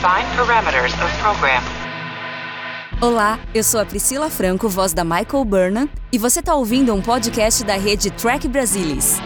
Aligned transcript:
Define 0.00 0.24
parameters 0.34 0.94
of 1.04 1.12
program. 1.20 1.62
Olá, 3.02 3.38
eu 3.54 3.62
sou 3.62 3.78
a 3.78 3.84
Priscila 3.84 4.30
Franco, 4.30 4.66
voz 4.66 4.94
da 4.94 5.04
Michael 5.04 5.44
Burnham, 5.44 5.90
e 6.10 6.16
você 6.16 6.40
está 6.40 6.54
ouvindo 6.54 6.94
um 6.94 7.02
podcast 7.02 7.62
da 7.64 7.74
rede 7.76 8.10
Track 8.10 8.48
Brasilis. 8.48 9.20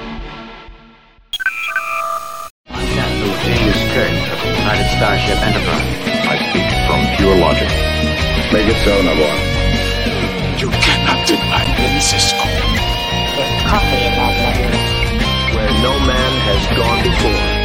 Captain 2.67 3.35
James 3.45 3.79
Kirk 3.95 4.19
of 4.33 4.43
the 4.43 4.51
United 4.51 4.89
Starship 4.97 5.39
Enterprise. 5.47 5.87
I 6.27 6.39
speak 6.51 6.67
from 6.89 7.07
pure 7.19 7.37
logic. 7.39 7.71
Make 8.53 8.69
it 8.69 8.77
so, 8.83 9.01
Navarre. 9.01 9.39
You 10.59 10.71
cannot 10.83 11.25
deny 11.25 11.67
me, 11.79 12.01
Cisco. 12.01 12.49
There's 13.37 13.63
coffee 13.71 14.07
in 14.09 14.15
that 14.19 14.35
letter. 14.43 14.75
Where 15.55 15.71
no 15.85 16.01
man 16.01 16.33
has 16.49 16.67
gone 16.77 17.01
before. 17.05 17.64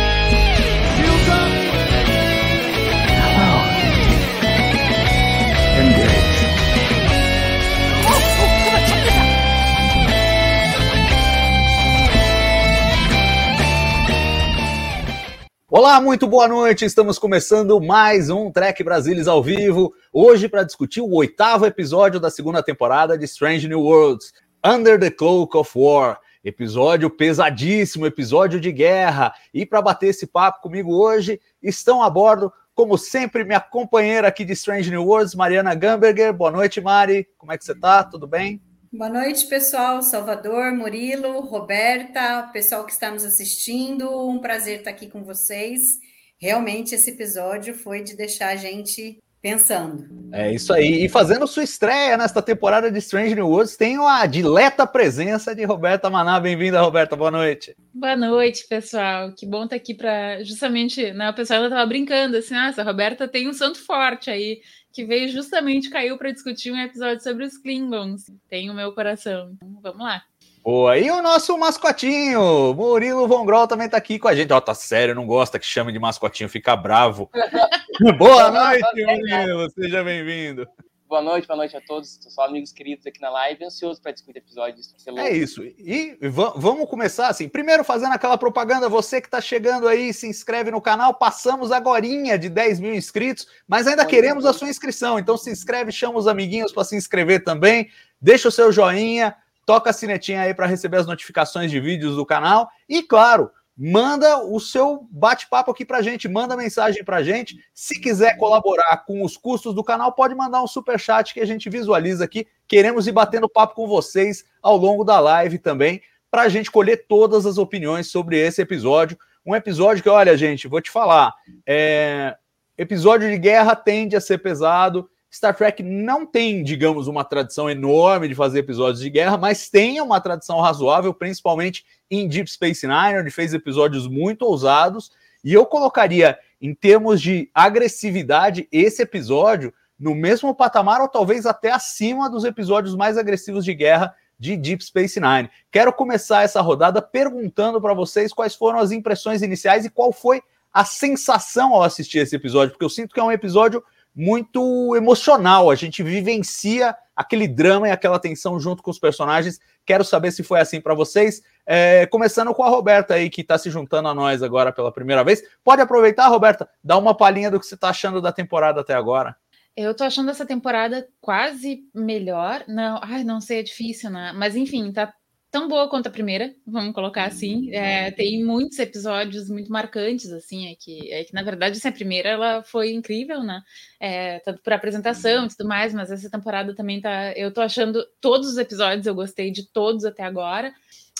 Olá, 15.72 16.02
muito 16.02 16.26
boa 16.26 16.48
noite. 16.48 16.84
Estamos 16.84 17.20
começando 17.20 17.80
mais 17.80 18.32
um 18.32 18.52
Trek 18.52 18.84
Brasilis 18.84 19.28
ao 19.28 19.44
vivo. 19.44 19.94
Hoje 20.12 20.50
para 20.50 20.64
discutir 20.64 21.00
o 21.00 21.14
oitavo 21.14 21.64
episódio 21.64 22.20
da 22.20 22.32
segunda 22.32 22.64
temporada 22.64 23.16
de 23.16 23.26
Strange 23.26 23.68
New 23.68 23.82
Worlds, 23.82 24.34
Under 24.66 25.00
the 25.00 25.12
Cloak 25.12 25.56
of 25.56 25.72
War. 25.76 26.20
Episódio 26.44 27.08
pesadíssimo, 27.08 28.08
episódio 28.08 28.60
de 28.60 28.72
guerra. 28.72 29.32
E 29.54 29.64
para 29.64 29.80
bater 29.80 30.08
esse 30.08 30.26
papo 30.26 30.60
comigo 30.60 30.92
hoje, 30.92 31.40
estão 31.62 32.02
a 32.02 32.10
bordo, 32.10 32.52
como 32.74 32.98
sempre, 32.98 33.44
minha 33.44 33.60
companheira 33.60 34.28
aqui 34.28 34.44
de 34.44 34.54
Strange 34.54 34.90
New 34.90 35.06
Worlds, 35.06 35.36
Mariana 35.36 35.76
Gamberger. 35.76 36.34
Boa 36.34 36.50
noite, 36.50 36.82
Mari. 36.82 37.28
Como 37.38 37.52
é 37.52 37.58
que 37.60 37.64
você 37.64 37.76
tá? 37.76 38.04
Tudo 38.04 38.26
bem? 38.26 38.60
Boa 38.92 39.10
noite, 39.10 39.46
pessoal. 39.46 40.02
Salvador, 40.02 40.72
Murilo, 40.72 41.42
Roberta, 41.42 42.50
pessoal 42.52 42.84
que 42.86 42.92
está 42.92 43.12
nos 43.12 43.24
assistindo. 43.24 44.10
Um 44.28 44.40
prazer 44.40 44.80
estar 44.80 44.90
aqui 44.90 45.08
com 45.08 45.24
vocês. 45.24 46.00
Realmente, 46.42 46.96
esse 46.96 47.12
episódio 47.12 47.76
foi 47.76 48.02
de 48.02 48.18
deixar 48.18 48.50
a 48.50 48.56
gente 48.56 49.20
pensando. 49.42 50.08
É 50.34 50.52
isso 50.52 50.74
aí. 50.74 51.06
E 51.06 51.10
fazendo 51.10 51.46
sua 51.46 51.64
estreia 51.64 52.18
nesta 52.18 52.42
temporada 52.42 52.92
de 52.92 52.98
Strange 52.98 53.36
New 53.36 53.48
Worlds, 53.48 53.78
tenho 53.78 54.08
a 54.08 54.26
dileta 54.26 54.88
presença 54.88 55.56
de 55.56 55.64
Roberta 55.64 56.10
Maná. 56.10 56.40
Bem-vinda, 56.40 56.82
Roberta. 56.82 57.16
Boa 57.16 57.32
noite. 57.32 57.76
Boa 57.94 58.16
noite, 58.16 58.66
pessoal. 58.68 59.32
Que 59.34 59.46
bom 59.46 59.66
estar 59.66 59.76
aqui 59.76 59.94
para 59.94 60.44
justamente, 60.44 61.12
né, 61.14 61.30
o 61.30 61.34
pessoal 61.34 61.62
ainda 61.62 61.76
estava 61.76 61.88
brincando 61.88 62.38
assim, 62.38 62.56
ah, 62.56 62.70
essa 62.70 62.84
Roberta 62.84 63.28
tem 63.28 63.48
um 63.48 63.54
santo 63.54 63.78
forte 63.78 64.30
aí, 64.30 64.62
que 65.00 65.06
veio 65.06 65.30
justamente 65.30 65.90
caiu 65.90 66.18
para 66.18 66.30
discutir 66.30 66.74
um 66.74 66.78
episódio 66.78 67.24
sobre 67.24 67.46
os 67.46 67.58
Klingons. 67.58 68.26
Tem 68.50 68.70
o 68.70 68.74
meu 68.74 68.92
coração. 68.92 69.52
Então, 69.54 69.80
vamos 69.82 70.02
lá. 70.02 70.22
Boa. 70.62 70.98
E 70.98 71.10
o 71.10 71.22
nosso 71.22 71.58
mascotinho, 71.58 72.74
Murilo 72.74 73.26
Von 73.26 73.46
Groll, 73.46 73.66
também 73.66 73.88
tá 73.88 73.96
aqui 73.96 74.20
com 74.20 74.28
a 74.28 74.36
gente. 74.36 74.52
Ó, 74.52 74.60
tá 74.60 74.74
sério, 74.74 75.16
não 75.16 75.26
gosta 75.26 75.58
que 75.58 75.66
chame 75.66 75.94
de 75.94 76.00
mascotinho, 76.00 76.50
fica 76.50 76.76
bravo. 76.76 77.30
boa 78.18 78.52
noite, 78.52 79.06
Murilo. 79.06 79.70
Seja 79.72 80.04
bem-vindo. 80.04 80.68
Boa 81.10 81.24
noite, 81.24 81.48
boa 81.48 81.58
noite 81.58 81.76
a 81.76 81.82
todos. 81.82 82.20
Sou 82.30 82.44
amigos 82.44 82.72
queridos 82.72 83.08
aqui 83.08 83.20
na 83.20 83.32
live, 83.32 83.66
ansioso 83.66 84.00
para 84.00 84.12
discutir 84.12 84.38
episódios. 84.38 84.94
É 85.18 85.32
isso. 85.36 85.64
E 85.64 86.16
va- 86.30 86.54
vamos 86.56 86.88
começar 86.88 87.30
assim. 87.30 87.50
Primeiro, 87.50 87.84
fazendo 87.84 88.14
aquela 88.14 88.38
propaganda, 88.38 88.88
você 88.88 89.20
que 89.20 89.26
está 89.26 89.42
chegando 89.42 89.88
aí, 89.88 90.14
se 90.14 90.28
inscreve 90.28 90.70
no 90.70 90.80
canal. 90.80 91.16
Passamos 91.16 91.72
agorinha 91.72 92.38
de 92.38 92.48
10 92.48 92.80
mil 92.80 92.94
inscritos, 92.94 93.48
mas 93.68 93.88
ainda 93.88 94.06
queremos 94.06 94.46
a 94.46 94.54
sua 94.54 94.70
inscrição. 94.70 95.18
Então 95.18 95.36
se 95.36 95.50
inscreve, 95.50 95.92
chama 95.92 96.20
os 96.20 96.28
amiguinhos 96.28 96.72
para 96.72 96.84
se 96.84 96.96
inscrever 96.96 97.44
também. 97.44 97.90
Deixa 98.22 98.48
o 98.48 98.52
seu 98.52 98.72
joinha, 98.72 99.36
toca 99.66 99.90
a 99.90 99.94
sinetinha 99.94 100.42
aí 100.44 100.54
para 100.54 100.68
receber 100.68 100.98
as 100.98 101.08
notificações 101.08 101.72
de 101.72 101.80
vídeos 101.80 102.18
do 102.18 102.26
canal. 102.26 102.70
E 102.88 103.02
claro, 103.02 103.50
manda 103.82 104.44
o 104.44 104.60
seu 104.60 105.08
bate-papo 105.10 105.72
aqui 105.72 105.86
pra 105.86 106.02
gente, 106.02 106.28
manda 106.28 106.58
mensagem 106.58 107.02
pra 107.02 107.24
gente. 107.24 107.56
Se 107.74 107.98
quiser 107.98 108.36
colaborar 108.36 109.06
com 109.06 109.24
os 109.24 109.38
custos 109.38 109.74
do 109.74 109.82
canal, 109.82 110.12
pode 110.12 110.36
mandar 110.36 110.62
um 110.62 110.68
super 110.68 111.00
chat 111.00 111.34
que 111.34 111.40
a 111.40 111.46
gente 111.46 111.70
visualiza 111.70 112.26
aqui. 112.26 112.46
Queremos 112.68 113.08
ir 113.08 113.14
batendo 113.14 113.48
papo 113.48 113.76
com 113.76 113.88
vocês 113.88 114.44
ao 114.62 114.76
longo 114.76 115.06
da 115.06 115.22
live 115.22 115.58
também, 115.58 116.02
para 116.30 116.42
a 116.42 116.50
gente 116.50 116.70
colher 116.70 117.06
todas 117.08 117.46
as 117.46 117.58
opiniões 117.58 118.12
sobre 118.12 118.38
esse 118.38 118.62
episódio. 118.62 119.18
Um 119.46 119.56
episódio 119.56 120.04
que, 120.04 120.10
olha, 120.10 120.36
gente, 120.36 120.68
vou 120.68 120.82
te 120.82 120.92
falar, 120.92 121.34
é... 121.66 122.36
episódio 122.78 123.30
de 123.30 123.38
guerra 123.38 123.78
tende 123.78 124.14
a 124.14 124.22
ser 124.22 124.40
pesado. 124.40 125.10
Star 125.32 125.56
Trek 125.56 125.84
não 125.84 126.26
tem, 126.26 126.64
digamos, 126.64 127.08
uma 127.08 127.24
tradição 127.24 127.70
enorme 127.70 128.28
de 128.28 128.36
fazer 128.36 128.60
episódios 128.60 129.00
de 129.00 129.10
guerra, 129.10 129.38
mas 129.38 129.70
tem 129.70 130.02
uma 130.02 130.20
tradição 130.20 130.60
razoável, 130.60 131.14
principalmente 131.14 131.86
em 132.10 132.28
Deep 132.28 132.50
Space 132.50 132.88
Nine, 132.88 133.20
onde 133.20 133.30
fez 133.30 133.54
episódios 133.54 134.08
muito 134.08 134.44
ousados. 134.44 135.12
E 135.44 135.54
eu 135.54 135.66
colocaria, 135.66 136.38
em 136.60 136.74
termos 136.74 137.22
de 137.22 137.50
agressividade, 137.54 138.68
esse 138.72 139.04
episódio 139.04 139.74
no 140.00 140.16
mesmo 140.16 140.56
patamar 140.56 141.02
ou 141.02 141.08
talvez 141.08 141.46
até 141.46 141.72
acima 141.72 142.30
dos 142.30 142.44
episódios 142.44 142.96
mais 142.96 143.18
agressivos 143.18 143.66
de 143.66 143.74
guerra 143.74 144.16
de 144.40 144.56
Deep 144.56 144.84
Space 144.84 145.20
Nine. 145.20 145.50
Quero 145.70 145.92
começar 145.92 146.44
essa 146.44 146.62
rodada 146.62 147.02
perguntando 147.02 147.82
para 147.82 147.94
vocês 147.94 148.32
quais 148.32 148.56
foram 148.56 148.80
as 148.80 148.92
impressões 148.92 149.42
iniciais 149.42 149.86
e 149.86 149.90
qual 149.90 150.14
foi 150.14 150.42
a 150.74 150.86
sensação 150.86 151.74
ao 151.74 151.84
assistir 151.84 152.20
esse 152.20 152.36
episódio, 152.36 152.72
porque 152.72 152.86
eu 152.86 152.90
sinto 152.90 153.14
que 153.14 153.20
é 153.20 153.24
um 153.24 153.32
episódio 153.32 153.84
muito 154.16 154.96
emocional. 154.96 155.70
A 155.70 155.76
gente 155.76 156.04
vivencia 156.04 156.96
aquele 157.16 157.48
drama 157.48 157.88
e 157.88 157.92
aquela 157.92 158.18
tensão 158.18 158.60
junto 158.60 158.82
com 158.82 158.90
os 158.90 159.00
personagens. 159.00 159.60
Quero 159.86 160.04
saber 160.04 160.32
se 160.32 160.44
foi 160.44 160.60
assim 160.60 160.80
para 160.80 160.94
vocês. 160.94 161.42
É, 161.66 162.06
começando 162.06 162.54
com 162.54 162.64
a 162.64 162.70
Roberta 162.70 163.14
aí, 163.14 163.30
que 163.30 163.42
está 163.42 163.58
se 163.58 163.70
juntando 163.70 164.08
a 164.08 164.14
nós 164.14 164.42
agora 164.42 164.72
pela 164.72 164.92
primeira 164.92 165.24
vez. 165.24 165.44
Pode 165.64 165.82
aproveitar, 165.82 166.28
Roberta, 166.28 166.70
dar 166.84 166.98
uma 166.98 167.16
palhinha 167.16 167.52
do 167.52 167.60
que 167.60 167.66
você 167.66 167.76
está 167.76 167.90
achando 167.90 168.22
da 168.22 168.32
temporada 168.32 168.82
até 168.82 168.94
agora. 168.94 169.36
Eu 169.76 169.94
tô 169.96 170.04
achando 170.04 170.32
essa 170.32 170.46
temporada 170.46 171.08
quase 171.22 171.84
melhor. 171.94 172.64
Não, 172.68 173.00
ai, 173.02 173.24
não 173.24 173.40
sei, 173.40 173.60
é 173.60 173.64
difícil, 173.64 174.10
né? 174.10 174.34
Mas 174.36 174.56
enfim, 174.56 174.92
tá 174.92 175.14
tão 175.52 175.68
boa 175.68 175.90
quanto 175.90 176.08
a 176.08 176.12
primeira, 176.12 176.54
vamos 176.66 176.94
colocar 176.94 177.26
assim. 177.26 177.72
É, 177.74 178.12
tem 178.12 178.44
muitos 178.44 178.78
episódios 178.78 179.50
muito 179.50 179.72
marcantes, 179.72 180.32
assim, 180.32 180.68
é 180.68 180.76
que, 180.76 181.12
é 181.12 181.24
que 181.24 181.34
na 181.34 181.42
verdade 181.42 181.78
essa 181.78 181.92
primeira 181.92 182.30
ela 182.30 182.64
foi 182.64 182.92
incrível, 182.92 183.44
né? 183.44 183.62
É, 184.00 184.40
tanto 184.40 184.62
por 184.62 184.74
apresentação 184.74 185.46
e 185.46 185.50
tudo 185.50 185.68
mais, 185.68 185.94
mas 185.94 186.12
essa 186.12 186.30
temporada 186.30 186.76
também 186.76 187.02
tá. 187.02 187.34
Eu 187.34 187.52
tô 187.52 187.62
achando 187.62 188.06
todos 188.22 188.50
os 188.50 188.58
episódios, 188.58 189.08
eu 189.08 189.16
gostei 189.16 189.52
de 189.52 189.64
todos 189.64 190.06
até 190.06 190.24
agora. 190.24 190.74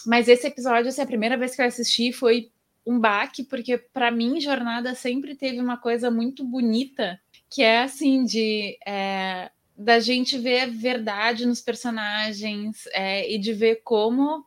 Mas 0.06 0.28
esse 0.28 0.48
episódio, 0.48 0.90
assim, 0.90 1.02
a 1.02 1.08
primeira 1.08 1.38
vez 1.38 1.56
que 1.56 1.62
eu 1.62 1.66
assisti 1.66 2.14
foi 2.14 2.52
um 2.86 3.00
baque, 3.00 3.44
porque 3.44 3.78
para 3.78 4.12
mim, 4.12 4.40
jornada 4.40 4.96
sempre 4.96 5.36
teve 5.36 5.60
uma 5.60 5.78
coisa 5.78 6.10
muito 6.10 6.44
bonita, 6.44 7.20
que 7.50 7.62
é 7.62 7.82
assim, 7.82 8.24
de. 8.24 8.78
É, 8.86 9.52
da 9.80 9.98
gente 10.02 10.38
ver 10.38 10.60
a 10.60 10.66
verdade 10.68 11.46
nos 11.46 11.62
personagens 11.62 12.86
é, 12.92 13.32
e 13.34 13.40
de 13.40 13.54
ver 13.54 13.78
como 13.78 14.46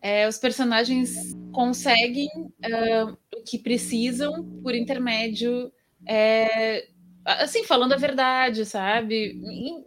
é, 0.00 0.28
os 0.28 0.36
personagens 0.36 1.32
conseguem 1.52 2.28
uh, 2.36 3.16
o 3.34 3.42
que 3.42 3.58
precisam 3.58 4.44
por 4.62 4.74
intermédio. 4.74 5.72
É, 6.06 6.86
assim, 7.24 7.64
falando 7.64 7.94
a 7.94 7.96
verdade, 7.96 8.66
sabe? 8.66 9.40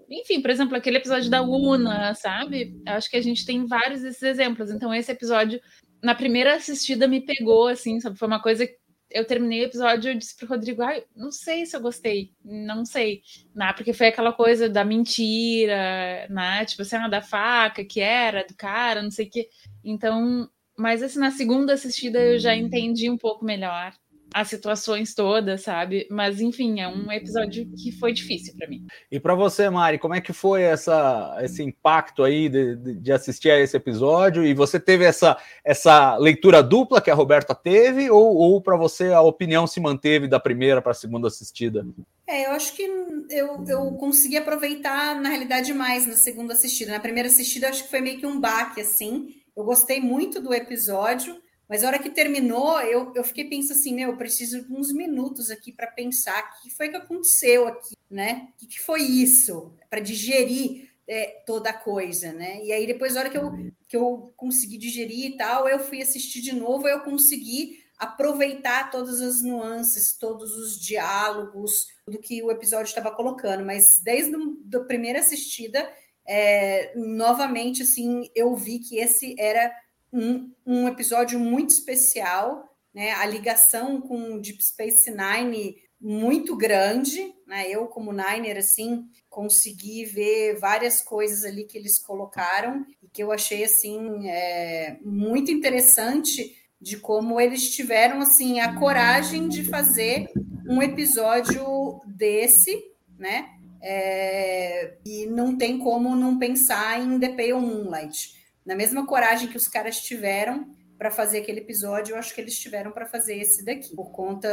Enfim, 0.10 0.42
por 0.42 0.50
exemplo, 0.50 0.76
aquele 0.76 0.98
episódio 0.98 1.30
da 1.30 1.44
Una, 1.44 2.16
sabe? 2.16 2.76
Acho 2.88 3.10
que 3.10 3.18
a 3.18 3.22
gente 3.22 3.46
tem 3.46 3.68
vários 3.68 4.02
desses 4.02 4.24
exemplos. 4.24 4.72
Então, 4.72 4.92
esse 4.92 5.12
episódio, 5.12 5.62
na 6.02 6.16
primeira 6.16 6.56
assistida, 6.56 7.08
me 7.08 7.22
pegou, 7.24 7.68
assim, 7.68 8.00
sabe? 8.00 8.18
Foi 8.18 8.28
uma 8.28 8.42
coisa 8.42 8.68
eu 9.16 9.24
terminei 9.26 9.62
o 9.62 9.68
episódio 9.68 10.12
e 10.12 10.18
disse 10.18 10.36
pro 10.36 10.46
Rodrigo, 10.46 10.82
ai, 10.82 11.06
não 11.16 11.32
sei 11.32 11.66
se 11.66 11.74
eu 11.74 11.80
gostei, 11.80 12.34
não 12.44 12.84
sei, 12.84 13.22
né? 13.56 13.72
Porque 13.72 13.94
foi 13.94 14.08
aquela 14.08 14.34
coisa 14.34 14.68
da 14.68 14.84
mentira, 14.84 16.28
né? 16.30 16.66
Tipo 16.66 16.82
assim, 16.82 16.98
da 17.10 17.22
faca 17.22 17.86
que 17.86 18.02
era, 18.02 18.46
do 18.46 18.54
cara, 18.54 19.02
não 19.02 19.10
sei 19.10 19.28
o 19.28 19.30
que. 19.30 19.48
Então, 19.82 20.50
mas 20.78 21.02
assim, 21.02 21.20
na 21.20 21.32
segunda 21.32 21.74
assistida 21.74 22.20
eu 22.22 22.38
já 22.38 22.54
entendi 22.54 23.10
um 23.10 23.18
pouco 23.18 23.46
melhor 23.46 23.94
as 24.36 24.50
situações 24.50 25.16
todas, 25.16 25.62
sabe? 25.62 26.06
Mas 26.12 26.42
enfim, 26.42 26.82
é 26.82 26.88
um 26.90 27.10
episódio 27.10 27.66
que 27.82 27.94
foi 27.94 28.12
difícil 28.12 28.54
para 28.58 28.68
mim. 28.68 28.86
E 29.10 29.18
para 29.18 29.34
você, 29.34 29.70
Mari, 29.70 29.98
como 29.98 30.14
é 30.14 30.20
que 30.20 30.34
foi 30.34 30.62
essa, 30.62 31.38
esse 31.42 31.64
impacto 31.64 32.22
aí 32.22 32.50
de, 32.50 32.76
de, 32.96 33.12
assistir 33.14 33.50
a 33.50 33.58
esse 33.58 33.78
episódio? 33.78 34.46
E 34.46 34.54
você 34.54 34.78
teve 34.78 35.06
essa, 35.06 35.38
essa 35.64 36.18
leitura 36.18 36.62
dupla 36.62 37.02
que 37.02 37.10
a 37.10 37.16
Roberta 37.16 37.56
teve, 37.56 38.12
ou, 38.12 38.36
ou 38.36 38.62
para 38.62 38.76
você 38.76 39.14
a 39.14 39.22
opinião 39.22 39.66
se 39.66 39.80
manteve 39.80 40.28
da 40.28 40.38
primeira 40.38 40.82
para 40.82 40.92
a 40.92 40.96
segunda 40.96 41.30
assistida? 41.30 41.88
É, 42.28 42.48
eu 42.48 42.52
acho 42.52 42.74
que 42.76 42.84
eu, 43.30 43.64
eu 43.66 43.92
consegui 43.94 44.36
aproveitar, 44.36 45.16
na 45.22 45.30
realidade, 45.30 45.74
mais 45.74 46.06
na 46.06 46.16
segunda 46.16 46.52
assistida. 46.52 46.92
Na 46.92 47.00
primeira 47.00 47.30
assistida, 47.30 47.70
acho 47.70 47.86
que 47.86 47.90
foi 47.90 48.02
meio 48.02 48.20
que 48.20 48.26
um 48.26 48.38
baque, 48.38 48.82
assim. 48.82 49.30
Eu 49.56 49.64
gostei 49.64 50.02
muito 50.02 50.42
do 50.42 50.54
episódio, 50.54 51.38
Mas 51.68 51.84
a 51.84 51.88
hora 51.88 52.00
que 52.00 52.10
terminou, 52.10 52.80
eu, 52.82 53.12
eu 53.16 53.24
fiquei 53.24 53.46
pensando 53.46 53.80
assim, 53.80 53.94
meu, 53.94 54.12
eu 54.12 54.18
preciso 54.18 54.66
de 54.66 54.74
uns 54.74 54.94
minutos 54.94 55.50
aqui 55.50 55.72
para 55.72 55.88
pensar 55.88 56.40
o 56.44 56.62
que 56.62 56.70
foi 56.70 56.90
que 56.90 56.96
aconteceu 56.96 57.68
aqui, 57.68 57.96
né? 58.10 58.50
O 58.54 58.58
que, 58.60 58.68
que 58.68 58.80
foi 58.80 59.02
isso? 59.02 59.74
Para 59.90 60.00
digerir 60.00 60.92
é, 61.08 61.42
toda 61.46 61.70
a 61.70 61.74
coisa, 61.74 62.34
né? 62.34 62.64
E 62.64 62.72
aí 62.72 62.86
depois, 62.86 63.16
a 63.16 63.22
hora 63.22 63.30
que 63.30 63.38
eu, 63.38 63.52
que 63.88 63.98
eu 63.98 64.34
consegui 64.36 64.78
digerir 64.78 65.32
e 65.32 65.38
tal, 65.38 65.68
eu 65.68 65.80
fui 65.80 66.02
assistir 66.02 66.42
de 66.42 66.54
novo, 66.54 66.88
eu 66.88 67.02
consegui 67.02 67.84
aproveitar 67.98 68.92
todas 68.92 69.22
as 69.22 69.42
nuances, 69.42 70.18
todos 70.18 70.52
os 70.56 70.80
diálogos 70.80 71.88
do 72.08 72.20
que 72.20 72.44
o 72.44 72.52
episódio 72.52 72.90
estava 72.90 73.12
colocando. 73.12 73.66
Mas 73.66 74.02
desde 74.04 74.36
a 74.36 74.80
primeira 74.82 75.20
assistida, 75.20 75.90
é, 76.28 76.94
novamente, 76.96 77.84
assim, 77.84 78.30
eu 78.36 78.56
vi 78.56 78.80
que 78.80 78.98
esse 78.98 79.36
era 79.40 79.72
um, 80.12 80.52
um 80.66 80.88
episódio 80.88 81.40
muito 81.40 81.72
especial, 81.72 82.64
né? 82.94 83.12
A 83.12 83.26
ligação 83.26 84.00
com 84.00 84.40
Deep 84.40 84.64
Space 84.64 85.12
Nine 85.12 85.76
muito 86.00 86.56
grande, 86.56 87.34
né? 87.48 87.70
Eu, 87.70 87.88
como 87.88 88.14
Niner, 88.14 88.58
assim, 88.58 89.06
consegui 89.30 90.06
ver 90.06 90.60
várias 90.60 91.02
coisas 91.02 91.44
ali 91.44 91.66
que 91.66 91.78
eles 91.78 92.00
colocaram 92.00 92.86
e 93.02 93.08
que 93.08 93.24
eu 93.24 93.32
achei, 93.32 93.64
assim, 93.64 94.30
é, 94.30 94.98
muito 95.04 95.52
interessante 95.52 96.56
de 96.80 96.98
como 96.98 97.40
eles 97.42 97.72
tiveram, 97.72 98.22
assim, 98.22 98.60
a 98.60 98.78
coragem 98.78 99.48
de 99.48 99.64
fazer 99.64 100.30
um 100.68 100.82
episódio 100.82 102.00
desse, 102.06 102.84
né? 103.18 103.50
É, 103.82 104.98
e 105.06 105.26
não 105.28 105.58
tem 105.58 105.78
como 105.78 106.16
não 106.16 106.40
pensar 106.40 107.00
em 107.00 107.20
The 107.20 107.30
Pale 107.30 107.54
Moonlight 107.54 108.45
na 108.66 108.76
mesma 108.76 109.06
coragem 109.06 109.48
que 109.48 109.58
os 109.58 109.68
caras 109.68 110.00
tiveram 110.00 110.66
para 110.98 111.12
fazer 111.12 111.40
aquele 111.40 111.60
episódio, 111.60 112.14
eu 112.14 112.20
acho 112.20 112.34
que 112.34 112.40
eles 112.40 112.58
tiveram 112.58 112.92
para 112.92 113.06
fazer 113.06 113.36
esse 113.36 113.66
daqui, 113.66 113.94
por 113.96 114.12
conta 114.12 114.48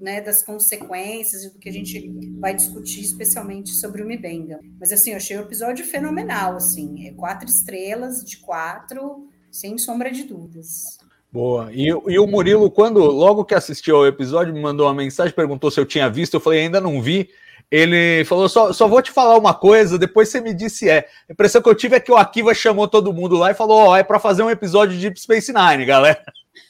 né, 0.00 0.20
das 0.20 0.42
consequências 0.42 1.44
e 1.44 1.52
do 1.52 1.58
que 1.58 1.68
a 1.68 1.72
gente 1.72 2.10
vai 2.38 2.54
discutir, 2.54 3.02
especialmente 3.02 3.70
sobre 3.70 4.02
o 4.02 4.06
Mibenga. 4.06 4.60
Mas 4.80 4.92
assim, 4.92 5.10
eu 5.10 5.16
achei 5.16 5.36
o 5.36 5.42
episódio 5.42 5.84
fenomenal, 5.84 6.56
assim, 6.56 7.06
é 7.06 7.12
quatro 7.12 7.48
estrelas 7.48 8.24
de 8.24 8.38
quatro, 8.38 9.28
sem 9.50 9.76
sombra 9.76 10.10
de 10.10 10.24
dúvidas. 10.24 10.98
Boa. 11.30 11.68
E, 11.72 11.88
e, 11.88 12.18
o 12.18 12.26
Murilo, 12.26 12.70
quando 12.70 13.00
logo 13.00 13.44
que 13.44 13.54
assistiu 13.54 13.96
ao 13.96 14.06
episódio, 14.06 14.54
me 14.54 14.62
mandou 14.62 14.86
uma 14.86 14.94
mensagem, 14.94 15.34
perguntou 15.34 15.68
se 15.68 15.80
eu 15.80 15.84
tinha 15.84 16.08
visto. 16.08 16.34
Eu 16.34 16.40
falei, 16.40 16.60
ainda 16.60 16.80
não 16.80 17.02
vi. 17.02 17.28
Ele 17.74 18.24
falou: 18.24 18.48
só, 18.48 18.72
só 18.72 18.86
vou 18.86 19.02
te 19.02 19.10
falar 19.10 19.36
uma 19.36 19.52
coisa, 19.52 19.98
depois 19.98 20.28
você 20.28 20.40
me 20.40 20.54
disse 20.54 20.88
é. 20.88 21.08
A 21.28 21.32
impressão 21.32 21.60
que 21.60 21.68
eu 21.68 21.74
tive 21.74 21.96
é 21.96 22.00
que 22.00 22.12
o 22.12 22.16
Akiva 22.16 22.54
chamou 22.54 22.86
todo 22.86 23.12
mundo 23.12 23.36
lá 23.36 23.50
e 23.50 23.54
falou: 23.54 23.76
Ó, 23.76 23.90
oh, 23.90 23.96
é 23.96 24.04
para 24.04 24.20
fazer 24.20 24.44
um 24.44 24.50
episódio 24.50 24.94
de 24.94 25.02
Deep 25.02 25.18
Space 25.18 25.52
Nine, 25.52 25.84
galera. 25.84 26.24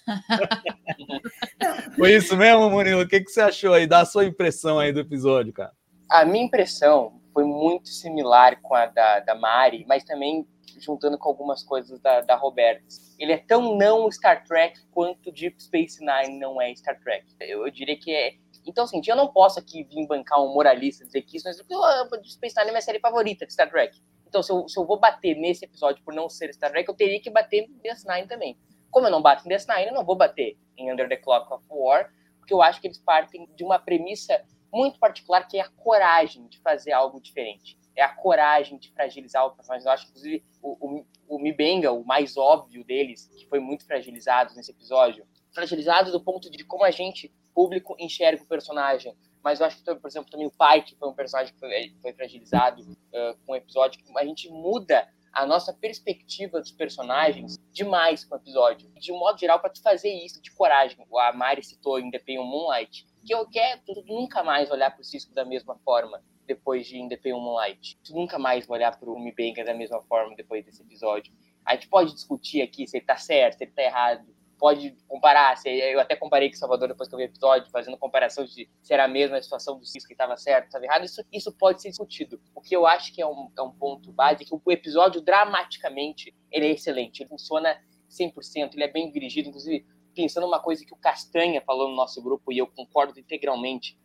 Foi 1.95 2.15
isso 2.15 2.35
mesmo, 2.39 2.71
Murilo? 2.71 3.03
O 3.03 3.07
que, 3.07 3.21
que 3.21 3.31
você 3.31 3.43
achou 3.43 3.75
aí? 3.75 3.87
Dá 3.87 4.01
a 4.01 4.07
sua 4.07 4.25
impressão 4.25 4.79
aí 4.79 4.95
do 4.95 5.01
episódio, 5.01 5.53
cara. 5.53 5.73
A 6.09 6.25
minha 6.25 6.47
impressão 6.47 7.21
foi 7.35 7.45
muito 7.45 7.91
similar 7.91 8.59
com 8.63 8.75
a 8.75 8.87
da, 8.87 9.21
da 9.21 9.35
Mari, 9.35 9.85
mas 9.87 10.05
também 10.05 10.47
juntando 10.81 11.19
com 11.19 11.29
algumas 11.29 11.63
coisas 11.63 12.01
da, 12.01 12.23
da 12.23 12.35
Roberta. 12.35 12.83
Ele 13.19 13.33
é 13.33 13.37
tão 13.37 13.77
não 13.77 14.11
Star 14.11 14.43
Trek 14.45 14.81
quanto 14.91 15.31
Deep 15.31 15.63
Space 15.63 16.01
Nine 16.01 16.39
não 16.39 16.63
é 16.63 16.75
Star 16.75 16.99
Trek. 16.99 17.27
Eu, 17.41 17.67
eu 17.67 17.71
diria 17.71 17.99
que 17.99 18.11
é, 18.11 18.37
então, 18.67 18.85
assim, 18.85 19.01
eu 19.07 19.17
não 19.17 19.29
posso 19.29 19.59
aqui 19.59 19.85
vir 19.85 20.07
bancar 20.07 20.43
um 20.43 20.53
moralista 20.53 21.05
dizer 21.05 21.23
que 21.23 21.37
isso, 21.37 21.47
mas 21.47 21.59
eu, 21.59 21.65
Nine 21.67 22.69
é 22.69 22.71
minha 22.71 22.81
série 22.81 23.01
favorita 23.01 23.47
de 23.47 23.53
Star 23.53 23.71
Trek. 23.71 24.01
Então, 24.27 24.43
se 24.43 24.51
eu, 24.51 24.69
se 24.69 24.79
eu 24.79 24.85
vou 24.85 24.99
bater 24.99 25.37
nesse 25.37 25.65
episódio 25.65 26.03
por 26.05 26.15
não 26.15 26.29
ser 26.29 26.53
Star 26.55 26.71
Trek, 26.71 26.89
eu 26.89 26.95
teria 26.95 27.21
que 27.21 27.31
bater 27.31 27.65
em 27.65 27.79
DS9 27.79 28.27
também. 28.27 28.59
Como 28.91 29.07
eu 29.07 29.11
não 29.11 29.23
bato 29.23 29.47
em 29.47 29.51
DS9, 29.51 29.87
eu 29.87 29.93
não 29.93 30.05
vou 30.05 30.17
bater 30.17 30.57
em 30.77 30.93
Under 30.93 31.09
the 31.09 31.17
Clock 31.17 31.53
of 31.53 31.65
War, 31.71 32.11
porque 32.39 32.53
eu 32.53 32.63
acho 32.63 32.81
que 32.81 32.87
eles 32.87 32.99
partem 32.99 33.49
de 33.55 33.65
uma 33.65 33.79
premissa 33.79 34.43
muito 34.73 34.99
particular, 34.99 35.47
que 35.47 35.57
é 35.57 35.61
a 35.61 35.69
coragem 35.69 36.49
de 36.49 36.61
fazer 36.61 36.93
algo 36.93 37.21
diferente. 37.21 37.79
É 37.97 38.03
a 38.03 38.09
coragem 38.09 38.77
de 38.77 38.93
fragilizar 38.93 39.47
o 39.47 39.53
personagem. 39.53 39.87
Eu 39.87 39.93
acho, 39.93 40.07
inclusive, 40.09 40.45
o, 40.61 40.77
o, 40.81 41.07
o 41.29 41.39
Mibenga, 41.39 41.93
o 41.93 42.05
mais 42.05 42.37
óbvio 42.37 42.85
deles, 42.85 43.29
que 43.37 43.47
foi 43.47 43.61
muito 43.61 43.87
fragilizado 43.87 44.53
nesse 44.57 44.73
episódio, 44.73 45.25
fragilizado 45.53 46.11
do 46.11 46.21
ponto 46.21 46.51
de 46.51 46.65
como 46.65 46.85
a 46.85 46.91
gente 46.91 47.33
público 47.55 47.97
enxerga 47.99 48.43
o 48.43 48.47
personagem. 48.47 49.17
Mas 49.43 49.61
eu 49.61 49.67
acho 49.67 49.83
que, 49.83 49.95
por 49.95 50.09
exemplo, 50.09 50.31
também 50.31 50.47
o 50.47 50.51
pai, 50.51 50.83
que 50.83 50.97
foi 50.97 51.09
um 51.09 51.15
personagem 51.15 51.53
que 51.53 51.61
foi, 51.61 51.95
foi 52.01 52.13
fragilizado 52.15 52.83
uh, 52.83 53.37
com 53.45 53.53
o 53.53 53.57
episódio, 53.57 54.03
que 54.03 54.19
a 54.19 54.25
gente 54.25 54.49
muda 54.51 55.07
a 55.35 55.45
nossa 55.45 55.73
perspectiva 55.73 56.61
dos 56.61 56.71
personagens 56.71 57.59
demais 57.73 58.25
com 58.25 58.35
o 58.35 58.39
episódio. 58.39 58.89
De 58.95 59.13
um 59.13 59.19
modo 59.19 59.39
geral, 59.39 59.61
para 59.61 59.71
tu 59.71 59.83
fazer 59.83 60.09
isso 60.09 60.41
de 60.41 60.51
coragem. 60.53 60.97
A 61.19 61.33
Mari 61.33 61.63
citou 61.63 61.95
Pale 61.95 62.39
Moonlight, 62.39 63.07
que 63.25 63.35
eu 63.35 63.47
quero 63.49 63.81
nunca 64.07 64.43
mais 64.43 64.71
olhar 64.71 64.91
para 64.91 65.01
o 65.01 65.05
Cisco 65.05 65.35
da 65.35 65.45
mesma 65.45 65.77
forma 65.85 66.23
depois 66.47 66.87
de 66.87 66.99
In 66.99 67.09
The 67.09 67.17
Pale 67.17 67.35
Moonlight. 67.35 67.99
Tu 68.05 68.15
nunca 68.15 68.39
mais 68.39 68.69
olhar 68.71 68.97
para 68.97 69.11
o 69.11 69.19
Mibenga 69.19 69.65
da 69.65 69.75
mesma 69.75 70.01
forma 70.03 70.37
depois 70.37 70.65
desse 70.65 70.83
episódio. 70.83 71.35
A 71.67 71.75
gente 71.75 71.89
pode 71.89 72.13
discutir 72.13 72.63
aqui 72.63 72.87
se 72.87 72.99
ele 72.99 73.07
tá 73.07 73.17
certo, 73.17 73.59
se 73.59 73.65
ele 73.65 73.73
tá 73.73 73.83
errado, 73.83 74.25
pode 74.59 74.97
comparar. 75.09 75.55
Eu 75.65 76.01
até 76.01 76.17
comparei 76.17 76.49
com 76.49 76.57
Salvador 76.57 76.89
depois 76.89 77.09
que 77.09 77.15
eu 77.15 77.19
vi 77.19 77.25
o 77.25 77.27
episódio, 77.27 77.71
fazendo 77.71 77.97
comparação 77.99 78.45
de 78.45 78.69
se 78.83 78.95
era 78.95 79.05
a 79.05 79.09
mesma 79.09 79.41
situação 79.43 79.79
do 79.79 79.85
Cisco 79.85 80.09
que 80.09 80.15
estava 80.15 80.37
certo, 80.37 80.67
estava 80.67 80.85
errado. 80.85 81.05
Isso, 81.05 81.23
isso 81.33 81.53
pode 81.53 81.83
ser 81.83 81.91
discutido. 81.91 82.41
O 82.55 82.61
que 82.61 82.75
eu 82.75 82.87
acho 82.87 83.13
que 83.13 83.21
é 83.21 83.27
um, 83.27 83.51
é 83.57 83.63
um 83.63 83.71
ponto 83.71 84.13
básico, 84.13 84.61
o 84.65 84.73
episódio, 84.73 85.21
dramaticamente, 85.21 86.35
ele 86.51 86.67
é 86.67 86.71
excelente. 86.71 87.23
Ele 87.23 87.29
funciona 87.29 87.79
100%, 88.11 88.75
ele 88.75 88.85
é 88.85 88.89
bem 88.89 89.11
dirigido. 89.11 89.49
Inclusive, 89.49 89.87
pensando 90.15 90.47
uma 90.47 90.61
coisa 90.61 90.85
que 90.85 90.95
o 90.95 90.97
Castanha 90.97 91.61
falou 91.61 91.89
no 91.89 91.97
nosso 91.97 92.23
grupo, 92.23 92.53
e 92.53 92.59
eu 92.59 92.67
concordo 92.67 93.19
integralmente, 93.19 93.99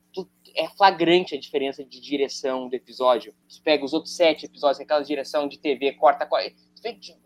é 0.56 0.68
flagrante 0.70 1.36
a 1.36 1.40
diferença 1.40 1.84
de 1.84 2.02
direção 2.02 2.68
do 2.68 2.74
episódio. 2.74 3.34
Você 3.48 3.62
pega 3.62 3.86
os 3.86 3.94
outros 3.94 4.16
sete 4.16 4.46
episódios, 4.46 4.80
aquela 4.80 5.04
direção 5.04 5.48
de 5.48 5.60
TV, 5.60 5.94
corta, 5.94 6.28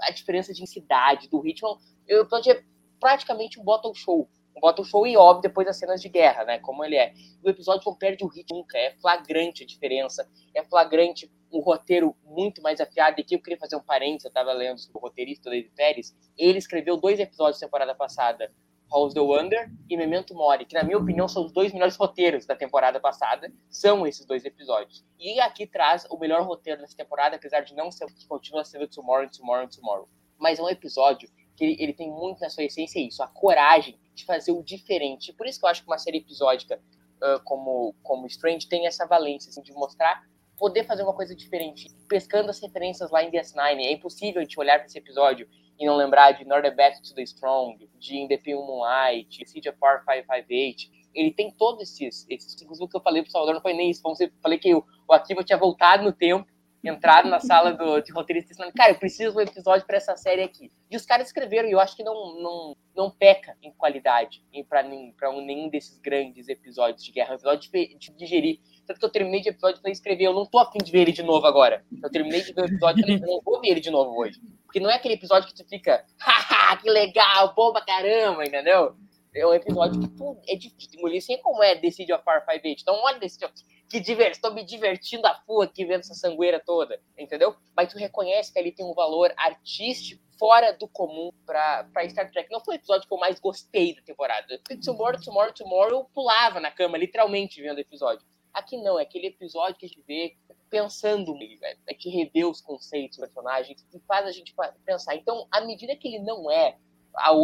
a 0.01 0.11
diferença 0.11 0.53
de 0.53 0.61
intensidade, 0.61 1.29
do 1.29 1.39
ritmo. 1.39 1.79
O 2.09 2.13
episódio 2.13 2.51
é 2.51 2.63
praticamente 3.03 3.59
um 3.59 3.63
bottle 3.65 3.93
show. 3.93 4.29
Um 4.55 4.61
bottle 4.61 4.85
show 4.85 5.05
e 5.05 5.17
óbvio 5.17 5.41
depois 5.41 5.67
das 5.67 5.77
cenas 5.77 6.01
de 6.01 6.07
guerra, 6.07 6.45
né? 6.45 6.59
Como 6.59 6.85
ele 6.85 6.95
é. 6.95 7.13
O 7.43 7.49
episódio 7.49 7.83
não 7.85 7.93
perde 7.93 8.23
o 8.23 8.27
ritmo 8.27 8.59
nunca. 8.59 8.77
É 8.77 8.95
flagrante 9.01 9.63
a 9.63 9.67
diferença. 9.67 10.25
É 10.55 10.63
flagrante 10.63 11.29
um 11.51 11.59
roteiro 11.59 12.15
muito 12.23 12.61
mais 12.61 12.79
afiado. 12.79 13.19
E 13.19 13.21
aqui 13.21 13.35
eu 13.35 13.41
queria 13.41 13.59
fazer 13.59 13.75
um 13.75 13.83
parênteses. 13.83 14.23
Eu 14.23 14.29
estava 14.29 14.53
lendo 14.53 14.77
sobre 14.79 14.99
o 14.99 15.01
roteirista 15.01 15.49
David 15.49 15.73
Pérez. 15.75 16.15
Ele 16.37 16.57
escreveu 16.57 16.95
dois 16.95 17.19
episódios 17.19 17.59
da 17.59 17.67
temporada 17.67 17.93
passada. 17.93 18.49
House 18.89 19.13
the 19.13 19.19
Wonder 19.19 19.69
e 19.89 19.97
Memento 19.97 20.33
Mori, 20.33 20.65
que 20.65 20.75
na 20.75 20.83
minha 20.83 20.99
opinião 20.99 21.27
são 21.27 21.43
os 21.43 21.51
dois 21.51 21.73
melhores 21.73 21.95
roteiros 21.95 22.45
da 22.45 22.55
temporada 22.55 22.99
passada, 22.99 23.51
são 23.67 24.05
esses 24.05 24.23
dois 24.23 24.45
episódios. 24.45 25.03
E 25.19 25.39
aqui 25.39 25.65
traz 25.65 26.05
o 26.11 26.17
melhor 26.17 26.43
roteiro 26.43 26.79
dessa 26.79 26.95
temporada, 26.95 27.35
apesar 27.35 27.61
de 27.61 27.73
não 27.73 27.89
ser 27.89 28.05
que 28.13 28.27
continua 28.27 28.63
sendo 28.63 28.87
Tomorrow, 28.87 29.27
Tomorrow, 29.31 29.67
Tomorrow. 29.67 30.07
Mas 30.37 30.59
é 30.59 30.61
um 30.61 30.69
episódio 30.69 31.27
que 31.55 31.63
ele, 31.63 31.77
ele, 31.79 31.93
tem 31.93 32.09
muito 32.09 32.41
na 32.41 32.49
sua 32.49 32.63
essência 32.63 32.99
isso, 32.99 33.21
a 33.21 33.27
coragem 33.27 33.97
de 34.15 34.25
fazer 34.25 34.51
o 34.51 34.63
diferente. 34.63 35.33
Por 35.33 35.47
isso 35.47 35.59
que 35.59 35.65
eu 35.65 35.69
acho 35.69 35.81
que 35.81 35.87
uma 35.87 35.97
série 35.97 36.17
episódica 36.17 36.79
uh, 37.21 37.43
como, 37.43 37.95
como 38.01 38.27
Strange 38.27 38.67
tem 38.67 38.87
essa 38.87 39.05
valência 39.05 39.49
assim, 39.49 39.61
de 39.61 39.71
mostrar 39.73 40.23
poder 40.57 40.85
fazer 40.85 41.03
uma 41.03 41.13
coisa 41.13 41.35
diferente, 41.35 41.89
pescando 42.07 42.49
as 42.49 42.59
referências 42.61 43.11
lá 43.11 43.23
em 43.23 43.31
DS9. 43.31 43.79
É 43.79 43.91
impossível 43.91 44.41
gente 44.41 44.59
olhar 44.59 44.77
para 44.77 44.85
esse 44.85 44.97
episódio 44.97 45.47
e 45.79 45.85
não 45.85 45.95
lembrar 45.95 46.31
de 46.31 46.45
North 46.45 46.73
Back 46.75 47.01
to 47.01 47.13
the 47.15 47.23
Strong, 47.23 47.89
de 47.99 48.15
In 48.15 48.27
the 48.27 48.37
Pale 48.37 48.55
Moonlight, 48.55 49.45
Siege 49.45 49.69
of 49.69 49.77
War 49.81 50.03
558. 50.05 50.89
Ele 51.13 51.31
tem 51.31 51.51
todos 51.51 51.81
esses, 51.81 52.25
esses. 52.29 52.59
Inclusive, 52.61 52.85
o 52.85 52.87
que 52.87 52.97
eu 52.97 53.01
falei 53.01 53.21
pro 53.21 53.31
Salvador 53.31 53.55
não 53.55 53.61
foi 53.61 53.73
nem 53.73 53.89
isso. 53.89 54.01
Eu 54.05 54.31
falei 54.41 54.57
que 54.57 54.73
o 54.73 54.85
Akiva 55.09 55.43
tinha 55.43 55.57
voltado 55.57 56.03
no 56.03 56.13
tempo 56.13 56.47
entraram 56.83 57.29
na 57.29 57.39
sala 57.39 57.73
do, 57.73 58.01
de 58.01 58.11
roteiristas 58.11 58.57
falando, 58.57 58.73
cara, 58.73 58.91
eu 58.91 58.99
preciso 58.99 59.37
um 59.37 59.41
episódio 59.41 59.85
para 59.87 59.97
essa 59.97 60.15
série 60.17 60.43
aqui. 60.43 60.71
E 60.91 60.97
os 60.97 61.05
caras 61.05 61.27
escreveram, 61.27 61.69
e 61.69 61.71
eu 61.71 61.79
acho 61.79 61.95
que 61.95 62.03
não, 62.03 62.41
não, 62.41 62.77
não 62.95 63.11
peca 63.11 63.55
em 63.61 63.71
qualidade 63.71 64.43
para 64.67 64.83
nenhum 64.83 65.69
desses 65.69 65.97
grandes 65.99 66.49
episódios 66.49 67.03
de 67.03 67.11
guerra. 67.11 67.29
É 67.29 67.31
um 67.31 67.35
episódio 67.35 67.71
de, 67.71 67.97
digerir. 68.15 68.59
Tanto 68.85 68.99
que 68.99 69.05
eu 69.05 69.11
terminei 69.11 69.41
de 69.41 69.49
episódio 69.49 69.77
falei, 69.77 69.93
escrever, 69.93 70.25
eu 70.25 70.33
não 70.33 70.45
tô 70.45 70.59
afim 70.59 70.79
de 70.79 70.91
ver 70.91 71.01
ele 71.01 71.11
de 71.13 71.23
novo 71.23 71.47
agora. 71.47 71.85
Eu 72.01 72.09
terminei 72.11 72.41
de 72.41 72.51
ver 72.51 72.63
o 72.63 72.65
episódio 72.65 72.99
e 72.99 73.03
falei, 73.03 73.19
não 73.19 73.41
vou 73.41 73.61
ver 73.61 73.69
ele 73.69 73.79
de 73.79 73.89
novo 73.89 74.19
hoje. 74.19 74.41
Porque 74.65 74.79
não 74.79 74.89
é 74.89 74.95
aquele 74.95 75.13
episódio 75.13 75.47
que 75.47 75.55
tu 75.55 75.67
fica, 75.67 76.03
haha, 76.19 76.77
que 76.77 76.89
legal, 76.89 77.53
bom 77.55 77.71
pra 77.71 77.85
caramba, 77.85 78.45
entendeu? 78.45 78.95
É 79.35 79.47
um 79.47 79.53
episódio 79.53 79.99
que 79.99 80.07
tu, 80.09 80.37
é 80.47 80.55
difícil 80.55 80.91
de 80.91 80.97
engolir, 80.97 81.17
assim 81.17 81.37
como 81.41 81.63
é 81.63 81.75
Decide 81.75 82.13
of 82.13 82.23
Far 82.23 82.45
58. 82.45 82.81
Então, 82.81 82.95
olha 83.03 83.17
of 83.17 83.53
que 83.89 83.99
diversão, 83.99 84.31
estou 84.31 84.53
me 84.53 84.63
divertindo 84.63 85.27
a 85.27 85.35
full 85.45 85.61
aqui 85.61 85.85
vendo 85.85 86.01
essa 86.01 86.13
sangueira 86.13 86.59
toda, 86.59 86.99
entendeu? 87.17 87.55
Mas 87.75 87.91
tu 87.91 87.97
reconhece 87.97 88.51
que 88.51 88.59
ali 88.59 88.71
tem 88.71 88.85
um 88.85 88.93
valor 88.93 89.33
artístico 89.37 90.23
fora 90.39 90.73
do 90.73 90.87
comum 90.87 91.31
para 91.45 91.87
Star 92.09 92.31
Trek. 92.31 92.51
Não 92.51 92.59
foi 92.59 92.75
o 92.75 92.77
episódio 92.77 93.07
que 93.07 93.13
eu 93.13 93.17
mais 93.17 93.39
gostei 93.39 93.95
da 93.95 94.01
temporada. 94.01 94.59
Tomorrow, 94.83 95.21
Tomorrow, 95.21 95.53
Tomorrow, 95.53 95.99
eu 95.99 96.05
pulava 96.05 96.59
na 96.59 96.71
cama, 96.71 96.97
literalmente, 96.97 97.61
vendo 97.61 97.77
o 97.77 97.81
episódio. 97.81 98.25
Aqui 98.53 98.77
não, 98.77 98.99
é 98.99 99.03
aquele 99.03 99.27
episódio 99.27 99.75
que 99.75 99.85
a 99.85 99.89
gente 99.89 100.03
vê 100.07 100.35
pensando 100.69 101.33
nele, 101.33 101.57
velho. 101.57 101.79
É 101.87 101.93
que 101.93 102.09
revê 102.09 102.45
os 102.45 102.61
conceitos 102.61 103.17
personagens 103.17 103.85
e 103.93 103.99
faz 104.07 104.25
a 104.25 104.31
gente 104.31 104.55
pensar. 104.85 105.15
Então, 105.15 105.47
à 105.51 105.61
medida 105.61 105.95
que 105.95 106.07
ele 106.07 106.19
não 106.19 106.51
é 106.51 106.77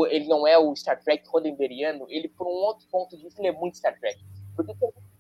ele 0.09 0.27
não 0.27 0.47
é 0.47 0.57
o 0.57 0.75
Star 0.75 1.01
Trek 1.03 1.27
rodenderiano, 1.27 2.05
ele, 2.09 2.27
por 2.27 2.47
um 2.47 2.51
outro 2.51 2.87
ponto 2.89 3.15
de 3.15 3.23
vista, 3.23 3.41
ele 3.41 3.49
é 3.49 3.51
muito 3.51 3.77
Star 3.77 3.97
Trek. 3.99 4.19
Porque 4.55 4.73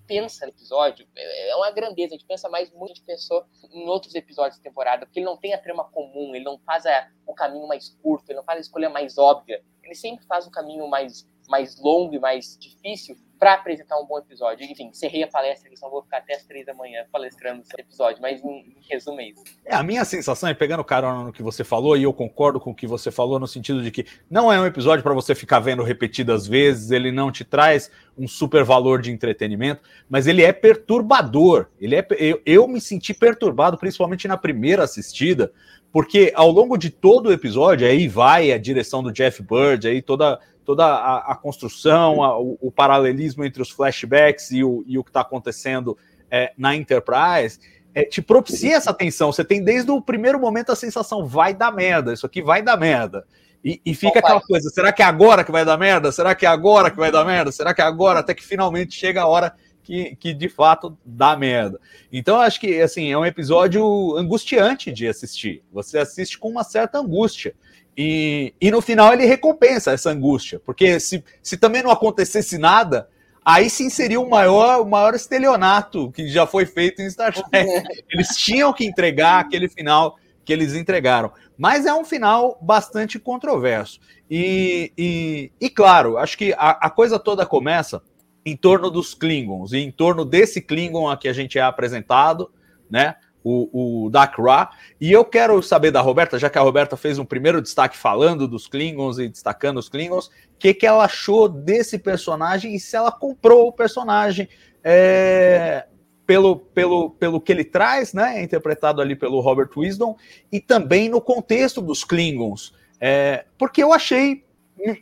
pensa 0.07 0.45
no 0.45 0.51
episódio, 0.51 1.07
é, 1.15 1.49
é 1.51 1.55
uma 1.55 1.69
grandeza. 1.71 2.15
A 2.15 2.17
gente 2.17 2.27
pensa 2.27 2.49
mais 2.49 2.71
muito, 2.71 2.91
a 2.91 2.95
gente 2.95 3.03
pensou 3.03 3.45
em 3.71 3.87
outros 3.87 4.15
episódios 4.15 4.57
da 4.57 4.63
temporada, 4.63 5.05
porque 5.05 5.19
ele 5.19 5.25
não 5.25 5.37
tem 5.37 5.53
a 5.53 5.57
trama 5.57 5.83
comum, 5.91 6.33
ele 6.33 6.43
não 6.43 6.57
faz 6.59 6.85
a, 6.85 7.09
o 7.27 7.33
caminho 7.33 7.67
mais 7.67 7.89
curto, 8.01 8.29
ele 8.29 8.37
não 8.37 8.43
faz 8.43 8.57
a 8.57 8.61
escolha 8.61 8.89
mais 8.89 9.17
óbvia. 9.17 9.63
Ele 9.83 9.95
sempre 9.95 10.25
faz 10.25 10.47
o 10.47 10.51
caminho 10.51 10.87
mais, 10.87 11.29
mais 11.47 11.79
longo 11.79 12.15
e 12.15 12.19
mais 12.19 12.57
difícil 12.59 13.15
para 13.39 13.53
apresentar 13.53 13.97
um 13.97 14.05
bom 14.05 14.19
episódio. 14.19 14.65
Enfim, 14.69 14.87
encerrei 14.87 15.23
a 15.23 15.27
palestra, 15.27 15.69
senão 15.73 15.89
vou 15.89 16.03
ficar 16.03 16.17
até 16.17 16.35
as 16.35 16.43
três 16.43 16.65
da 16.65 16.73
manhã 16.73 17.05
palestrando 17.09 17.61
esse 17.61 17.71
episódio, 17.79 18.21
mas 18.21 18.43
em, 18.43 18.49
em 18.49 18.77
resumo 18.89 19.21
é 19.21 19.29
isso. 19.29 19.43
É, 19.65 19.73
a 19.73 19.81
minha 19.81 20.03
sensação 20.03 20.49
é, 20.49 20.53
pegando 20.53 20.83
carona 20.83 21.23
no 21.23 21.31
que 21.31 21.41
você 21.41 21.63
falou, 21.63 21.95
e 21.95 22.03
eu 22.03 22.11
concordo 22.11 22.59
com 22.59 22.71
o 22.71 22.75
que 22.75 22.85
você 22.85 23.09
falou, 23.09 23.39
no 23.39 23.47
sentido 23.47 23.81
de 23.81 23.89
que 23.89 24.05
não 24.29 24.51
é 24.51 24.59
um 24.59 24.65
episódio 24.65 25.01
para 25.01 25.13
você 25.13 25.33
ficar 25.33 25.59
vendo 25.59 25.83
repetidas 25.83 26.45
vezes, 26.45 26.91
ele 26.91 27.11
não 27.11 27.31
te 27.31 27.45
traz 27.45 27.89
um 28.17 28.27
super 28.27 28.65
valor 28.65 29.01
de 29.01 29.09
entretenimento, 29.09 29.81
mas 30.09 30.27
ele 30.27 30.43
é 30.43 30.51
perturbador. 30.51 31.67
Ele 31.79 31.95
é, 31.95 32.05
eu, 32.17 32.41
eu 32.45 32.67
me 32.67 32.81
senti 32.81 33.13
perturbado, 33.13 33.77
principalmente 33.77 34.27
na 34.27 34.35
primeira 34.35 34.83
assistida, 34.83 35.53
porque 35.93 36.33
ao 36.35 36.51
longo 36.51 36.77
de 36.77 36.89
todo 36.89 37.27
o 37.27 37.31
episódio, 37.31 37.87
aí 37.87 38.07
vai 38.07 38.51
a 38.51 38.57
direção 38.57 39.01
do 39.01 39.13
Jeff 39.13 39.41
Bird, 39.41 39.87
aí 39.87 40.01
toda 40.01 40.39
toda 40.69 40.85
a, 40.85 41.31
a 41.31 41.35
construção, 41.35 42.21
a, 42.21 42.39
o, 42.39 42.55
o, 42.61 42.71
paralelismo 42.71 43.43
entre 43.43 43.59
os 43.59 43.71
flashbacks 43.71 44.51
e 44.51 44.63
o, 44.63 44.83
e 44.85 44.99
o 44.99 45.03
que 45.03 45.09
está 45.09 45.21
acontecendo 45.21 45.97
é, 46.29 46.53
na 46.55 46.75
Enterprise, 46.75 47.59
é, 47.91 48.03
te 48.03 48.21
propicia 48.21 48.75
essa 48.75 48.93
tensão. 48.93 49.31
Você 49.31 49.43
tem 49.43 49.63
desde 49.63 49.89
o 49.89 49.99
primeiro 49.99 50.39
momento 50.39 50.71
a 50.71 50.75
sensação, 50.75 51.25
vai 51.25 51.55
dar 51.55 51.71
merda, 51.71 52.13
isso 52.13 52.23
aqui 52.23 52.43
vai 52.43 52.61
dar 52.61 52.77
merda. 52.77 53.25
E, 53.65 53.81
e 53.83 53.95
fica 53.95 54.19
aquela 54.19 54.39
coisa, 54.41 54.69
será 54.69 54.93
que 54.93 55.01
é 55.01 55.05
agora 55.05 55.43
que 55.43 55.51
vai 55.51 55.65
dar 55.65 55.75
merda? 55.75 56.11
Será 56.11 56.35
que 56.35 56.45
é 56.45 56.49
agora 56.49 56.91
que 56.91 56.97
vai 56.97 57.11
dar 57.11 57.25
merda? 57.25 57.51
Será 57.51 57.73
que 57.73 57.81
é 57.81 57.85
agora? 57.85 58.19
Até 58.19 58.35
que 58.35 58.45
finalmente 58.45 58.93
chega 58.93 59.23
a 59.23 59.27
hora 59.27 59.51
que, 59.81 60.15
que 60.17 60.35
de 60.35 60.49
fato 60.49 60.95
dá 61.03 61.35
merda. 61.35 61.79
Então, 62.13 62.35
eu 62.35 62.41
acho 62.41 62.59
que 62.59 62.79
assim, 62.79 63.11
é 63.11 63.17
um 63.17 63.25
episódio 63.25 64.15
angustiante 64.15 64.91
de 64.91 65.07
assistir. 65.07 65.63
Você 65.73 65.97
assiste 65.97 66.37
com 66.37 66.47
uma 66.47 66.63
certa 66.63 66.99
angústia. 66.99 67.55
E, 68.01 68.53
e 68.61 68.71
no 68.71 68.79
final 68.79 69.11
ele 69.11 69.25
recompensa 69.25 69.91
essa 69.91 70.09
angústia, 70.09 70.57
porque 70.65 71.01
se, 71.01 71.21
se 71.43 71.57
também 71.57 71.83
não 71.83 71.91
acontecesse 71.91 72.57
nada, 72.57 73.09
aí 73.43 73.69
sim 73.69 73.89
seria 73.89 74.21
o 74.21 74.29
maior, 74.29 74.79
o 74.79 74.85
maior 74.85 75.13
estelionato 75.13 76.09
que 76.13 76.25
já 76.29 76.47
foi 76.47 76.65
feito 76.65 77.01
em 77.01 77.09
Star 77.09 77.33
Trek. 77.33 77.69
Eles 78.09 78.29
tinham 78.37 78.71
que 78.71 78.85
entregar 78.85 79.41
aquele 79.41 79.67
final 79.67 80.15
que 80.45 80.53
eles 80.53 80.75
entregaram. 80.75 81.29
Mas 81.57 81.85
é 81.85 81.93
um 81.93 82.05
final 82.05 82.57
bastante 82.61 83.19
controverso. 83.19 83.99
E, 84.31 84.93
e, 84.97 85.51
e 85.59 85.69
claro, 85.69 86.17
acho 86.17 86.37
que 86.37 86.53
a, 86.53 86.69
a, 86.69 86.89
coisa 86.89 87.19
toda 87.19 87.45
começa 87.45 88.01
em 88.45 88.55
torno 88.55 88.89
dos 88.89 89.13
Klingons, 89.13 89.73
e 89.73 89.79
em 89.79 89.91
torno 89.91 90.23
desse 90.23 90.61
Klingon 90.61 91.09
a 91.09 91.17
que 91.17 91.27
a 91.27 91.33
gente 91.33 91.59
é 91.59 91.61
apresentado, 91.61 92.49
né? 92.89 93.15
O, 93.43 94.05
o 94.05 94.09
Dakra. 94.09 94.69
E 94.99 95.11
eu 95.11 95.23
quero 95.23 95.61
saber 95.61 95.91
da 95.91 96.01
Roberta, 96.01 96.37
já 96.37 96.49
que 96.49 96.57
a 96.57 96.61
Roberta 96.61 96.97
fez 96.97 97.19
um 97.19 97.25
primeiro 97.25 97.61
destaque 97.61 97.97
falando 97.97 98.47
dos 98.47 98.67
Klingons 98.67 99.19
e 99.19 99.27
destacando 99.27 99.77
os 99.77 99.89
Klingons, 99.89 100.27
o 100.27 100.31
que, 100.59 100.73
que 100.73 100.85
ela 100.85 101.05
achou 101.05 101.47
desse 101.47 101.97
personagem 101.97 102.75
e 102.75 102.79
se 102.79 102.95
ela 102.95 103.11
comprou 103.11 103.67
o 103.67 103.73
personagem 103.73 104.47
é, 104.83 105.85
pelo, 106.25 106.57
pelo, 106.57 107.09
pelo 107.11 107.41
que 107.41 107.51
ele 107.51 107.63
traz, 107.63 108.13
né? 108.13 108.43
Interpretado 108.43 109.01
ali 109.01 109.15
pelo 109.15 109.39
Robert 109.39 109.69
Wisdom, 109.75 110.15
e 110.51 110.59
também 110.59 111.09
no 111.09 111.21
contexto 111.21 111.81
dos 111.81 112.03
Klingons. 112.03 112.73
É, 112.99 113.45
porque 113.57 113.81
eu 113.81 113.93
achei. 113.93 114.43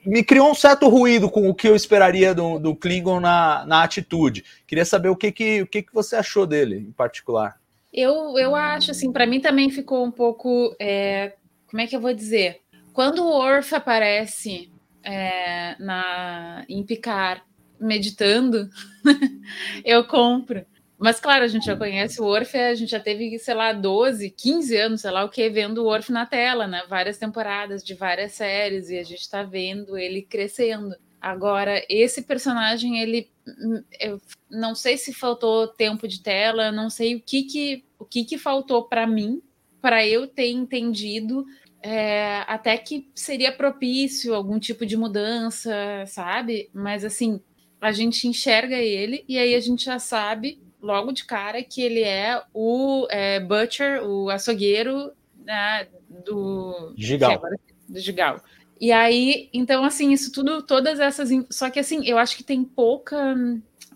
Me, 0.06 0.24
criou 0.24 0.50
um 0.50 0.56
certo 0.56 0.88
ruído 0.89 1.29
com 1.29 1.48
o 1.48 1.53
que 1.53 1.67
eu 1.67 1.75
esperaria 1.75 2.34
do, 2.34 2.58
do 2.58 2.75
Klingon 2.75 3.20
na, 3.20 3.63
na 3.67 3.84
atitude. 3.84 4.44
Queria 4.65 4.84
saber 4.84 5.10
o 5.10 5.15
que, 5.15 5.32
que, 5.32 5.62
o 5.62 5.67
que, 5.67 5.84
que 5.84 5.94
você 5.94 6.15
achou 6.15 6.48
dele 6.48 6.77
em 6.77 6.91
particular. 6.91 7.60
Eu, 7.91 8.38
eu 8.38 8.56
acho, 8.56 8.91
assim, 8.91 9.12
para 9.12 9.25
mim 9.25 9.39
também 9.39 9.70
ficou 9.70 10.06
um 10.06 10.12
pouco. 10.12 10.75
É, 10.79 11.36
como 11.67 11.82
é 11.82 11.88
que 11.88 11.96
eu 11.96 12.01
vou 12.01 12.13
dizer? 12.13 12.62
Quando 12.94 13.24
o 13.24 13.32
Orf 13.32 13.74
aparece 13.74 14.72
é, 15.03 15.75
na, 15.79 16.65
em 16.67 16.84
Picar 16.84 17.46
meditando, 17.79 18.70
eu 19.86 20.03
compro. 20.06 20.65
Mas, 21.00 21.20
claro, 21.20 21.44
a 21.44 21.48
gente 21.48 21.67
já 21.67 21.75
conhece 21.75 22.20
o 22.20 22.25
Orf, 22.25 22.58
a 22.58 22.74
gente 22.74 22.89
já 22.89 23.00
teve, 23.00 23.38
sei 23.38 23.53
lá, 23.53 23.72
12, 23.72 24.32
15 24.32 24.75
anos, 24.75 25.01
sei 25.01 25.12
lá 25.12 25.24
o 25.24 25.29
que, 25.29 25.48
vendo 25.48 25.84
o 25.84 25.88
Orf 25.88 26.12
na 26.12 26.25
tela, 26.25 26.65
né? 26.65 26.84
Várias 26.89 27.20
temporadas 27.20 27.84
de 27.84 27.94
várias 27.94 28.32
séries, 28.32 28.89
e 28.89 28.98
a 28.98 29.03
gente 29.03 29.22
está 29.22 29.44
vendo 29.44 29.96
ele 29.96 30.24
crescendo. 30.24 30.96
Agora, 31.21 31.83
esse 31.89 32.21
personagem, 32.21 33.00
ele. 33.00 33.29
Hum, 33.47 33.83
eu 34.00 34.21
não 34.50 34.75
sei 34.75 34.97
se 34.97 35.13
faltou 35.13 35.67
tempo 35.67 36.07
de 36.07 36.21
tela, 36.21 36.71
não 36.71 36.89
sei 36.89 37.15
o 37.15 37.21
que, 37.21 37.43
que 37.43 37.86
o 38.00 38.05
que, 38.05 38.24
que 38.24 38.38
faltou 38.38 38.83
para 38.83 39.07
mim 39.07 39.41
para 39.81 40.05
eu 40.05 40.27
ter 40.27 40.50
entendido 40.50 41.45
é, 41.81 42.43
até 42.47 42.77
que 42.77 43.09
seria 43.15 43.51
propício 43.51 44.33
algum 44.33 44.59
tipo 44.59 44.86
de 44.86 44.97
mudança, 44.97 45.74
sabe? 46.07 46.69
Mas 46.74 47.05
assim, 47.05 47.39
a 47.79 47.91
gente 47.91 48.27
enxerga 48.27 48.75
ele 48.75 49.24
e 49.27 49.38
aí 49.38 49.55
a 49.55 49.59
gente 49.59 49.86
já 49.86 50.00
sabe 50.00 50.62
logo 50.81 51.12
de 51.12 51.25
cara 51.25 51.63
que 51.63 51.81
ele 51.81 52.01
é 52.01 52.41
o 52.53 53.07
é, 53.09 53.39
Butcher, 53.39 54.03
o 54.03 54.29
açougueiro 54.29 55.12
né, 55.45 55.88
do 56.25 56.93
Gigal. 56.97 57.41
do 57.88 58.00
Gigal. 58.00 58.41
E 58.79 58.91
aí, 58.91 59.50
então, 59.53 59.84
assim, 59.84 60.12
isso 60.12 60.31
tudo, 60.31 60.62
todas 60.62 61.00
essas. 61.00 61.29
Só 61.50 61.69
que, 61.69 61.79
assim, 61.79 62.05
eu 62.05 62.17
acho 62.17 62.38
que 62.38 62.43
tem 62.43 62.63
pouca. 62.63 63.36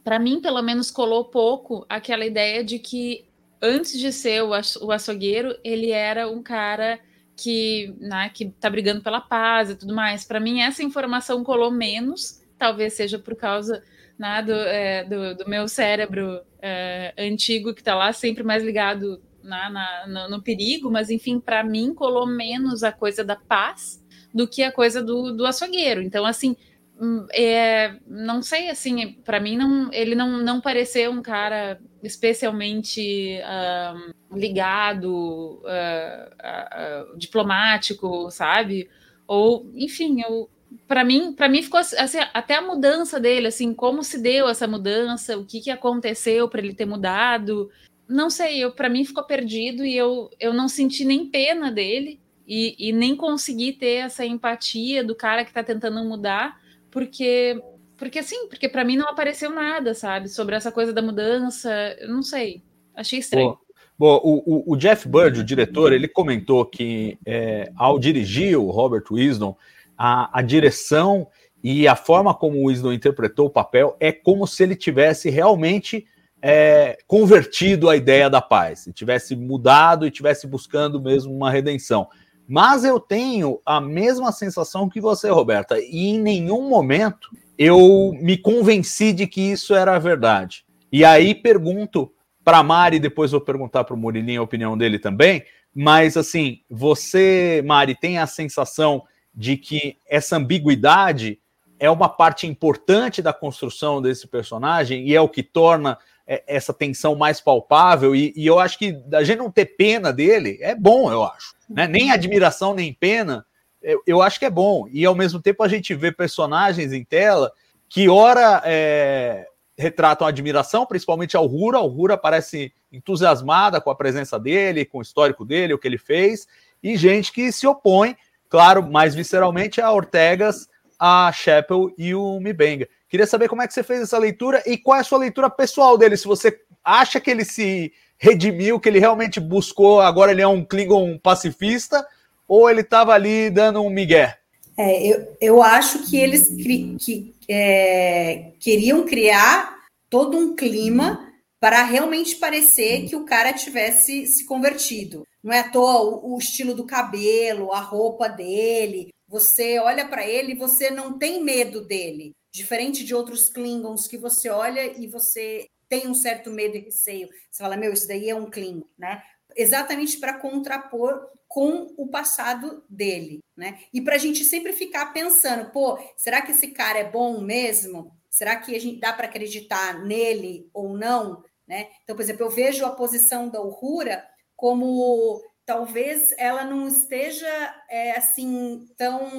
Para 0.03 0.17
mim, 0.17 0.41
pelo 0.41 0.61
menos, 0.61 0.89
colou 0.89 1.25
pouco 1.25 1.85
aquela 1.87 2.25
ideia 2.25 2.63
de 2.63 2.79
que 2.79 3.25
antes 3.61 3.97
de 3.99 4.11
ser 4.11 4.43
o, 4.43 4.53
açougueiro, 4.91 5.55
ele 5.63 5.91
era 5.91 6.27
um 6.27 6.41
cara 6.41 6.99
que, 7.35 7.95
né, 7.99 8.29
que 8.33 8.49
tá 8.49 8.69
brigando 8.69 9.01
pela 9.01 9.21
paz 9.21 9.69
e 9.69 9.75
tudo 9.75 9.93
mais. 9.93 10.23
Para 10.23 10.39
mim, 10.39 10.61
essa 10.61 10.83
informação 10.83 11.43
colou 11.43 11.69
menos, 11.69 12.41
talvez 12.57 12.93
seja 12.93 13.19
por 13.19 13.35
causa 13.35 13.83
né, 14.17 14.41
do, 14.41 14.53
é, 14.53 15.03
do, 15.03 15.35
do, 15.35 15.49
meu 15.49 15.67
cérebro 15.67 16.41
é, 16.61 17.13
antigo, 17.17 17.73
que 17.73 17.81
está 17.81 17.95
lá 17.95 18.11
sempre 18.13 18.43
mais 18.43 18.63
ligado 18.63 19.21
na, 19.43 19.69
na, 19.69 20.07
no, 20.07 20.29
no, 20.37 20.43
perigo, 20.43 20.89
mas 20.91 21.09
enfim, 21.09 21.39
para 21.39 21.63
mim 21.63 21.93
colou 21.93 22.27
menos 22.27 22.83
a 22.83 22.91
coisa 22.91 23.23
da 23.23 23.35
paz 23.35 24.00
do 24.33 24.47
que 24.47 24.63
a 24.63 24.71
coisa 24.71 25.03
do, 25.03 25.31
do 25.31 25.45
açougueiro. 25.45 26.01
Então, 26.01 26.25
assim, 26.25 26.55
hum, 26.99 27.25
é, 27.33 27.95
não 28.07 28.41
sei, 28.41 28.69
assim, 28.69 29.13
para 29.25 29.39
mim 29.39 29.57
não, 29.57 29.91
ele 29.91 30.15
não, 30.15 30.37
não 30.37 30.61
pareceu 30.61 31.11
um 31.11 31.21
cara 31.21 31.79
especialmente 32.03 33.39
uh, 33.41 34.37
ligado, 34.37 35.61
uh, 35.63 37.13
uh, 37.13 37.17
diplomático, 37.17 38.31
sabe? 38.31 38.89
Ou, 39.27 39.69
enfim, 39.75 40.21
eu, 40.21 40.49
para 40.87 41.03
mim, 41.03 41.33
para 41.33 41.49
mim 41.49 41.61
ficou 41.61 41.79
assim, 41.79 42.19
até 42.33 42.55
a 42.55 42.61
mudança 42.61 43.19
dele, 43.19 43.47
assim, 43.47 43.73
como 43.73 44.03
se 44.03 44.21
deu 44.21 44.47
essa 44.47 44.67
mudança, 44.67 45.37
o 45.37 45.45
que, 45.45 45.61
que 45.61 45.69
aconteceu 45.69 46.49
para 46.49 46.61
ele 46.61 46.73
ter 46.73 46.85
mudado, 46.85 47.69
não 48.07 48.29
sei, 48.29 48.59
eu 48.59 48.71
para 48.71 48.89
mim 48.89 49.05
ficou 49.05 49.23
perdido 49.23 49.85
e 49.85 49.95
eu, 49.95 50.29
eu 50.39 50.53
não 50.53 50.67
senti 50.67 51.05
nem 51.05 51.29
pena 51.29 51.71
dele 51.71 52.19
e, 52.53 52.75
e 52.77 52.91
nem 52.91 53.15
consegui 53.15 53.71
ter 53.71 54.03
essa 54.03 54.25
empatia 54.25 55.05
do 55.05 55.15
cara 55.15 55.45
que 55.45 55.51
está 55.51 55.63
tentando 55.63 56.03
mudar, 56.03 56.59
porque 56.91 57.63
porque 57.95 58.19
assim, 58.19 58.49
porque 58.49 58.67
para 58.67 58.83
mim 58.83 58.97
não 58.97 59.07
apareceu 59.07 59.51
nada, 59.51 59.93
sabe? 59.93 60.27
Sobre 60.27 60.55
essa 60.55 60.69
coisa 60.69 60.91
da 60.91 61.01
mudança, 61.01 61.71
eu 61.97 62.09
não 62.09 62.21
sei. 62.21 62.61
Achei 62.93 63.19
estranho. 63.19 63.57
Bom, 63.97 64.19
o, 64.21 64.73
o, 64.73 64.75
Jeff 64.75 65.07
Bird, 65.07 65.39
o 65.39 65.43
diretor, 65.45 65.93
ele 65.93 66.09
comentou 66.09 66.65
que 66.65 67.17
é, 67.25 67.71
ao 67.77 67.97
dirigir 67.97 68.57
o 68.57 68.69
Robert 68.69 69.05
Wisdom, 69.09 69.55
a, 69.97 70.39
a 70.39 70.41
direção 70.41 71.27
e 71.63 71.87
a 71.87 71.95
forma 71.95 72.33
como 72.33 72.57
o 72.57 72.65
Wisdom 72.65 72.91
interpretou 72.91 73.45
o 73.45 73.51
papel 73.51 73.95
é 73.97 74.11
como 74.11 74.45
se 74.45 74.63
ele 74.63 74.75
tivesse 74.75 75.29
realmente 75.29 76.05
é, 76.41 76.97
convertido 77.07 77.87
a 77.87 77.95
ideia 77.95 78.29
da 78.29 78.41
paz, 78.41 78.89
tivesse 78.93 79.37
mudado 79.37 80.05
e 80.05 80.11
tivesse 80.11 80.47
buscando 80.47 80.99
mesmo 80.99 81.33
uma 81.33 81.49
redenção. 81.49 82.09
Mas 82.53 82.83
eu 82.83 82.99
tenho 82.99 83.61
a 83.65 83.79
mesma 83.79 84.29
sensação 84.33 84.89
que 84.89 84.99
você, 84.99 85.29
Roberta, 85.29 85.79
e 85.79 86.09
em 86.09 86.19
nenhum 86.19 86.67
momento 86.67 87.29
eu 87.57 88.11
me 88.21 88.37
convenci 88.37 89.13
de 89.13 89.25
que 89.25 89.39
isso 89.39 89.73
era 89.73 89.97
verdade. 89.97 90.65
E 90.91 91.05
aí 91.05 91.33
pergunto 91.33 92.11
para 92.43 92.61
Mari, 92.61 92.99
depois 92.99 93.31
vou 93.31 93.39
perguntar 93.39 93.85
para 93.85 93.93
o 93.93 93.97
Murilinho 93.97 94.41
a 94.41 94.43
opinião 94.43 94.77
dele 94.77 94.99
também. 94.99 95.45
Mas 95.73 96.17
assim, 96.17 96.59
você, 96.69 97.63
Mari, 97.65 97.95
tem 97.95 98.17
a 98.17 98.27
sensação 98.27 99.03
de 99.33 99.55
que 99.55 99.95
essa 100.05 100.35
ambiguidade 100.35 101.39
é 101.79 101.89
uma 101.89 102.09
parte 102.09 102.47
importante 102.47 103.21
da 103.21 103.31
construção 103.31 104.01
desse 104.01 104.27
personagem 104.27 105.07
e 105.07 105.15
é 105.15 105.21
o 105.21 105.29
que 105.29 105.41
torna 105.41 105.97
essa 106.25 106.73
tensão 106.73 107.15
mais 107.15 107.41
palpável. 107.41 108.15
E, 108.15 108.33
e, 108.35 108.47
eu 108.47 108.59
acho 108.59 108.77
que 108.77 108.97
a 109.13 109.23
gente 109.23 109.39
não 109.39 109.51
ter 109.51 109.65
pena 109.65 110.13
dele 110.13 110.57
é 110.61 110.75
bom, 110.75 111.11
eu 111.11 111.23
acho. 111.23 111.53
Né? 111.69 111.87
Nem 111.87 112.11
admiração, 112.11 112.73
nem 112.73 112.93
pena 112.93 113.45
eu, 113.81 114.01
eu 114.05 114.21
acho 114.21 114.39
que 114.39 114.45
é 114.45 114.49
bom. 114.49 114.87
E 114.91 115.05
ao 115.05 115.15
mesmo 115.15 115.41
tempo 115.41 115.63
a 115.63 115.67
gente 115.67 115.93
vê 115.93 116.11
personagens 116.11 116.93
em 116.93 117.03
tela 117.03 117.51
que, 117.89 118.07
ora, 118.07 118.61
é, 118.63 119.47
retratam 119.77 120.27
admiração, 120.27 120.85
principalmente 120.85 121.35
ao 121.35 121.47
Rura. 121.47 121.79
O 121.79 121.87
Rura 121.87 122.17
parece 122.17 122.71
entusiasmada 122.91 123.81
com 123.81 123.89
a 123.89 123.95
presença 123.95 124.39
dele, 124.39 124.85
com 124.85 124.99
o 124.99 125.01
histórico 125.01 125.43
dele, 125.43 125.73
o 125.73 125.79
que 125.79 125.87
ele 125.87 125.97
fez, 125.97 126.47
e 126.83 126.95
gente 126.95 127.31
que 127.31 127.51
se 127.51 127.65
opõe, 127.65 128.15
claro, 128.49 128.89
mais 128.89 129.15
visceralmente 129.15 129.81
a 129.81 129.91
Ortegas, 129.91 130.69
a 130.99 131.31
Chappell 131.33 131.91
e 131.97 132.13
o 132.13 132.39
Mibenga. 132.39 132.87
Queria 133.11 133.27
saber 133.27 133.49
como 133.49 133.61
é 133.61 133.67
que 133.67 133.73
você 133.73 133.83
fez 133.83 134.03
essa 134.03 134.17
leitura 134.17 134.63
e 134.65 134.77
qual 134.77 134.95
é 134.95 135.01
a 135.01 135.03
sua 135.03 135.17
leitura 135.17 135.49
pessoal 135.49 135.97
dele. 135.97 136.15
Se 136.15 136.25
você 136.25 136.57
acha 136.81 137.19
que 137.19 137.29
ele 137.29 137.43
se 137.43 137.91
redimiu, 138.17 138.79
que 138.79 138.87
ele 138.87 138.99
realmente 138.99 139.37
buscou, 139.37 139.99
agora 139.99 140.31
ele 140.31 140.41
é 140.41 140.47
um 140.47 140.63
Klingon 140.63 141.17
pacifista, 141.17 142.07
ou 142.47 142.69
ele 142.69 142.79
estava 142.79 143.11
ali 143.11 143.49
dando 143.49 143.81
um 143.81 143.89
migué? 143.89 144.37
É, 144.77 145.05
eu, 145.05 145.37
eu 145.41 145.61
acho 145.61 146.09
que 146.09 146.15
eles 146.15 146.47
cri, 146.47 146.95
que, 146.97 147.35
é, 147.49 148.53
queriam 148.61 149.03
criar 149.03 149.77
todo 150.09 150.37
um 150.37 150.55
clima 150.55 151.27
para 151.59 151.83
realmente 151.83 152.37
parecer 152.37 153.09
que 153.09 153.15
o 153.17 153.25
cara 153.25 153.51
tivesse 153.51 154.25
se 154.25 154.45
convertido. 154.45 155.27
Não 155.43 155.51
é 155.51 155.59
à 155.59 155.69
toa 155.69 156.01
o, 156.01 156.35
o 156.35 156.37
estilo 156.37 156.73
do 156.73 156.85
cabelo, 156.85 157.73
a 157.73 157.81
roupa 157.81 158.29
dele. 158.29 159.09
Você 159.27 159.79
olha 159.79 160.07
para 160.07 160.25
ele 160.25 160.53
e 160.53 160.57
você 160.57 160.89
não 160.89 161.17
tem 161.17 161.43
medo 161.43 161.85
dele. 161.85 162.31
Diferente 162.51 163.03
de 163.03 163.15
outros 163.15 163.49
Klingons 163.49 164.07
que 164.07 164.17
você 164.17 164.49
olha 164.49 164.85
e 164.99 165.07
você 165.07 165.67
tem 165.87 166.07
um 166.07 166.13
certo 166.13 166.49
medo 166.49 166.77
e 166.77 166.79
receio. 166.79 167.29
Você 167.49 167.63
fala, 167.63 167.77
meu, 167.77 167.91
isso 167.91 168.07
daí 168.07 168.29
é 168.29 168.35
um 168.35 168.49
Klingon, 168.49 168.87
né? 168.97 169.21
Exatamente 169.55 170.17
para 170.19 170.39
contrapor 170.39 171.27
com 171.47 171.93
o 171.97 172.07
passado 172.07 172.83
dele, 172.89 173.39
né? 173.57 173.79
E 173.93 173.99
para 173.99 174.15
a 174.15 174.17
gente 174.17 174.45
sempre 174.45 174.71
ficar 174.71 175.07
pensando, 175.07 175.69
pô, 175.71 175.99
será 176.15 176.41
que 176.41 176.51
esse 176.51 176.69
cara 176.69 176.99
é 176.99 177.09
bom 177.09 177.41
mesmo? 177.41 178.15
Será 178.29 178.55
que 178.55 178.73
a 178.73 178.79
gente 178.79 179.01
dá 179.01 179.11
para 179.11 179.27
acreditar 179.27 180.01
nele 180.05 180.69
ou 180.73 180.97
não? 180.97 181.43
Né? 181.67 181.89
Então, 182.03 182.15
por 182.15 182.21
exemplo, 182.21 182.45
eu 182.45 182.49
vejo 182.49 182.85
a 182.85 182.91
posição 182.91 183.49
da 183.49 183.61
Uhura 183.61 184.25
como 184.55 185.41
talvez 185.65 186.33
ela 186.37 186.63
não 186.63 186.87
esteja 186.87 187.47
é, 187.89 188.17
assim 188.17 188.87
tão, 188.97 189.29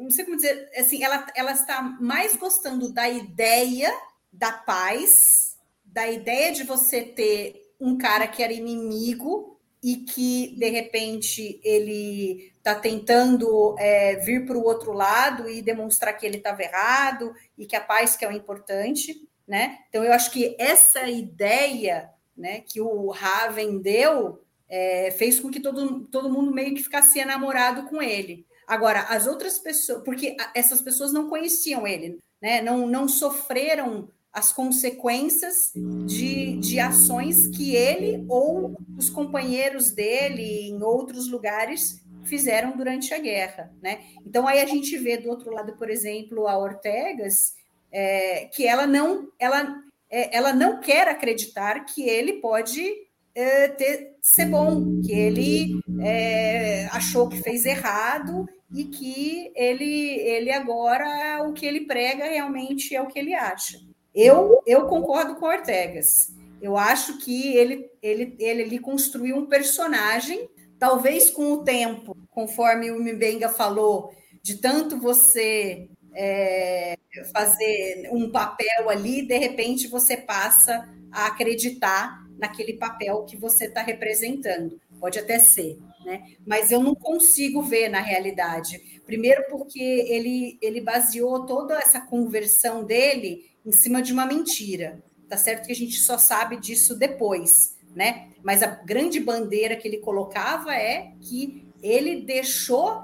não 0.00 0.10
sei 0.10 0.24
como 0.24 0.36
dizer, 0.36 0.70
assim, 0.76 1.02
ela, 1.02 1.26
ela 1.34 1.52
está 1.52 1.82
mais 2.00 2.36
gostando 2.36 2.92
da 2.92 3.08
ideia 3.08 3.92
da 4.32 4.52
paz, 4.52 5.56
da 5.84 6.08
ideia 6.08 6.52
de 6.52 6.64
você 6.64 7.02
ter 7.02 7.74
um 7.80 7.96
cara 7.96 8.26
que 8.26 8.42
era 8.42 8.52
inimigo 8.52 9.58
e 9.82 9.96
que 9.96 10.54
de 10.58 10.68
repente 10.68 11.60
ele 11.64 12.52
está 12.58 12.74
tentando 12.74 13.74
é, 13.78 14.16
vir 14.16 14.44
para 14.44 14.58
o 14.58 14.64
outro 14.64 14.92
lado 14.92 15.48
e 15.48 15.62
demonstrar 15.62 16.12
que 16.12 16.26
ele 16.26 16.36
estava 16.36 16.62
errado 16.62 17.34
e 17.56 17.64
que 17.64 17.74
a 17.74 17.80
paz 17.80 18.16
que 18.16 18.24
é 18.24 18.28
o 18.28 18.32
importante, 18.32 19.26
né? 19.48 19.78
Então 19.88 20.04
eu 20.04 20.12
acho 20.12 20.30
que 20.30 20.54
essa 20.58 21.08
ideia, 21.08 22.10
né, 22.36 22.60
que 22.60 22.80
o 22.80 23.08
Raven 23.10 23.78
deu 23.78 24.44
é, 24.70 25.10
fez 25.10 25.40
com 25.40 25.50
que 25.50 25.60
todo, 25.60 26.06
todo 26.06 26.30
mundo 26.30 26.54
meio 26.54 26.74
que 26.74 26.82
ficasse 26.82 27.18
enamorado 27.18 27.88
com 27.88 28.00
ele. 28.00 28.46
Agora 28.66 29.00
as 29.02 29.26
outras 29.26 29.58
pessoas, 29.58 30.04
porque 30.04 30.36
essas 30.54 30.80
pessoas 30.80 31.12
não 31.12 31.28
conheciam 31.28 31.86
ele, 31.86 32.18
né? 32.40 32.62
Não 32.62 32.86
não 32.86 33.08
sofreram 33.08 34.08
as 34.32 34.52
consequências 34.52 35.72
de, 36.06 36.56
de 36.58 36.78
ações 36.78 37.48
que 37.48 37.74
ele 37.74 38.24
ou 38.28 38.76
os 38.96 39.10
companheiros 39.10 39.90
dele 39.90 40.68
em 40.68 40.80
outros 40.82 41.28
lugares 41.28 42.00
fizeram 42.24 42.76
durante 42.76 43.12
a 43.12 43.18
guerra, 43.18 43.72
né? 43.82 44.02
Então 44.24 44.46
aí 44.46 44.60
a 44.60 44.66
gente 44.66 44.96
vê 44.98 45.16
do 45.16 45.28
outro 45.28 45.52
lado, 45.52 45.76
por 45.76 45.90
exemplo, 45.90 46.46
a 46.46 46.56
Ortegas, 46.56 47.56
é, 47.90 48.44
que 48.46 48.66
ela 48.66 48.86
não, 48.86 49.28
ela, 49.36 49.82
é, 50.08 50.36
ela 50.36 50.52
não 50.52 50.78
quer 50.78 51.08
acreditar 51.08 51.84
que 51.86 52.08
ele 52.08 52.34
pode 52.34 52.88
é, 53.34 53.68
ter, 53.68 54.09
ser 54.22 54.46
bom, 54.46 55.00
que 55.00 55.12
ele 55.12 55.80
é, 56.00 56.86
achou 56.86 57.28
que 57.28 57.42
fez 57.42 57.64
errado 57.64 58.46
e 58.74 58.84
que 58.84 59.52
ele, 59.56 60.20
ele 60.20 60.50
agora 60.50 61.42
o 61.48 61.52
que 61.52 61.66
ele 61.66 61.86
prega 61.86 62.24
realmente 62.24 62.94
é 62.94 63.02
o 63.02 63.06
que 63.06 63.18
ele 63.18 63.34
acha. 63.34 63.78
Eu, 64.14 64.60
eu 64.66 64.86
concordo 64.86 65.36
com 65.36 65.46
Ortegas. 65.46 66.34
Eu 66.60 66.76
acho 66.76 67.18
que 67.18 67.56
ele, 67.56 67.88
ele, 68.02 68.36
ele, 68.38 68.62
ele 68.62 68.78
construiu 68.78 69.36
um 69.36 69.46
personagem, 69.46 70.48
talvez 70.78 71.30
com 71.30 71.52
o 71.52 71.64
tempo, 71.64 72.16
conforme 72.30 72.90
o 72.90 73.00
Mbenga 73.00 73.48
falou, 73.48 74.12
de 74.42 74.58
tanto 74.58 74.98
você 74.98 75.88
é, 76.14 76.98
fazer 77.32 78.08
um 78.12 78.30
papel 78.30 78.90
ali, 78.90 79.26
de 79.26 79.38
repente 79.38 79.88
você 79.88 80.16
passa 80.16 80.88
a 81.10 81.26
acreditar 81.26 82.20
naquele 82.40 82.72
papel 82.72 83.22
que 83.24 83.36
você 83.36 83.66
está 83.66 83.82
representando. 83.82 84.80
Pode 84.98 85.18
até 85.18 85.38
ser, 85.38 85.78
né? 86.04 86.32
Mas 86.46 86.70
eu 86.70 86.82
não 86.82 86.94
consigo 86.94 87.62
ver 87.62 87.88
na 87.88 88.00
realidade. 88.00 89.00
Primeiro, 89.04 89.44
porque 89.50 89.80
ele, 89.80 90.58
ele 90.60 90.80
baseou 90.80 91.44
toda 91.44 91.78
essa 91.78 92.00
conversão 92.00 92.82
dele 92.82 93.50
em 93.64 93.72
cima 93.72 94.00
de 94.00 94.12
uma 94.12 94.24
mentira. 94.24 95.02
Tá 95.28 95.36
certo 95.36 95.66
que 95.66 95.72
a 95.72 95.76
gente 95.76 96.00
só 96.00 96.16
sabe 96.16 96.58
disso 96.58 96.96
depois, 96.96 97.76
né? 97.94 98.30
Mas 98.42 98.62
a 98.62 98.66
grande 98.66 99.20
bandeira 99.20 99.76
que 99.76 99.86
ele 99.86 99.98
colocava 99.98 100.74
é 100.74 101.12
que 101.20 101.64
ele 101.82 102.22
deixou, 102.22 103.02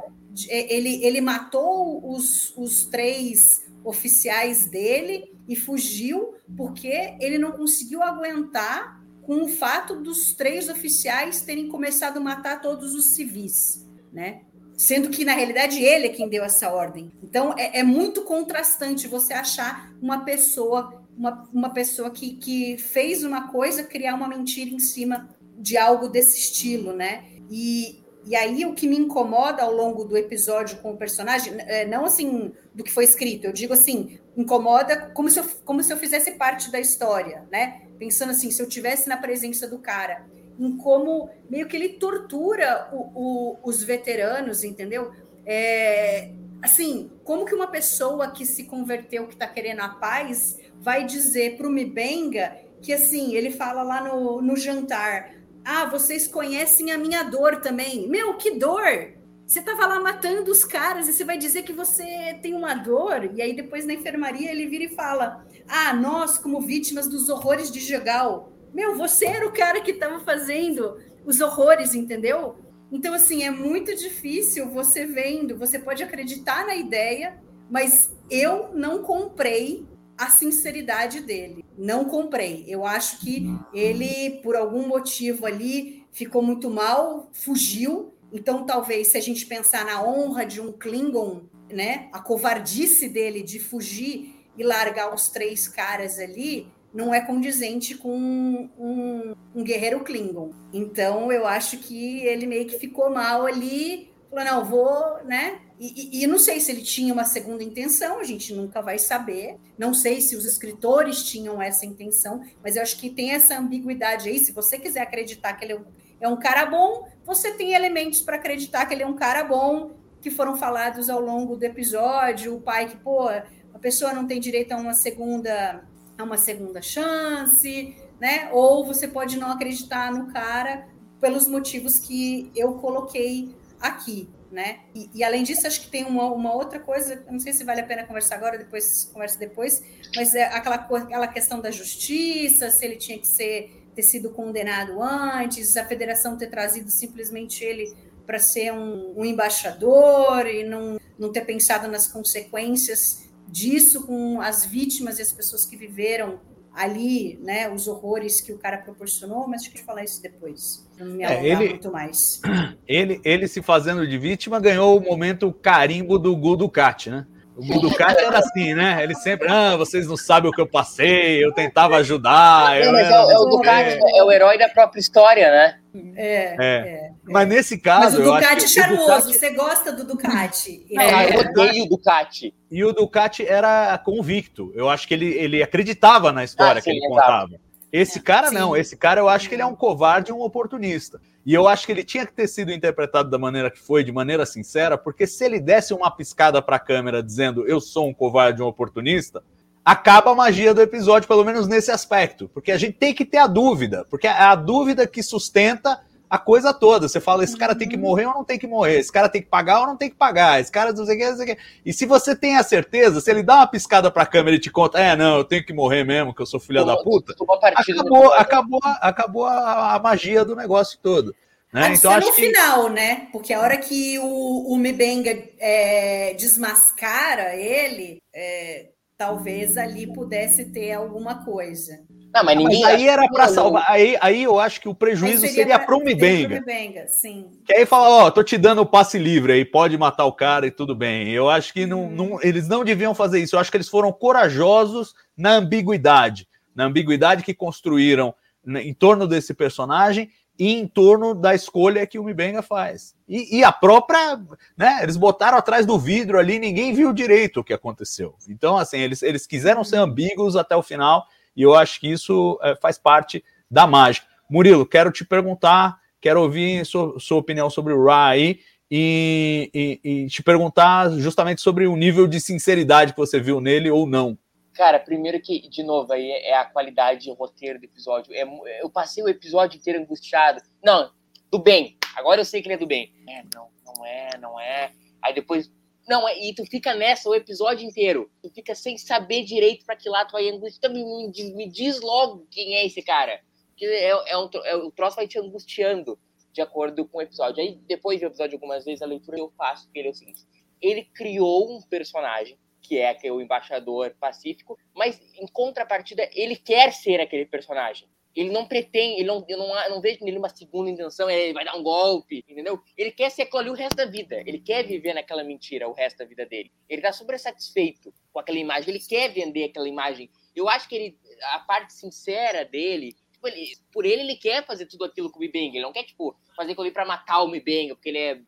é, 0.49 0.75
ele, 0.75 1.05
ele 1.05 1.21
matou 1.21 2.11
os, 2.11 2.57
os 2.57 2.87
três 2.87 3.65
oficiais 3.85 4.67
dele 4.67 5.33
e 5.47 5.55
fugiu 5.55 6.35
porque 6.57 7.17
ele 7.21 7.39
não 7.39 7.53
conseguiu 7.53 8.03
aguentar 8.03 9.06
com 9.27 9.43
o 9.43 9.49
fato 9.49 9.97
dos 9.97 10.33
três 10.33 10.69
oficiais 10.69 11.41
terem 11.41 11.69
começado 11.69 12.19
a 12.19 12.21
matar 12.21 12.61
todos 12.61 12.95
os 12.95 13.15
civis, 13.15 13.85
né? 14.13 14.43
sendo 14.77 15.09
que 15.09 15.25
na 15.25 15.33
realidade 15.33 15.83
ele 15.83 16.07
é 16.07 16.11
quem 16.11 16.29
deu 16.29 16.45
essa 16.45 16.71
ordem. 16.71 17.11
Então 17.23 17.55
é, 17.57 17.81
é 17.81 17.83
muito 17.83 18.23
contrastante 18.23 19.09
você 19.09 19.33
achar 19.33 19.93
uma 20.01 20.25
pessoa, 20.25 21.03
uma, 21.17 21.49
uma 21.53 21.71
pessoa 21.71 22.11
que, 22.11 22.35
que 22.37 22.77
fez 22.77 23.25
uma 23.25 23.49
coisa 23.49 23.83
criar 23.83 24.15
uma 24.15 24.29
mentira 24.29 24.71
em 24.71 24.79
cima 24.79 25.29
de 25.59 25.77
algo 25.77 26.09
desse 26.09 26.39
estilo, 26.39 26.93
né? 26.93 27.25
E, 27.51 28.03
e 28.27 28.37
aí 28.37 28.67
o 28.67 28.75
que 28.75 28.87
me 28.87 28.99
incomoda 28.99 29.63
ao 29.63 29.73
longo 29.73 30.05
do 30.05 30.17
episódio 30.17 30.79
com 30.79 30.93
o 30.93 30.97
personagem, 30.97 31.55
é, 31.59 31.87
não 31.87 32.05
assim 32.05 32.53
do 32.75 32.85
que 32.85 32.93
foi 32.93 33.05
escrito, 33.05 33.47
eu 33.47 33.53
digo 33.53 33.73
assim, 33.73 34.19
incomoda 34.37 35.11
como 35.15 35.31
se 35.31 35.41
eu, 35.41 35.45
como 35.65 35.83
se 35.83 35.91
eu 35.91 35.97
fizesse 35.97 36.33
parte 36.33 36.71
da 36.71 36.79
história, 36.79 37.47
né? 37.51 37.86
Pensando 37.99 38.31
assim, 38.31 38.51
se 38.51 38.63
eu 38.63 38.69
tivesse 38.69 39.09
na 39.09 39.17
presença 39.17 39.67
do 39.67 39.79
cara 39.79 40.27
em 40.59 40.77
como 40.77 41.31
meio 41.51 41.67
que 41.69 41.77
ele 41.77 41.91
tortura 41.91 42.89
o, 42.93 43.11
o, 43.15 43.59
os 43.63 43.83
veteranos, 43.83 44.65
entendeu? 44.65 45.13
É, 45.45 46.31
assim, 46.63 47.11
como 47.25 47.45
que 47.45 47.55
uma 47.55 47.67
pessoa 47.67 48.31
que 48.31 48.47
se 48.47 48.65
converteu, 48.65 49.27
que 49.27 49.35
está 49.35 49.47
querendo 49.47 49.81
a 49.81 49.89
paz, 49.89 50.59
vai 50.81 51.05
dizer 51.05 51.57
para 51.57 51.67
o 51.67 51.71
Mibenga 51.71 52.57
que 52.81 52.93
assim, 52.93 53.35
ele 53.35 53.51
fala 53.51 53.83
lá 53.83 54.01
no, 54.01 54.41
no 54.41 54.57
jantar: 54.57 55.35
Ah, 55.65 55.87
vocês 55.87 56.27
conhecem 56.27 56.93
a 56.93 56.99
minha 56.99 57.23
dor 57.25 57.61
também. 57.61 58.09
Meu, 58.09 58.35
que 58.35 58.53
dor! 58.53 59.16
Você 59.47 59.61
estava 59.61 59.87
lá 59.87 60.01
matando 60.01 60.51
os 60.51 60.65
caras 60.65 61.09
e 61.09 61.13
você 61.13 61.25
vai 61.25 61.39
dizer 61.39 61.63
que 61.63 61.73
você 61.73 62.37
tem 62.43 62.53
uma 62.53 62.75
dor? 62.75 63.31
E 63.33 63.41
aí 63.41 63.55
depois 63.55 63.87
na 63.87 63.93
enfermaria 63.93 64.51
ele 64.51 64.67
vira 64.67 64.85
e 64.85 64.95
fala: 64.95 65.47
Ah, 65.69 65.95
nós, 65.95 66.37
como 66.37 66.61
vítimas 66.61 67.07
dos 67.07 67.29
horrores 67.29 67.71
de 67.71 67.79
Jagal, 67.79 68.53
meu, 68.75 68.97
você 68.97 69.27
era 69.27 69.47
o 69.47 69.53
cara 69.53 69.81
que 69.81 69.93
estava 69.93 70.19
fazendo 70.21 70.99
os 71.25 71.41
horrores, 71.41 71.95
entendeu? 71.95 72.57
Então, 72.91 73.15
assim, 73.15 73.45
é 73.45 73.51
muito 73.51 73.95
difícil 73.95 74.69
você 74.69 75.07
vendo, 75.07 75.57
você 75.57 75.79
pode 75.79 76.03
acreditar 76.03 76.67
na 76.67 76.77
ideia, 76.77 77.41
mas 77.71 78.13
eu 78.31 78.71
não 78.75 79.03
comprei 79.03 79.87
a 80.17 80.29
sinceridade 80.29 81.21
dele. 81.21 81.65
Não 81.77 82.05
comprei. 82.05 82.65
Eu 82.67 82.85
acho 82.85 83.21
que 83.21 83.47
ele, 83.73 84.41
por 84.43 84.57
algum 84.57 84.87
motivo 84.87 85.47
ali, 85.47 86.05
ficou 86.11 86.43
muito 86.43 86.71
mal, 86.71 87.29
fugiu. 87.33 88.15
Então, 88.37 88.67
talvez, 88.67 89.09
se 89.09 89.17
a 89.17 89.21
gente 89.21 89.47
pensar 89.47 89.87
na 89.87 90.05
honra 90.05 90.45
de 90.45 90.61
um 90.61 90.71
Klingon, 90.71 91.45
né, 91.73 92.09
a 92.13 92.21
covardice 92.21 93.09
dele 93.09 93.43
de 93.43 93.59
fugir 93.59 94.35
e 94.59 94.63
largar 94.63 95.13
os 95.13 95.31
três 95.31 95.67
caras 95.67 96.19
ali, 96.19 96.69
não 96.93 97.15
é 97.15 97.21
condizente 97.21 97.95
com 97.95 98.15
um, 98.15 98.71
um, 98.79 99.35
um, 99.55 99.65
guerreiro 99.65 100.01
Klingon. 100.01 100.51
Então, 100.71 101.33
eu 101.33 101.47
acho 101.47 101.79
que 101.79 102.21
ele 102.27 102.47
meio 102.47 102.67
que 102.67 102.79
ficou 102.79 103.11
mal 103.11 103.47
ali, 103.47 104.11
falou, 104.29 104.45
não, 104.45 104.65
vou, 104.65 105.25
né? 105.25 105.61
E, 105.81 106.21
e, 106.21 106.23
e, 106.23 106.27
não 106.27 106.39
sei 106.39 106.61
se 106.61 106.73
ele 106.73 106.83
tinha 106.83 107.13
uma 107.13 107.25
segunda 107.25 107.63
intenção, 107.63 108.19
a 108.19 108.25
gente 108.25 108.55
nunca 108.55 108.83
vai 108.83 108.99
saber. 108.99 109.57
Não 109.79 109.95
sei 109.95 110.21
se 110.21 110.37
os 110.37 110.45
escritores 110.45 111.23
tinham 111.23 111.61
essa 111.61 111.87
intenção, 111.87 112.43
mas 112.63 112.77
eu 112.77 112.83
acho 112.83 112.99
que 112.99 113.11
tem 113.11 113.33
essa 113.33 113.59
ambiguidade 113.59 114.29
aí. 114.29 114.39
Se 114.39 114.53
você 114.53 114.79
quiser 114.79 115.01
acreditar 115.01 115.55
que 115.55 115.65
ele 115.65 115.73
é 115.73 115.81
é 116.21 116.29
um 116.29 116.37
cara 116.37 116.67
bom, 116.67 117.07
você 117.25 117.53
tem 117.53 117.75
elementos 117.75 118.21
para 118.21 118.37
acreditar 118.37 118.87
que 118.87 118.95
ele 118.95 119.03
é 119.03 119.07
um 119.07 119.17
cara 119.17 119.45
bom, 119.45 119.91
que 120.21 120.31
foram 120.31 120.57
falados 120.57 121.09
ao 121.09 121.21
longo 121.21 121.57
do 121.57 121.65
episódio, 121.65 122.57
o 122.57 122.61
pai 122.61 122.89
que, 122.89 122.97
pô, 122.97 123.29
a 123.29 123.79
pessoa 123.81 124.13
não 124.13 124.27
tem 124.27 124.41
direito 124.41 124.73
a 124.73 124.77
uma 124.77 124.95
segunda 124.95 125.85
a 126.19 126.25
uma 126.25 126.39
segunda 126.39 126.81
chance, 126.81 127.95
né? 128.19 128.49
Ou 128.53 128.87
você 128.87 129.07
pode 129.07 129.39
não 129.39 129.51
acreditar 129.51 130.11
no 130.11 130.33
cara 130.33 130.89
pelos 131.21 131.47
motivos 131.47 131.99
que 131.99 132.51
eu 132.57 132.75
coloquei 132.75 133.55
aqui, 133.81 134.29
né? 134.51 134.81
E, 134.95 135.11
e, 135.15 135.25
além 135.25 135.43
disso, 135.43 135.67
acho 135.67 135.83
que 135.83 135.91
tem 135.91 136.05
uma, 136.05 136.25
uma 136.33 136.55
outra 136.55 136.81
coisa, 136.81 137.23
não 137.31 137.39
sei 137.39 137.53
se 137.53 137.65
vale 137.65 137.83
a 137.83 137.85
pena 137.85 138.05
conversar 138.05 138.37
agora, 138.37 138.57
depois 138.57 139.11
conversa 139.13 139.39
depois, 139.39 139.83
mas 140.15 140.35
é 140.35 140.45
aquela, 140.45 140.77
aquela 140.77 141.29
questão 141.29 141.61
da 141.61 141.71
justiça, 141.71 142.71
se 142.71 142.85
ele 142.85 142.97
tinha 142.97 143.19
que 143.19 143.27
ser 143.27 143.76
ter 143.97 144.03
sido 144.03 144.29
condenado 144.31 145.03
antes, 145.03 145.75
a 145.75 145.85
federação 145.87 146.37
ter 146.37 146.49
trazido 146.49 146.91
simplesmente 146.91 147.65
ele 147.65 147.95
para 148.27 148.39
ser 148.39 148.73
um, 148.73 149.15
um, 149.17 149.25
embaixador 149.25 150.47
e 150.47 150.65
não, 150.65 151.01
não 151.19 151.33
ter 151.33 151.47
pensado 151.47 151.89
nas 151.89 152.07
consequências 152.07 153.25
disso 153.49 154.07
com 154.07 154.41
as 154.41 154.67
vítimas 154.67 155.19
e 155.19 155.23
as 155.23 155.33
pessoas 155.33 155.65
que 155.65 155.77
viveram 155.77 156.39
ali, 156.75 157.39
né, 157.43 157.71
os 157.71 157.89
horrores 157.89 158.39
que 158.39 158.53
o 158.53 158.59
cara 158.59 158.77
proporcionou, 158.77 159.49
mas 159.49 159.63
deixa 159.63 159.79
eu 159.79 159.85
falar 159.85 160.05
isso 160.05 160.21
depois, 160.21 160.87
não 160.99 161.07
me 161.07 161.25
é, 161.25 161.43
ele, 161.43 161.71
muito 161.71 161.91
mais. 161.91 162.43
Ele, 162.87 163.21
ele 163.25 163.49
se 163.49 163.61
fazendo 163.61 164.07
de 164.07 164.17
vítima 164.17 164.61
ganhou 164.61 164.97
o 164.97 165.01
momento 165.01 165.53
carimbo 165.53 166.19
do 166.19 166.37
Gu 166.37 166.57
Ducati, 166.57 167.11
né? 167.11 167.27
O 167.57 167.81
Ducati 167.81 168.23
era 168.23 168.39
assim, 168.39 168.75
né? 168.75 169.03
Ele 169.03 169.15
sempre, 169.15 169.49
ah, 169.49 169.77
vocês 169.77 170.07
não 170.07 170.17
sabem 170.17 170.51
o 170.51 170.53
que 170.53 170.61
eu 170.61 170.67
passei, 170.67 171.43
eu 171.43 171.53
tentava 171.53 171.97
ajudar. 171.97 172.79
Não, 172.81 172.93
mas 172.93 173.09
é, 173.09 173.13
é, 173.13 173.39
o 173.39 173.45
Ducati, 173.47 173.99
é 174.15 174.23
o 174.23 174.31
herói 174.31 174.59
da 174.59 174.69
própria 174.69 175.01
história, 175.01 175.51
né? 175.51 175.79
É, 176.15 176.57
é. 176.59 176.77
é 176.89 177.11
mas 177.25 177.49
nesse 177.49 177.79
caso. 177.79 178.19
Mas 178.19 178.29
o 178.29 178.35
Ducati 178.35 178.65
é 178.65 178.69
charmoso, 178.69 179.07
Ducati... 179.07 179.33
você 179.33 179.51
gosta 179.55 179.93
do 179.93 180.05
Ducati? 180.05 180.87
Não, 180.93 181.03
é. 181.03 181.35
eu 181.35 181.41
odeio 181.41 181.85
o 181.85 181.89
Ducati. 181.89 182.55
E 182.71 182.85
o 182.85 182.93
Ducati 182.93 183.47
era 183.47 183.97
convicto. 184.05 184.71
Eu 184.75 184.91
acho 184.91 185.09
que 185.09 185.15
ele, 185.15 185.33
ele 185.33 185.63
acreditava 185.63 186.31
na 186.33 186.45
história 186.45 186.81
ah, 186.81 186.83
que 186.83 186.91
sim, 186.91 186.97
ele 186.99 187.09
contava. 187.09 187.51
Esse 187.91 188.21
cara 188.21 188.49
sim. 188.49 188.55
não, 188.55 188.77
esse 188.77 188.97
cara 188.97 189.21
eu 189.21 189.29
acho 189.29 189.49
que 189.49 189.55
ele 189.55 189.63
é 189.63 189.67
um 189.67 189.75
covarde 189.75 190.31
e 190.31 190.35
um 190.35 190.43
oportunista. 190.43 191.19
E 191.47 191.55
eu 191.55 191.69
acho 191.69 191.87
que 191.87 191.93
ele 191.93 192.03
tinha 192.03 192.27
que 192.27 192.33
ter 192.33 192.49
sido 192.49 192.73
interpretado 192.73 193.31
da 193.31 193.39
maneira 193.39 193.71
que 193.71 193.79
foi, 193.79 194.03
de 194.03 194.11
maneira 194.11 194.45
sincera, 194.45 194.99
porque 194.99 195.29
se 195.29 195.45
ele 195.45 195.61
desse 195.61 195.95
uma 195.95 196.11
piscada 196.11 196.61
para 196.61 196.75
a 196.75 196.81
câmera 196.81 197.23
dizendo 197.23 197.65
eu 197.69 197.81
sou 197.81 198.09
um 198.09 198.13
covarde 198.13 198.61
um 198.61 198.67
oportunista, 198.67 199.45
acaba 199.85 200.33
a 200.33 200.35
magia 200.35 200.75
do 200.75 200.83
episódio, 200.83 201.29
pelo 201.29 201.45
menos 201.45 201.69
nesse 201.69 201.93
aspecto. 201.93 202.51
Porque 202.53 202.73
a 202.73 202.77
gente 202.77 202.95
tem 202.95 203.15
que 203.15 203.25
ter 203.25 203.39
a 203.39 203.47
dúvida, 203.47 204.05
porque 204.11 204.27
é 204.27 204.33
a 204.33 204.57
dúvida 204.57 205.07
que 205.07 205.23
sustenta 205.23 206.01
a 206.29 206.39
coisa 206.39 206.73
toda. 206.73 207.09
Você 207.09 207.21
fala, 207.21 207.45
esse 207.45 207.57
cara 207.57 207.75
tem 207.75 207.89
que 207.89 207.97
morrer 207.97 208.27
ou 208.27 208.35
não 208.35 208.45
tem 208.45 208.59
que 208.59 208.67
morrer? 208.67 208.99
Esse 208.99 209.13
cara 209.13 209.29
tem 209.29 209.43
que 209.43 209.49
pagar 209.49 209.81
ou 209.81 209.87
não 209.87 209.97
tem 209.97 210.11
que 210.11 210.17
pagar? 210.17 210.61
Esse 210.61 210.71
cara 210.71 210.93
não 210.93 211.05
sei 211.05 211.15
o 211.15 211.19
que, 211.19 211.31
não 211.31 211.37
sei 211.37 211.45
o 211.45 211.57
que. 211.57 211.63
E 211.85 211.93
se 211.93 212.07
você 212.07 212.35
tem 212.35 212.57
a 212.57 212.63
certeza, 212.63 213.21
se 213.21 213.31
ele 213.31 213.43
dá 213.43 213.57
uma 213.57 213.67
piscada 213.67 214.11
pra 214.11 214.27
câmera 214.27 214.57
e 214.57 214.61
te 214.61 214.71
conta, 214.71 214.99
é, 214.99 215.17
não, 215.17 215.39
eu 215.39 215.45
tenho 215.45 215.65
que 215.65 215.73
morrer 215.73 216.05
mesmo, 216.05 216.35
que 216.35 216.43
eu 216.43 216.47
sou 216.47 216.61
filha 216.61 216.85
da 216.85 216.97
puta, 216.97 217.35
acabou, 217.75 218.33
acabou, 218.33 218.81
acabou 218.83 219.45
a, 219.47 219.95
a, 219.95 219.99
magia 219.99 220.45
do 220.45 220.57
negócio 220.57 220.99
todo. 221.03 221.35
Né? 221.73 221.95
então, 221.95 222.11
acho 222.13 222.29
no 222.29 222.35
que... 222.35 222.41
final, 222.41 222.89
né? 222.89 223.29
Porque 223.33 223.53
a 223.53 223.61
hora 223.61 223.77
que 223.77 224.19
o, 224.19 224.73
o 224.73 224.77
Mibenga 224.79 225.37
é, 225.59 226.35
desmascara 226.35 227.55
ele, 227.57 228.23
é, 228.35 228.91
talvez 229.17 229.77
ali 229.77 230.07
pudesse 230.07 230.67
ter 230.67 230.93
alguma 230.93 231.45
coisa. 231.45 232.01
Não, 232.37 232.45
mas 232.45 232.59
ninguém. 232.59 232.83
Mas 232.83 232.95
aí 232.95 233.09
era 233.09 233.27
para 233.29 233.49
salvar. 233.49 233.85
Aí, 233.89 234.15
aí 234.21 234.43
eu 234.43 234.61
acho 234.61 234.79
que 234.79 234.89
o 234.89 234.95
prejuízo 234.95 235.41
seria, 235.41 235.55
seria 235.55 235.79
para 235.79 235.97
o 235.97 236.05
Mibenga. 236.05 236.63
sim. 237.09 237.47
Que 237.65 237.73
aí 237.73 237.87
fala, 237.87 238.09
ó, 238.09 238.31
tô 238.31 238.43
te 238.43 238.59
dando 238.59 238.83
o 238.83 238.87
passe 238.87 239.19
livre 239.19 239.55
aí, 239.55 239.65
pode 239.65 239.97
matar 239.97 240.27
o 240.27 240.33
cara 240.33 240.67
e 240.67 240.71
tudo 240.71 240.95
bem. 240.95 241.31
Eu 241.31 241.49
acho 241.49 241.73
que 241.73 241.87
não, 241.87 242.11
não, 242.11 242.33
uhum. 242.33 242.39
eles 242.43 242.69
não 242.69 242.85
deviam 242.85 243.15
fazer 243.15 243.41
isso. 243.41 243.57
Eu 243.57 243.61
acho 243.61 243.71
que 243.71 243.77
eles 243.79 243.89
foram 243.89 244.13
corajosos 244.13 245.15
na 245.35 245.53
ambiguidade, 245.53 246.47
na 246.75 246.85
ambiguidade 246.85 247.43
que 247.43 247.55
construíram 247.55 248.35
em 248.67 248.93
torno 248.93 249.27
desse 249.27 249.55
personagem 249.55 250.29
e 250.59 250.75
em 250.75 250.87
torno 250.87 251.35
da 251.35 251.55
escolha 251.55 252.07
que 252.07 252.19
o 252.19 252.25
Mibenga 252.25 252.61
faz. 252.61 253.15
E, 253.27 253.59
e, 253.59 253.65
a 253.65 253.73
própria, 253.73 254.39
né? 254.77 255.01
Eles 255.03 255.17
botaram 255.17 255.57
atrás 255.57 255.87
do 255.87 255.99
vidro 255.99 256.39
ali, 256.39 256.59
ninguém 256.59 256.93
viu 256.93 257.13
direito 257.13 257.61
o 257.61 257.65
que 257.65 257.73
aconteceu. 257.73 258.35
Então, 258.49 258.77
assim, 258.77 258.99
eles, 258.99 259.23
eles 259.23 259.47
quiseram 259.47 259.85
ser 259.85 259.97
ambíguos 259.97 260.55
até 260.55 260.77
o 260.77 260.83
final 260.83 261.27
e 261.57 261.63
eu 261.63 261.75
acho 261.75 261.99
que 261.99 262.09
isso 262.09 262.59
é, 262.63 262.77
faz 262.77 262.99
parte 262.99 263.43
da 263.71 263.87
mágica. 263.87 264.27
Murilo, 264.49 264.87
quero 264.87 265.11
te 265.11 265.25
perguntar, 265.25 265.99
quero 266.21 266.43
ouvir 266.43 266.85
sua, 266.85 267.19
sua 267.19 267.39
opinião 267.39 267.71
sobre 267.71 267.93
o 267.93 268.05
Ra 268.05 268.29
aí 268.29 268.61
e, 268.91 269.71
e, 269.75 270.01
e, 270.05 270.27
te 270.29 270.43
perguntar 270.43 271.11
justamente 271.19 271.61
sobre 271.61 271.87
o 271.87 271.97
nível 271.97 272.27
de 272.27 272.41
sinceridade 272.41 273.13
que 273.13 273.19
você 273.19 273.41
viu 273.41 273.61
nele 273.61 273.91
ou 273.91 274.07
não. 274.07 274.39
Cara, 274.75 274.99
primeiro 274.99 275.41
que, 275.41 275.69
de 275.69 275.83
novo, 275.83 276.13
aí 276.13 276.31
é 276.31 276.57
a 276.57 276.65
qualidade 276.65 277.23
de 277.25 277.33
roteiro 277.33 277.81
do 277.81 277.85
episódio. 277.85 278.33
É, 278.35 278.45
eu 278.83 278.91
passei 278.91 279.25
o 279.25 279.29
episódio 279.29 279.79
inteiro 279.79 280.01
angustiado. 280.01 280.61
Não, 280.85 281.11
do 281.51 281.59
bem. 281.59 281.97
Agora 282.15 282.41
eu 282.41 282.45
sei 282.45 282.61
que 282.61 282.69
ele 282.69 282.75
é 282.75 282.79
do 282.79 282.87
bem. 282.87 283.13
É, 283.29 283.43
não, 283.55 283.69
não 283.85 284.07
é, 284.07 284.31
não 284.39 284.61
é. 284.61 284.93
Aí 285.23 285.35
depois, 285.35 285.73
não, 286.09 286.29
é, 286.29 286.39
e 286.39 286.55
tu 286.55 286.65
fica 286.65 286.95
nessa 286.95 287.29
o 287.29 287.35
episódio 287.35 287.87
inteiro. 287.87 288.31
Tu 288.43 288.51
fica 288.51 288.75
sem 288.75 288.97
saber 288.97 289.43
direito 289.43 289.85
para 289.85 289.97
que 289.97 290.09
lado 290.09 290.29
tu 290.29 290.33
vai 290.33 290.49
angustiar. 290.49 290.93
Me, 290.93 291.05
me, 291.05 291.55
me, 291.55 291.69
diz 291.69 292.01
logo 292.01 292.47
quem 292.51 292.77
é 292.77 292.87
esse 292.87 293.03
cara. 293.03 293.41
Porque 293.71 293.87
é, 293.87 294.09
é, 294.09 294.39
um, 294.39 294.49
é, 294.65 294.77
o 294.77 294.91
troço 294.91 295.17
vai 295.17 295.27
te 295.27 295.39
angustiando 295.39 296.19
de 296.53 296.63
acordo 296.63 297.07
com 297.07 297.19
o 297.19 297.23
episódio. 297.23 297.63
Aí, 297.63 297.75
depois 297.87 298.21
do 298.21 298.27
episódio, 298.27 298.55
algumas 298.55 298.85
vezes, 298.85 299.03
a 299.03 299.07
leitura 299.07 299.39
eu 299.39 299.53
faço, 299.59 299.91
que 299.91 299.99
ele 299.99 300.09
é 300.09 300.11
o 300.11 300.15
seguinte. 300.15 300.43
Ele 300.81 301.05
criou 301.05 301.71
um 301.71 301.83
personagem, 301.83 302.57
que 302.81 302.99
é, 302.99 303.13
que 303.13 303.27
é 303.27 303.33
o 303.33 303.41
embaixador 303.41 304.15
pacífico, 304.19 304.79
mas, 304.95 305.21
em 305.35 305.47
contrapartida, 305.49 306.29
ele 306.33 306.57
quer 306.57 306.93
ser 306.93 307.21
aquele 307.21 307.47
personagem. 307.47 308.09
Ele 308.37 308.51
não 308.51 308.69
pretende, 308.69 309.21
ele 309.21 309.29
não, 309.29 309.43
eu 309.49 309.57
não, 309.57 309.75
eu 309.85 309.91
não 309.91 310.01
vejo 310.03 310.23
nele 310.23 310.37
uma 310.37 310.51
segunda 310.51 310.91
intenção, 310.91 311.31
ele 311.31 311.55
vai 311.55 311.65
dar 311.65 311.75
um 311.75 311.83
golpe, 311.83 312.45
entendeu? 312.47 312.79
Ele 312.95 313.11
quer 313.11 313.31
ser 313.31 313.43
aquilo 313.43 313.61
ali 313.61 313.71
o 313.71 313.75
resto 313.75 313.97
da 313.97 314.05
vida. 314.05 314.43
Ele 314.45 314.61
quer 314.61 314.87
viver 314.87 315.15
naquela 315.15 315.43
mentira 315.43 315.89
o 315.89 315.95
resto 315.95 316.19
da 316.19 316.27
vida 316.27 316.45
dele. 316.45 316.71
Ele 316.87 317.01
tá 317.01 317.11
super 317.13 317.39
satisfeito 317.39 318.13
com 318.31 318.39
aquela 318.39 318.59
imagem, 318.59 318.91
ele 318.91 319.03
quer 319.03 319.33
vender 319.33 319.65
aquela 319.65 319.89
imagem. 319.89 320.31
Eu 320.55 320.69
acho 320.69 320.87
que 320.87 320.95
ele, 320.95 321.19
a 321.55 321.61
parte 321.61 321.95
sincera 321.95 322.63
dele, 322.63 323.17
tipo, 323.33 323.49
ele, 323.49 323.73
por 323.91 324.05
ele, 324.05 324.21
ele 324.21 324.37
quer 324.37 324.67
fazer 324.67 324.85
tudo 324.85 325.07
aquilo 325.07 325.31
com 325.31 325.39
o 325.39 325.41
Mibenga. 325.41 325.77
Ele 325.77 325.85
não 325.85 325.93
quer, 325.93 326.05
tipo, 326.05 326.37
fazer 326.55 326.73
aquilo 326.73 326.85
ali 326.85 326.93
pra 326.93 327.07
matar 327.07 327.43
o 327.43 327.49
Mibenga, 327.49 327.95
porque 327.95 328.11
ele 328.11 328.19
é. 328.19 328.41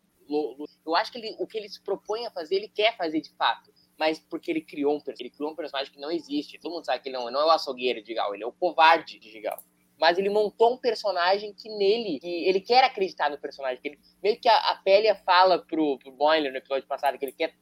Eu 0.85 0.95
acho 0.95 1.11
que 1.11 1.17
ele, 1.17 1.35
o 1.39 1.47
que 1.47 1.57
ele 1.57 1.71
se 1.71 1.83
propõe 1.83 2.27
a 2.27 2.31
fazer, 2.31 2.57
ele 2.57 2.69
quer 2.69 2.95
fazer 2.95 3.23
de 3.23 3.31
fato 3.31 3.73
mas 3.99 4.21
porque 4.21 4.49
ele 4.49 4.61
criou 4.61 4.97
um 4.97 5.03
ele 5.19 5.29
criou 5.29 5.51
um 5.51 5.57
personagem 5.57 5.93
que 5.93 5.99
não 5.99 6.09
existe. 6.09 6.57
Todo 6.61 6.71
mundo 6.73 6.85
sabe 6.85 7.03
que 7.03 7.09
ele 7.09 7.17
não, 7.17 7.29
não 7.33 7.41
é 7.41 7.47
o 7.47 7.51
açougueiro 7.51 8.01
de 8.01 8.15
Gal, 8.15 8.33
ele 8.33 8.45
é 8.45 8.47
o 8.47 8.53
covarde 8.53 9.19
de 9.19 9.29
Gigal 9.29 9.61
mas 9.99 10.19
ele 10.19 10.31
montou 10.31 10.75
um 10.75 10.79
personagem 10.79 11.53
que 11.53 11.69
nele, 11.69 12.21
que 12.21 12.45
ele 12.45 12.61
quer 12.61 12.85
acreditar 12.85 13.31
no 13.31 13.39
personagem, 13.39 13.81
que 13.81 13.89
ele, 13.89 13.99
meio 14.23 14.41
que 14.41 14.49
a, 14.49 14.57
a 14.71 14.77
Pélia 14.77 15.15
fala 15.15 15.59
pro, 15.59 15.99
pro 15.99 16.13
Boiler 16.13 16.53
no 16.53 16.59
episódio 16.59 16.87
passado, 16.87 17.19
que 17.19 17.25
ele 17.25 17.33
quer 17.33 17.55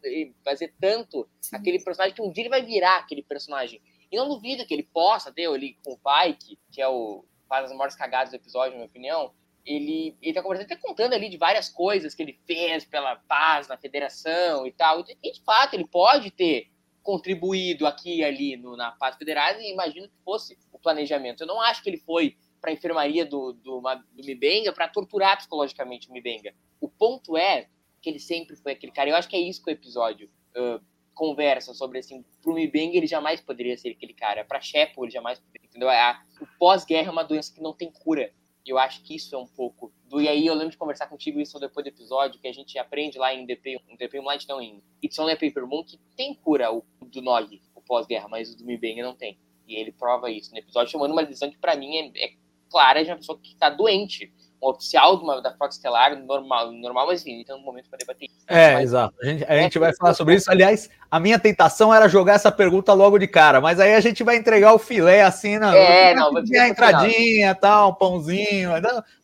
fazer 0.45 0.75
tanto 0.81 1.29
Sim. 1.41 1.57
aquele 1.57 1.83
personagem 1.83 2.15
que 2.15 2.23
um 2.23 2.31
dia 2.31 2.43
ele 2.43 2.51
vai 2.51 2.63
virar 2.63 2.99
aquele 2.99 3.23
personagem. 3.23 3.81
E 4.11 4.17
não 4.17 4.29
duvido 4.29 4.67
que 4.67 4.75
ele 4.75 4.85
possa 4.85 5.33
ter 5.33 5.47
ali 5.47 5.79
com 5.85 5.93
o 5.93 5.99
Pike, 5.99 6.59
que 6.71 6.81
é 6.81 6.89
o 6.89 7.25
faz 7.49 7.67
as 7.67 7.73
maiores 7.73 7.95
cagadas 7.95 8.31
do 8.31 8.37
episódio, 8.37 8.73
na 8.73 8.77
minha 8.79 8.89
opinião, 8.89 9.33
ele, 9.65 10.17
ele 10.23 10.33
tá 10.33 10.43
conversando, 10.43 10.67
até 10.67 10.77
contando 10.77 11.13
ali 11.13 11.29
de 11.29 11.37
várias 11.37 11.69
coisas 11.69 12.15
que 12.15 12.23
ele 12.23 12.39
fez 12.47 12.85
pela 12.85 13.17
paz 13.17 13.67
na 13.69 13.77
federação 13.77 14.67
e 14.67 14.73
tal. 14.73 15.05
E 15.23 15.33
de 15.33 15.43
fato, 15.43 15.75
ele 15.75 15.87
pode 15.87 16.31
ter 16.31 16.69
contribuído 17.07 17.87
aqui 17.87 18.17
e 18.17 18.25
ali 18.25 18.57
no, 18.57 18.77
na 18.77 18.91
paz 18.91 19.17
federal 19.17 19.59
e 19.61 19.73
imagino 19.73 20.09
que 20.09 20.17
fosse 20.25 20.59
planejamento. 20.87 21.41
Eu 21.41 21.49
não 21.49 21.61
acho 21.61 21.83
que 21.83 21.91
ele 21.91 21.99
foi 21.99 22.37
para 22.61 22.71
a 22.71 22.73
enfermaria 22.73 23.27
do, 23.27 23.53
do, 23.53 23.81
do 23.81 24.25
Mibenga 24.25 24.73
para 24.73 24.87
torturar 24.87 25.37
psicologicamente 25.37 26.09
o 26.09 26.13
Mibenga. 26.13 26.55
O 26.81 26.89
ponto 26.89 27.37
é 27.37 27.69
que 28.01 28.09
ele 28.09 28.21
sempre 28.21 28.55
foi 28.55 28.73
aquele 28.73 28.93
cara. 28.93 29.11
Eu 29.11 29.17
acho 29.17 29.29
que 29.29 29.35
é 29.35 29.41
isso 29.41 29.61
que 29.61 29.69
o 29.69 29.73
episódio 29.73 30.31
uh, 30.57 30.81
conversa 31.13 31.75
sobre 31.75 31.99
assim. 31.99 32.25
Pro 32.41 32.55
Mibenga 32.55 32.97
ele 32.97 33.09
jamais 33.09 33.41
poderia 33.41 33.77
ser 33.77 33.91
aquele 33.91 34.15
cara. 34.15 34.45
Para 34.45 34.61
Shepo 34.61 35.05
ele 35.05 35.11
jamais 35.11 35.41
poderia. 35.41 35.67
Entendeu? 35.67 35.91
A, 35.91 36.23
o 36.41 36.47
pós-guerra 36.57 37.09
é 37.09 37.11
uma 37.11 37.25
doença 37.25 37.53
que 37.53 37.61
não 37.61 37.73
tem 37.73 37.91
cura. 37.91 38.33
Eu 38.65 38.79
acho 38.79 39.03
que 39.03 39.15
isso 39.17 39.35
é 39.35 39.39
um 39.39 39.47
pouco 39.47 39.93
do. 40.05 40.21
E 40.21 40.29
aí 40.29 40.47
eu 40.47 40.55
lembro 40.55 40.71
de 40.71 40.77
conversar 40.77 41.09
contigo 41.09 41.41
isso 41.41 41.59
depois 41.59 41.85
do 41.85 41.89
episódio, 41.89 42.41
que 42.41 42.49
a 42.49 42.53
gente 42.53 42.79
aprende 42.79 43.19
lá 43.19 43.35
em 43.35 43.45
DP, 43.45 43.81
um 43.89 43.97
DP 43.97 44.21
Light, 44.21 44.49
não, 44.49 44.61
em 44.61 44.83
It's 45.03 45.19
Only 45.19 45.33
a 45.33 45.37
Paper 45.37 45.67
Moon, 45.67 45.85
que 45.85 45.99
tem 46.17 46.35
cura 46.35 46.73
o 46.73 46.83
do 47.11 47.23
Nog, 47.23 47.61
o 47.75 47.81
pós-guerra, 47.81 48.29
mas 48.29 48.53
o 48.53 48.59
do 48.59 48.65
Mibenga 48.65 49.03
não 49.03 49.15
tem. 49.15 49.39
E 49.67 49.75
ele 49.75 49.93
prova 49.93 50.31
isso 50.31 50.53
no 50.53 50.59
episódio, 50.59 50.93
chamando 50.93 51.13
uma 51.13 51.23
lição 51.23 51.51
que, 51.51 51.59
para 51.59 51.77
mim, 51.77 51.97
é, 51.97 52.25
é, 52.25 52.31
clara 52.71 53.05
de 53.05 53.11
uma 53.11 53.17
pessoa 53.17 53.39
que 53.43 53.53
está 53.53 53.69
doente. 53.69 54.33
Um 54.63 54.69
oficial 54.69 55.19
de 55.19 55.23
uma, 55.23 55.43
da 55.43 55.55
Frota 55.55 55.75
Estelar, 55.75 56.17
normal, 56.17 56.73
normal, 56.73 57.09
mas 57.09 57.21
enfim, 57.21 57.45
tem 57.45 57.55
um 57.55 57.61
momento 57.61 57.91
para 57.91 57.99
debater. 57.99 58.29
É, 58.47 58.75
mas, 58.75 58.85
exato. 58.85 59.15
A 59.21 59.27
gente, 59.27 59.45
a 59.45 59.57
gente 59.59 59.79
vai 59.79 59.95
falar 59.95 60.15
sobre 60.15 60.35
isso. 60.35 60.51
Aliás, 60.51 60.89
a 61.11 61.21
minha 61.21 61.39
tentação 61.39 61.93
era 61.93 62.09
jogar 62.09 62.35
essa 62.35 62.51
pergunta 62.51 62.95
logo 62.95 63.19
de 63.19 63.27
cara, 63.27 63.61
mas 63.61 63.79
aí 63.79 63.93
a 63.93 64.01
gente 64.01 64.25
vai 64.25 64.37
entregar 64.37 64.73
o 64.73 64.79
filé 64.79 65.23
assim, 65.23 65.59
não. 65.59 65.75
É, 65.75 66.15
não, 66.15 66.33
vai 66.33 66.43
a 66.59 66.69
entradinha, 66.69 67.55
tal, 67.55 67.91
um 67.91 67.95
pãozinho. 67.95 68.71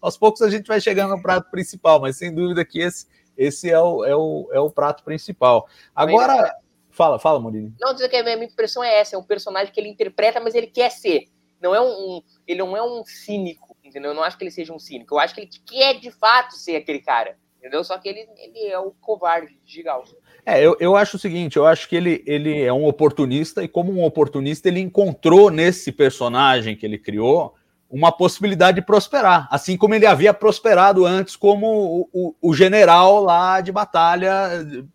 Aos 0.02 0.18
poucos 0.18 0.42
a 0.42 0.50
gente 0.50 0.66
vai 0.66 0.80
chegando 0.82 1.16
no 1.16 1.22
prato 1.22 1.50
principal, 1.50 1.98
mas 1.98 2.18
sem 2.18 2.34
dúvida 2.34 2.62
que 2.62 2.80
esse 2.80 3.06
esse 3.36 3.70
é 3.70 3.80
o, 3.80 4.04
é 4.04 4.14
o, 4.14 4.48
é 4.52 4.60
o 4.60 4.70
prato 4.70 5.02
principal. 5.02 5.66
Agora, 5.94 6.54
fala, 6.92 7.18
fala, 7.18 7.40
Murilo. 7.40 7.72
Não, 7.80 7.92
dizer 7.92 8.08
que 8.08 8.16
a 8.16 8.22
minha 8.22 8.44
impressão 8.44 8.84
é 8.84 9.00
essa, 9.00 9.16
é 9.16 9.18
um 9.18 9.24
personagem 9.24 9.72
que 9.72 9.80
ele 9.80 9.88
interpreta, 9.88 10.40
mas 10.40 10.54
ele 10.54 10.68
quer 10.68 10.90
ser. 10.90 11.24
Não 11.60 11.74
é 11.74 11.80
um, 11.80 11.86
um 11.86 12.22
ele 12.46 12.58
não 12.58 12.76
é 12.76 12.82
um 12.82 13.04
cínico, 13.04 13.76
entendeu? 13.82 14.10
Eu 14.10 14.14
não 14.14 14.22
acho 14.22 14.36
que 14.36 14.44
ele 14.44 14.50
seja 14.50 14.72
um 14.72 14.78
cínico. 14.78 15.14
Eu 15.14 15.18
acho 15.18 15.34
que 15.34 15.40
ele 15.42 15.50
quer 15.66 15.98
de 15.98 16.10
fato 16.10 16.54
ser 16.54 16.76
aquele 16.76 17.00
cara, 17.00 17.36
entendeu? 17.58 17.82
Só 17.82 17.98
que 17.98 18.08
ele, 18.08 18.28
ele 18.36 18.66
é 18.68 18.78
o 18.78 18.92
covarde 19.00 19.58
gigal. 19.64 20.04
É, 20.44 20.60
eu, 20.64 20.76
eu 20.80 20.96
acho 20.96 21.16
o 21.16 21.20
seguinte, 21.20 21.56
eu 21.56 21.66
acho 21.66 21.88
que 21.88 21.94
ele, 21.94 22.22
ele 22.26 22.62
é 22.62 22.72
um 22.72 22.84
oportunista, 22.84 23.62
e 23.62 23.68
como 23.68 23.92
um 23.92 24.04
oportunista, 24.04 24.68
ele 24.68 24.80
encontrou 24.80 25.50
nesse 25.50 25.92
personagem 25.92 26.76
que 26.76 26.84
ele 26.84 26.98
criou 26.98 27.54
uma 27.88 28.10
possibilidade 28.10 28.80
de 28.80 28.86
prosperar, 28.86 29.46
assim 29.50 29.76
como 29.76 29.94
ele 29.94 30.06
havia 30.06 30.32
prosperado 30.32 31.04
antes 31.04 31.36
como 31.36 31.66
o, 31.66 32.08
o, 32.10 32.34
o 32.40 32.54
general 32.54 33.22
lá 33.22 33.60
de 33.60 33.70
batalha 33.70 34.32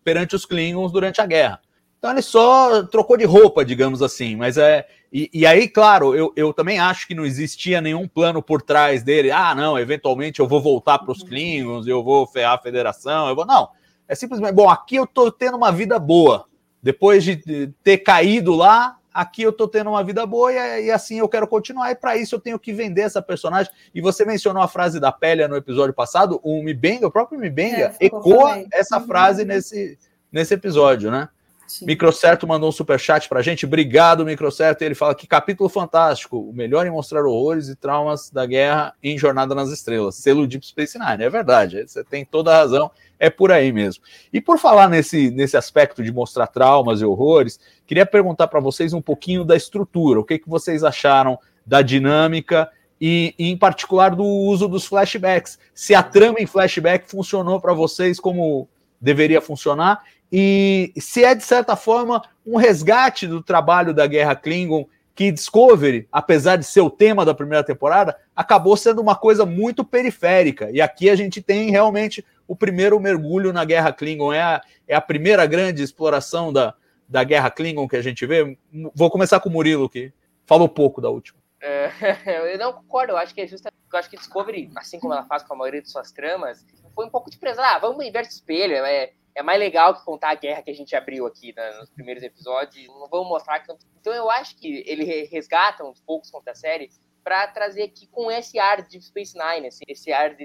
perante 0.02 0.34
os 0.34 0.44
Klingons 0.44 0.90
durante 0.90 1.20
a 1.20 1.26
guerra. 1.26 1.60
Então 1.98 2.12
ele 2.12 2.22
só 2.22 2.84
trocou 2.84 3.16
de 3.16 3.24
roupa, 3.24 3.64
digamos 3.64 4.02
assim. 4.02 4.36
Mas 4.36 4.56
é. 4.56 4.86
E, 5.12 5.30
e, 5.32 5.46
aí, 5.46 5.66
claro, 5.66 6.14
eu, 6.14 6.32
eu 6.36 6.52
também 6.52 6.78
acho 6.78 7.08
que 7.08 7.14
não 7.14 7.24
existia 7.24 7.80
nenhum 7.80 8.06
plano 8.06 8.42
por 8.42 8.60
trás 8.62 9.02
dele. 9.02 9.30
Ah, 9.30 9.54
não, 9.54 9.78
eventualmente 9.78 10.38
eu 10.38 10.46
vou 10.46 10.60
voltar 10.60 10.98
para 10.98 11.10
os 11.10 11.22
Klingons, 11.22 11.86
eu 11.86 12.04
vou 12.04 12.26
ferrar 12.26 12.54
a 12.54 12.62
federação, 12.62 13.28
eu 13.28 13.34
vou. 13.34 13.46
Não. 13.46 13.70
É 14.06 14.14
simplesmente, 14.14 14.52
bom, 14.52 14.68
aqui 14.68 14.96
eu 14.96 15.06
tô 15.06 15.30
tendo 15.30 15.56
uma 15.56 15.72
vida 15.72 15.98
boa. 15.98 16.46
Depois 16.82 17.24
de 17.24 17.72
ter 17.82 17.98
caído 17.98 18.54
lá, 18.54 18.98
aqui 19.12 19.42
eu 19.42 19.52
tô 19.52 19.66
tendo 19.66 19.90
uma 19.90 20.04
vida 20.04 20.24
boa 20.24 20.52
e, 20.52 20.86
e 20.86 20.90
assim 20.90 21.18
eu 21.18 21.28
quero 21.28 21.48
continuar. 21.48 21.90
E 21.90 21.94
para 21.94 22.16
isso 22.16 22.36
eu 22.36 22.40
tenho 22.40 22.58
que 22.58 22.72
vender 22.72 23.02
essa 23.02 23.20
personagem. 23.20 23.72
E 23.94 24.00
você 24.00 24.24
mencionou 24.24 24.62
a 24.62 24.68
frase 24.68 25.00
da 25.00 25.10
Pélia 25.10 25.48
no 25.48 25.56
episódio 25.56 25.94
passado. 25.94 26.38
O 26.42 26.62
Mibenga, 26.62 27.06
o 27.08 27.10
próprio 27.10 27.40
Mibenga, 27.40 27.94
é, 27.98 28.06
ecoa 28.06 28.64
essa 28.72 29.00
frase 29.00 29.44
nesse, 29.44 29.98
nesse 30.30 30.54
episódio, 30.54 31.10
né? 31.10 31.28
Sim. 31.68 31.84
Microcerto 31.84 32.46
mandou 32.46 32.70
um 32.70 32.72
superchat 32.72 33.28
pra 33.28 33.42
gente. 33.42 33.66
Obrigado, 33.66 34.24
Microcerto. 34.24 34.82
Ele 34.82 34.94
fala 34.94 35.14
que 35.14 35.26
capítulo 35.26 35.68
fantástico. 35.68 36.38
O 36.38 36.52
melhor 36.52 36.86
em 36.86 36.90
mostrar 36.90 37.26
horrores 37.26 37.68
e 37.68 37.76
traumas 37.76 38.30
da 38.30 38.46
guerra 38.46 38.94
em 39.02 39.18
Jornada 39.18 39.54
nas 39.54 39.70
Estrelas. 39.70 40.14
Selo 40.14 40.46
Deep 40.46 40.66
Space 40.66 40.98
Nine. 40.98 41.22
É 41.22 41.28
verdade. 41.28 41.86
Você 41.86 42.02
tem 42.02 42.24
toda 42.24 42.54
a 42.54 42.56
razão. 42.56 42.90
É 43.20 43.28
por 43.28 43.52
aí 43.52 43.70
mesmo. 43.70 44.02
E 44.32 44.40
por 44.40 44.58
falar 44.58 44.88
nesse, 44.88 45.30
nesse 45.30 45.56
aspecto 45.56 46.02
de 46.02 46.10
mostrar 46.10 46.46
traumas 46.46 47.02
e 47.02 47.04
horrores, 47.04 47.60
queria 47.86 48.06
perguntar 48.06 48.48
para 48.48 48.60
vocês 48.60 48.94
um 48.94 49.02
pouquinho 49.02 49.44
da 49.44 49.54
estrutura. 49.54 50.20
O 50.20 50.24
que, 50.24 50.38
que 50.38 50.48
vocês 50.48 50.82
acharam 50.82 51.38
da 51.66 51.82
dinâmica 51.82 52.70
e, 52.98 53.34
e, 53.38 53.50
em 53.50 53.58
particular, 53.58 54.14
do 54.14 54.24
uso 54.24 54.68
dos 54.68 54.86
flashbacks? 54.86 55.58
Se 55.74 55.94
a 55.94 56.02
trama 56.02 56.40
em 56.40 56.46
flashback 56.46 57.10
funcionou 57.10 57.60
para 57.60 57.74
vocês 57.74 58.18
como 58.18 58.68
deveria 59.00 59.40
funcionar 59.40 60.02
e 60.30 60.92
se 60.98 61.24
é, 61.24 61.34
de 61.34 61.42
certa 61.42 61.74
forma, 61.74 62.22
um 62.46 62.56
resgate 62.56 63.26
do 63.26 63.42
trabalho 63.42 63.94
da 63.94 64.06
Guerra 64.06 64.36
Klingon, 64.36 64.86
que 65.14 65.32
Discovery, 65.32 66.06
apesar 66.12 66.56
de 66.56 66.64
ser 66.64 66.80
o 66.80 66.90
tema 66.90 67.24
da 67.24 67.34
primeira 67.34 67.64
temporada, 67.64 68.16
acabou 68.36 68.76
sendo 68.76 69.00
uma 69.00 69.16
coisa 69.16 69.44
muito 69.44 69.84
periférica. 69.84 70.70
E 70.70 70.80
aqui 70.80 71.10
a 71.10 71.16
gente 71.16 71.42
tem 71.42 71.70
realmente 71.70 72.24
o 72.46 72.54
primeiro 72.54 73.00
mergulho 73.00 73.52
na 73.52 73.64
Guerra 73.64 73.92
Klingon. 73.92 74.32
É 74.32 74.42
a, 74.42 74.62
é 74.86 74.94
a 74.94 75.00
primeira 75.00 75.44
grande 75.44 75.82
exploração 75.82 76.52
da, 76.52 76.74
da 77.08 77.24
Guerra 77.24 77.50
Klingon 77.50 77.88
que 77.88 77.96
a 77.96 78.02
gente 78.02 78.24
vê. 78.26 78.56
Vou 78.94 79.10
começar 79.10 79.40
com 79.40 79.48
o 79.48 79.52
Murilo, 79.52 79.88
que 79.88 80.12
falou 80.46 80.68
pouco 80.68 81.00
da 81.00 81.08
última. 81.08 81.38
É, 81.60 81.90
eu 82.54 82.58
não 82.58 82.74
concordo, 82.74 83.12
eu 83.12 83.16
acho 83.16 83.34
que 83.34 83.40
é 83.40 83.46
justamente. 83.46 83.78
Eu 83.90 83.98
acho 83.98 84.10
que 84.10 84.18
Discovery, 84.18 84.70
assim 84.76 85.00
como 85.00 85.14
ela 85.14 85.24
faz 85.24 85.42
com 85.42 85.54
a 85.54 85.56
maioria 85.56 85.80
de 85.80 85.90
suas 85.90 86.12
tramas, 86.12 86.64
foi 86.98 87.06
um 87.06 87.10
pouco 87.10 87.30
de 87.30 87.38
presa. 87.38 87.62
Ah, 87.62 87.78
vamos 87.78 88.04
inverter 88.04 88.32
espelho. 88.32 88.74
É, 88.74 89.12
é 89.32 89.40
mais 89.40 89.60
legal 89.60 89.94
que 89.94 90.04
contar 90.04 90.30
a 90.30 90.34
guerra 90.34 90.62
que 90.62 90.70
a 90.72 90.74
gente 90.74 90.96
abriu 90.96 91.26
aqui 91.26 91.54
né, 91.54 91.70
nos 91.78 91.88
primeiros 91.90 92.24
episódios. 92.24 92.88
Não 92.88 93.06
vamos 93.08 93.28
mostrar 93.28 93.60
que. 93.60 93.72
Então 94.00 94.12
eu 94.12 94.28
acho 94.28 94.56
que 94.56 94.82
ele 94.84 95.04
resgata 95.26 95.84
uns 95.84 96.00
poucos 96.00 96.28
contra 96.28 96.50
a 96.50 96.56
série 96.56 96.90
para 97.22 97.46
trazer 97.46 97.84
aqui 97.84 98.08
com 98.08 98.28
esse 98.32 98.58
ar 98.58 98.82
de 98.82 99.00
Space 99.00 99.38
Nine, 99.38 99.68
assim, 99.68 99.84
esse 99.86 100.12
ar 100.12 100.34
de 100.34 100.44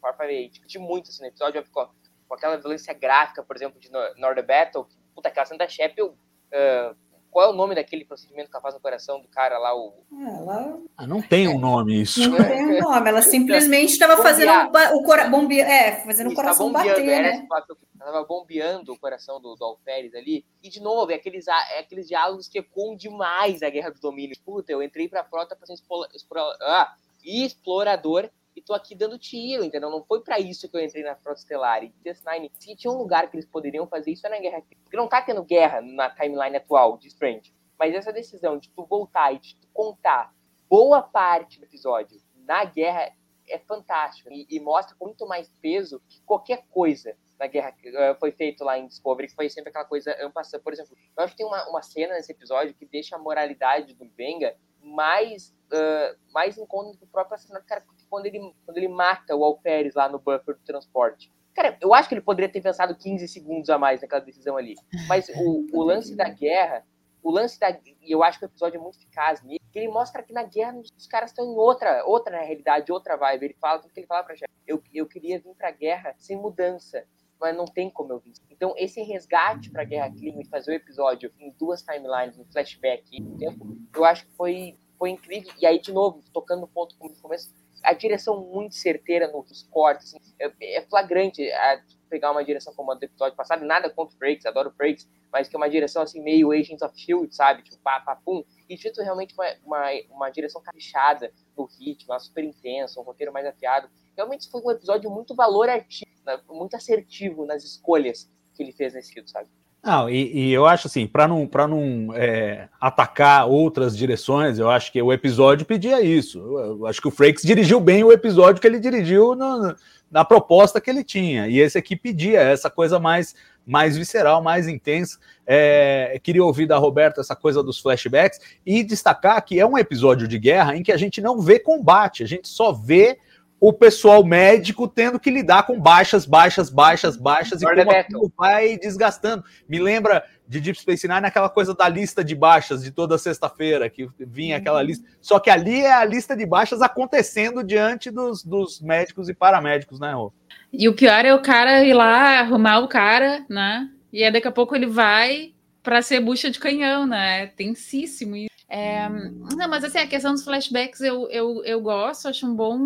Warfare 0.00 0.48
Discuti 0.48 0.78
muito 0.78 1.08
assim, 1.08 1.22
no 1.22 1.28
episódio, 1.28 1.64
com, 1.72 1.88
com 2.28 2.34
aquela 2.34 2.56
violência 2.56 2.94
gráfica, 2.94 3.42
por 3.42 3.56
exemplo, 3.56 3.80
de 3.80 3.90
Northern 3.90 4.46
Battle. 4.46 4.86
Puta, 5.12 5.28
aquela 5.28 5.46
cena 5.46 5.58
da. 5.58 5.66
Uh, 5.66 6.96
qual 7.30 7.46
é 7.46 7.48
o 7.48 7.56
nome 7.56 7.74
daquele 7.74 8.04
procedimento 8.04 8.50
que 8.50 8.56
ela 8.56 8.62
faz 8.62 8.74
no 8.74 8.80
coração 8.80 9.20
do 9.20 9.28
cara 9.28 9.58
lá? 9.58 9.74
O... 9.74 9.94
Ela... 10.12 10.78
Ah, 10.96 11.06
não 11.06 11.22
tem 11.22 11.48
um 11.48 11.58
nome 11.58 12.02
isso. 12.02 12.28
Não 12.28 12.38
tem 12.38 12.62
um 12.62 12.80
nome, 12.80 13.08
ela 13.08 13.22
simplesmente 13.22 13.92
estava 13.92 14.20
fazendo 14.20 14.52
o 14.94 15.02
coração 15.02 15.30
bombe... 15.30 15.60
é, 15.60 16.02
fazendo 16.04 16.30
o 16.30 16.34
coração 16.34 16.72
bater, 16.72 17.04
né? 17.04 17.46
Ela 17.50 18.08
estava 18.08 18.24
bombeando 18.24 18.92
o 18.92 18.98
coração 18.98 19.40
do, 19.40 19.54
do 19.54 19.64
Alferes 19.64 20.14
ali. 20.14 20.44
E, 20.62 20.68
de 20.68 20.80
novo, 20.80 21.12
é 21.12 21.14
aqueles, 21.14 21.46
é 21.46 21.78
aqueles 21.78 22.08
diálogos 22.08 22.48
que 22.48 22.58
ecoam 22.58 22.96
demais 22.96 23.62
a 23.62 23.70
Guerra 23.70 23.90
do 23.90 24.00
Domínio. 24.00 24.36
Puta, 24.44 24.72
eu 24.72 24.82
entrei 24.82 25.08
pra 25.08 25.24
frota 25.24 25.54
pra 25.54 25.66
ser 25.66 25.74
explora... 25.74 26.56
ah, 26.62 26.94
explorador 27.24 28.30
e 28.54 28.62
tô 28.62 28.74
aqui 28.74 28.94
dando 28.94 29.18
tiro, 29.18 29.64
entendeu? 29.64 29.90
Não 29.90 30.04
foi 30.04 30.22
para 30.22 30.38
isso 30.38 30.68
que 30.68 30.76
eu 30.76 30.84
entrei 30.84 31.02
na 31.02 31.16
Frota 31.16 31.40
Estelar. 31.40 31.84
E 31.84 31.92
DS9, 32.04 32.50
se 32.58 32.76
tinha 32.76 32.92
um 32.92 32.96
lugar 32.96 33.30
que 33.30 33.36
eles 33.36 33.46
poderiam 33.46 33.86
fazer 33.86 34.10
isso, 34.10 34.26
é 34.26 34.30
na 34.30 34.38
Guerra 34.38 34.62
Porque 34.82 34.96
não 34.96 35.08
tá 35.08 35.22
tendo 35.22 35.44
guerra 35.44 35.80
na 35.80 36.10
timeline 36.10 36.56
atual 36.56 36.98
de 36.98 37.08
Strange. 37.08 37.54
Mas 37.78 37.94
essa 37.94 38.12
decisão 38.12 38.58
de 38.58 38.70
tu 38.70 38.84
voltar 38.84 39.32
e 39.32 39.38
de 39.38 39.56
tu 39.56 39.68
contar 39.72 40.34
boa 40.68 41.02
parte 41.02 41.58
do 41.58 41.64
episódio 41.64 42.20
na 42.46 42.64
guerra 42.64 43.12
é 43.48 43.58
fantástico. 43.58 44.30
E, 44.30 44.46
e 44.48 44.60
mostra 44.60 44.94
com 44.96 45.06
muito 45.06 45.26
mais 45.26 45.48
peso 45.60 46.00
que 46.08 46.20
qualquer 46.22 46.64
coisa 46.70 47.16
na 47.38 47.46
guerra 47.46 47.70
uh, 47.70 48.18
foi 48.18 48.30
feito 48.32 48.62
lá 48.62 48.78
em 48.78 48.86
Discovery, 48.86 49.28
que 49.28 49.34
foi 49.34 49.48
sempre 49.48 49.70
aquela 49.70 49.84
coisa 49.84 50.14
ampassando. 50.24 50.62
Por 50.62 50.72
exemplo, 50.72 50.96
eu 51.16 51.24
acho 51.24 51.32
que 51.32 51.38
tem 51.38 51.46
uma, 51.46 51.68
uma 51.68 51.82
cena 51.82 52.14
nesse 52.14 52.32
episódio 52.32 52.74
que 52.74 52.84
deixa 52.84 53.16
a 53.16 53.18
moralidade 53.18 53.94
do 53.94 54.04
Benga 54.04 54.54
mais, 54.82 55.54
uh, 55.72 56.18
mais 56.32 56.58
em 56.58 56.66
conta 56.66 56.98
do 56.98 57.06
próprio 57.06 57.34
assassinato. 57.34 57.66
Cara, 57.66 57.82
quando 58.10 58.26
ele, 58.26 58.40
quando 58.66 58.76
ele 58.76 58.88
mata 58.88 59.34
o 59.34 59.44
Alferes 59.44 59.94
lá 59.94 60.08
no 60.08 60.18
buffer 60.18 60.56
do 60.56 60.64
transporte. 60.64 61.32
Cara, 61.54 61.76
eu 61.80 61.94
acho 61.94 62.08
que 62.08 62.14
ele 62.14 62.22
poderia 62.22 62.50
ter 62.50 62.60
pensado 62.60 62.94
15 62.94 63.26
segundos 63.28 63.70
a 63.70 63.78
mais 63.78 64.00
naquela 64.00 64.20
decisão 64.20 64.56
ali. 64.56 64.74
Mas 65.08 65.28
o, 65.28 65.66
o 65.72 65.82
lance 65.82 66.14
da 66.14 66.28
guerra, 66.28 66.84
o 67.22 67.30
lance 67.30 67.58
da. 67.58 67.70
E 67.70 67.96
eu 68.12 68.22
acho 68.22 68.38
que 68.38 68.44
o 68.44 68.48
episódio 68.48 68.78
é 68.78 68.80
muito 68.80 68.98
eficaz 68.98 69.42
nisso, 69.42 69.60
que 69.72 69.78
ele 69.78 69.88
mostra 69.88 70.22
que 70.22 70.32
na 70.32 70.42
guerra 70.42 70.78
os 70.78 71.06
caras 71.06 71.30
estão 71.30 71.44
em 71.44 71.56
outra, 71.56 72.04
outra 72.04 72.40
realidade, 72.40 72.92
outra 72.92 73.16
vibe. 73.16 73.46
Ele 73.46 73.56
fala 73.60 73.78
tudo 73.78 73.92
que 73.92 74.00
ele 74.00 74.06
fala 74.06 74.24
pra 74.24 74.36
chefe. 74.36 74.52
Eu, 74.66 74.82
eu 74.92 75.06
queria 75.06 75.38
vir 75.38 75.54
pra 75.54 75.70
guerra 75.70 76.14
sem 76.18 76.36
mudança 76.36 77.04
mas 77.40 77.56
não 77.56 77.64
tem 77.64 77.88
como 77.88 78.12
eu 78.12 78.20
vir. 78.20 78.34
Então, 78.50 78.74
esse 78.76 79.00
resgate 79.02 79.70
para 79.70 79.82
Guerra 79.82 80.10
Clima 80.10 80.42
e 80.42 80.46
fazer 80.46 80.72
o 80.72 80.74
episódio 80.74 81.32
em 81.38 81.50
duas 81.52 81.82
timelines, 81.82 82.38
um 82.38 82.44
flashback 82.44 83.02
e 83.10 83.22
um 83.22 83.36
tempo, 83.36 83.78
eu 83.94 84.04
acho 84.04 84.26
que 84.26 84.32
foi, 84.32 84.78
foi 84.98 85.10
incrível. 85.10 85.50
E 85.58 85.64
aí, 85.64 85.80
de 85.80 85.90
novo, 85.90 86.20
tocando 86.32 86.60
no 86.60 86.68
ponto 86.68 86.94
como 86.98 87.10
no 87.10 87.20
começo, 87.20 87.54
a 87.82 87.92
direção 87.92 88.44
muito 88.44 88.74
certeira 88.74 89.28
nos 89.28 89.62
cortes, 89.70 90.14
assim, 90.14 90.34
é, 90.38 90.78
é, 90.78 90.82
flagrante 90.82 91.50
a 91.52 91.82
pegar 92.08 92.32
uma 92.32 92.44
direção 92.44 92.74
como 92.74 92.90
a 92.90 92.94
do 92.94 93.04
episódio 93.04 93.36
passado, 93.36 93.64
nada 93.64 93.88
contra 93.88 94.14
o 94.14 94.18
Frakes, 94.18 94.44
adoro 94.44 94.68
o 94.68 94.72
Frakes, 94.72 95.08
mas 95.32 95.48
que 95.48 95.54
é 95.54 95.58
uma 95.58 95.70
direção 95.70 96.02
assim 96.02 96.20
meio 96.20 96.50
Agents 96.50 96.82
of 96.82 96.92
S.H.I.E.L.D., 96.94 97.32
sabe, 97.32 97.62
tipo, 97.62 97.78
pá, 97.78 98.00
pá, 98.00 98.16
pum, 98.16 98.42
e 98.68 98.76
feito 98.76 99.00
realmente 99.00 99.32
uma, 99.34 99.46
uma, 99.64 99.90
uma 100.10 100.30
direção 100.30 100.60
caprichada 100.60 101.32
no 101.56 101.66
ritmo, 101.66 102.18
super 102.18 102.42
intenso, 102.42 103.00
um 103.00 103.04
roteiro 103.04 103.32
mais 103.32 103.46
afiado, 103.46 103.88
realmente 104.16 104.50
foi 104.50 104.60
um 104.60 104.70
episódio 104.70 105.10
muito 105.10 105.34
valor 105.34 105.68
artístico, 105.68 106.10
né, 106.26 106.40
muito 106.48 106.74
assertivo 106.74 107.46
nas 107.46 107.64
escolhas 107.64 108.30
que 108.54 108.62
ele 108.62 108.72
fez 108.72 108.92
nesse 108.92 109.08
sentido, 109.08 109.30
sabe. 109.30 109.48
Não, 109.82 110.10
e, 110.10 110.48
e, 110.48 110.52
eu 110.52 110.66
acho 110.66 110.88
assim, 110.88 111.06
para 111.06 111.26
não, 111.26 111.46
pra 111.46 111.66
não 111.66 112.14
é, 112.14 112.68
atacar 112.78 113.48
outras 113.48 113.96
direções, 113.96 114.58
eu 114.58 114.68
acho 114.68 114.92
que 114.92 115.00
o 115.00 115.10
episódio 115.10 115.64
pedia 115.64 116.02
isso. 116.02 116.38
Eu, 116.38 116.58
eu 116.80 116.86
acho 116.86 117.00
que 117.00 117.08
o 117.08 117.10
Frakes 117.10 117.42
dirigiu 117.42 117.80
bem 117.80 118.04
o 118.04 118.12
episódio 118.12 118.60
que 118.60 118.66
ele 118.66 118.78
dirigiu 118.78 119.34
no, 119.34 119.74
na 120.10 120.22
proposta 120.22 120.80
que 120.82 120.90
ele 120.90 121.02
tinha. 121.02 121.48
E 121.48 121.58
esse 121.58 121.78
aqui 121.78 121.96
pedia 121.96 122.40
essa 122.40 122.68
coisa 122.68 122.98
mais, 122.98 123.34
mais 123.66 123.96
visceral, 123.96 124.42
mais 124.42 124.68
intensa. 124.68 125.18
É, 125.46 126.20
queria 126.22 126.44
ouvir 126.44 126.66
da 126.66 126.76
Roberta 126.76 127.22
essa 127.22 127.34
coisa 127.34 127.62
dos 127.62 127.78
flashbacks 127.78 128.38
e 128.66 128.82
destacar 128.82 129.42
que 129.42 129.58
é 129.58 129.66
um 129.66 129.78
episódio 129.78 130.28
de 130.28 130.38
guerra 130.38 130.76
em 130.76 130.82
que 130.82 130.92
a 130.92 130.96
gente 130.98 131.22
não 131.22 131.40
vê 131.40 131.58
combate, 131.58 132.22
a 132.22 132.26
gente 132.26 132.48
só 132.48 132.70
vê 132.70 133.18
o 133.60 133.72
pessoal 133.74 134.24
médico 134.24 134.88
tendo 134.88 135.20
que 135.20 135.30
lidar 135.30 135.64
com 135.64 135.78
baixas, 135.78 136.24
baixas, 136.24 136.70
baixas, 136.70 137.16
baixas, 137.16 137.60
e 137.60 137.66
como 137.66 137.90
aquilo 137.90 138.32
vai 138.36 138.78
desgastando. 138.78 139.44
Me 139.68 139.78
lembra 139.78 140.24
de 140.48 140.60
Deep 140.60 140.80
Space 140.80 141.06
Nine 141.06 141.26
aquela 141.26 141.50
coisa 141.50 141.74
da 141.74 141.86
lista 141.86 142.24
de 142.24 142.34
baixas 142.34 142.82
de 142.82 142.90
toda 142.90 143.18
sexta-feira, 143.18 143.90
que 143.90 144.08
vinha 144.18 144.56
aquela 144.56 144.82
lista. 144.82 145.06
Só 145.20 145.38
que 145.38 145.50
ali 145.50 145.82
é 145.82 145.92
a 145.92 146.04
lista 146.04 146.34
de 146.34 146.46
baixas 146.46 146.80
acontecendo 146.80 147.62
diante 147.62 148.10
dos, 148.10 148.42
dos 148.42 148.80
médicos 148.80 149.28
e 149.28 149.34
paramédicos, 149.34 150.00
né, 150.00 150.12
Rô? 150.12 150.32
E 150.72 150.88
o 150.88 150.94
pior 150.94 151.24
é 151.24 151.34
o 151.34 151.42
cara 151.42 151.84
ir 151.84 151.92
lá 151.92 152.40
arrumar 152.40 152.78
o 152.78 152.88
cara, 152.88 153.44
né? 153.48 153.90
E 154.10 154.24
aí 154.24 154.32
daqui 154.32 154.48
a 154.48 154.52
pouco 154.52 154.74
ele 154.74 154.86
vai 154.86 155.52
para 155.82 156.00
ser 156.00 156.20
bucha 156.20 156.50
de 156.50 156.58
canhão, 156.58 157.06
né? 157.06 157.42
É 157.42 157.46
tensíssimo 157.46 158.36
isso. 158.36 158.50
É, 158.72 159.08
não, 159.08 159.68
mas 159.68 159.82
assim, 159.82 159.98
a 159.98 160.06
questão 160.06 160.32
dos 160.32 160.44
flashbacks 160.44 161.00
eu, 161.00 161.28
eu, 161.28 161.64
eu 161.64 161.80
gosto, 161.80 162.28
acho 162.28 162.46
um 162.46 162.54
bom, 162.54 162.78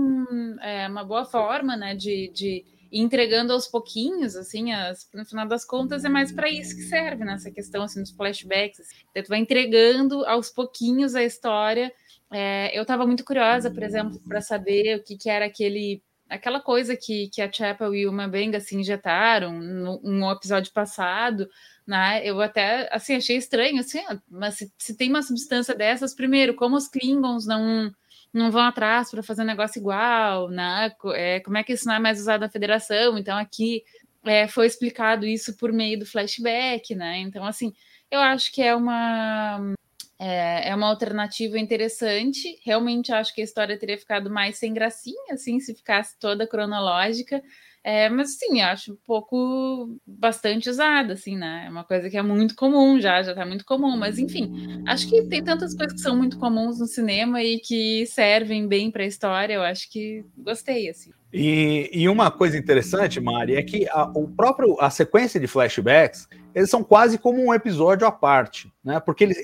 é, 0.62 0.88
uma 0.88 1.04
boa 1.04 1.26
forma, 1.26 1.76
né, 1.76 1.94
de, 1.94 2.32
de 2.34 2.64
entregando 2.90 3.52
aos 3.52 3.66
pouquinhos, 3.66 4.34
assim, 4.34 4.72
as, 4.72 5.06
no 5.12 5.26
final 5.26 5.46
das 5.46 5.62
contas 5.62 6.02
é 6.02 6.08
mais 6.08 6.32
para 6.32 6.48
isso 6.48 6.74
que 6.74 6.82
serve 6.82 7.22
nessa 7.24 7.50
questão, 7.50 7.82
assim, 7.82 8.00
dos 8.00 8.12
flashbacks. 8.12 8.78
Então, 9.10 9.22
tu 9.24 9.28
vai 9.28 9.40
entregando 9.40 10.24
aos 10.24 10.48
pouquinhos 10.48 11.14
a 11.14 11.22
história. 11.22 11.92
É, 12.32 12.76
eu 12.76 12.82
estava 12.82 13.04
muito 13.06 13.24
curiosa, 13.24 13.70
por 13.70 13.82
exemplo, 13.82 14.18
para 14.26 14.40
saber 14.40 14.96
o 14.96 15.02
que, 15.02 15.18
que 15.18 15.28
era 15.28 15.44
aquele 15.44 16.02
aquela 16.34 16.60
coisa 16.60 16.96
que, 16.96 17.28
que 17.28 17.40
a 17.40 17.50
Chapel 17.50 17.94
e 17.94 18.06
o 18.06 18.12
Mabenga 18.12 18.60
se 18.60 18.76
injetaram 18.76 19.52
no, 19.58 20.32
episódio 20.32 20.72
passado, 20.72 21.48
né? 21.86 22.20
Eu 22.24 22.40
até 22.40 22.88
assim 22.92 23.14
achei 23.16 23.36
estranho, 23.36 23.80
assim, 23.80 24.02
mas 24.28 24.56
se, 24.56 24.72
se 24.78 24.96
tem 24.96 25.10
uma 25.10 25.22
substância 25.22 25.74
dessas, 25.74 26.14
primeiro, 26.14 26.54
como 26.54 26.76
os 26.76 26.88
Klingons 26.88 27.46
não 27.46 27.92
não 28.32 28.50
vão 28.50 28.62
atrás 28.62 29.12
para 29.12 29.22
fazer 29.22 29.42
um 29.42 29.46
negócio 29.46 29.78
igual, 29.78 30.48
né? 30.50 30.92
É, 31.14 31.40
como 31.40 31.56
é 31.56 31.62
que 31.62 31.72
isso 31.72 31.86
não 31.86 31.94
é 31.94 32.00
mais 32.00 32.20
usado 32.20 32.40
na 32.40 32.50
federação? 32.50 33.16
Então 33.16 33.38
aqui 33.38 33.84
é, 34.24 34.48
foi 34.48 34.66
explicado 34.66 35.24
isso 35.24 35.56
por 35.56 35.72
meio 35.72 35.98
do 36.00 36.06
flashback, 36.06 36.94
né? 36.96 37.18
Então 37.18 37.44
assim, 37.44 37.72
eu 38.10 38.20
acho 38.20 38.52
que 38.52 38.62
é 38.62 38.74
uma 38.74 39.74
é, 40.18 40.68
é 40.70 40.74
uma 40.74 40.88
alternativa 40.88 41.58
interessante. 41.58 42.58
Realmente 42.64 43.12
acho 43.12 43.34
que 43.34 43.40
a 43.40 43.44
história 43.44 43.78
teria 43.78 43.98
ficado 43.98 44.30
mais 44.30 44.58
sem 44.58 44.72
gracinha, 44.72 45.34
assim, 45.34 45.60
se 45.60 45.74
ficasse 45.74 46.18
toda 46.18 46.46
cronológica. 46.46 47.42
É, 47.84 48.08
mas 48.08 48.38
sim, 48.38 48.62
acho 48.62 48.94
um 48.94 48.96
pouco 49.06 49.94
bastante 50.06 50.70
usada, 50.70 51.12
assim, 51.12 51.36
né? 51.36 51.64
É 51.66 51.70
uma 51.70 51.84
coisa 51.84 52.08
que 52.08 52.16
é 52.16 52.22
muito 52.22 52.56
comum 52.56 52.98
já, 52.98 53.22
já 53.22 53.34
tá 53.34 53.44
muito 53.44 53.66
comum, 53.66 53.94
mas 53.94 54.18
enfim, 54.18 54.82
acho 54.88 55.06
que 55.06 55.22
tem 55.24 55.44
tantas 55.44 55.74
coisas 55.74 55.92
que 55.92 56.00
são 56.00 56.16
muito 56.16 56.38
comuns 56.38 56.80
no 56.80 56.86
cinema 56.86 57.42
e 57.42 57.60
que 57.60 58.06
servem 58.06 58.66
bem 58.66 58.90
para 58.90 59.02
a 59.02 59.06
história, 59.06 59.52
eu 59.52 59.62
acho 59.62 59.90
que 59.90 60.24
gostei, 60.38 60.88
assim. 60.88 61.10
E, 61.30 61.90
e 61.92 62.08
uma 62.08 62.30
coisa 62.30 62.56
interessante, 62.56 63.20
Mari, 63.20 63.56
é 63.56 63.62
que 63.62 63.86
a, 63.90 64.04
o 64.14 64.28
próprio, 64.28 64.80
a 64.80 64.88
sequência 64.88 65.38
de 65.38 65.46
flashbacks, 65.46 66.26
eles 66.54 66.70
são 66.70 66.82
quase 66.82 67.18
como 67.18 67.44
um 67.44 67.52
episódio 67.52 68.06
à 68.06 68.12
parte, 68.12 68.72
né? 68.82 68.98
Porque 68.98 69.24
ele, 69.24 69.34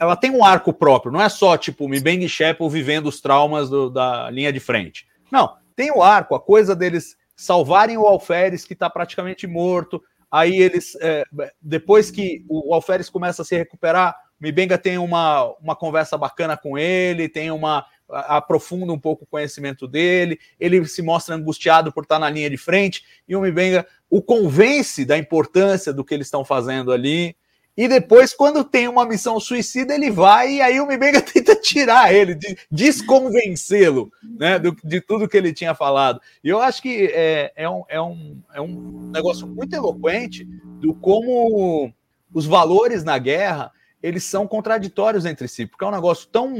ela 0.00 0.16
tem 0.16 0.32
um 0.32 0.42
arco 0.42 0.72
próprio, 0.72 1.12
não 1.12 1.22
é 1.22 1.28
só 1.28 1.56
tipo 1.56 1.88
Mibeng 1.88 2.24
e 2.24 2.28
Sheppel 2.28 2.68
vivendo 2.68 3.06
os 3.06 3.20
traumas 3.20 3.70
do, 3.70 3.88
da 3.88 4.28
linha 4.30 4.52
de 4.52 4.58
frente. 4.58 5.06
Não, 5.30 5.54
tem 5.76 5.92
o 5.92 6.02
arco, 6.02 6.34
a 6.34 6.40
coisa 6.40 6.74
deles 6.74 7.17
salvarem 7.38 7.96
o 7.96 8.04
Alferes, 8.04 8.64
que 8.64 8.72
está 8.72 8.90
praticamente 8.90 9.46
morto. 9.46 10.02
Aí 10.28 10.60
eles, 10.60 10.96
é, 11.00 11.24
depois 11.62 12.10
que 12.10 12.44
o 12.48 12.74
Alferes 12.74 13.08
começa 13.08 13.42
a 13.42 13.44
se 13.44 13.56
recuperar, 13.56 14.14
Mibenga 14.40 14.76
tem 14.76 14.98
uma, 14.98 15.44
uma 15.60 15.76
conversa 15.76 16.18
bacana 16.18 16.56
com 16.56 16.76
ele, 16.76 17.28
tem 17.28 17.50
uma 17.50 17.86
aprofunda 18.08 18.92
um 18.92 18.98
pouco 18.98 19.24
o 19.24 19.26
conhecimento 19.26 19.86
dele, 19.86 20.38
ele 20.58 20.84
se 20.86 21.02
mostra 21.02 21.34
angustiado 21.34 21.92
por 21.92 22.04
estar 22.04 22.18
na 22.18 22.30
linha 22.30 22.48
de 22.48 22.56
frente, 22.56 23.04
e 23.28 23.36
o 23.36 23.40
Mibenga 23.40 23.86
o 24.10 24.22
convence 24.22 25.04
da 25.04 25.18
importância 25.18 25.92
do 25.92 26.02
que 26.02 26.14
eles 26.14 26.26
estão 26.26 26.44
fazendo 26.44 26.90
ali. 26.90 27.36
E 27.78 27.86
depois, 27.86 28.34
quando 28.34 28.64
tem 28.64 28.88
uma 28.88 29.06
missão 29.06 29.38
suicida, 29.38 29.94
ele 29.94 30.10
vai 30.10 30.54
e 30.54 30.60
aí 30.60 30.80
o 30.80 30.86
Mibenga 30.88 31.22
tenta 31.22 31.54
tirar 31.54 32.12
ele, 32.12 32.36
desconvencê-lo 32.68 34.10
né, 34.36 34.60
de 34.82 35.00
tudo 35.00 35.28
que 35.28 35.36
ele 35.36 35.52
tinha 35.52 35.76
falado. 35.76 36.20
E 36.42 36.48
eu 36.48 36.60
acho 36.60 36.82
que 36.82 37.06
é, 37.14 37.52
é, 37.54 37.70
um, 37.70 37.84
é, 37.88 38.02
um, 38.02 38.42
é 38.52 38.60
um 38.60 39.12
negócio 39.14 39.46
muito 39.46 39.74
eloquente 39.74 40.44
do 40.80 40.92
como 40.92 41.94
os 42.34 42.46
valores 42.46 43.04
na 43.04 43.16
guerra 43.16 43.70
eles 44.02 44.24
são 44.24 44.44
contraditórios 44.44 45.24
entre 45.24 45.46
si, 45.46 45.64
porque 45.64 45.84
é 45.84 45.86
um 45.88 45.92
negócio 45.92 46.28
tão 46.32 46.52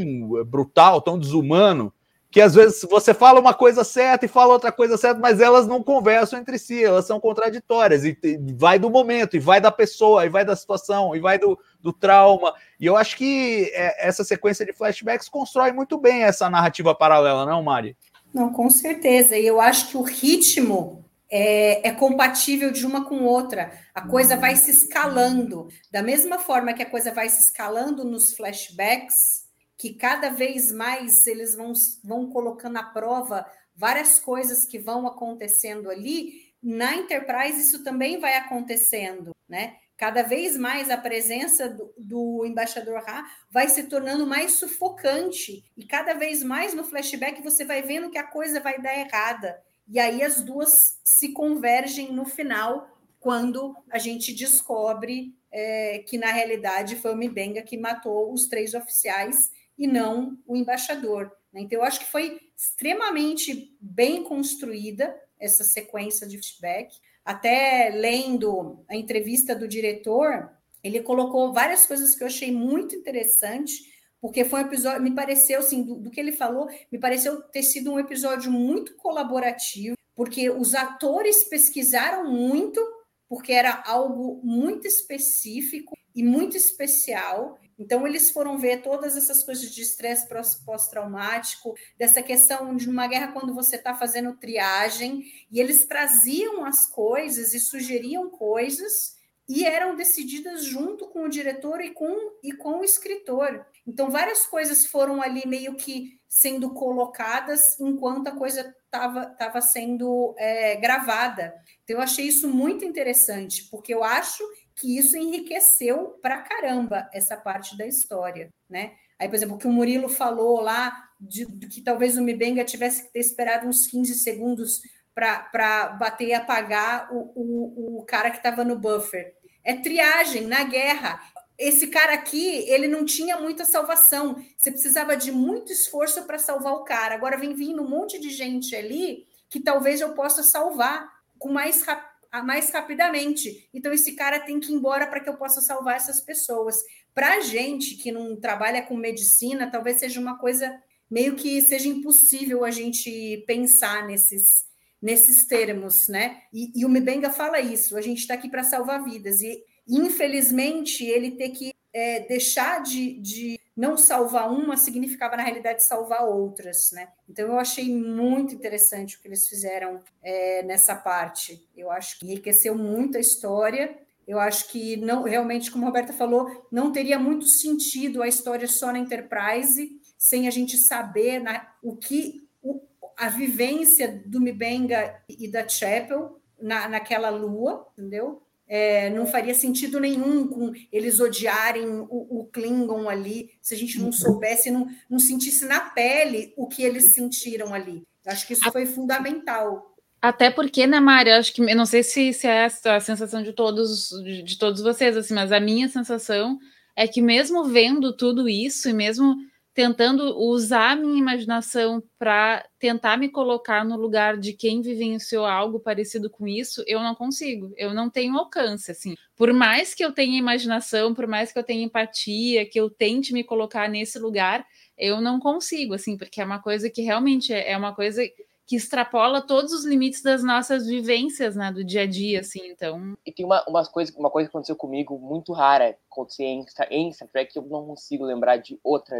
brutal, 0.44 1.00
tão 1.00 1.18
desumano, 1.18 1.92
que 2.31 2.41
às 2.41 2.55
vezes 2.55 2.83
você 2.88 3.14
fala 3.14 3.41
uma 3.41 3.55
coisa 3.55 3.83
certa 3.83 4.27
e 4.27 4.29
fala 4.29 4.53
outra 4.53 4.71
coisa 4.71 4.97
certa, 4.97 5.19
mas 5.19 5.41
elas 5.41 5.67
não 5.67 5.83
conversam 5.83 6.38
entre 6.38 6.59
si, 6.59 6.85
elas 6.85 7.07
são 7.07 7.19
contraditórias, 7.19 8.05
e, 8.05 8.17
vai 8.57 8.79
do 8.79 8.91
momento, 8.91 9.37
e 9.37 9.41
vai 9.41 9.61
da 9.61 9.73
pessoa, 9.73 10.27
e 10.27 10.29
vai 10.29 10.45
da 10.45 10.55
situação, 10.55 11.17
e 11.17 11.21
vai 11.21 11.38
do, 11.38 11.59
do 11.81 11.93
trauma. 11.93 12.55
E 12.79 12.85
eu 12.85 12.97
acho 12.97 13.17
que 13.17 13.71
é, 13.75 14.07
essa 14.07 14.25
sequência 14.25 14.67
de 14.67 14.75
flashbacks 14.75 15.29
constrói 15.29 15.73
muito 15.73 15.97
bem 15.97 16.25
essa 16.25 16.51
narrativa 16.51 16.95
paralela, 16.95 17.47
não, 17.47 17.62
Mari? 17.62 17.97
Não, 18.33 18.53
com 18.53 18.69
certeza. 18.69 19.37
E 19.37 19.47
eu 19.47 19.61
acho 19.61 19.88
que 19.88 19.97
o 19.97 20.03
ritmo 20.03 21.05
é, 21.31 21.88
é, 21.88 21.93
compatível 21.93 22.71
de 22.71 22.87
uma 22.87 23.05
com 23.05 23.25
outra. 23.25 23.73
A 23.95 24.03
coisa 24.03 24.37
vai 24.37 24.57
se 24.57 24.71
escalando. 24.71 25.69
Da 25.91 26.03
mesma 26.03 26.38
forma 26.38 26.73
que 26.73 26.83
a 26.83 26.91
coisa 26.91 27.12
vai 27.12 27.29
se 27.29 27.43
escalando 27.43 28.05
nos 28.05 28.35
flashbacks, 28.35 29.38
que 29.79 29.95
cada 29.95 30.29
vez 30.29 30.73
mais 30.73 31.25
eles 31.27 31.55
vão, 31.55 31.73
vão 32.03 32.29
colocando 32.29 32.77
à 32.79 32.83
prova 32.83 33.47
várias 33.77 34.19
coisas 34.19 34.64
que 34.64 34.79
vão 34.79 35.07
acontecendo 35.07 35.88
ali, 35.88 36.53
na 36.61 36.97
Enterprise 36.97 37.61
isso 37.61 37.85
também 37.85 38.19
vai 38.19 38.37
acontecendo, 38.37 39.31
né? 39.49 39.77
Cada 39.97 40.23
vez 40.23 40.57
mais 40.57 40.91
a 40.91 40.97
presença 40.97 41.69
do, 41.69 41.93
do 41.97 42.45
embaixador 42.45 43.03
Ha 43.07 43.25
vai 43.51 43.69
se 43.69 43.85
tornando 43.85 44.27
mais 44.27 44.53
sufocante, 44.53 45.64
e 45.77 45.85
cada 45.85 46.14
vez 46.14 46.43
mais 46.43 46.75
no 46.75 46.85
flashback 46.85 47.41
você 47.43 47.64
vai 47.64 47.83
vendo 47.83 48.11
que 48.11 48.19
a 48.19 48.27
coisa 48.27 48.61
vai 48.61 48.81
dar 48.81 48.97
errada. 48.97 49.61
E 49.87 49.99
aí 49.99 50.23
as 50.23 50.41
duas 50.41 51.01
se 51.05 51.33
convergem 51.33 52.12
no 52.12 52.25
final, 52.25 52.99
quando 53.21 53.77
a 53.91 53.99
gente 53.99 54.33
descobre 54.33 55.37
é, 55.51 56.05
que 56.07 56.19
na 56.19 56.31
realidade 56.31 56.97
foi 56.97 57.12
o 57.12 57.17
Mibenga 57.17 57.62
que 57.62 57.77
matou 57.77 58.33
os 58.33 58.47
três 58.47 58.75
oficiais 58.75 59.51
e 59.79 59.87
não 59.87 60.37
o 60.47 60.57
embaixador. 60.57 61.33
Né? 61.53 61.62
Então, 61.62 61.79
eu 61.79 61.85
acho 61.85 62.01
que 62.01 62.11
foi 62.11 62.41
extremamente 62.57 63.77
bem 63.81 64.25
construída 64.25 65.14
essa 65.38 65.62
sequência 65.62 66.27
de 66.27 66.38
feedback. 66.38 66.97
Até 67.25 67.91
lendo 67.91 68.85
a 68.88 68.97
entrevista 68.97 69.55
do 69.55 69.69
diretor, 69.69 70.51
ele 70.83 71.01
colocou 71.01 71.53
várias 71.53 71.87
coisas 71.87 72.14
que 72.14 72.23
eu 72.23 72.27
achei 72.27 72.51
muito 72.51 72.97
interessante, 72.97 73.93
porque 74.21 74.45
foi 74.45 74.62
um 74.62 74.67
episódio, 74.67 75.03
me 75.03 75.14
pareceu, 75.14 75.61
assim, 75.61 75.83
do, 75.83 75.97
do 75.97 76.11
que 76.11 76.19
ele 76.19 76.33
falou, 76.33 76.69
me 76.91 76.99
pareceu 76.99 77.41
ter 77.43 77.62
sido 77.62 77.93
um 77.93 77.99
episódio 77.99 78.51
muito 78.51 78.97
colaborativo, 78.97 79.97
porque 80.14 80.51
os 80.51 80.75
atores 80.75 81.45
pesquisaram 81.45 82.29
muito, 82.31 82.81
porque 83.29 83.53
era 83.53 83.83
algo 83.87 84.41
muito 84.43 84.87
específico 84.87 85.97
e 86.14 86.25
muito 86.25 86.57
especial, 86.57 87.59
então, 87.79 88.07
eles 88.07 88.31
foram 88.31 88.59
ver 88.59 88.83
todas 88.83 89.17
essas 89.17 89.45
coisas 89.45 89.71
de 89.71 89.83
estresse 89.83 90.27
pós-traumático, 90.64 91.75
dessa 91.97 92.21
questão 92.21 92.75
de 92.75 92.88
uma 92.91 93.07
guerra 93.07 93.33
quando 93.33 93.55
você 93.55 93.77
está 93.77 93.95
fazendo 93.95 94.37
triagem, 94.37 95.23
e 95.51 95.61
eles 95.61 95.87
traziam 95.87 96.64
as 96.64 96.88
coisas 96.88 97.55
e 97.55 97.61
sugeriam 97.61 98.29
coisas 98.31 99.17
e 99.49 99.64
eram 99.64 99.97
decididas 99.97 100.62
junto 100.64 101.07
com 101.09 101.25
o 101.25 101.29
diretor 101.29 101.81
e 101.81 101.91
com, 101.91 102.14
e 102.43 102.53
com 102.53 102.81
o 102.81 102.85
escritor. 102.85 103.64
Então, 103.87 104.11
várias 104.11 104.45
coisas 104.45 104.85
foram 104.85 105.23
ali 105.23 105.47
meio 105.47 105.75
que 105.75 106.21
sendo 106.29 106.75
colocadas 106.75 107.81
enquanto 107.81 108.27
a 108.27 108.37
coisa 108.37 108.75
estava 108.85 109.61
sendo 109.62 110.35
é, 110.37 110.77
gravada. 110.77 111.55
Então, 111.83 111.97
eu 111.97 112.03
achei 112.03 112.27
isso 112.27 112.49
muito 112.49 112.85
interessante, 112.85 113.64
porque 113.71 113.95
eu 113.95 114.05
acho 114.05 114.45
que 114.79 114.97
isso 114.97 115.17
enriqueceu 115.17 116.19
para 116.23 116.43
caramba 116.43 117.09
essa 117.12 117.37
parte 117.37 117.77
da 117.77 117.87
história, 117.87 118.49
né? 118.69 118.93
Aí, 119.19 119.29
por 119.29 119.35
exemplo, 119.35 119.57
o 119.57 119.59
que 119.59 119.67
o 119.67 119.73
Murilo 119.73 120.09
falou 120.09 120.61
lá, 120.61 121.09
de, 121.21 121.45
de 121.47 121.67
que 121.67 121.81
talvez 121.81 122.17
o 122.17 122.23
Mibenga 122.23 122.64
tivesse 122.64 123.05
que 123.05 123.12
ter 123.12 123.19
esperado 123.19 123.67
uns 123.67 123.88
15 123.88 124.14
segundos 124.14 124.81
para 125.12 125.88
bater 125.99 126.29
e 126.29 126.35
apagar 126.35 127.12
o, 127.12 127.33
o, 127.35 127.99
o 127.99 128.05
cara 128.05 128.31
que 128.31 128.37
estava 128.37 128.62
no 128.62 128.79
buffer. 128.79 129.35
É 129.64 129.75
triagem 129.75 130.47
na 130.47 130.62
guerra. 130.62 131.21
Esse 131.59 131.88
cara 131.88 132.14
aqui, 132.14 132.47
ele 132.71 132.87
não 132.87 133.05
tinha 133.05 133.37
muita 133.37 133.64
salvação. 133.64 134.37
Você 134.57 134.71
precisava 134.71 135.17
de 135.17 135.33
muito 135.33 135.73
esforço 135.73 136.23
para 136.23 136.38
salvar 136.38 136.75
o 136.75 136.85
cara. 136.85 137.17
Agora 137.17 137.37
vem 137.37 137.53
vindo 137.53 137.83
um 137.83 137.88
monte 137.88 138.21
de 138.21 138.31
gente 138.31 138.77
ali 138.77 139.27
que 139.51 139.59
talvez 139.59 140.01
eu 140.01 140.14
possa 140.14 140.45
salvar 140.45 141.11
com 141.37 141.51
mais 141.51 141.83
rapidez 141.83 142.17
mais 142.45 142.71
rapidamente. 142.71 143.69
Então, 143.73 143.93
esse 143.93 144.12
cara 144.12 144.38
tem 144.38 144.61
que 144.61 144.73
ir 144.73 144.77
embora 144.77 145.07
para 145.07 145.21
que 145.21 145.29
eu 145.29 145.37
possa 145.37 145.61
salvar 145.61 145.96
essas 145.96 146.21
pessoas. 146.21 146.77
Para 147.15 147.35
a 147.35 147.40
gente 147.40 147.96
que 147.96 148.13
não 148.13 148.37
trabalha 148.37 148.83
com 148.83 148.96
medicina, 148.96 149.71
talvez 149.71 149.98
seja 149.98 150.21
uma 150.21 150.38
coisa 150.38 150.71
meio 151.11 151.35
que 151.37 151.61
seja 151.63 151.88
impossível 151.88 152.65
a 152.65 152.71
gente 152.71 153.42
pensar 153.46 154.07
nesses, 154.07 154.67
nesses 155.00 155.46
termos, 155.46 156.09
né? 156.09 156.42
E, 156.52 156.81
e 156.81 156.85
o 156.85 156.88
Mibenga 156.88 157.31
fala 157.31 157.61
isso: 157.61 157.96
a 157.96 158.00
gente 158.00 158.19
está 158.19 158.35
aqui 158.35 158.48
para 158.48 158.63
salvar 158.63 159.02
vidas. 159.02 159.40
E, 159.40 159.65
infelizmente, 159.88 161.05
ele 161.05 161.33
ter 161.33 161.50
que 161.50 161.73
é, 161.93 162.21
deixar 162.21 162.83
de, 162.83 163.15
de 163.21 163.61
não 163.77 163.97
salvar 163.97 164.51
uma 164.51 164.77
significava, 164.77 165.37
na 165.37 165.45
realidade, 165.45 165.87
salvar 165.87 166.25
outras, 166.25 166.91
né? 166.93 167.09
Então, 167.29 167.47
eu 167.47 167.59
achei 167.61 167.95
muito 167.95 168.53
interessante 168.53 169.17
o 169.17 169.21
que 169.21 169.29
eles 169.29 169.47
fizeram 169.47 170.01
é, 170.21 170.65
nessa 170.65 170.97
parte. 170.97 171.65
Eu 171.77 171.91
acho 171.91 172.19
que 172.19 172.27
enriqueceu 172.27 172.77
muito 172.77 173.17
a 173.17 173.21
história. 173.21 173.97
Eu 174.27 174.41
acho 174.41 174.69
que, 174.69 174.97
não, 174.97 175.23
realmente, 175.23 175.71
como 175.71 175.85
a 175.85 175.87
Roberta 175.87 176.13
falou, 176.13 176.67
não 176.73 176.91
teria 176.91 177.19
muito 177.21 177.47
sentido 177.47 178.21
a 178.21 178.27
história 178.27 178.67
só 178.67 178.93
na 178.93 178.99
Enterprise, 178.99 179.89
sem 180.19 180.49
a 180.49 180.51
gente 180.51 180.77
saber 180.77 181.39
na, 181.39 181.73
o 181.81 181.97
que. 181.97 182.49
O, 182.61 182.81
a 183.17 183.29
vivência 183.29 184.23
do 184.27 184.41
Mibenga 184.41 185.23
e 185.29 185.49
da 185.49 185.69
Chapel 185.69 186.41
na, 186.61 186.89
naquela 186.89 187.31
lua, 187.31 187.87
entendeu? 187.97 188.43
É, 188.69 189.08
não 189.10 189.27
faria 189.27 189.54
sentido 189.54 189.98
nenhum 189.98 190.46
com 190.46 190.73
eles 190.92 191.21
odiarem 191.21 191.87
o, 191.88 192.40
o, 192.40 192.44
Klingon 192.52 193.08
ali, 193.08 193.50
se 193.62 193.75
a 193.75 193.79
gente 193.79 193.98
não 193.98 194.12
soubesse, 194.12 194.71
não, 194.71 194.87
não 195.08 195.19
sentisse 195.19 195.64
na 195.64 195.81
pele 195.81 196.52
o 196.54 196.66
que 196.66 196.83
eles 196.83 197.14
sentiram 197.14 197.73
ali. 197.73 198.02
Acho 198.27 198.46
que 198.46 198.52
isso 198.52 198.71
foi 198.71 198.85
fundamental. 198.85 199.96
Até 200.21 200.50
porque, 200.50 200.87
né, 200.87 201.00
Mari, 201.00 201.31
acho 201.31 201.54
que 201.54 201.62
eu 201.62 201.77
não 201.77 201.87
sei 201.87 202.02
se, 202.02 202.33
se 202.33 202.46
é 202.46 202.66
a 202.66 203.00
sensação 203.00 203.42
de 203.42 203.52
todos 203.52 204.10
de, 204.23 204.42
de 204.42 204.58
todos 204.58 204.83
vocês, 204.83 205.16
assim, 205.16 205.33
mas 205.33 205.50
a 205.50 205.60
minha 205.60 205.88
sensação 205.88 206.58
é 206.94 207.06
que 207.06 207.23
mesmo 207.23 207.64
vendo 207.64 208.12
tudo 208.12 208.48
isso 208.48 208.88
e 208.88 208.92
mesmo 208.92 209.37
tentando 209.79 210.37
usar 210.37 210.90
a 210.90 210.96
minha 210.96 211.16
imaginação 211.16 212.02
para 212.18 212.66
tentar 212.81 213.16
me 213.16 213.29
colocar 213.29 213.85
no 213.85 213.96
lugar 213.96 214.37
de 214.37 214.52
quem 214.52 214.83
vivenciou 214.83 215.46
algo 215.46 215.79
parecido 215.79 216.29
com 216.29 216.48
isso, 216.48 216.83
eu 216.85 216.98
não 216.98 217.14
consigo. 217.14 217.72
Eu 217.76 217.94
não 217.94 218.10
tenho 218.10 218.37
alcance, 218.37 218.90
assim. 218.90 219.14
Por 219.37 219.52
mais 219.52 219.94
que 219.94 220.04
eu 220.04 220.10
tenha 220.10 220.37
imaginação, 220.37 221.14
por 221.14 221.29
mais 221.29 221.52
que 221.52 221.60
eu 221.60 221.62
tenha 221.62 221.85
empatia, 221.85 222.68
que 222.68 222.81
eu 222.81 222.90
tente 222.90 223.33
me 223.33 223.44
colocar 223.44 223.88
nesse 223.88 224.18
lugar, 224.18 224.66
eu 224.98 225.20
não 225.20 225.38
consigo, 225.38 225.94
assim, 225.94 226.18
porque 226.18 226.40
é 226.40 226.44
uma 226.44 226.60
coisa 226.60 226.90
que 226.90 227.02
realmente 227.02 227.52
é, 227.52 227.70
é 227.70 227.76
uma 227.76 227.94
coisa 227.94 228.20
que 228.69 228.77
extrapola 228.77 229.40
todos 229.40 229.73
os 229.73 229.87
limites 229.87 230.23
das 230.23 230.44
nossas 230.44 230.87
vivências, 230.87 231.56
né, 231.56 231.73
do 231.73 231.83
dia 231.83 232.02
a 232.02 232.06
dia, 232.06 232.40
assim, 232.40 232.60
então... 232.69 233.16
E 233.25 233.33
tem 233.33 233.46
uma, 233.46 233.64
uma, 233.66 233.83
coisa, 233.87 234.12
uma 234.14 234.29
coisa 234.29 234.46
que 234.46 234.54
aconteceu 234.54 234.77
comigo 234.77 235.19
muito 235.19 235.54
rara, 235.54 235.96
aconteceu 236.12 236.44
em, 236.44 236.62
em 236.90 237.10
Star 237.10 237.29
Trek, 237.29 237.50
que 237.50 237.58
eu 237.58 237.62
não 237.62 237.87
consigo 237.87 238.27
lembrar 238.27 238.58
de 238.58 238.79
outra, 238.85 239.16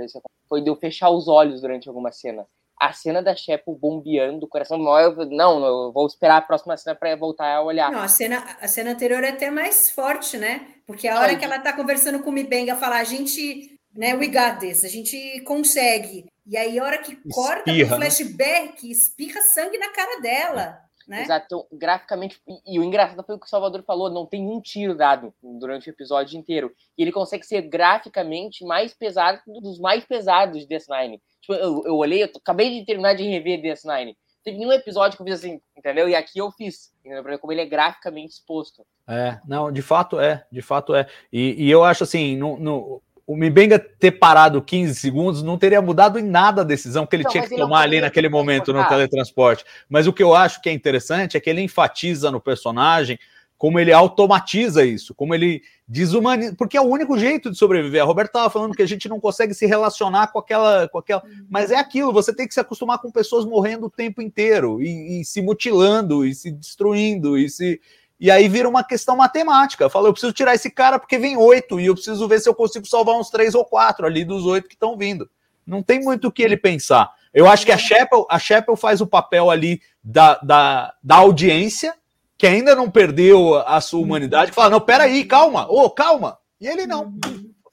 foi 0.47 0.61
de 0.61 0.69
eu 0.69 0.77
fechar 0.77 1.09
os 1.09 1.29
olhos 1.29 1.63
durante 1.63 1.89
alguma 1.89 2.13
cena. 2.13 2.47
A 2.79 2.93
cena 2.93 3.23
da 3.23 3.35
Sheppel 3.35 3.75
bombeando 3.75 4.45
o 4.45 4.49
coração, 4.49 4.77
não, 4.77 4.99
eu, 5.01 5.17
não, 5.31 5.65
eu 5.65 5.93
vou 5.93 6.07
esperar 6.07 6.37
a 6.37 6.43
próxima 6.43 6.77
cena 6.77 6.95
para 6.95 7.17
voltar 7.17 7.51
a 7.57 7.63
olhar. 7.63 7.91
Não, 7.91 8.03
a 8.03 8.09
cena, 8.09 8.45
a 8.61 8.69
cena 8.69 8.91
anterior 8.91 9.25
é 9.25 9.31
até 9.31 9.51
mais 9.51 9.91
forte, 9.91 10.37
né? 10.37 10.75
Porque 10.87 11.09
a 11.09 11.19
hora 11.19 11.35
que 11.37 11.45
ela 11.45 11.59
tá 11.59 11.73
conversando 11.73 12.19
com 12.19 12.29
o 12.29 12.33
Mibenga, 12.33 12.77
fala, 12.77 12.99
a 12.99 13.05
gente, 13.05 13.79
né, 13.97 14.15
we 14.15 14.27
got 14.27 14.61
this, 14.61 14.85
a 14.85 14.89
gente 14.89 15.41
consegue. 15.41 16.27
E 16.49 16.57
aí, 16.57 16.79
a 16.79 16.85
hora 16.85 16.99
que 16.99 17.15
corta 17.31 17.71
o 17.71 17.75
né? 17.75 17.85
flashback, 17.85 18.87
né? 18.87 18.93
espirra 18.93 19.43
sangue 19.43 19.77
na 19.77 19.91
cara 19.93 20.19
dela. 20.21 20.89
Né? 21.07 21.23
Exato, 21.23 21.47
então, 21.47 21.67
graficamente, 21.73 22.41
e, 22.47 22.75
e, 22.75 22.79
o 22.79 22.85
engraçado 22.85 23.23
foi 23.25 23.35
o 23.35 23.39
que 23.39 23.47
o 23.47 23.49
Salvador 23.49 23.83
falou, 23.83 24.11
não 24.11 24.27
tem 24.27 24.47
um 24.47 24.61
tiro 24.61 24.95
dado 24.95 25.33
durante 25.43 25.89
o 25.89 25.93
episódio 25.93 26.39
inteiro. 26.39 26.71
E 26.97 27.03
ele 27.03 27.13
consegue 27.13 27.45
ser 27.45 27.63
graficamente 27.63 28.65
mais 28.65 28.93
pesado 28.93 29.41
dos 29.61 29.79
mais 29.79 30.05
pesados 30.05 30.67
de 30.67 30.75
DS9. 30.75 31.21
Tipo, 31.41 31.55
eu, 31.55 31.83
eu 31.87 31.97
olhei, 31.97 32.23
eu 32.23 32.31
acabei 32.35 32.79
de 32.79 32.85
terminar 32.85 33.15
de 33.15 33.23
rever 33.23 33.61
DS9. 33.61 34.15
Teve 34.45 34.59
nenhum 34.59 34.73
episódio 34.73 35.17
que 35.17 35.23
eu 35.23 35.27
fiz 35.27 35.37
assim, 35.37 35.61
entendeu? 35.77 36.09
E 36.09 36.15
aqui 36.15 36.39
eu 36.39 36.51
fiz, 36.51 36.93
entendeu? 37.05 37.39
como 37.39 37.53
ele 37.53 37.61
é 37.63 37.67
graficamente 37.67 38.35
exposto. 38.35 38.87
É, 39.07 39.41
não, 39.47 39.73
de 39.73 39.83
fato 39.83 40.21
é, 40.21 40.47
de 40.53 40.63
fato 40.63 40.95
é. 40.95 41.07
E, 41.33 41.65
e 41.65 41.71
eu 41.71 41.85
acho 41.85 42.05
assim, 42.05 42.37
no, 42.37 42.59
no, 42.59 43.03
o 43.29 43.37
Mibenga 43.37 43.79
ter 43.79 44.13
parado 44.13 44.63
15 44.63 44.95
segundos 44.95 45.43
não 45.43 45.59
teria 45.59 45.83
mudado 45.83 46.19
em 46.19 46.23
nada 46.23 46.63
a 46.63 46.65
decisão 46.65 47.07
que 47.07 47.15
ele 47.15 47.25
não, 47.25 47.31
tinha 47.31 47.47
que 47.47 47.55
tomar 47.55 47.83
ali 47.83 48.01
naquele 48.01 48.27
momento 48.27 48.73
no 48.73 48.83
teletransporte. 48.89 49.67
Mas 49.87 50.07
o 50.07 50.15
que 50.15 50.23
eu 50.23 50.35
acho 50.35 50.63
que 50.63 50.71
é 50.71 50.73
interessante 50.73 51.37
é 51.37 51.41
que 51.41 51.51
ele 51.51 51.61
enfatiza 51.61 52.31
no 52.31 52.41
personagem 52.41 53.19
como 53.59 53.79
ele 53.79 53.93
automatiza 53.93 54.83
isso, 54.83 55.15
como 55.15 55.35
ele 55.35 55.61
desumaniza, 55.87 56.55
porque 56.57 56.79
é 56.79 56.81
o 56.81 56.89
único 56.89 57.19
jeito 57.19 57.51
de 57.51 57.59
sobreviver. 57.59 58.01
A 58.01 58.07
Roberta 58.07 58.31
estava 58.31 58.49
falando 58.49 58.75
que 58.75 58.83
a 58.83 58.89
gente 58.89 59.11
não 59.11 59.21
consegue 59.21 59.53
se 59.53 59.67
relacionar 59.67 60.29
com 60.29 60.39
aquela, 60.39 60.89
com 60.89 60.97
aquela, 60.97 61.23
mas 61.51 61.71
é 61.71 61.77
aquilo. 61.77 62.15
Você 62.15 62.35
tem 62.35 62.49
que 62.49 62.55
se 62.55 62.61
acostumar 62.61 62.99
com 62.99 63.11
pessoas 63.11 63.45
morrendo 63.45 63.87
o 63.87 63.91
tempo 63.91 64.23
inteiro 64.23 64.81
e, 64.81 65.21
e 65.21 65.25
se 65.25 65.43
mutilando 65.43 66.25
e 66.25 66.35
se 66.35 66.51
destruindo 66.51 67.37
e 67.37 67.51
se 67.51 67.79
e 68.21 68.31
aí 68.31 68.49
vira 68.49 68.69
uma 68.69 68.83
questão 68.83 69.17
matemática. 69.17 69.89
Fala, 69.89 70.09
eu 70.09 70.13
preciso 70.13 70.33
tirar 70.33 70.55
esse 70.55 70.71
cara 70.71 70.99
porque 70.99 71.19
vem 71.19 71.37
oito, 71.37 71.79
e 71.79 71.87
eu 71.87 71.95
preciso 71.95 72.27
ver 72.27 72.41
se 72.41 72.49
eu 72.49 72.55
consigo 72.55 72.87
salvar 72.87 73.17
uns 73.17 73.31
três 73.31 73.55
ou 73.55 73.65
quatro 73.65 74.07
ali 74.07 74.25
dos 74.25 74.45
oito 74.45 74.69
que 74.69 74.75
estão 74.75 74.97
vindo. 74.97 75.29
Não 75.67 75.83
tem 75.83 76.01
muito 76.01 76.29
o 76.29 76.33
que 76.33 76.43
ele 76.43 76.57
pensar. 76.57 77.13
Eu 77.33 77.47
acho 77.47 77.65
que 77.65 77.73
a 77.73 77.79
Shepel, 77.79 78.27
a 78.29 78.39
Shepel 78.39 78.75
faz 78.75 79.01
o 79.01 79.07
papel 79.07 79.51
ali 79.51 79.81
da, 80.03 80.39
da, 80.39 80.95
da 81.03 81.17
audiência, 81.17 81.95
que 82.37 82.47
ainda 82.47 82.75
não 82.75 82.91
perdeu 82.91 83.57
a 83.57 83.81
sua 83.81 84.01
humanidade, 84.01 84.51
que 84.51 84.55
fala: 84.55 84.71
não, 84.71 84.81
peraí, 84.81 85.25
calma, 85.25 85.71
ô, 85.71 85.85
oh, 85.85 85.91
calma. 85.91 86.39
E 86.61 86.67
ele 86.67 86.87
não. 86.87 87.15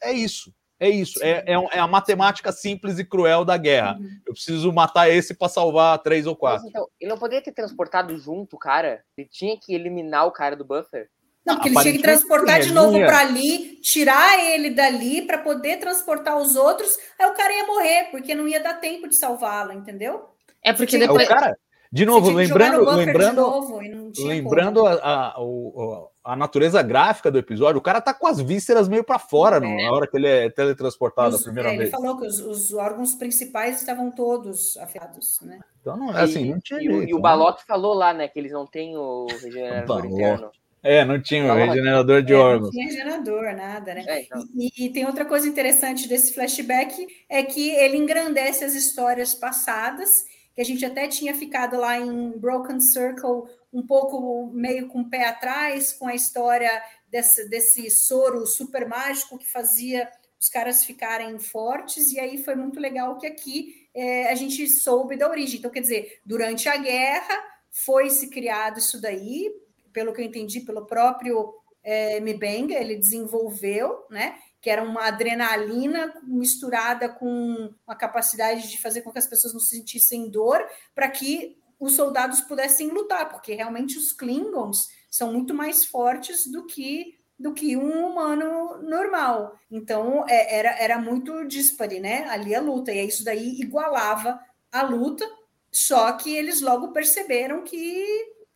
É 0.02 0.12
isso. 0.12 0.54
É 0.78 0.90
isso, 0.90 1.24
é, 1.24 1.44
é, 1.48 1.54
é, 1.54 1.80
a 1.80 1.88
matemática 1.88 2.52
simples 2.52 3.00
e 3.00 3.06
cruel 3.06 3.46
da 3.46 3.56
guerra. 3.56 3.98
Uhum. 3.98 4.10
Eu 4.26 4.34
preciso 4.34 4.74
matar 4.74 5.10
esse 5.10 5.34
para 5.34 5.48
salvar 5.48 6.00
três 6.00 6.28
ou 6.28 6.36
quatro. 6.36 6.64
Mas, 6.64 6.70
então, 6.70 6.88
ele 7.00 7.10
não 7.10 7.18
poderia 7.18 7.42
ter 7.42 7.54
transportado 7.54 8.18
junto 8.18 8.58
o 8.58 8.60
cara? 8.60 9.02
Ele 9.18 9.28
tinha 9.32 9.58
que 9.58 9.74
eliminar 9.74 10.28
o 10.28 10.32
cara 10.32 10.56
do 10.56 10.66
buffer? 10.66 11.10
Não, 11.46 11.56
porque 11.56 11.70
ele 11.70 11.80
tinha 11.80 11.94
que 11.94 12.02
transportar 12.02 12.60
de 12.60 12.74
novo 12.74 12.98
para 12.98 13.20
ali, 13.20 13.80
tirar 13.82 14.44
ele 14.44 14.72
dali 14.72 15.22
para 15.22 15.38
poder 15.38 15.78
transportar 15.78 16.38
os 16.38 16.56
outros. 16.56 16.98
Aí 17.20 17.30
o 17.30 17.34
cara 17.34 17.54
ia 17.54 17.68
morrer, 17.68 18.06
porque 18.10 18.34
não 18.34 18.48
ia 18.48 18.60
dar 18.60 18.74
tempo 18.74 19.08
de 19.08 19.16
salvá-lo, 19.16 19.72
entendeu? 19.72 20.26
É 20.64 20.74
porque 20.74 20.98
depois. 20.98 21.28
O 21.28 21.30
cara, 21.30 21.56
de 21.92 22.06
novo, 22.06 22.32
lembrando, 22.32 22.84
lembrando, 22.90 23.42
novo 23.42 23.80
lembrando 24.18 24.88
a, 24.88 24.94
a, 24.96 25.28
a, 25.30 26.08
a, 26.26 26.36
natureza 26.36 26.82
gráfica 26.82 27.30
do 27.30 27.38
episódio, 27.38 27.80
o 27.80 27.82
cara 27.82 28.02
tá 28.02 28.14
com 28.14 28.28
as 28.28 28.42
vísceras 28.42 28.88
meio 28.88 29.04
para 29.04 29.20
fora 29.20 29.58
é. 29.58 29.60
na 29.60 29.92
hora 29.92 30.08
que 30.08 30.18
ele 30.18 30.28
é 30.28 30.50
teletransportado 30.50 31.36
os, 31.36 31.42
a 31.42 31.44
primeira 31.46 31.70
é, 31.70 31.78
vez. 31.78 31.82
Ele 31.82 31.92
falou 31.92 32.18
que 32.18 32.26
os, 32.26 32.40
os, 32.40 32.74
órgãos 32.74 33.16
principais 33.16 33.80
estavam 33.80 34.12
todos 34.12 34.76
afetados, 34.78 35.40
né? 35.42 35.60
Então 35.82 35.96
não 35.96 36.18
é 36.18 36.24
assim, 36.24 36.52
não 36.52 36.60
tinha 36.60 36.80
e, 36.80 36.84
jeito, 36.84 37.10
e 37.10 37.14
o 37.14 37.18
né? 37.18 37.22
Balok 37.22 37.64
falou 37.66 37.94
lá, 37.94 38.14
né, 38.14 38.28
que 38.28 38.40
eles 38.40 38.52
não 38.52 38.66
têm 38.66 38.98
o 38.98 39.28
regenerador 39.28 40.06
interno. 40.06 40.52
É, 40.82 41.04
não 41.04 41.20
tinha 41.20 41.52
o 41.52 41.56
regenerador 41.56 42.22
de 42.22 42.34
é, 42.34 42.36
órgãos. 42.36 42.66
Não 42.66 42.72
tinha 42.72 42.86
regenerador, 42.86 43.56
nada, 43.56 43.96
né? 43.96 44.06
É, 44.08 44.22
então. 44.22 44.44
e, 44.56 44.86
e, 44.86 44.90
tem 44.90 45.06
outra 45.06 45.26
coisa 45.26 45.48
interessante 45.48 46.08
desse 46.08 46.34
flashback, 46.34 47.08
é 47.28 47.42
que 47.42 47.72
ele 47.72 47.98
engrandece 47.98 48.64
as 48.64 48.76
histórias 48.76 49.34
passadas 49.34 50.10
que 50.56 50.62
a 50.62 50.66
gente 50.66 50.86
até 50.86 51.08
tinha 51.08 51.34
ficado 51.34 51.78
lá 51.78 52.00
em 52.00 52.32
Broken 52.38 52.80
Circle 52.80 53.44
um 53.76 53.86
pouco 53.86 54.48
meio 54.54 54.88
com 54.88 55.02
o 55.02 55.10
pé 55.10 55.26
atrás, 55.26 55.92
com 55.92 56.08
a 56.08 56.16
história 56.16 56.82
desse, 57.10 57.50
desse 57.50 57.92
soro 57.92 58.48
super 58.48 58.88
mágico 58.88 59.38
que 59.38 59.46
fazia 59.46 60.10
os 60.40 60.48
caras 60.48 60.86
ficarem 60.86 61.38
fortes, 61.40 62.12
e 62.12 62.20
aí 62.20 62.42
foi 62.42 62.56
muito 62.56 62.80
legal 62.80 63.18
que 63.18 63.28
aqui 63.28 63.90
é, 63.94 64.32
a 64.32 64.36
gente 64.36 64.66
soube 64.70 65.18
da 65.18 65.30
origem. 65.30 65.60
Então, 65.60 65.70
quer 65.70 65.82
dizer, 65.82 66.22
durante 66.26 66.70
a 66.70 66.78
guerra 66.78 67.44
foi 67.70 68.10
se 68.10 68.30
criado 68.30 68.80
isso 68.80 69.02
daí, 69.02 69.52
pelo 69.92 70.14
que 70.14 70.22
eu 70.22 70.26
entendi, 70.26 70.62
pelo 70.62 70.86
próprio 70.86 71.54
é, 71.84 72.22
Mibenga, 72.22 72.76
ele 72.76 72.96
desenvolveu, 72.96 74.06
né? 74.10 74.38
que 74.62 74.70
era 74.70 74.84
uma 74.84 75.08
adrenalina 75.08 76.14
misturada 76.24 77.10
com 77.10 77.72
a 77.86 77.94
capacidade 77.94 78.70
de 78.70 78.82
fazer 78.82 79.02
com 79.02 79.12
que 79.12 79.20
as 79.20 79.28
pessoas 79.28 79.54
não 79.54 79.60
sentissem 79.60 80.30
dor, 80.30 80.66
para 80.94 81.08
que 81.08 81.58
os 81.86 81.96
soldados 81.96 82.42
pudessem 82.42 82.90
lutar, 82.90 83.30
porque 83.30 83.54
realmente 83.54 83.98
os 83.98 84.12
Klingons 84.12 84.90
são 85.10 85.32
muito 85.32 85.54
mais 85.54 85.86
fortes 85.86 86.46
do 86.52 86.66
que 86.66 87.16
do 87.38 87.54
que 87.54 87.76
um 87.76 88.08
humano 88.08 88.82
normal. 88.82 89.60
Então 89.70 90.26
é, 90.28 90.56
era, 90.58 90.70
era 90.80 90.98
muito 90.98 91.46
dispare, 91.46 92.00
né? 92.00 92.26
Ali 92.30 92.56
a 92.56 92.62
luta, 92.62 92.94
e 92.94 93.06
isso 93.06 93.26
daí 93.26 93.60
igualava 93.60 94.40
a 94.72 94.84
luta, 94.84 95.26
só 95.70 96.14
que 96.14 96.34
eles 96.34 96.62
logo 96.62 96.94
perceberam 96.94 97.62
que 97.62 98.06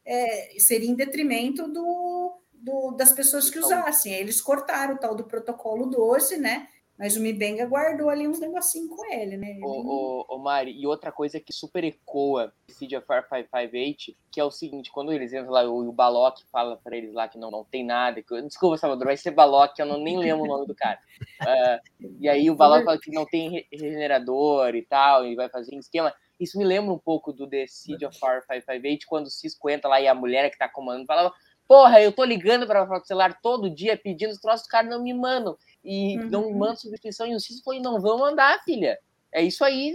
é, 0.06 0.56
seria 0.60 0.90
em 0.90 0.96
detrimento 0.96 1.68
do, 1.68 2.40
do, 2.54 2.92
das 2.92 3.12
pessoas 3.12 3.50
que 3.50 3.58
então. 3.60 3.68
usassem. 3.70 4.14
Eles 4.14 4.42
cortaram 4.42 4.96
o 4.96 4.98
tal 4.98 5.14
do 5.14 5.26
protocolo 5.26 5.86
12, 5.86 6.38
né? 6.38 6.68
Mas 7.00 7.16
o 7.16 7.22
Mibenga 7.22 7.66
guardou 7.66 8.10
ali 8.10 8.28
uns 8.28 8.42
negocinhos 8.42 8.90
com 8.90 9.06
ele, 9.06 9.38
né? 9.38 9.52
Ele... 9.52 9.64
O, 9.64 9.70
o, 9.70 10.36
o, 10.36 10.38
Mari, 10.38 10.78
e 10.78 10.86
outra 10.86 11.14
coisa 11.14 11.40
que 11.40 11.54
super 11.54 11.82
ecoa 11.86 12.52
of 12.68 12.78
558, 12.78 14.14
que 14.30 14.38
é 14.38 14.44
o 14.44 14.52
seguinte, 14.52 14.92
quando 14.92 15.14
eles 15.14 15.32
entram 15.32 15.50
lá, 15.50 15.64
o, 15.64 15.88
o 15.88 15.94
Balok 15.94 16.44
fala 16.52 16.76
para 16.76 16.98
eles 16.98 17.14
lá 17.14 17.30
que 17.30 17.38
não, 17.38 17.50
não 17.50 17.64
tem 17.64 17.86
nada, 17.86 18.22
que, 18.22 18.42
desculpa, 18.42 18.78
Salvador, 18.78 19.06
vai 19.06 19.16
ser 19.16 19.32
Balok, 19.32 19.80
eu 19.80 19.86
não, 19.86 19.98
nem 19.98 20.18
lembro 20.18 20.44
o 20.44 20.48
nome 20.48 20.68
do 20.68 20.76
cara. 20.76 21.00
Uh, 21.42 22.10
e 22.20 22.28
aí 22.28 22.52
o 22.52 22.56
Balok 22.56 22.84
fala 22.84 23.00
que 23.00 23.12
não 23.12 23.26
tem 23.26 23.66
regenerador 23.72 24.76
e 24.76 24.82
tal, 24.82 25.26
e 25.26 25.36
vai 25.36 25.48
fazer 25.48 25.74
um 25.74 25.80
esquema. 25.80 26.14
Isso 26.38 26.58
me 26.58 26.66
lembra 26.66 26.92
um 26.92 27.00
pouco 27.00 27.32
do 27.32 27.48
The 27.48 27.66
Siege 27.68 28.06
of 28.06 28.20
558, 28.20 29.08
quando 29.08 29.28
o 29.28 29.32
Cisco 29.32 29.70
entra 29.70 29.90
lá 29.90 30.02
e 30.02 30.08
a 30.08 30.14
mulher 30.14 30.52
que 30.52 30.58
tá 30.58 30.68
comandando 30.68 31.06
fala 31.06 31.34
Porra, 31.70 32.02
eu 32.02 32.12
tô 32.12 32.24
ligando 32.24 32.66
para 32.66 32.84
o 32.84 33.06
celular 33.06 33.40
todo 33.44 33.70
dia 33.70 33.96
pedindo 33.96 34.32
os 34.32 34.40
troços, 34.40 34.64
os 34.64 34.68
caras 34.68 34.90
não 34.90 35.04
me 35.04 35.14
mandam. 35.14 35.56
E 35.86 36.18
uhum. 36.18 36.26
não 36.26 36.54
mandam 36.54 36.76
substituição. 36.76 37.28
E 37.28 37.36
o 37.36 37.40
Cis 37.40 37.62
falou: 37.62 37.80
não 37.80 38.02
vão 38.02 38.18
mandar, 38.18 38.60
filha. 38.64 38.98
É 39.32 39.44
isso 39.44 39.64
aí. 39.64 39.94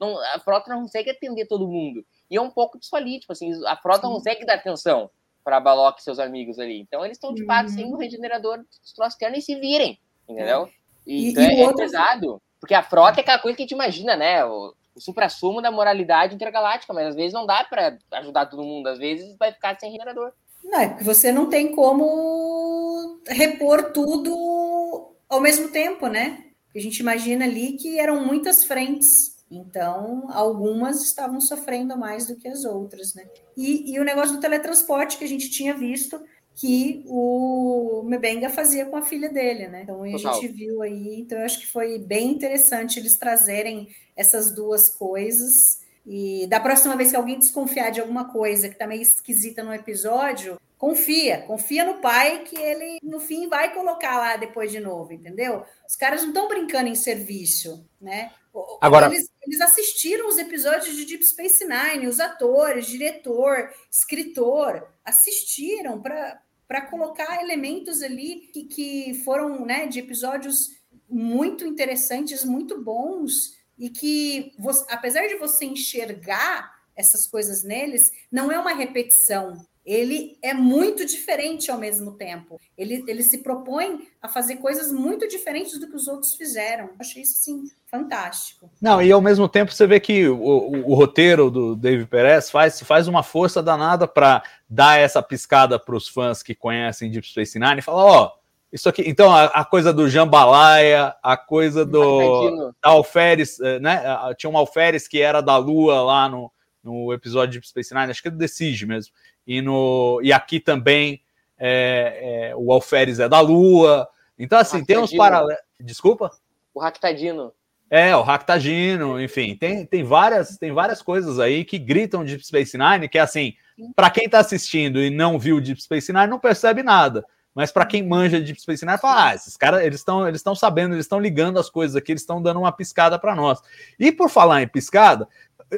Não, 0.00 0.18
a 0.34 0.40
frota 0.40 0.72
não 0.72 0.80
consegue 0.80 1.10
atender 1.10 1.46
todo 1.46 1.68
mundo. 1.68 2.02
E 2.30 2.38
é 2.38 2.40
um 2.40 2.48
pouco 2.50 2.78
disso 2.78 2.96
ali, 2.96 3.20
tipo 3.20 3.30
assim, 3.30 3.52
a 3.66 3.76
frota 3.76 4.06
não 4.06 4.14
consegue 4.14 4.46
dar 4.46 4.54
atenção 4.54 5.10
para 5.44 5.60
Balok 5.60 6.00
e 6.00 6.04
seus 6.04 6.18
amigos 6.18 6.58
ali. 6.58 6.80
Então 6.80 7.04
eles 7.04 7.18
estão 7.18 7.34
de 7.34 7.44
fato 7.44 7.68
uhum. 7.68 7.74
sem 7.74 7.92
o 7.92 7.96
regenerador 7.98 8.56
dos 8.56 8.92
troços 8.94 9.18
e 9.20 9.40
se 9.42 9.56
virem, 9.56 10.00
entendeu? 10.26 10.70
E, 11.06 11.28
então 11.28 11.42
e 11.42 11.46
é, 11.46 11.60
é 11.60 11.66
outro... 11.66 11.82
é, 11.82 11.84
pesado. 11.84 12.42
Porque 12.58 12.74
a 12.74 12.82
frota 12.82 13.20
é 13.20 13.22
aquela 13.22 13.38
coisa 13.38 13.54
que 13.54 13.62
a 13.62 13.64
gente 13.64 13.74
imagina, 13.74 14.16
né? 14.16 14.42
O, 14.42 14.74
o 14.94 15.00
supra-sumo 15.00 15.60
da 15.60 15.70
moralidade 15.70 16.34
intergaláctica, 16.34 16.94
mas 16.94 17.08
às 17.08 17.14
vezes 17.14 17.34
não 17.34 17.44
dá 17.44 17.62
para 17.62 17.98
ajudar 18.12 18.46
todo 18.46 18.64
mundo, 18.64 18.86
às 18.86 18.98
vezes 18.98 19.36
vai 19.36 19.52
ficar 19.52 19.78
sem 19.78 19.90
regenerador. 19.90 20.32
Não, 20.68 20.80
é 20.80 20.88
porque 20.88 21.04
você 21.04 21.32
não 21.32 21.48
tem 21.48 21.74
como 21.74 23.20
repor 23.26 23.90
tudo 23.92 25.14
ao 25.28 25.40
mesmo 25.40 25.68
tempo, 25.68 26.06
né? 26.06 26.44
A 26.76 26.78
gente 26.78 26.98
imagina 26.98 27.44
ali 27.44 27.72
que 27.72 27.98
eram 27.98 28.24
muitas 28.24 28.62
frentes, 28.64 29.36
então 29.50 30.28
algumas 30.30 31.02
estavam 31.02 31.40
sofrendo 31.40 31.96
mais 31.96 32.26
do 32.26 32.36
que 32.36 32.46
as 32.46 32.64
outras, 32.64 33.14
né? 33.14 33.26
E, 33.56 33.94
e 33.94 33.98
o 33.98 34.04
negócio 34.04 34.34
do 34.36 34.40
teletransporte 34.40 35.16
que 35.16 35.24
a 35.24 35.28
gente 35.28 35.50
tinha 35.50 35.74
visto 35.74 36.20
que 36.54 37.04
o 37.06 38.02
Mebenga 38.04 38.50
fazia 38.50 38.84
com 38.84 38.96
a 38.96 39.02
filha 39.02 39.30
dele, 39.30 39.68
né? 39.68 39.82
Então 39.84 40.02
a 40.02 40.10
Total. 40.10 40.34
gente 40.34 40.48
viu 40.48 40.82
aí, 40.82 41.20
então 41.20 41.38
eu 41.38 41.44
acho 41.44 41.60
que 41.60 41.66
foi 41.66 41.98
bem 41.98 42.32
interessante 42.32 42.98
eles 42.98 43.16
trazerem 43.16 43.88
essas 44.16 44.54
duas 44.54 44.88
coisas. 44.88 45.80
E 46.10 46.46
da 46.46 46.58
próxima 46.58 46.96
vez 46.96 47.10
que 47.10 47.16
alguém 47.16 47.38
desconfiar 47.38 47.90
de 47.90 48.00
alguma 48.00 48.32
coisa 48.32 48.66
que 48.66 48.74
tá 48.74 48.86
meio 48.86 49.02
esquisita 49.02 49.62
no 49.62 49.74
episódio, 49.74 50.58
confia, 50.78 51.42
confia 51.42 51.84
no 51.84 52.00
pai 52.00 52.44
que 52.44 52.56
ele 52.58 52.98
no 53.02 53.20
fim 53.20 53.46
vai 53.46 53.74
colocar 53.74 54.16
lá 54.16 54.36
depois 54.36 54.72
de 54.72 54.80
novo, 54.80 55.12
entendeu? 55.12 55.64
Os 55.86 55.94
caras 55.96 56.22
não 56.22 56.28
estão 56.28 56.48
brincando 56.48 56.88
em 56.88 56.94
serviço, 56.94 57.86
né? 58.00 58.32
Agora- 58.80 59.06
eles, 59.06 59.30
eles 59.46 59.60
assistiram 59.60 60.28
os 60.28 60.38
episódios 60.38 60.96
de 60.96 61.04
Deep 61.04 61.22
Space 61.24 61.62
Nine, 61.64 62.06
os 62.06 62.18
atores, 62.18 62.86
diretor, 62.86 63.70
escritor, 63.90 64.88
assistiram 65.04 66.00
para 66.00 66.40
para 66.66 66.82
colocar 66.82 67.42
elementos 67.42 68.02
ali 68.02 68.50
que, 68.52 68.64
que 68.64 69.22
foram 69.24 69.64
né, 69.64 69.86
de 69.86 70.00
episódios 70.00 70.68
muito 71.08 71.64
interessantes, 71.64 72.44
muito 72.44 72.84
bons, 72.84 73.57
e 73.78 73.90
que, 73.90 74.52
você- 74.58 74.84
apesar 74.90 75.26
de 75.28 75.36
você 75.36 75.64
enxergar 75.64 76.76
essas 76.96 77.26
coisas 77.26 77.62
neles, 77.62 78.10
não 78.30 78.50
é 78.50 78.58
uma 78.58 78.72
repetição. 78.74 79.64
Ele 79.86 80.36
é 80.42 80.52
muito 80.52 81.06
diferente 81.06 81.70
ao 81.70 81.78
mesmo 81.78 82.12
tempo. 82.12 82.60
Ele, 82.76 83.02
ele 83.06 83.22
se 83.22 83.38
propõe 83.38 84.06
a 84.20 84.28
fazer 84.28 84.56
coisas 84.56 84.92
muito 84.92 85.26
diferentes 85.28 85.78
do 85.78 85.88
que 85.88 85.96
os 85.96 86.08
outros 86.08 86.34
fizeram. 86.34 86.90
Achei 86.98 87.22
isso, 87.22 87.38
assim, 87.40 87.70
fantástico. 87.90 88.70
Não, 88.82 89.00
e 89.00 89.10
ao 89.10 89.22
mesmo 89.22 89.48
tempo 89.48 89.72
você 89.72 89.86
vê 89.86 89.98
que 89.98 90.28
o, 90.28 90.36
o- 90.36 90.90
o 90.90 90.94
roteiro 90.94 91.50
do 91.50 91.74
David 91.74 92.06
Perez 92.08 92.50
faz, 92.50 92.80
faz 92.82 93.08
uma 93.08 93.22
força 93.22 93.62
danada 93.62 94.06
para 94.06 94.42
dar 94.68 94.98
essa 94.98 95.22
piscada 95.22 95.78
para 95.78 95.96
os 95.96 96.06
fãs 96.06 96.42
que 96.42 96.54
conhecem 96.54 97.10
Deep 97.10 97.26
Space 97.26 97.58
Nine 97.58 97.78
e 97.78 97.82
falar, 97.82 98.04
ó, 98.04 98.37
isso 98.72 98.88
aqui. 98.88 99.02
Então, 99.06 99.32
a, 99.32 99.44
a 99.44 99.64
coisa 99.64 99.92
do 99.92 100.08
Jambalaya, 100.08 101.14
a 101.22 101.36
coisa 101.36 101.84
do 101.86 102.72
da 102.82 102.90
Alferes, 102.90 103.58
eh, 103.60 103.78
né? 103.80 104.02
Tinha 104.36 104.50
uma 104.50 104.58
Alferes 104.58 105.08
que 105.08 105.20
era 105.20 105.40
da 105.40 105.56
Lua 105.56 106.02
lá 106.02 106.28
no, 106.28 106.52
no 106.82 107.12
episódio 107.12 107.52
de 107.52 107.58
Deep 107.58 107.68
Space 107.68 107.94
Nine, 107.94 108.10
acho 108.10 108.22
que 108.22 108.28
é 108.28 108.30
do 108.30 108.38
The 108.38 108.48
Siege 108.48 108.86
mesmo. 108.86 109.12
E, 109.46 109.62
no, 109.62 110.20
e 110.22 110.32
aqui 110.32 110.60
também 110.60 111.22
é, 111.58 112.50
é, 112.50 112.56
o 112.56 112.72
Alferes 112.72 113.18
é 113.18 113.28
da 113.28 113.40
Lua. 113.40 114.08
Então, 114.38 114.58
assim, 114.58 114.84
tem 114.84 114.98
uns 114.98 115.14
paralelos. 115.14 115.62
Desculpa? 115.80 116.30
O 116.74 116.80
Ractadino. 116.80 117.52
É, 117.90 118.14
o 118.14 118.20
Ractagino, 118.20 119.18
enfim, 119.18 119.56
tem, 119.56 119.86
tem, 119.86 120.04
várias, 120.04 120.58
tem 120.58 120.72
várias 120.72 121.00
coisas 121.00 121.38
aí 121.38 121.64
que 121.64 121.78
gritam 121.78 122.22
Deep 122.22 122.44
Space 122.46 122.76
Nine, 122.76 123.08
que 123.08 123.16
é 123.16 123.22
assim, 123.22 123.54
para 123.96 124.10
quem 124.10 124.28
tá 124.28 124.40
assistindo 124.40 125.00
e 125.00 125.08
não 125.08 125.38
viu 125.38 125.58
Deep 125.58 125.82
Space 125.82 126.12
Nine, 126.12 126.26
não 126.26 126.38
percebe 126.38 126.82
nada. 126.82 127.24
Mas 127.58 127.72
para 127.72 127.84
quem 127.84 128.06
manja 128.06 128.40
de 128.40 128.54
Space 128.54 128.86
Nine, 128.86 128.98
fala, 128.98 129.30
ah, 129.30 129.34
esses 129.34 129.56
caras, 129.56 129.82
eles 129.82 129.98
estão 129.98 130.28
eles 130.28 130.44
sabendo, 130.54 130.94
eles 130.94 131.06
estão 131.06 131.18
ligando 131.18 131.58
as 131.58 131.68
coisas 131.68 131.96
aqui, 131.96 132.12
eles 132.12 132.22
estão 132.22 132.40
dando 132.40 132.60
uma 132.60 132.70
piscada 132.70 133.18
para 133.18 133.34
nós. 133.34 133.60
E 133.98 134.12
por 134.12 134.30
falar 134.30 134.62
em 134.62 134.68
piscada, 134.68 135.26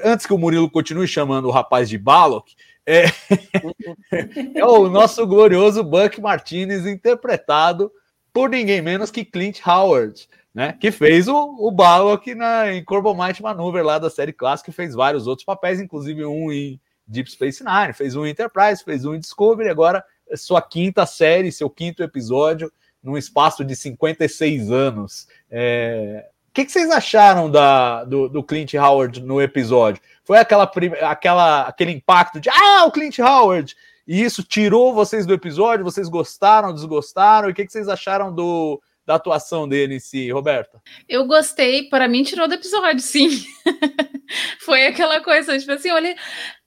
antes 0.04 0.26
que 0.26 0.34
o 0.34 0.36
Murilo 0.36 0.70
continue 0.70 1.08
chamando 1.08 1.46
o 1.48 1.50
rapaz 1.50 1.88
de 1.88 1.96
Balok, 1.96 2.54
é, 2.84 3.06
é 4.54 4.62
o 4.62 4.90
nosso 4.90 5.26
glorioso 5.26 5.82
Buck 5.82 6.20
Martinez 6.20 6.84
interpretado 6.84 7.90
por 8.30 8.50
ninguém 8.50 8.82
menos 8.82 9.10
que 9.10 9.24
Clint 9.24 9.66
Howard, 9.66 10.28
né? 10.54 10.74
Que 10.78 10.90
fez 10.90 11.28
o, 11.28 11.34
o 11.34 11.70
Balok 11.70 12.34
na, 12.34 12.74
em 12.74 12.84
Corbomite 12.84 13.42
Maneuver 13.42 13.82
lá 13.82 13.98
da 13.98 14.10
série 14.10 14.34
clássica 14.34 14.70
fez 14.70 14.94
vários 14.94 15.26
outros 15.26 15.46
papéis, 15.46 15.80
inclusive 15.80 16.26
um 16.26 16.52
em 16.52 16.78
Deep 17.06 17.30
Space 17.30 17.64
Nine, 17.64 17.94
fez 17.94 18.14
um 18.14 18.26
em 18.26 18.32
Enterprise, 18.32 18.84
fez 18.84 19.06
um 19.06 19.14
em 19.14 19.18
Discovery, 19.18 19.70
agora 19.70 20.04
sua 20.36 20.62
quinta 20.62 21.06
série, 21.06 21.52
seu 21.52 21.68
quinto 21.68 22.02
episódio, 22.02 22.72
num 23.02 23.16
espaço 23.16 23.64
de 23.64 23.74
56 23.74 24.70
anos. 24.70 25.26
É, 25.50 26.26
O 26.48 26.52
que, 26.52 26.68
vocês 26.68 26.90
acharam 26.90 27.50
da, 27.50 28.04
do, 28.04 28.28
do 28.28 28.42
Clint 28.42 28.74
Howard 28.74 29.20
no 29.20 29.40
episódio? 29.40 30.02
Foi 30.24 30.38
aquela, 30.38 30.70
aquela, 31.02 31.62
aquele 31.62 31.92
impacto 31.92 32.40
de 32.40 32.48
ah, 32.50 32.84
o 32.86 32.92
Clint 32.92 33.18
Howard! 33.18 33.74
E 34.06 34.22
isso 34.22 34.42
tirou 34.42 34.92
vocês 34.92 35.24
do 35.24 35.32
episódio? 35.32 35.84
Vocês 35.84 36.08
gostaram, 36.08 36.74
desgostaram? 36.74 37.48
E 37.48 37.52
o 37.52 37.54
que, 37.54 37.64
que 37.64 37.72
vocês 37.72 37.88
acharam 37.88 38.34
do, 38.34 38.80
da 39.06 39.14
atuação 39.14 39.68
dele 39.68 39.94
em 39.96 40.00
si, 40.00 40.30
Roberta? 40.30 40.80
Eu 41.08 41.26
gostei, 41.26 41.88
para 41.88 42.08
mim 42.08 42.22
tirou 42.22 42.48
do 42.48 42.54
episódio, 42.54 43.00
sim. 43.00 43.28
Foi 44.60 44.86
aquela 44.86 45.20
coisa, 45.20 45.58
tipo 45.58 45.72
assim, 45.72 45.90
olha. 45.90 46.16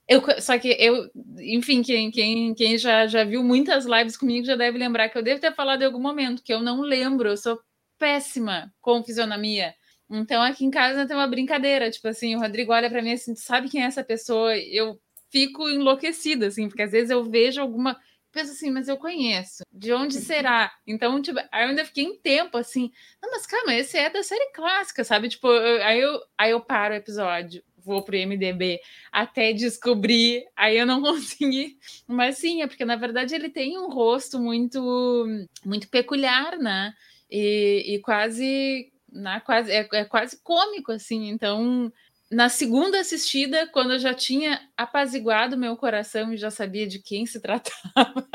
Eu, 0.08 0.22
só 0.42 0.60
que 0.60 0.68
eu, 0.80 1.10
enfim, 1.40 1.82
quem, 1.82 2.12
quem, 2.12 2.54
quem 2.54 2.78
já, 2.78 3.08
já 3.08 3.24
viu 3.24 3.42
muitas 3.44 3.86
lives 3.86 4.18
comigo 4.18 4.46
já 4.46 4.56
deve 4.56 4.78
lembrar 4.78 5.08
que 5.10 5.18
eu 5.18 5.24
devo 5.24 5.40
ter 5.40 5.54
falado 5.54 5.82
em 5.82 5.86
algum 5.86 6.00
momento, 6.02 6.44
que 6.44 6.54
eu 6.54 6.62
não 6.62 6.82
lembro, 6.82 7.30
eu 7.30 7.38
sou 7.38 7.60
péssima 7.98 8.74
com 8.82 9.02
fisionomia. 9.04 9.74
Então 10.10 10.42
aqui 10.44 10.66
em 10.66 10.70
casa 10.72 11.08
tem 11.08 11.16
uma 11.16 11.28
brincadeira, 11.28 11.90
tipo 11.90 12.08
assim, 12.08 12.36
o 12.36 12.40
Rodrigo 12.40 12.74
olha 12.74 12.90
para 12.90 13.02
mim 13.02 13.14
assim, 13.14 13.34
"Tu 13.34 13.40
sabe 13.40 13.70
quem 13.70 13.82
é 13.82 13.86
essa 13.86 14.04
pessoa? 14.04 14.58
Eu 14.58 15.00
fico 15.32 15.68
enlouquecida, 15.70 16.48
assim, 16.48 16.68
porque 16.68 16.82
às 16.84 16.92
vezes 16.92 17.10
eu 17.10 17.24
vejo 17.24 17.62
alguma. 17.62 17.98
Penso 18.32 18.52
assim, 18.52 18.72
mas 18.72 18.88
eu 18.88 18.98
conheço. 18.98 19.64
De 19.72 19.94
onde 19.94 20.16
será? 20.20 20.72
Então, 20.88 21.22
tipo, 21.22 21.40
aí 21.52 21.64
eu 21.66 21.70
ainda 21.70 21.86
fiquei 21.86 22.04
em 22.04 22.18
tempo 22.20 22.58
assim. 22.58 22.92
Não, 23.22 23.32
mas 23.32 23.46
calma, 23.46 23.74
esse 23.76 23.98
é 23.98 24.10
da 24.10 24.22
série 24.24 24.52
clássica, 24.54 25.04
sabe? 25.04 25.30
Tipo, 25.30 25.48
eu- 25.48 25.84
aí 25.84 26.00
eu, 26.02 26.20
aí 26.38 26.52
eu 26.52 26.60
paro 26.62 26.94
o 26.94 26.98
episódio, 26.98 27.64
vou 27.84 28.04
pro 28.04 28.16
MDB 28.16 28.80
até 29.12 29.54
descobrir, 29.54 30.46
aí 30.56 30.78
eu 30.78 30.86
não 30.86 31.02
consegui. 31.04 31.78
Mas 32.08 32.38
sim, 32.38 32.62
é 32.62 32.68
porque 32.68 32.86
na 32.86 32.96
verdade 32.96 33.36
ele 33.36 33.50
tem 33.50 33.78
um 33.78 33.90
rosto 33.90 34.40
muito 34.40 35.26
muito 35.66 35.90
peculiar, 35.90 36.58
né? 36.58 36.94
E, 37.30 37.96
e 37.96 38.00
quase, 38.02 38.92
né, 39.12 39.42
quase 39.46 39.72
é, 39.72 39.88
é 39.94 40.06
quase 40.06 40.40
cômico 40.44 40.92
assim. 40.92 41.30
Então, 41.30 41.92
na 42.32 42.50
segunda 42.50 43.00
assistida, 43.00 43.68
quando 43.68 43.94
eu 43.94 44.00
já 44.00 44.14
tinha 44.14 44.60
apaziguado 44.78 45.58
meu 45.58 45.76
coração 45.78 46.34
e 46.34 46.38
já 46.38 46.50
sabia 46.52 46.88
de 46.88 47.00
quem 47.00 47.26
se 47.26 47.40
tratava, 47.42 48.28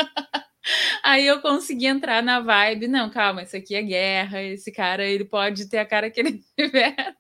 aí 1.03 1.27
eu 1.27 1.41
consegui 1.41 1.87
entrar 1.87 2.23
na 2.23 2.41
vibe. 2.41 2.89
Não, 2.89 3.11
calma, 3.11 3.43
isso 3.43 3.57
aqui 3.57 3.75
é 3.75 3.83
guerra. 3.83 4.43
Esse 4.43 4.73
cara, 4.73 5.05
ele 5.05 5.25
pode 5.25 5.69
ter 5.69 5.79
a 5.79 5.87
cara 5.87 6.11
que 6.11 6.21
ele 6.21 6.41
tiver. 6.59 7.15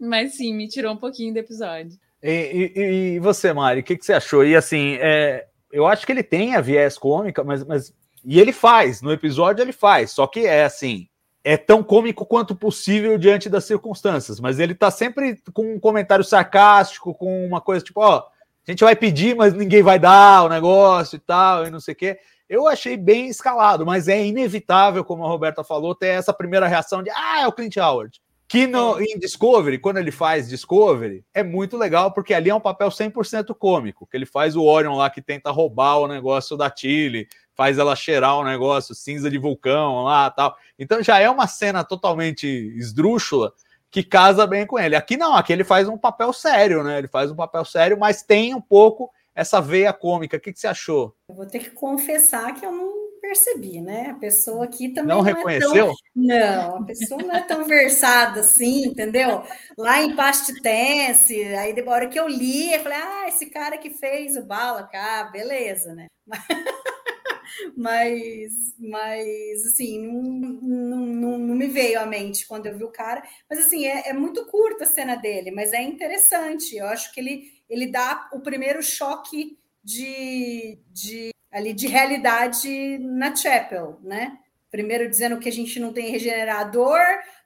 Mas 0.00 0.36
sim, 0.36 0.54
me 0.54 0.68
tirou 0.68 0.92
um 0.92 0.96
pouquinho 0.96 1.32
do 1.32 1.38
episódio. 1.38 1.98
E, 2.22 2.72
e- 2.74 3.14
e 3.14 3.18
você, 3.18 3.52
Mari, 3.52 3.80
o 3.80 3.82
que, 3.82 3.96
que 3.96 4.04
você 4.06 4.12
achou? 4.12 4.44
E 4.44 4.54
assim, 4.54 4.96
é, 5.00 5.46
eu 5.72 5.86
acho 5.86 6.06
que 6.06 6.12
ele 6.12 6.22
tem 6.22 6.54
a 6.54 6.60
viés 6.60 6.96
cômica, 6.96 7.42
mas, 7.42 7.64
mas. 7.64 7.92
E 8.24 8.38
ele 8.40 8.52
faz, 8.52 9.02
no 9.02 9.10
episódio 9.12 9.62
ele 9.62 9.72
faz, 9.72 10.12
só 10.12 10.26
que 10.26 10.46
é 10.46 10.64
assim. 10.64 11.08
É 11.44 11.56
tão 11.56 11.82
cômico 11.82 12.24
quanto 12.24 12.54
possível 12.54 13.18
diante 13.18 13.48
das 13.48 13.64
circunstâncias, 13.64 14.38
mas 14.38 14.60
ele 14.60 14.76
tá 14.76 14.92
sempre 14.92 15.36
com 15.52 15.74
um 15.74 15.80
comentário 15.80 16.24
sarcástico, 16.24 17.12
com 17.12 17.44
uma 17.44 17.60
coisa 17.60 17.84
tipo, 17.84 18.00
ó, 18.00 18.18
a 18.64 18.70
gente 18.70 18.84
vai 18.84 18.94
pedir, 18.94 19.34
mas 19.34 19.52
ninguém 19.52 19.82
vai 19.82 19.98
dar 19.98 20.44
o 20.44 20.48
negócio 20.48 21.16
e 21.16 21.18
tal, 21.18 21.66
e 21.66 21.70
não 21.70 21.80
sei 21.80 21.94
o 21.94 21.96
quê. 21.96 22.18
Eu 22.48 22.68
achei 22.68 22.96
bem 22.96 23.26
escalado, 23.26 23.84
mas 23.84 24.06
é 24.06 24.24
inevitável, 24.24 25.04
como 25.04 25.24
a 25.24 25.28
Roberta 25.28 25.64
falou, 25.64 25.96
ter 25.96 26.08
essa 26.08 26.32
primeira 26.32 26.68
reação 26.68 27.02
de, 27.02 27.10
ah, 27.10 27.40
é 27.42 27.46
o 27.48 27.52
Clint 27.52 27.76
Howard. 27.76 28.20
Que 28.52 28.66
no, 28.66 29.00
em 29.00 29.18
Discovery, 29.18 29.78
quando 29.78 29.96
ele 29.96 30.10
faz 30.10 30.46
Discovery, 30.46 31.24
é 31.32 31.42
muito 31.42 31.74
legal, 31.74 32.12
porque 32.12 32.34
ali 32.34 32.50
é 32.50 32.54
um 32.54 32.60
papel 32.60 32.90
100% 32.90 33.54
cômico, 33.54 34.06
que 34.06 34.14
ele 34.14 34.26
faz 34.26 34.54
o 34.54 34.62
Orion 34.62 34.94
lá 34.94 35.08
que 35.08 35.22
tenta 35.22 35.50
roubar 35.50 36.00
o 36.00 36.06
negócio 36.06 36.54
da 36.54 36.68
Tilly, 36.68 37.26
faz 37.54 37.78
ela 37.78 37.96
cheirar 37.96 38.36
o 38.36 38.44
negócio 38.44 38.94
cinza 38.94 39.30
de 39.30 39.38
vulcão 39.38 40.04
lá 40.04 40.30
tal. 40.30 40.54
Então 40.78 41.02
já 41.02 41.18
é 41.18 41.30
uma 41.30 41.46
cena 41.46 41.82
totalmente 41.82 42.46
esdrúxula 42.76 43.54
que 43.90 44.02
casa 44.02 44.46
bem 44.46 44.66
com 44.66 44.78
ele. 44.78 44.96
Aqui 44.96 45.16
não, 45.16 45.34
aqui 45.34 45.50
ele 45.50 45.64
faz 45.64 45.88
um 45.88 45.96
papel 45.96 46.30
sério, 46.34 46.84
né? 46.84 46.98
Ele 46.98 47.08
faz 47.08 47.30
um 47.30 47.36
papel 47.36 47.64
sério, 47.64 47.98
mas 47.98 48.22
tem 48.22 48.54
um 48.54 48.60
pouco 48.60 49.10
essa 49.34 49.62
veia 49.62 49.94
cômica. 49.94 50.36
O 50.36 50.40
que, 50.40 50.52
que 50.52 50.60
você 50.60 50.66
achou? 50.66 51.16
Eu 51.26 51.36
vou 51.36 51.46
ter 51.46 51.60
que 51.60 51.70
confessar 51.70 52.52
que 52.52 52.66
eu 52.66 52.72
não 52.72 53.11
percebi, 53.22 53.80
né? 53.80 54.10
A 54.10 54.14
pessoa 54.14 54.64
aqui 54.64 54.88
também 54.88 55.16
Não 55.16 55.22
não, 55.22 55.22
reconheceu? 55.22 55.70
é 55.70 55.86
tão... 55.86 55.94
Não, 56.14 56.76
a 56.78 56.84
pessoa 56.84 57.22
não 57.22 57.34
é 57.34 57.42
tão 57.42 57.64
versada 57.64 58.40
assim, 58.40 58.88
entendeu? 58.88 59.44
Lá 59.78 60.02
em 60.02 60.16
past 60.16 60.60
tense, 60.60 61.40
aí 61.54 61.72
de 61.72 61.82
hora 61.82 62.08
que 62.08 62.18
eu 62.18 62.26
li, 62.26 62.74
eu 62.74 62.80
falei, 62.80 62.98
ah, 62.98 63.28
esse 63.28 63.46
cara 63.46 63.78
que 63.78 63.90
fez 63.90 64.36
o 64.36 64.42
bala, 64.42 64.90
ah, 64.92 65.24
beleza, 65.32 65.94
né? 65.94 66.08
mas, 67.76 68.74
mas 68.78 69.66
assim, 69.66 70.04
não, 70.04 70.22
não, 70.22 71.06
não, 71.06 71.38
não, 71.38 71.54
me 71.54 71.68
veio 71.68 72.00
à 72.00 72.06
mente 72.06 72.46
quando 72.46 72.66
eu 72.66 72.76
vi 72.76 72.84
o 72.84 72.92
cara. 72.92 73.22
Mas 73.48 73.60
assim, 73.60 73.86
é, 73.86 74.08
é 74.08 74.12
muito 74.12 74.44
curta 74.46 74.84
a 74.84 74.86
cena 74.86 75.14
dele, 75.14 75.52
mas 75.52 75.72
é 75.72 75.80
interessante. 75.80 76.76
Eu 76.76 76.86
acho 76.86 77.12
que 77.14 77.20
ele, 77.20 77.44
ele 77.68 77.86
dá 77.86 78.28
o 78.32 78.40
primeiro 78.40 78.82
choque 78.82 79.56
de, 79.84 80.78
de, 80.92 81.31
ali, 81.52 81.72
de 81.72 81.86
realidade 81.86 82.98
na 82.98 83.36
Chapel, 83.36 83.98
né? 84.02 84.38
Primeiro 84.70 85.08
dizendo 85.08 85.38
que 85.38 85.48
a 85.48 85.52
gente 85.52 85.78
não 85.78 85.92
tem 85.92 86.10
regenerador, 86.10 86.98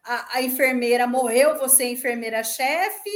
a, 0.05 0.37
a 0.37 0.43
enfermeira 0.43 1.07
morreu, 1.09 1.59
você 1.59 1.83
é 1.83 1.91
enfermeira-chefe, 1.91 3.11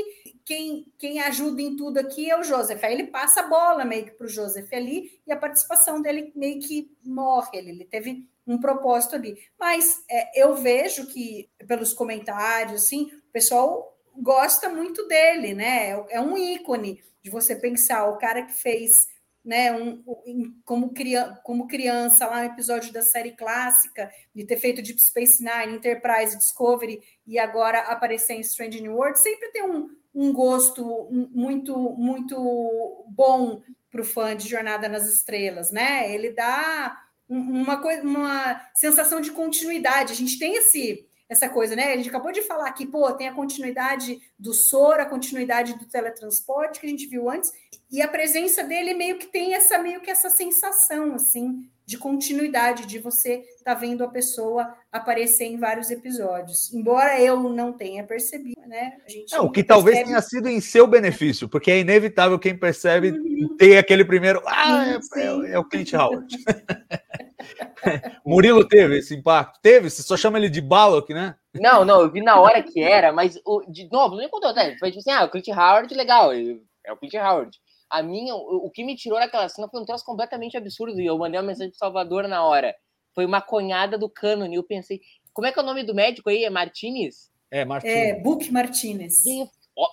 quem, 0.44 0.92
quem 0.98 1.20
ajuda 1.20 1.62
em 1.62 1.76
tudo 1.76 1.98
aqui 1.98 2.28
é 2.28 2.36
o 2.36 2.42
Joseph. 2.42 2.82
Aí 2.82 2.92
ele 2.92 3.06
passa 3.06 3.40
a 3.40 3.46
bola 3.46 3.84
meio 3.84 4.06
que 4.06 4.10
para 4.10 4.26
o 4.26 4.28
Joseph 4.28 4.72
ali, 4.72 5.20
e 5.24 5.32
a 5.32 5.36
participação 5.36 6.02
dele 6.02 6.32
meio 6.34 6.60
que 6.60 6.90
morre. 7.04 7.50
Ele, 7.58 7.70
ele 7.70 7.84
teve 7.84 8.28
um 8.44 8.58
propósito 8.58 9.14
ali. 9.14 9.38
Mas 9.56 10.02
é, 10.10 10.42
eu 10.42 10.56
vejo 10.56 11.06
que, 11.06 11.48
pelos 11.68 11.92
comentários, 11.92 12.82
assim, 12.82 13.04
o 13.04 13.32
pessoal 13.32 13.96
gosta 14.16 14.68
muito 14.68 15.06
dele, 15.06 15.54
né? 15.54 15.90
É, 15.90 16.16
é 16.16 16.20
um 16.20 16.36
ícone 16.36 17.00
de 17.22 17.30
você 17.30 17.54
pensar, 17.54 18.08
o 18.08 18.18
cara 18.18 18.42
que 18.42 18.52
fez 18.52 19.06
né, 19.44 19.72
um, 19.72 20.02
um, 20.06 20.54
como, 20.64 20.92
criança, 20.92 21.40
como 21.42 21.66
criança, 21.66 22.26
lá 22.26 22.40
no 22.40 22.52
episódio 22.52 22.92
da 22.92 23.02
série 23.02 23.32
clássica, 23.32 24.10
de 24.34 24.44
ter 24.44 24.58
feito 24.58 24.82
Deep 24.82 25.00
Space 25.00 25.42
Nine, 25.42 25.76
Enterprise, 25.76 26.36
Discovery, 26.36 27.00
e 27.26 27.38
agora 27.38 27.80
aparecer 27.80 28.34
em 28.34 28.40
Strange 28.40 28.80
New 28.80 28.94
World, 28.94 29.18
sempre 29.18 29.48
tem 29.50 29.62
um, 29.62 29.88
um 30.14 30.32
gosto 30.32 31.08
muito, 31.32 31.76
muito 31.76 33.04
bom 33.08 33.62
para 33.90 34.02
o 34.02 34.04
fã 34.04 34.36
de 34.36 34.48
Jornada 34.48 34.88
nas 34.88 35.08
Estrelas, 35.08 35.72
né? 35.72 36.12
Ele 36.14 36.32
dá 36.32 36.96
uma, 37.28 37.80
uma 38.02 38.60
sensação 38.74 39.20
de 39.20 39.30
continuidade. 39.30 40.12
A 40.12 40.16
gente 40.16 40.38
tem 40.38 40.56
esse 40.56 41.08
essa 41.30 41.48
coisa, 41.48 41.76
né? 41.76 41.92
A 41.92 41.96
gente 41.96 42.08
acabou 42.08 42.32
de 42.32 42.42
falar 42.42 42.66
aqui, 42.66 42.84
pô, 42.84 43.10
tem 43.12 43.28
a 43.28 43.32
continuidade 43.32 44.20
do 44.36 44.52
Sora, 44.52 45.04
a 45.04 45.06
continuidade 45.06 45.78
do 45.78 45.86
teletransporte 45.86 46.80
que 46.80 46.86
a 46.86 46.88
gente 46.88 47.06
viu 47.06 47.30
antes, 47.30 47.52
e 47.88 48.02
a 48.02 48.08
presença 48.08 48.64
dele 48.64 48.94
meio 48.94 49.16
que 49.16 49.28
tem 49.28 49.54
essa 49.54 49.78
meio 49.78 50.00
que 50.00 50.10
essa 50.10 50.28
sensação 50.28 51.14
assim 51.14 51.70
de 51.86 51.98
continuidade, 51.98 52.86
de 52.86 52.98
você 52.98 53.44
estar 53.56 53.74
tá 53.74 53.80
vendo 53.80 54.04
a 54.04 54.08
pessoa 54.08 54.76
aparecer 54.92 55.44
em 55.44 55.58
vários 55.58 55.90
episódios. 55.90 56.72
Embora 56.72 57.20
eu 57.20 57.40
não 57.48 57.72
tenha 57.72 58.04
percebido, 58.04 58.60
né? 58.66 58.96
A 59.06 59.10
gente 59.10 59.34
é, 59.34 59.40
o 59.40 59.50
que 59.50 59.62
talvez 59.62 60.02
tenha 60.04 60.20
sido 60.22 60.48
em 60.48 60.60
seu 60.60 60.86
benefício, 60.86 61.48
porque 61.48 61.70
é 61.70 61.80
inevitável 61.80 62.38
quem 62.38 62.56
percebe 62.56 63.10
uhum. 63.10 63.56
ter 63.56 63.78
aquele 63.78 64.04
primeiro. 64.04 64.42
Ah, 64.46 64.86
é, 64.88 65.20
é, 65.20 65.52
é, 65.52 65.58
o 65.58 65.64
Clint 65.64 65.92
Howard. 65.92 66.36
Murilo 68.24 68.66
teve 68.66 68.98
esse 68.98 69.14
impacto? 69.14 69.60
Teve? 69.62 69.90
Você 69.90 70.02
só 70.02 70.16
chama 70.16 70.38
ele 70.38 70.48
de 70.48 70.60
Balok, 70.60 71.12
né? 71.12 71.36
Não, 71.54 71.84
não, 71.84 72.00
eu 72.00 72.10
vi 72.10 72.22
na 72.22 72.38
hora 72.40 72.62
que 72.62 72.80
era, 72.80 73.12
mas 73.12 73.40
o, 73.44 73.62
de 73.68 73.88
novo, 73.90 74.14
não 74.14 74.22
me 74.22 74.28
contou, 74.28 74.54
né? 74.54 74.76
Foi 74.78 74.90
tipo 74.90 75.00
assim, 75.00 75.10
ah, 75.10 75.24
o 75.24 75.30
Clint 75.30 75.48
Howard, 75.48 75.92
legal, 75.94 76.32
é 76.32 76.92
o 76.92 76.96
Clint 76.96 77.14
Howard. 77.14 77.58
A 77.88 78.02
minha, 78.02 78.34
o, 78.34 78.66
o 78.66 78.70
que 78.70 78.84
me 78.84 78.94
tirou 78.94 79.18
daquela 79.18 79.48
cena 79.48 79.68
foi 79.68 79.80
um 79.80 79.84
troço 79.84 80.04
completamente 80.04 80.56
absurdo. 80.56 81.00
E 81.00 81.06
eu 81.06 81.18
mandei 81.18 81.40
uma 81.40 81.46
mensagem 81.46 81.70
pro 81.70 81.78
Salvador 81.78 82.28
na 82.28 82.44
hora. 82.44 82.74
Foi 83.14 83.26
uma 83.26 83.40
conhada 83.40 83.98
do 83.98 84.08
cânone. 84.08 84.54
Eu 84.54 84.62
pensei, 84.62 85.00
como 85.32 85.46
é 85.46 85.52
que 85.52 85.58
é 85.58 85.62
o 85.62 85.66
nome 85.66 85.82
do 85.82 85.94
médico 85.94 86.30
aí? 86.30 86.44
É 86.44 86.50
Martinez? 86.50 87.30
É, 87.50 87.64
Martinez. 87.64 87.96
É, 87.96 88.20
Book 88.20 88.50
Martinez. 88.52 89.24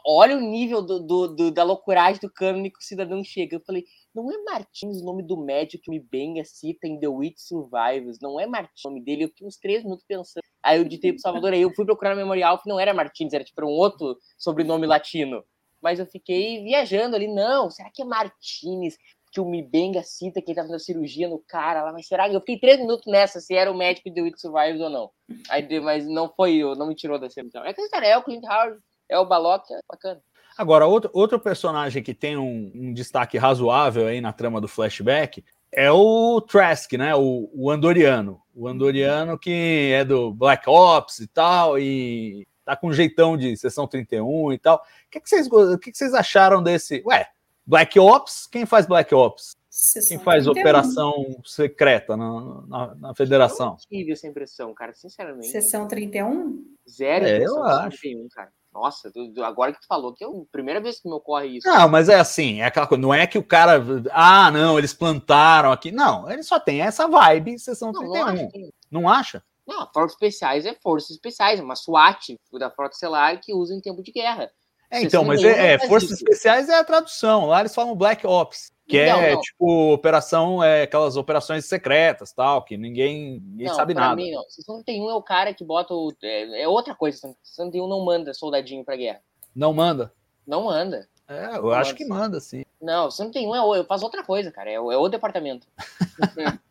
olha 0.05 0.37
o 0.37 0.41
nível 0.41 0.81
do, 0.83 0.99
do, 0.99 1.27
do, 1.27 1.51
da 1.51 1.63
loucuragem 1.63 2.21
do 2.21 2.31
cânone 2.31 2.69
que 2.69 2.79
o 2.79 2.83
cidadão 2.83 3.23
chega. 3.23 3.55
Eu 3.55 3.61
falei, 3.65 3.83
não 4.24 4.32
é 4.32 4.38
Martins 4.43 5.01
o 5.01 5.05
nome 5.05 5.24
do 5.24 5.38
médico 5.38 5.84
que 5.84 5.91
me 5.91 5.99
bem 5.99 6.43
cita 6.43 6.88
em 6.88 6.99
The 6.99 7.07
Witch 7.07 7.38
Survivors. 7.38 8.20
Não 8.22 8.39
é 8.39 8.45
Martins 8.45 8.84
o 8.86 8.89
nome 8.89 9.03
dele. 9.03 9.24
Eu 9.24 9.30
fiquei 9.30 9.47
uns 9.47 9.57
três 9.57 9.84
minutos 9.84 10.05
pensando. 10.07 10.41
Aí 10.63 10.80
eu 10.80 10.84
ditei 10.84 11.13
pro 11.13 11.22
Salvador, 11.22 11.53
aí 11.53 11.61
eu 11.61 11.74
fui 11.74 11.86
procurar 11.86 12.11
no 12.11 12.18
memorial 12.18 12.61
que 12.61 12.68
não 12.68 12.80
era 12.80 12.93
Martins, 12.93 13.32
era 13.32 13.43
tipo 13.43 13.63
um 13.63 13.70
outro 13.70 14.18
sobrenome 14.38 14.86
latino 14.86 15.43
mas 15.82 15.99
eu 15.99 16.05
fiquei 16.05 16.63
viajando 16.63 17.15
ali, 17.15 17.28
não, 17.28 17.70
será 17.70 17.89
que 17.89 18.01
é 18.01 18.05
Martinez? 18.05 18.97
Que 19.32 19.41
o 19.41 19.45
Mibenga 19.45 20.03
cita 20.03 20.41
que 20.41 20.51
ele 20.51 20.55
tá 20.55 20.61
fazendo 20.61 20.80
cirurgia 20.80 21.28
no 21.28 21.39
cara 21.39 21.84
lá, 21.84 21.91
mas 21.91 22.07
será 22.07 22.30
que 22.30 22.36
eu 22.36 22.39
fiquei 22.39 22.59
três 22.59 22.80
minutos 22.80 23.05
nessa 23.05 23.39
se 23.39 23.53
era 23.53 23.72
o 23.72 23.78
médico 23.78 24.09
de 24.09 24.22
It 24.22 24.39
Survives 24.39 24.82
ou 24.82 24.89
não? 24.89 25.11
Aí, 25.49 25.80
mas 25.82 26.07
não 26.07 26.30
foi 26.30 26.55
eu, 26.55 26.76
não 26.76 26.88
me 26.88 26.95
tirou 26.95 27.20
da 27.20 27.28
então. 27.38 27.63
É 27.65 27.74
que 27.74 27.82
é 27.82 28.18
o 28.18 28.24
Clint 28.24 28.43
Howard, 28.43 28.80
é 29.09 29.20
o 29.20 29.26
Balok, 29.26 29.72
é 29.74 29.80
bacana. 29.89 30.22
Agora, 30.57 30.87
outro, 30.87 31.09
outro 31.13 31.39
personagem 31.39 32.01
que 32.01 32.13
tem 32.13 32.35
um, 32.35 32.71
um, 32.73 32.93
destaque 32.93 33.37
razoável 33.37 34.07
aí 34.07 34.19
na 34.19 34.33
trama 34.33 34.59
do 34.59 34.67
flashback 34.67 35.43
é 35.71 35.91
o 35.91 36.41
Trask, 36.41 36.93
né? 36.93 37.13
O, 37.15 37.49
o 37.53 37.69
Andoriano. 37.69 38.41
O 38.55 38.67
Andoriano 38.67 39.37
que 39.37 39.91
é 39.93 40.03
do 40.03 40.33
Black 40.33 40.67
Ops 40.67 41.19
e 41.19 41.27
tal, 41.27 41.77
e 41.77 42.47
tá 42.65 42.75
com 42.75 42.87
um 42.87 42.93
jeitão 42.93 43.37
de 43.37 43.55
sessão 43.55 43.87
31 43.87 44.53
e 44.53 44.57
tal. 44.57 44.77
O 44.77 44.81
que, 45.11 45.19
que, 45.19 45.29
vocês, 45.29 45.47
o 45.47 45.77
que, 45.77 45.91
que 45.91 45.97
vocês 45.97 46.13
acharam 46.13 46.63
desse? 46.63 47.03
Ué, 47.05 47.27
Black 47.65 47.99
Ops? 47.99 48.47
Quem 48.47 48.65
faz 48.65 48.87
Black 48.87 49.13
Ops? 49.13 49.55
Sessão 49.69 50.17
Quem 50.17 50.25
faz 50.25 50.45
31. 50.45 50.59
operação 50.59 51.41
secreta 51.45 52.17
na, 52.17 52.61
na, 52.67 52.95
na 52.95 53.15
federação? 53.15 53.77
Eu 53.91 53.97
tive 53.97 54.11
essa 54.13 54.25
impressão, 54.25 54.73
cara, 54.73 54.91
sinceramente. 54.95 55.49
Sessão 55.49 55.87
31? 55.87 56.65
Zero. 56.89 57.25
É, 57.25 57.45
eu 57.45 57.63
acho. 57.63 57.99
31, 57.99 58.27
cara. 58.29 58.51
Nossa, 58.78 59.11
agora 59.43 59.73
que 59.73 59.82
tu 59.82 59.88
falou, 59.88 60.13
que 60.13 60.23
é 60.23 60.28
a 60.28 60.32
primeira 60.51 60.80
vez 60.80 60.99
que 60.99 61.09
me 61.09 61.15
ocorre 61.15 61.57
isso. 61.57 61.67
Não, 61.67 61.89
mas 61.89 62.09
é 62.09 62.19
assim, 62.19 62.61
é 62.61 62.65
aquela 62.65 62.86
coisa, 62.86 63.01
não 63.01 63.11
é 63.11 63.25
que 63.25 63.39
o 63.39 63.43
cara. 63.43 63.84
Ah, 64.11 64.51
não, 64.51 64.78
eles 64.78 64.93
plantaram 64.93 65.71
aqui. 65.71 65.91
Não, 65.91 66.30
ele 66.30 66.43
só 66.43 66.59
tem 66.59 66.82
essa 66.82 67.07
vibe 67.07 67.57
sessão 67.57 67.91
não, 67.91 68.01
31. 68.01 68.25
Não, 68.25 68.49
que... 68.49 68.73
não 68.91 69.09
acha? 69.09 69.43
Não, 69.65 69.89
forças 69.91 70.11
especiais 70.13 70.65
é 70.67 70.75
forças 70.75 71.09
especiais, 71.09 71.59
é 71.59 71.63
uma 71.63 71.75
SWAT 71.75 72.39
da 72.53 72.69
Frota 72.69 72.93
Estelar 72.93 73.41
que 73.41 73.51
usa 73.51 73.73
em 73.73 73.82
tempo 73.82 74.03
de 74.03 74.11
guerra. 74.11 74.51
É, 74.91 75.01
então, 75.01 75.25
mas 75.25 75.43
é, 75.43 75.73
é 75.73 75.80
forças 75.88 76.11
especiais 76.11 76.69
é 76.69 76.75
a 76.75 76.84
tradução. 76.84 77.47
Lá 77.47 77.61
eles 77.61 77.73
falam 77.73 77.95
Black 77.95 78.25
Ops, 78.28 78.71
que 78.88 79.05
não, 79.05 79.19
é 79.19 79.33
não. 79.33 79.41
tipo 79.41 79.93
operação, 79.93 80.63
é 80.63 80.83
aquelas 80.83 81.17
operações 81.17 81.65
secretas, 81.65 82.31
tal, 82.31 82.63
que 82.63 82.77
ninguém, 82.77 83.41
ninguém 83.45 83.67
não, 83.67 83.75
sabe 83.75 83.93
nada. 83.93 84.15
Mim, 84.15 84.31
não. 84.31 84.43
61 84.49 85.09
é 85.09 85.13
o 85.13 85.21
cara 85.21 85.53
que 85.53 85.63
bota 85.63 85.93
o, 85.93 86.13
é, 86.23 86.63
é 86.63 86.67
outra 86.67 86.95
coisa. 86.95 87.35
61 87.43 87.88
não 87.88 88.05
manda 88.05 88.33
soldadinho 88.33 88.85
pra 88.85 88.95
guerra. 88.95 89.19
Não 89.53 89.73
manda. 89.73 90.13
Não 90.45 90.63
manda. 90.65 91.07
É, 91.27 91.57
eu 91.57 91.63
não 91.63 91.71
acho 91.71 91.91
manda, 91.91 91.97
que 91.97 92.05
manda, 92.05 92.39
sim. 92.39 92.63
Não, 92.81 93.11
61 93.11 93.55
é, 93.55 93.79
eu 93.79 93.85
faço 93.85 94.05
outra 94.05 94.23
coisa, 94.23 94.51
cara. 94.51 94.69
É, 94.69 94.75
é 94.75 94.79
o 94.79 95.09
departamento. 95.09 95.67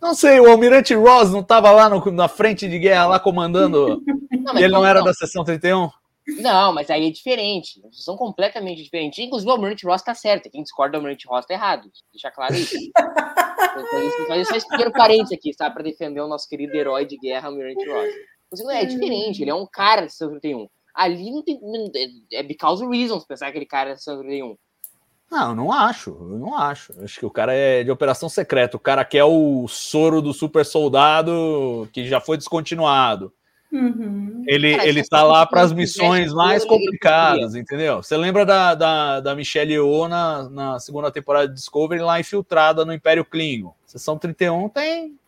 Não 0.00 0.14
sei, 0.14 0.40
o 0.40 0.50
Almirante 0.50 0.94
Ross 0.94 1.30
não 1.30 1.40
estava 1.40 1.70
lá 1.70 1.88
no, 1.88 2.10
na 2.10 2.26
frente 2.26 2.66
de 2.68 2.78
guerra, 2.78 3.06
lá 3.06 3.20
comandando. 3.20 4.02
E 4.54 4.64
ele 4.64 4.72
não 4.72 4.84
era 4.84 5.00
da 5.02 5.14
seção 5.14 5.44
31? 5.44 5.88
Não, 6.40 6.72
mas 6.72 6.90
aí 6.90 7.06
é 7.06 7.10
diferente. 7.10 7.82
São 7.92 8.16
completamente 8.16 8.82
diferentes. 8.82 9.18
Inclusive, 9.18 9.50
o 9.50 9.54
Almirante 9.54 9.86
Ross 9.86 10.00
está 10.00 10.14
certo. 10.14 10.50
Quem 10.50 10.62
discorda 10.62 10.92
do 10.92 10.96
Almirante 10.98 11.26
Ross 11.26 11.40
está 11.40 11.54
errado. 11.54 11.90
Deixa 12.12 12.30
claro 12.30 12.54
isso. 12.54 12.76
então, 12.96 14.26
fazer 14.28 14.44
só 14.44 14.56
esse 14.56 14.68
pequeno 14.68 14.92
parênteses 14.92 15.32
aqui, 15.32 15.52
sabe? 15.52 15.74
Para 15.74 15.84
defender 15.84 16.20
o 16.20 16.28
nosso 16.28 16.48
querido 16.48 16.74
herói 16.74 17.04
de 17.04 17.16
guerra, 17.16 17.48
Almirante 17.48 17.88
Ross. 17.88 18.08
Inclusive, 18.46 18.74
é 18.74 18.84
diferente. 18.84 19.42
Ele 19.42 19.50
é 19.50 19.54
um 19.54 19.66
cara 19.66 20.02
da 20.02 20.08
seção 20.08 20.30
31. 20.30 20.68
Ali 20.94 21.30
não 21.30 21.42
tem. 21.42 21.58
É, 22.32 22.40
é 22.40 22.42
because 22.42 22.84
of 22.84 22.96
reasons 22.96 23.24
pensar 23.24 23.46
que 23.46 23.50
aquele 23.50 23.66
cara 23.66 23.90
é 23.90 23.92
da 23.92 23.98
seção 23.98 24.18
31. 24.20 24.56
Não, 25.30 25.54
não 25.54 25.72
acho, 25.72 26.10
eu 26.10 26.38
não 26.38 26.58
acho. 26.58 26.92
Acho 27.02 27.18
que 27.18 27.24
o 27.24 27.30
cara 27.30 27.54
é 27.54 27.82
de 27.82 27.90
operação 27.90 28.28
secreta. 28.28 28.76
O 28.76 28.80
cara 28.80 29.02
quer 29.02 29.24
o 29.24 29.66
soro 29.66 30.20
do 30.20 30.34
super 30.34 30.62
soldado 30.62 31.88
que 31.90 32.06
já 32.06 32.20
foi 32.20 32.36
descontinuado. 32.36 33.32
Uhum. 33.72 34.44
Ele, 34.46 34.76
cara, 34.76 34.86
ele 34.86 35.02
tá 35.02 35.22
lá 35.22 35.46
para 35.46 35.62
as 35.62 35.72
missões 35.72 36.32
mais 36.34 36.62
complicadas, 36.62 37.54
entendeu? 37.54 38.02
Você 38.02 38.14
lembra 38.18 38.44
da, 38.44 38.74
da, 38.74 39.20
da 39.20 39.34
Michelle 39.34 39.72
Yeoh 39.72 40.08
na, 40.08 40.48
na 40.50 40.78
segunda 40.78 41.10
temporada 41.10 41.48
de 41.48 41.54
Discovery 41.54 42.02
lá 42.02 42.20
infiltrada 42.20 42.84
no 42.84 42.92
Império 42.92 43.24
Klingon? 43.24 43.72
Sessão 43.86 44.18
31 44.18 44.68
tem, 44.68 45.18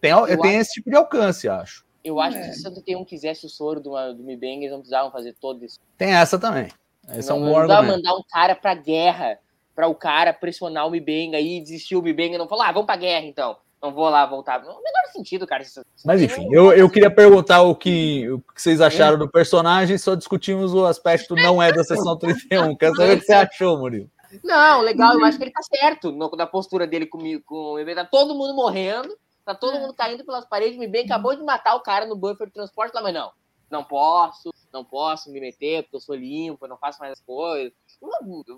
tem, 0.00 0.12
tem 0.40 0.56
esse 0.56 0.72
tipo 0.72 0.88
de 0.88 0.96
alcance, 0.96 1.48
acho. 1.48 1.84
Eu 2.02 2.18
acho 2.18 2.38
é. 2.38 2.48
que 2.48 2.54
se 2.54 2.66
o 2.66 2.72
31 2.72 3.04
quisesse 3.04 3.44
o 3.44 3.48
soro 3.48 3.80
do, 3.80 3.90
do 4.14 4.22
Mibeng, 4.22 4.60
eles 4.60 4.70
não 4.70 4.78
precisavam 4.78 5.10
fazer 5.10 5.34
todo 5.38 5.62
isso. 5.62 5.78
Tem 5.98 6.14
essa 6.14 6.38
também. 6.38 6.68
Esse 7.10 7.28
não, 7.28 7.36
é 7.36 7.40
um 7.40 7.60
não 7.60 7.66
dá 7.66 7.82
mandar 7.82 8.14
um 8.14 8.22
cara 8.30 8.54
pra 8.54 8.74
guerra, 8.74 9.38
para 9.74 9.86
o 9.86 9.94
cara 9.94 10.32
pressionar 10.32 10.86
o 10.86 10.90
Mibenga 10.90 11.38
e 11.38 11.60
desistir 11.60 11.96
o 11.96 12.02
Mibenga 12.02 12.36
e 12.36 12.38
não 12.38 12.48
falar, 12.48 12.68
ah, 12.68 12.72
vamos 12.72 12.86
pra 12.86 12.96
guerra 12.96 13.26
então. 13.26 13.58
Não 13.86 13.94
vou 13.94 14.08
lá 14.08 14.26
voltar. 14.26 14.58
Não 14.64 14.82
menor 14.82 15.12
sentido, 15.12 15.46
cara. 15.46 15.62
Isso, 15.62 15.80
Mas 16.04 16.20
enfim, 16.20 16.48
eu, 16.50 16.72
eu 16.72 16.90
queria 16.90 17.10
perguntar 17.10 17.62
o 17.62 17.72
que, 17.72 18.28
o 18.28 18.40
que 18.40 18.60
vocês 18.60 18.80
acharam 18.80 19.16
do 19.16 19.30
personagem, 19.30 19.96
só 19.96 20.16
discutimos 20.16 20.74
o 20.74 20.84
aspecto 20.84 21.36
não 21.36 21.62
é 21.62 21.72
da 21.72 21.84
sessão 21.84 22.16
31. 22.18 22.74
Quero 22.76 22.96
saber 22.96 23.16
o 23.16 23.20
que 23.20 23.26
você 23.26 23.32
achou, 23.32 23.78
Murilo. 23.78 24.10
Não, 24.42 24.80
legal, 24.80 25.14
eu 25.14 25.24
acho 25.24 25.38
que 25.38 25.44
ele 25.44 25.52
tá 25.52 25.62
certo 25.62 26.10
no, 26.10 26.28
na 26.30 26.46
postura 26.46 26.84
dele 26.84 27.06
comigo, 27.06 27.44
com 27.46 27.74
o 27.74 27.94
Tá 27.94 28.04
todo 28.04 28.34
mundo 28.34 28.56
morrendo, 28.56 29.16
tá 29.44 29.54
todo 29.54 29.78
mundo 29.78 29.94
caindo 29.94 30.24
pelas 30.24 30.44
paredes, 30.44 30.76
o 30.76 30.80
Mibenga 30.80 31.14
acabou 31.14 31.36
de 31.36 31.44
matar 31.44 31.76
o 31.76 31.80
cara 31.80 32.06
no 32.06 32.16
buffer 32.16 32.48
de 32.48 32.52
transporte 32.52 32.92
lá, 32.92 33.02
mas 33.02 33.14
não, 33.14 33.30
não 33.70 33.84
posso, 33.84 34.52
não 34.72 34.84
posso 34.84 35.30
me 35.30 35.40
meter 35.40 35.84
porque 35.84 35.96
eu 35.96 36.00
sou 36.00 36.16
limpo, 36.16 36.64
eu 36.64 36.68
não 36.68 36.76
faço 36.76 36.98
mais 36.98 37.12
as 37.12 37.20
coisas. 37.20 37.72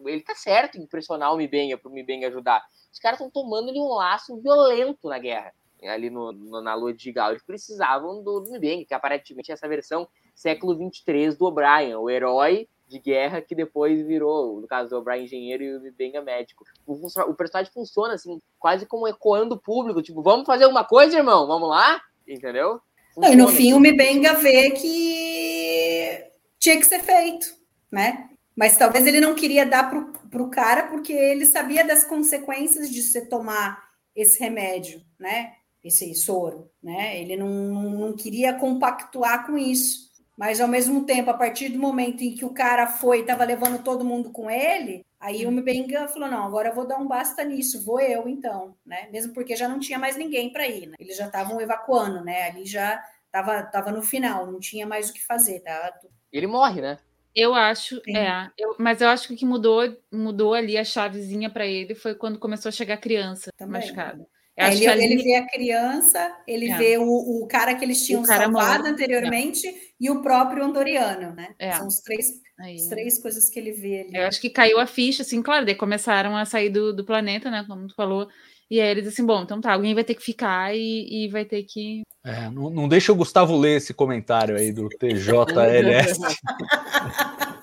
Ele 0.07 0.23
tá 0.23 0.35
certo 0.35 0.79
em 0.79 0.87
pressionar 0.87 1.33
o 1.33 1.37
Mibenga 1.37 1.79
pro 1.79 1.91
Mibenga 1.91 2.29
ajudar. 2.29 2.65
Os 2.93 2.99
caras 2.99 3.21
estão 3.21 3.31
tomando-lhe 3.31 3.79
um 3.79 3.95
laço 3.95 4.41
violento 4.41 5.09
na 5.09 5.19
guerra, 5.19 5.53
ali 5.83 6.11
no, 6.11 6.33
no, 6.33 6.61
na 6.61 6.75
lua 6.75 6.93
de 6.93 7.05
Gigal. 7.05 7.31
Eles 7.31 7.43
precisavam 7.43 8.23
do, 8.23 8.41
do 8.41 8.51
Mibenga, 8.51 8.85
que 8.85 8.95
aparentemente 8.95 9.51
é 9.51 9.55
essa 9.55 9.69
versão 9.69 10.09
século 10.35 10.77
23 10.77 11.37
do 11.37 11.47
O'Brien, 11.47 11.97
o 11.97 12.09
herói 12.09 12.69
de 12.89 12.99
guerra 12.99 13.43
que 13.43 13.55
depois 13.55 14.01
virou, 14.07 14.61
no 14.61 14.67
caso 14.67 14.89
do 14.89 14.97
O'Brien 14.97 15.25
engenheiro 15.25 15.63
e 15.63 15.77
o 15.77 15.81
Mibenga 15.81 16.23
médico. 16.23 16.65
O, 16.87 16.95
o 17.29 17.35
personagem 17.35 17.73
funciona 17.73 18.15
assim, 18.15 18.41
quase 18.59 18.87
como 18.87 19.07
ecoando 19.07 19.57
o 19.57 19.61
público, 19.61 20.03
tipo, 20.03 20.23
vamos 20.23 20.47
fazer 20.47 20.67
uma 20.67 20.85
coisa, 20.85 21.19
irmão, 21.19 21.47
vamos 21.47 21.69
lá? 21.69 22.01
Entendeu? 22.27 22.81
Funciona. 23.15 23.35
E 23.35 23.37
no 23.37 23.49
fim 23.49 23.75
o 23.75 23.81
Mibenga 23.81 24.35
vê 24.35 24.71
que 24.71 26.33
tinha 26.59 26.79
que 26.79 26.87
ser 26.87 27.01
feito, 27.01 27.47
né? 27.93 28.31
Mas 28.59 28.77
talvez 28.77 29.07
ele 29.07 29.21
não 29.21 29.37
queria 29.37 29.65
dar 29.65 29.89
para 29.89 30.43
o 30.43 30.51
cara 30.51 30.89
porque 30.89 31.13
ele 31.13 31.47
sabia 31.47 31.87
das 31.87 32.03
consequências 32.03 32.91
de 32.91 33.01
você 33.03 33.25
tomar 33.25 33.89
esse 34.17 34.41
remédio, 34.41 35.01
né? 35.17 35.53
Esse 35.83 36.13
soro, 36.17 36.69
né? 36.83 37.21
Ele 37.21 37.37
não, 37.37 37.49
não 37.49 38.13
queria 38.17 38.53
compactuar 38.53 39.47
com 39.47 39.57
isso. 39.57 40.09
Mas 40.37 40.61
ao 40.61 40.67
mesmo 40.67 41.05
tempo, 41.05 41.31
a 41.31 41.35
partir 41.35 41.69
do 41.69 41.79
momento 41.79 42.25
em 42.25 42.35
que 42.35 42.45
o 42.45 42.53
cara 42.53 42.89
foi, 42.89 43.21
estava 43.21 43.45
levando 43.45 43.81
todo 43.85 44.05
mundo 44.05 44.33
com 44.33 44.51
ele, 44.51 45.07
aí 45.21 45.47
o 45.47 45.53
Mbenga 45.53 46.09
falou: 46.09 46.29
não, 46.29 46.45
agora 46.45 46.71
eu 46.71 46.75
vou 46.75 46.85
dar 46.85 46.99
um 46.99 47.07
basta 47.07 47.45
nisso, 47.45 47.85
vou 47.85 48.01
eu 48.01 48.29
então, 48.29 48.75
né? 48.85 49.09
Mesmo 49.13 49.33
porque 49.33 49.55
já 49.55 49.69
não 49.69 49.79
tinha 49.79 50.01
mais 50.01 50.17
ninguém 50.17 50.53
para 50.53 50.67
ir, 50.67 50.89
né? 50.89 50.97
Eles 50.99 51.17
já 51.17 51.27
estavam 51.27 51.61
evacuando, 51.61 52.25
né? 52.25 52.49
Ali 52.49 52.67
já 52.67 53.01
estava 53.27 53.63
tava 53.63 53.93
no 53.93 54.03
final, 54.03 54.51
não 54.51 54.59
tinha 54.59 54.85
mais 54.85 55.11
o 55.11 55.13
que 55.13 55.25
fazer, 55.25 55.61
tá? 55.61 55.97
Ele 56.33 56.49
morre, 56.49 56.81
né? 56.81 56.99
Eu 57.35 57.55
acho, 57.55 58.01
Sim. 58.05 58.17
é, 58.17 58.51
eu, 58.59 58.75
mas 58.79 59.01
eu 59.01 59.09
acho 59.09 59.29
que 59.29 59.35
o 59.35 59.37
que 59.37 59.47
mudou, 59.47 59.97
mudou 60.13 60.55
ali 60.55 60.77
a 60.77 60.85
chavezinha 60.85 61.49
para 61.51 61.67
ele 61.67 61.95
foi 61.95 62.15
quando 62.15 62.39
começou 62.39 62.69
a 62.69 62.73
chegar 62.73 62.97
criança 62.97 63.51
Também. 63.57 63.81
machucada. 63.81 64.27
É, 64.59 64.73
ele, 64.73 64.89
ali... 64.89 65.05
ele, 65.05 65.23
vê 65.23 65.37
a 65.37 65.47
criança, 65.47 66.37
ele 66.45 66.69
é. 66.69 66.77
vê 66.77 66.99
o, 66.99 67.05
o, 67.05 67.47
cara 67.47 67.77
que 67.77 67.85
eles 67.85 68.05
tinham 68.05 68.25
salvado 68.25 68.83
morre. 68.83 68.91
anteriormente 68.91 69.69
é. 69.69 69.75
e 70.01 70.11
o 70.11 70.21
próprio 70.21 70.65
Andoriano, 70.65 71.33
né? 71.33 71.55
É. 71.61 71.71
São 71.75 71.87
os 71.87 72.01
três, 72.01 72.33
as 72.59 72.89
três 72.89 73.23
coisas 73.23 73.49
que 73.49 73.57
ele 73.57 73.71
vê 73.71 74.01
ali. 74.01 74.11
Eu 74.15 74.27
acho 74.27 74.41
que 74.41 74.51
caiu 74.51 74.81
a 74.81 74.87
ficha, 74.87 75.23
assim, 75.23 75.41
claro, 75.41 75.65
daí 75.65 75.77
começaram 75.77 76.37
a 76.37 76.45
sair 76.45 76.71
do, 76.71 76.93
do 76.93 77.05
planeta, 77.05 77.53
né? 77.53 77.65
Como 77.69 77.87
tu 77.87 77.95
falou. 77.95 78.27
E 78.69 78.81
aí 78.81 78.89
eles 78.89 79.07
assim, 79.07 79.25
bom, 79.25 79.45
então 79.45 79.61
tá, 79.61 79.73
alguém 79.73 79.95
vai 79.95 80.03
ter 80.03 80.15
que 80.15 80.23
ficar 80.25 80.75
e, 80.75 81.27
e 81.27 81.29
vai 81.29 81.45
ter 81.45 81.63
que. 81.63 82.03
É, 82.29 82.51
não, 82.51 82.69
não 82.69 82.87
deixa 82.87 83.11
o 83.11 83.15
Gustavo 83.15 83.57
ler 83.57 83.79
esse 83.79 83.95
comentário 83.95 84.55
aí 84.55 84.71
do 84.71 84.89
TJLS. 84.91 86.21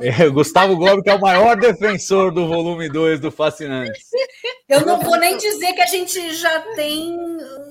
É, 0.00 0.28
Gustavo 0.28 0.76
Gomes, 0.76 1.04
que 1.04 1.10
é 1.10 1.14
o 1.14 1.20
maior 1.20 1.56
defensor 1.56 2.32
do 2.32 2.48
volume 2.48 2.88
2 2.88 3.20
do 3.20 3.30
Fascinantes. 3.30 4.02
Eu 4.68 4.84
não 4.84 4.98
vou 4.98 5.16
nem 5.16 5.36
dizer 5.36 5.72
que 5.74 5.80
a 5.80 5.86
gente 5.86 6.34
já 6.34 6.60
tem, 6.74 7.16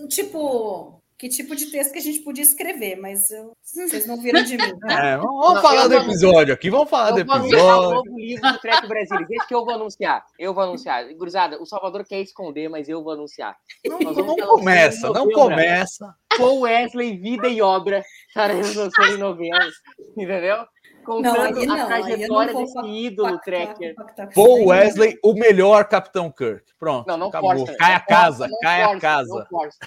tipo, 0.07 0.98
que 1.19 1.27
tipo 1.27 1.53
de 1.53 1.65
texto 1.65 1.91
que 1.91 1.99
a 1.99 2.01
gente 2.01 2.21
podia 2.21 2.43
escrever, 2.43 2.95
mas 2.95 3.29
eu, 3.29 3.51
vocês 3.61 4.05
não 4.07 4.21
viram 4.21 4.41
de 4.41 4.55
mim. 4.55 4.73
Né? 4.81 4.89
É, 5.09 5.17
vamos 5.17 5.55
não, 5.55 5.61
falar 5.61 5.87
do 5.87 5.95
episódio 5.95 6.53
aqui, 6.53 6.69
vamos 6.69 6.89
falar 6.89 7.11
do 7.11 7.19
episódio. 7.19 7.57
Eu 7.57 7.59
vou 7.59 7.89
o 7.89 7.93
novo 7.95 8.17
livro 8.17 8.51
do 8.51 8.59
Trek 8.59 8.87
Brasil. 8.87 9.17
Esse 9.29 9.47
que 9.47 9.53
eu 9.53 9.65
vou 9.65 9.73
anunciar. 9.73 10.23
Eu 10.37 10.53
vou 10.53 10.63
anunciar. 10.63 11.05
Gurizada, 11.13 11.61
o 11.61 11.65
Salvador 11.65 12.05
quer 12.05 12.21
esconder, 12.21 12.69
mas 12.69 12.87
eu 12.87 13.03
vou 13.03 13.11
anunciar. 13.11 13.57
Não, 13.85 13.99
não 13.99 14.35
começa, 14.35 15.09
não 15.09 15.29
começa. 15.29 16.15
Com 16.37 16.61
Wesley, 16.61 17.17
vida 17.17 17.49
e 17.49 17.61
obra. 17.61 18.01
Estaremos 18.29 18.73
lançando 18.75 19.15
em 19.15 19.17
novembro. 19.17 19.69
Entendeu? 20.17 20.65
Contando 21.03 21.65
não, 21.65 21.75
a 21.75 21.85
trajetória 21.85 22.53
desse 22.53 22.79
ídolo 22.79 23.31
pactar, 23.33 23.75
tracker. 23.75 23.95
Paul 24.33 24.67
Wesley, 24.67 25.17
o 25.23 25.33
melhor 25.33 25.85
Capitão 25.85 26.31
Kirk. 26.31 26.63
Pronto. 26.79 27.07
Não, 27.07 27.17
não 27.17 27.27
acabou. 27.27 27.57
Força, 27.57 27.75
cai 27.77 27.93
a 27.93 27.99
casa, 27.99 28.47
não 28.47 28.59
cai 28.59 28.83
força, 28.83 28.97
a 28.97 28.99
casa. 28.99 29.33
Não 29.33 29.45
força. 29.45 29.77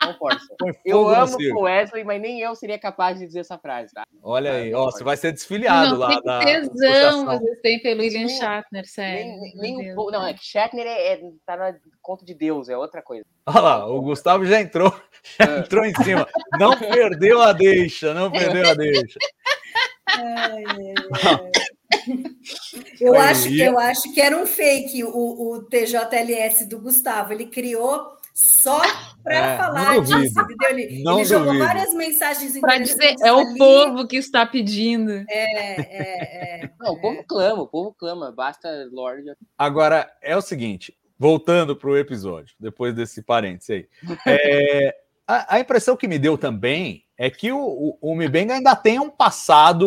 Não 0.00 0.14
força. 0.14 0.46
eu 0.84 1.08
amo 1.08 1.36
o 1.56 1.62
Wesley, 1.62 2.04
mas 2.04 2.20
nem 2.20 2.40
eu 2.40 2.54
seria 2.54 2.78
capaz 2.78 3.18
de 3.18 3.26
dizer 3.26 3.40
essa 3.40 3.58
frase, 3.58 3.92
tá? 3.92 4.04
Olha 4.22 4.52
aí, 4.52 4.72
ó, 4.72 4.86
você 4.86 5.02
vai 5.02 5.16
ser 5.16 5.32
desfiliado 5.32 5.92
não, 5.92 5.98
lá 5.98 6.08
tem 6.08 6.22
da. 6.22 6.38
Tesão, 6.40 7.28
às 7.28 7.40
vezes 7.40 7.60
tem 7.60 7.82
pelo 7.82 8.00
William 8.00 8.28
Shatner, 8.28 8.86
sério. 8.86 9.32
Nem, 9.56 9.76
nem, 9.76 9.94
não, 9.94 10.26
é 10.26 10.34
que 10.34 10.44
Shatner 10.44 10.86
é, 10.86 11.14
é, 11.14 11.20
tá 11.44 11.56
na 11.56 11.74
conta 12.00 12.24
de 12.24 12.34
Deus, 12.34 12.68
é 12.68 12.76
outra 12.76 13.02
coisa. 13.02 13.24
Olha 13.46 13.60
lá, 13.60 13.86
o 13.86 14.00
Gustavo 14.00 14.46
já 14.46 14.60
entrou, 14.60 14.94
já 15.38 15.56
é. 15.56 15.58
entrou 15.58 15.84
em 15.84 15.94
cima. 15.94 16.26
Não 16.58 16.78
perdeu 16.78 17.40
a 17.40 17.52
deixa, 17.52 18.14
não 18.14 18.30
perdeu 18.30 18.70
a 18.70 18.74
deixa. 18.74 19.18
Eu 23.00 23.14
acho, 23.14 23.48
que, 23.48 23.60
eu 23.60 23.78
acho 23.78 24.12
que 24.12 24.20
era 24.20 24.36
um 24.36 24.46
fake 24.46 25.04
o, 25.04 25.08
o 25.52 25.62
TJLS 25.64 26.66
do 26.66 26.80
Gustavo. 26.80 27.32
Ele 27.32 27.46
criou 27.46 28.18
só 28.34 28.80
para 29.22 29.34
é, 29.34 29.56
falar 29.56 30.00
disso, 30.00 30.40
entendeu? 30.40 30.70
Ele, 30.70 30.82
ele 30.82 31.24
jogou 31.24 31.58
várias 31.58 31.92
mensagens 31.92 32.58
para 32.60 32.78
dizer 32.78 33.16
é 33.20 33.32
o 33.32 33.38
ali. 33.38 33.58
povo 33.58 34.06
que 34.06 34.16
está 34.16 34.46
pedindo. 34.46 35.10
É, 35.10 35.26
é, 35.28 36.64
é. 36.64 36.70
Não, 36.78 36.92
o 36.92 37.00
povo 37.00 37.24
clama, 37.26 37.62
o 37.62 37.66
povo 37.66 37.94
clama, 37.98 38.32
basta 38.32 38.68
Lorde. 38.92 39.32
Agora 39.56 40.08
é 40.22 40.36
o 40.36 40.40
seguinte, 40.40 40.96
voltando 41.18 41.74
para 41.74 41.90
o 41.90 41.96
episódio, 41.96 42.54
depois 42.60 42.94
desse 42.94 43.22
parênteses 43.22 43.70
aí. 43.70 43.88
É, 44.24 44.94
a, 45.26 45.56
a, 45.56 45.60
impressão 45.60 45.96
que 45.96 46.06
me 46.06 46.18
deu 46.18 46.38
também 46.38 47.04
é 47.18 47.28
que 47.28 47.50
o, 47.50 47.58
o, 47.58 47.98
o 48.00 48.14
Mibenga 48.14 48.54
ainda 48.54 48.76
tem 48.76 49.00
um 49.00 49.10
passado 49.10 49.86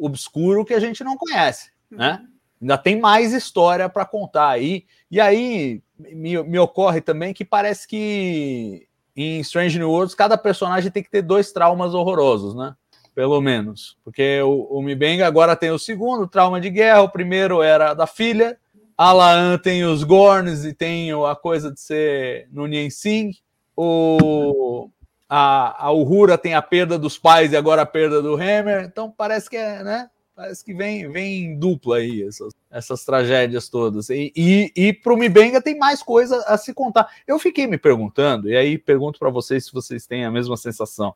obscuro 0.00 0.64
que 0.64 0.72
a 0.72 0.80
gente 0.80 1.04
não 1.04 1.18
conhece, 1.18 1.70
né? 1.90 2.24
Ainda 2.60 2.78
tem 2.78 2.98
mais 2.98 3.34
história 3.34 3.88
para 3.88 4.06
contar 4.06 4.48
aí. 4.48 4.86
E 5.10 5.20
aí 5.20 5.82
me, 5.98 6.42
me 6.42 6.58
ocorre 6.58 7.02
também 7.02 7.34
que 7.34 7.44
parece 7.44 7.86
que 7.86 8.86
em 9.14 9.40
Strange 9.40 9.78
New 9.78 9.90
Worlds 9.90 10.14
cada 10.14 10.38
personagem 10.38 10.90
tem 10.90 11.02
que 11.02 11.10
ter 11.10 11.20
dois 11.22 11.52
traumas 11.52 11.92
horrorosos, 11.92 12.54
né? 12.54 12.74
Pelo 13.14 13.38
menos. 13.42 13.98
Porque 14.02 14.40
o, 14.40 14.78
o 14.78 14.82
Mibenga 14.82 15.26
agora 15.26 15.54
tem 15.54 15.70
o 15.70 15.78
segundo 15.78 16.26
trauma 16.26 16.58
de 16.58 16.70
guerra, 16.70 17.02
o 17.02 17.10
primeiro 17.10 17.60
era 17.60 17.92
da 17.92 18.06
filha, 18.06 18.56
a 18.96 19.12
Laan 19.12 19.58
tem 19.58 19.84
os 19.84 20.04
Gorns 20.04 20.64
e 20.64 20.72
tem 20.72 21.10
a 21.12 21.34
coisa 21.34 21.70
de 21.70 21.80
ser 21.80 22.48
no 22.50 22.66
Nien 22.66 22.88
Sing. 22.88 23.32
O, 23.76 24.88
a, 25.34 25.86
a 25.86 25.90
Uhura 25.90 26.36
tem 26.36 26.52
a 26.52 26.60
perda 26.60 26.98
dos 26.98 27.16
pais 27.16 27.52
e 27.52 27.56
agora 27.56 27.80
a 27.80 27.86
perda 27.86 28.20
do 28.20 28.34
Hammer, 28.34 28.84
então 28.84 29.10
parece 29.10 29.48
que 29.48 29.56
é, 29.56 29.82
né? 29.82 30.10
Parece 30.36 30.62
que 30.62 30.74
vem, 30.74 31.10
vem 31.10 31.58
dupla 31.58 31.96
aí 31.96 32.22
essas, 32.22 32.52
essas 32.70 33.02
tragédias 33.02 33.66
todas. 33.70 34.10
E, 34.10 34.30
e, 34.36 34.70
e 34.76 34.92
para 34.92 35.14
o 35.14 35.16
Mibenga 35.16 35.62
tem 35.62 35.78
mais 35.78 36.02
coisa 36.02 36.36
a 36.46 36.58
se 36.58 36.74
contar. 36.74 37.08
Eu 37.26 37.38
fiquei 37.38 37.66
me 37.66 37.78
perguntando, 37.78 38.50
e 38.50 38.54
aí 38.54 38.76
pergunto 38.76 39.18
para 39.18 39.30
vocês 39.30 39.64
se 39.64 39.72
vocês 39.72 40.06
têm 40.06 40.26
a 40.26 40.30
mesma 40.30 40.56
sensação, 40.58 41.14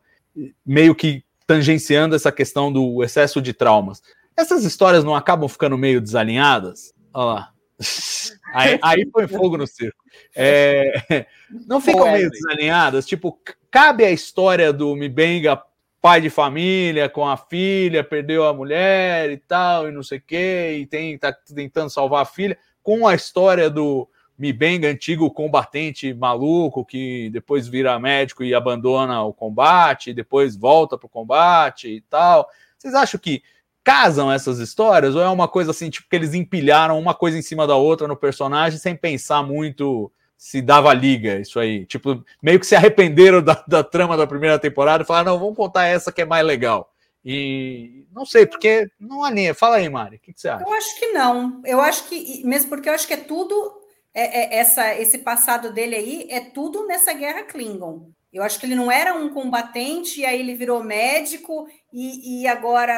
meio 0.65 0.95
que 0.95 1.23
tangenciando 1.47 2.17
essa 2.17 2.33
questão 2.33 2.73
do 2.73 3.05
excesso 3.05 3.43
de 3.43 3.53
traumas. 3.53 4.03
Essas 4.35 4.65
histórias 4.65 5.05
não 5.05 5.15
acabam 5.15 5.47
ficando 5.47 5.77
meio 5.77 6.01
desalinhadas? 6.01 6.95
Olha 7.13 7.25
lá. 7.27 7.56
Aí, 8.53 8.79
aí 8.81 9.07
põe 9.07 9.29
fogo 9.29 9.59
no 9.59 9.67
circo. 9.67 10.03
É, 10.35 11.27
não 11.67 11.81
ficam 11.81 12.11
meio 12.11 12.31
desalinhadas? 12.31 13.05
Tipo, 13.05 13.39
cabe 13.71 14.05
a 14.05 14.11
história 14.11 14.73
do 14.73 14.97
Mibenga, 14.97 15.61
pai 16.01 16.21
de 16.21 16.31
família, 16.31 17.09
com 17.09 17.29
a 17.29 17.37
filha, 17.37 18.03
perdeu 18.03 18.47
a 18.47 18.55
mulher 18.55 19.31
e 19.31 19.37
tal, 19.37 19.89
e 19.89 19.93
não 19.93 20.03
sei 20.03 20.19
o 20.19 20.23
quê, 20.23 20.79
e 20.81 20.87
tem, 20.87 21.19
tá 21.19 21.33
tentando 21.33 21.91
salvar 21.91 22.23
a 22.23 22.27
filha, 22.27 22.57
com 22.83 23.07
a 23.07 23.15
história 23.15 23.69
do 23.69 24.09
Mibenga, 24.39 24.89
antigo 24.89 25.31
combatente 25.31 26.15
maluco, 26.15 26.85
que 26.85 27.29
depois 27.31 27.67
vira 27.67 27.99
médico 27.99 28.45
e 28.45 28.55
abandona 28.55 29.23
o 29.23 29.35
combate, 29.35 30.11
e 30.11 30.15
depois 30.15 30.57
volta 30.57 30.97
para 30.97 31.07
o 31.07 31.11
combate 31.11 31.89
e 31.89 32.01
tal. 32.03 32.49
Vocês 32.79 32.95
acham 32.95 33.19
que 33.19 33.43
casam 33.87 34.33
essas 34.33 34.59
histórias? 34.59 35.15
Ou 35.15 35.23
é 35.23 35.29
uma 35.29 35.47
coisa 35.47 35.71
assim, 35.71 35.89
tipo, 35.89 36.09
que 36.11 36.17
eles 36.17 36.35
empilharam 36.35 36.99
uma 36.99 37.15
coisa 37.15 37.39
em 37.39 37.43
cima 37.43 37.69
da 37.69 37.77
outra 37.77 38.09
no 38.09 38.17
personagem 38.17 38.81
sem 38.81 38.97
pensar 38.97 39.45
muito 39.45 40.11
se 40.37 40.61
dava 40.61 40.93
liga 40.93 41.39
isso 41.39 41.61
aí? 41.61 41.87
Tipo, 41.87 42.25
meio 42.43 42.59
que 42.59 42.67
se 42.67 42.75
arrependeram 42.75 43.41
da, 43.41 43.65
da 43.65 43.85
trama 43.85 44.17
da 44.17 44.27
primeira 44.27 44.59
temporada 44.59 45.05
e 45.05 45.07
falaram, 45.07 45.33
não, 45.33 45.39
vamos 45.39 45.57
contar 45.57 45.87
essa 45.87 46.11
que 46.11 46.23
é 46.23 46.25
mais 46.25 46.45
legal. 46.45 46.93
E 47.25 48.05
não 48.13 48.27
sei, 48.27 48.45
porque 48.45 48.91
não 48.99 49.23
alinha. 49.23 49.55
Fala 49.55 49.77
aí, 49.77 49.89
Mari, 49.89 50.17
o 50.17 50.19
que, 50.19 50.33
que, 50.33 50.41
você 50.41 50.49
acha? 50.49 50.65
Eu 50.65 50.73
acho 50.75 50.99
que 50.99 51.07
não. 51.13 51.63
Eu 51.65 51.81
acho 51.81 52.09
que, 52.09 52.43
mesmo 52.45 52.69
porque 52.69 52.89
eu 52.89 52.93
acho 52.93 53.07
que 53.07 53.15
é 53.15 53.19
tudo, 53.19 53.73
é, 54.13 54.57
é, 54.57 54.59
essa, 54.59 54.97
esse 54.97 55.19
passado 55.19 55.73
dele 55.73 55.95
aí, 55.95 56.27
é 56.29 56.41
tudo 56.41 56.89
nessa 56.89 57.13
guerra 57.13 57.45
Klingon. 57.45 58.11
Eu 58.33 58.43
acho 58.43 58.59
que 58.59 58.67
ele 58.67 58.75
não 58.75 58.91
era 58.91 59.15
um 59.15 59.29
combatente, 59.29 60.21
e 60.21 60.27
aí 60.27 60.41
ele 60.41 60.57
virou 60.57 60.83
médico, 60.83 61.69
e, 61.93 62.43
e 62.43 62.47
agora 62.49 62.97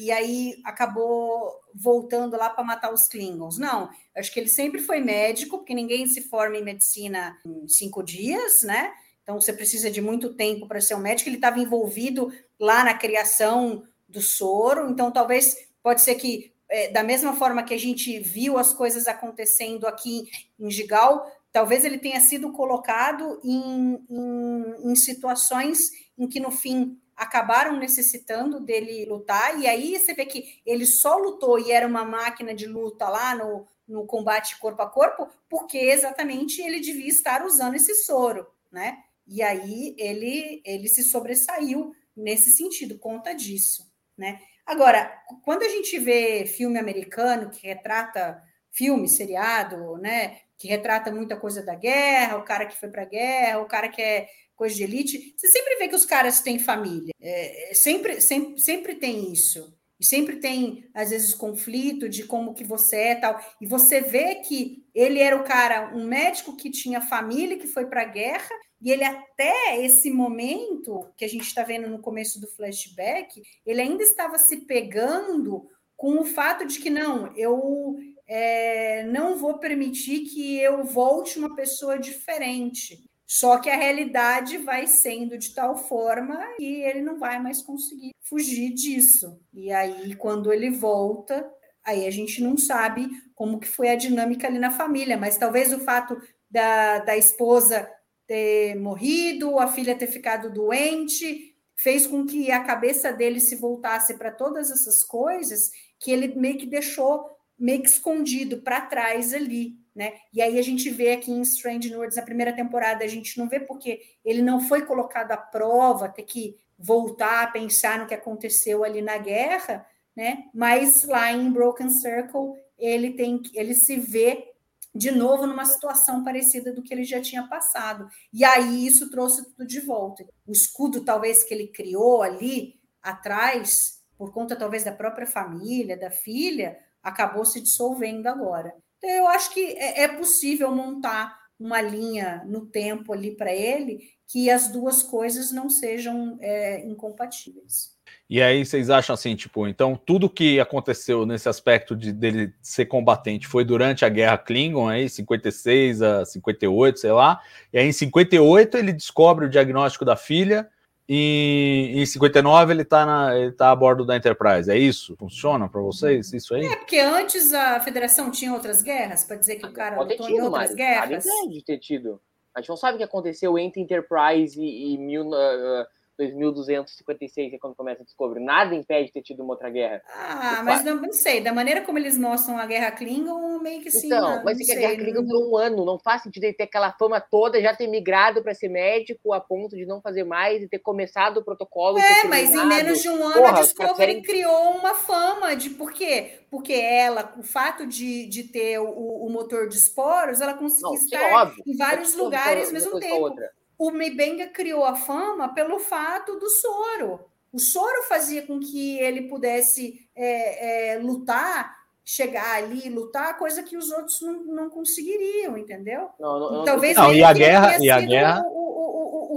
e 0.00 0.10
aí 0.10 0.60
acabou 0.64 1.60
voltando 1.74 2.36
lá 2.36 2.50
para 2.50 2.64
matar 2.64 2.92
os 2.92 3.06
Klingons. 3.06 3.58
Não, 3.58 3.88
acho 4.16 4.32
que 4.32 4.40
ele 4.40 4.48
sempre 4.48 4.80
foi 4.80 5.00
médico, 5.00 5.58
porque 5.58 5.74
ninguém 5.74 6.06
se 6.06 6.22
forma 6.22 6.56
em 6.56 6.64
medicina 6.64 7.38
em 7.44 7.68
cinco 7.68 8.02
dias, 8.02 8.62
né? 8.62 8.92
Então 9.22 9.40
você 9.40 9.52
precisa 9.52 9.90
de 9.90 10.00
muito 10.00 10.34
tempo 10.34 10.66
para 10.66 10.80
ser 10.80 10.94
um 10.94 11.00
médico. 11.00 11.28
Ele 11.28 11.36
estava 11.36 11.60
envolvido 11.60 12.32
lá 12.58 12.82
na 12.82 12.94
criação 12.94 13.84
do 14.08 14.20
soro, 14.20 14.90
então 14.90 15.12
talvez 15.12 15.56
pode 15.82 16.00
ser 16.00 16.16
que 16.16 16.52
é, 16.68 16.90
da 16.90 17.02
mesma 17.02 17.34
forma 17.34 17.62
que 17.62 17.74
a 17.74 17.78
gente 17.78 18.18
viu 18.18 18.58
as 18.58 18.72
coisas 18.72 19.06
acontecendo 19.06 19.86
aqui 19.86 20.28
em 20.58 20.70
Gigal, 20.70 21.30
talvez 21.52 21.84
ele 21.84 21.98
tenha 21.98 22.20
sido 22.20 22.52
colocado 22.52 23.40
em, 23.44 24.04
em, 24.08 24.90
em 24.90 24.96
situações 24.96 25.90
em 26.16 26.28
que 26.28 26.38
no 26.38 26.50
fim 26.50 26.98
acabaram 27.20 27.76
necessitando 27.76 28.60
dele 28.60 29.04
lutar, 29.04 29.60
e 29.60 29.66
aí 29.66 29.98
você 29.98 30.14
vê 30.14 30.24
que 30.24 30.62
ele 30.64 30.86
só 30.86 31.18
lutou 31.18 31.58
e 31.58 31.70
era 31.70 31.86
uma 31.86 32.02
máquina 32.02 32.54
de 32.54 32.66
luta 32.66 33.06
lá 33.10 33.34
no, 33.34 33.66
no 33.86 34.06
combate 34.06 34.58
corpo 34.58 34.80
a 34.80 34.88
corpo, 34.88 35.28
porque 35.46 35.76
exatamente 35.76 36.62
ele 36.62 36.80
devia 36.80 37.08
estar 37.08 37.44
usando 37.44 37.74
esse 37.74 37.94
soro, 37.94 38.46
né? 38.72 38.96
E 39.26 39.42
aí 39.42 39.94
ele, 39.98 40.62
ele 40.64 40.88
se 40.88 41.02
sobressaiu 41.02 41.92
nesse 42.16 42.50
sentido, 42.52 42.98
conta 42.98 43.34
disso, 43.34 43.86
né? 44.16 44.40
Agora, 44.64 45.12
quando 45.44 45.62
a 45.62 45.68
gente 45.68 45.98
vê 45.98 46.46
filme 46.46 46.78
americano 46.78 47.50
que 47.50 47.66
retrata 47.66 48.42
filme, 48.70 49.08
seriado, 49.08 49.98
né, 49.98 50.38
que 50.56 50.68
retrata 50.68 51.12
muita 51.12 51.36
coisa 51.36 51.62
da 51.62 51.74
guerra, 51.74 52.38
o 52.38 52.44
cara 52.44 52.64
que 52.64 52.78
foi 52.78 52.88
para 52.88 53.02
a 53.02 53.06
guerra, 53.06 53.60
o 53.60 53.66
cara 53.66 53.88
que 53.90 54.00
é 54.00 54.28
coisa 54.60 54.74
de 54.74 54.84
elite, 54.84 55.32
você 55.34 55.48
sempre 55.48 55.76
vê 55.76 55.88
que 55.88 55.94
os 55.94 56.04
caras 56.04 56.42
têm 56.42 56.58
família, 56.58 57.14
é, 57.18 57.70
sempre, 57.72 58.20
sempre, 58.20 58.60
sempre 58.60 58.94
tem 58.94 59.32
isso. 59.32 59.74
E 59.98 60.04
sempre 60.04 60.36
tem, 60.36 60.88
às 60.94 61.10
vezes, 61.10 61.34
conflito 61.34 62.08
de 62.08 62.24
como 62.24 62.54
que 62.54 62.64
você 62.64 62.96
é 62.96 63.14
tal. 63.14 63.38
E 63.60 63.66
você 63.66 64.00
vê 64.00 64.36
que 64.36 64.86
ele 64.94 65.18
era 65.18 65.36
o 65.36 65.44
cara, 65.44 65.94
um 65.94 66.06
médico 66.06 66.56
que 66.56 66.70
tinha 66.70 67.02
família, 67.02 67.58
que 67.58 67.66
foi 67.66 67.86
para 67.86 68.02
a 68.02 68.06
guerra, 68.06 68.50
e 68.80 68.90
ele 68.90 69.04
até 69.04 69.82
esse 69.84 70.10
momento 70.10 71.10
que 71.16 71.24
a 71.24 71.28
gente 71.28 71.46
está 71.46 71.62
vendo 71.62 71.88
no 71.88 72.00
começo 72.00 72.40
do 72.40 72.48
flashback, 72.48 73.42
ele 73.66 73.80
ainda 73.80 74.02
estava 74.02 74.38
se 74.38 74.64
pegando 74.66 75.66
com 75.96 76.18
o 76.18 76.24
fato 76.24 76.66
de 76.66 76.80
que 76.80 76.88
não, 76.88 77.34
eu 77.36 77.94
é, 78.26 79.04
não 79.04 79.36
vou 79.36 79.58
permitir 79.58 80.20
que 80.20 80.58
eu 80.58 80.82
volte 80.84 81.38
uma 81.38 81.54
pessoa 81.54 81.98
diferente. 81.98 83.09
Só 83.32 83.58
que 83.58 83.70
a 83.70 83.76
realidade 83.76 84.58
vai 84.58 84.88
sendo 84.88 85.38
de 85.38 85.54
tal 85.54 85.76
forma 85.76 86.36
e 86.58 86.82
ele 86.82 87.00
não 87.00 87.16
vai 87.16 87.40
mais 87.40 87.62
conseguir 87.62 88.10
fugir 88.22 88.74
disso. 88.74 89.40
E 89.54 89.70
aí, 89.70 90.16
quando 90.16 90.52
ele 90.52 90.68
volta, 90.68 91.48
aí 91.84 92.08
a 92.08 92.10
gente 92.10 92.42
não 92.42 92.56
sabe 92.56 93.08
como 93.36 93.60
que 93.60 93.68
foi 93.68 93.88
a 93.88 93.94
dinâmica 93.94 94.48
ali 94.48 94.58
na 94.58 94.72
família, 94.72 95.16
mas 95.16 95.38
talvez 95.38 95.72
o 95.72 95.78
fato 95.78 96.20
da, 96.50 96.98
da 96.98 97.16
esposa 97.16 97.88
ter 98.26 98.74
morrido, 98.74 99.60
a 99.60 99.68
filha 99.68 99.96
ter 99.96 100.08
ficado 100.08 100.52
doente, 100.52 101.54
fez 101.76 102.08
com 102.08 102.26
que 102.26 102.50
a 102.50 102.64
cabeça 102.64 103.12
dele 103.12 103.38
se 103.38 103.54
voltasse 103.54 104.18
para 104.18 104.32
todas 104.32 104.72
essas 104.72 105.04
coisas 105.04 105.70
que 106.00 106.10
ele 106.10 106.34
meio 106.34 106.58
que 106.58 106.66
deixou 106.66 107.30
meio 107.56 107.80
que 107.80 107.90
escondido 107.90 108.60
para 108.62 108.80
trás 108.80 109.32
ali. 109.32 109.79
Né? 109.94 110.14
E 110.32 110.40
aí 110.40 110.58
a 110.58 110.62
gente 110.62 110.88
vê 110.88 111.12
aqui 111.12 111.32
em 111.32 111.42
Strange 111.42 111.92
Worlds, 111.94 112.16
na 112.16 112.22
primeira 112.22 112.52
temporada, 112.52 113.04
a 113.04 113.08
gente 113.08 113.36
não 113.38 113.48
vê 113.48 113.58
porque 113.58 114.00
ele 114.24 114.40
não 114.40 114.60
foi 114.60 114.86
colocado 114.86 115.32
à 115.32 115.36
prova, 115.36 116.08
ter 116.08 116.22
que 116.22 116.56
voltar 116.78 117.42
a 117.42 117.50
pensar 117.50 117.98
no 117.98 118.06
que 118.06 118.14
aconteceu 118.14 118.84
ali 118.84 119.02
na 119.02 119.18
guerra, 119.18 119.84
né? 120.16 120.44
Mas 120.54 121.04
lá 121.04 121.32
em 121.32 121.50
Broken 121.50 121.90
Circle, 121.90 122.54
ele 122.78 123.12
tem 123.12 123.42
ele 123.54 123.74
se 123.74 123.96
vê 123.96 124.50
de 124.94 125.10
novo 125.10 125.46
numa 125.46 125.64
situação 125.64 126.24
parecida 126.24 126.72
do 126.72 126.82
que 126.82 126.92
ele 126.92 127.04
já 127.04 127.20
tinha 127.20 127.46
passado. 127.46 128.08
E 128.32 128.44
aí 128.44 128.86
isso 128.86 129.10
trouxe 129.10 129.44
tudo 129.44 129.66
de 129.66 129.80
volta. 129.80 130.24
O 130.46 130.52
escudo 130.52 131.04
talvez 131.04 131.44
que 131.44 131.54
ele 131.54 131.68
criou 131.68 132.22
ali 132.22 132.80
atrás, 133.02 134.02
por 134.16 134.32
conta 134.32 134.56
talvez 134.56 134.84
da 134.84 134.92
própria 134.92 135.26
família, 135.26 135.96
da 135.96 136.10
filha, 136.10 136.78
acabou 137.02 137.44
se 137.44 137.60
dissolvendo 137.60 138.26
agora. 138.26 138.74
Então, 139.02 139.10
eu 139.10 139.26
acho 139.28 139.52
que 139.54 139.60
é, 139.60 140.02
é 140.02 140.08
possível 140.08 140.70
montar 140.74 141.40
uma 141.58 141.80
linha 141.80 142.42
no 142.46 142.66
tempo 142.66 143.12
ali 143.12 143.34
para 143.34 143.52
ele 143.52 143.98
que 144.26 144.48
as 144.48 144.68
duas 144.68 145.02
coisas 145.02 145.50
não 145.50 145.68
sejam 145.68 146.38
é, 146.40 146.86
incompatíveis. 146.86 147.98
E 148.28 148.40
aí 148.40 148.64
vocês 148.64 148.90
acham 148.90 149.14
assim, 149.14 149.34
tipo, 149.34 149.66
então 149.66 150.00
tudo 150.06 150.30
que 150.30 150.60
aconteceu 150.60 151.26
nesse 151.26 151.48
aspecto 151.48 151.96
de 151.96 152.12
dele 152.12 152.54
ser 152.62 152.86
combatente 152.86 153.46
foi 153.46 153.64
durante 153.64 154.04
a 154.04 154.08
Guerra 154.08 154.38
Klingon, 154.38 154.88
aí 154.88 155.08
56 155.08 156.00
a 156.00 156.24
58, 156.24 157.00
sei 157.00 157.12
lá. 157.12 157.40
E 157.72 157.78
aí 157.78 157.86
em 157.86 157.92
58 157.92 158.76
ele 158.76 158.92
descobre 158.92 159.46
o 159.46 159.50
diagnóstico 159.50 160.04
da 160.04 160.16
filha 160.16 160.68
e 161.12 161.90
em 161.92 162.06
59 162.06 162.72
ele 162.72 162.82
está 162.82 163.36
ele 163.36 163.50
tá 163.50 163.72
a 163.72 163.74
bordo 163.74 164.06
da 164.06 164.16
Enterprise. 164.16 164.70
É 164.70 164.78
isso? 164.78 165.16
Funciona 165.16 165.68
para 165.68 165.80
vocês 165.80 166.32
isso 166.32 166.54
aí? 166.54 166.64
É, 166.64 166.76
porque 166.76 167.00
antes 167.00 167.52
a 167.52 167.80
Federação 167.80 168.30
tinha 168.30 168.54
outras 168.54 168.80
guerras, 168.80 169.24
para 169.24 169.34
dizer 169.34 169.56
que 169.56 169.66
o 169.66 169.72
cara 169.72 170.00
lutou 170.00 170.28
em 170.28 170.40
outras 170.40 170.72
guerras. 170.72 171.24
Pode 171.24 171.64
ter 171.64 171.78
tido. 171.78 172.20
A 172.54 172.60
gente 172.60 172.68
não 172.68 172.76
sabe 172.76 172.94
o 172.94 172.98
que 172.98 173.02
aconteceu 173.02 173.58
entre 173.58 173.80
Enterprise 173.80 174.60
e, 174.60 174.94
e 174.94 174.98
mil, 174.98 175.30
uh, 175.30 175.84
2256 176.28 177.54
é 177.54 177.58
quando 177.58 177.74
começa 177.74 178.02
a 178.02 178.04
descobrir. 178.04 178.40
Nada 178.40 178.74
impede 178.74 179.06
de 179.06 179.12
ter 179.12 179.22
tido 179.22 179.42
uma 179.42 179.54
outra 179.54 179.70
guerra. 179.70 180.02
Ah, 180.14 180.62
mas 180.64 180.84
não, 180.84 180.96
não, 180.96 181.12
sei. 181.12 181.40
Da 181.40 181.52
maneira 181.52 181.82
como 181.82 181.98
eles 181.98 182.18
mostram 182.18 182.58
a 182.58 182.66
Guerra 182.66 182.90
Klingon, 182.90 183.58
meio 183.60 183.80
que 183.80 183.90
sim. 183.90 184.06
Então, 184.06 184.36
não, 184.36 184.44
mas 184.44 184.58
não 184.58 184.66
é 184.66 184.76
a 184.76 184.80
Guerra 184.80 184.96
Klingon 184.96 185.24
durou 185.24 185.50
um 185.50 185.56
ano. 185.56 185.84
Não 185.84 185.98
faz 185.98 186.22
sentido 186.22 186.44
ele 186.44 186.52
ter 186.52 186.64
aquela 186.64 186.92
fama 186.92 187.20
toda, 187.20 187.60
já 187.60 187.74
ter 187.74 187.86
migrado 187.86 188.42
para 188.42 188.54
ser 188.54 188.68
médico 188.68 189.32
a 189.32 189.40
ponto 189.40 189.76
de 189.76 189.86
não 189.86 190.00
fazer 190.00 190.24
mais 190.24 190.62
e 190.62 190.68
ter 190.68 190.78
começado 190.78 191.38
o 191.38 191.44
protocolo. 191.44 191.98
É, 191.98 192.24
mas 192.24 192.54
em 192.54 192.66
menos 192.66 193.00
de 193.00 193.08
um 193.08 193.24
ano 193.24 193.34
Porra, 193.34 193.58
a 193.58 193.62
Discovery 193.62 193.96
querem... 193.96 194.22
criou 194.22 194.70
uma 194.72 194.94
fama 194.94 195.56
de 195.56 195.70
por 195.70 195.92
quê? 195.92 196.40
Porque 196.50 196.72
ela, 196.72 197.32
o 197.38 197.42
fato 197.42 197.86
de, 197.86 198.26
de 198.26 198.44
ter 198.44 198.78
o, 198.78 199.26
o 199.26 199.30
motor 199.30 199.68
de 199.68 199.76
esporos, 199.76 200.40
ela 200.40 200.54
conseguiu 200.54 200.94
estar 200.94 201.52
em 201.66 201.76
vários 201.76 202.14
lugares 202.16 202.66
ao 202.66 202.72
mesmo 202.72 202.98
tempo. 202.98 203.20
Outra 203.22 203.59
o 203.80 203.90
Mibenga 203.90 204.46
criou 204.46 204.84
a 204.84 204.94
fama 204.94 205.54
pelo 205.54 205.78
fato 205.78 206.38
do 206.38 206.50
soro. 206.50 207.20
O 207.50 207.58
soro 207.58 208.02
fazia 208.10 208.46
com 208.46 208.60
que 208.60 209.00
ele 209.00 209.22
pudesse 209.22 210.06
é, 210.14 210.92
é, 210.92 210.98
lutar, 210.98 211.74
chegar 212.04 212.56
ali, 212.56 212.90
lutar, 212.90 213.38
coisa 213.38 213.62
que 213.62 213.78
os 213.78 213.90
outros 213.90 214.20
não, 214.20 214.44
não 214.44 214.68
conseguiriam, 214.68 215.56
entendeu? 215.56 216.10
Não, 216.20 216.38
não, 216.38 216.64
Talvez 216.66 216.94
não, 216.94 217.10
e 217.10 217.24
a 217.24 217.32
guerra, 217.32 217.78
e 217.82 217.90
a 217.90 218.00
guerra... 218.02 218.42
O, 218.48 218.59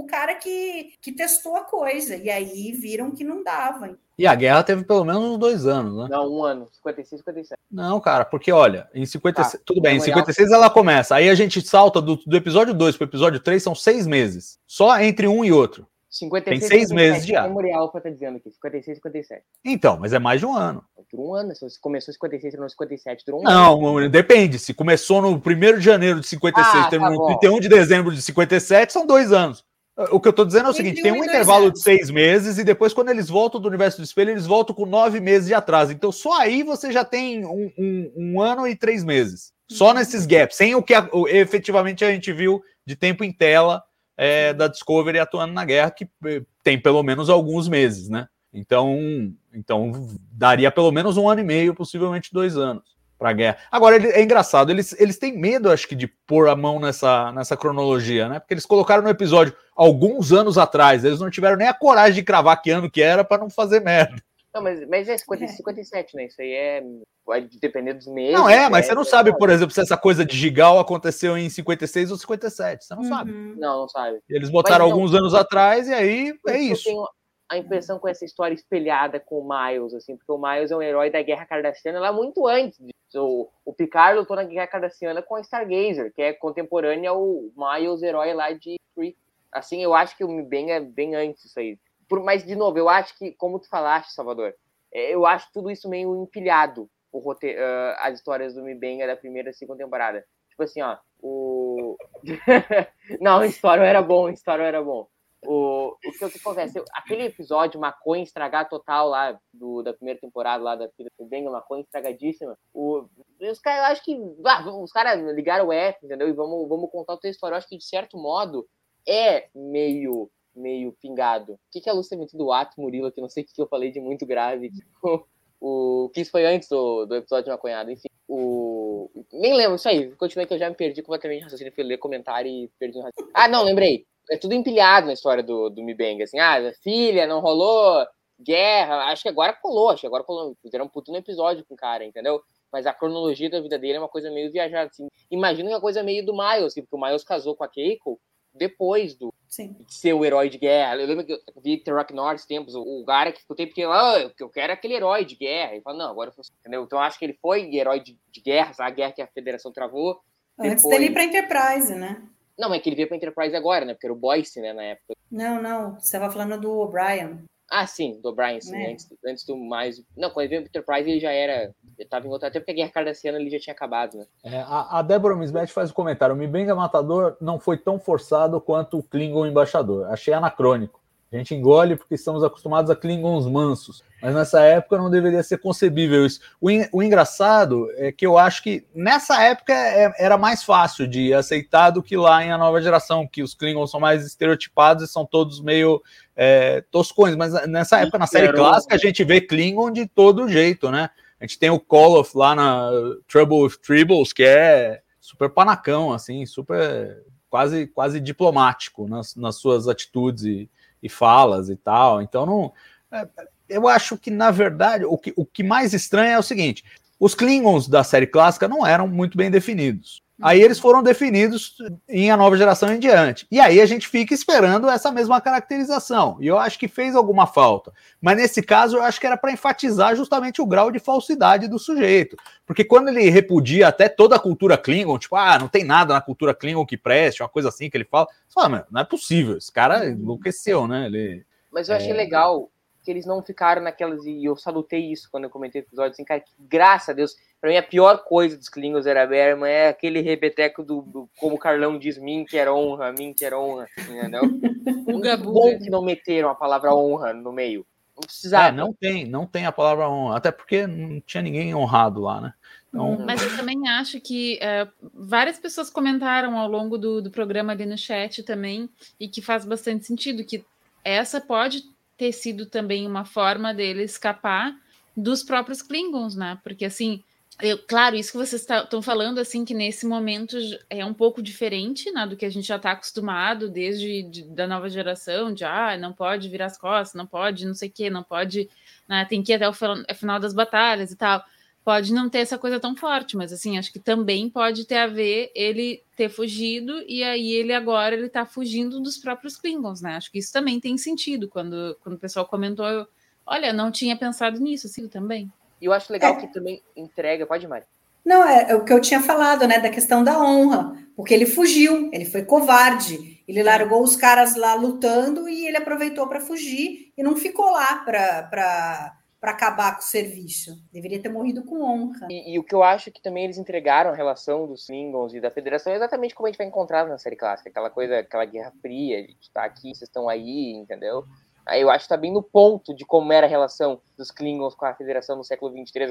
o, 0.04 0.06
cara 0.06 0.34
que, 0.34 0.92
que 1.00 1.12
testou 1.12 1.56
a 1.56 1.64
coisa, 1.64 2.16
e 2.16 2.30
aí 2.30 2.72
viram 2.72 3.10
que 3.10 3.24
não 3.24 3.42
dava. 3.42 3.98
E 4.16 4.26
a 4.26 4.34
guerra 4.34 4.62
teve 4.62 4.84
pelo 4.84 5.04
menos 5.04 5.22
uns 5.22 5.38
dois 5.38 5.66
anos, 5.66 5.96
né? 5.96 6.06
Não, 6.08 6.32
um 6.32 6.44
ano, 6.44 6.68
56, 6.70 7.20
57. 7.20 7.60
Não, 7.70 8.00
cara, 8.00 8.24
porque 8.24 8.52
olha, 8.52 8.88
em 8.94 9.04
56. 9.04 9.54
Ah, 9.54 9.64
tudo 9.66 9.80
bem, 9.80 9.96
em 9.96 10.00
56 10.00 10.52
ela 10.52 10.70
começa. 10.70 11.16
Aí 11.16 11.28
a 11.28 11.34
gente 11.34 11.60
salta 11.62 12.00
do, 12.00 12.16
do 12.16 12.36
episódio 12.36 12.72
2 12.72 12.96
para 12.96 13.04
o 13.04 13.08
episódio 13.08 13.40
3, 13.40 13.62
são 13.62 13.74
seis 13.74 14.06
meses. 14.06 14.58
Só 14.66 15.00
entre 15.00 15.26
um 15.26 15.44
e 15.44 15.52
outro. 15.52 15.86
56, 16.14 16.44
Tem 16.44 16.60
seis 16.60 16.88
57, 16.88 16.94
meses 16.94 17.26
de 17.26 17.34
ar. 17.34 17.48
Memorial 17.48 17.88
tá 17.88 18.08
dizendo 18.08 18.36
aqui, 18.36 18.48
56 18.48 18.98
57. 18.98 19.42
Então, 19.64 19.98
mas 19.98 20.12
é 20.12 20.18
mais 20.20 20.38
de 20.38 20.46
um 20.46 20.54
ano. 20.54 20.84
Durou 21.10 21.30
um 21.30 21.34
ano, 21.34 21.54
se 21.54 21.80
começou 21.80 22.12
em 22.12 22.14
56 22.14 22.52
terminou 22.52 22.66
em 22.66 22.70
57, 22.70 23.24
durou 23.26 23.40
um 23.40 23.44
não, 23.44 23.86
ano. 23.86 24.00
Não, 24.02 24.10
depende. 24.10 24.58
Se 24.60 24.72
começou 24.72 25.20
no 25.20 25.30
1 25.30 25.40
de 25.78 25.84
janeiro 25.84 26.20
de 26.20 26.26
56 26.28 26.84
ah, 26.84 26.88
terminou 26.88 27.26
tá 27.26 27.32
no 27.32 27.38
31 27.38 27.60
de 27.60 27.68
dezembro 27.68 28.14
de 28.14 28.22
57, 28.22 28.92
são 28.92 29.04
dois 29.04 29.32
anos. 29.32 29.64
O 30.10 30.18
que 30.18 30.26
eu 30.26 30.32
tô 30.32 30.44
dizendo 30.44 30.66
é 30.66 30.70
o 30.70 30.74
seguinte: 30.74 31.02
tem 31.02 31.12
um 31.12 31.24
intervalo 31.24 31.70
de 31.70 31.80
seis 31.80 32.10
meses, 32.10 32.58
e 32.58 32.64
depois, 32.64 32.92
quando 32.92 33.10
eles 33.10 33.28
voltam 33.28 33.60
do 33.60 33.68
universo 33.68 33.98
do 33.98 34.04
espelho, 34.04 34.30
eles 34.30 34.46
voltam 34.46 34.74
com 34.74 34.84
nove 34.84 35.20
meses 35.20 35.46
de 35.46 35.54
atraso. 35.54 35.92
Então, 35.92 36.10
só 36.10 36.40
aí 36.40 36.62
você 36.64 36.90
já 36.90 37.04
tem 37.04 37.46
um, 37.46 37.70
um, 37.78 38.12
um 38.16 38.40
ano 38.40 38.66
e 38.66 38.74
três 38.74 39.04
meses. 39.04 39.52
Só 39.70 39.88
uhum. 39.88 39.94
nesses 39.94 40.26
gaps, 40.26 40.56
sem 40.56 40.74
o 40.74 40.82
que 40.82 40.94
a, 40.94 41.08
o, 41.12 41.28
efetivamente 41.28 42.04
a 42.04 42.10
gente 42.10 42.32
viu 42.32 42.60
de 42.84 42.96
tempo 42.96 43.22
em 43.22 43.32
tela 43.32 43.82
é, 44.16 44.52
da 44.52 44.66
Discovery 44.66 45.18
atuando 45.18 45.54
na 45.54 45.64
guerra, 45.64 45.90
que 45.90 46.08
eh, 46.26 46.42
tem 46.62 46.78
pelo 46.78 47.02
menos 47.02 47.30
alguns 47.30 47.68
meses, 47.68 48.08
né? 48.08 48.28
Então, 48.52 49.32
então 49.52 50.08
daria 50.30 50.70
pelo 50.70 50.92
menos 50.92 51.16
um 51.16 51.28
ano 51.28 51.40
e 51.40 51.44
meio, 51.44 51.74
possivelmente 51.74 52.32
dois 52.32 52.56
anos 52.56 52.93
para 53.24 53.30
a 53.30 53.32
guerra. 53.32 53.56
Agora, 53.72 53.96
é 53.96 54.22
engraçado, 54.22 54.70
eles, 54.70 54.94
eles 55.00 55.16
têm 55.16 55.34
medo, 55.34 55.70
acho 55.70 55.88
que, 55.88 55.94
de 55.94 56.06
pôr 56.06 56.46
a 56.46 56.54
mão 56.54 56.78
nessa, 56.78 57.32
nessa 57.32 57.56
cronologia, 57.56 58.28
né? 58.28 58.38
Porque 58.38 58.52
eles 58.52 58.66
colocaram 58.66 59.02
no 59.02 59.08
episódio 59.08 59.56
alguns 59.74 60.30
anos 60.30 60.58
atrás, 60.58 61.02
eles 61.04 61.20
não 61.20 61.30
tiveram 61.30 61.56
nem 61.56 61.66
a 61.66 61.72
coragem 61.72 62.16
de 62.16 62.22
cravar 62.22 62.60
que 62.60 62.70
ano 62.70 62.90
que 62.90 63.00
era 63.00 63.24
para 63.24 63.40
não 63.40 63.48
fazer 63.48 63.80
merda. 63.80 64.22
Não, 64.54 64.62
mas, 64.62 64.86
mas 64.86 65.08
é 65.08 65.16
50, 65.16 65.48
57, 65.48 66.16
né? 66.16 66.26
Isso 66.26 66.40
aí 66.40 66.52
é. 66.52 66.82
Vai 67.26 67.48
depender 67.58 67.94
dos 67.94 68.06
meses. 68.06 68.34
Não, 68.34 68.46
é, 68.46 68.68
mas 68.68 68.84
é, 68.84 68.88
você 68.88 68.94
não 68.94 69.02
é, 69.02 69.06
sabe, 69.06 69.36
por 69.38 69.48
exemplo, 69.48 69.74
se 69.74 69.80
essa 69.80 69.96
coisa 69.96 70.26
de 70.26 70.36
Gigal 70.36 70.78
aconteceu 70.78 71.38
em 71.38 71.48
56 71.48 72.10
ou 72.10 72.18
57. 72.18 72.84
Você 72.84 72.94
não 72.94 73.02
uhum. 73.02 73.08
sabe. 73.08 73.32
Não, 73.32 73.80
não 73.80 73.88
sabe. 73.88 74.18
Eles 74.28 74.50
botaram 74.50 74.84
mas, 74.84 74.92
alguns 74.92 75.12
não, 75.12 75.20
anos 75.20 75.32
atrás 75.32 75.88
e 75.88 75.94
aí 75.94 76.34
é 76.46 76.58
isso. 76.58 76.90
Eu 76.90 76.92
tenho 76.92 77.08
a 77.48 77.58
impressão 77.58 77.98
com 77.98 78.08
essa 78.08 78.24
história 78.24 78.54
espelhada 78.54 79.20
com 79.20 79.40
o 79.40 79.48
Miles, 79.48 79.94
assim, 79.94 80.16
porque 80.16 80.32
o 80.32 80.38
Miles 80.38 80.70
é 80.70 80.76
um 80.76 80.82
herói 80.82 81.10
da 81.10 81.22
Guerra 81.22 81.46
Cardassiana 81.46 82.00
lá 82.00 82.12
muito 82.12 82.46
antes 82.46 82.78
disso. 82.78 82.94
O, 83.16 83.50
o 83.64 83.72
Picard 83.72 84.18
lutou 84.18 84.36
na 84.36 84.44
Guerra 84.44 84.66
Cardassiana 84.66 85.22
com 85.22 85.36
a 85.36 85.40
Stargazer, 85.40 86.12
que 86.12 86.22
é 86.22 86.32
contemporânea 86.32 87.10
ao 87.10 87.24
Miles, 87.56 88.02
herói 88.02 88.32
lá 88.32 88.52
de 88.52 88.76
Free. 88.94 89.16
Assim, 89.52 89.82
eu 89.82 89.94
acho 89.94 90.16
que 90.16 90.24
o 90.24 90.44
bem 90.44 90.72
é 90.72 90.80
bem 90.80 91.14
antes 91.14 91.44
isso 91.44 91.60
aí. 91.60 91.78
Por, 92.08 92.22
mas, 92.22 92.44
de 92.44 92.56
novo, 92.56 92.76
eu 92.78 92.88
acho 92.88 93.16
que, 93.16 93.32
como 93.32 93.60
tu 93.60 93.68
falaste, 93.68 94.12
Salvador, 94.12 94.54
é, 94.92 95.14
eu 95.14 95.24
acho 95.24 95.48
tudo 95.52 95.70
isso 95.70 95.88
meio 95.88 96.22
empilhado, 96.22 96.90
o 97.12 97.18
rote... 97.18 97.46
Uh, 97.46 97.94
as 97.98 98.14
histórias 98.14 98.54
do 98.54 98.62
Mibenga 98.62 99.06
da 99.06 99.16
primeira 99.16 99.50
e 99.50 99.54
segunda 99.54 99.84
temporada. 99.84 100.24
Tipo 100.48 100.62
assim, 100.62 100.82
ó, 100.82 100.96
o. 101.20 101.96
não, 103.20 103.40
o 103.40 103.44
História 103.44 103.82
era 103.82 104.00
bom, 104.00 104.24
o 104.24 104.30
História 104.30 104.62
era 104.62 104.82
bom. 104.82 105.08
O, 105.46 105.88
o 105.88 106.12
que, 106.12 106.24
o 106.24 106.28
acontece? 106.28 106.82
Aquele 106.92 107.24
episódio, 107.24 107.80
maconha 107.80 108.22
estragar 108.22 108.68
total 108.68 109.08
lá 109.08 109.38
do, 109.52 109.82
da 109.82 109.92
primeira 109.92 110.20
temporada 110.20 110.62
lá 110.62 110.76
da 110.76 110.88
filha 110.90 111.10
do 111.18 111.26
Benga, 111.26 111.50
maconha 111.50 111.82
estragadíssima. 111.82 112.56
O, 112.72 113.06
os 113.40 113.58
caras, 113.60 113.92
acho 113.92 114.04
que. 114.04 114.18
Ah, 114.44 114.68
os 114.70 114.92
caras 114.92 115.20
ligaram 115.34 115.68
o 115.68 115.72
F, 115.72 116.04
entendeu? 116.04 116.28
E 116.28 116.32
vamos, 116.32 116.68
vamos 116.68 116.90
contar 116.90 117.14
outra 117.14 117.30
história. 117.30 117.54
Eu 117.54 117.58
acho 117.58 117.68
que, 117.68 117.76
de 117.76 117.84
certo 117.84 118.16
modo, 118.16 118.66
é 119.06 119.48
meio 119.54 120.30
meio 120.54 120.92
pingado. 121.02 121.54
O 121.54 121.58
que, 121.72 121.80
que 121.80 121.90
a 121.90 121.92
Lúcia 121.92 122.16
do 122.32 122.52
ato, 122.52 122.80
Murilo, 122.80 123.10
que 123.10 123.20
não 123.20 123.28
sei 123.28 123.42
o 123.42 123.46
que, 123.46 123.60
eu 123.60 123.66
falei 123.66 123.90
de 123.90 124.00
muito 124.00 124.24
grave. 124.24 124.70
o, 125.60 126.08
que 126.14 126.20
isso 126.20 126.30
foi 126.30 126.46
antes 126.46 126.68
do, 126.68 127.06
do 127.06 127.16
episódio 127.16 127.46
de 127.46 127.50
Maconhada. 127.50 127.90
Enfim, 127.90 128.08
o. 128.28 129.10
Nem 129.32 129.54
lembro, 129.54 129.74
isso 129.74 129.88
aí. 129.88 130.12
Continuei 130.12 130.46
que 130.46 130.54
eu 130.54 130.58
já 130.58 130.70
me 130.70 130.76
perdi 130.76 131.02
completamente 131.02 131.40
no 131.40 131.44
raciocínio. 131.46 131.74
Fui 131.74 131.82
ler 131.82 131.98
comentário 131.98 132.48
e 132.48 132.70
perdi 132.78 132.98
o 132.98 133.02
raciocínio. 133.02 133.32
Ah, 133.34 133.48
não, 133.48 133.64
lembrei 133.64 134.06
é 134.30 134.36
tudo 134.36 134.54
empilhado 134.54 135.06
na 135.06 135.12
história 135.12 135.42
do, 135.42 135.68
do 135.70 135.82
Mibeng, 135.82 136.22
assim, 136.22 136.38
ah, 136.38 136.72
filha, 136.82 137.26
não 137.26 137.40
rolou, 137.40 138.06
guerra, 138.40 139.10
acho 139.10 139.22
que 139.22 139.28
agora 139.28 139.52
colou, 139.52 139.90
acho 139.90 140.00
que 140.00 140.06
agora 140.06 140.24
colou, 140.24 140.56
fizeram 140.62 140.86
um 140.86 140.88
puto 140.88 141.12
no 141.12 141.18
episódio 141.18 141.64
com 141.66 141.74
o 141.74 141.76
cara, 141.76 142.04
entendeu? 142.04 142.42
Mas 142.72 142.86
a 142.86 142.92
cronologia 142.92 143.48
da 143.48 143.60
vida 143.60 143.78
dele 143.78 143.94
é 143.94 144.00
uma 144.00 144.08
coisa 144.08 144.30
meio 144.30 144.50
viajada, 144.50 144.90
assim. 144.90 145.08
Imagina 145.30 145.70
é 145.70 145.74
uma 145.74 145.80
coisa 145.80 146.02
meio 146.02 146.24
do 146.24 146.32
Miles, 146.32 146.66
assim, 146.66 146.82
porque 146.82 146.96
o 146.96 147.00
Miles 147.00 147.22
casou 147.22 147.54
com 147.54 147.62
a 147.64 147.68
Keiko 147.68 148.20
depois 148.52 149.14
do 149.14 149.32
Sim. 149.48 149.76
de 149.86 149.94
ser 149.94 150.12
o 150.12 150.24
herói 150.24 150.48
de 150.48 150.58
guerra. 150.58 150.96
Eu 150.96 151.06
lembro 151.06 151.24
que 151.24 151.32
eu 151.32 151.38
vi 151.62 151.82
The 151.82 151.92
Rock 151.92 152.12
North 152.12 152.44
tempos, 152.46 152.74
o, 152.74 153.04
cara 153.04 153.32
que 153.32 153.40
ficou 153.40 153.56
tempo 153.56 153.74
que 153.74 153.82
ah, 153.82 154.30
eu 154.38 154.48
quero 154.48 154.72
aquele 154.72 154.94
herói 154.94 155.24
de 155.24 155.36
guerra. 155.36 155.72
Ele 155.72 155.82
fala, 155.82 155.98
não, 155.98 156.10
agora 156.10 156.32
eu 156.36 156.44
entendeu? 156.60 156.84
Então 156.84 156.98
eu 156.98 157.04
acho 157.04 157.18
que 157.18 157.24
ele 157.24 157.38
foi 157.40 157.72
herói 157.74 158.00
de, 158.00 158.18
de 158.30 158.40
guerra, 158.40 158.72
a 158.78 158.90
guerra 158.90 159.12
que 159.12 159.22
a 159.22 159.26
federação 159.26 159.72
travou. 159.72 160.20
Antes 160.58 160.82
depois... 160.82 160.96
dele 160.96 161.10
ir 161.10 161.12
pra 161.12 161.24
Enterprise, 161.24 161.94
né? 161.94 162.28
Não, 162.58 162.68
mas 162.68 162.78
é 162.78 162.80
que 162.82 162.88
ele 162.88 162.96
veio 162.96 163.08
pra 163.08 163.16
Enterprise 163.16 163.56
agora, 163.56 163.84
né? 163.84 163.94
Porque 163.94 164.06
era 164.06 164.14
o 164.14 164.18
Boyce, 164.18 164.60
né, 164.60 164.72
na 164.72 164.82
época. 164.82 165.14
Não, 165.30 165.60
não. 165.60 165.94
Você 165.94 166.16
estava 166.16 166.30
falando 166.30 166.60
do 166.60 166.70
O'Brien. 166.78 167.44
Ah, 167.70 167.86
sim, 167.86 168.20
do 168.20 168.28
O'Brien, 168.28 168.60
sim. 168.60 168.76
É. 168.76 168.92
Antes, 168.92 169.08
antes 169.26 169.44
do 169.44 169.56
mais. 169.56 170.00
Não, 170.16 170.30
quando 170.30 170.44
ele 170.44 170.48
veio 170.48 170.62
pro 170.62 170.68
Enterprise, 170.68 171.10
ele 171.10 171.20
já 171.20 171.32
era. 171.32 171.74
Ele 171.98 172.08
tava 172.08 172.26
em 172.26 172.30
outra. 172.30 172.48
Até 172.48 172.60
porque 172.60 172.72
a 172.72 172.74
Guerra 172.74 172.90
Cardassiana 172.90 173.38
ele 173.38 173.50
já 173.50 173.58
tinha 173.58 173.74
acabado, 173.74 174.18
né? 174.18 174.26
É, 174.44 174.58
a, 174.60 174.98
a 174.98 175.02
Débora 175.02 175.34
Misbeth 175.34 175.68
faz 175.68 175.90
o 175.90 175.92
um 175.92 175.96
comentário: 175.96 176.34
o 176.34 176.38
Mibenga 176.38 176.74
Matador 176.74 177.36
não 177.40 177.58
foi 177.58 177.76
tão 177.76 177.98
forçado 177.98 178.60
quanto 178.60 178.98
o 178.98 179.02
Klingon 179.02 179.46
Embaixador. 179.46 180.06
Achei 180.06 180.32
anacrônico. 180.32 181.03
A 181.34 181.38
gente 181.38 181.54
engole 181.54 181.96
porque 181.96 182.14
estamos 182.14 182.44
acostumados 182.44 182.90
a 182.90 182.96
Klingons 182.96 183.46
mansos. 183.46 184.04
Mas 184.22 184.34
nessa 184.34 184.62
época 184.62 184.96
não 184.96 185.10
deveria 185.10 185.42
ser 185.42 185.58
concebível 185.58 186.24
isso. 186.24 186.40
O, 186.60 186.68
o 186.92 187.02
engraçado 187.02 187.88
é 187.96 188.12
que 188.12 188.24
eu 188.24 188.38
acho 188.38 188.62
que 188.62 188.86
nessa 188.94 189.42
época 189.42 189.72
é, 189.72 190.12
era 190.18 190.38
mais 190.38 190.62
fácil 190.62 191.08
de 191.08 191.34
aceitar 191.34 191.90
do 191.90 192.02
que 192.02 192.16
lá 192.16 192.44
em 192.44 192.52
A 192.52 192.58
Nova 192.58 192.80
Geração, 192.80 193.26
que 193.26 193.42
os 193.42 193.52
Klingons 193.52 193.90
são 193.90 193.98
mais 193.98 194.24
estereotipados 194.24 195.04
e 195.04 195.12
são 195.12 195.26
todos 195.26 195.60
meio 195.60 196.00
é, 196.36 196.84
toscões. 196.90 197.34
Mas 197.34 197.52
nessa 197.66 197.98
época, 197.98 198.18
na 198.18 198.26
série 198.26 198.52
clássica, 198.52 198.94
a 198.94 198.98
gente 198.98 199.24
vê 199.24 199.40
Klingon 199.40 199.90
de 199.90 200.06
todo 200.06 200.48
jeito, 200.48 200.90
né? 200.90 201.10
A 201.40 201.44
gente 201.44 201.58
tem 201.58 201.68
o 201.68 201.80
Koloff 201.80 202.36
lá 202.36 202.54
na 202.54 202.90
Trouble 203.26 203.64
with 203.64 203.76
Tribbles, 203.84 204.32
que 204.32 204.44
é 204.44 205.02
super 205.20 205.50
panacão, 205.50 206.12
assim, 206.12 206.46
super 206.46 207.24
quase, 207.50 207.88
quase 207.88 208.20
diplomático 208.20 209.08
nas, 209.08 209.34
nas 209.34 209.56
suas 209.56 209.88
atitudes 209.88 210.44
e, 210.44 210.70
e 211.04 211.08
falas 211.08 211.68
e 211.68 211.76
tal. 211.76 212.22
Então, 212.22 212.46
não. 212.46 212.72
É, 213.12 213.28
eu 213.68 213.86
acho 213.86 214.16
que, 214.16 214.30
na 214.30 214.50
verdade, 214.50 215.04
o 215.04 215.18
que, 215.18 215.32
o 215.36 215.44
que 215.44 215.62
mais 215.62 215.92
estranho 215.92 216.32
é 216.32 216.38
o 216.38 216.42
seguinte: 216.42 216.82
os 217.20 217.34
Klingons 217.34 217.86
da 217.86 218.02
série 218.02 218.26
clássica 218.26 218.66
não 218.66 218.84
eram 218.84 219.06
muito 219.06 219.36
bem 219.36 219.50
definidos. 219.50 220.23
Aí 220.42 220.60
eles 220.60 220.80
foram 220.80 221.02
definidos 221.02 221.76
em 222.08 222.30
a 222.30 222.36
nova 222.36 222.56
geração 222.56 222.92
em 222.92 222.98
diante. 222.98 223.46
E 223.50 223.60
aí 223.60 223.80
a 223.80 223.86
gente 223.86 224.08
fica 224.08 224.34
esperando 224.34 224.90
essa 224.90 225.12
mesma 225.12 225.40
caracterização. 225.40 226.36
E 226.40 226.46
eu 226.48 226.58
acho 226.58 226.78
que 226.78 226.88
fez 226.88 227.14
alguma 227.14 227.46
falta. 227.46 227.92
Mas 228.20 228.36
nesse 228.36 228.60
caso, 228.60 228.96
eu 228.96 229.02
acho 229.02 229.20
que 229.20 229.26
era 229.26 229.36
para 229.36 229.52
enfatizar 229.52 230.16
justamente 230.16 230.60
o 230.60 230.66
grau 230.66 230.90
de 230.90 230.98
falsidade 230.98 231.68
do 231.68 231.78
sujeito. 231.78 232.36
Porque 232.66 232.84
quando 232.84 233.08
ele 233.08 233.30
repudia 233.30 233.86
até 233.86 234.08
toda 234.08 234.34
a 234.34 234.40
cultura 234.40 234.76
Klingon, 234.76 235.18
tipo, 235.18 235.36
ah, 235.36 235.56
não 235.58 235.68
tem 235.68 235.84
nada 235.84 236.14
na 236.14 236.20
cultura 236.20 236.54
Klingon 236.54 236.84
que 236.84 236.96
preste, 236.96 237.42
uma 237.42 237.48
coisa 237.48 237.68
assim 237.68 237.88
que 237.88 237.96
ele 237.96 238.04
fala, 238.04 238.26
você 238.48 238.54
fala, 238.54 238.86
não 238.90 239.00
é 239.00 239.04
possível, 239.04 239.56
esse 239.56 239.70
cara 239.70 240.06
enlouqueceu, 240.06 240.88
né? 240.88 241.06
Ele, 241.06 241.44
Mas 241.72 241.88
eu 241.88 241.94
achei 241.94 242.10
é... 242.10 242.14
legal 242.14 242.70
que 243.04 243.10
eles 243.10 243.26
não 243.26 243.42
ficaram 243.42 243.82
naquelas, 243.82 244.24
e 244.24 244.44
eu 244.44 244.56
salutei 244.56 245.12
isso 245.12 245.28
quando 245.30 245.44
eu 245.44 245.50
comentei 245.50 245.82
o 245.82 245.84
episódio, 245.84 246.12
assim, 246.12 246.24
cara, 246.24 246.40
que, 246.40 246.50
graças 246.58 247.10
a 247.10 247.12
Deus, 247.12 247.36
pra 247.60 247.68
mim 247.68 247.76
a 247.76 247.82
pior 247.82 248.24
coisa 248.24 248.56
dos 248.56 248.68
Klingons 248.68 249.06
era 249.06 249.26
Berman 249.26 249.70
é 249.70 249.88
aquele 249.88 250.20
repeteco 250.20 250.82
do, 250.82 251.02
do, 251.02 251.28
como 251.38 251.56
o 251.56 251.58
Carlão 251.58 251.98
diz, 251.98 252.16
mim 252.16 252.44
quer 252.48 252.68
honra, 252.68 253.12
mim 253.12 253.34
quer 253.34 253.54
honra, 253.54 253.86
entendeu? 253.98 254.42
um 255.06 255.52
bom 255.52 255.78
que 255.78 255.90
não 255.90 256.02
meteram 256.02 256.48
a 256.48 256.54
palavra 256.54 256.94
honra 256.94 257.34
no 257.34 257.52
meio. 257.52 257.86
Não 258.16 258.22
precisava. 258.22 258.68
É, 258.68 258.72
não 258.72 258.92
tem, 258.92 259.26
não 259.26 259.46
tem 259.46 259.66
a 259.66 259.72
palavra 259.72 260.08
honra, 260.08 260.36
até 260.36 260.50
porque 260.50 260.86
não 260.86 261.20
tinha 261.20 261.42
ninguém 261.42 261.74
honrado 261.74 262.20
lá, 262.20 262.40
né? 262.40 262.54
Então... 262.88 263.18
Mas 263.26 263.42
eu 263.42 263.56
também 263.56 263.88
acho 263.88 264.20
que 264.20 264.56
é, 264.62 264.86
várias 265.12 265.58
pessoas 265.58 265.90
comentaram 265.90 266.56
ao 266.56 266.68
longo 266.68 266.96
do, 266.96 267.20
do 267.20 267.30
programa 267.30 267.72
ali 267.72 267.84
no 267.84 267.98
chat 267.98 268.42
também, 268.44 268.88
e 269.18 269.28
que 269.28 269.42
faz 269.42 269.64
bastante 269.64 270.06
sentido, 270.06 270.44
que 270.44 270.64
essa 271.04 271.40
pode 271.40 271.93
ter 272.16 272.32
sido 272.32 272.66
também 272.66 273.06
uma 273.06 273.24
forma 273.24 273.72
dele 273.72 274.02
escapar 274.02 274.76
dos 275.16 275.42
próprios 275.42 275.82
Klingons, 275.82 276.34
né? 276.34 276.58
Porque 276.62 276.84
assim, 276.84 277.22
eu, 277.62 277.78
claro, 277.78 278.16
isso 278.16 278.32
que 278.32 278.38
vocês 278.38 278.66
estão 278.68 279.00
falando, 279.00 279.38
assim, 279.38 279.64
que 279.64 279.74
nesse 279.74 280.06
momento 280.06 280.56
é 280.90 281.04
um 281.04 281.14
pouco 281.14 281.40
diferente 281.40 282.10
né, 282.10 282.26
do 282.26 282.36
que 282.36 282.44
a 282.44 282.50
gente 282.50 282.66
já 282.66 282.76
está 282.76 282.92
acostumado 282.92 283.68
desde 283.68 284.24
de, 284.24 284.42
da 284.42 284.66
nova 284.66 284.88
geração, 284.88 285.54
de 285.54 285.64
ah, 285.64 285.96
não 285.96 286.12
pode 286.12 286.48
virar 286.48 286.66
as 286.66 286.76
costas, 286.76 287.14
não 287.14 287.26
pode, 287.26 287.64
não 287.64 287.74
sei 287.74 287.88
o 287.88 287.92
quê, 287.92 288.10
não 288.10 288.24
pode, 288.24 288.68
né, 289.08 289.24
tem 289.24 289.42
que 289.42 289.52
ir 289.52 289.54
até 289.54 289.68
o 289.68 289.72
final 289.72 290.40
das 290.40 290.52
batalhas 290.52 291.12
e 291.12 291.16
tal 291.16 291.44
pode 291.84 292.14
não 292.14 292.30
ter 292.30 292.38
essa 292.38 292.56
coisa 292.56 292.80
tão 292.80 292.96
forte, 292.96 293.36
mas 293.36 293.52
assim, 293.52 293.76
acho 293.76 293.92
que 293.92 293.98
também 293.98 294.48
pode 294.48 294.86
ter 294.86 294.96
a 294.96 295.06
ver 295.06 295.52
ele 295.54 296.02
ter 296.16 296.30
fugido 296.30 297.04
e 297.06 297.22
aí 297.22 297.52
ele 297.52 297.74
agora 297.74 298.14
ele 298.14 298.28
tá 298.28 298.46
fugindo 298.46 299.00
dos 299.00 299.18
próprios 299.18 299.56
Klingons, 299.56 300.00
né? 300.00 300.16
Acho 300.16 300.32
que 300.32 300.38
isso 300.38 300.52
também 300.52 300.80
tem 300.80 300.96
sentido 300.96 301.46
quando, 301.48 301.96
quando 302.00 302.16
o 302.16 302.18
pessoal 302.18 302.46
comentou, 302.46 302.86
eu, 302.86 303.06
olha, 303.46 303.72
não 303.72 303.90
tinha 303.90 304.16
pensado 304.16 304.58
nisso, 304.58 304.86
assim, 304.86 305.06
também. 305.06 305.52
E 305.80 305.84
eu 305.84 305.92
acho 305.92 306.10
legal 306.10 306.32
é. 306.34 306.36
que 306.36 306.52
também 306.52 306.80
entrega, 306.96 307.46
pode 307.46 307.68
mais. 307.68 307.84
Não, 308.24 308.42
é, 308.42 308.70
é, 308.70 308.74
o 308.74 308.84
que 308.84 308.92
eu 308.92 309.00
tinha 309.02 309.20
falado, 309.20 309.68
né, 309.68 309.78
da 309.78 309.90
questão 309.90 310.24
da 310.24 310.40
honra, 310.40 310.96
porque 311.14 311.34
ele 311.34 311.44
fugiu, 311.44 312.08
ele 312.10 312.24
foi 312.24 312.42
covarde, 312.42 313.42
ele 313.46 313.62
largou 313.62 314.02
os 314.02 314.16
caras 314.16 314.56
lá 314.56 314.74
lutando 314.74 315.46
e 315.46 315.66
ele 315.66 315.76
aproveitou 315.76 316.26
para 316.26 316.40
fugir 316.40 317.12
e 317.14 317.22
não 317.22 317.36
ficou 317.36 317.70
lá 317.70 317.96
para 317.96 319.14
para 319.44 319.52
acabar 319.52 319.92
com 319.96 320.00
o 320.00 320.04
serviço. 320.04 320.82
Deveria 320.90 321.20
ter 321.20 321.28
morrido 321.28 321.62
com 321.62 321.82
honra. 321.82 322.26
E, 322.30 322.54
e, 322.54 322.58
o 322.58 322.64
que 322.64 322.74
eu 322.74 322.82
acho 322.82 323.12
que 323.12 323.20
também 323.20 323.44
eles 323.44 323.58
entregaram 323.58 324.10
a 324.10 324.14
relação 324.14 324.66
dos 324.66 324.86
Klingons 324.86 325.34
e 325.34 325.40
da 325.40 325.50
Federação 325.50 325.92
é 325.92 325.96
exatamente 325.96 326.34
como 326.34 326.46
a 326.46 326.50
gente 326.50 326.56
vai 326.56 326.66
encontrar 326.66 327.06
na 327.06 327.18
série 327.18 327.36
clássica, 327.36 327.68
aquela 327.68 327.90
coisa, 327.90 328.20
aquela 328.20 328.46
guerra 328.46 328.72
fria, 328.80 329.18
a 329.18 329.20
gente 329.20 329.50
tá 329.52 329.62
aqui, 329.62 329.94
vocês 329.94 330.08
estão 330.08 330.30
aí, 330.30 330.72
entendeu? 330.72 331.26
Aí 331.66 331.82
eu 331.82 331.90
acho 331.90 332.06
que 332.06 332.08
tá 332.08 332.16
bem 332.16 332.32
no 332.32 332.42
ponto 332.42 332.94
de 332.94 333.04
como 333.04 333.30
era 333.34 333.46
a 333.46 333.48
relação 333.48 334.00
dos 334.16 334.30
Klingons 334.30 334.74
com 334.74 334.86
a 334.86 334.94
Federação 334.94 335.36
no 335.36 335.44
século 335.44 335.70
23. 335.72 336.10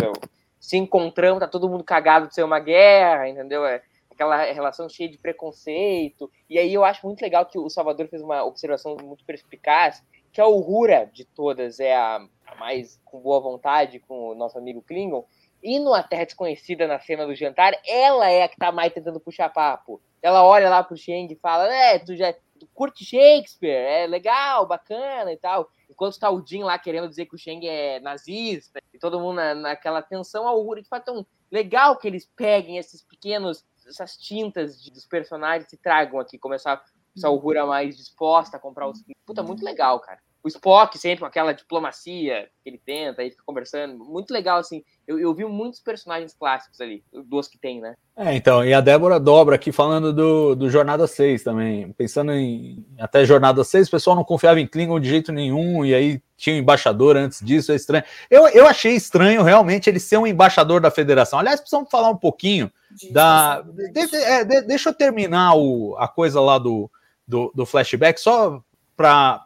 Se 0.59 0.77
encontramos, 0.77 1.39
tá 1.39 1.47
todo 1.47 1.67
mundo 1.67 1.83
cagado 1.83 2.27
de 2.27 2.35
ser 2.35 2.43
uma 2.43 2.59
guerra, 2.59 3.27
entendeu? 3.27 3.65
É 3.65 3.81
aquela 4.11 4.43
relação 4.43 4.87
cheia 4.87 5.09
de 5.09 5.17
preconceito. 5.17 6.29
E 6.47 6.59
aí 6.59 6.71
eu 6.71 6.85
acho 6.85 7.03
muito 7.03 7.23
legal 7.23 7.47
que 7.47 7.57
o 7.57 7.67
Salvador 7.67 8.07
fez 8.09 8.21
uma 8.21 8.43
observação 8.43 8.95
muito 9.01 9.25
perspicaz, 9.25 10.03
que 10.31 10.39
a 10.39 10.47
Uhura 10.47 11.09
de 11.11 11.25
todas 11.25 11.79
é 11.79 11.95
a, 11.95 12.23
a 12.53 12.59
mais 12.59 12.99
com 13.03 13.19
boa 13.19 13.39
vontade 13.39 13.99
com 13.99 14.29
o 14.29 14.35
nosso 14.35 14.57
amigo 14.57 14.81
Klingon. 14.81 15.25
E 15.61 15.79
no 15.79 15.93
A 15.93 16.03
Terra 16.03 16.25
Desconhecida, 16.25 16.87
na 16.87 16.99
cena 16.99 17.25
do 17.25 17.35
jantar, 17.35 17.73
ela 17.87 18.29
é 18.29 18.43
a 18.43 18.49
que 18.49 18.57
tá 18.57 18.71
mais 18.71 18.93
tentando 18.93 19.19
puxar 19.19 19.49
papo. 19.49 20.01
Ela 20.21 20.45
olha 20.45 20.69
lá 20.69 20.83
pro 20.83 20.97
Shang 20.97 21.31
e 21.31 21.37
fala: 21.37 21.73
É, 21.73 21.99
tu 21.99 22.15
já 22.15 22.33
tu 22.59 22.67
curte 22.73 23.05
Shakespeare, 23.05 23.71
é 23.71 24.07
legal, 24.07 24.65
bacana 24.65 25.31
e 25.31 25.37
tal. 25.37 25.69
Enquanto 25.89 26.19
tá 26.19 26.29
o 26.31 26.45
Jim 26.45 26.63
lá 26.63 26.77
querendo 26.79 27.07
dizer 27.07 27.25
que 27.25 27.35
o 27.35 27.37
Shang 27.37 27.67
é 27.67 27.99
nazista, 27.99 28.81
e 28.93 28.99
todo 28.99 29.19
mundo 29.19 29.35
na, 29.35 29.55
naquela 29.55 30.01
tensão, 30.01 30.47
a 30.47 30.53
Uhura, 30.53 30.81
de 30.81 30.87
fato, 30.87 31.09
é 31.09 31.13
tão 31.13 31.25
legal 31.51 31.97
que 31.97 32.07
eles 32.07 32.29
peguem 32.35 32.77
esses 32.77 33.01
pequenos, 33.01 33.65
essas 33.87 34.17
tintas 34.17 34.81
de, 34.81 34.91
dos 34.91 35.05
personagens 35.05 35.71
e 35.71 35.77
tragam 35.77 36.19
aqui, 36.19 36.37
começar 36.37 36.83
essa 37.15 37.29
Uhura 37.29 37.65
mais 37.65 37.95
disposta 37.95 38.57
a 38.57 38.59
comprar 38.59 38.89
os. 38.89 39.03
Puta, 39.25 39.43
muito 39.43 39.63
legal, 39.63 39.99
cara. 39.99 40.19
O 40.43 40.47
Spock 40.49 40.97
sempre 40.97 41.21
com 41.21 41.25
aquela 41.25 41.53
diplomacia 41.53 42.49
que 42.61 42.69
ele 42.69 42.81
tenta, 42.85 43.21
aí 43.21 43.31
fica 43.31 43.43
conversando. 43.45 44.03
Muito 44.03 44.33
legal, 44.33 44.59
assim. 44.59 44.83
Eu, 45.07 45.17
eu 45.17 45.33
vi 45.33 45.45
muitos 45.45 45.79
personagens 45.79 46.33
clássicos 46.33 46.81
ali, 46.81 47.01
dos 47.25 47.47
que 47.47 47.57
tem, 47.57 47.79
né? 47.79 47.95
É, 48.15 48.35
então, 48.35 48.63
e 48.63 48.73
a 48.73 48.81
Débora 48.81 49.21
dobra 49.21 49.55
aqui 49.55 49.71
falando 49.71 50.11
do, 50.11 50.53
do 50.53 50.69
Jornada 50.69 51.07
6 51.07 51.43
também. 51.43 51.93
Pensando 51.93 52.33
em 52.33 52.85
até 52.99 53.25
Jornada 53.25 53.63
6, 53.63 53.87
o 53.87 53.91
pessoal 53.91 54.17
não 54.17 54.23
confiava 54.25 54.59
em 54.59 54.67
Klingon 54.67 54.99
de 54.99 55.07
jeito 55.07 55.31
nenhum, 55.31 55.85
e 55.85 55.95
aí 55.95 56.21
tinha 56.35 56.57
um 56.57 56.59
embaixador 56.59 57.15
antes 57.15 57.39
disso, 57.39 57.71
é 57.71 57.75
estranho. 57.75 58.03
Eu, 58.29 58.47
eu 58.49 58.67
achei 58.67 58.93
estranho 58.93 59.43
realmente 59.43 59.89
ele 59.89 59.99
ser 59.99 60.17
um 60.17 60.27
embaixador 60.27 60.81
da 60.81 60.91
federação. 60.91 61.39
Aliás, 61.39 61.61
precisamos 61.61 61.89
falar 61.89 62.09
um 62.09 62.17
pouquinho 62.17 62.69
da. 63.11 63.61
De, 63.61 64.07
de, 64.07 64.15
é, 64.17 64.43
de, 64.43 64.61
deixa 64.63 64.89
eu 64.89 64.93
terminar 64.93 65.55
o, 65.55 65.95
a 65.97 66.07
coisa 66.07 66.41
lá 66.41 66.57
do, 66.57 66.91
do, 67.25 67.49
do 67.55 67.65
flashback, 67.65 68.19
só 68.19 68.61
para 68.95 69.43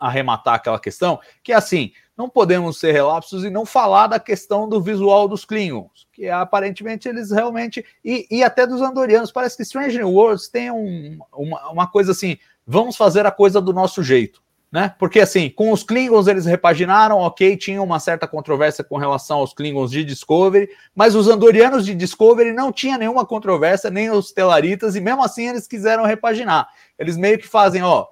arrematar 0.00 0.54
aquela 0.54 0.80
questão, 0.80 1.20
que 1.42 1.52
é 1.52 1.56
assim, 1.56 1.92
não 2.18 2.28
podemos 2.28 2.80
ser 2.80 2.90
relapsos 2.90 3.44
e 3.44 3.50
não 3.50 3.64
falar 3.64 4.08
da 4.08 4.18
questão 4.18 4.68
do 4.68 4.82
visual 4.82 5.28
dos 5.28 5.44
Klingons, 5.44 6.08
que 6.12 6.28
aparentemente 6.28 7.08
eles 7.08 7.30
realmente, 7.30 7.84
e, 8.04 8.26
e 8.28 8.42
até 8.42 8.66
dos 8.66 8.80
Andorianos, 8.80 9.30
parece 9.30 9.56
que 9.56 9.62
Strange 9.62 9.96
New 9.96 10.10
Worlds 10.10 10.48
tem 10.48 10.68
um, 10.68 11.20
uma, 11.32 11.70
uma 11.70 11.86
coisa 11.86 12.10
assim, 12.10 12.36
vamos 12.66 12.96
fazer 12.96 13.24
a 13.24 13.30
coisa 13.30 13.60
do 13.60 13.72
nosso 13.72 14.02
jeito, 14.02 14.42
né? 14.70 14.96
Porque 14.98 15.20
assim, 15.20 15.48
com 15.48 15.70
os 15.70 15.84
Klingons 15.84 16.26
eles 16.26 16.44
repaginaram, 16.44 17.18
ok, 17.18 17.56
tinha 17.56 17.80
uma 17.80 18.00
certa 18.00 18.26
controvérsia 18.26 18.82
com 18.82 18.96
relação 18.96 19.38
aos 19.38 19.54
Klingons 19.54 19.92
de 19.92 20.04
Discovery, 20.04 20.68
mas 20.96 21.14
os 21.14 21.28
Andorianos 21.28 21.86
de 21.86 21.94
Discovery 21.94 22.52
não 22.52 22.72
tinha 22.72 22.98
nenhuma 22.98 23.24
controvérsia, 23.24 23.90
nem 23.90 24.10
os 24.10 24.32
Telaritas, 24.32 24.96
e 24.96 25.00
mesmo 25.00 25.22
assim 25.22 25.48
eles 25.48 25.68
quiseram 25.68 26.04
repaginar. 26.04 26.68
Eles 26.98 27.16
meio 27.16 27.38
que 27.38 27.46
fazem, 27.46 27.80
ó, 27.84 28.08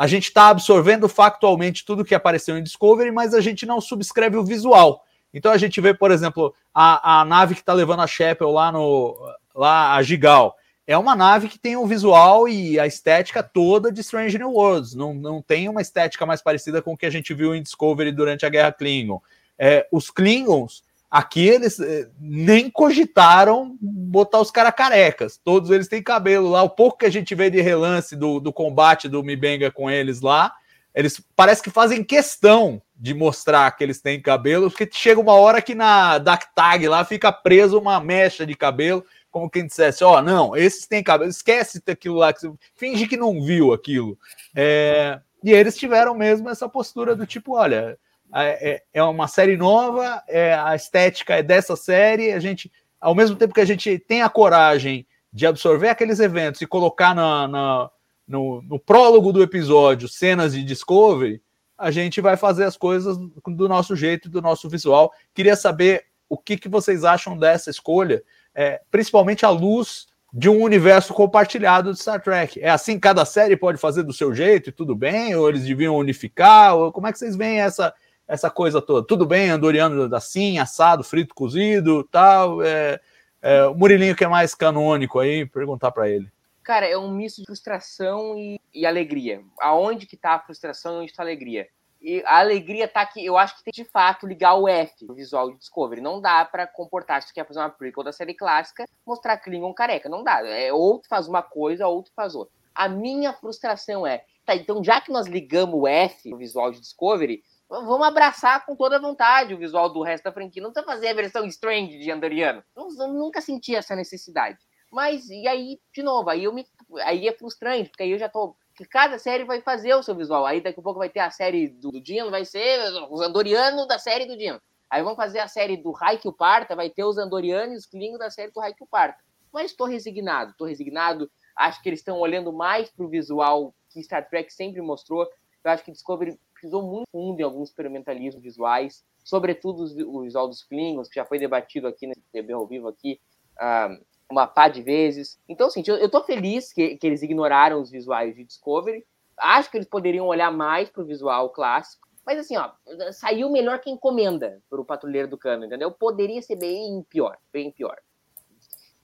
a 0.00 0.06
gente 0.06 0.28
está 0.28 0.48
absorvendo 0.48 1.10
factualmente 1.10 1.84
tudo 1.84 2.06
que 2.06 2.14
apareceu 2.14 2.56
em 2.56 2.62
Discovery, 2.62 3.10
mas 3.10 3.34
a 3.34 3.40
gente 3.42 3.66
não 3.66 3.82
subscreve 3.82 4.34
o 4.38 4.42
visual. 4.42 5.04
Então 5.30 5.52
a 5.52 5.58
gente 5.58 5.78
vê, 5.78 5.92
por 5.92 6.10
exemplo, 6.10 6.54
a, 6.72 7.20
a 7.20 7.24
nave 7.26 7.54
que 7.54 7.60
está 7.60 7.74
levando 7.74 8.00
a 8.00 8.06
Shepel 8.06 8.50
lá 8.50 8.72
no 8.72 9.14
lá 9.54 9.94
a 9.94 10.02
Gigal. 10.02 10.56
É 10.86 10.96
uma 10.96 11.14
nave 11.14 11.50
que 11.50 11.58
tem 11.58 11.76
o 11.76 11.86
visual 11.86 12.48
e 12.48 12.80
a 12.80 12.86
estética 12.86 13.42
toda 13.42 13.92
de 13.92 14.00
Strange 14.00 14.38
New 14.38 14.52
Worlds. 14.52 14.94
Não, 14.94 15.12
não 15.12 15.42
tem 15.42 15.68
uma 15.68 15.82
estética 15.82 16.24
mais 16.24 16.40
parecida 16.40 16.80
com 16.80 16.94
o 16.94 16.96
que 16.96 17.04
a 17.04 17.10
gente 17.10 17.34
viu 17.34 17.54
em 17.54 17.62
Discovery 17.62 18.10
durante 18.10 18.46
a 18.46 18.48
Guerra 18.48 18.72
Klingon. 18.72 19.20
É, 19.58 19.86
os 19.92 20.10
Klingons 20.10 20.82
Aqui 21.10 21.48
eles 21.48 21.80
eh, 21.80 22.08
nem 22.20 22.70
cogitaram 22.70 23.76
botar 23.80 24.40
os 24.40 24.50
caras 24.50 24.72
carecas. 24.76 25.40
Todos 25.42 25.70
eles 25.70 25.88
têm 25.88 26.00
cabelo 26.00 26.48
lá. 26.48 26.62
O 26.62 26.70
pouco 26.70 26.98
que 26.98 27.06
a 27.06 27.10
gente 27.10 27.34
vê 27.34 27.50
de 27.50 27.60
relance 27.60 28.14
do, 28.14 28.38
do 28.38 28.52
combate 28.52 29.08
do 29.08 29.24
Mibenga 29.24 29.72
com 29.72 29.90
eles 29.90 30.20
lá, 30.20 30.52
eles 30.94 31.20
parece 31.34 31.62
que 31.62 31.70
fazem 31.70 32.04
questão 32.04 32.80
de 32.94 33.12
mostrar 33.12 33.70
que 33.72 33.82
eles 33.82 34.00
têm 34.00 34.22
cabelo, 34.22 34.70
porque 34.70 34.88
chega 34.92 35.20
uma 35.20 35.32
hora 35.34 35.60
que 35.60 35.74
na 35.74 36.18
DAC 36.18 36.46
Tag 36.54 36.86
lá 36.86 37.04
fica 37.04 37.32
preso 37.32 37.78
uma 37.78 37.98
mecha 37.98 38.46
de 38.46 38.54
cabelo, 38.54 39.04
como 39.32 39.50
quem 39.50 39.66
dissesse: 39.66 40.04
Ó, 40.04 40.18
oh, 40.18 40.22
não, 40.22 40.56
esses 40.56 40.86
têm 40.86 41.02
cabelo, 41.02 41.30
esquece 41.30 41.82
aquilo 41.88 42.16
lá, 42.16 42.32
finge 42.76 43.08
que 43.08 43.16
não 43.16 43.42
viu 43.42 43.72
aquilo. 43.72 44.16
É, 44.54 45.18
e 45.42 45.50
eles 45.50 45.76
tiveram 45.76 46.14
mesmo 46.14 46.48
essa 46.48 46.68
postura 46.68 47.16
do 47.16 47.26
tipo: 47.26 47.56
olha 47.56 47.98
é, 48.34 48.70
é, 48.70 48.82
é 48.94 49.02
uma 49.02 49.28
série 49.28 49.56
nova, 49.56 50.22
é, 50.28 50.54
a 50.54 50.74
estética 50.74 51.34
é 51.34 51.42
dessa 51.42 51.76
série, 51.76 52.32
a 52.32 52.38
gente, 52.38 52.70
ao 53.00 53.14
mesmo 53.14 53.36
tempo 53.36 53.54
que 53.54 53.60
a 53.60 53.66
gente 53.66 53.98
tem 53.98 54.22
a 54.22 54.28
coragem 54.28 55.06
de 55.32 55.46
absorver 55.46 55.88
aqueles 55.88 56.20
eventos 56.20 56.60
e 56.60 56.66
colocar 56.66 57.14
na, 57.14 57.48
na 57.48 57.90
no, 58.26 58.62
no, 58.62 58.78
prólogo 58.78 59.32
do 59.32 59.42
episódio 59.42 60.08
cenas 60.08 60.52
de 60.52 60.62
Discovery, 60.62 61.42
a 61.76 61.90
gente 61.90 62.20
vai 62.20 62.36
fazer 62.36 62.64
as 62.64 62.76
coisas 62.76 63.16
do 63.18 63.68
nosso 63.68 63.96
jeito, 63.96 64.28
do 64.28 64.40
nosso 64.40 64.68
visual. 64.68 65.12
Queria 65.34 65.56
saber 65.56 66.04
o 66.28 66.38
que, 66.38 66.56
que 66.56 66.68
vocês 66.68 67.04
acham 67.04 67.36
dessa 67.36 67.70
escolha, 67.70 68.22
é, 68.54 68.80
principalmente 68.90 69.44
à 69.44 69.50
luz 69.50 70.06
de 70.32 70.48
um 70.48 70.62
universo 70.62 71.12
compartilhado 71.12 71.92
de 71.92 71.98
Star 71.98 72.22
Trek. 72.22 72.60
É 72.60 72.70
assim, 72.70 73.00
cada 73.00 73.24
série 73.24 73.56
pode 73.56 73.78
fazer 73.78 74.04
do 74.04 74.12
seu 74.12 74.32
jeito 74.32 74.68
e 74.68 74.72
tudo 74.72 74.94
bem, 74.94 75.34
ou 75.34 75.48
eles 75.48 75.64
deviam 75.64 75.96
unificar, 75.96 76.76
ou 76.76 76.92
como 76.92 77.08
é 77.08 77.12
que 77.12 77.18
vocês 77.18 77.34
veem 77.34 77.60
essa, 77.60 77.92
essa 78.30 78.48
coisa 78.48 78.80
toda. 78.80 79.04
Tudo 79.04 79.26
bem, 79.26 79.50
Andoriano 79.50 80.14
assim, 80.14 80.58
assado, 80.58 81.02
frito, 81.02 81.34
cozido, 81.34 82.04
tal. 82.04 82.62
É, 82.62 83.00
é, 83.42 83.66
o 83.66 83.74
Murilinho 83.74 84.14
que 84.14 84.22
é 84.22 84.28
mais 84.28 84.54
canônico 84.54 85.18
aí, 85.18 85.44
perguntar 85.44 85.90
para 85.90 86.08
ele. 86.08 86.30
Cara, 86.62 86.86
é 86.86 86.96
um 86.96 87.10
misto 87.10 87.40
de 87.40 87.46
frustração 87.46 88.38
e, 88.38 88.60
e, 88.72 88.86
alegria. 88.86 89.42
Aonde 89.60 90.06
que 90.06 90.16
tá 90.16 90.34
a 90.34 90.38
frustração 90.38 91.00
e 91.00 91.02
onde 91.02 91.12
tá 91.12 91.22
a 91.22 91.26
alegria? 91.26 91.66
E 92.00 92.22
a 92.24 92.38
alegria 92.38 92.86
tá 92.86 93.04
que 93.04 93.24
eu 93.24 93.36
acho 93.36 93.56
que 93.58 93.64
tem 93.64 93.84
de 93.84 93.90
fato 93.90 94.28
ligar 94.28 94.54
o 94.54 94.68
F 94.68 95.04
no 95.04 95.14
visual 95.14 95.50
de 95.50 95.58
Discovery. 95.58 96.00
Não 96.00 96.20
dá 96.20 96.44
para 96.44 96.68
comportar, 96.68 97.20
se 97.20 97.28
tu 97.28 97.34
quer 97.34 97.46
fazer 97.46 97.58
uma 97.58 97.68
prequel 97.68 98.04
da 98.04 98.12
série 98.12 98.32
clássica, 98.32 98.84
mostrar 99.04 99.38
Klingon 99.38 99.74
careca. 99.74 100.08
Não 100.08 100.22
dá. 100.22 100.46
É, 100.46 100.72
ou 100.72 101.00
tu 101.00 101.08
faz 101.08 101.26
uma 101.26 101.42
coisa, 101.42 101.88
ou 101.88 102.02
tu 102.04 102.12
faz 102.14 102.36
outra. 102.36 102.54
A 102.72 102.88
minha 102.88 103.32
frustração 103.32 104.06
é, 104.06 104.24
tá, 104.46 104.54
então 104.54 104.84
já 104.84 105.00
que 105.00 105.10
nós 105.10 105.26
ligamos 105.26 105.74
o 105.74 105.88
F 105.88 106.30
no 106.30 106.36
visual 106.36 106.70
de 106.70 106.80
Discovery, 106.80 107.42
Vamos 107.70 108.04
abraçar 108.04 108.66
com 108.66 108.74
toda 108.74 108.98
vontade 108.98 109.54
o 109.54 109.58
visual 109.58 109.88
do 109.88 110.02
resto 110.02 110.24
da 110.24 110.32
franquia. 110.32 110.60
Não 110.60 110.72
precisa 110.72 110.92
fazer 110.92 111.08
a 111.08 111.14
versão 111.14 111.46
Strange 111.46 112.00
de 112.00 112.10
Andoriano. 112.10 112.64
Eu 112.76 112.88
nunca 113.06 113.40
senti 113.40 113.76
essa 113.76 113.94
necessidade. 113.94 114.58
Mas, 114.90 115.30
e 115.30 115.46
aí, 115.46 115.78
de 115.94 116.02
novo, 116.02 116.28
aí, 116.28 116.42
eu 116.42 116.52
me, 116.52 116.66
aí 117.02 117.28
é 117.28 117.32
frustrante, 117.32 117.88
porque 117.88 118.02
aí 118.02 118.10
eu 118.10 118.18
já 118.18 118.28
tô. 118.28 118.56
Que 118.74 118.84
cada 118.84 119.18
série 119.18 119.44
vai 119.44 119.60
fazer 119.60 119.94
o 119.94 120.02
seu 120.02 120.16
visual. 120.16 120.44
Aí 120.44 120.60
daqui 120.60 120.80
a 120.80 120.82
pouco 120.82 120.98
vai 120.98 121.08
ter 121.08 121.20
a 121.20 121.30
série 121.30 121.68
do, 121.68 121.92
do 121.92 122.00
Dino, 122.00 122.30
vai 122.30 122.44
ser 122.44 122.80
os 123.08 123.20
Andorianos 123.20 123.86
da 123.86 123.98
série 123.98 124.26
do 124.26 124.36
Dino. 124.36 124.60
Aí 124.88 125.02
vão 125.04 125.14
fazer 125.14 125.38
a 125.38 125.46
série 125.46 125.76
do 125.76 125.92
Raikyu 125.92 126.32
Parta, 126.32 126.74
vai 126.74 126.90
ter 126.90 127.04
os 127.04 127.18
Andorianos 127.18 127.88
e 127.92 128.10
os 128.10 128.18
da 128.18 128.30
série 128.30 128.50
do 128.50 128.58
Raikyu 128.58 128.86
Parta. 128.86 129.22
Mas 129.52 129.70
estou 129.70 129.86
resignado, 129.86 130.52
estou 130.52 130.66
resignado. 130.66 131.30
Acho 131.54 131.80
que 131.82 131.88
eles 131.88 132.00
estão 132.00 132.18
olhando 132.18 132.52
mais 132.52 132.90
pro 132.90 133.08
visual 133.08 133.72
que 133.90 134.02
Star 134.02 134.28
Trek 134.28 134.52
sempre 134.52 134.80
mostrou. 134.80 135.28
Eu 135.62 135.70
acho 135.70 135.84
que 135.84 135.92
Discovery 135.92 136.38
pisou 136.60 136.82
muito 136.82 137.06
fundo 137.10 137.40
em 137.40 137.42
alguns 137.42 137.68
experimentalismos 137.68 138.42
visuais, 138.42 139.04
sobretudo 139.24 139.84
o 140.08 140.22
visual 140.22 140.48
dos 140.48 140.62
Klingons, 140.62 141.08
que 141.08 141.14
já 141.14 141.24
foi 141.24 141.38
debatido 141.38 141.86
aqui 141.86 142.06
nesse 142.06 142.22
TV 142.32 142.52
ao 142.52 142.66
vivo 142.66 142.88
aqui 142.88 143.20
uh, 143.58 144.04
uma 144.30 144.46
pá 144.46 144.68
de 144.68 144.82
vezes. 144.82 145.38
Então, 145.48 145.66
assim, 145.66 145.82
eu, 145.86 145.96
eu 145.96 146.10
tô 146.10 146.22
feliz 146.22 146.72
que, 146.72 146.96
que 146.96 147.06
eles 147.06 147.22
ignoraram 147.22 147.80
os 147.80 147.90
visuais 147.90 148.34
de 148.34 148.44
Discovery. 148.44 149.04
Acho 149.36 149.70
que 149.70 149.76
eles 149.76 149.88
poderiam 149.88 150.26
olhar 150.26 150.52
mais 150.52 150.88
pro 150.88 151.04
visual 151.04 151.50
clássico. 151.50 152.08
Mas 152.24 152.38
assim, 152.38 152.56
ó, 152.56 152.70
saiu 153.12 153.50
melhor 153.50 153.80
que 153.80 153.90
encomenda 153.90 154.62
para 154.68 154.80
o 154.80 154.84
Patrulheiro 154.84 155.28
do 155.28 155.38
Cano, 155.38 155.64
entendeu? 155.64 155.90
Poderia 155.90 156.40
ser 156.42 156.56
bem 156.56 157.04
pior, 157.08 157.36
bem 157.52 157.72
pior. 157.72 157.98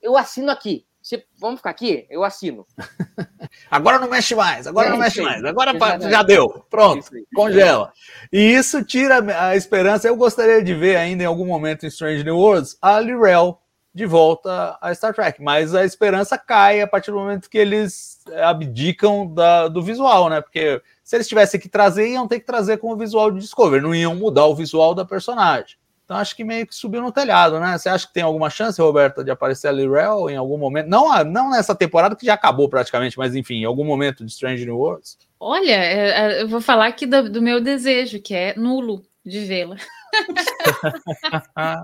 Eu 0.01 0.17
assino 0.17 0.51
aqui. 0.51 0.87
Vamos 1.39 1.61
ficar 1.61 1.71
aqui? 1.71 2.07
Eu 2.11 2.25
assino. 2.25 2.67
agora 3.71 3.99
não 3.99 4.09
mexe 4.09 4.35
mais, 4.35 4.67
agora 4.67 4.89
é, 4.89 4.91
não 4.91 4.99
mexe 4.99 5.23
mais, 5.23 5.45
agora 5.45 5.73
já 6.11 6.23
deu, 6.23 6.65
pronto, 6.69 7.09
congela. 7.35 7.93
E 8.33 8.39
isso 8.39 8.83
tira 8.83 9.25
a 9.49 9.55
esperança. 9.55 10.09
Eu 10.09 10.17
gostaria 10.17 10.63
de 10.63 10.75
ver 10.75 10.97
ainda 10.97 11.23
em 11.23 11.27
algum 11.27 11.47
momento 11.47 11.85
em 11.85 11.89
Strange 11.89 12.25
New 12.25 12.37
Worlds 12.37 12.77
a 12.83 12.99
Lirel 12.99 13.61
de 13.95 14.05
volta 14.05 14.77
a 14.79 14.95
Star 14.95 15.15
Trek, 15.15 15.43
mas 15.43 15.75
a 15.75 15.83
esperança 15.83 16.37
cai 16.37 16.83
a 16.83 16.87
partir 16.87 17.11
do 17.11 17.17
momento 17.17 17.49
que 17.49 17.57
eles 17.57 18.21
abdicam 18.45 19.33
da, 19.33 19.69
do 19.69 19.81
visual, 19.81 20.29
né? 20.29 20.43
Porque 20.43 20.83
se 21.03 21.17
eles 21.17 21.27
tivessem 21.27 21.59
que 21.59 21.69
trazer, 21.69 22.09
iam 22.09 22.29
ter 22.29 22.41
que 22.41 22.47
trazer 22.47 22.77
com 22.77 22.93
o 22.93 22.97
visual 22.97 23.31
de 23.31 23.41
Discovery, 23.41 23.83
não 23.83 23.95
iam 23.95 24.15
mudar 24.15 24.45
o 24.45 24.55
visual 24.55 24.95
da 24.95 25.05
personagem. 25.05 25.77
Então 26.07 26.17
acho 26.19 26.37
que 26.37 26.45
meio 26.45 26.65
que 26.65 26.75
subiu 26.75 27.03
no 27.03 27.11
telhado, 27.11 27.59
né? 27.59 27.77
Você 27.77 27.89
acha 27.89 28.07
que 28.07 28.13
tem 28.13 28.23
alguma 28.23 28.49
chance, 28.49 28.81
Roberta, 28.81 29.25
de 29.25 29.31
aparecer 29.33 29.67
a 29.67 29.73
Lirel 29.73 30.31
em 30.31 30.37
algum 30.37 30.57
momento? 30.57 30.87
Não, 30.87 31.25
não 31.25 31.51
nessa 31.51 31.75
temporada 31.75 32.15
que 32.15 32.25
já 32.25 32.35
acabou 32.35 32.69
praticamente, 32.69 33.19
mas 33.19 33.35
enfim, 33.35 33.57
em 33.57 33.65
algum 33.65 33.85
momento 33.85 34.25
de 34.25 34.31
Strange 34.31 34.65
New 34.65 34.79
Worlds? 34.79 35.19
Olha, 35.41 35.73
é, 35.73 36.11
é, 36.11 36.43
eu 36.43 36.49
vou 36.49 36.61
falar 36.61 36.87
aqui 36.87 37.07
do, 37.07 37.29
do 37.29 37.43
meu 37.43 37.61
desejo, 37.61 38.23
que 38.23 38.37
é 38.37 38.55
nulo 38.57 39.05
de 39.25 39.41
vê-la. 39.47 39.75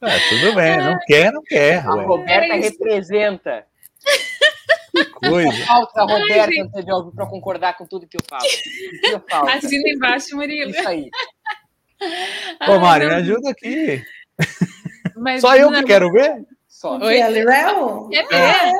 é, 0.00 0.18
tudo 0.30 0.54
bem, 0.54 0.78
não 0.78 0.98
quer, 1.06 1.30
não 1.30 1.42
quer. 1.42 1.86
A 1.86 1.92
Roberta 2.02 2.54
é 2.54 2.60
representa. 2.60 3.66
Que 4.90 5.04
coisa. 5.04 5.66
Falta 5.66 6.00
a 6.00 6.04
Roberta 6.04 7.12
para 7.14 7.26
concordar 7.26 7.76
com 7.76 7.84
tudo 7.84 8.06
que 8.06 8.16
eu 8.16 8.24
falo. 8.26 8.42
Que 9.04 9.10
eu 9.10 9.22
falo. 9.28 9.50
Assina 9.50 9.88
embaixo, 9.90 10.34
Murilo. 10.34 10.70
Isso 10.70 10.88
aí. 10.88 11.10
Ô, 12.68 12.78
Mari, 12.78 13.06
me 13.06 13.14
ajuda 13.14 13.50
aqui. 13.50 14.02
Mas 15.16 15.40
Só 15.40 15.56
eu 15.56 15.70
não... 15.70 15.80
que 15.80 15.86
quero 15.86 16.10
ver? 16.12 16.44
Só. 16.68 16.98
Oi? 16.98 17.18
É 17.18 17.30
Lirel? 17.30 18.08
É, 18.12 18.18
é. 18.18 18.72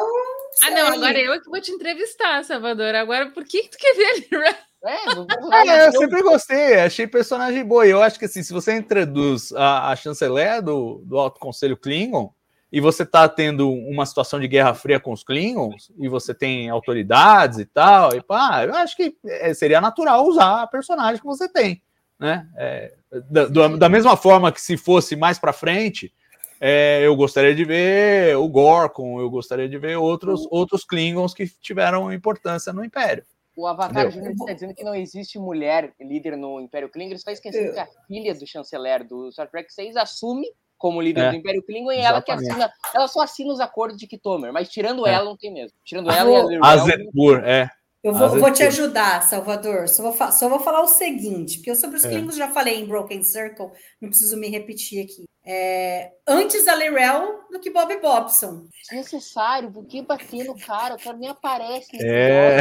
Ah, 0.62 0.70
não, 0.70 0.88
agora 0.88 1.18
eu 1.18 1.40
que 1.40 1.48
vou 1.48 1.60
te 1.60 1.70
entrevistar, 1.70 2.44
Salvador. 2.44 2.94
Agora, 2.94 3.30
por 3.30 3.44
que, 3.44 3.62
que 3.62 3.70
tu 3.70 3.78
quer 3.78 3.94
ver 3.94 4.04
a 4.04 4.14
Lirel? 4.14 4.54
É, 4.84 4.94
é, 5.84 5.88
eu 5.88 5.92
sempre 5.92 6.22
gostei, 6.22 6.74
achei 6.80 7.06
personagem 7.06 7.64
boa. 7.64 7.86
Eu 7.86 8.02
acho 8.02 8.18
que 8.18 8.24
assim, 8.24 8.42
se 8.42 8.52
você 8.52 8.76
introduz 8.76 9.52
a, 9.52 9.90
a 9.90 9.96
chanceler 9.96 10.62
do, 10.62 11.02
do 11.04 11.18
Alto 11.18 11.40
Conselho 11.40 11.76
Klingon, 11.76 12.32
e 12.70 12.80
você 12.80 13.04
tá 13.04 13.28
tendo 13.28 13.70
uma 13.70 14.04
situação 14.04 14.38
de 14.38 14.46
guerra 14.46 14.74
fria 14.74 15.00
com 15.00 15.12
os 15.12 15.24
Klingons, 15.24 15.90
e 15.98 16.08
você 16.08 16.34
tem 16.34 16.68
autoridades 16.68 17.58
e 17.58 17.64
tal, 17.64 18.14
e 18.14 18.20
pá, 18.20 18.64
eu 18.64 18.74
acho 18.74 18.94
que 18.94 19.16
é, 19.24 19.54
seria 19.54 19.80
natural 19.80 20.26
usar 20.26 20.62
a 20.62 20.66
personagem 20.66 21.20
que 21.20 21.26
você 21.26 21.48
tem, 21.48 21.82
né? 22.18 22.46
É, 22.56 22.94
da, 23.30 23.68
da 23.68 23.88
mesma 23.88 24.16
forma 24.16 24.52
que 24.52 24.60
se 24.60 24.76
fosse 24.76 25.14
mais 25.16 25.38
para 25.38 25.52
frente, 25.52 26.12
é, 26.60 27.00
eu 27.04 27.14
gostaria 27.14 27.54
de 27.54 27.64
ver 27.64 28.36
o 28.36 28.48
Gorkon, 28.48 29.20
eu 29.20 29.30
gostaria 29.30 29.68
de 29.68 29.78
ver 29.78 29.96
outros, 29.96 30.46
outros 30.50 30.84
Klingons 30.84 31.32
que 31.32 31.46
tiveram 31.60 32.12
importância 32.12 32.72
no 32.72 32.84
Império. 32.84 33.24
O 33.56 33.66
Avatar? 33.66 34.10
Júnior 34.10 34.32
está 34.32 34.52
dizendo 34.52 34.74
que 34.74 34.84
não 34.84 34.94
existe 34.94 35.36
mulher 35.38 35.92
líder 36.00 36.36
no 36.36 36.60
Império 36.60 36.88
Klingon. 36.88 37.10
Ele 37.10 37.18
só 37.18 37.30
esquecendo 37.30 37.72
que 37.72 37.80
a 37.80 37.88
filha 38.06 38.32
do 38.32 38.46
chanceler 38.46 39.04
do 39.04 39.32
Star 39.32 39.50
Trek 39.50 39.72
6 39.72 39.96
assume 39.96 40.46
como 40.76 41.02
líder 41.02 41.24
É, 41.24 41.30
do 41.30 41.36
Império 41.36 41.62
Klingon 41.64 41.90
e 41.90 41.98
ela 41.98 42.22
que 42.22 42.30
assina. 42.30 42.72
Ela 42.94 43.08
só 43.08 43.20
assina 43.20 43.52
os 43.52 43.58
acordos 43.58 43.98
de 43.98 44.06
Kitomer, 44.06 44.52
mas 44.52 44.68
tirando 44.68 45.04
É. 45.04 45.12
ela, 45.12 45.24
não 45.24 45.36
tem 45.36 45.52
mesmo. 45.52 45.76
Tirando 45.84 46.08
Ah, 46.08 46.16
ela 46.16 46.52
e 46.52 46.56
a 46.56 46.66
Azetur, 46.68 47.42
é. 47.44 47.68
Eu 48.02 48.14
vou, 48.14 48.38
vou 48.38 48.52
te 48.52 48.62
ajudar, 48.62 49.22
Salvador. 49.22 49.88
Só 49.88 50.02
vou, 50.02 50.32
só 50.32 50.48
vou 50.48 50.60
falar 50.60 50.82
o 50.82 50.86
seguinte, 50.88 51.58
porque 51.58 51.70
eu 51.70 51.76
sobre 51.76 51.96
os 51.96 52.04
É. 52.04 52.32
Já 52.32 52.48
falei 52.48 52.76
em 52.80 52.86
Broken 52.86 53.22
Circle, 53.22 53.70
não 54.00 54.08
preciso 54.08 54.36
me 54.36 54.48
repetir 54.48 55.04
aqui. 55.04 55.24
É, 55.50 56.12
antes 56.26 56.68
a 56.68 56.74
Lirel 56.74 57.40
do 57.50 57.58
que 57.58 57.70
Bob 57.70 57.96
Bobson. 58.00 58.66
Desnecessário, 58.82 59.72
por 59.72 59.86
que 59.86 60.02
bater 60.02 60.44
no 60.44 60.54
cara? 60.58 60.94
O 60.94 60.98
cara 61.02 61.16
nem 61.16 61.30
aparece 61.30 61.88
nesse 61.92 62.06
É. 62.06 62.60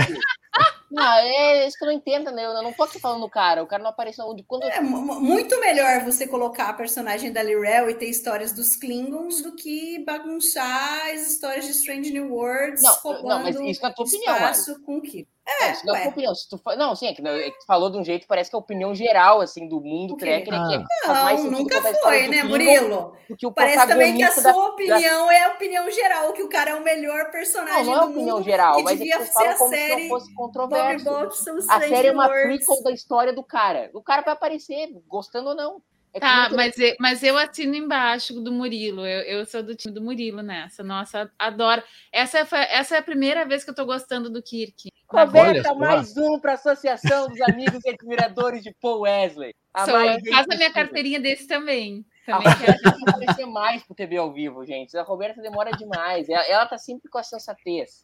Não, 0.89 1.03
é 1.17 1.67
isso 1.67 1.77
que 1.77 1.83
eu 1.83 1.87
não 1.87 1.93
entendo, 1.95 2.31
né? 2.31 2.45
Eu 2.45 2.53
não 2.63 2.71
aqui 2.71 2.97
falando 2.97 3.19
do 3.21 3.29
cara. 3.29 3.61
O 3.61 3.67
cara 3.67 3.83
não 3.83 3.89
aparece 3.89 4.21
onde. 4.21 4.41
Quando 4.43 4.63
É 4.63 4.79
mu- 4.79 5.01
mu- 5.01 5.19
muito 5.19 5.59
melhor 5.59 5.99
você 6.05 6.25
colocar 6.25 6.69
a 6.69 6.73
personagem 6.73 7.31
da 7.31 7.43
Lirel 7.43 7.89
e 7.89 7.93
ter 7.95 8.05
histórias 8.05 8.53
dos 8.53 8.77
Klingons 8.77 9.41
do 9.41 9.53
que 9.53 10.03
bagunçar 10.05 11.07
as 11.13 11.27
histórias 11.29 11.65
de 11.65 11.71
Strange 11.71 12.11
New 12.11 12.31
Worlds 12.33 12.81
Não, 12.81 13.21
não, 13.23 13.43
mas 13.43 13.59
isso 13.59 13.81
na 13.81 13.91
tua 13.93 14.05
opinião, 14.05 14.33
espaço 14.33 14.81
com 14.83 14.97
o 14.97 15.01
Kiko. 15.01 15.29
É, 15.49 15.71
isso 15.71 15.85
não 15.85 15.95
é 15.95 16.07
opinião. 16.09 16.35
Se 16.35 16.49
tu 16.49 16.59
Não, 16.77 16.93
sim, 16.93 17.07
é 17.07 17.13
que, 17.13 17.25
é 17.25 17.51
que 17.51 17.59
tu 17.59 17.65
falou 17.65 17.89
de 17.89 17.97
um 17.97 18.03
jeito, 18.03 18.27
parece 18.27 18.49
que 18.49 18.55
é 18.55 18.57
a 18.57 18.59
opinião 18.59 18.93
geral, 18.93 19.39
assim, 19.39 19.67
do 19.67 19.79
mundo 19.79 20.13
O 20.13 20.17
quê? 20.17 20.25
tracker. 20.25 20.53
É 20.53 20.77
que 20.77 20.85
Ah. 21.05 21.23
mais 21.23 21.43
Não, 21.43 21.49
sentido 21.57 21.57
nunca 21.63 21.77
a 21.89 21.93
foi, 21.93 22.27
né, 22.27 22.43
Murilo? 22.43 23.15
do 23.29 23.35
que 23.37 23.45
o 23.47 23.51
Parece 23.51 23.87
também 23.87 24.15
que 24.17 24.23
a 24.23 24.31
sua 24.31 24.51
da- 24.51 24.57
opinião 24.57 25.31
é 25.31 25.43
a 25.45 25.49
opinião 25.49 25.89
geral, 25.89 26.33
que 26.33 26.43
o 26.43 26.49
cara 26.49 26.71
é 26.71 26.75
o 26.75 26.83
melhor 26.83 27.31
personagem 27.31 27.85
Não, 27.85 27.93
não 27.93 27.95
é 28.01 28.05
do 28.05 28.11
opinião 28.11 28.35
mundo 28.37 28.45
geral, 28.45 28.83
mas 28.83 28.95
é 28.95 28.97
devia 28.97 29.17
que 29.19 29.23
tu 29.23 29.27
ser 29.27 29.33
fala 29.33 29.49
a 29.51 29.55
como 29.55 29.69
se 29.69 29.75
série 29.77 30.01
não 30.03 30.09
fosse 30.09 30.33
controverso. 30.35 31.05
Bobson 31.05 31.51
A 31.69 31.79
série 31.81 32.07
é 32.07 32.11
uma 32.11 32.27
prequel 32.29 32.83
da 32.83 32.91
história 32.91 33.31
do 33.33 33.43
cara. 33.43 33.89
O 33.93 34.01
cara 34.01 34.21
vai 34.21 34.33
aparecer, 34.33 34.89
gostando 35.07 35.49
ou 35.49 35.55
não. 35.55 35.81
É 36.13 36.19
Tá, 36.19 36.41
muito- 36.49 36.55
mas 36.55 36.77
eu, 36.79 36.95
mas 36.99 37.23
eu 37.23 37.37
assino 37.37 37.75
embaixo 37.75 38.33
do 38.41 38.51
Murilo. 38.51 39.05
Eu, 39.05 39.21
eu 39.39 39.45
sou 39.45 39.61
do 39.61 39.75
time 39.75 39.93
do 39.93 40.01
Murilo 40.01 40.41
nessa. 40.41 40.81
Nossa, 40.83 41.29
adoro. 41.37 41.83
Essa, 42.11 42.45
foi- 42.45 42.59
essa 42.69 42.95
é 42.95 42.99
a 42.99 43.03
primeira 43.03 43.45
vez 43.45 43.63
que 43.63 43.69
eu 43.69 43.75
tô 43.75 43.85
gostando 43.85 44.29
do 44.29 44.41
Kirk. 44.41 44.89
Roberta, 45.09 45.73
mais 45.73 46.17
um 46.17 46.39
para 46.39 46.51
a 46.51 46.55
Associação 46.55 47.29
dos 47.29 47.39
Amigos 47.41 47.83
e 47.85 47.89
Admiradores 47.89 48.61
de 48.61 48.73
Paul 48.81 49.01
Wesley. 49.01 49.55
A 49.73 49.85
Sou, 49.85 49.93
faz 49.93 50.47
a 50.51 50.55
minha 50.55 50.71
carteirinha 50.71 51.19
desse 51.19 51.47
também. 51.47 52.05
A 52.27 52.39
também 52.41 52.55
tem 52.81 52.91
que 52.93 53.09
aparecer 53.09 53.45
mais 53.45 53.83
pro 53.83 53.95
TV 53.95 54.17
ao 54.17 54.31
vivo, 54.33 54.65
gente. 54.65 54.97
A 54.97 55.03
Roberta 55.03 55.41
demora 55.41 55.71
demais. 55.71 56.27
Ela, 56.29 56.43
ela 56.47 56.65
tá 56.65 56.77
sempre 56.77 57.09
com 57.09 57.17
a 57.17 57.23
sensatez. 57.23 58.03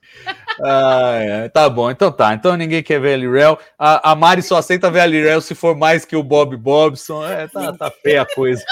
Ah, 0.64 1.14
é, 1.20 1.50
tá 1.50 1.70
bom, 1.70 1.90
então 1.92 2.12
tá. 2.12 2.34
Então 2.34 2.56
ninguém 2.56 2.82
quer 2.84 3.00
ver 3.02 3.16
a 3.16 3.18
Lirel. 3.18 3.58
A, 3.78 4.12
a 4.12 4.16
Mari 4.16 4.42
só 4.42 4.58
aceita 4.58 4.90
ver 4.90 5.02
a 5.02 5.06
Lirel 5.06 5.42
se 5.42 5.54
for 5.56 5.76
mais 5.76 6.06
que 6.06 6.16
o 6.16 6.24
Bob 6.24 6.56
Bobson. 6.56 7.26
É, 7.28 7.48
tá, 7.48 7.74
tá 7.74 7.92
feia 7.92 8.22
a 8.22 8.26
coisa. 8.36 8.64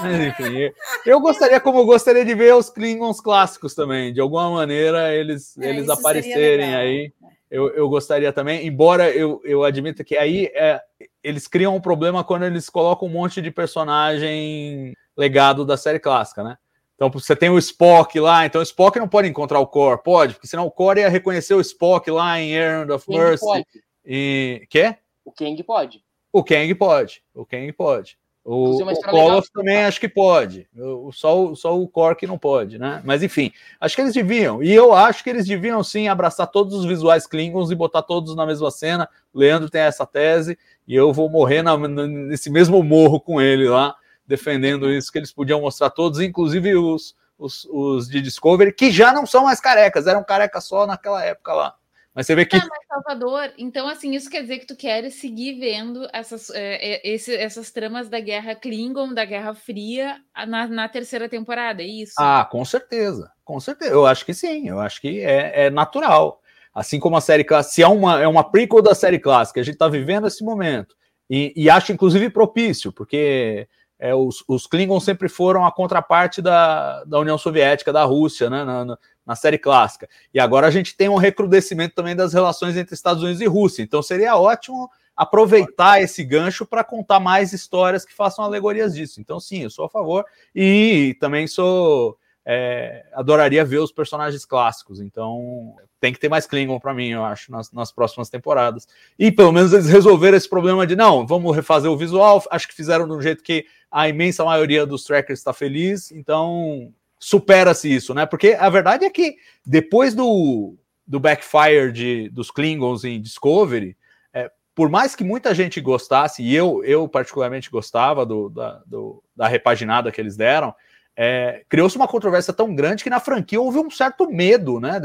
Mas 0.00 0.20
enfim, 0.20 0.70
eu- 1.04 1.20
gostaria, 1.20 1.60
como 1.60 1.80
eu 1.80 1.86
gostaria 1.86 2.24
de 2.24 2.34
ver 2.34 2.54
os 2.54 2.70
Klingons 2.70 3.20
clássicos 3.20 3.74
também. 3.74 4.12
De 4.12 4.20
alguma 4.20 4.50
maneira 4.50 5.12
eles, 5.12 5.56
É, 5.58 5.70
eles 5.70 5.88
aparecerem 5.88 6.74
aí. 6.76 7.12
Eu, 7.50 7.70
eu 7.70 7.88
gostaria 7.88 8.32
também, 8.32 8.66
embora 8.66 9.10
eu, 9.10 9.40
eu 9.42 9.64
admita 9.64 10.04
que 10.04 10.16
aí 10.16 10.50
é, 10.54 10.80
eles 11.22 11.48
criam 11.48 11.74
um 11.74 11.80
problema 11.80 12.22
quando 12.22 12.44
eles 12.44 12.68
colocam 12.68 13.08
um 13.08 13.10
monte 13.10 13.40
de 13.40 13.50
personagem 13.50 14.94
legado 15.16 15.64
da 15.64 15.76
série 15.76 15.98
clássica, 15.98 16.44
né? 16.44 16.58
Então 16.94 17.10
você 17.10 17.34
tem 17.34 17.48
o 17.48 17.58
Spock 17.58 18.18
lá, 18.18 18.44
então 18.44 18.60
o 18.60 18.64
Spock 18.64 18.98
não 18.98 19.08
pode 19.08 19.28
encontrar 19.28 19.60
o 19.60 19.66
Core, 19.66 20.02
pode, 20.02 20.34
porque 20.34 20.48
senão 20.48 20.66
o 20.66 20.70
Core 20.70 21.00
ia 21.00 21.08
reconhecer 21.08 21.54
o 21.54 21.60
Spock 21.60 22.10
lá 22.10 22.40
em 22.40 22.50
Errand 22.50 22.92
of 22.92 23.08
Mercy. 23.08 23.44
pode. 23.44 23.66
E 24.04 24.66
quê? 24.68 24.96
O 25.24 25.32
Kang 25.32 25.62
pode. 25.62 26.02
O 26.32 26.44
Kang 26.44 26.74
pode, 26.74 27.22
o 27.34 27.46
Kang 27.46 27.72
pode. 27.72 28.18
O, 28.50 28.78
o. 28.94 29.00
Koloff 29.10 29.52
também 29.52 29.84
acho 29.84 30.00
que 30.00 30.08
pode. 30.08 30.66
O, 30.74 31.12
só, 31.12 31.44
o- 31.50 31.54
só 31.54 31.78
o 31.78 32.14
que 32.14 32.26
não 32.26 32.38
pode, 32.38 32.78
né? 32.78 33.02
Mas 33.04 33.22
enfim, 33.22 33.52
acho 33.78 33.94
que 33.94 34.00
eles 34.00 34.14
deviam. 34.14 34.62
E 34.62 34.72
eu 34.72 34.94
acho 34.94 35.22
que 35.22 35.28
eles 35.28 35.44
deviam 35.46 35.84
sim 35.84 36.08
abraçar 36.08 36.46
todos 36.46 36.72
os 36.74 36.86
visuais 36.86 37.26
Klingons 37.26 37.70
e 37.70 37.74
botar 37.74 38.00
todos 38.02 38.34
na 38.34 38.46
mesma 38.46 38.70
cena. 38.70 39.06
O 39.34 39.38
Leandro 39.38 39.68
tem 39.68 39.82
essa 39.82 40.06
tese 40.06 40.58
e 40.86 40.94
eu 40.94 41.12
vou 41.12 41.28
morrer 41.28 41.60
na- 41.62 41.76
nesse 41.76 42.48
mesmo 42.48 42.82
morro 42.82 43.20
com 43.20 43.38
ele 43.38 43.68
lá, 43.68 43.94
defendendo 44.26 44.90
isso, 44.90 45.12
que 45.12 45.18
eles 45.18 45.30
podiam 45.30 45.60
mostrar 45.60 45.90
todos, 45.90 46.18
inclusive 46.18 46.74
os, 46.74 47.14
os, 47.38 47.66
os 47.70 48.08
de 48.08 48.22
Discovery, 48.22 48.72
que 48.72 48.90
já 48.90 49.12
não 49.12 49.26
são 49.26 49.44
mais 49.44 49.60
carecas, 49.60 50.06
eram 50.06 50.24
carecas 50.24 50.64
só 50.64 50.86
naquela 50.86 51.22
época 51.22 51.52
lá. 51.52 51.74
Mas 52.18 52.26
você 52.26 52.34
vê 52.34 52.44
que 52.44 52.56
Ah, 52.56 52.66
mas 52.68 52.86
Salvador, 52.88 53.52
então 53.56 53.86
assim, 53.86 54.12
isso 54.12 54.28
quer 54.28 54.42
dizer 54.42 54.58
que 54.58 54.66
tu 54.66 54.74
queres 54.74 55.14
seguir 55.14 55.56
vendo 55.60 56.04
essas, 56.12 56.50
é, 56.50 56.74
é, 56.96 57.08
esse- 57.08 57.36
essas 57.36 57.70
tramas 57.70 58.08
da 58.08 58.18
Guerra 58.18 58.56
Klingon, 58.56 59.14
da 59.14 59.24
Guerra 59.24 59.54
Fria, 59.54 60.16
na, 60.48 60.66
na 60.66 60.88
terceira 60.88 61.28
temporada, 61.28 61.80
é 61.80 61.86
isso? 61.86 62.14
Ah, 62.18 62.44
com 62.50 62.64
certeza, 62.64 63.30
com 63.44 63.60
certeza. 63.60 63.92
Eu 63.92 64.04
acho 64.04 64.26
que 64.26 64.34
sim, 64.34 64.68
eu 64.68 64.80
acho 64.80 65.00
que 65.00 65.20
é, 65.20 65.66
é 65.66 65.70
natural. 65.70 66.42
Assim 66.74 66.98
como 66.98 67.16
a 67.16 67.20
série 67.20 67.44
clássica, 67.44 67.72
se 67.72 67.82
é 67.84 67.86
uma, 67.86 68.20
é 68.20 68.26
uma 68.26 68.42
prequel 68.42 68.82
da 68.82 68.96
série 68.96 69.20
clássica, 69.20 69.60
a 69.60 69.62
gente 69.62 69.74
está 69.74 69.86
vivendo 69.86 70.26
esse 70.26 70.42
momento. 70.42 70.96
E, 71.30 71.52
e 71.54 71.70
acho, 71.70 71.92
inclusive, 71.92 72.30
propício, 72.30 72.90
porque 72.92 73.68
é, 73.96 74.12
os, 74.12 74.42
os 74.48 74.66
Klingons 74.66 75.04
sempre 75.04 75.28
foram 75.28 75.64
a 75.64 75.70
contraparte 75.70 76.42
da, 76.42 77.04
da 77.04 77.20
União 77.20 77.38
Soviética, 77.38 77.92
da 77.92 78.02
Rússia, 78.02 78.50
né, 78.50 78.64
na, 78.64 78.84
na- 78.84 78.98
na 79.28 79.36
série 79.36 79.58
clássica. 79.58 80.08
E 80.32 80.40
agora 80.40 80.66
a 80.66 80.70
gente 80.70 80.96
tem 80.96 81.10
um 81.10 81.16
recrudescimento 81.16 81.94
também 81.94 82.16
das 82.16 82.32
relações 82.32 82.78
entre 82.78 82.94
Estados 82.94 83.22
Unidos 83.22 83.42
e 83.42 83.46
Rússia. 83.46 83.82
Então 83.82 84.02
seria 84.02 84.34
ótimo 84.36 84.90
aproveitar 85.14 86.00
esse 86.00 86.24
gancho 86.24 86.64
para 86.64 86.82
contar 86.82 87.20
mais 87.20 87.52
histórias 87.52 88.06
que 88.06 88.14
façam 88.14 88.42
alegorias 88.42 88.94
disso. 88.94 89.20
Então, 89.20 89.38
sim, 89.38 89.64
eu 89.64 89.70
sou 89.70 89.84
a 89.84 89.88
favor. 89.90 90.24
E 90.54 91.14
também 91.20 91.46
sou. 91.46 92.16
é, 92.46 93.04
adoraria 93.12 93.62
ver 93.66 93.80
os 93.80 93.92
personagens 93.92 94.46
clássicos. 94.46 94.98
Então, 94.98 95.74
tem 96.00 96.14
que 96.14 96.18
ter 96.18 96.30
mais 96.30 96.46
Klingon 96.46 96.80
para 96.80 96.94
mim, 96.94 97.08
eu 97.08 97.22
acho, 97.22 97.52
nas, 97.52 97.70
nas 97.70 97.92
próximas 97.92 98.30
temporadas. 98.30 98.88
E 99.18 99.30
pelo 99.30 99.52
menos 99.52 99.74
eles 99.74 99.88
resolveram 99.90 100.38
esse 100.38 100.48
problema 100.48 100.86
de 100.86 100.96
não, 100.96 101.26
vamos 101.26 101.54
refazer 101.54 101.90
o 101.90 101.96
visual. 101.98 102.42
Acho 102.50 102.66
que 102.66 102.74
fizeram 102.74 103.06
de 103.06 103.12
um 103.12 103.20
jeito 103.20 103.42
que 103.42 103.66
a 103.90 104.08
imensa 104.08 104.42
maioria 104.42 104.86
dos 104.86 105.04
trackers 105.04 105.40
está 105.40 105.52
feliz. 105.52 106.10
Então, 106.10 106.90
supera-se 107.18 107.92
isso, 107.92 108.14
né? 108.14 108.26
Porque 108.26 108.56
a 108.58 108.68
verdade 108.68 109.04
é 109.04 109.10
que 109.10 109.36
depois 109.64 110.14
do, 110.14 110.76
do 111.06 111.18
backfire 111.20 111.92
de, 111.92 112.28
dos 112.30 112.50
Klingons 112.50 113.04
em 113.04 113.20
Discovery, 113.20 113.96
é, 114.32 114.50
por 114.74 114.88
mais 114.88 115.14
que 115.14 115.24
muita 115.24 115.54
gente 115.54 115.80
gostasse, 115.80 116.42
e 116.42 116.54
eu, 116.54 116.82
eu 116.84 117.08
particularmente 117.08 117.70
gostava 117.70 118.24
do, 118.24 118.48
da, 118.48 118.82
do- 118.86 119.22
da 119.34 119.48
repaginada 119.48 120.12
que 120.12 120.20
eles 120.20 120.36
deram, 120.36 120.74
é, 121.16 121.64
criou-se 121.68 121.96
uma 121.96 122.06
controvérsia 122.06 122.52
tão 122.52 122.72
grande 122.72 123.02
que 123.02 123.10
na 123.10 123.18
franquia 123.18 123.60
houve 123.60 123.78
um 123.78 123.90
certo 123.90 124.30
medo, 124.30 124.78
né? 124.78 125.00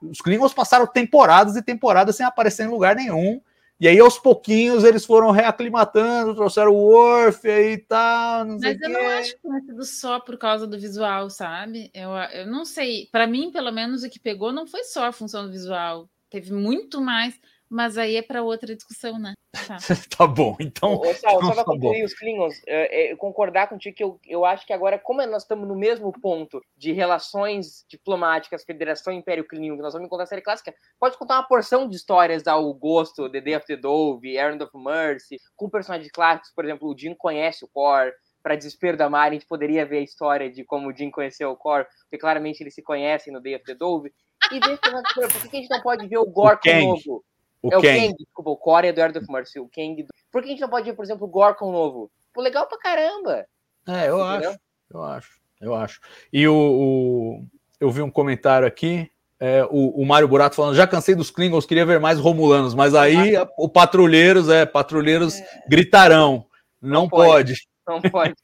Os 0.00 0.22
Klingons 0.22 0.54
passaram 0.54 0.86
temporadas 0.86 1.54
e 1.54 1.62
temporadas 1.62 2.16
sem 2.16 2.24
aparecer 2.24 2.64
em 2.64 2.70
lugar 2.70 2.96
nenhum. 2.96 3.42
E 3.80 3.88
aí, 3.88 3.98
aos 3.98 4.18
pouquinhos, 4.18 4.84
eles 4.84 5.06
foram 5.06 5.30
reaclimatando, 5.30 6.34
trouxeram 6.34 6.70
o 6.70 6.88
Worf 6.88 7.48
e 7.48 7.78
tal, 7.78 8.44
não 8.44 8.58
Mas 8.58 8.78
eu 8.78 8.90
não 8.90 9.00
quê. 9.00 9.06
acho 9.06 9.32
que 9.36 9.42
tenha 9.42 9.60
sido 9.62 9.84
só 9.84 10.20
por 10.20 10.36
causa 10.36 10.66
do 10.66 10.78
visual, 10.78 11.30
sabe? 11.30 11.90
Eu, 11.94 12.10
eu 12.10 12.46
não 12.46 12.66
sei. 12.66 13.08
Para 13.10 13.26
mim, 13.26 13.50
pelo 13.50 13.72
menos, 13.72 14.02
o 14.02 14.10
que 14.10 14.20
pegou 14.20 14.52
não 14.52 14.66
foi 14.66 14.84
só 14.84 15.06
a 15.06 15.12
função 15.12 15.46
do 15.46 15.50
visual. 15.50 16.10
Teve 16.28 16.52
muito 16.52 17.00
mais, 17.00 17.40
mas 17.70 17.96
aí 17.96 18.16
é 18.16 18.22
para 18.22 18.42
outra 18.42 18.74
discussão, 18.74 19.16
né? 19.18 19.34
Tá. 19.66 19.78
Tá 20.18 20.26
bom, 20.26 20.56
então. 20.60 20.94
Ô, 20.94 21.14
Sal, 21.14 21.40
só 21.40 21.48
tá 21.48 21.54
para 21.54 21.64
bom. 21.64 21.72
concluir 21.72 22.04
os 22.04 22.12
Klingons, 22.12 22.60
é, 22.66 23.12
é, 23.12 23.16
concordar 23.16 23.68
contigo 23.68 23.96
que 23.96 24.02
eu, 24.02 24.20
eu 24.26 24.44
acho 24.44 24.66
que 24.66 24.72
agora, 24.72 24.98
como 24.98 25.24
nós 25.26 25.42
estamos 25.42 25.66
no 25.66 25.76
mesmo 25.76 26.12
ponto 26.12 26.60
de 26.76 26.92
relações 26.92 27.84
diplomáticas, 27.88 28.64
Federação 28.64 29.12
Império 29.12 29.46
Klingon, 29.46 29.76
que 29.76 29.82
nós 29.82 29.94
vamos 29.94 30.06
encontrar 30.06 30.24
a 30.24 30.26
série 30.26 30.42
clássica, 30.42 30.74
pode 30.98 31.16
contar 31.16 31.36
uma 31.36 31.46
porção 31.46 31.88
de 31.88 31.96
histórias 31.96 32.46
ao 32.46 32.74
gosto, 32.74 33.30
The 33.30 33.40
Day 33.40 33.56
of 33.56 33.66
the 33.66 33.76
Dove, 33.76 34.36
Errand 34.36 34.62
of 34.62 34.76
Mercy, 34.76 35.36
com 35.56 35.70
personagens 35.70 36.10
clássicos, 36.10 36.52
por 36.54 36.64
exemplo, 36.64 36.88
o 36.88 36.98
Jim 36.98 37.14
conhece 37.14 37.64
o 37.64 37.68
Core, 37.68 38.12
para 38.42 38.56
desespero 38.56 38.96
da 38.96 39.08
Mari, 39.08 39.36
a 39.36 39.38
gente 39.38 39.48
poderia 39.48 39.86
ver 39.86 39.98
a 39.98 40.02
história 40.02 40.50
de 40.50 40.64
como 40.64 40.88
o 40.88 40.96
Jim 40.96 41.10
conheceu 41.10 41.50
o 41.50 41.56
Core, 41.56 41.86
porque 42.02 42.18
claramente 42.18 42.62
eles 42.62 42.74
se 42.74 42.82
conhecem 42.82 43.32
no 43.32 43.40
Day 43.40 43.54
of 43.54 43.64
the 43.64 43.74
Dove, 43.74 44.12
e 44.50 44.58
ver, 44.58 44.78
por 44.78 45.50
que 45.50 45.56
a 45.56 45.60
gente 45.60 45.70
não 45.70 45.82
pode 45.82 46.06
ver 46.08 46.18
o 46.18 46.26
Gorkon 46.26 46.70
Kang. 46.70 46.86
novo? 46.86 47.24
O 47.62 47.72
é 47.72 47.78
o 47.78 47.82
Kang. 47.82 48.14
Desculpa, 48.18 48.50
o 48.50 48.56
Core 48.56 48.92
do 48.92 49.00
Earth 49.00 49.16
of 49.16 49.26
Mercy, 49.30 49.60
o 49.60 49.68
Kang. 49.68 50.02
Do... 50.02 50.08
Por 50.30 50.42
que 50.42 50.48
a 50.48 50.50
gente 50.50 50.60
não 50.60 50.68
pode 50.68 50.86
ver, 50.86 50.96
por 50.96 51.04
exemplo, 51.04 51.26
o 51.26 51.30
Gorkon 51.30 51.70
novo? 51.72 52.10
Pô, 52.32 52.40
legal 52.40 52.66
pra 52.66 52.78
caramba. 52.78 53.46
É, 53.86 54.08
eu 54.08 54.18
Entendeu? 54.18 54.50
acho. 54.50 54.58
Eu 54.90 55.02
acho. 55.02 55.40
Eu 55.60 55.74
acho. 55.74 56.00
E 56.32 56.48
o, 56.48 56.54
o 56.54 57.44
eu 57.78 57.90
vi 57.90 58.02
um 58.02 58.10
comentário 58.10 58.66
aqui, 58.66 59.10
é, 59.38 59.64
o, 59.64 60.02
o 60.02 60.06
Mário 60.06 60.28
Burato 60.28 60.56
falando, 60.56 60.74
já 60.74 60.86
cansei 60.86 61.14
dos 61.14 61.30
Klingons, 61.30 61.66
queria 61.66 61.86
ver 61.86 61.98
mais 61.98 62.18
Romulanos, 62.18 62.74
mas 62.74 62.94
aí 62.94 63.36
a, 63.36 63.48
o 63.56 63.68
Patrulheiros, 63.68 64.48
é, 64.48 64.66
Patrulheiros 64.66 65.36
é. 65.36 65.64
gritarão. 65.68 66.46
Não, 66.80 67.02
não 67.02 67.08
pode. 67.08 67.54
pode. 67.86 68.02
Não 68.04 68.10
pode. 68.10 68.34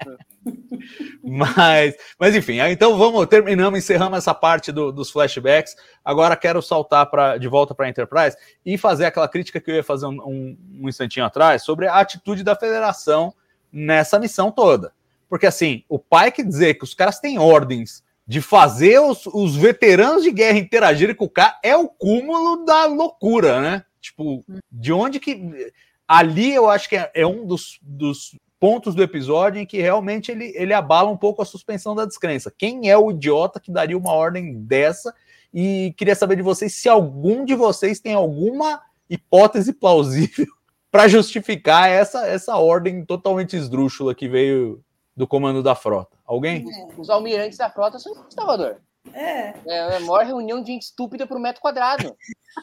mas, 1.22 1.94
mas 2.18 2.34
enfim, 2.34 2.58
então 2.60 2.96
vamos, 2.96 3.26
terminamos, 3.26 3.78
encerramos 3.78 4.18
essa 4.18 4.34
parte 4.34 4.72
do, 4.72 4.92
dos 4.92 5.10
flashbacks. 5.10 5.76
Agora 6.04 6.36
quero 6.36 6.62
saltar 6.62 7.06
pra, 7.10 7.36
de 7.36 7.48
volta 7.48 7.74
para 7.74 7.86
a 7.86 7.88
Enterprise 7.88 8.36
e 8.64 8.78
fazer 8.78 9.06
aquela 9.06 9.28
crítica 9.28 9.60
que 9.60 9.70
eu 9.70 9.76
ia 9.76 9.84
fazer 9.84 10.06
um, 10.06 10.56
um, 10.80 10.88
instantinho 10.88 11.26
atrás 11.26 11.62
sobre 11.62 11.86
a 11.86 11.96
atitude 11.96 12.42
da 12.42 12.56
federação 12.56 13.34
nessa 13.72 14.18
missão 14.18 14.50
toda. 14.50 14.92
Porque 15.28 15.46
assim, 15.46 15.84
o 15.88 15.98
pai 15.98 16.32
que 16.32 16.42
dizer 16.42 16.74
que 16.74 16.84
os 16.84 16.94
caras 16.94 17.20
têm 17.20 17.38
ordens 17.38 18.02
de 18.26 18.40
fazer 18.40 18.98
os, 19.00 19.26
os 19.26 19.56
veteranos 19.56 20.22
de 20.22 20.30
guerra 20.30 20.58
interagirem 20.58 21.14
com 21.14 21.24
o 21.24 21.30
cara 21.30 21.58
é 21.62 21.76
o 21.76 21.88
cúmulo 21.88 22.64
da 22.64 22.86
loucura, 22.86 23.60
né? 23.60 23.84
Tipo, 24.00 24.44
de 24.70 24.92
onde 24.92 25.18
que. 25.18 25.72
Ali 26.06 26.54
eu 26.54 26.68
acho 26.70 26.88
que 26.88 26.96
é, 26.96 27.10
é 27.14 27.26
um 27.26 27.46
dos, 27.46 27.78
dos 27.82 28.34
pontos 28.60 28.94
do 28.94 29.02
episódio 29.02 29.60
em 29.60 29.66
que 29.66 29.80
realmente 29.80 30.30
ele, 30.30 30.52
ele 30.56 30.74
abala 30.74 31.10
um 31.10 31.16
pouco 31.16 31.42
a 31.42 31.44
suspensão 31.44 31.94
da 31.94 32.04
descrença. 32.04 32.52
Quem 32.56 32.90
é 32.90 32.96
o 32.96 33.10
idiota 33.10 33.60
que 33.60 33.70
daria 33.70 33.96
uma 33.96 34.12
ordem 34.12 34.60
dessa? 34.62 35.14
E 35.52 35.94
queria 35.96 36.14
saber 36.14 36.36
de 36.36 36.42
vocês 36.42 36.74
se 36.74 36.88
algum 36.88 37.44
de 37.44 37.54
vocês 37.54 38.00
tem 38.00 38.14
alguma 38.14 38.80
hipótese 39.08 39.72
plausível 39.72 40.46
para 40.90 41.08
justificar 41.08 41.88
essa, 41.88 42.26
essa 42.26 42.56
ordem 42.56 43.04
totalmente 43.04 43.56
esdrúxula 43.56 44.14
que 44.14 44.28
veio 44.28 44.82
do 45.16 45.26
comando 45.26 45.62
da 45.62 45.74
frota. 45.74 46.16
Alguém? 46.24 46.64
Os 46.96 47.10
almirantes 47.10 47.58
da 47.58 47.70
frota 47.70 47.98
são 47.98 48.14
em. 48.28 48.80
É. 49.14 49.54
É 49.66 49.96
a 49.96 50.00
maior 50.00 50.24
reunião 50.24 50.62
de 50.62 50.72
gente 50.72 50.82
estúpida 50.82 51.26
por 51.26 51.38
metro 51.38 51.60
quadrado. 51.60 52.16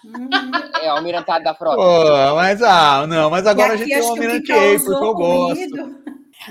Uhum. 0.04 0.30
é 0.82 0.88
o 0.92 0.96
almirantado 0.98 1.44
da 1.44 1.56
frota. 1.56 1.78
Pô, 1.78 2.36
mas 2.36 2.62
ah, 2.62 3.08
não, 3.08 3.30
mas 3.30 3.46
agora 3.46 3.74
a 3.74 3.78
gente 3.78 3.90
tem 3.90 4.02
o 4.02 4.08
almirante 4.08 4.52
aí, 4.52 4.80
porque 4.80 5.06
eu 5.06 5.14
gosto. 5.14 6.06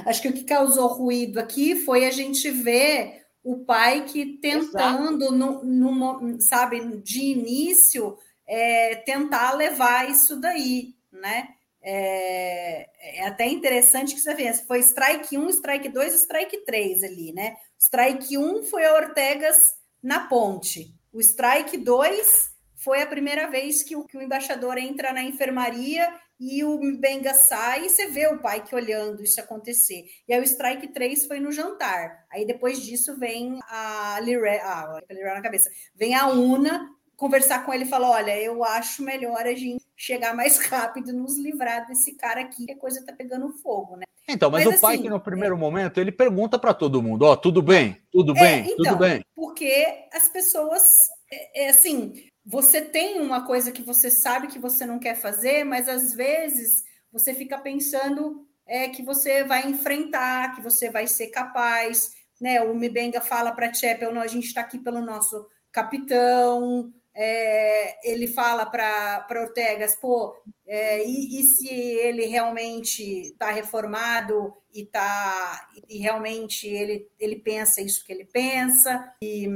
Acho 0.07 0.23
que 0.23 0.29
o 0.29 0.33
que 0.33 0.45
causou 0.45 0.89
ruído 0.89 1.39
aqui 1.39 1.77
foi 1.77 2.07
a 2.07 2.11
gente 2.11 2.51
ver 2.51 3.25
o 3.43 3.59
pai 3.65 4.05
que 4.07 4.39
tentando, 4.39 5.31
no, 5.31 5.62
no, 5.62 6.41
sabe, 6.41 6.81
de 7.03 7.21
início, 7.21 8.16
é, 8.47 8.97
tentar 8.97 9.53
levar 9.53 10.09
isso 10.09 10.41
daí, 10.41 10.95
né? 11.12 11.49
É, 11.87 12.89
é, 13.19 13.27
até 13.27 13.47
interessante 13.47 14.15
que 14.15 14.21
você 14.21 14.35
vê, 14.35 14.51
foi 14.55 14.79
strike 14.79 15.37
1, 15.37 15.51
strike 15.51 15.91
2 15.91 16.15
strike 16.15 16.65
3 16.65 17.03
ali, 17.03 17.33
né? 17.35 17.55
Strike 17.79 18.39
1 18.39 18.62
foi 18.62 18.87
a 18.87 18.95
Ortegas 18.95 19.59
na 20.05 20.29
ponte. 20.29 20.95
O 21.11 21.19
strike 21.19 21.79
2 21.79 22.53
foi 22.77 23.01
a 23.01 23.07
primeira 23.07 23.51
vez 23.51 23.83
que 23.83 23.97
o, 23.97 24.05
que 24.05 24.19
o 24.19 24.23
embaixador 24.23 24.77
entra 24.77 25.15
na 25.15 25.23
enfermaria 25.23 26.07
e 26.39 26.63
o 26.63 26.79
Benga 26.99 27.33
sai 27.33 27.87
e 27.87 27.89
você 27.89 28.09
vê 28.09 28.27
o 28.27 28.39
pai 28.39 28.63
que 28.63 28.75
olhando 28.75 29.23
isso 29.23 29.41
acontecer. 29.41 30.05
E 30.29 30.35
aí 30.35 30.41
o 30.41 30.45
strike 30.45 30.89
3 30.89 31.27
foi 31.27 31.41
no 31.41 31.51
jantar. 31.51 32.27
Aí 32.31 32.45
depois 32.47 32.83
disso 32.83 33.17
vem 33.19 33.59
a 33.63 34.21
Lire, 34.21 34.59
ah, 34.61 35.01
na 35.09 35.41
cabeça. 35.41 35.71
Vem 35.95 36.15
a 36.15 36.27
Una 36.27 36.87
conversar 37.16 37.65
com 37.65 37.73
ele 37.73 37.85
e 37.85 37.89
falar: 37.89 38.11
olha, 38.11 38.41
eu 38.41 38.65
acho 38.65 39.03
melhor 39.03 39.47
a 39.47 39.55
gente 39.55 39.85
chegar 39.97 40.35
mais 40.35 40.59
rápido, 40.66 41.12
nos 41.12 41.39
livrar 41.39 41.86
desse 41.86 42.15
cara 42.16 42.41
aqui, 42.41 42.66
que 42.66 42.73
a 42.73 42.78
coisa 42.78 43.05
tá 43.05 43.12
pegando 43.12 43.53
fogo, 43.59 43.97
né? 43.97 44.05
Então, 44.27 44.51
mas, 44.51 44.65
mas 44.65 44.78
o 44.78 44.81
pai 44.81 44.95
assim, 44.95 45.03
que 45.03 45.11
no 45.11 45.20
primeiro 45.20 45.55
é... 45.55 45.59
momento 45.59 46.01
ele 46.01 46.12
pergunta 46.12 46.59
para 46.59 46.74
todo 46.74 47.03
mundo: 47.03 47.24
ó, 47.24 47.32
oh, 47.32 47.36
tudo 47.36 47.62
bem, 47.62 48.01
tudo 48.11 48.36
é, 48.36 48.41
bem, 48.41 48.65
então, 48.65 48.77
tudo 48.77 48.97
bem. 48.97 49.24
Porque 49.35 50.07
as 50.12 50.28
pessoas, 50.28 50.97
é, 51.31 51.66
é, 51.66 51.69
assim, 51.70 52.15
você 52.45 52.81
tem 52.81 53.20
uma 53.20 53.47
coisa 53.47 53.70
que 53.70 53.82
você 53.82 54.11
sabe 54.11 54.49
que 54.49 54.59
você 54.59 54.86
não 54.86 54.99
quer 54.99 55.15
fazer, 55.15 55.65
mas 55.65 55.89
às 55.89 56.15
vezes 56.15 56.85
você 57.12 57.35
fica 57.35 57.59
pensando 57.59 58.47
é, 58.66 58.89
que 58.89 59.03
você 59.03 59.45
vai 59.45 59.69
enfrentar, 59.69 60.55
que 60.55 60.62
você 60.62 60.91
vai 60.91 61.07
ser 61.07 61.28
capaz. 61.28 62.12
Né? 62.41 62.62
O 62.62 62.74
Mibenga 62.74 63.20
fala 63.20 63.53
para 63.53 63.73
Chapel: 63.73 64.12
não, 64.12 64.23
a 64.23 64.27
gente 64.27 64.47
está 64.47 64.62
aqui 64.62 64.78
pelo 64.78 65.03
nosso 65.03 65.47
capitão, 65.70 66.93
é, 67.15 68.11
ele 68.11 68.27
fala 68.27 68.66
para 68.66 69.27
Ortegas, 69.31 69.95
pô, 69.95 70.36
é, 70.66 71.07
e, 71.07 71.41
e, 71.41 71.43
se 71.45 71.69
ele 71.69 72.27
realmente 72.27 73.03
está 73.03 73.53
reformado 73.53 74.53
e 74.73 74.85
tá 74.85 75.69
e 75.89 75.99
realmente 75.99 76.66
ele, 76.66 77.09
ele 77.20 77.36
pensa 77.36 77.81
isso 77.81 78.05
que 78.05 78.12
ele 78.12 78.24
pensa? 78.24 79.12
E, 79.23 79.47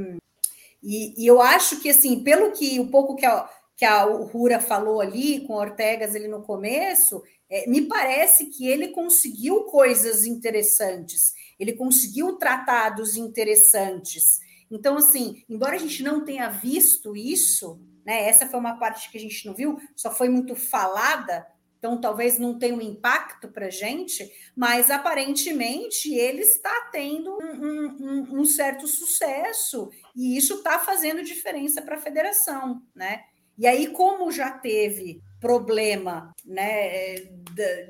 e, 0.81 1.21
e 1.21 1.27
eu 1.27 1.41
acho 1.41 1.81
que 1.81 1.89
assim 1.89 2.23
pelo 2.23 2.51
que 2.51 2.79
o 2.79 2.87
pouco 2.87 3.15
que 3.15 3.25
a, 3.25 3.49
que 3.75 3.83
a 3.83 4.03
Rura 4.03 4.61
falou 4.61 5.01
ali 5.01 5.41
com 5.45 5.53
Ortegas 5.53 6.15
ele 6.15 6.29
no 6.29 6.43
começo 6.43 7.21
é, 7.49 7.67
me 7.67 7.81
parece 7.87 8.45
que 8.45 8.67
ele 8.67 8.89
conseguiu 8.89 9.63
coisas 9.63 10.23
interessantes. 10.23 11.33
Ele 11.59 11.73
conseguiu 11.73 12.37
tratados 12.37 13.17
interessantes 13.17 14.39
então, 14.71 14.97
assim, 14.97 15.43
embora 15.49 15.75
a 15.75 15.79
gente 15.79 16.03
não 16.03 16.23
tenha 16.23 16.49
visto 16.49 17.15
isso, 17.15 17.79
né? 18.05 18.27
Essa 18.27 18.47
foi 18.47 18.59
uma 18.59 18.77
parte 18.77 19.11
que 19.11 19.17
a 19.17 19.21
gente 19.21 19.45
não 19.45 19.53
viu, 19.53 19.77
só 19.95 20.11
foi 20.11 20.29
muito 20.29 20.55
falada, 20.55 21.45
então 21.77 21.99
talvez 21.99 22.37
não 22.37 22.59
tenha 22.59 22.75
um 22.75 22.81
impacto 22.81 23.47
para 23.47 23.67
a 23.67 23.69
gente, 23.69 24.29
mas 24.55 24.91
aparentemente 24.91 26.13
ele 26.13 26.41
está 26.41 26.89
tendo 26.91 27.37
um, 27.41 27.85
um, 27.85 28.39
um 28.41 28.45
certo 28.45 28.87
sucesso 28.87 29.89
e 30.15 30.37
isso 30.37 30.55
está 30.55 30.77
fazendo 30.77 31.23
diferença 31.23 31.81
para 31.81 31.95
a 31.95 32.01
federação, 32.01 32.81
né? 32.93 33.23
E 33.57 33.67
aí, 33.67 33.87
como 33.87 34.31
já 34.31 34.51
teve 34.51 35.21
problema 35.39 36.33
né, 36.45 37.15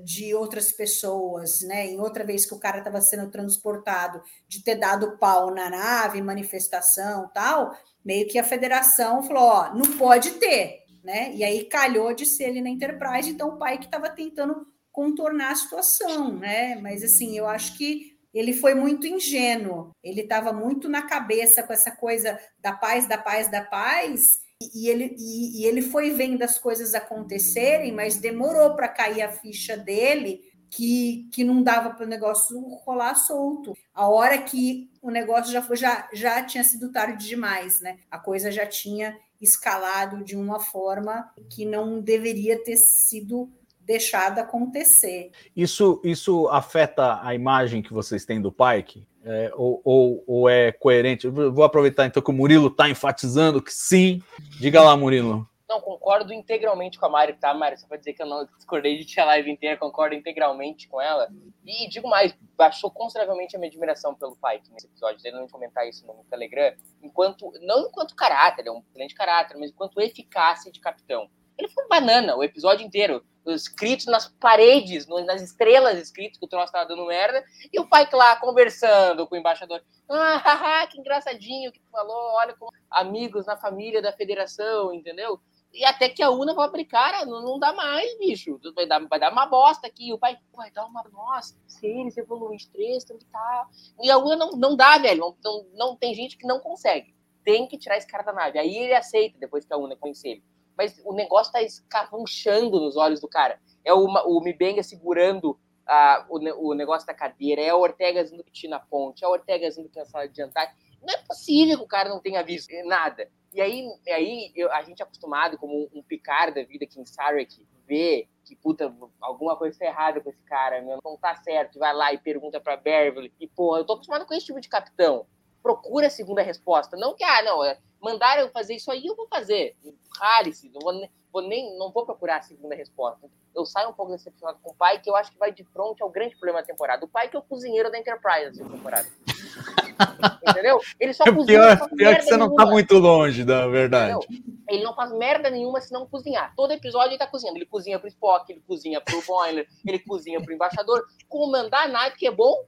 de 0.04 0.34
outras 0.36 0.72
pessoas, 0.72 1.62
né? 1.62 1.88
Em 1.88 2.00
outra 2.00 2.24
vez 2.24 2.46
que 2.46 2.54
o 2.54 2.60
cara 2.60 2.80
estava 2.80 3.02
sendo 3.02 3.30
transportado, 3.30 4.22
de 4.48 4.64
ter 4.64 4.76
dado 4.76 5.18
pau 5.18 5.54
na 5.54 5.70
nave, 5.70 6.22
manifestação 6.22 7.30
tal, 7.34 7.76
meio 8.06 8.28
que 8.28 8.38
a 8.38 8.44
federação 8.44 9.24
falou: 9.24 9.44
ó, 9.44 9.74
não 9.74 9.98
pode 9.98 10.32
ter, 10.32 10.84
né? 11.04 11.34
E 11.34 11.44
aí 11.44 11.66
calhou 11.66 12.14
de 12.14 12.26
ser 12.26 12.46
ele 12.46 12.62
na 12.62 12.70
Enterprise, 12.70 13.30
então 13.30 13.50
o 13.50 13.58
pai 13.58 13.78
que 13.78 13.86
estava 13.86 14.10
tentando 14.10 14.68
contornar 14.92 15.52
a 15.52 15.56
situação, 15.56 16.38
né? 16.38 16.76
Mas 16.82 17.04
assim, 17.04 17.38
eu 17.38 17.48
acho 17.48 17.78
que 17.78 18.18
ele 18.32 18.54
foi 18.54 18.76
muito 18.76 19.08
ingênuo, 19.08 19.92
ele 20.04 20.22
estava 20.22 20.54
muito 20.54 20.88
na 20.88 21.02
cabeça 21.02 21.64
com 21.64 21.74
essa 21.74 21.92
coisa 21.92 22.40
da 22.60 22.74
paz, 22.74 23.08
da 23.08 23.18
paz, 23.18 23.50
da 23.50 23.64
paz 23.64 24.40
e 24.62 24.90
ele, 24.90 25.16
e, 25.18 25.62
e 25.62 25.66
ele 25.66 25.82
foi 25.82 26.12
vendo 26.12 26.44
as 26.44 26.58
coisas 26.58 26.94
acontecerem, 26.94 27.94
mas 27.94 28.18
demorou 28.18 28.76
para 28.76 28.90
cair 28.90 29.22
a 29.22 29.32
ficha 29.32 29.78
dele 29.78 30.42
que, 30.70 31.30
que 31.32 31.46
não 31.46 31.64
dava 31.64 31.92
para 31.92 32.06
o 32.06 32.10
negócio 32.10 32.60
rolar 32.86 33.16
solto. 33.16 33.74
A 33.94 34.10
hora 34.10 34.38
que 34.38 34.92
o 35.02 35.10
negócio 35.10 35.54
já, 35.54 35.62
foi, 35.62 35.78
já, 35.78 36.10
já 36.12 36.44
tinha 36.44 36.64
sido 36.64 36.92
tarde 36.92 37.26
demais, 37.26 37.80
né? 37.80 38.00
A 38.12 38.20
coisa 38.20 38.52
já 38.52 38.66
tinha 38.66 39.18
escalado 39.40 40.26
de 40.26 40.36
uma 40.36 40.60
forma 40.60 41.32
que 41.50 41.66
não 41.66 42.02
deveria 42.02 42.62
ter 42.62 42.76
sido 42.76 43.50
deixada 43.80 44.42
acontecer. 44.42 45.32
Isso, 45.56 46.02
isso 46.04 46.50
afeta 46.50 47.26
a 47.26 47.34
imagem 47.34 47.82
que 47.82 47.94
vocês 47.94 48.26
têm 48.26 48.42
do 48.42 48.52
Pike? 48.52 49.08
É, 49.32 49.52
ou, 49.54 49.80
ou, 49.84 50.24
ou, 50.26 50.50
é 50.50 50.72
coerente? 50.72 51.28
vou 51.28 51.64
aproveitar 51.64 52.08
então 52.08 52.22
que 52.22 52.32
o 52.32 52.34
Murilo 52.34 52.68
está 52.68 52.90
enfatizando 52.90 53.62
que 53.62 53.72
sim. 53.72 54.24
Diga 54.60 54.82
lá, 54.82 54.98
Murilo. 54.98 55.48
Não, 55.70 55.80
concordo 55.80 56.34
integralmente 56.34 56.98
com 56.98 57.06
a 57.06 57.10
Mari, 57.10 57.34
tá, 57.34 57.54
Mari? 57.54 57.80
Só 57.80 57.88
para 57.88 57.98
dizer 57.98 58.14
que 58.14 58.24
eu 58.24 58.26
não 58.26 58.44
discordei 58.58 58.98
de 58.98 59.06
ti 59.06 59.20
a 59.20 59.26
live 59.26 59.52
inteira, 59.52 59.78
concordo 59.78 60.16
integralmente 60.16 60.88
com 60.88 61.00
ela. 61.00 61.30
E 61.64 61.88
digo 61.88 62.10
mais, 62.10 62.36
baixou 62.58 62.90
consideravelmente 62.90 63.56
a 63.56 63.60
minha 63.60 63.70
admiração 63.70 64.16
pelo 64.16 64.36
Pike 64.36 64.72
nesse 64.72 64.88
episódio, 64.88 65.22
tendo 65.22 65.48
comentar 65.48 65.88
isso 65.88 66.08
no 66.08 66.26
Telegram, 66.28 66.74
enquanto, 67.04 67.52
não 67.62 67.82
enquanto 67.82 68.16
caráter, 68.16 68.66
é 68.66 68.72
um 68.72 68.80
excelente 68.80 69.14
caráter, 69.14 69.56
mas 69.60 69.70
enquanto 69.70 70.02
eficácia 70.02 70.72
de 70.72 70.80
capitão. 70.80 71.30
Ele 71.60 71.68
foi 71.68 71.86
banana 71.90 72.38
o 72.38 72.44
episódio 72.44 72.86
inteiro 72.86 73.22
escritos 73.46 74.06
nas 74.06 74.28
paredes, 74.28 75.08
nas 75.26 75.42
estrelas 75.42 76.00
escritos 76.00 76.40
que 76.40 76.46
o 76.46 76.48
troço 76.48 76.68
estava 76.68 76.88
dando 76.88 77.06
merda, 77.06 77.44
e 77.72 77.80
o 77.80 77.88
pai 77.88 78.08
lá 78.14 78.36
conversando 78.38 79.28
com 79.28 79.36
o 79.36 79.38
embaixador. 79.38 79.84
Ah, 80.08 80.88
que 80.90 81.00
engraçadinho 81.00 81.72
que 81.72 81.80
tu 81.80 81.90
falou, 81.92 82.34
olha 82.36 82.54
como 82.54 82.72
amigos 82.90 83.46
na 83.46 83.58
família 83.58 84.02
da 84.02 84.14
federação, 84.14 84.94
entendeu? 84.94 85.42
E 85.74 85.84
até 85.84 86.10
que 86.10 86.24
a 86.24 86.32
Una 86.32 86.54
vai 86.54 86.66
abrir, 86.66 86.86
cara, 86.86 87.26
não, 87.26 87.44
não 87.44 87.60
dá 87.60 87.74
mais, 87.74 88.18
bicho. 88.18 88.60
Vai 88.74 88.88
dar, 88.88 89.06
vai 89.06 89.20
dar 89.20 89.32
uma 89.32 89.46
bosta 89.46 89.86
aqui. 89.86 90.12
O 90.12 90.18
pai 90.18 90.36
vai 90.52 90.72
dar 90.72 90.86
uma. 90.86 91.04
Nossa, 91.12 91.56
se 91.68 91.86
eles 91.86 92.18
evoluem 92.18 92.58
de 92.58 92.68
três, 92.70 93.04
tal. 93.04 93.70
E 94.02 94.10
a 94.10 94.18
Una 94.18 94.36
não, 94.36 94.52
não 94.54 94.76
dá, 94.76 94.98
velho. 94.98 95.20
Não, 95.20 95.38
não, 95.44 95.66
não 95.74 95.96
tem 95.96 96.16
gente 96.16 96.38
que 96.38 96.48
não 96.48 96.60
consegue. 96.60 97.14
Tem 97.44 97.68
que 97.68 97.78
tirar 97.78 97.98
esse 97.98 98.08
cara 98.08 98.24
da 98.24 98.34
nave. 98.34 98.58
Aí 98.58 98.76
ele 98.76 98.96
aceita 98.96 99.38
depois 99.38 99.64
que 99.64 99.72
a 99.72 99.78
Una 99.78 99.96
conhece 99.96 100.28
ele 100.28 100.44
mas 100.80 100.98
o 101.04 101.12
negócio 101.14 101.52
tá 101.52 101.62
escarranchando 101.62 102.80
nos 102.80 102.96
olhos 102.96 103.20
do 103.20 103.28
cara. 103.28 103.60
É 103.84 103.94
o, 103.94 104.06
o 104.06 104.42
Mibenga 104.42 104.82
segurando 104.82 105.60
a, 105.86 106.26
o, 106.30 106.70
o 106.70 106.74
negócio 106.74 107.06
da 107.06 107.14
cadeira, 107.14 107.62
é 107.62 107.68
a 107.68 107.76
Ortega 107.76 108.24
que 108.24 108.52
tinha 108.54 108.70
na 108.70 108.80
ponte, 108.80 109.22
é 109.22 109.28
a 109.28 109.30
Ortega 109.30 109.70
que 109.70 110.00
na 110.00 110.06
sala 110.06 110.30
de 110.30 110.38
jantar. 110.38 110.74
Não 111.02 111.14
é 111.14 111.18
possível 111.18 111.78
que 111.80 111.84
o 111.84 111.88
cara 111.88 112.08
não 112.08 112.22
tenha 112.22 112.42
visto 112.42 112.72
nada. 112.86 113.30
E 113.54 113.60
aí, 113.60 113.90
aí 114.08 114.54
eu- 114.56 114.72
a 114.72 114.82
gente 114.84 115.02
é 115.02 115.04
acostumado, 115.04 115.58
como 115.58 115.74
um, 115.76 116.00
um 116.00 116.02
picar 116.02 116.54
da 116.54 116.64
vida 116.64 116.86
aqui 116.86 116.98
em 116.98 117.06
Sarek, 117.06 117.62
vê 117.86 118.30
que, 118.46 118.56
puta, 118.56 118.96
alguma 119.20 119.58
coisa 119.58 119.78
tá 119.78 119.86
errada 119.86 120.22
com 120.22 120.30
esse 120.30 120.44
cara, 120.44 120.82
meu, 120.82 120.98
não 121.04 121.18
tá 121.18 121.36
certo, 121.36 121.78
vai 121.78 121.94
lá 121.94 122.14
e 122.14 122.18
pergunta 122.18 122.62
pra 122.62 122.78
Beverly. 122.78 123.34
E, 123.38 123.48
pô, 123.50 123.76
eu 123.76 123.84
tô 123.84 123.94
acostumado 123.94 124.26
com 124.26 124.34
esse 124.34 124.46
tipo 124.46 124.62
de 124.62 124.70
capitão. 124.70 125.26
Procura 125.62 126.08
a 126.08 126.10
segunda 126.10 126.42
resposta. 126.42 126.98
Não 126.98 127.16
que, 127.16 127.24
ah, 127.24 127.44
não, 127.44 127.64
é, 127.64 127.78
mandaram 128.02 128.44
eu 128.44 128.50
fazer 128.50 128.76
isso 128.76 128.92
aí, 128.92 129.06
eu 129.06 129.16
vou 129.16 129.28
fazer. 129.28 129.76
Rale-se, 130.20 130.70
não 130.70 130.82
vou, 130.82 131.10
vou 131.32 131.42
nem, 131.42 131.78
não 131.78 131.92
vou 131.92 132.06
procurar 132.06 132.38
a 132.38 132.42
segunda 132.42 132.76
resposta. 132.76 133.30
Eu 133.56 133.66
saio 133.66 133.90
um 133.90 133.94
pouco 133.94 134.12
decepcionado 134.12 134.60
com 134.62 134.72
o 134.72 134.76
pai, 134.76 135.00
que 135.00 135.10
eu 135.10 135.16
acho 135.16 135.32
que 135.32 135.38
vai 135.38 135.52
de 135.52 135.64
frente 135.64 136.02
ao 136.02 136.10
grande 136.10 136.36
problema 136.36 136.62
da 136.62 136.68
temporada. 136.68 137.04
O 137.04 137.08
pai 137.08 137.30
que 137.30 137.36
é 137.36 137.40
o 137.40 137.44
cozinheiro 137.44 137.92
da 137.92 137.98
Enterprise 137.98 138.58
nessa 138.58 138.70
temporada. 138.70 139.08
Entendeu? 140.48 140.80
Ele 141.00 141.14
só 141.14 141.24
cozinha. 141.26 141.46
Pior, 141.46 141.90
pior 141.90 142.16
que 142.16 142.22
você 142.22 142.38
não 142.38 142.48
tá 142.48 142.64
nenhuma. 142.64 142.72
muito 142.72 142.98
longe 142.98 143.44
da 143.44 143.68
verdade. 143.68 144.14
Entendeu? 144.14 144.60
Ele 144.70 144.84
não 144.84 144.96
faz 144.96 145.12
merda 145.12 145.50
nenhuma 145.50 145.82
se 145.82 145.92
não 145.92 146.06
cozinhar. 146.06 146.54
Todo 146.56 146.72
episódio 146.72 147.12
ele 147.12 147.18
tá 147.18 147.28
cozinhando. 147.28 147.58
Ele 147.58 147.66
cozinha 147.66 148.00
pro 148.00 148.08
Spock, 148.08 148.52
ele 148.52 148.62
cozinha 148.66 149.02
pro 149.02 149.22
Boiler, 149.26 149.68
ele 149.86 150.00
cozinha 150.00 150.42
pro 150.42 150.54
embaixador. 150.54 151.06
Comandar 151.28 151.84
a 151.84 151.88
nave 151.88 152.16
que 152.16 152.28
é 152.28 152.32
bom? 152.32 152.64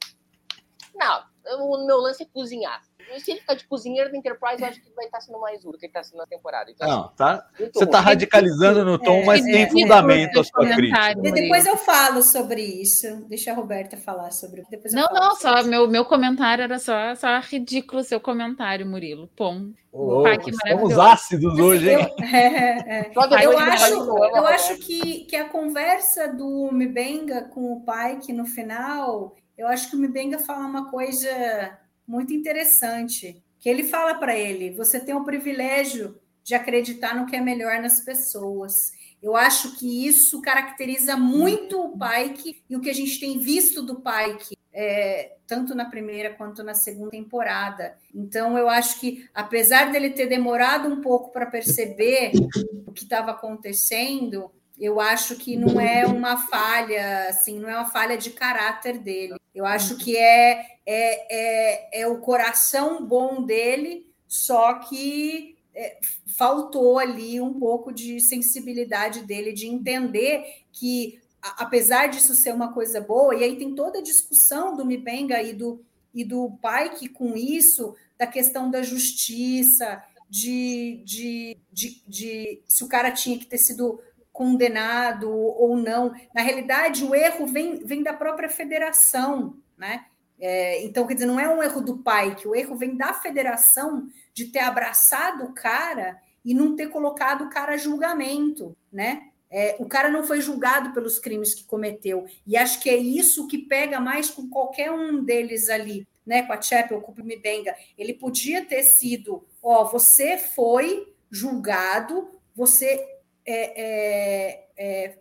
Não, 0.95 1.23
o 1.59 1.85
meu 1.85 1.97
lance 1.97 2.23
é 2.23 2.25
cozinhar. 2.25 2.81
Se 3.19 3.31
ele 3.31 3.41
ficar 3.41 3.55
de 3.55 3.65
cozinheiro 3.67 4.09
da 4.09 4.17
Enterprise, 4.17 4.61
eu 4.61 4.69
acho 4.69 4.81
que 4.81 4.89
vai 4.95 5.05
estar 5.05 5.19
sendo 5.19 5.39
mais 5.39 5.61
duro 5.61 5.77
que 5.77 5.85
ele 5.85 5.91
tá 5.93 6.01
sendo 6.01 6.19
na 6.19 6.25
temporada. 6.25 6.71
Então, 6.71 6.87
Não, 6.87 7.07
tá? 7.09 7.45
muito 7.59 7.77
Você 7.77 7.85
tá 7.85 7.97
ruim. 7.99 8.07
radicalizando 8.07 8.85
no 8.85 8.97
tom, 8.97 9.17
É, 9.17 9.25
mas 9.25 9.45
é, 9.45 9.51
tem 9.51 9.63
é, 9.63 9.69
fundamento 9.69 10.39
a 10.39 10.43
sua 10.43 10.65
crítica. 10.69 11.11
E 11.21 11.31
depois 11.31 11.65
eu 11.65 11.75
falo 11.75 12.21
sobre 12.23 12.61
isso. 12.61 13.25
Deixa 13.27 13.51
a 13.51 13.53
Roberta 13.55 13.97
falar 13.97 14.31
sobre 14.31 14.63
depois 14.69 14.93
Não, 14.93 15.07
não, 15.11 15.35
só 15.35 15.61
meu, 15.63 15.89
meu 15.89 16.05
comentário 16.05 16.63
era 16.63 16.79
só, 16.79 17.13
só 17.15 17.39
ridículo 17.39 18.01
seu 18.03 18.21
comentário, 18.21 18.85
Murilo. 18.85 19.27
Pom. 19.35 19.71
Maravilhoso. 19.93 21.01
ácidos 21.01 21.51
Assim, 21.53 21.61
hoje, 21.61 21.89
hein? 21.89 22.15
eu, 22.17 22.23
é, 22.25 23.09
é. 23.09 23.11
Eu 23.43 23.59
acho, 23.59 23.93
eu 23.93 24.47
acho 24.47 24.77
que, 24.77 25.25
que 25.25 25.35
a 25.35 25.49
conversa 25.49 26.29
do 26.29 26.69
Mibenga 26.71 27.49
com 27.53 27.73
o 27.73 27.81
pai, 27.81 28.19
que 28.19 28.31
no 28.31 28.45
final, 28.45 29.35
eu 29.57 29.67
acho 29.67 29.89
que 29.89 29.95
o 29.95 29.99
Mibenga 29.99 30.39
fala 30.39 30.65
uma 30.65 30.89
coisa 30.89 31.77
muito 32.07 32.33
interessante. 32.33 33.41
Que 33.59 33.69
ele 33.69 33.83
fala 33.83 34.15
para 34.15 34.35
ele: 34.37 34.71
você 34.71 34.99
tem 34.99 35.15
o 35.15 35.23
privilégio 35.23 36.19
de 36.43 36.55
acreditar 36.55 37.15
no 37.15 37.25
que 37.25 37.35
é 37.35 37.41
melhor 37.41 37.79
nas 37.79 38.01
pessoas. 38.01 38.73
Eu 39.21 39.35
acho 39.35 39.77
que 39.77 40.07
isso 40.07 40.41
caracteriza 40.41 41.15
muito 41.15 41.79
o 41.79 41.97
Pike 41.97 42.63
e 42.67 42.75
o 42.75 42.81
que 42.81 42.89
a 42.89 42.93
gente 42.93 43.19
tem 43.19 43.37
visto 43.37 43.83
do 43.83 44.01
Pike, 44.01 44.57
é, 44.73 45.35
tanto 45.45 45.75
na 45.75 45.85
primeira 45.85 46.33
quanto 46.33 46.63
na 46.63 46.73
segunda 46.73 47.11
temporada. 47.11 47.95
Então, 48.15 48.57
eu 48.57 48.67
acho 48.67 48.99
que, 48.99 49.29
apesar 49.31 49.91
dele 49.91 50.09
ter 50.09 50.25
demorado 50.25 50.89
um 50.89 51.01
pouco 51.01 51.31
para 51.31 51.45
perceber 51.45 52.31
o 52.87 52.91
que 52.91 53.03
estava 53.03 53.29
acontecendo, 53.29 54.51
eu 54.81 54.99
acho 54.99 55.35
que 55.35 55.55
não 55.55 55.79
é 55.79 56.07
uma 56.07 56.37
falha, 56.37 57.29
assim, 57.29 57.59
não 57.59 57.69
é 57.69 57.75
uma 57.77 57.89
falha 57.89 58.17
de 58.17 58.31
caráter 58.31 58.97
dele. 58.97 59.35
Eu 59.53 59.63
acho 59.65 59.95
que 59.97 60.17
é, 60.17 60.65
é, 60.85 61.99
é, 61.99 62.01
é 62.01 62.07
o 62.07 62.17
coração 62.17 63.05
bom 63.05 63.43
dele, 63.43 64.07
só 64.27 64.73
que 64.79 65.55
é, 65.75 65.99
faltou 66.35 66.97
ali 66.97 67.39
um 67.39 67.53
pouco 67.53 67.91
de 67.93 68.19
sensibilidade 68.19 69.21
dele, 69.21 69.53
de 69.53 69.67
entender 69.67 70.43
que, 70.71 71.19
a- 71.41 71.63
apesar 71.63 72.07
disso 72.07 72.33
ser 72.33 72.51
uma 72.53 72.73
coisa 72.73 72.99
boa, 72.99 73.35
e 73.35 73.43
aí 73.43 73.57
tem 73.57 73.75
toda 73.75 73.99
a 73.99 74.03
discussão 74.03 74.75
do 74.75 74.83
Mibenga 74.85 75.43
e 75.43 75.53
do, 75.53 75.79
e 76.13 76.23
do 76.25 76.57
Pike 76.61 77.09
com 77.09 77.35
isso, 77.37 77.95
da 78.17 78.25
questão 78.25 78.71
da 78.71 78.81
justiça, 78.81 80.01
de, 80.29 81.01
de, 81.05 81.57
de, 81.71 82.01
de 82.07 82.61
se 82.65 82.83
o 82.83 82.87
cara 82.87 83.11
tinha 83.11 83.37
que 83.37 83.45
ter 83.45 83.57
sido 83.57 83.99
condenado 84.41 85.31
ou 85.31 85.77
não. 85.77 86.15
Na 86.33 86.41
realidade, 86.41 87.05
o 87.05 87.13
erro 87.13 87.45
vem, 87.45 87.85
vem 87.85 88.01
da 88.01 88.11
própria 88.11 88.49
federação, 88.49 89.55
né? 89.77 90.05
É, 90.39 90.83
então, 90.83 91.05
quer 91.05 91.13
dizer, 91.13 91.27
não 91.27 91.39
é 91.39 91.47
um 91.47 91.61
erro 91.61 91.79
do 91.79 91.99
pai, 91.99 92.33
que 92.33 92.47
o 92.47 92.55
erro 92.55 92.75
vem 92.75 92.97
da 92.97 93.13
federação 93.13 94.07
de 94.33 94.45
ter 94.45 94.61
abraçado 94.61 95.43
o 95.43 95.53
cara 95.53 96.19
e 96.43 96.55
não 96.55 96.75
ter 96.75 96.87
colocado 96.87 97.43
o 97.43 97.49
cara 97.51 97.73
a 97.73 97.77
julgamento, 97.77 98.75
né? 98.91 99.27
É, 99.47 99.75
o 99.77 99.85
cara 99.85 100.09
não 100.09 100.23
foi 100.23 100.41
julgado 100.41 100.91
pelos 100.91 101.19
crimes 101.19 101.53
que 101.53 101.63
cometeu. 101.65 102.25
E 102.47 102.57
acho 102.57 102.81
que 102.81 102.89
é 102.89 102.97
isso 102.97 103.47
que 103.47 103.59
pega 103.59 103.99
mais 103.99 104.31
com 104.31 104.49
qualquer 104.49 104.91
um 104.91 105.23
deles 105.23 105.69
ali, 105.69 106.07
né? 106.25 106.41
Com 106.41 106.53
a 106.53 106.59
Chapel, 106.59 106.99
com 106.99 107.11
o 107.11 107.23
Mibenga. 107.23 107.75
Ele 107.95 108.15
podia 108.15 108.65
ter 108.65 108.81
sido, 108.81 109.45
ó, 109.61 109.83
você 109.83 110.35
foi 110.35 111.13
julgado, 111.29 112.27
você 112.55 113.20
é, 113.45 113.81
é, 113.81 114.67
é, 114.77 115.17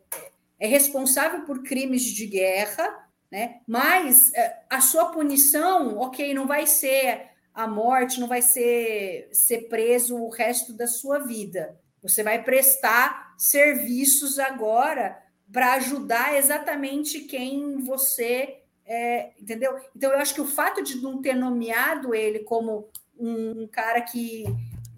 é 0.58 0.66
responsável 0.66 1.42
por 1.42 1.62
crimes 1.62 2.02
de 2.02 2.26
guerra, 2.26 3.08
né? 3.30 3.60
Mas 3.66 4.32
é, 4.34 4.62
a 4.68 4.80
sua 4.80 5.06
punição, 5.06 5.98
ok, 5.98 6.34
não 6.34 6.46
vai 6.46 6.66
ser 6.66 7.30
a 7.54 7.66
morte, 7.66 8.20
não 8.20 8.28
vai 8.28 8.42
ser 8.42 9.28
ser 9.32 9.68
preso 9.68 10.16
o 10.16 10.30
resto 10.30 10.72
da 10.72 10.86
sua 10.86 11.18
vida. 11.18 11.78
Você 12.02 12.22
vai 12.22 12.42
prestar 12.42 13.34
serviços 13.36 14.38
agora 14.38 15.22
para 15.52 15.74
ajudar 15.74 16.36
exatamente 16.36 17.20
quem 17.20 17.78
você 17.78 18.60
é, 18.86 19.30
entendeu? 19.40 19.78
Então 19.94 20.12
eu 20.12 20.18
acho 20.18 20.34
que 20.34 20.40
o 20.40 20.46
fato 20.46 20.82
de 20.82 21.00
não 21.00 21.20
ter 21.20 21.34
nomeado 21.34 22.14
ele 22.14 22.40
como 22.40 22.88
um, 23.16 23.62
um 23.62 23.68
cara 23.68 24.00
que 24.00 24.44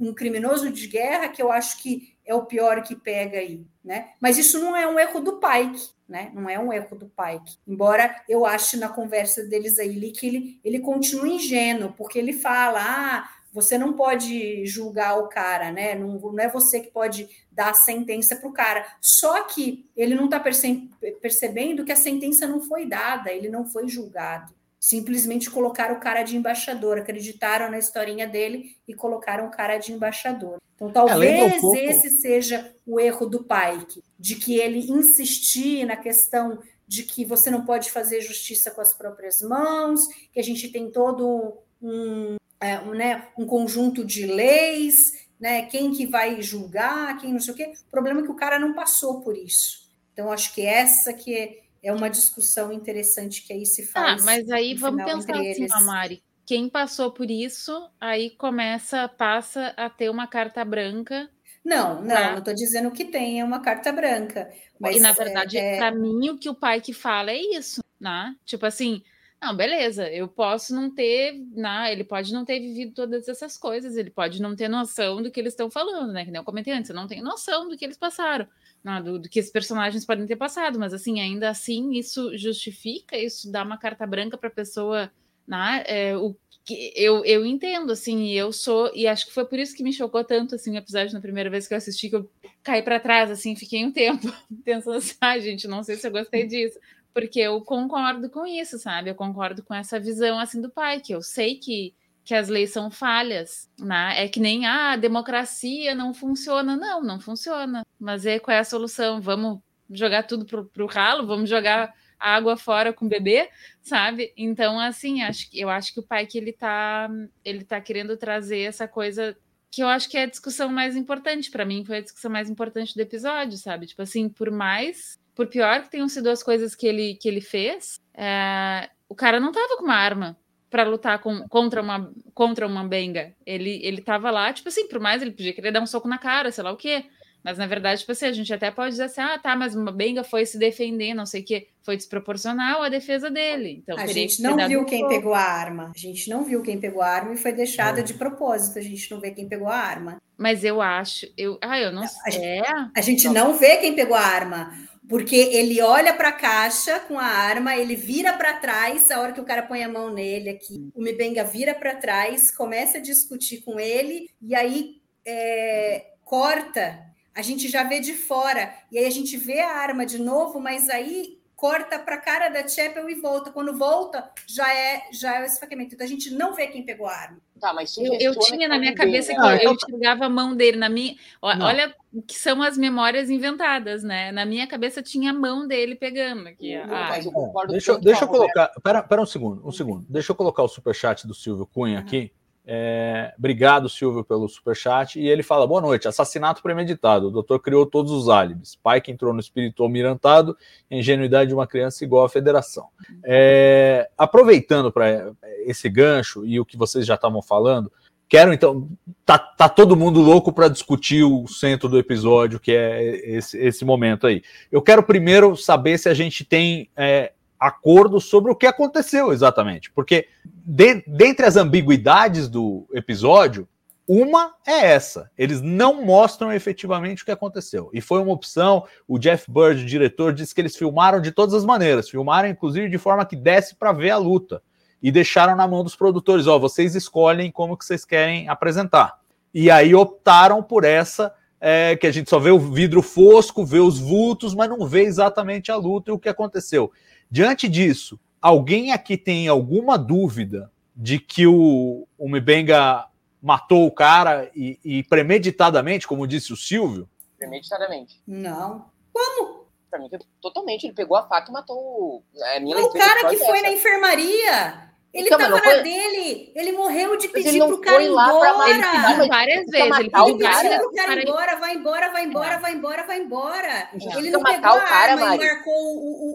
um 0.01 0.13
criminoso 0.15 0.71
de 0.71 0.87
guerra, 0.87 1.29
que 1.29 1.43
eu 1.43 1.53
acho 1.53 1.83
que 1.83 2.12
é 2.25 2.35
o 2.35 2.47
pior 2.47 2.83
que 2.83 2.95
pega 2.95 3.39
aí, 3.39 3.65
né? 3.85 4.11
Mas 4.21 4.39
isso 4.39 4.59
não 4.59 4.77
é 4.77 4.87
um 4.87 4.99
erro 4.99 5.21
do 5.21 5.41
Pike, 5.41 5.89
né? 6.09 6.31
Não 6.35 6.49
é 6.49 6.59
um 6.59 6.73
erro 6.73 6.97
do 6.97 7.07
Pike. 7.07 7.59
Embora 7.67 8.23
eu 8.29 8.47
ache 8.47 8.77
na 8.77 8.89
conversa 8.89 9.45
deles 9.45 9.79
aí 9.79 10.11
que 10.13 10.27
ele, 10.27 10.61
ele 10.65 10.81
continua 10.81 11.29
ingênuo, 11.29 11.93
porque 11.93 12.19
ele 12.19 12.33
fala: 12.33 12.81
ah, 12.81 13.29
você 13.53 13.77
não 13.77 13.93
pode 13.93 14.65
julgar 14.65 15.19
o 15.19 15.29
cara, 15.29 15.71
né? 15.71 15.95
Não, 15.95 16.19
não 16.19 16.39
é 16.39 16.49
você 16.49 16.81
que 16.81 16.91
pode 16.91 17.29
dar 17.51 17.71
a 17.71 17.75
sentença 17.75 18.35
para 18.35 18.49
o 18.49 18.53
cara. 18.53 18.87
Só 19.01 19.43
que 19.43 19.91
ele 19.95 20.15
não 20.15 20.25
está 20.25 20.41
perce 20.41 20.89
percebendo 21.21 21.85
que 21.85 21.93
a 21.93 21.97
sentença 21.97 22.47
não 22.47 22.61
foi 22.61 22.87
dada, 22.87 23.31
ele 23.31 23.51
não 23.51 23.67
foi 23.67 23.89
julgado. 23.89 24.55
Simplesmente 24.83 25.49
colocaram 25.49 25.95
o 25.95 26.01
cara 26.01 26.25
de 26.25 26.37
embaixador, 26.37 26.99
acreditaram 26.99 27.71
na 27.71 27.79
historinha 27.79 28.27
dele 28.27 28.77
e 28.89 28.93
colocaram 28.93 29.47
o 29.47 29.51
cara 29.51 29.79
de 29.79 29.93
embaixador. 29.93 30.61
Então, 30.75 30.91
talvez 30.91 31.63
um 31.63 31.77
esse 31.77 32.11
seja 32.19 32.75
o 32.85 32.99
erro 32.99 33.27
do 33.27 33.45
Pike, 33.45 34.03
de 34.19 34.35
que 34.35 34.57
ele 34.57 34.81
insistir 34.91 35.87
na 35.87 35.97
questão 35.97 36.59
de 36.89 37.05
que 37.05 37.25
você 37.25 37.49
não 37.49 37.65
pode 37.65 37.93
fazer 37.93 38.23
justiça 38.23 38.73
com 38.73 38.81
as 38.81 38.93
próprias 38.93 39.41
mãos, 39.41 40.01
que 40.33 40.41
a 40.41 40.43
gente 40.43 40.69
tem 40.69 40.91
todo 40.91 41.59
um, 41.81 42.35
é, 42.61 42.81
um, 42.81 42.91
né, 42.91 43.29
um 43.39 43.47
conjunto 43.47 44.05
de 44.05 44.27
leis, 44.27 45.13
né, 45.39 45.63
quem 45.67 45.93
que 45.93 46.07
vai 46.07 46.43
julgar, 46.43 47.19
quem 47.19 47.33
não 47.33 47.39
sei 47.39 47.55
o 47.55 47.57
quê. 47.57 47.73
O 47.87 47.91
problema 47.91 48.21
é 48.21 48.25
que 48.25 48.33
o 48.33 48.37
cara 48.37 48.59
não 48.59 48.75
passou 48.75 49.21
por 49.21 49.37
isso. 49.37 49.89
Então, 50.13 50.33
acho 50.33 50.53
que 50.53 50.67
essa 50.67 51.13
que 51.13 51.33
é, 51.33 51.62
é 51.83 51.93
uma 51.93 52.09
discussão 52.09 52.73
interessante 52.73 53.43
que 53.43 53.53
aí 53.53 53.67
se 53.67 53.85
faz. 53.85 54.23
Ah, 54.23 54.25
mas 54.25 54.51
aí 54.51 54.75
vamos 54.75 55.05
pensar 55.05 55.35
assim, 55.35 55.47
eles. 55.47 55.71
Mari. 55.85 56.23
Quem 56.47 56.69
passou 56.69 57.13
por 57.13 57.31
isso, 57.31 57.89
aí 58.01 58.31
começa, 58.31 59.09
passa 59.09 59.69
a 59.77 59.89
ter 59.89 60.11
uma 60.11 60.27
carta 60.27 60.65
branca. 60.65 61.31
Não, 61.65 62.03
não, 62.03 62.09
tá? 62.09 62.31
não 62.33 62.39
estou 62.39 62.55
dizendo 62.55 62.91
que 62.91 63.05
tenha 63.05 63.45
uma 63.45 63.61
carta 63.61 63.93
branca. 63.93 64.51
Mas 64.79 64.97
e 64.97 65.01
na 65.01 65.13
verdade, 65.13 65.57
é, 65.57 65.75
é... 65.75 65.79
para 65.79 65.93
mim, 65.93 66.31
o 66.31 66.39
que 66.39 66.49
o 66.49 66.55
pai 66.55 66.81
que 66.81 66.93
fala 66.93 67.31
é 67.31 67.41
isso, 67.41 67.81
né? 68.01 68.35
Tipo 68.45 68.67
assim, 68.67 69.03
não, 69.41 69.57
beleza, 69.57 70.09
eu 70.09 70.29
posso 70.29 70.75
não 70.75 70.89
ter, 70.89 71.35
né, 71.53 71.93
ele 71.93 72.05
pode 72.05 72.33
não 72.33 72.45
ter 72.45 72.61
vivido 72.61 72.93
todas 72.93 73.29
essas 73.29 73.57
coisas, 73.57 73.97
ele 73.97 74.11
pode 74.11 74.41
não 74.43 74.55
ter 74.55 74.69
noção 74.69 75.21
do 75.21 75.31
que 75.31 75.41
eles 75.41 75.53
estão 75.53 75.69
falando, 75.71 76.13
né? 76.13 76.25
Que 76.25 76.31
nem 76.31 76.39
eu 76.39 76.45
comentei 76.45 76.73
antes, 76.73 76.91
eu 76.91 76.97
não 76.97 77.09
tenho 77.09 77.25
noção 77.25 77.69
do 77.69 77.77
que 77.77 77.85
eles 77.85 77.97
passaram, 77.97 78.47
não, 78.83 79.03
do, 79.03 79.19
do, 79.19 79.29
que 79.29 79.39
esses 79.39 79.51
personagens 79.51 80.05
podem 80.05 80.27
ter 80.27 80.37
passado, 80.37 80.79
mas 80.79 80.93
assim, 80.93 81.21
ainda 81.21 81.49
assim, 81.49 81.93
isso 81.93 82.37
justifica, 82.37 83.17
isso 83.17 83.51
dá 83.51 83.63
uma 83.63 83.79
carta 83.79 84.07
branca 84.07 84.37
para 84.37 84.49
a 84.49 84.53
pessoa, 84.53 85.11
né? 85.47 85.85
É, 85.87 86.17
o 86.17 86.35
que 86.65 86.93
eu, 86.97 87.25
eu 87.25 87.45
entendo, 87.45 87.93
assim, 87.93 88.31
eu 88.31 88.53
sou, 88.53 88.91
e 88.95 89.07
acho 89.07 89.27
que 89.27 89.33
foi 89.33 89.45
por 89.45 89.59
isso 89.59 89.75
que 89.77 89.83
me 89.83 89.93
chocou 89.93 90.23
tanto, 90.25 90.55
assim, 90.55 90.73
o 90.73 90.77
episódio 90.77 91.15
na 91.15 91.21
primeira 91.21 91.51
vez 91.51 91.67
que 91.67 91.75
eu 91.75 91.79
assisti, 91.79 92.09
que 92.09 92.17
eu 92.17 92.31
caí 92.63 92.83
para 92.83 93.01
trás, 93.01 93.31
assim, 93.31 93.57
fiquei 93.57 93.85
um 93.85 93.93
tempo 93.93 94.33
pensando 94.65 94.97
assim, 94.97 95.15
ah, 95.21 95.39
gente, 95.39 95.67
não 95.67 95.83
sei 95.83 95.97
se 95.97 96.07
eu 96.07 96.13
gostei 96.13 96.47
disso 96.47 96.79
porque 97.13 97.41
eu 97.41 97.61
concordo 97.61 98.31
com 98.31 98.47
isso, 98.47 98.79
sabe? 98.79 99.11
Eu 99.11 99.15
concordo 99.15 99.63
com 99.63 99.75
essa 99.75 100.01
visão 100.01 100.39
assim 100.39 100.61
do 100.61 100.71
pai, 100.71 101.01
que 101.01 101.15
eu 101.15 101.23
sei 101.23 101.57
que, 101.57 101.95
que 102.25 102.35
as 102.35 102.49
leis 102.49 102.71
são 102.71 102.91
falhas, 102.91 103.69
né? 103.79 104.25
É 104.25 104.29
que 104.29 104.39
nem 104.39 104.67
ah, 104.67 104.93
a 104.93 104.97
democracia 104.97 105.95
não 105.95 106.15
funciona. 106.15 106.77
Não, 106.77 107.03
não 107.03 107.21
funciona. 107.21 107.85
Mas 107.99 108.27
é 108.27 108.39
qual 108.39 108.57
é 108.57 108.61
a 108.61 108.65
solução? 108.65 109.21
Vamos 109.21 109.61
jogar 109.91 110.23
tudo 110.25 110.45
pro, 110.45 110.65
pro 110.67 110.87
ralo? 110.87 111.27
Vamos 111.27 111.51
jogar 111.51 111.93
água 112.19 112.57
fora 112.57 112.93
com 112.93 113.07
o 113.07 113.09
bebê, 113.09 113.51
sabe? 113.83 114.33
Então, 114.37 114.79
assim, 114.79 115.23
acho, 115.23 115.49
eu 115.53 115.69
acho 115.69 115.93
que 115.93 116.01
o 116.01 116.07
pai 116.07 116.25
que 116.25 116.39
ele 116.39 116.53
tá, 116.53 117.11
ele 117.45 117.65
tá 117.65 117.81
querendo 117.81 118.17
trazer 118.17 118.61
essa 118.61 118.87
coisa 118.87 119.37
que 119.71 119.83
eu 119.83 119.89
acho 119.89 120.09
que 120.09 120.17
é 120.17 120.25
a 120.25 120.31
discussão 120.31 120.69
mais 120.69 120.95
importante 120.95 121.51
para 121.51 121.65
mim, 121.65 121.85
foi 121.85 121.97
a 121.97 122.01
discussão 122.03 122.31
mais 122.31 122.49
importante 122.49 122.95
do 122.95 123.01
episódio, 123.01 123.57
sabe? 123.57 123.87
Tipo 123.87 124.03
assim, 124.03 124.29
por 124.29 124.51
mais, 124.51 125.19
por 125.35 125.47
pior 125.47 125.83
que 125.83 125.91
tenham 125.91 126.09
sido 126.09 126.29
as 126.29 126.43
coisas 126.43 126.75
que 126.75 126.87
ele, 126.87 127.15
que 127.15 127.27
ele 127.27 127.41
fez, 127.41 127.99
é, 128.15 128.91
o 129.09 129.15
cara 129.15 129.41
não 129.41 129.51
tava 129.51 129.77
com 129.79 129.85
uma 129.85 129.97
arma 129.97 130.37
para 130.73 130.85
lutar 130.85 131.19
com, 131.21 131.47
contra 131.49 131.83
uma 131.83 132.11
contra 132.33 132.67
uma 132.67 132.83
benga. 132.83 133.35
Ele 133.45 133.79
ele 133.85 134.01
tava 134.01 134.31
lá, 134.31 134.51
tipo 134.53 134.71
assim, 134.71 134.89
por 134.89 134.99
mais 134.99 135.21
ele 135.21 135.31
podia 135.31 135.53
querer 135.53 135.71
dar 135.71 135.83
um 135.83 135.87
soco 135.87 136.09
na 136.09 136.17
cara, 136.17 136.51
sei 136.51 136.65
lá 136.65 136.73
o 136.73 136.77
quê. 136.77 137.05
Mas 137.45 137.59
na 137.59 137.67
verdade, 137.67 138.01
tipo 138.01 138.13
assim, 138.13 138.27
a 138.27 138.33
gente 138.33 138.55
até 138.55 138.71
pode 138.71 138.93
dizer 138.93 139.05
assim: 139.05 139.21
ah, 139.21 139.39
tá, 139.39 139.55
mas 139.55 139.75
uma 139.75 139.93
benga 139.93 140.25
foi 140.25 140.47
se 140.47 140.59
defender, 140.59 141.13
não 141.13 141.27
sei 141.27 141.43
o 141.43 141.45
quê. 141.45 141.69
Foi 141.83 141.97
desproporcional 141.97 142.83
a 142.83 142.89
defesa 142.89 143.31
dele. 143.31 143.83
Então, 143.83 143.99
a 143.99 144.07
gente 144.07 144.41
não 144.41 144.57
viu 144.69 144.85
quem 144.87 145.07
pegou 145.09 145.35
a 145.35 145.43
arma. 145.43 145.93
A 145.95 145.99
gente 145.99 146.31
não 146.31 146.45
viu 146.45 146.63
quem 146.63 146.81
pegou 146.81 147.03
a 147.03 147.09
arma 147.09 147.35
e 147.35 147.37
foi 147.37 147.53
deixada 147.53 148.01
é. 148.01 148.03
de 148.03 148.15
propósito. 148.15 148.79
A 148.79 148.83
gente 148.83 149.11
não 149.11 149.21
vê 149.21 149.33
quem 149.33 149.49
pegou 149.49 149.69
a 149.69 149.77
arma. 149.77 150.23
Mas 150.39 150.65
eu 150.65 150.81
acho, 150.81 151.27
eu, 151.37 151.59
ah, 151.61 151.79
eu 151.79 151.93
não, 151.93 152.07
sei. 152.07 152.23
A 152.25 152.31
gente, 152.31 152.91
a 152.97 153.01
gente 153.01 153.29
não 153.29 153.55
vê 153.55 153.77
quem 153.77 153.95
pegou 153.95 154.17
a 154.17 154.23
arma. 154.23 154.73
Porque 155.09 155.37
ele 155.37 155.81
olha 155.83 156.15
para 156.15 156.29
a 156.29 156.33
caixa 156.33 157.01
com 157.01 157.19
a 157.19 157.25
arma, 157.25 157.77
ele 157.77 157.97
vira 157.97 158.33
para 158.33 158.55
trás, 158.55 159.11
a 159.11 159.21
hora 159.21 159.33
que 159.33 159.41
o 159.41 159.45
cara 159.45 159.63
põe 159.63 159.83
a 159.83 159.89
mão 159.89 160.13
nele 160.13 160.49
aqui, 160.49 160.91
o 160.95 161.03
Mibenga 161.03 161.43
vira 161.45 161.75
para 161.75 161.97
trás, 161.97 162.51
começa 162.51 162.99
a 162.99 163.01
discutir 163.01 163.63
com 163.63 163.81
ele, 163.81 164.31
e 164.41 164.55
aí 164.55 165.03
é, 165.27 166.13
corta 166.25 167.13
a 167.35 167.41
gente 167.41 167.69
já 167.69 167.83
vê 167.83 167.99
de 167.99 168.15
fora, 168.15 168.75
e 168.91 168.99
aí 168.99 169.07
a 169.07 169.11
gente 169.11 169.37
vê 169.37 169.61
a 169.61 169.77
arma 169.77 170.05
de 170.05 170.19
novo, 170.19 170.61
mas 170.61 170.91
aí 170.91 171.41
corta 171.57 171.99
para 171.99 172.17
a 172.17 172.21
cara 172.21 172.49
da 172.49 172.67
Chapel 172.67 173.09
e 173.09 173.15
volta. 173.15 173.51
Quando 173.51 173.79
volta, 173.79 174.31
já 174.47 174.73
é 174.75 175.09
já 175.13 175.37
é 175.37 175.43
o 175.43 175.47
esfaqueamento. 175.47 175.95
Então 175.95 176.05
a 176.05 176.09
gente 176.09 176.31
não 176.31 176.55
vê 176.55 176.67
quem 176.67 176.85
pegou 176.85 177.07
a 177.07 177.15
arma. 177.15 177.41
Tá, 177.63 177.73
mas 177.73 177.97
eu, 177.97 178.13
eu 178.19 178.37
tinha 178.41 178.67
na 178.67 178.77
minha 178.77 178.93
cabeça 178.93 179.33
que 179.33 179.41
eu, 179.41 179.45
eu 179.45 179.73
enxergava 179.75 180.27
a 180.27 180.29
mão 180.29 180.53
dele. 180.53 180.77
Na 180.77 180.89
minha, 180.89 181.15
não. 181.41 181.65
olha 181.65 181.95
que 182.27 182.35
são 182.35 182.61
as 182.61 182.77
memórias 182.77 183.31
inventadas, 183.31 184.03
né? 184.03 184.33
Na 184.33 184.45
minha 184.45 184.67
cabeça 184.67 185.01
tinha 185.01 185.31
a 185.31 185.33
mão 185.33 185.65
dele 185.65 185.95
pegando 185.95 186.49
aqui. 186.49 186.77
Não, 186.77 186.93
ah, 186.93 187.21
eu 187.21 187.67
deixa, 187.69 187.97
deixa 188.01 188.25
eu 188.25 188.29
colocar. 188.29 188.67
Pera, 188.83 189.01
pera 189.01 189.23
um 189.23 189.27
segundo, 189.27 189.65
um 189.65 189.71
segundo. 189.71 190.05
Deixa 190.09 190.33
eu 190.33 190.37
colocar 190.37 190.65
o 190.65 190.69
superchat 190.69 191.25
do 191.25 191.35
Silvio 191.35 191.65
Cunha 191.65 192.01
aqui. 192.01 192.33
É, 192.65 193.35
obrigado, 193.37 193.89
Silvio, 193.89 194.23
pelo 194.23 194.49
superchat. 194.49 195.19
E 195.19 195.27
ele 195.27 195.43
fala: 195.43 195.67
boa 195.67 195.81
noite. 195.81 196.07
Assassinato 196.07 196.63
premeditado. 196.63 197.29
O 197.29 197.31
doutor 197.31 197.61
criou 197.61 197.85
todos 197.87 198.13
os 198.13 198.29
álibis. 198.29 198.77
Pai 198.77 199.01
que 199.01 199.11
entrou 199.11 199.33
no 199.33 199.41
espírito 199.41 199.83
almirantado, 199.83 200.57
ingenuidade 200.91 201.49
de 201.49 201.55
uma 201.55 201.67
criança 201.67 202.05
igual 202.05 202.25
à 202.25 202.29
federação. 202.29 202.89
É, 203.25 204.09
aproveitando 204.17 204.93
para 204.93 205.33
esse 205.67 205.89
gancho 205.89 206.47
e 206.47 206.61
o 206.61 206.65
que 206.65 206.77
vocês 206.77 207.05
já 207.05 207.15
estavam 207.15 207.43
falando, 207.43 207.91
quero 208.29 208.53
então. 208.53 208.89
Tá, 209.25 209.39
tá 209.39 209.69
todo 209.69 209.97
mundo 209.97 210.21
louco 210.21 210.53
para 210.53 210.69
discutir 210.69 211.25
o 211.25 211.47
centro 211.47 211.89
do 211.89 211.99
episódio, 211.99 212.61
que 212.61 212.73
é 212.73 213.37
esse, 213.37 213.59
esse 213.59 213.85
momento 213.85 214.27
aí. 214.27 214.43
Eu 214.71 214.83
quero 214.83 215.03
primeiro 215.03 215.57
saber 215.57 215.99
se 215.99 216.09
a 216.09 216.15
gente 216.15 216.45
tem. 216.45 216.89
É, 216.97 217.33
acordo 217.63 218.21
sobre 218.21 218.51
o 218.51 218.57
que 218.57 218.67
aconteceu 218.67 219.33
exatamente. 219.33 219.91
Porque, 219.91 220.27
de, 220.45 221.03
dentre 221.07 221.47
as 221.47 221.57
ambiguidades 221.57 222.49
do 222.49 222.87
episódio, 222.93 223.69
uma 224.07 224.53
é 224.67 224.93
essa: 224.93 225.31
eles 225.39 225.61
não 225.61 226.05
mostram 226.05 226.53
efetivamente 226.53 227.23
o 227.23 227.25
que 227.25 227.31
aconteceu. 227.31 227.89
E 227.93 228.01
foi 228.01 228.21
uma 228.21 228.33
opção. 228.33 228.85
O 229.07 229.19
Jeff 229.19 229.51
Bird, 229.51 229.83
o 229.83 229.87
diretor, 229.87 230.33
disse 230.33 230.55
que 230.55 230.61
eles 230.61 230.77
filmaram 230.77 231.21
de 231.21 231.31
todas 231.31 231.55
as 231.55 231.65
maneiras 231.65 232.11
filmaram, 232.11 232.49
inclusive, 232.49 232.89
de 232.89 232.99
forma 232.99 233.25
que 233.25 233.37
desse 233.37 233.77
para 233.77 233.93
ver 233.93 234.11
a 234.11 234.19
luta. 234.19 234.63
E 235.01 235.11
deixaram 235.11 235.55
na 235.57 235.69
mão 235.69 235.85
dos 235.85 235.95
produtores: 235.95 236.47
ó, 236.47 236.59
vocês 236.59 236.95
escolhem 236.95 237.51
como 237.51 237.77
que 237.77 237.85
vocês 237.85 238.05
querem 238.05 238.49
apresentar. 238.49 239.19
E 239.55 239.71
aí 239.71 239.95
optaram 239.95 240.63
por 240.63 240.85
essa. 240.85 241.33
É, 241.65 241.95
que 241.95 242.09
a 242.09 242.11
gente 242.11 242.29
só 242.29 242.41
vê 242.41 242.51
o 242.51 242.59
vidro 242.59 243.01
fosco, 243.01 243.65
vê 243.65 243.79
os 243.79 243.97
vultos, 243.97 244.53
mas 244.53 244.69
não 244.69 244.85
vê 244.85 245.05
exatamente 245.05 245.71
a 245.71 245.77
luta 245.77 246.11
e 246.11 246.13
o 246.13 246.19
que 246.19 246.29
aconteceu. 246.29 246.91
Diante 247.33 247.67
disso, 247.67 248.21
alguém 248.43 248.93
aqui 248.93 249.17
tem 249.17 249.49
alguma 249.49 249.97
dúvida 249.97 250.71
de 250.95 251.19
que 251.19 251.47
o, 251.47 252.07
o 252.19 252.29
Mibenga 252.29 253.07
matou 253.41 253.87
o 253.87 253.91
cara 253.91 254.51
e, 254.55 254.79
e, 254.85 255.03
premeditadamente, 255.05 256.07
como 256.07 256.27
disse 256.27 256.53
o 256.53 256.57
Silvio? 256.59 257.09
Premeditadamente. 257.39 258.21
Não. 258.27 258.85
Como? 259.11 259.65
Pra 259.91 259.99
mim, 259.99 260.11
totalmente. 260.43 260.85
Ele 260.85 260.93
pegou 260.93 261.17
a 261.17 261.27
faca 261.27 261.49
e 261.49 261.53
matou. 261.55 262.23
É, 262.37 262.59
o 262.63 262.91
cara 262.91 263.31
que 263.31 263.39
foi 263.39 263.61
essa. 263.61 263.63
na 263.63 263.73
enfermaria. 263.73 264.92
Ele 265.13 265.27
então, 265.27 265.39
tava 265.39 265.59
foi... 265.59 265.77
na 265.77 265.83
dele, 265.83 266.53
ele 266.55 266.73
morreu 266.73 267.19
de 267.19 267.29
pedir 267.29 267.59
pro 267.59 267.79
cara 267.83 268.03
ir 268.03 268.09
embora. 268.09 268.71
Ele 268.71 268.83
pediu 268.83 269.29
várias 269.29 269.67
vezes, 269.67 269.99
ele 269.99 270.11
pediu 270.11 270.39
várias 270.39 270.79
pro 270.79 270.93
cara 270.95 271.21
ir 271.21 271.29
embora, 271.29 271.57
vai 271.57 271.75
embora, 271.75 272.09
vai 272.09 272.25
embora, 272.25 272.59
vai 272.59 272.73
embora, 272.73 273.03
vai 273.03 273.21
embora. 273.21 273.91
Ele 274.17 274.31
não 274.31 274.43
pegou 274.43 274.71
a 274.71 274.81
cara, 274.81 275.13
arma 275.13 275.27
Mari. 275.27 275.45
e 275.45 275.47
marcou 275.47 275.75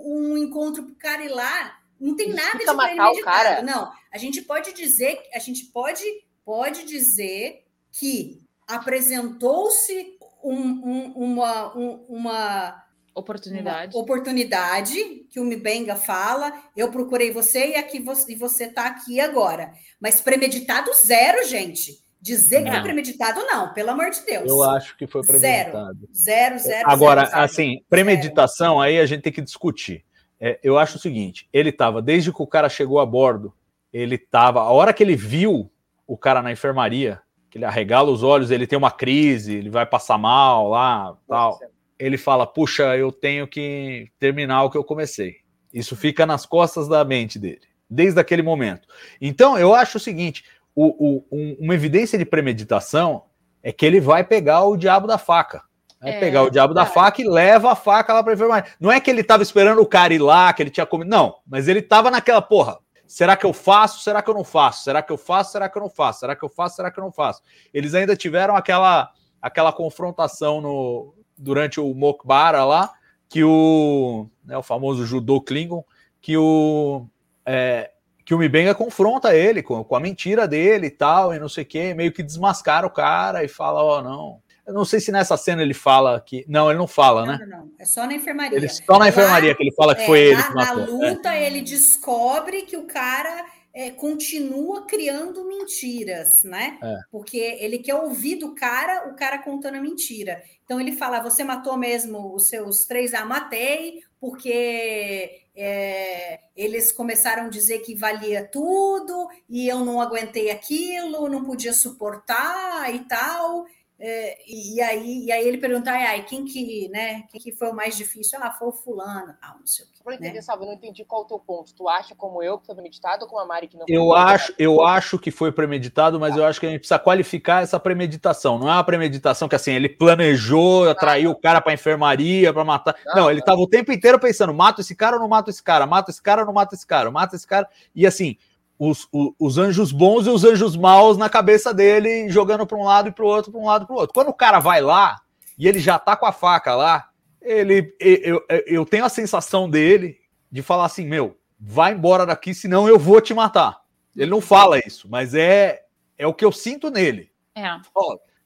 um 0.05 0.37
encontro 0.37 0.83
pro 0.83 0.95
cara 0.95 1.23
ir 1.23 1.29
lá. 1.29 1.79
Não 1.99 2.15
tem 2.15 2.29
nada 2.29 2.59
de 2.59 2.65
premeditado. 2.65 3.65
Não, 3.65 3.91
a 4.13 4.17
gente 4.19 4.43
pode 4.43 4.71
dizer, 4.73 5.19
a 5.33 5.39
gente 5.39 5.65
pode, 5.65 6.03
pode 6.45 6.85
dizer 6.85 7.63
que 7.91 8.43
apresentou-se 8.67 10.17
um, 10.43 10.53
um, 10.53 11.13
uma, 11.15 11.75
um, 11.75 12.05
uma 12.07 12.83
Oportunidade. 13.17 13.95
Uma 13.95 14.03
oportunidade 14.03 14.95
que 15.31 15.39
o 15.39 15.43
Mibenga 15.43 15.95
fala. 15.95 16.53
Eu 16.75 16.91
procurei 16.91 17.31
você 17.31 17.71
e 17.71 17.75
aqui 17.75 17.99
você, 17.99 18.33
e 18.33 18.35
você 18.35 18.65
está 18.65 18.85
aqui 18.85 19.19
agora. 19.19 19.71
Mas 19.99 20.21
premeditado 20.21 20.91
zero, 21.03 21.43
gente. 21.47 21.97
Dizer 22.21 22.63
que 22.63 22.69
foi 22.69 22.81
premeditado, 22.81 23.41
não, 23.45 23.73
pelo 23.73 23.89
amor 23.89 24.11
de 24.11 24.23
Deus. 24.23 24.47
Eu 24.47 24.61
acho 24.61 24.95
que 24.97 25.07
foi 25.07 25.23
premeditado. 25.23 26.07
Zero, 26.13 26.59
zero, 26.59 26.59
zero. 26.59 26.89
Agora, 26.89 27.25
zero, 27.25 27.39
assim, 27.39 27.83
premeditação, 27.89 28.75
zero. 28.75 28.81
aí 28.81 28.99
a 28.99 29.05
gente 29.07 29.23
tem 29.23 29.33
que 29.33 29.41
discutir. 29.41 30.05
É, 30.39 30.59
eu 30.61 30.77
acho 30.77 30.97
o 30.97 31.01
seguinte: 31.01 31.49
ele 31.51 31.69
estava, 31.69 32.01
desde 32.01 32.31
que 32.31 32.41
o 32.41 32.47
cara 32.47 32.69
chegou 32.69 32.99
a 32.99 33.05
bordo, 33.05 33.51
ele 33.91 34.15
estava. 34.15 34.61
A 34.61 34.69
hora 34.69 34.93
que 34.93 35.01
ele 35.01 35.15
viu 35.15 35.71
o 36.05 36.17
cara 36.17 36.43
na 36.43 36.51
enfermaria, 36.51 37.19
que 37.49 37.57
ele 37.57 37.65
arregala 37.65 38.11
os 38.11 38.21
olhos, 38.21 38.51
ele 38.51 38.67
tem 38.67 38.77
uma 38.77 38.91
crise, 38.91 39.55
ele 39.55 39.71
vai 39.71 39.87
passar 39.87 40.19
mal 40.19 40.69
lá, 40.69 41.17
tal 41.27 41.59
ele 41.99 42.17
fala: 42.17 42.45
Puxa, 42.45 42.95
eu 42.97 43.11
tenho 43.11 43.47
que 43.47 44.09
terminar 44.19 44.63
o 44.63 44.69
que 44.69 44.77
eu 44.77 44.83
comecei. 44.83 45.37
Isso 45.73 45.95
fica 45.95 46.25
nas 46.25 46.45
costas 46.45 46.87
da 46.87 47.03
mente 47.03 47.37
dele, 47.37 47.61
desde 47.89 48.19
aquele 48.19 48.41
momento. 48.41 48.87
Então, 49.19 49.57
eu 49.57 49.73
acho 49.73 49.97
o 49.97 50.01
seguinte: 50.01 50.43
o, 50.75 50.85
o, 50.85 51.25
um, 51.31 51.57
uma 51.59 51.75
evidência 51.75 52.17
de 52.17 52.25
premeditação 52.25 53.23
é 53.63 53.71
que 53.71 53.85
ele 53.85 53.99
vai 53.99 54.23
pegar 54.23 54.63
o 54.63 54.77
diabo 54.77 55.07
da 55.07 55.17
faca. 55.17 55.61
Vai 55.99 56.11
é, 56.11 56.19
pegar 56.19 56.43
o 56.43 56.49
diabo 56.49 56.75
da 56.75 56.85
faca 56.85 57.21
e 57.21 57.27
leva 57.27 57.71
a 57.71 57.75
faca 57.75 58.13
lá 58.13 58.23
para 58.23 58.33
enfermaria. 58.33 58.71
Não 58.79 58.91
é 58.91 58.99
que 58.99 59.09
ele 59.09 59.21
estava 59.21 59.41
esperando 59.41 59.81
o 59.81 59.85
cara 59.85 60.13
ir 60.13 60.19
lá, 60.19 60.53
que 60.53 60.61
ele 60.61 60.69
tinha 60.69 60.85
comido. 60.85 61.09
Não, 61.09 61.37
mas 61.45 61.67
ele 61.67 61.79
estava 61.79 62.11
naquela 62.11 62.41
porra. 62.41 62.77
Será 63.07 63.35
que 63.35 63.45
eu 63.45 63.53
faço? 63.53 64.01
Será 64.01 64.21
que 64.21 64.29
eu 64.29 64.33
não 64.33 64.43
faço? 64.43 64.83
Será 64.83 65.01
que 65.01 65.11
eu 65.11 65.17
faço? 65.17 65.53
Será 65.53 65.67
que 65.67 65.77
eu 65.77 65.81
não 65.81 65.89
faço? 65.89 66.19
Será 66.19 66.35
que 66.35 66.43
eu 66.43 66.49
faço? 66.49 66.75
Será 66.75 66.91
que 66.91 66.99
eu 66.99 67.03
não 67.03 67.11
faço? 67.11 67.41
Eles 67.73 67.95
ainda 67.95 68.15
tiveram 68.15 68.55
aquela 68.55 69.09
aquela 69.41 69.71
confrontação 69.71 70.59
no, 70.61 71.13
durante 71.37 71.79
o 71.79 71.93
Mokbara 71.93 72.65
lá, 72.65 72.93
que 73.29 73.43
o, 73.43 74.27
né, 74.45 74.57
o 74.57 74.63
famoso 74.63 75.05
judô 75.05 75.41
Klingon, 75.41 75.83
que 76.21 76.37
o, 76.37 77.05
é, 77.45 77.91
que 78.25 78.33
o 78.33 78.37
Mibenga 78.37 78.75
confronta 78.75 79.35
ele 79.35 79.63
com, 79.63 79.83
com 79.83 79.95
a 79.95 79.99
mentira 79.99 80.47
dele 80.47 80.87
e 80.87 80.91
tal, 80.91 81.33
e 81.33 81.39
não 81.39 81.47
sei 81.47 81.63
o 81.63 81.67
que, 81.67 81.93
meio 81.93 82.11
que 82.11 82.23
desmascara 82.23 82.85
o 82.85 82.91
cara 82.91 83.43
e 83.43 83.47
fala, 83.47 83.83
ó, 83.83 83.99
oh, 83.99 84.01
não. 84.01 84.41
Eu 84.65 84.73
não 84.73 84.83
sei 84.83 84.99
se 84.99 85.13
nessa 85.13 85.37
cena 85.37 85.61
ele 85.61 85.73
fala 85.73 86.19
que. 86.19 86.43
Não, 86.45 86.69
ele 86.69 86.77
não 86.77 86.87
fala, 86.87 87.21
não, 87.25 87.37
né? 87.37 87.45
Não, 87.47 87.59
não, 87.59 87.71
é 87.79 87.85
só 87.85 88.05
na 88.05 88.13
enfermaria. 88.13 88.57
Ele, 88.57 88.67
só 88.67 88.99
na 88.99 89.07
enfermaria 89.07 89.51
Lá, 89.51 89.55
que 89.55 89.63
ele 89.63 89.71
fala 89.71 89.95
que 89.95 90.01
é, 90.01 90.05
foi 90.05 90.19
ele 90.19 90.35
na, 90.35 90.43
que 90.43 90.53
matou. 90.53 90.75
Na 90.75 90.85
luta, 90.85 91.33
é. 91.33 91.47
ele 91.47 91.61
descobre 91.61 92.63
que 92.63 92.75
o 92.75 92.83
cara 92.83 93.45
é, 93.77 93.91
continua 93.91 94.87
criando 94.87 95.47
mentiras, 95.47 96.43
né? 96.43 96.79
É. 96.81 96.95
Porque 97.11 97.37
ele 97.37 97.77
quer 97.77 97.93
ouvir 97.93 98.37
do 98.37 98.55
cara 98.55 99.07
o 99.07 99.15
cara 99.15 99.37
contando 99.37 99.75
a 99.75 99.81
mentira. 99.81 100.41
Então 100.65 100.81
ele 100.81 100.93
fala: 100.93 101.19
Você 101.19 101.43
matou 101.43 101.77
mesmo 101.77 102.33
os 102.33 102.49
seus 102.49 102.87
três? 102.87 103.13
Ah, 103.13 103.23
matei, 103.23 104.01
porque 104.19 105.43
é, 105.55 106.39
eles 106.55 106.91
começaram 106.91 107.43
a 107.43 107.49
dizer 107.49 107.79
que 107.79 107.93
valia 107.93 108.49
tudo 108.51 109.29
e 109.47 109.67
eu 109.67 109.85
não 109.85 110.01
aguentei 110.01 110.49
aquilo, 110.49 111.29
não 111.29 111.43
podia 111.43 111.71
suportar 111.71 112.91
e 112.95 113.05
tal. 113.05 113.63
É, 113.99 114.37
e, 114.47 114.79
aí, 114.79 115.25
e 115.25 115.31
aí 115.31 115.47
ele 115.47 115.57
perguntar, 115.57 115.93
ai, 115.93 116.23
quem 116.23 116.45
que, 116.45 116.87
né, 116.89 117.23
quem 117.31 117.41
que 117.41 117.51
foi 117.51 117.69
o 117.69 117.73
mais 117.73 117.97
difícil? 117.97 118.37
Ah, 118.41 118.51
foi 118.51 118.67
o 118.67 118.71
fulano, 118.71 119.35
ah, 119.41 119.55
não 119.59 119.65
sei 119.65 119.85
o 119.85 119.87
que. 119.87 120.03
Pra 120.03 120.13
entender, 120.13 120.35
né? 120.35 120.41
sabe, 120.41 120.63
eu 120.63 120.67
não 120.67 120.75
entendi 120.75 121.03
qual 121.03 121.23
é 121.23 121.25
o 121.25 121.27
teu 121.27 121.39
ponto. 121.39 121.73
Tu 121.73 121.89
acha 121.89 122.15
como 122.15 122.41
eu 122.41 122.57
que 122.59 122.65
foi 122.65 122.75
premeditado 122.75 123.23
ou 123.23 123.29
como 123.29 123.41
a 123.41 123.45
Mari 123.45 123.67
que 123.67 123.75
não 123.75 123.85
Eu 123.89 124.13
acho, 124.13 124.53
eu 124.57 124.85
acho 124.85 125.19
que 125.19 125.31
foi 125.31 125.51
premeditado, 125.51 126.17
mas 126.17 126.35
ah. 126.35 126.39
eu 126.39 126.45
acho 126.45 126.59
que 126.59 126.65
a 126.65 126.69
gente 126.69 126.79
precisa 126.79 126.99
qualificar 126.99 127.63
essa 127.63 127.77
premeditação. 127.77 128.57
Não 128.57 128.69
é 128.69 128.73
uma 128.73 128.83
premeditação 128.83 129.49
que 129.49 129.55
assim, 129.55 129.73
ele 129.73 129.89
planejou, 129.89 130.89
atraiu 130.89 131.31
o 131.31 131.35
cara 131.35 131.59
pra 131.59 131.73
enfermaria, 131.73 132.53
pra 132.53 132.63
matar. 132.63 132.95
Não, 133.07 133.15
não 133.15 133.31
ele 133.31 133.41
tava 133.41 133.59
o 133.59 133.67
tempo 133.67 133.91
inteiro 133.91 134.17
pensando: 134.17 134.53
mato 134.53 134.79
esse 134.79 134.95
cara 134.95 135.17
ou 135.17 135.21
não 135.21 135.27
mato 135.27 135.49
esse 135.49 135.61
cara? 135.61 135.85
Mato 135.85 136.09
esse 136.09 136.21
cara 136.21 136.41
ou 136.41 136.45
não 136.45 136.53
mato 136.53 136.73
esse 136.73 136.87
cara? 136.87 137.11
Mato 137.11 137.35
esse 137.35 137.47
cara. 137.47 137.67
E 137.93 138.07
assim, 138.07 138.37
os, 138.79 139.07
os, 139.11 139.33
os, 139.39 139.57
anjos 139.57 139.91
bons 139.91 140.27
e 140.27 140.29
os 140.29 140.43
anjos 140.43 140.75
maus 140.75 141.17
na 141.17 141.29
cabeça 141.29 141.73
dele, 141.73 142.29
jogando 142.29 142.65
para 142.65 142.77
um 142.77 142.83
lado 142.83 143.09
e 143.09 143.11
para 143.11 143.25
o 143.25 143.27
outro, 143.27 143.51
para 143.51 143.61
um 143.61 143.65
lado 143.65 143.83
e 143.83 143.87
para 143.87 143.95
o 143.95 143.99
outro. 143.99 144.13
Quando 144.13 144.29
o 144.29 144.33
cara 144.33 144.59
vai 144.59 144.81
lá 144.81 145.19
e 145.57 145.67
ele 145.67 145.79
já 145.79 145.97
tá 145.97 146.15
com 146.15 146.25
a 146.25 146.31
faca 146.31 146.75
lá, 146.75 147.09
ele, 147.41 147.95
eu, 147.99 148.45
eu, 148.49 148.63
eu 148.67 148.85
tenho 148.85 149.05
a 149.05 149.09
sensação 149.09 149.69
dele 149.69 150.17
de 150.51 150.61
falar 150.61 150.85
assim: 150.85 151.05
meu, 151.05 151.37
vai 151.59 151.93
embora 151.93 152.25
daqui, 152.25 152.53
senão 152.53 152.87
eu 152.87 152.99
vou 152.99 153.19
te 153.19 153.33
matar. 153.33 153.81
Ele 154.15 154.31
não 154.31 154.41
fala 154.41 154.79
isso, 154.79 155.07
mas 155.09 155.33
é, 155.33 155.83
é 156.17 156.25
o 156.27 156.33
que 156.33 156.45
eu 156.45 156.51
sinto 156.51 156.89
nele. 156.89 157.31
É. 157.55 157.79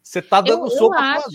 você 0.02 0.22
tá 0.22 0.40
dando 0.40 0.66
eu, 0.66 0.70
soco 0.70 0.96
eu 0.96 1.00
acho, 1.00 1.30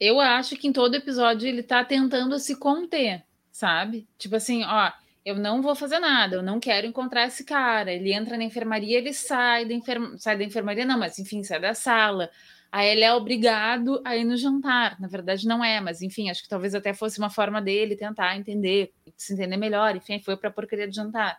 eu 0.00 0.20
acho 0.20 0.56
que 0.56 0.66
em 0.66 0.72
todo 0.72 0.96
episódio 0.96 1.48
ele 1.48 1.62
tá 1.62 1.84
tentando 1.84 2.36
se 2.40 2.56
conter, 2.56 3.24
sabe? 3.52 4.08
Tipo 4.18 4.36
assim, 4.36 4.64
ó 4.64 4.90
eu 5.24 5.36
não 5.36 5.62
vou 5.62 5.74
fazer 5.74 5.98
nada, 5.98 6.36
eu 6.36 6.42
não 6.42 6.60
quero 6.60 6.86
encontrar 6.86 7.26
esse 7.26 7.44
cara. 7.44 7.92
Ele 7.92 8.12
entra 8.12 8.36
na 8.36 8.44
enfermaria, 8.44 8.98
ele 8.98 9.14
sai 9.14 9.64
da, 9.64 9.72
enfer... 9.72 9.98
sai 10.18 10.36
da 10.36 10.44
enfermaria, 10.44 10.84
não, 10.84 10.98
mas 10.98 11.18
enfim, 11.18 11.42
sai 11.42 11.60
da 11.60 11.74
sala. 11.74 12.30
Aí 12.70 12.88
ele 12.88 13.04
é 13.04 13.14
obrigado 13.14 14.02
a 14.04 14.16
ir 14.16 14.24
no 14.24 14.36
jantar. 14.36 15.00
Na 15.00 15.08
verdade, 15.08 15.46
não 15.46 15.64
é, 15.64 15.80
mas 15.80 16.02
enfim, 16.02 16.28
acho 16.28 16.42
que 16.42 16.48
talvez 16.48 16.74
até 16.74 16.92
fosse 16.92 17.18
uma 17.18 17.30
forma 17.30 17.62
dele 17.62 17.96
tentar 17.96 18.36
entender, 18.36 18.92
se 19.16 19.32
entender 19.32 19.56
melhor. 19.56 19.96
Enfim, 19.96 20.18
foi 20.18 20.36
para 20.36 20.50
a 20.50 20.52
porcaria 20.52 20.88
do 20.88 20.94
jantar. 20.94 21.38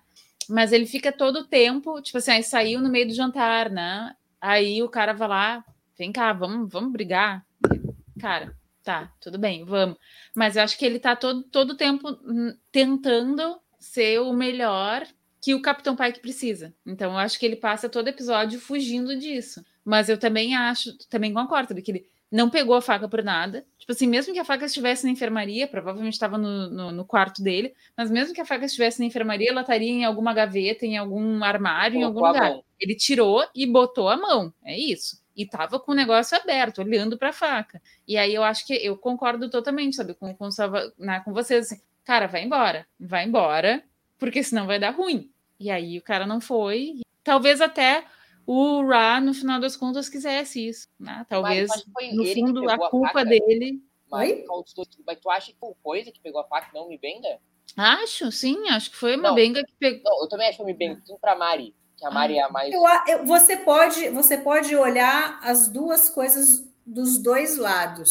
Mas 0.49 0.71
ele 0.71 0.85
fica 0.85 1.11
todo 1.11 1.39
o 1.39 1.47
tempo, 1.47 2.01
tipo 2.01 2.17
assim, 2.17 2.31
aí 2.31 2.43
saiu 2.43 2.79
no 2.81 2.89
meio 2.89 3.07
do 3.07 3.13
jantar, 3.13 3.69
né? 3.69 4.15
Aí 4.39 4.81
o 4.81 4.89
cara 4.89 5.13
vai 5.13 5.27
lá, 5.27 5.65
vem 5.97 6.11
cá, 6.11 6.31
vamos, 6.33 6.71
vamos 6.71 6.91
brigar. 6.91 7.45
Cara, 8.19 8.55
tá, 8.83 9.11
tudo 9.19 9.37
bem, 9.37 9.65
vamos. 9.65 9.97
Mas 10.35 10.55
eu 10.55 10.63
acho 10.63 10.77
que 10.77 10.85
ele 10.85 10.99
tá 10.99 11.15
todo, 11.15 11.43
todo 11.43 11.71
o 11.71 11.77
tempo 11.77 12.09
hum, 12.23 12.55
tentando 12.71 13.59
ser 13.85 14.19
o 14.19 14.33
melhor 14.33 15.07
que 15.39 15.53
o 15.53 15.61
Capitão 15.61 15.95
Pike 15.95 16.19
precisa. 16.19 16.73
Então, 16.85 17.11
eu 17.11 17.17
acho 17.19 17.39
que 17.39 17.45
ele 17.45 17.55
passa 17.55 17.87
todo 17.87 18.07
episódio 18.07 18.59
fugindo 18.59 19.15
disso. 19.15 19.63
Mas 19.83 20.09
eu 20.09 20.17
também 20.17 20.55
acho, 20.55 20.97
também 21.07 21.31
concordo, 21.31 21.79
que 21.79 21.91
ele 21.91 22.07
não 22.31 22.49
pegou 22.49 22.75
a 22.75 22.81
faca 22.81 23.07
por 23.07 23.23
nada. 23.23 23.63
Tipo 23.77 23.91
assim, 23.91 24.07
mesmo 24.07 24.33
que 24.33 24.39
a 24.39 24.43
faca 24.43 24.65
estivesse 24.65 25.05
na 25.05 25.11
enfermaria, 25.11 25.67
provavelmente 25.67 26.13
estava 26.13 26.37
no, 26.37 26.69
no, 26.69 26.91
no, 26.91 27.05
quarto 27.05 27.43
dele, 27.43 27.75
mas 27.95 28.09
mesmo 28.09 28.33
que 28.33 28.41
a 28.41 28.45
faca 28.45 28.65
estivesse 28.65 28.99
na 28.99 29.05
enfermaria, 29.05 29.51
ela 29.51 29.61
estaria 29.61 29.91
em 29.91 30.03
alguma 30.03 30.33
gaveta, 30.33 30.83
em 30.83 30.97
algum 30.97 31.43
armário, 31.43 31.99
em 31.99 32.03
algum 32.03 32.25
lugar. 32.25 32.59
Ele 32.79 32.95
tirou 32.95 33.45
e 33.53 33.67
botou 33.67 34.09
a 34.09 34.17
mão. 34.17 34.51
É 34.63 34.75
isso. 34.77 35.23
E 35.35 35.45
tava 35.45 35.79
com 35.79 35.91
o 35.91 35.95
negócio 35.95 36.35
aberto, 36.35 36.79
olhando 36.79 37.17
para 37.19 37.29
a 37.29 37.33
faca. 37.33 37.79
E 38.07 38.17
aí 38.17 38.33
eu 38.33 38.43
acho 38.43 38.65
que 38.65 38.73
eu 38.73 38.97
concordo 38.97 39.47
totalmente, 39.47 39.95
sabe, 39.95 40.15
com, 40.15 40.33
com, 40.33 40.49
né, 40.97 41.21
com 41.23 41.31
vocês. 41.31 41.71
Assim, 41.71 41.81
cara, 42.06 42.27
vai 42.27 42.44
embora, 42.44 42.88
vai 42.99 43.26
embora, 43.26 43.84
porque 44.18 44.44
senão 44.44 44.68
vai 44.68 44.80
dar 44.80 44.91
ruim. 44.91 45.30
E 45.60 45.69
aí 45.69 45.98
o 45.98 46.02
cara 46.02 46.26
não 46.26 46.40
foi. 46.40 47.02
Talvez 47.23 47.60
até 47.60 48.06
o 48.45 48.86
Ra, 48.86 49.19
no 49.19 49.34
final 49.34 49.60
das 49.60 49.76
contas, 49.76 50.07
quisesse 50.07 50.68
isso. 50.68 50.88
Né? 50.99 51.26
Talvez, 51.27 51.69
no 52.14 52.26
fundo, 52.26 52.69
a 52.69 52.90
culpa 52.90 53.22
a 53.22 53.23
dele. 53.23 53.82
Mas, 54.10 54.44
mas 55.06 55.19
tu 55.19 55.30
acha 55.30 55.52
que 55.52 55.60
foi 55.60 55.69
o 55.69 55.76
Coisa 55.82 56.11
que 56.11 56.22
pegou 56.22 56.40
a 56.40 56.45
faca, 56.45 56.69
não 56.73 56.88
me 56.88 56.98
Benga? 56.98 57.40
Acho, 57.76 58.32
sim, 58.32 58.69
acho 58.69 58.91
que 58.91 58.98
foi 58.98 59.15
uma 59.15 59.30
não, 59.30 59.36
Benga 59.36 59.64
que 59.64 59.73
pegou. 59.77 60.02
Não, 60.03 60.23
eu 60.23 60.30
também 60.30 60.48
acho 60.48 60.57
que 60.57 60.64
foi 60.64 60.72
uma 60.72 60.77
Benga, 60.77 61.02
tudo 61.06 61.19
pra 61.19 61.36
Mari, 61.36 61.76
que 61.98 62.06
a 62.06 62.11
Mari 62.11 62.38
ah, 62.38 62.41
é 62.41 62.45
a 62.45 62.49
mais. 62.49 62.73
Eu, 62.73 62.84
eu, 63.07 63.26
você, 63.26 63.57
pode, 63.57 64.10
você 64.10 64.38
pode 64.38 64.76
olhar 64.76 65.40
as 65.41 65.68
duas 65.68 66.10
coisas 66.10 66.64
dos 66.86 67.22
dois 67.22 67.57
lados. 67.57 68.10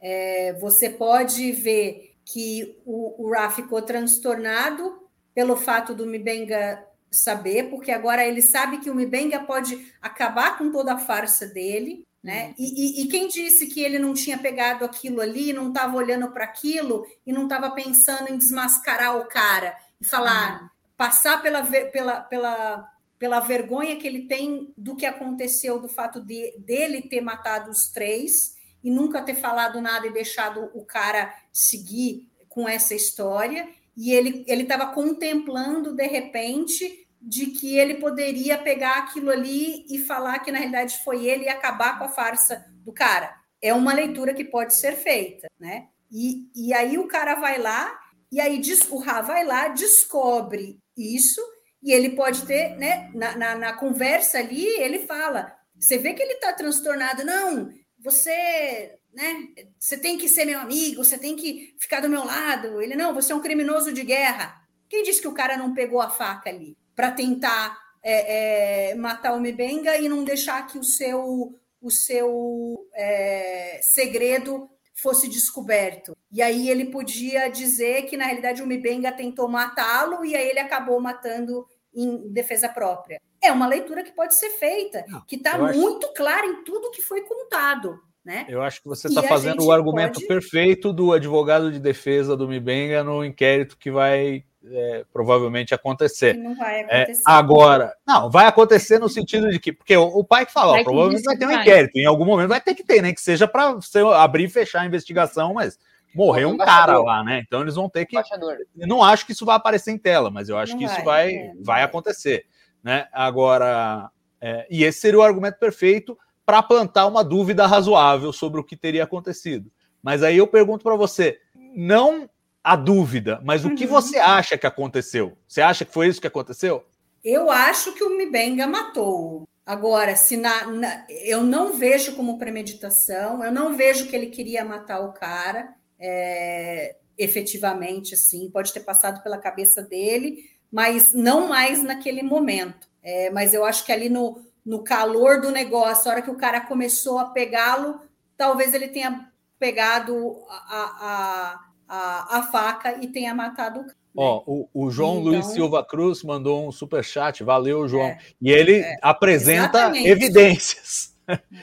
É, 0.00 0.54
você 0.54 0.88
pode 0.88 1.52
ver 1.52 2.07
que 2.30 2.78
o, 2.84 3.24
o 3.26 3.32
Ra 3.32 3.50
ficou 3.50 3.80
transtornado 3.80 5.08
pelo 5.34 5.56
fato 5.56 5.94
do 5.94 6.06
Mibenga 6.06 6.84
saber, 7.10 7.70
porque 7.70 7.90
agora 7.90 8.26
ele 8.26 8.42
sabe 8.42 8.78
que 8.78 8.90
o 8.90 8.94
Mibenga 8.94 9.40
pode 9.40 9.92
acabar 10.02 10.58
com 10.58 10.70
toda 10.70 10.92
a 10.92 10.98
farsa 10.98 11.46
dele, 11.46 12.06
né? 12.22 12.48
Uhum. 12.48 12.54
E, 12.58 13.00
e, 13.00 13.02
e, 13.02 13.08
quem 13.08 13.28
disse 13.28 13.66
que 13.68 13.80
ele 13.80 13.98
não 13.98 14.12
tinha 14.12 14.36
pegado 14.36 14.84
aquilo 14.84 15.22
ali, 15.22 15.54
não 15.54 15.68
estava 15.68 15.96
olhando 15.96 16.30
para 16.30 16.44
aquilo 16.44 17.06
e 17.26 17.32
não 17.32 17.44
estava 17.44 17.70
pensando 17.70 18.28
em 18.28 18.36
desmascarar 18.36 19.16
o 19.16 19.26
cara 19.26 19.74
e 19.98 20.04
falar, 20.04 20.62
uhum. 20.62 20.68
passar 20.98 21.40
pela, 21.40 21.62
pela, 21.62 22.20
pela, 22.20 22.92
pela 23.18 23.40
vergonha 23.40 23.96
que 23.96 24.06
ele 24.06 24.26
tem 24.26 24.70
do 24.76 24.94
que 24.94 25.06
aconteceu, 25.06 25.80
do 25.80 25.88
fato 25.88 26.20
de, 26.20 26.58
dele 26.58 27.00
ter 27.00 27.22
matado 27.22 27.70
os 27.70 27.88
três 27.88 28.57
e 28.82 28.90
nunca 28.90 29.22
ter 29.22 29.34
falado 29.34 29.80
nada 29.80 30.06
e 30.06 30.12
deixado 30.12 30.70
o 30.74 30.84
cara 30.84 31.34
seguir 31.52 32.28
com 32.48 32.68
essa 32.68 32.94
história. 32.94 33.68
E 33.96 34.12
ele 34.12 34.44
estava 34.46 34.86
contemplando, 34.94 35.94
de 35.94 36.06
repente, 36.06 37.08
de 37.20 37.46
que 37.46 37.76
ele 37.76 37.94
poderia 37.94 38.56
pegar 38.56 38.98
aquilo 38.98 39.30
ali 39.30 39.84
e 39.90 39.98
falar 39.98 40.38
que 40.38 40.52
na 40.52 40.58
realidade 40.58 40.98
foi 41.02 41.26
ele 41.26 41.44
e 41.44 41.48
acabar 41.48 41.98
com 41.98 42.04
a 42.04 42.08
farsa 42.08 42.64
do 42.84 42.92
cara. 42.92 43.34
É 43.60 43.74
uma 43.74 43.92
leitura 43.92 44.32
que 44.32 44.44
pode 44.44 44.74
ser 44.74 44.96
feita, 44.96 45.48
né? 45.58 45.88
E, 46.10 46.48
e 46.54 46.72
aí 46.72 46.96
o 46.96 47.08
cara 47.08 47.34
vai 47.34 47.58
lá, 47.58 47.98
e 48.30 48.40
aí 48.40 48.62
o 48.90 48.98
Ra 48.98 49.20
vai 49.20 49.44
lá, 49.44 49.68
descobre 49.68 50.78
isso, 50.96 51.40
e 51.82 51.92
ele 51.92 52.10
pode 52.10 52.46
ter, 52.46 52.76
né? 52.76 53.10
Na, 53.14 53.36
na, 53.36 53.54
na 53.56 53.72
conversa 53.72 54.38
ali, 54.38 54.64
ele 54.64 55.00
fala: 55.00 55.56
você 55.78 55.98
vê 55.98 56.14
que 56.14 56.22
ele 56.22 56.34
está 56.34 56.52
transtornado, 56.52 57.24
não, 57.24 57.70
você, 57.98 58.98
né? 59.12 59.48
Você 59.78 59.96
tem 59.98 60.16
que 60.16 60.28
ser 60.28 60.44
meu 60.44 60.60
amigo, 60.60 61.04
você 61.04 61.18
tem 61.18 61.36
que 61.36 61.74
ficar 61.78 62.00
do 62.00 62.08
meu 62.08 62.24
lado. 62.24 62.80
Ele 62.80 62.94
não, 62.94 63.14
você 63.14 63.32
é 63.32 63.36
um 63.36 63.42
criminoso 63.42 63.92
de 63.92 64.04
guerra. 64.04 64.54
Quem 64.88 65.02
disse 65.02 65.20
que 65.20 65.28
o 65.28 65.34
cara 65.34 65.56
não 65.56 65.74
pegou 65.74 66.00
a 66.00 66.10
faca 66.10 66.48
ali 66.48 66.76
para 66.94 67.10
tentar 67.10 67.78
é, 68.02 68.90
é, 68.90 68.94
matar 68.94 69.34
o 69.34 69.40
Mibenga 69.40 69.98
e 69.98 70.08
não 70.08 70.24
deixar 70.24 70.66
que 70.66 70.78
o 70.78 70.84
seu 70.84 71.54
o 71.80 71.90
seu 71.90 72.88
é, 72.92 73.78
segredo 73.82 74.68
fosse 74.94 75.28
descoberto. 75.28 76.16
E 76.30 76.42
aí 76.42 76.68
ele 76.68 76.86
podia 76.86 77.48
dizer 77.48 78.02
que 78.06 78.16
na 78.16 78.24
realidade 78.24 78.62
o 78.62 78.66
Mibenga 78.66 79.12
tentou 79.12 79.48
matá-lo 79.48 80.24
e 80.24 80.34
aí 80.34 80.48
ele 80.48 80.58
acabou 80.58 81.00
matando 81.00 81.64
em 81.94 82.32
defesa 82.32 82.68
própria. 82.68 83.20
É 83.42 83.52
uma 83.52 83.66
leitura 83.66 84.02
que 84.02 84.12
pode 84.12 84.34
ser 84.34 84.50
feita, 84.50 85.04
Não, 85.08 85.20
que 85.22 85.36
está 85.36 85.56
muito 85.58 86.06
acho... 86.06 86.14
clara 86.14 86.46
em 86.46 86.64
tudo 86.64 86.90
que 86.90 87.02
foi 87.02 87.22
contado. 87.22 88.00
Né? 88.24 88.44
Eu 88.48 88.60
acho 88.60 88.82
que 88.82 88.88
você 88.88 89.08
está 89.08 89.22
fazendo 89.22 89.64
o 89.64 89.72
argumento 89.72 90.14
pode... 90.14 90.26
perfeito 90.26 90.92
do 90.92 91.12
advogado 91.12 91.72
de 91.72 91.78
defesa 91.78 92.36
do 92.36 92.46
Mibenga 92.48 93.02
no 93.02 93.24
inquérito 93.24 93.78
que 93.78 93.90
vai 93.90 94.44
é, 94.70 95.04
provavelmente 95.12 95.74
acontecer. 95.74 96.34
não 96.34 96.54
vai 96.54 96.80
é, 96.80 97.02
acontecer. 97.02 97.22
É, 97.26 97.32
agora, 97.32 97.94
não, 98.06 98.30
vai 98.30 98.46
acontecer 98.46 98.98
no 98.98 99.08
sentido 99.08 99.50
de 99.50 99.58
que, 99.58 99.72
porque 99.72 99.96
o, 99.96 100.04
o 100.04 100.24
pai 100.24 100.44
que 100.44 100.52
fala, 100.52 100.78
ó, 100.78 100.84
provavelmente 100.84 101.22
vai 101.22 101.36
ter 101.36 101.46
um 101.46 101.48
vai. 101.48 101.60
inquérito, 101.62 101.96
em 101.96 102.06
algum 102.06 102.24
momento 102.24 102.48
vai 102.48 102.60
ter 102.60 102.74
que 102.74 102.84
ter, 102.84 103.02
né? 103.02 103.12
Que 103.12 103.20
seja 103.20 103.46
para 103.46 103.78
abrir 104.16 104.44
e 104.44 104.50
fechar 104.50 104.82
a 104.82 104.86
investigação, 104.86 105.54
mas 105.54 105.78
morreu 106.14 106.50
um 106.50 106.56
cara 106.56 106.98
lá, 106.98 107.22
né? 107.22 107.42
Então 107.46 107.62
eles 107.62 107.76
vão 107.76 107.88
ter 107.88 108.04
que. 108.06 108.16
Eu 108.16 108.86
não 108.86 109.02
acho 109.02 109.24
que 109.24 109.32
isso 109.32 109.46
vai 109.46 109.56
aparecer 109.56 109.92
em 109.92 109.98
tela, 109.98 110.30
mas 110.30 110.48
eu 110.48 110.58
acho 110.58 110.72
não 110.72 110.80
que 110.80 110.86
vai, 110.86 110.94
isso 110.96 111.04
vai, 111.04 111.34
é, 111.34 111.52
vai 111.60 111.82
acontecer. 111.82 112.44
Né? 112.82 113.08
Agora, 113.12 114.10
é, 114.40 114.66
e 114.70 114.84
esse 114.84 115.00
seria 115.00 115.18
o 115.18 115.22
argumento 115.22 115.58
perfeito 115.58 116.18
para 116.44 116.62
plantar 116.62 117.06
uma 117.06 117.22
dúvida 117.22 117.66
razoável 117.66 118.32
sobre 118.32 118.60
o 118.60 118.64
que 118.64 118.76
teria 118.76 119.04
acontecido. 119.04 119.70
Mas 120.02 120.22
aí 120.22 120.38
eu 120.38 120.46
pergunto 120.46 120.82
para 120.82 120.96
você, 120.96 121.38
não 121.74 122.28
a 122.62 122.76
dúvida, 122.76 123.40
mas 123.44 123.64
o 123.64 123.74
que 123.74 123.84
uhum. 123.84 123.90
você 123.90 124.18
acha 124.18 124.58
que 124.58 124.66
aconteceu? 124.66 125.36
Você 125.46 125.60
acha 125.60 125.84
que 125.84 125.92
foi 125.92 126.08
isso 126.08 126.20
que 126.20 126.26
aconteceu? 126.26 126.84
Eu 127.24 127.50
acho 127.50 127.92
que 127.92 128.04
o 128.04 128.16
Mibenga 128.16 128.66
matou. 128.66 129.48
Agora, 129.64 130.16
se 130.16 130.36
na, 130.36 130.66
na, 130.66 131.06
eu 131.08 131.42
não 131.42 131.74
vejo 131.74 132.16
como 132.16 132.38
premeditação, 132.38 133.44
eu 133.44 133.52
não 133.52 133.76
vejo 133.76 134.06
que 134.06 134.16
ele 134.16 134.28
queria 134.28 134.64
matar 134.64 135.00
o 135.00 135.12
cara, 135.12 135.74
é, 136.00 136.96
efetivamente, 137.18 138.14
assim, 138.14 138.50
pode 138.50 138.72
ter 138.72 138.80
passado 138.80 139.22
pela 139.22 139.36
cabeça 139.36 139.82
dele, 139.82 140.44
mas 140.72 141.12
não 141.12 141.48
mais 141.48 141.82
naquele 141.82 142.22
momento. 142.22 142.88
É, 143.02 143.30
mas 143.30 143.54
eu 143.54 143.64
acho 143.64 143.84
que 143.84 143.92
ali 143.92 144.08
no, 144.08 144.40
no 144.64 144.82
calor 144.82 145.40
do 145.40 145.50
negócio, 145.50 146.10
a 146.10 146.14
hora 146.14 146.22
que 146.22 146.30
o 146.30 146.36
cara 146.36 146.60
começou 146.60 147.18
a 147.18 147.26
pegá-lo, 147.26 148.00
talvez 148.36 148.74
ele 148.74 148.88
tenha 148.88 149.30
pegado 149.58 150.36
a, 150.48 150.84
a, 151.00 151.60
a, 151.88 152.38
a 152.38 152.42
faca 152.44 152.98
e 153.02 153.08
tenha 153.08 153.34
matado 153.34 153.80
o 153.80 153.82
cara. 153.82 153.94
Né? 153.94 153.98
Ó, 154.16 154.42
o, 154.46 154.68
o 154.74 154.90
João 154.90 155.20
então, 155.20 155.24
Luiz 155.24 155.46
Silva 155.46 155.84
Cruz 155.84 156.22
mandou 156.22 156.66
um 156.66 156.72
super 156.72 157.04
chat, 157.04 157.42
valeu, 157.44 157.88
João. 157.88 158.08
É, 158.08 158.18
e 158.40 158.50
ele 158.50 158.80
é, 158.80 158.96
apresenta 159.02 159.78
exatamente. 159.78 160.08
evidências. 160.08 161.14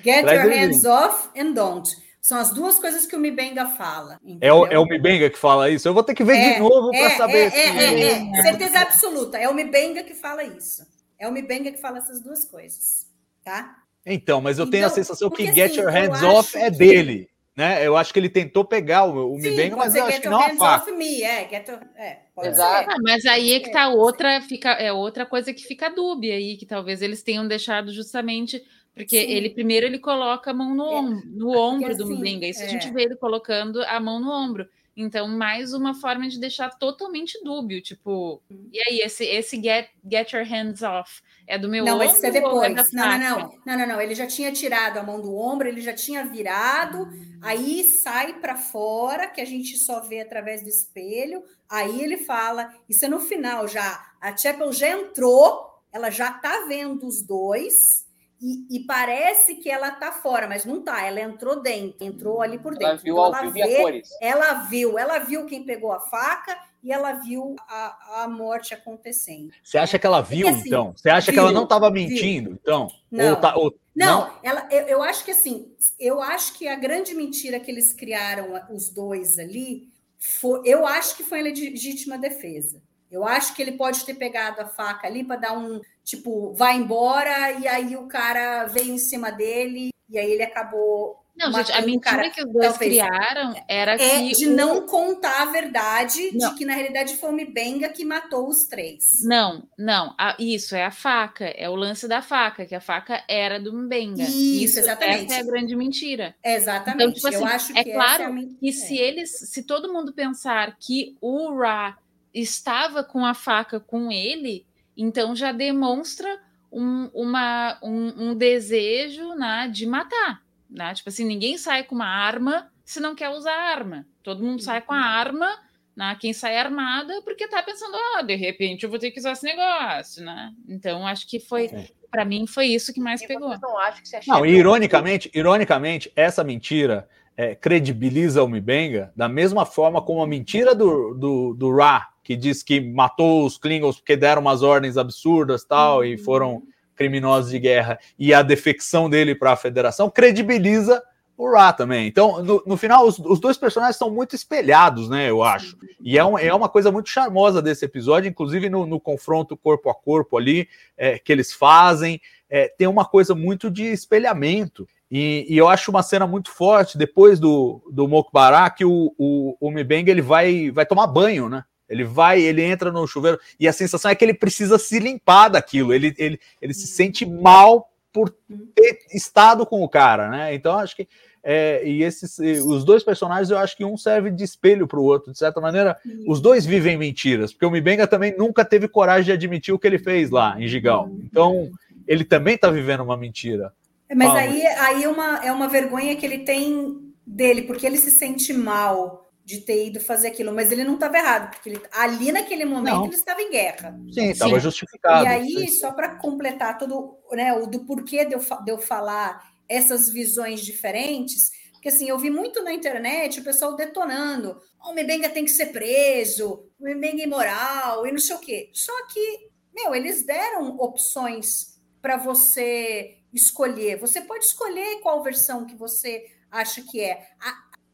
Get 0.03 0.23
your 0.23 0.49
hands 0.49 0.85
off 0.85 1.29
and 1.37 1.53
don't. 1.53 1.89
São 2.25 2.39
as 2.39 2.49
duas 2.49 2.79
coisas 2.79 3.05
que 3.05 3.15
o 3.15 3.19
Mibenga 3.19 3.67
fala. 3.67 4.19
É 4.41 4.51
o, 4.51 4.65
é 4.65 4.79
o 4.79 4.85
Mibenga 4.87 5.29
que 5.29 5.37
fala 5.37 5.69
isso? 5.69 5.87
Eu 5.87 5.93
vou 5.93 6.01
ter 6.01 6.15
que 6.15 6.23
ver 6.23 6.55
de 6.55 6.59
novo 6.59 6.89
para 6.89 6.99
é, 7.01 7.09
saber. 7.17 7.45
É, 7.45 7.49
se- 7.51 7.57
é, 7.59 8.01
é, 8.01 8.31
é. 8.39 8.41
certeza 8.41 8.79
absoluta. 8.79 9.37
É 9.37 9.47
o 9.47 9.53
Mibenga 9.53 10.03
que 10.03 10.15
fala 10.15 10.43
isso. 10.43 10.83
É 11.19 11.27
o 11.27 11.31
Mibenga 11.31 11.71
que 11.71 11.77
fala 11.79 11.99
essas 11.99 12.19
duas 12.19 12.43
coisas, 12.43 13.05
tá? 13.43 13.75
Então, 14.03 14.41
mas 14.41 14.57
eu 14.57 14.67
tenho 14.67 14.85
a 14.85 14.87
Então, 14.87 14.95
sensação 14.95 15.29
que 15.29 15.53
Get 15.53 15.69
assim, 15.73 15.81
Your 15.81 15.91
Hands 15.91 16.23
Off 16.23 16.57
é 16.57 16.71
que- 16.71 16.77
dele. 16.79 17.29
Né? 17.55 17.85
Eu 17.85 17.95
acho 17.95 18.11
que 18.11 18.17
ele 18.19 18.27
tentou 18.27 18.65
pegar 18.65 19.05
o, 19.05 19.33
o 19.33 19.39
Sim, 19.39 19.51
Mibenga, 19.51 19.75
mas 19.77 19.93
eu 19.93 20.03
acho 20.03 20.13
get 20.13 20.21
que 20.23 20.27
your 20.27 20.35
não 20.35 20.43
a 20.43 20.47
hands 20.47 20.57
faca. 20.57 20.81
off 20.83 20.91
me, 20.97 21.21
é, 21.21 21.47
get 21.47 21.67
your, 21.67 21.79
é, 21.95 22.21
pode 22.33 22.47
Exato. 22.47 22.89
Ah, 22.89 22.95
mas 23.03 23.23
aí 23.27 23.53
é 23.53 23.59
que 23.59 23.69
tá 23.71 23.87
outra, 23.89 24.41
fica, 24.41 24.71
é 24.71 24.91
outra 24.91 25.27
coisa 25.27 25.53
que 25.53 25.63
fica 25.63 25.89
dúbia 25.89 26.33
aí, 26.33 26.57
que 26.57 26.65
talvez 26.65 27.03
eles 27.03 27.21
tenham 27.21 27.47
deixado 27.47 27.93
justamente 27.93 28.61
porque 28.95 29.19
Sim. 29.21 29.31
ele 29.31 29.49
primeiro 29.49 29.85
ele 29.85 29.99
coloca 29.99 30.51
a 30.51 30.53
mão 30.53 30.73
no, 30.73 30.85
É, 30.85 30.95
ombro, 30.95 31.21
no 31.27 31.57
ombro 31.57 31.97
do 31.97 32.05
assim, 32.05 32.15
Mbenga. 32.17 32.47
Isso 32.47 32.63
a 32.63 32.67
gente 32.67 32.87
é. 32.87 32.91
vê 32.91 33.03
ele 33.03 33.15
colocando 33.17 33.83
a 33.83 33.99
mão 33.99 34.19
no 34.21 34.31
ombro. 34.31 34.67
Então, 34.97 35.27
mais 35.27 35.73
uma 35.73 35.93
forma 35.93 36.25
de 36.29 36.39
deixar 36.39 36.69
totalmente 36.69 37.37
dúbio, 37.43 37.81
tipo, 37.81 38.41
e 38.71 38.79
aí, 38.87 38.99
esse, 39.01 39.25
esse 39.25 39.61
get, 39.61 39.89
get 40.09 40.31
your 40.31 40.45
hands 40.45 40.81
off 40.81 41.21
é 41.45 41.57
do 41.57 41.67
meu 41.67 41.83
Não, 41.83 41.95
ombro 41.95 42.07
mas 42.07 42.15
isso 42.15 42.25
é 42.25 42.31
depois. 42.31 42.93
Não, 42.93 43.19
não, 43.19 43.19
não, 43.19 43.59
não, 43.65 43.77
não, 43.77 43.87
não. 43.87 44.01
Ele 44.01 44.15
já 44.15 44.25
tinha 44.25 44.53
tirado 44.53 44.97
a 44.97 45.03
mão 45.03 45.19
do 45.19 45.35
ombro, 45.35 45.67
ele 45.67 45.81
já 45.81 45.91
tinha 45.93 46.25
virado, 46.25 47.09
aí 47.41 47.83
sai 47.83 48.39
para 48.39 48.55
fora, 48.55 49.27
que 49.27 49.41
a 49.41 49.45
gente 49.45 49.77
só 49.77 49.99
vê 49.99 50.21
através 50.21 50.63
do 50.63 50.69
espelho. 50.69 51.43
Aí 51.69 52.01
ele 52.01 52.15
fala, 52.15 52.73
isso 52.87 53.03
é 53.03 53.09
no 53.09 53.19
final 53.19 53.67
já. 53.67 54.13
A 54.21 54.35
Chapel 54.37 54.71
já 54.71 54.89
entrou, 54.89 55.81
ela 55.91 56.09
já 56.09 56.31
tá 56.31 56.65
vendo 56.69 57.05
os 57.05 57.21
dois. 57.21 58.04
E, 58.41 58.77
e 58.77 58.79
parece 58.85 59.55
que 59.55 59.69
ela 59.69 59.91
tá 59.91 60.11
fora, 60.11 60.47
mas 60.47 60.65
não 60.65 60.81
tá. 60.81 61.03
Ela 61.05 61.21
entrou 61.21 61.61
dentro, 61.61 62.05
entrou 62.05 62.41
ali 62.41 62.59
por 62.59 62.71
dentro. 62.73 62.85
Ela 62.87 62.95
viu 62.97 63.13
Então, 63.13 63.25
ela 63.25 63.39
a 63.39 63.49
vê- 63.49 63.77
cores. 63.81 64.09
ela 64.21 64.53
viu, 64.65 64.99
ela 64.99 65.19
viu 65.19 65.45
quem 65.45 65.63
pegou 65.63 65.91
a 65.91 65.99
faca 66.01 66.57
e 66.83 66.91
ela 66.91 67.13
viu 67.13 67.55
a, 67.67 68.23
a 68.23 68.27
morte 68.27 68.73
acontecendo. 68.73 69.51
Você 69.63 69.77
acha 69.77 69.97
que 69.97 70.05
ela 70.05 70.21
viu, 70.21 70.47
assim, 70.49 70.67
então? 70.67 70.93
Você 70.95 71.09
acha 71.09 71.31
que 71.31 71.39
ela 71.39 71.47
viu, 71.49 71.55
não 71.55 71.63
estava 71.63 71.89
viu. 71.89 71.93
mentindo, 72.01 72.51
então? 72.61 72.91
Não. 73.09 73.29
Ou 73.31 73.35
tá- 73.37 73.55
ou- 73.55 73.79
Não, 73.95 74.33
ela, 74.43 74.67
eu, 74.69 74.85
eu 74.87 75.01
acho 75.01 75.23
que 75.23 75.31
assim, 75.31 75.73
eu 75.99 76.21
acho 76.21 76.53
que 76.57 76.67
a 76.67 76.75
grande 76.75 77.15
mentira 77.15 77.59
que 77.59 77.71
eles 77.71 77.93
criaram, 77.93 78.61
os 78.69 78.89
dois 78.89 79.39
ali, 79.39 79.89
foi, 80.19 80.61
eu 80.65 80.85
acho 80.85 81.15
que 81.15 81.23
foi 81.23 81.39
em 81.39 81.43
legítima 81.43 82.17
defesa. 82.17 82.81
Eu 83.15 83.25
acho 83.25 83.53
que 83.55 83.61
ele 83.61 83.73
pode 83.73 84.05
ter 84.05 84.13
pegado 84.15 84.61
a 84.61 84.65
faca 84.65 85.07
ali 85.07 85.23
para 85.23 85.35
dar 85.37 85.57
um 85.57 85.79
tipo, 86.03 86.53
vai 86.53 86.75
embora, 86.77 87.51
e 87.53 87.67
aí 87.67 87.95
o 87.95 88.07
cara 88.07 88.65
veio 88.65 88.93
em 88.93 88.97
cima 88.97 89.31
dele, 89.31 89.89
e 90.09 90.19
aí 90.19 90.31
ele 90.31 90.43
acabou. 90.43 91.19
Não, 91.35 91.51
gente, 91.51 91.71
a 91.73 91.81
mentira 91.81 91.99
cara. 92.15 92.29
que 92.29 92.41
os 92.41 92.53
dois 92.53 92.67
Talvez. 92.69 92.91
criaram 92.93 93.53
era 93.67 93.95
É 93.95 94.19
que 94.19 94.31
de 94.35 94.47
o- 94.47 94.55
não 94.55 94.85
contar 94.85 95.41
a 95.41 95.45
verdade 95.47 96.31
Não. 96.33 96.51
de 96.51 96.55
que 96.57 96.63
na 96.63 96.73
realidade 96.73 97.17
foi 97.17 97.29
o 97.29 97.33
Mibenga 97.33 97.89
que 97.89 98.05
matou 98.05 98.47
os 98.47 98.63
três. 98.63 99.21
Não, 99.25 99.67
não, 99.77 100.15
a- 100.17 100.37
isso 100.39 100.75
é 100.77 100.85
a 100.85 100.91
faca, 100.91 101.43
é 101.43 101.69
o 101.69 101.75
lance 101.75 102.07
da 102.07 102.21
faca, 102.21 102.65
que 102.65 102.73
a 102.73 102.79
faca 102.79 103.21
era 103.27 103.59
do 103.59 103.73
Mbenga. 103.73 104.23
Isso, 104.23 104.79
exatamente. 104.79 105.25
Essa 105.25 105.35
é 105.35 105.39
a 105.39 105.43
grande 105.45 105.75
mentira. 105.75 106.33
Exatamente. 106.41 107.03
Então, 107.03 107.13
tipo 107.13 107.27
eu 107.27 107.45
assim, 107.45 107.55
acho 107.55 107.77
é 107.77 107.83
que 107.83 107.91
claro 107.91 108.23
é 108.23 108.45
E 108.61 108.69
é. 108.69 108.71
se 108.71 108.97
eles, 108.97 109.31
se 109.31 109.63
todo 109.63 109.91
mundo 109.91 110.13
pensar 110.13 110.77
que 110.79 111.17
o 111.19 111.53
Ra 111.57 111.97
estava 112.35 113.03
com 113.03 113.25
a 113.25 113.33
faca 113.33 113.79
com 113.79 114.11
ele, 114.11 114.67
então 114.95 115.33
já 115.35 115.53
demonstra 115.53 116.39
um, 116.71 117.09
uma, 117.13 117.79
um, 117.81 118.29
um 118.29 118.35
desejo 118.35 119.33
né, 119.35 119.69
de 119.71 119.85
matar. 119.87 120.41
Né? 120.69 120.93
Tipo 120.93 121.09
assim, 121.09 121.23
ninguém 121.25 121.57
sai 121.57 121.83
com 121.83 121.95
uma 121.95 122.07
arma 122.07 122.69
se 122.83 122.99
não 122.99 123.15
quer 123.15 123.29
usar 123.29 123.53
arma. 123.53 124.05
Todo 124.21 124.43
mundo 124.43 124.61
sai 124.61 124.81
com 124.81 124.93
a 124.93 124.99
arma, 124.99 125.47
né? 125.95 126.17
quem 126.19 126.33
sai 126.33 126.57
armada, 126.57 127.21
porque 127.21 127.47
tá 127.47 127.63
pensando, 127.63 127.95
ah, 127.95 128.21
de 128.21 128.35
repente 128.35 128.83
eu 128.83 128.89
vou 128.89 128.99
ter 128.99 129.11
que 129.11 129.19
usar 129.19 129.31
esse 129.31 129.45
negócio, 129.45 130.23
né? 130.23 130.53
Então, 130.67 131.07
acho 131.07 131.27
que 131.27 131.39
foi, 131.39 131.69
para 132.11 132.25
mim, 132.25 132.45
foi 132.45 132.67
isso 132.67 132.93
que 132.93 132.99
mais 132.99 133.25
pegou. 133.25 133.57
Não 133.57 133.77
acho 133.79 134.01
que 134.01 134.09
se 134.09 134.19
Não, 134.27 134.45
ironicamente, 134.45 135.31
ironicamente, 135.33 136.11
essa 136.15 136.43
mentira 136.43 137.07
é, 137.37 137.55
credibiliza 137.55 138.43
o 138.43 138.47
Mibenga 138.47 139.11
da 139.15 139.27
mesma 139.27 139.65
forma 139.65 140.01
como 140.01 140.21
a 140.21 140.27
mentira 140.27 140.73
do, 140.73 141.13
do, 141.13 141.53
do 141.53 141.75
Ra, 141.75 142.07
que 142.23 142.35
diz 142.35 142.63
que 142.63 142.79
matou 142.79 143.45
os 143.45 143.57
Klingons 143.57 143.97
porque 143.97 144.15
deram 144.15 144.41
umas 144.41 144.63
ordens 144.63 144.97
absurdas 144.97 145.63
tal 145.63 146.03
e 146.03 146.17
foram 146.17 146.63
criminosos 146.95 147.51
de 147.51 147.59
guerra, 147.59 147.99
e 148.17 148.33
a 148.33 148.41
defecção 148.41 149.09
dele 149.09 149.35
para 149.35 149.51
a 149.51 149.57
federação 149.57 150.09
credibiliza 150.09 151.03
o 151.37 151.51
Ra 151.51 151.73
também. 151.73 152.07
Então, 152.07 152.41
no, 152.41 152.63
no 152.65 152.77
final, 152.77 153.05
os, 153.05 153.19
os 153.19 153.39
dois 153.39 153.57
personagens 153.57 153.97
são 153.97 154.09
muito 154.09 154.35
espelhados, 154.35 155.09
né? 155.09 155.29
Eu 155.29 155.43
acho. 155.43 155.77
E 155.99 156.17
é, 156.17 156.23
um, 156.23 156.39
é 156.39 156.53
uma 156.53 156.69
coisa 156.69 156.91
muito 156.91 157.09
charmosa 157.09 157.61
desse 157.61 157.83
episódio, 157.83 158.29
inclusive 158.29 158.69
no, 158.69 158.85
no 158.85 158.99
confronto 158.99 159.57
corpo 159.57 159.89
a 159.89 159.93
corpo 159.93 160.37
ali, 160.37 160.69
é, 160.97 161.19
que 161.19 161.31
eles 161.33 161.51
fazem. 161.51 162.21
É, 162.49 162.69
tem 162.69 162.87
uma 162.87 163.03
coisa 163.03 163.35
muito 163.35 163.69
de 163.69 163.83
espelhamento. 163.83 164.87
E, 165.11 165.45
e 165.47 165.57
eu 165.57 165.67
acho 165.67 165.91
uma 165.91 166.01
cena 166.01 166.25
muito 166.25 166.49
forte 166.49 166.97
depois 166.97 167.39
do, 167.39 167.81
do 167.91 168.07
Mokbará 168.07 168.69
que 168.69 168.83
o, 168.83 169.13
o, 169.17 169.55
o 169.59 169.71
Mibeng 169.71 170.09
ele 170.09 170.21
vai, 170.21 170.71
vai 170.71 170.85
tomar 170.85 171.07
banho, 171.07 171.47
né? 171.47 171.63
Ele 171.87 172.03
vai, 172.03 172.41
ele 172.41 172.63
entra 172.63 172.91
no 172.91 173.05
chuveiro 173.05 173.39
e 173.59 173.67
a 173.67 173.73
sensação 173.73 174.09
é 174.09 174.15
que 174.15 174.25
ele 174.25 174.33
precisa 174.33 174.79
se 174.79 174.97
limpar 174.97 175.49
daquilo. 175.49 175.93
Ele, 175.93 176.13
ele, 176.17 176.39
ele 176.59 176.73
se 176.73 176.87
sente 176.87 177.25
mal 177.25 177.89
por 178.11 178.33
ter 178.73 178.99
estado 179.13 179.65
com 179.65 179.83
o 179.83 179.89
cara, 179.89 180.29
né? 180.29 180.55
Então 180.55 180.77
acho 180.77 180.95
que 180.95 181.07
é, 181.47 181.87
e 181.87 182.01
esses 182.01 182.39
os 182.39 182.83
dois 182.83 183.03
personagens 183.03 183.51
eu 183.51 183.59
acho 183.59 183.77
que 183.77 183.85
um 183.85 183.95
serve 183.95 184.31
de 184.31 184.43
espelho 184.43 184.87
para 184.87 184.99
o 184.99 185.03
outro, 185.03 185.31
de 185.31 185.37
certa 185.37 185.61
maneira. 185.61 185.95
Os 186.27 186.41
dois 186.41 186.65
vivem 186.65 186.97
mentiras, 186.97 187.53
porque 187.53 187.67
o 187.67 187.71
Mibenga 187.71 188.07
também 188.07 188.35
nunca 188.35 188.65
teve 188.65 188.87
coragem 188.87 189.25
de 189.25 189.31
admitir 189.31 189.71
o 189.71 189.77
que 189.77 189.85
ele 189.85 189.99
fez 189.99 190.31
lá 190.31 190.59
em 190.59 190.67
Gigal. 190.67 191.07
Então 191.23 191.69
ele 192.07 192.23
também 192.23 192.55
está 192.55 192.71
vivendo 192.71 193.01
uma 193.01 193.15
mentira. 193.15 193.71
Mas 194.13 194.31
aí, 194.35 194.65
aí 194.65 195.03
é, 195.03 195.09
uma, 195.09 195.45
é 195.45 195.51
uma 195.51 195.67
vergonha 195.67 196.15
que 196.15 196.25
ele 196.25 196.39
tem 196.39 197.13
dele, 197.25 197.63
porque 197.63 197.85
ele 197.85 197.97
se 197.97 198.11
sente 198.11 198.53
mal 198.53 199.25
de 199.43 199.61
ter 199.61 199.87
ido 199.87 199.99
fazer 199.99 200.27
aquilo, 200.29 200.51
mas 200.53 200.71
ele 200.71 200.83
não 200.83 200.95
estava 200.95 201.17
errado, 201.17 201.51
porque 201.51 201.69
ele, 201.69 201.81
ali 201.91 202.31
naquele 202.31 202.65
momento 202.65 202.95
Não. 202.95 203.05
ele 203.05 203.15
estava 203.15 203.41
em 203.41 203.51
guerra. 203.51 203.95
Sim, 204.11 204.31
estava 204.31 204.59
justificado. 204.59 205.23
E 205.23 205.27
aí, 205.27 205.67
Sim. 205.67 205.67
só 205.67 205.91
para 205.91 206.15
completar 206.15 206.77
todo 206.79 207.19
né, 207.31 207.53
o 207.53 207.67
do 207.67 207.85
porquê 207.85 208.25
de 208.25 208.33
eu, 208.33 208.39
de 208.39 208.71
eu 208.71 208.79
falar 208.79 209.39
essas 209.69 210.09
visões 210.09 210.61
diferentes, 210.61 211.51
porque 211.73 211.89
assim, 211.89 212.09
eu 212.09 212.17
vi 212.17 212.31
muito 212.31 212.63
na 212.63 212.73
internet 212.73 213.39
o 213.39 213.43
pessoal 213.43 213.75
detonando, 213.75 214.59
"Oh, 214.83 214.89
o 214.89 214.93
Mebenga 214.95 215.29
tem 215.29 215.45
que 215.45 215.51
ser 215.51 215.67
preso, 215.67 216.71
o 216.79 216.83
Mebenga 216.83 217.21
é 217.21 217.25
imoral, 217.25 218.07
e 218.07 218.11
não 218.11 218.17
sei 218.19 218.35
o 218.35 218.39
quê. 218.39 218.71
Só 218.73 218.93
que, 219.07 219.49
meu, 219.75 219.93
eles 219.93 220.25
deram 220.25 220.75
opções 220.77 221.75
para 222.01 222.17
você 222.17 223.17
escolher. 223.35 223.99
Você 223.99 224.21
pode 224.21 224.45
escolher 224.45 225.01
qual 225.01 225.21
versão 225.21 225.65
que 225.65 225.75
você 225.75 226.25
acha 226.49 226.81
que 226.81 227.01
é. 227.01 227.27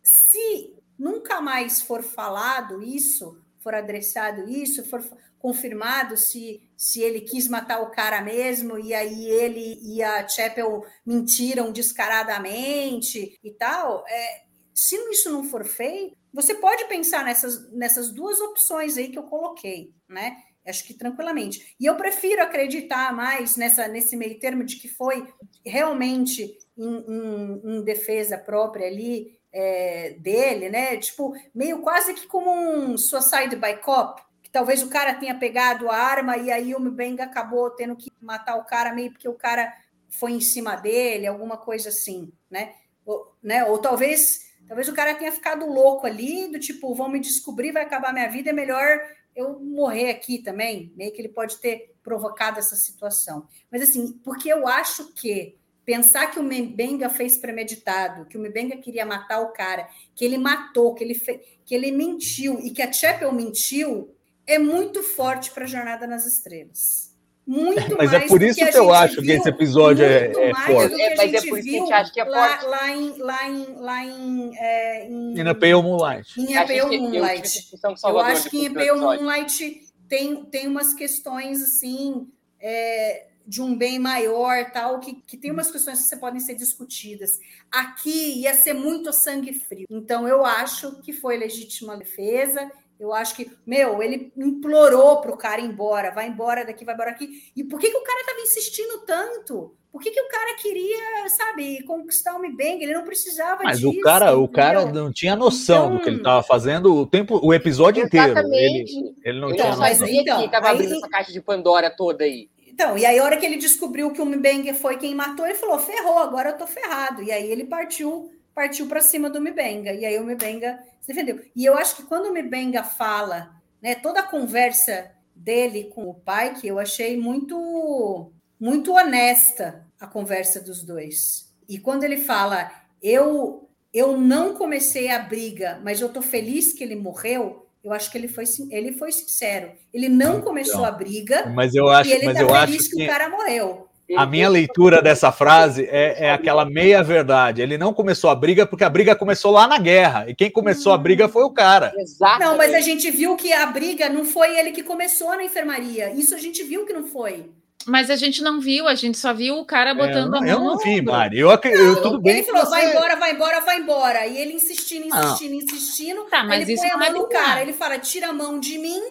Se 0.04 0.76
nunca 0.98 1.42
mais 1.42 1.82
for 1.82 2.04
falado 2.04 2.82
isso, 2.84 3.42
for 3.60 3.74
adressado 3.74 4.48
isso, 4.48 4.88
for 4.88 5.04
confirmado 5.40 6.16
se, 6.16 6.62
se 6.78 7.02
ele 7.02 7.22
quis 7.22 7.48
matar 7.48 7.82
o 7.82 7.90
cara 7.90 8.22
mesmo 8.22 8.78
e 8.78 8.94
aí 8.94 9.26
ele 9.28 9.80
e 9.82 10.04
a 10.04 10.28
Chapel 10.28 10.86
mentiram 11.04 11.72
descaradamente 11.72 13.40
e 13.44 13.52
tal, 13.52 14.06
é, 14.08 14.44
se 14.74 14.96
isso 15.10 15.32
não 15.32 15.44
for 15.44 15.66
feito, 15.66 16.16
você 16.32 16.54
pode 16.54 16.86
pensar 16.86 17.26
nessas, 17.26 17.72
nessas 17.74 18.12
duas 18.12 18.40
opções 18.40 18.98
aí 18.98 19.10
que 19.10 19.18
eu 19.18 19.24
coloquei, 19.24 19.94
né? 20.08 20.38
Acho 20.66 20.86
que 20.86 20.94
tranquilamente. 20.94 21.76
E 21.80 21.86
eu 21.88 21.96
prefiro 21.96 22.42
acreditar 22.44 23.12
mais 23.16 23.56
nessa, 23.58 23.88
nesse 23.88 24.16
meio 24.16 24.40
termo 24.40 24.64
de 24.64 24.76
que 24.76 24.88
foi 24.88 25.28
realmente 25.66 26.56
em, 26.78 26.98
em- 27.08 27.62
em 27.78 27.84
defesa 27.84 28.38
própria 28.38 28.86
ali 28.88 29.40
é, 29.52 30.16
dele, 30.20 30.70
né? 30.70 30.98
Tipo, 30.98 31.34
meio 31.54 31.82
quase 31.82 32.14
que 32.14 32.28
como 32.28 32.52
um 32.52 32.98
suicide 32.98 33.56
by 33.56 33.78
cop, 33.84 34.22
que 34.44 34.52
talvez 34.52 34.84
o 34.84 34.90
cara 34.90 35.16
tenha 35.16 35.34
pegado 35.38 35.90
a 35.90 35.96
arma 35.98 36.38
e 36.38 36.52
aí 36.52 36.76
o 36.76 36.80
Mbenga 36.80 37.24
acabou 37.24 37.70
tendo 37.72 37.96
que 37.96 38.12
matar 38.22 38.56
o 38.58 38.66
cara 38.66 38.94
meio 38.94 39.12
porque 39.12 39.28
o 39.28 39.34
cara 39.34 39.74
foi 40.10 40.32
em 40.34 40.42
cima 40.42 40.76
dele, 40.76 41.26
alguma 41.28 41.58
coisa 41.58 41.90
assim, 41.90 42.32
né? 42.50 42.74
Ou, 43.06 43.36
né? 43.42 43.66
Ou 43.66 43.80
talvez, 43.80 44.42
talvez 44.68 44.88
o 44.88 44.94
cara 44.94 45.16
tenha 45.16 45.32
ficado 45.32 45.66
louco 45.66 46.06
ali, 46.06 46.52
do 46.52 46.60
tipo, 46.60 46.94
vão 46.94 47.10
me 47.10 47.20
descobrir, 47.20 47.72
vai 47.72 47.84
acabar 47.84 48.14
minha 48.14 48.30
vida, 48.30 48.52
é 48.52 48.54
melhor 48.54 49.00
eu 49.36 49.60
morrer 49.60 50.10
aqui 50.10 50.40
também, 50.40 50.92
meio 50.96 51.12
que 51.14 51.22
ele 51.22 51.30
pode 51.30 51.58
ter 51.60 51.94
provocado 52.04 52.60
essa 52.60 52.76
situação. 52.76 53.48
Mas 53.72 53.82
assim, 53.82 54.14
porque 54.24 54.50
eu 54.50 54.68
acho 54.68 55.14
que 55.14 55.58
pensar 55.86 56.28
que 56.28 56.40
o 56.40 56.44
Mbenga 56.44 57.10
fez 57.10 57.38
premeditado, 57.38 58.26
que 58.26 58.38
o 58.38 58.42
Mbenga 58.42 58.78
queria 58.78 59.06
matar 59.06 59.42
o 59.42 59.52
cara, 59.52 59.90
que 60.16 60.24
ele 60.24 60.38
matou, 60.38 60.94
que 60.94 61.04
ele, 61.04 61.16
fe... 61.16 61.40
que 61.66 61.74
ele 61.74 61.92
mentiu 61.92 62.60
e 62.60 62.72
que 62.72 62.82
a 62.82 62.92
Chapel 62.92 63.32
mentiu, 63.32 64.16
é 64.46 64.60
muito 64.60 65.04
forte 65.04 65.52
para 65.52 65.64
a 65.64 65.68
Jornada 65.68 66.06
nas 66.08 66.26
Estrelas. 66.26 67.11
Muito 67.46 67.82
Mas 67.98 68.12
mais 68.12 68.14
é 68.14 68.28
por 68.28 68.40
do 68.40 68.46
isso 68.46 68.60
que, 68.60 68.66
que, 68.66 68.78
a 68.78 68.80
eu 68.80 68.94
acho 68.94 69.22
que 69.22 69.32
esse 69.32 69.50
episódio 69.50 70.06
é, 70.06 70.32
é 70.32 70.54
forte. 70.54 71.02
É, 71.02 71.14
a 71.14 71.18
mas 71.18 71.34
é 71.34 71.48
por 71.48 71.60
isso 71.60 71.70
que 71.70 71.76
a 71.76 71.80
gente 71.80 71.94
acha 71.94 72.14
que 72.14 72.20
é 72.20 72.24
lá, 72.24 72.48
forte. 72.48 72.66
lá 72.66 72.92
em 72.92 73.18
lá 73.18 73.50
em 73.50 73.76
lá 73.76 74.06
em, 74.06 74.52
é, 74.58 75.08
em, 75.08 75.38
E 75.38 75.44
na 75.44 75.56
Pale 75.56 75.74
Moonlight. 75.74 76.40
em 76.40 76.56
A 76.56 76.66
eu 76.66 76.90
tive 76.90 77.02
Moonlight. 77.02 77.70
Eu 77.84 77.98
Salvador 77.98 78.32
acho 78.32 78.50
que 78.50 78.58
em 78.58 78.66
Impale 78.66 78.90
episódio. 78.90 79.24
Moonlight 79.24 79.82
tem, 80.08 80.44
tem 80.46 80.68
umas 80.68 80.94
questões 80.94 81.62
assim 81.62 82.28
é, 82.60 83.28
de 83.48 83.62
um 83.62 83.76
bem 83.76 83.98
maior, 83.98 84.72
tal, 84.72 85.00
que, 85.00 85.16
que 85.16 85.36
tem 85.36 85.52
umas 85.52 85.72
questões 85.72 86.08
que 86.08 86.16
podem 86.18 86.40
ser 86.40 86.56
discutidas. 86.56 87.40
Aqui 87.72 88.42
ia 88.42 88.54
ser 88.54 88.74
muito 88.74 89.12
sangue 89.12 89.54
frio. 89.54 89.88
Então 89.90 90.28
eu 90.28 90.46
acho 90.46 91.02
que 91.02 91.12
foi 91.12 91.38
legítima 91.38 91.98
defesa. 91.98 92.72
Eu 93.02 93.12
acho 93.14 93.36
que, 93.36 93.50
meu, 93.66 94.02
ele 94.04 94.32
implorou 94.38 95.22
para 95.22 95.32
o 95.32 95.38
cara 95.38 95.60
ir 95.60 95.66
embora, 95.66 96.12
vai 96.12 96.28
embora 96.28 96.64
daqui, 96.64 96.86
vai 96.86 96.94
embora 96.94 97.10
aqui. 97.10 97.28
E 97.56 97.64
por 97.64 97.80
que, 97.80 97.90
que 97.90 97.98
o 97.98 98.04
cara 98.04 98.20
estava 98.22 98.40
insistindo 98.42 99.00
tanto? 99.08 99.76
Por 99.92 100.00
que, 100.02 100.12
que 100.12 100.22
o 100.22 100.28
cara 100.30 100.54
queria, 100.56 101.28
sabe, 101.36 101.84
conquistar 101.84 102.36
o 102.36 102.40
Mi 102.40 102.50
Bang? 102.56 102.82
Ele 102.82 102.94
não 102.94 103.04
precisava 103.04 103.64
Mas 103.64 103.80
disso. 103.80 103.90
o 103.90 104.00
cara, 104.02 104.38
o 104.38 104.48
cara 104.48 104.86
não 104.86 105.12
tinha 105.12 105.36
noção 105.36 105.86
Então- 105.88 105.98
do 105.98 106.04
que 106.04 106.10
ele 106.10 106.18
estava 106.18 106.44
fazendo 106.44 106.96
o 106.96 107.06
tempo, 107.06 107.40
o 107.44 107.54
episódio 107.54 108.04
inteiro. 108.06 108.28
Ele, 108.28 108.40
Exatamente. 108.40 109.16
ele 109.26 109.40
não 109.42 109.50
Eu 109.50 109.56
tinha 109.56 109.76
mas 109.76 110.00
noção. 110.00 110.16
então, 110.16 110.42
que 110.44 110.52
tava 110.52 110.68
aí- 110.70 110.76
abrindo 110.76 110.96
essa 110.96 111.10
caixa 111.10 111.32
de 111.34 111.42
Pandora 111.42 111.90
toda 111.90 112.24
aí. 112.24 112.50
Então, 112.68 112.98
e 112.98 113.06
aí 113.06 113.20
a 113.20 113.24
hora 113.26 113.36
que 113.36 113.46
ele 113.46 113.58
descobriu 113.58 114.12
que 114.12 114.22
o 114.22 114.26
Mbenga 114.26 114.74
foi 114.74 114.98
quem 114.98 115.14
matou, 115.14 115.46
ele 115.46 115.56
falou: 115.56 115.78
ferrou, 115.78 116.20
agora 116.20 116.52
eu 116.52 116.58
tô 116.58 116.66
ferrado. 116.66 117.22
E 117.22 117.30
aí 117.32 117.52
ele 117.52 117.66
partiu 117.66 118.32
partiu 118.54 118.88
para 118.88 119.02
cima 119.02 119.30
do 119.30 119.42
Mbenga. 119.42 119.94
E 119.94 120.06
aí 120.06 120.18
o 120.18 120.24
Mbenga 120.24 120.80
se 121.00 121.08
defendeu. 121.08 121.42
E 121.56 121.66
eu 121.66 121.76
acho 121.78 121.96
que 121.96 122.04
quando 122.04 122.28
o 122.28 122.44
Mbenga 122.44 122.84
fala, 122.84 123.52
né, 123.82 123.96
toda 123.96 124.20
a 124.20 124.28
conversa 124.28 125.12
dele 125.36 125.92
com 125.96 126.10
o 126.10 126.14
pai, 126.14 126.54
que 126.54 126.68
eu 126.68 126.78
achei 126.80 127.18
muito 127.18 128.32
muito 128.60 128.94
honesta 128.94 129.88
a 130.00 130.06
conversa 130.06 130.62
dos 130.62 130.84
dois. 130.84 131.52
E 131.68 131.80
quando 131.80 132.04
ele 132.04 132.18
fala, 132.18 132.72
eu 133.02 133.68
eu 133.94 134.18
não 134.18 134.56
comecei 134.56 135.10
a 135.10 135.20
briga, 135.20 135.80
mas 135.84 136.00
eu 136.00 136.10
tô 136.10 136.22
feliz 136.22 136.72
que 136.72 136.84
ele 136.84 136.96
morreu, 136.96 137.68
eu 137.84 137.92
acho 137.92 138.10
que 138.12 138.18
ele 138.18 138.28
foi 138.28 138.46
ele 138.70 138.94
foi 138.94 139.12
sincero. 139.12 139.72
Ele 139.94 140.08
não 140.08 140.42
começou 140.42 140.76
Então, 140.76 140.86
a 140.86 140.92
briga. 140.92 141.48
Mas 141.48 141.74
eu 141.74 141.90
acho, 141.90 142.10
E 142.10 142.14
ele 142.14 142.26
mas 142.26 142.36
tá 142.36 142.42
eu 142.44 142.54
acho 142.54 142.72
feliz 142.72 142.88
que, 142.88 142.96
que 142.96 143.04
o 143.04 143.08
cara 143.08 143.30
morreu. 143.30 143.88
A 144.18 144.26
minha 144.26 144.50
leitura 144.50 145.02
dessa 145.02 145.32
frase 145.32 145.88
é, 145.90 146.28
é 146.28 146.32
aquela 146.32 146.66
meia 146.66 147.04
verdade. 147.04 147.62
Ele 147.62 147.78
não 147.78 147.94
começou 147.94 148.30
a 148.30 148.36
briga 148.36 148.66
porque 148.66 148.84
a 148.84 148.90
briga 148.90 149.16
começou 149.16 149.52
lá 149.52 149.68
na 149.68 149.78
guerra. 149.78 150.26
E 150.30 150.36
quem 150.36 150.50
começou 150.52 150.94
a 150.94 150.98
briga 150.98 151.28
foi 151.28 151.44
o 151.44 151.50
cara. 151.52 151.94
Exato. 151.98 152.40
Não, 152.40 152.58
mas 152.58 152.74
a 152.74 152.82
gente 152.82 153.10
viu 153.12 153.36
que 153.36 153.52
a 153.54 153.66
briga 153.66 154.10
não 154.10 154.26
foi 154.26 154.58
ele 154.58 154.72
que 154.72 154.84
começou 154.84 155.30
na 155.36 155.44
enfermaria. 155.44 156.12
Isso 156.14 156.36
a 156.36 156.38
gente 156.38 156.64
viu 156.64 156.86
que 156.86 156.94
não 156.94 157.04
foi. 157.06 157.50
Mas 157.88 158.12
a 158.12 158.16
gente 158.16 158.44
não 158.44 158.60
viu, 158.62 158.88
a 158.88 158.94
gente 158.94 159.18
só 159.18 159.34
viu 159.34 159.58
o 159.58 159.66
cara 159.66 159.90
É, 159.90 159.94
botando 159.96 160.16
eu 160.34 160.38
a 160.38 160.42
não, 160.42 160.42
mão 160.42 160.48
eu 160.48 160.60
no 160.60 160.66
não 160.66 160.78
vi. 160.78 161.02
Mari. 161.02 161.40
Eu, 161.40 161.50
eu, 161.50 162.02
tudo 162.02 162.22
bem 162.22 162.38
ele 162.38 162.44
falou: 162.44 162.62
você- 162.64 162.70
vai 162.70 162.92
embora, 162.92 163.16
vai 163.16 163.32
embora, 163.34 163.60
vai 163.62 163.78
embora. 163.80 164.28
E 164.28 164.38
ele 164.38 164.54
insistindo, 164.54 165.08
insistindo, 165.08 165.54
insistindo. 165.56 166.22
Tá, 166.30 166.44
mas 166.44 166.62
ele 166.62 166.74
isso 166.74 166.84
põe 166.84 166.92
a 166.92 166.98
não 166.98 167.06
é 167.06 167.10
mão 167.10 167.22
no 167.24 167.28
cara. 167.28 167.62
Ele 167.64 167.74
fala: 167.74 167.98
tira 167.98 168.28
a 168.28 168.34
mão 168.34 168.60
de 168.60 168.78
mim. 168.78 169.02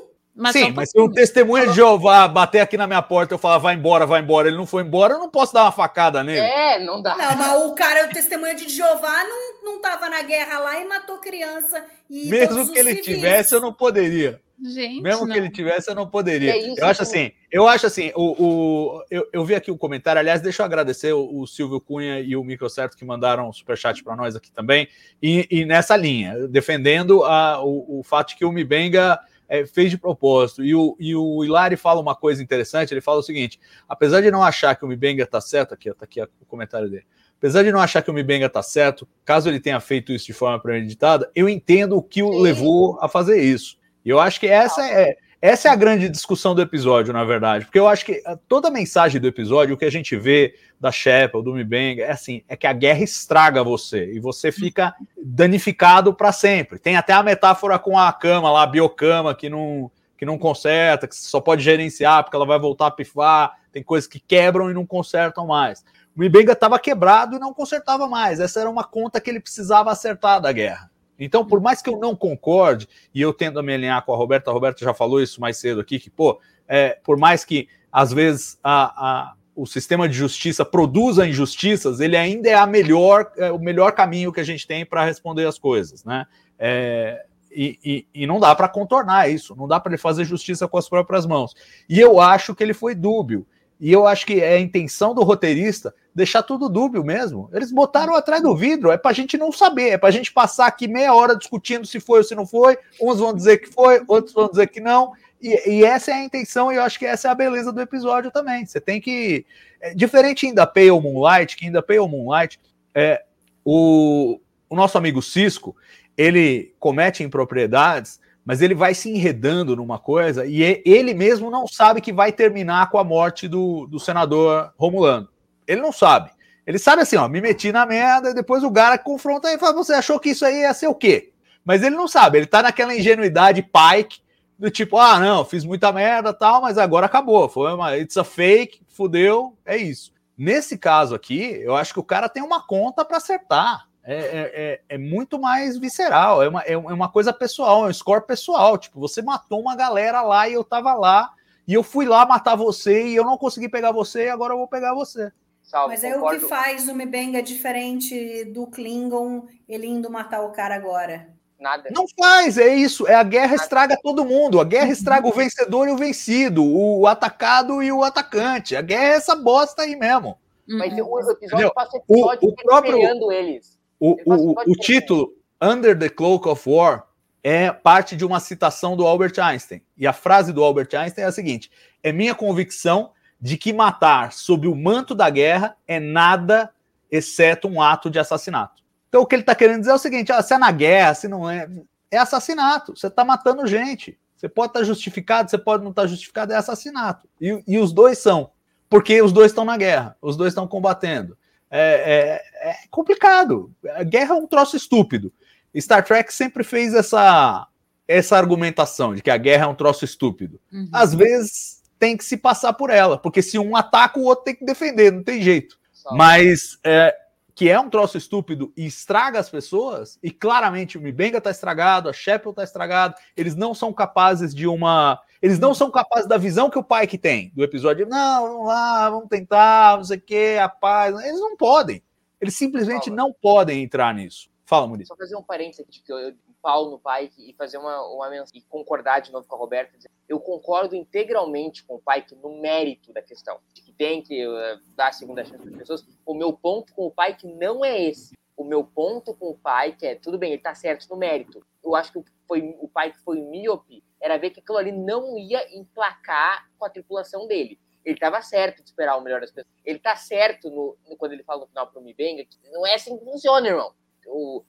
Mas 0.40 0.52
Sim, 0.54 0.70
um 0.70 0.74
mas 0.74 0.90
se 0.90 0.98
um 1.00 1.10
testemunha 1.10 1.66
de 1.66 1.74
Jeová 1.74 2.26
bater 2.26 2.60
aqui 2.60 2.76
na 2.76 2.86
minha 2.86 3.02
porta 3.02 3.32
e 3.32 3.36
eu 3.36 3.38
falar 3.38 3.58
vai 3.58 3.74
embora, 3.74 4.06
vai 4.06 4.20
embora, 4.22 4.48
ele 4.48 4.56
não 4.56 4.64
foi 4.64 4.82
embora, 4.82 5.14
eu 5.14 5.18
não 5.18 5.28
posso 5.28 5.52
dar 5.52 5.64
uma 5.64 5.72
facada 5.72 6.24
nele. 6.24 6.38
É, 6.40 6.78
não 6.82 7.02
dá. 7.02 7.14
Não, 7.16 7.36
mas 7.36 7.62
o 7.64 7.74
cara, 7.74 8.06
o 8.06 8.08
testemunho 8.08 8.56
de 8.56 8.68
Jeová, 8.68 9.22
não, 9.24 9.62
não 9.74 9.80
tava 9.82 10.08
na 10.08 10.22
guerra 10.22 10.58
lá 10.60 10.80
e 10.80 10.88
matou 10.88 11.18
criança. 11.18 11.84
E 12.08 12.28
Mesmo 12.30 12.72
que 12.72 12.78
ele 12.78 12.90
civis. 12.96 13.04
tivesse, 13.04 13.54
eu 13.54 13.60
não 13.60 13.72
poderia. 13.72 14.40
Gente, 14.62 15.00
Mesmo 15.02 15.26
não. 15.26 15.32
que 15.32 15.38
ele 15.38 15.50
tivesse, 15.50 15.90
eu 15.90 15.94
não 15.94 16.06
poderia. 16.06 16.52
É 16.52 16.58
isso, 16.58 16.80
eu 16.80 16.86
acho 16.86 17.02
assim, 17.02 17.32
eu 17.50 17.66
acho 17.66 17.86
assim, 17.86 18.12
o, 18.14 18.44
o- 18.44 19.02
eu, 19.10 19.26
eu 19.32 19.42
vi 19.44 19.54
aqui 19.54 19.70
o 19.70 19.76
comentário, 19.78 20.18
aliás, 20.20 20.42
deixa 20.42 20.62
eu 20.62 20.66
agradecer 20.66 21.12
o, 21.14 21.40
o 21.40 21.46
Silvio 21.46 21.80
Cunha 21.80 22.20
e 22.20 22.36
o 22.36 22.44
Microcerto 22.44 22.94
que 22.96 23.04
mandaram 23.04 23.48
um 23.48 23.52
superchat 23.54 24.04
para 24.04 24.14
nós 24.14 24.36
aqui 24.36 24.50
também, 24.52 24.86
e, 25.22 25.46
e 25.50 25.64
nessa 25.64 25.96
linha, 25.96 26.46
defendendo 26.48 27.24
a- 27.24 27.62
o, 27.64 28.00
o 28.00 28.02
fato 28.02 28.28
de 28.30 28.36
que 28.36 28.44
o 28.44 28.52
Mibenga 28.52 29.18
é, 29.50 29.66
fez 29.66 29.90
de 29.90 29.98
propósito. 29.98 30.64
E 30.64 30.74
o, 30.74 30.96
e 30.98 31.14
o 31.14 31.44
Hilari 31.44 31.76
fala 31.76 32.00
uma 32.00 32.14
coisa 32.14 32.40
interessante, 32.40 32.94
ele 32.94 33.00
fala 33.00 33.18
o 33.18 33.22
seguinte, 33.22 33.60
apesar 33.88 34.22
de 34.22 34.30
não 34.30 34.42
achar 34.42 34.76
que 34.76 34.84
o 34.84 34.88
Mibenga 34.88 35.26
tá 35.26 35.40
certo, 35.40 35.74
aqui, 35.74 35.90
ó, 35.90 35.94
tá 35.94 36.04
aqui 36.04 36.22
o 36.22 36.46
comentário 36.46 36.88
dele, 36.88 37.04
apesar 37.36 37.64
de 37.64 37.72
não 37.72 37.80
achar 37.80 38.00
que 38.00 38.10
o 38.10 38.14
Mibenga 38.14 38.48
tá 38.48 38.62
certo, 38.62 39.06
caso 39.24 39.48
ele 39.48 39.58
tenha 39.58 39.80
feito 39.80 40.12
isso 40.12 40.26
de 40.26 40.32
forma 40.32 40.60
premeditada, 40.60 41.28
eu 41.34 41.48
entendo 41.48 41.96
o 41.96 42.02
que 42.02 42.22
o 42.22 42.38
levou 42.38 42.96
a 43.00 43.08
fazer 43.08 43.42
isso. 43.42 43.76
E 44.04 44.08
eu 44.08 44.20
acho 44.20 44.38
que 44.38 44.46
essa 44.46 44.86
é, 44.88 45.16
essa 45.42 45.68
é 45.68 45.70
a 45.70 45.76
grande 45.76 46.08
discussão 46.08 46.54
do 46.54 46.60
episódio, 46.60 47.14
na 47.14 47.24
verdade, 47.24 47.64
porque 47.64 47.78
eu 47.78 47.88
acho 47.88 48.04
que 48.04 48.22
ah, 48.26 48.38
toda 48.46 48.68
a 48.68 48.70
mensagem 48.70 49.18
do 49.18 49.26
episódio, 49.26 49.74
o 49.74 49.78
que 49.78 49.86
a 49.86 49.90
gente 49.90 50.14
vê 50.14 50.54
da 50.78 50.92
Shepard, 50.92 51.42
do 51.42 51.54
Mibenga, 51.54 52.02
é 52.02 52.10
assim, 52.10 52.42
é 52.46 52.54
que 52.54 52.66
a 52.66 52.72
guerra 52.74 53.02
estraga 53.02 53.64
você 53.64 54.12
e 54.12 54.20
você 54.20 54.52
fica 54.52 54.94
danificado 55.22 56.12
para 56.12 56.30
sempre. 56.30 56.78
Tem 56.78 56.96
até 56.96 57.14
a 57.14 57.22
metáfora 57.22 57.78
com 57.78 57.98
a 57.98 58.12
cama 58.12 58.50
lá, 58.50 58.64
a 58.64 58.66
biocama, 58.66 59.34
que 59.34 59.48
não, 59.48 59.90
que 60.18 60.26
não 60.26 60.36
conserta, 60.36 61.08
que 61.08 61.16
só 61.16 61.40
pode 61.40 61.62
gerenciar 61.62 62.22
porque 62.22 62.36
ela 62.36 62.44
vai 62.44 62.58
voltar 62.58 62.88
a 62.88 62.90
pifar, 62.90 63.56
tem 63.72 63.82
coisas 63.82 64.06
que 64.06 64.20
quebram 64.20 64.70
e 64.70 64.74
não 64.74 64.84
consertam 64.84 65.46
mais. 65.46 65.80
O 66.14 66.20
Mibenga 66.20 66.52
estava 66.52 66.78
quebrado 66.78 67.36
e 67.36 67.38
não 67.38 67.54
consertava 67.54 68.06
mais. 68.06 68.40
Essa 68.40 68.60
era 68.60 68.68
uma 68.68 68.84
conta 68.84 69.18
que 69.20 69.30
ele 69.30 69.40
precisava 69.40 69.90
acertar 69.90 70.38
da 70.38 70.52
guerra. 70.52 70.89
Então, 71.20 71.44
por 71.44 71.60
mais 71.60 71.82
que 71.82 71.90
eu 71.90 71.98
não 71.98 72.16
concorde, 72.16 72.88
e 73.14 73.20
eu 73.20 73.32
tendo 73.32 73.58
a 73.60 73.62
me 73.62 73.74
alinhar 73.74 74.02
com 74.04 74.12
a 74.12 74.16
Roberta, 74.16 74.50
a 74.50 74.54
Roberta 74.54 74.84
já 74.84 74.94
falou 74.94 75.20
isso 75.22 75.40
mais 75.40 75.58
cedo 75.58 75.80
aqui, 75.80 75.98
que, 75.98 76.08
pô, 76.10 76.40
é, 76.66 76.98
por 77.04 77.18
mais 77.18 77.44
que 77.44 77.68
às 77.92 78.12
vezes 78.12 78.58
a, 78.64 78.84
a- 79.30 79.34
o 79.54 79.66
sistema 79.66 80.08
de 80.08 80.14
justiça 80.14 80.64
produza 80.64 81.26
injustiças, 81.26 82.00
ele 82.00 82.16
ainda 82.16 82.48
é 82.48 82.54
a 82.54 82.66
melhor, 82.66 83.30
é 83.36 83.52
o 83.52 83.58
melhor 83.58 83.92
caminho 83.92 84.32
que 84.32 84.40
a 84.40 84.44
gente 84.44 84.66
tem 84.66 84.86
para 84.86 85.04
responder 85.04 85.46
as 85.46 85.58
coisas, 85.58 86.02
né? 86.04 86.24
É, 86.58 87.24
e, 87.50 87.78
e- 87.84 88.06
e 88.22 88.26
não 88.26 88.38
dá 88.40 88.54
para 88.54 88.68
contornar 88.68 89.28
isso, 89.28 89.54
não 89.56 89.66
dá 89.68 89.78
para 89.80 89.90
ele 89.92 89.98
fazer 90.00 90.24
justiça 90.24 90.66
com 90.68 90.78
as 90.78 90.88
próprias 90.88 91.26
mãos. 91.26 91.54
E 91.88 91.98
eu 92.00 92.20
acho 92.20 92.54
que 92.54 92.62
ele 92.62 92.72
foi 92.72 92.94
dúbio. 92.94 93.46
E 93.80 93.90
eu 93.90 94.06
acho 94.06 94.26
que 94.26 94.40
é 94.40 94.54
a 94.54 94.60
intenção 94.60 95.14
do 95.14 95.22
roteirista 95.22 95.94
deixar 96.14 96.42
tudo 96.42 96.68
dúbio 96.68 97.04
mesmo. 97.04 97.48
Eles 97.52 97.72
botaram 97.72 98.14
atrás 98.14 98.42
do 98.42 98.54
vidro, 98.54 98.90
é 98.90 98.98
pra 98.98 99.12
gente 99.12 99.38
não 99.38 99.50
saber, 99.50 99.90
é 99.90 99.98
pra 99.98 100.10
gente 100.10 100.32
passar 100.32 100.66
aqui 100.66 100.86
meia 100.86 101.14
hora 101.14 101.36
discutindo 101.36 101.86
se 101.86 101.98
foi 101.98 102.18
ou 102.18 102.24
se 102.24 102.34
não 102.34 102.46
foi. 102.46 102.76
Uns 103.00 103.18
vão 103.18 103.32
dizer 103.32 103.58
que 103.58 103.68
foi, 103.68 104.02
outros 104.06 104.34
vão 104.34 104.48
dizer 104.48 104.66
que 104.68 104.80
não. 104.80 105.12
E, 105.40 105.78
e 105.78 105.84
essa 105.84 106.10
é 106.10 106.14
a 106.14 106.24
intenção, 106.24 106.70
e 106.70 106.76
eu 106.76 106.82
acho 106.82 106.98
que 106.98 107.06
essa 107.06 107.28
é 107.28 107.30
a 107.30 107.34
beleza 107.34 107.72
do 107.72 107.80
episódio 107.80 108.30
também. 108.30 108.66
Você 108.66 108.80
tem 108.80 109.00
que. 109.00 109.46
é, 109.80 109.94
diferente 109.94 110.46
ainda 110.46 110.66
Pale 110.66 110.90
Moonlight, 110.90 111.56
que 111.56 111.64
ainda 111.64 111.82
Pale 111.82 112.00
Moonlight, 112.00 112.60
é, 112.94 113.22
o, 113.64 114.38
o 114.68 114.76
nosso 114.76 114.98
amigo 114.98 115.22
Cisco, 115.22 115.74
ele 116.16 116.74
comete 116.78 117.22
impropriedades, 117.22 118.20
mas 118.44 118.62
ele 118.62 118.74
vai 118.74 118.94
se 118.94 119.10
enredando 119.10 119.76
numa 119.76 119.98
coisa 119.98 120.46
e 120.46 120.82
ele 120.84 121.14
mesmo 121.14 121.50
não 121.50 121.66
sabe 121.66 122.00
que 122.00 122.12
vai 122.12 122.32
terminar 122.32 122.90
com 122.90 122.98
a 122.98 123.04
morte 123.04 123.46
do, 123.46 123.86
do 123.86 124.00
senador 124.00 124.72
Romulano. 124.76 125.28
Ele 125.66 125.80
não 125.80 125.92
sabe. 125.92 126.30
Ele 126.66 126.78
sabe 126.78 127.02
assim, 127.02 127.16
ó, 127.16 127.28
me 127.28 127.40
meti 127.40 127.72
na 127.72 127.84
merda, 127.84 128.30
e 128.30 128.34
depois 128.34 128.62
o 128.62 128.70
cara 128.70 128.96
confronta 128.98 129.52
e 129.52 129.58
fala, 129.58 129.72
você 129.72 129.92
achou 129.92 130.20
que 130.20 130.30
isso 130.30 130.44
aí 130.44 130.60
ia 130.60 130.74
ser 130.74 130.86
o 130.86 130.94
quê? 130.94 131.32
Mas 131.64 131.82
ele 131.82 131.96
não 131.96 132.06
sabe, 132.06 132.38
ele 132.38 132.46
tá 132.46 132.62
naquela 132.62 132.94
ingenuidade 132.94 133.62
Pike, 133.62 134.20
do 134.58 134.70
tipo, 134.70 134.98
ah, 134.98 135.18
não, 135.18 135.44
fiz 135.44 135.64
muita 135.64 135.90
merda 135.90 136.34
tal, 136.34 136.60
mas 136.60 136.76
agora 136.76 137.06
acabou, 137.06 137.48
foi 137.48 137.72
uma, 137.72 137.96
it's 137.96 138.16
a 138.16 138.24
fake, 138.24 138.82
fudeu, 138.88 139.56
é 139.64 139.76
isso. 139.76 140.12
Nesse 140.36 140.78
caso 140.78 141.14
aqui, 141.14 141.60
eu 141.62 141.74
acho 141.74 141.92
que 141.92 142.00
o 142.00 142.04
cara 142.04 142.28
tem 142.28 142.42
uma 142.42 142.64
conta 142.66 143.04
para 143.04 143.16
acertar. 143.16 143.88
É, 144.02 144.14
é, 144.14 144.52
é- 144.54 144.80
é 144.94 144.98
muito 144.98 145.38
mais 145.38 145.76
visceral, 145.76 146.42
é 146.42 146.48
uma, 146.48 146.62
é 146.62 146.76
uma 146.76 147.08
coisa 147.10 147.32
pessoal, 147.32 147.84
é 147.86 147.90
um 147.90 147.92
score 147.92 148.26
pessoal. 148.26 148.78
Tipo, 148.78 148.98
você 148.98 149.20
matou 149.22 149.60
uma 149.60 149.76
galera 149.76 150.22
lá 150.22 150.48
e 150.48 150.54
eu 150.54 150.64
tava 150.64 150.94
lá, 150.94 151.30
e 151.68 151.74
eu 151.74 151.82
fui 151.82 152.06
lá 152.06 152.24
matar 152.24 152.54
você 152.56 153.06
e 153.08 153.14
eu 153.14 153.24
não 153.24 153.36
consegui 153.36 153.68
pegar 153.68 153.92
você, 153.92 154.24
e 154.26 154.30
agora 154.30 154.54
eu 154.54 154.58
vou 154.58 154.66
pegar 154.68 154.94
você. 154.94 155.30
Salvo, 155.62 155.88
Mas 155.90 156.02
é 156.02 156.16
o 156.16 156.26
que 156.28 156.40
faz 156.40 156.88
o 156.88 156.94
Mbenga 156.94 157.42
diferente 157.42 158.44
do 158.46 158.66
Klingon 158.66 159.44
ele 159.68 159.86
indo 159.86 160.10
matar 160.10 160.42
o 160.42 160.50
cara 160.50 160.74
agora. 160.74 161.28
Nada. 161.60 161.90
Não 161.94 162.06
faz, 162.18 162.56
é 162.56 162.74
isso. 162.74 163.06
É 163.06 163.14
a 163.14 163.22
guerra 163.22 163.54
estraga 163.54 163.96
todo 164.02 164.24
mundo. 164.24 164.58
A 164.58 164.64
guerra 164.64 164.90
estraga 164.90 165.28
o 165.28 165.32
vencedor 165.32 165.86
e 165.86 165.92
o 165.92 165.96
vencido, 165.96 166.64
o 166.64 167.06
atacado 167.06 167.82
e 167.82 167.92
o 167.92 168.02
atacante. 168.02 168.74
A 168.74 168.80
guerra 168.80 169.04
é 169.04 169.16
essa 169.16 169.36
bosta 169.36 169.82
aí 169.82 169.94
mesmo. 169.94 170.38
Mas 170.66 170.92
Uhum. 170.94 171.04
o 171.06 171.20
episódio 171.20 171.44
Entendeu? 171.44 171.72
passa 171.74 171.96
o 171.98 172.00
O- 172.08 172.32
episódio 172.32 172.48
o 172.48 172.54
próprio- 172.56 173.32
eles. 173.32 173.78
O, 174.00 174.16
o, 174.24 174.52
o 174.52 174.72
título 174.72 175.34
Under 175.60 175.96
the 175.96 176.08
Cloak 176.08 176.48
of 176.48 176.68
War 176.68 177.06
é 177.42 177.70
parte 177.70 178.16
de 178.16 178.24
uma 178.24 178.40
citação 178.40 178.96
do 178.96 179.06
Albert 179.06 179.38
Einstein. 179.38 179.82
E 179.96 180.06
a 180.06 180.12
frase 180.12 180.52
do 180.52 180.64
Albert 180.64 180.88
Einstein 180.94 181.24
é 181.24 181.28
a 181.28 181.32
seguinte: 181.32 181.70
é 182.02 182.10
minha 182.10 182.34
convicção 182.34 183.12
de 183.40 183.56
que 183.56 183.72
matar 183.72 184.32
sob 184.32 184.66
o 184.66 184.74
manto 184.74 185.14
da 185.14 185.28
guerra 185.30 185.76
é 185.86 186.00
nada 186.00 186.70
exceto 187.10 187.68
um 187.68 187.80
ato 187.80 188.10
de 188.10 188.18
assassinato. 188.18 188.82
Então 189.08 189.22
o 189.22 189.26
que 189.26 189.34
ele 189.34 189.42
está 189.42 189.54
querendo 189.54 189.80
dizer 189.80 189.92
é 189.92 189.94
o 189.94 189.98
seguinte: 189.98 190.32
ah, 190.32 190.42
se 190.42 190.54
é 190.54 190.58
na 190.58 190.70
guerra, 190.70 191.14
se 191.14 191.28
não 191.28 191.48
é, 191.48 191.68
é 192.10 192.18
assassinato. 192.18 192.96
Você 192.96 193.06
está 193.06 193.24
matando 193.24 193.66
gente. 193.66 194.18
Você 194.36 194.48
pode 194.48 194.70
estar 194.70 194.84
justificado, 194.84 195.50
você 195.50 195.58
pode 195.58 195.82
não 195.82 195.90
estar 195.90 196.06
justificado, 196.06 196.52
é 196.54 196.56
assassinato. 196.56 197.28
E, 197.38 197.62
e 197.66 197.78
os 197.78 197.92
dois 197.92 198.18
são, 198.18 198.50
porque 198.88 199.20
os 199.20 199.32
dois 199.32 199.50
estão 199.50 199.66
na 199.66 199.76
guerra, 199.76 200.16
os 200.22 200.34
dois 200.34 200.52
estão 200.52 200.66
combatendo. 200.66 201.36
É, 201.70 202.42
é, 202.60 202.76
complicado. 202.90 203.72
A 203.94 204.02
guerra 204.02 204.34
é 204.34 204.38
um 204.38 204.46
troço 204.46 204.76
estúpido. 204.76 205.32
Star 205.76 206.04
Trek 206.04 206.32
sempre 206.32 206.64
fez 206.64 206.94
essa, 206.94 207.66
essa 208.06 208.36
argumentação 208.36 209.14
de 209.14 209.22
que 209.22 209.30
a 209.30 209.36
guerra 209.36 209.64
é 209.64 209.68
um 209.68 209.74
troço 209.74 210.04
estúpido. 210.04 210.60
Uhum. 210.72 210.88
Às 210.92 211.14
vezes 211.14 211.80
tem 211.98 212.16
que 212.16 212.24
se 212.24 212.36
passar 212.36 212.72
por 212.72 212.90
ela, 212.90 213.18
porque 213.18 213.42
se 213.42 213.58
um 213.58 213.76
ataca, 213.76 214.18
o 214.18 214.24
outro 214.24 214.44
tem 214.44 214.54
que 214.54 214.64
defender, 214.64 215.12
não 215.12 215.22
tem 215.22 215.42
jeito. 215.42 215.78
Mas 216.12 216.78
é, 216.82 217.14
que 217.54 217.68
é 217.68 217.78
um 217.78 217.90
troço 217.90 218.16
estúpido 218.16 218.72
e 218.74 218.86
estraga 218.86 219.38
as 219.38 219.50
pessoas, 219.50 220.18
e 220.22 220.30
claramente 220.30 220.96
o 220.96 221.00
Mibenga 221.00 221.36
está 221.36 221.50
estragado, 221.50 222.08
a 222.08 222.12
Shepard 222.12 222.52
está 222.52 222.64
estragado, 222.64 223.14
eles 223.36 223.54
não 223.54 223.74
são 223.74 223.92
capazes 223.92 224.54
de 224.54 224.66
uma. 224.66 225.20
Eles 225.42 225.58
não 225.58 225.74
são 225.74 225.90
capazes 225.90 226.26
da 226.26 226.38
visão 226.38 226.70
que 226.70 226.78
o 226.78 226.82
pai 226.82 227.06
que 227.06 227.18
tem 227.18 227.52
do 227.54 227.62
episódio. 227.62 228.06
Não, 228.08 228.42
vamos 228.42 228.66
lá, 228.66 229.10
vamos 229.10 229.28
tentar, 229.28 229.98
não 229.98 230.04
sei 230.04 230.16
o 230.16 230.20
que, 230.22 230.56
a 230.58 230.68
paz. 230.70 231.14
Eles 231.22 231.38
não 231.38 231.54
podem. 231.56 232.02
Eles 232.40 232.56
simplesmente 232.56 233.04
Fala. 233.04 233.16
não 233.16 233.32
podem 233.32 233.82
entrar 233.82 234.14
nisso. 234.14 234.48
Fala, 234.64 234.86
Murilo. 234.86 235.08
Só 235.08 235.16
fazer 235.16 235.36
um 235.36 235.42
parênteses 235.42 235.80
aqui, 235.80 236.00
que 236.00 236.12
eu, 236.12 236.32
pau 236.62 236.90
no 236.90 236.98
pai 236.98 237.30
e 237.38 237.52
fazer 237.54 237.78
uma, 237.78 238.02
uma 238.06 238.30
e 238.54 238.62
concordar 238.62 239.20
de 239.20 239.32
novo 239.32 239.46
com 239.46 239.56
a 239.56 239.58
Roberta. 239.58 239.96
Eu 240.28 240.38
concordo 240.38 240.94
integralmente 240.94 241.82
com 241.84 241.96
o 241.96 242.00
pai 242.00 242.24
no 242.42 242.60
mérito 242.60 243.12
da 243.12 243.22
questão, 243.22 243.58
de 243.74 243.82
que 243.82 243.92
tem 243.92 244.22
que 244.22 244.46
uh, 244.46 244.80
dar 244.94 245.08
a 245.08 245.12
segunda 245.12 245.44
chance 245.44 245.62
para 245.62 245.72
as 245.72 245.78
pessoas. 245.78 246.06
O 246.24 246.34
meu 246.34 246.52
ponto 246.52 246.94
com 246.94 247.06
o 247.06 247.10
pai 247.10 247.34
que 247.34 247.46
não 247.46 247.84
é 247.84 248.00
esse. 248.00 248.34
O 248.56 248.64
meu 248.64 248.84
ponto 248.84 249.34
com 249.34 249.50
o 249.50 249.58
pai 249.58 249.96
que 249.96 250.06
é 250.06 250.14
tudo 250.14 250.38
bem, 250.38 250.52
ele 250.52 250.62
tá 250.62 250.74
certo 250.74 251.08
no 251.08 251.16
mérito. 251.16 251.64
Eu 251.82 251.96
acho 251.96 252.12
que 252.12 252.22
foi 252.46 252.76
o 252.78 252.88
pai 252.88 253.10
que 253.10 253.18
foi 253.18 253.40
míope 253.40 254.04
era 254.20 254.36
ver 254.36 254.50
que 254.50 254.60
aquilo 254.60 254.78
ali 254.78 254.92
não 254.92 255.38
ia 255.38 255.66
emplacar 255.76 256.68
com 256.78 256.84
a 256.84 256.90
tripulação 256.90 257.46
dele. 257.46 257.80
Ele 258.10 258.16
estava 258.16 258.42
certo 258.42 258.82
de 258.82 258.88
esperar 258.88 259.16
o 259.16 259.20
melhor 259.20 259.40
das 259.40 259.52
pessoas. 259.52 259.72
Ele 259.84 259.98
tá 260.00 260.16
certo 260.16 260.68
no, 260.68 260.96
no 261.08 261.16
quando 261.16 261.32
ele 261.32 261.44
fala 261.44 261.60
no 261.60 261.68
final 261.68 261.86
pro 261.86 262.02
Mibenga 262.02 262.44
que 262.44 262.58
não 262.72 262.84
é 262.84 262.94
assim 262.94 263.16
que 263.16 263.24
funciona, 263.24 263.68
irmão. 263.68 263.94
O, 264.26 264.64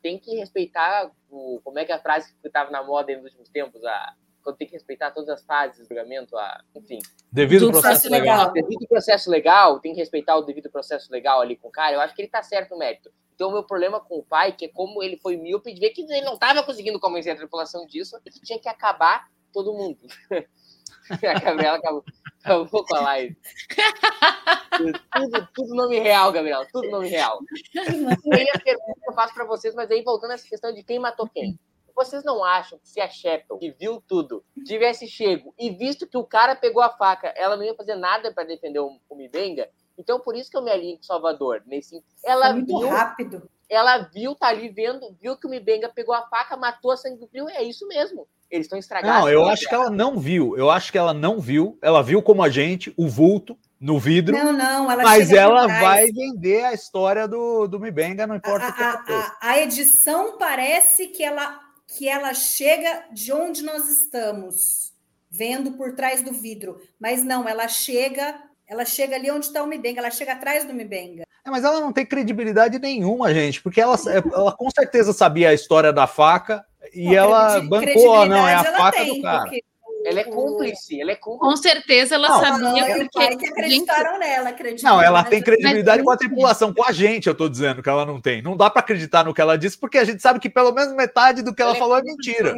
tem 0.00 0.18
que 0.18 0.34
respeitar 0.36 1.10
o, 1.28 1.60
como 1.62 1.78
é 1.78 1.84
que 1.84 1.92
é 1.92 1.94
a 1.94 2.00
frase 2.00 2.32
que 2.32 2.46
estava 2.46 2.70
na 2.70 2.82
moda 2.82 3.14
nos 3.16 3.24
últimos 3.24 3.50
tempos, 3.50 3.84
a, 3.84 4.14
quando 4.42 4.56
tem 4.56 4.66
que 4.66 4.72
respeitar 4.72 5.10
todas 5.10 5.28
as 5.28 5.44
fases 5.44 5.78
do 5.78 5.88
julgamento, 5.88 6.38
a, 6.38 6.64
enfim. 6.74 6.98
Devido 7.30 7.70
processo, 7.70 7.82
processo 7.82 8.10
legal. 8.10 8.38
legal. 8.38 8.52
Devido 8.52 8.88
processo 8.88 9.30
legal, 9.30 9.80
tem 9.80 9.92
que 9.92 10.00
respeitar 10.00 10.36
o 10.36 10.42
devido 10.42 10.70
processo 10.70 11.12
legal 11.12 11.42
ali 11.42 11.54
com 11.56 11.68
o 11.68 11.70
cara. 11.72 11.96
Eu 11.96 12.00
acho 12.00 12.14
que 12.14 12.22
ele 12.22 12.30
tá 12.30 12.42
certo 12.42 12.70
no 12.70 12.78
mérito. 12.78 13.12
Então, 13.34 13.50
o 13.50 13.52
meu 13.52 13.62
problema 13.62 14.00
com 14.00 14.18
o 14.18 14.22
pai, 14.22 14.52
que 14.52 14.64
é 14.64 14.68
como 14.68 15.02
ele 15.02 15.18
foi 15.18 15.36
míope, 15.36 15.74
de 15.74 15.80
ver 15.80 15.90
que 15.90 16.02
ele 16.02 16.22
não 16.22 16.34
estava 16.34 16.62
conseguindo 16.62 16.98
convencer 16.98 17.32
a 17.32 17.36
tripulação 17.36 17.86
disso 17.86 18.18
e 18.24 18.30
que 18.30 18.40
tinha 18.40 18.58
que 18.58 18.68
acabar 18.68 19.28
todo 19.52 19.74
mundo. 19.74 19.98
a 21.10 21.40
Gabriela 21.40 21.76
acabou, 21.78 22.04
acabou 22.42 22.84
com 22.84 22.96
a 22.96 23.00
live. 23.00 23.36
Tudo, 25.12 25.48
tudo 25.54 25.74
nome 25.74 25.98
real, 25.98 26.32
Gabriela. 26.32 26.66
Tudo 26.72 26.90
nome 26.90 27.08
real. 27.08 27.38
Aí 28.32 28.48
a 28.54 28.58
pergunta 28.58 29.00
que 29.00 29.10
eu 29.10 29.12
faço 29.14 29.34
para 29.34 29.44
vocês, 29.44 29.74
mas 29.74 29.90
aí 29.90 30.02
voltando 30.02 30.30
a 30.30 30.34
essa 30.34 30.48
questão 30.48 30.72
de 30.72 30.82
quem 30.82 30.98
matou 30.98 31.28
quem. 31.28 31.58
Vocês 31.94 32.24
não 32.24 32.42
acham 32.42 32.78
que 32.78 32.88
se 32.88 33.00
a 33.00 33.08
Sheppel, 33.08 33.58
que 33.58 33.72
viu 33.72 34.02
tudo, 34.06 34.42
tivesse 34.64 35.06
chego 35.06 35.54
e 35.58 35.70
visto 35.70 36.06
que 36.06 36.16
o 36.16 36.24
cara 36.24 36.56
pegou 36.56 36.82
a 36.82 36.90
faca, 36.90 37.28
ela 37.36 37.56
não 37.56 37.64
ia 37.64 37.74
fazer 37.74 37.94
nada 37.94 38.32
para 38.32 38.44
defender 38.44 38.78
o, 38.78 38.98
o 39.08 39.14
Mibenga? 39.14 39.68
Então, 39.98 40.18
por 40.18 40.34
isso 40.34 40.50
que 40.50 40.56
eu 40.56 40.62
me 40.62 40.70
alinho 40.70 40.96
com 40.96 41.02
Salvador. 41.02 41.62
Nesse, 41.66 42.02
ela 42.24 42.54
muito 42.54 42.78
viu, 42.78 42.88
rápido. 42.88 43.50
Ela 43.68 43.98
viu, 43.98 44.34
tá 44.34 44.48
ali 44.48 44.70
vendo, 44.70 45.14
viu 45.20 45.36
que 45.36 45.46
o 45.46 45.50
Mibenga 45.50 45.90
pegou 45.90 46.14
a 46.14 46.26
faca, 46.26 46.56
matou 46.56 46.90
a 46.90 46.96
sangue 46.96 47.26
frio. 47.26 47.48
É 47.50 47.62
isso 47.62 47.86
mesmo. 47.86 48.26
Eles 48.50 48.66
estão 48.66 48.78
estragados. 48.78 49.20
Não, 49.20 49.28
eu 49.28 49.44
acho 49.46 49.68
que 49.68 49.74
ela 49.74 49.90
não 49.90 50.18
viu. 50.18 50.56
Eu 50.56 50.70
acho 50.70 50.90
que 50.90 50.98
ela 50.98 51.14
não 51.14 51.38
viu. 51.38 51.78
Ela 51.80 52.02
viu 52.02 52.20
como 52.20 52.42
a 52.42 52.48
gente, 52.48 52.92
o 52.96 53.08
vulto 53.08 53.56
no 53.80 53.98
vidro. 53.98 54.36
Não, 54.36 54.52
não, 54.52 54.90
ela 54.90 55.02
Mas 55.02 55.32
ela 55.32 55.66
vai 55.66 56.10
vender 56.10 56.64
a 56.64 56.74
história 56.74 57.26
do, 57.26 57.66
do 57.66 57.80
Mibenga, 57.80 58.26
não 58.26 58.36
importa 58.36 58.66
a, 58.66 58.68
o 58.68 58.72
que 58.74 58.82
a, 58.82 58.92
a, 59.18 59.36
a 59.40 59.60
edição 59.60 60.36
parece 60.36 61.06
que 61.08 61.22
ela 61.22 61.60
que 61.96 62.08
ela 62.08 62.32
chega 62.34 63.04
de 63.12 63.32
onde 63.32 63.62
nós 63.62 63.88
estamos, 63.88 64.92
vendo 65.28 65.72
por 65.72 65.94
trás 65.94 66.22
do 66.22 66.32
vidro, 66.32 66.80
mas 67.00 67.24
não, 67.24 67.48
ela 67.48 67.66
chega, 67.68 68.40
ela 68.66 68.84
chega 68.84 69.16
ali 69.16 69.30
onde 69.30 69.46
está 69.46 69.62
o 69.62 69.66
Mibenga, 69.66 70.00
ela 70.00 70.10
chega 70.10 70.32
atrás 70.32 70.64
do 70.64 70.72
Mibenga. 70.72 71.24
É, 71.44 71.50
mas 71.50 71.64
ela 71.64 71.80
não 71.80 71.92
tem 71.92 72.06
credibilidade 72.06 72.78
nenhuma, 72.78 73.34
gente, 73.34 73.62
porque 73.62 73.80
ela, 73.80 73.96
ela 74.32 74.52
com 74.52 74.70
certeza 74.70 75.12
sabia 75.12 75.50
a 75.50 75.54
história 75.54 75.92
da 75.92 76.06
faca, 76.06 76.64
e 76.94 77.04
não, 77.04 77.12
ela 77.14 77.60
bancou, 77.60 78.26
não, 78.26 78.48
é 78.48 78.54
a 78.54 78.64
faca 78.64 78.98
tem, 78.98 79.16
do 79.16 79.22
cara. 79.22 79.50
Ela 80.04 80.20
é 80.20 80.24
cúmplice, 80.24 81.00
ela 81.00 81.12
é 81.12 81.14
cúmplice. 81.14 81.40
Com 81.40 81.56
certeza 81.56 82.14
ela 82.14 82.28
não, 82.28 82.40
sabia 82.40 82.88
não, 82.88 83.06
porque 83.06 83.36
que 83.36 83.46
acreditaram 83.46 84.12
gente... 84.12 84.20
nela, 84.20 84.48
acreditaram. 84.48 84.96
Não, 84.96 85.02
ela 85.02 85.24
tem 85.24 85.42
credibilidade 85.42 86.02
com 86.02 86.10
a 86.10 86.16
tripulação, 86.16 86.72
com 86.72 86.82
a 86.82 86.90
gente, 86.90 87.26
eu 87.26 87.34
tô 87.34 87.48
dizendo 87.48 87.82
que 87.82 87.88
ela 87.88 88.06
não 88.06 88.20
tem. 88.20 88.40
Não 88.40 88.56
dá 88.56 88.70
para 88.70 88.80
acreditar 88.80 89.24
no 89.24 89.34
que 89.34 89.40
ela 89.40 89.58
disse, 89.58 89.76
porque 89.76 89.98
a 89.98 90.04
gente 90.04 90.22
sabe 90.22 90.40
que 90.40 90.48
pelo 90.48 90.72
menos 90.72 90.94
metade 90.94 91.42
do 91.42 91.54
que 91.54 91.60
ela, 91.60 91.72
ela 91.72 91.76
é 91.76 91.80
falou 91.80 91.96
é, 91.98 92.00
é 92.00 92.02
mentira. 92.04 92.56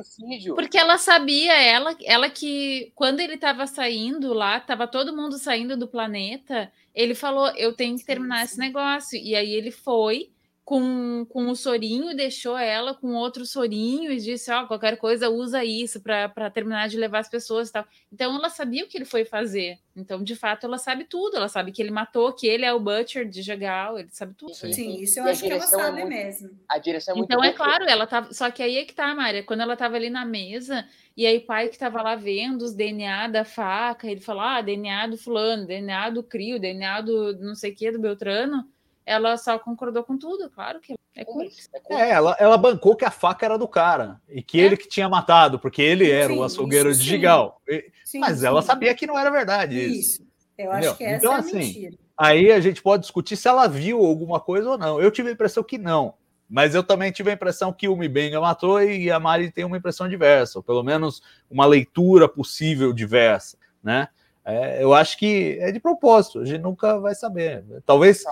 Porque 0.55 0.79
ela 0.79 0.99
sabia, 0.99 1.61
ela, 1.61 1.97
ela 2.05 2.31
que 2.31 2.93
quando 2.95 3.21
ele 3.21 3.35
estava 3.35 3.67
saindo 3.67 4.33
lá, 4.33 4.61
tava 4.61 4.87
todo 4.87 5.15
mundo 5.15 5.37
saindo 5.37 5.77
do 5.77 5.89
planeta, 5.89 6.71
ele 6.95 7.15
falou: 7.15 7.51
"Eu 7.57 7.73
tenho 7.73 7.99
que 7.99 8.05
terminar 8.05 8.45
esse 8.45 8.59
negócio". 8.59 9.19
E 9.19 9.35
aí 9.35 9.53
ele 9.53 9.73
foi 9.73 10.31
com, 10.65 11.27
com 11.29 11.49
o 11.49 11.57
sorinho, 11.57 12.17
deixou 12.17 12.57
ela 12.57 12.95
com 12.95 13.15
outro 13.15 13.45
sorinho 13.45 14.13
e 14.13 14.19
disse: 14.19 14.51
Ó, 14.53 14.63
oh, 14.63 14.67
qualquer 14.69 14.97
coisa 14.97 15.29
usa 15.29 15.65
isso 15.65 16.01
para 16.01 16.51
terminar 16.51 16.89
de 16.89 16.97
levar 16.97 17.19
as 17.19 17.29
pessoas 17.29 17.69
e 17.69 17.73
tal. 17.73 17.85
Então 18.13 18.37
ela 18.37 18.49
sabia 18.49 18.85
o 18.85 18.89
que 18.89 18.97
ele 18.97 19.05
foi 19.05 19.25
fazer. 19.25 19.79
Então, 19.95 20.23
de 20.23 20.37
fato, 20.37 20.65
ela 20.65 20.79
sabe 20.79 21.05
tudo. 21.05 21.37
Ela 21.37 21.49
sabe 21.49 21.73
que 21.73 21.83
ele 21.83 21.91
matou, 21.91 22.33
que 22.33 22.47
ele 22.47 22.65
é 22.65 22.73
o 22.73 22.79
Butcher 22.79 23.29
de 23.29 23.43
Jagal, 23.43 23.99
ele 23.99 24.09
sabe 24.13 24.35
tudo. 24.35 24.55
Sim, 24.55 24.73
Sim 24.73 25.03
isso 25.03 25.19
eu 25.19 25.27
e 25.27 25.31
acho 25.31 25.43
que 25.43 25.51
ela 25.51 25.65
é 25.65 25.67
sabe 25.67 26.01
é 26.01 26.05
muito, 26.05 26.09
mesmo. 26.09 26.51
A 26.69 26.79
direção 26.79 27.15
é 27.15 27.19
muito 27.19 27.33
Então, 27.33 27.45
é 27.45 27.53
claro, 27.53 27.85
ela 27.85 28.07
tava. 28.07 28.33
Só 28.33 28.49
que 28.51 28.63
aí 28.63 28.79
é 28.79 28.85
que 28.85 28.95
tá, 28.95 29.13
Maria. 29.15 29.43
Quando 29.43 29.63
ela 29.63 29.77
tava 29.77 29.97
ali 29.97 30.11
na 30.11 30.25
mesa, 30.25 30.87
e 31.17 31.27
aí 31.27 31.39
o 31.39 31.45
pai 31.45 31.69
que 31.71 31.79
tava 31.79 32.01
lá 32.03 32.15
vendo 32.15 32.63
os 32.63 32.73
DNA 32.73 33.27
da 33.27 33.45
faca, 33.45 34.09
ele 34.09 34.21
falou: 34.21 34.43
ah, 34.43 34.61
DNA 34.61 35.09
do 35.09 35.19
fulano, 35.19 35.67
DNA 35.67 36.11
do 36.11 36.23
Crio, 36.23 36.61
DNA 36.61 37.01
do 37.01 37.37
não 37.41 37.57
sei 37.57 37.73
o 37.73 37.75
que, 37.75 37.91
do 37.91 37.99
Beltrano 37.99 38.65
ela 39.05 39.37
só 39.37 39.59
concordou 39.59 40.05
com 40.05 40.17
tudo, 40.17 40.51
claro 40.51 40.81
que 40.81 40.95
é 41.15 41.25
cúmplice. 41.25 41.69
É, 41.91 42.11
ela, 42.11 42.37
ela 42.39 42.57
bancou 42.57 42.97
que 42.97 43.05
a 43.05 43.11
faca 43.11 43.45
era 43.45 43.59
do 43.59 43.69
cara 43.69 44.21
e 44.29 44.43
que 44.43 44.61
é. 44.61 44.65
ele 44.65 44.77
que 44.77 44.89
tinha 44.89 45.09
matado, 45.09 45.59
porque 45.59 45.83
ele 45.83 46.11
era 46.11 46.33
sim, 46.33 46.39
o 46.39 46.43
açougueiro 46.43 46.95
de 46.95 47.03
Gigal. 47.03 47.61
Sim, 48.05 48.19
Mas 48.19 48.39
sim. 48.39 48.47
ela 48.47 48.63
sabia 48.63 48.95
que 48.95 49.07
não 49.07 49.19
era 49.19 49.31
verdade 49.31 49.79
isso. 49.79 50.23
Isso, 50.23 50.27
eu 50.57 50.73
acho 50.73 50.89
Entendeu? 50.91 50.97
que 50.97 51.05
essa 51.05 51.17
então, 51.17 51.33
é 51.33 51.37
a 51.37 51.39
assim, 51.39 51.59
mentira. 51.59 51.97
Aí 52.17 52.53
a 52.53 52.61
gente 52.61 52.83
pode 52.83 53.03
discutir 53.03 53.37
se 53.37 53.49
ela 53.49 53.67
viu 53.67 53.99
alguma 53.99 54.39
coisa 54.41 54.71
ou 54.71 54.79
não. 54.79 55.01
Eu 55.01 55.11
tive 55.11 55.29
a 55.29 55.33
impressão 55.33 55.63
que 55.63 55.77
não. 55.77 56.15
Mas 56.49 56.75
eu 56.75 56.83
também 56.83 57.11
tive 57.11 57.31
a 57.31 57.35
impressão 57.35 57.73
que 57.73 57.89
o 57.89 57.97
Mibenga 57.97 58.39
matou 58.39 58.83
e 58.83 59.11
a 59.11 59.19
Mari 59.19 59.51
tem 59.51 59.65
uma 59.65 59.79
impressão 59.79 60.07
diversa, 60.07 60.59
ou 60.59 60.63
pelo 60.63 60.83
menos 60.83 61.23
uma 61.51 61.65
leitura 61.65 62.29
possível 62.29 62.93
diversa, 62.93 63.57
né? 63.83 64.09
É, 64.45 64.83
eu 64.83 64.93
acho 64.93 65.17
que 65.17 65.57
é 65.61 65.73
de 65.73 65.81
propósito, 65.81 66.41
a 66.41 66.45
gente 66.45 66.61
nunca 66.61 66.99
vai 67.01 67.15
saber. 67.15 67.65
Talvez 67.87 68.25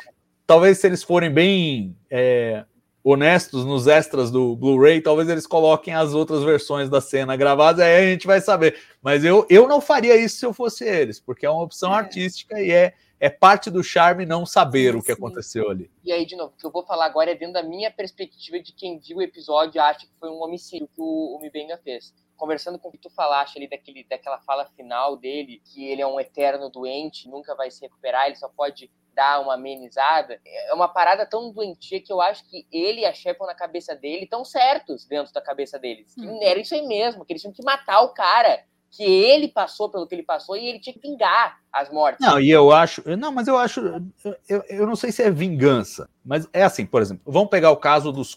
talvez 0.51 0.79
se 0.79 0.87
eles 0.89 1.05
forem 1.05 1.31
bem 1.31 1.97
é, 2.11 2.65
honestos 3.05 3.65
nos 3.65 3.87
extras 3.87 4.33
do 4.33 4.57
Blu-ray, 4.57 5.01
talvez 5.01 5.29
eles 5.29 5.47
coloquem 5.47 5.95
as 5.95 6.13
outras 6.13 6.43
versões 6.43 6.91
da 6.91 7.01
cena 7.01 7.37
gravadas, 7.37 7.85
aí 7.85 7.95
a 7.95 8.11
gente 8.11 8.27
vai 8.27 8.41
saber. 8.41 8.77
Mas 9.01 9.25
eu, 9.25 9.47
eu 9.49 9.69
não 9.69 9.81
faria 9.81 10.17
isso 10.17 10.39
se 10.39 10.45
eu 10.45 10.53
fosse 10.53 10.85
eles, 10.85 11.21
porque 11.21 11.47
é 11.47 11.51
uma 11.51 11.63
opção 11.63 11.95
é. 11.95 11.99
artística 11.99 12.61
e 12.61 12.73
é, 12.73 12.95
é 13.21 13.31
parte 13.31 13.71
do 13.71 13.81
charme 13.81 14.27
não 14.27 14.45
saber 14.45 14.91
sim, 14.91 14.99
o 14.99 15.01
que 15.01 15.07
sim. 15.07 15.13
aconteceu 15.13 15.71
ali. 15.71 15.89
E 16.03 16.11
aí, 16.11 16.27
de 16.27 16.35
novo, 16.35 16.53
o 16.53 16.59
que 16.59 16.67
eu 16.67 16.73
vou 16.73 16.85
falar 16.85 17.07
agora 17.07 17.31
é 17.31 17.37
dentro 17.37 17.55
da 17.55 17.63
minha 17.63 17.89
perspectiva 17.89 18.59
de 18.59 18.73
quem 18.73 18.99
viu 18.99 19.19
o 19.19 19.23
episódio 19.23 19.77
e 19.77 19.79
acha 19.79 20.01
que 20.01 20.19
foi 20.19 20.31
um 20.31 20.43
homicídio 20.43 20.89
que 20.93 21.01
o, 21.01 21.37
o 21.37 21.41
Mibenga 21.41 21.79
fez 21.79 22.13
conversando 22.37 22.77
com 22.77 22.89
o 22.89 22.91
que 22.91 22.99
tu 22.99 23.11
falaste 23.11 23.57
ali 23.57 23.69
daquele, 23.69 24.03
daquela 24.03 24.41
fala 24.41 24.65
final 24.65 25.17
dele, 25.17 25.63
que 25.65 25.87
ele 25.87 26.03
é 26.03 26.07
um 26.07 26.19
eterno 26.19 26.69
doente, 26.71 27.29
nunca 27.29 27.55
vai 27.55 27.71
se 27.71 27.83
recuperar, 27.83 28.27
ele 28.27 28.37
só 28.37 28.49
pode 28.49 28.91
dar 29.15 29.41
uma 29.41 29.55
amenizada, 29.55 30.41
é 30.45 30.73
uma 30.73 30.89
parada 30.89 31.27
tão 31.27 31.53
doentia 31.53 32.01
que 32.01 32.13
eu 32.13 32.21
acho 32.21 32.49
que 32.49 32.67
ele 32.73 33.01
e 33.01 33.07
a 33.07 33.13
Shepard 33.13 33.53
na 33.53 33.59
cabeça 33.59 33.95
dele 33.95 34.25
estão 34.25 34.45
certos 34.45 35.07
dentro 35.07 35.33
da 35.33 35.41
cabeça 35.41 35.79
deles. 35.79 36.15
Hum. 36.19 36.41
Era 36.43 36.61
isso 36.61 36.75
aí 36.75 36.87
mesmo, 36.87 37.25
que 37.25 37.33
eles 37.33 37.43
tinham 37.43 37.55
que 37.55 37.65
matar 37.65 38.01
o 38.03 38.15
cara 38.15 38.65
que 38.91 39.05
ele 39.05 39.49
passou 39.49 39.89
pelo 39.89 40.07
que 40.07 40.15
ele 40.15 40.23
passou 40.23 40.57
e 40.57 40.67
ele 40.67 40.81
tinha 40.81 40.93
que 40.93 41.01
vingar 41.01 41.61
as 41.73 41.91
mortes. 41.91 42.27
Não, 42.27 42.41
e 42.41 42.51
eu 42.51 42.73
acho. 42.73 43.03
Não, 43.17 43.31
mas 43.31 43.47
eu 43.47 43.57
acho. 43.57 43.81
Eu, 44.49 44.65
eu 44.69 44.87
não 44.87 44.97
sei 44.97 45.13
se 45.13 45.23
é 45.23 45.31
vingança, 45.31 46.09
mas 46.25 46.49
é 46.53 46.65
assim, 46.65 46.85
por 46.85 47.01
exemplo, 47.01 47.23
vamos 47.25 47.51
pegar 47.51 47.71
o 47.71 47.77
caso 47.77 48.11
dos. 48.11 48.37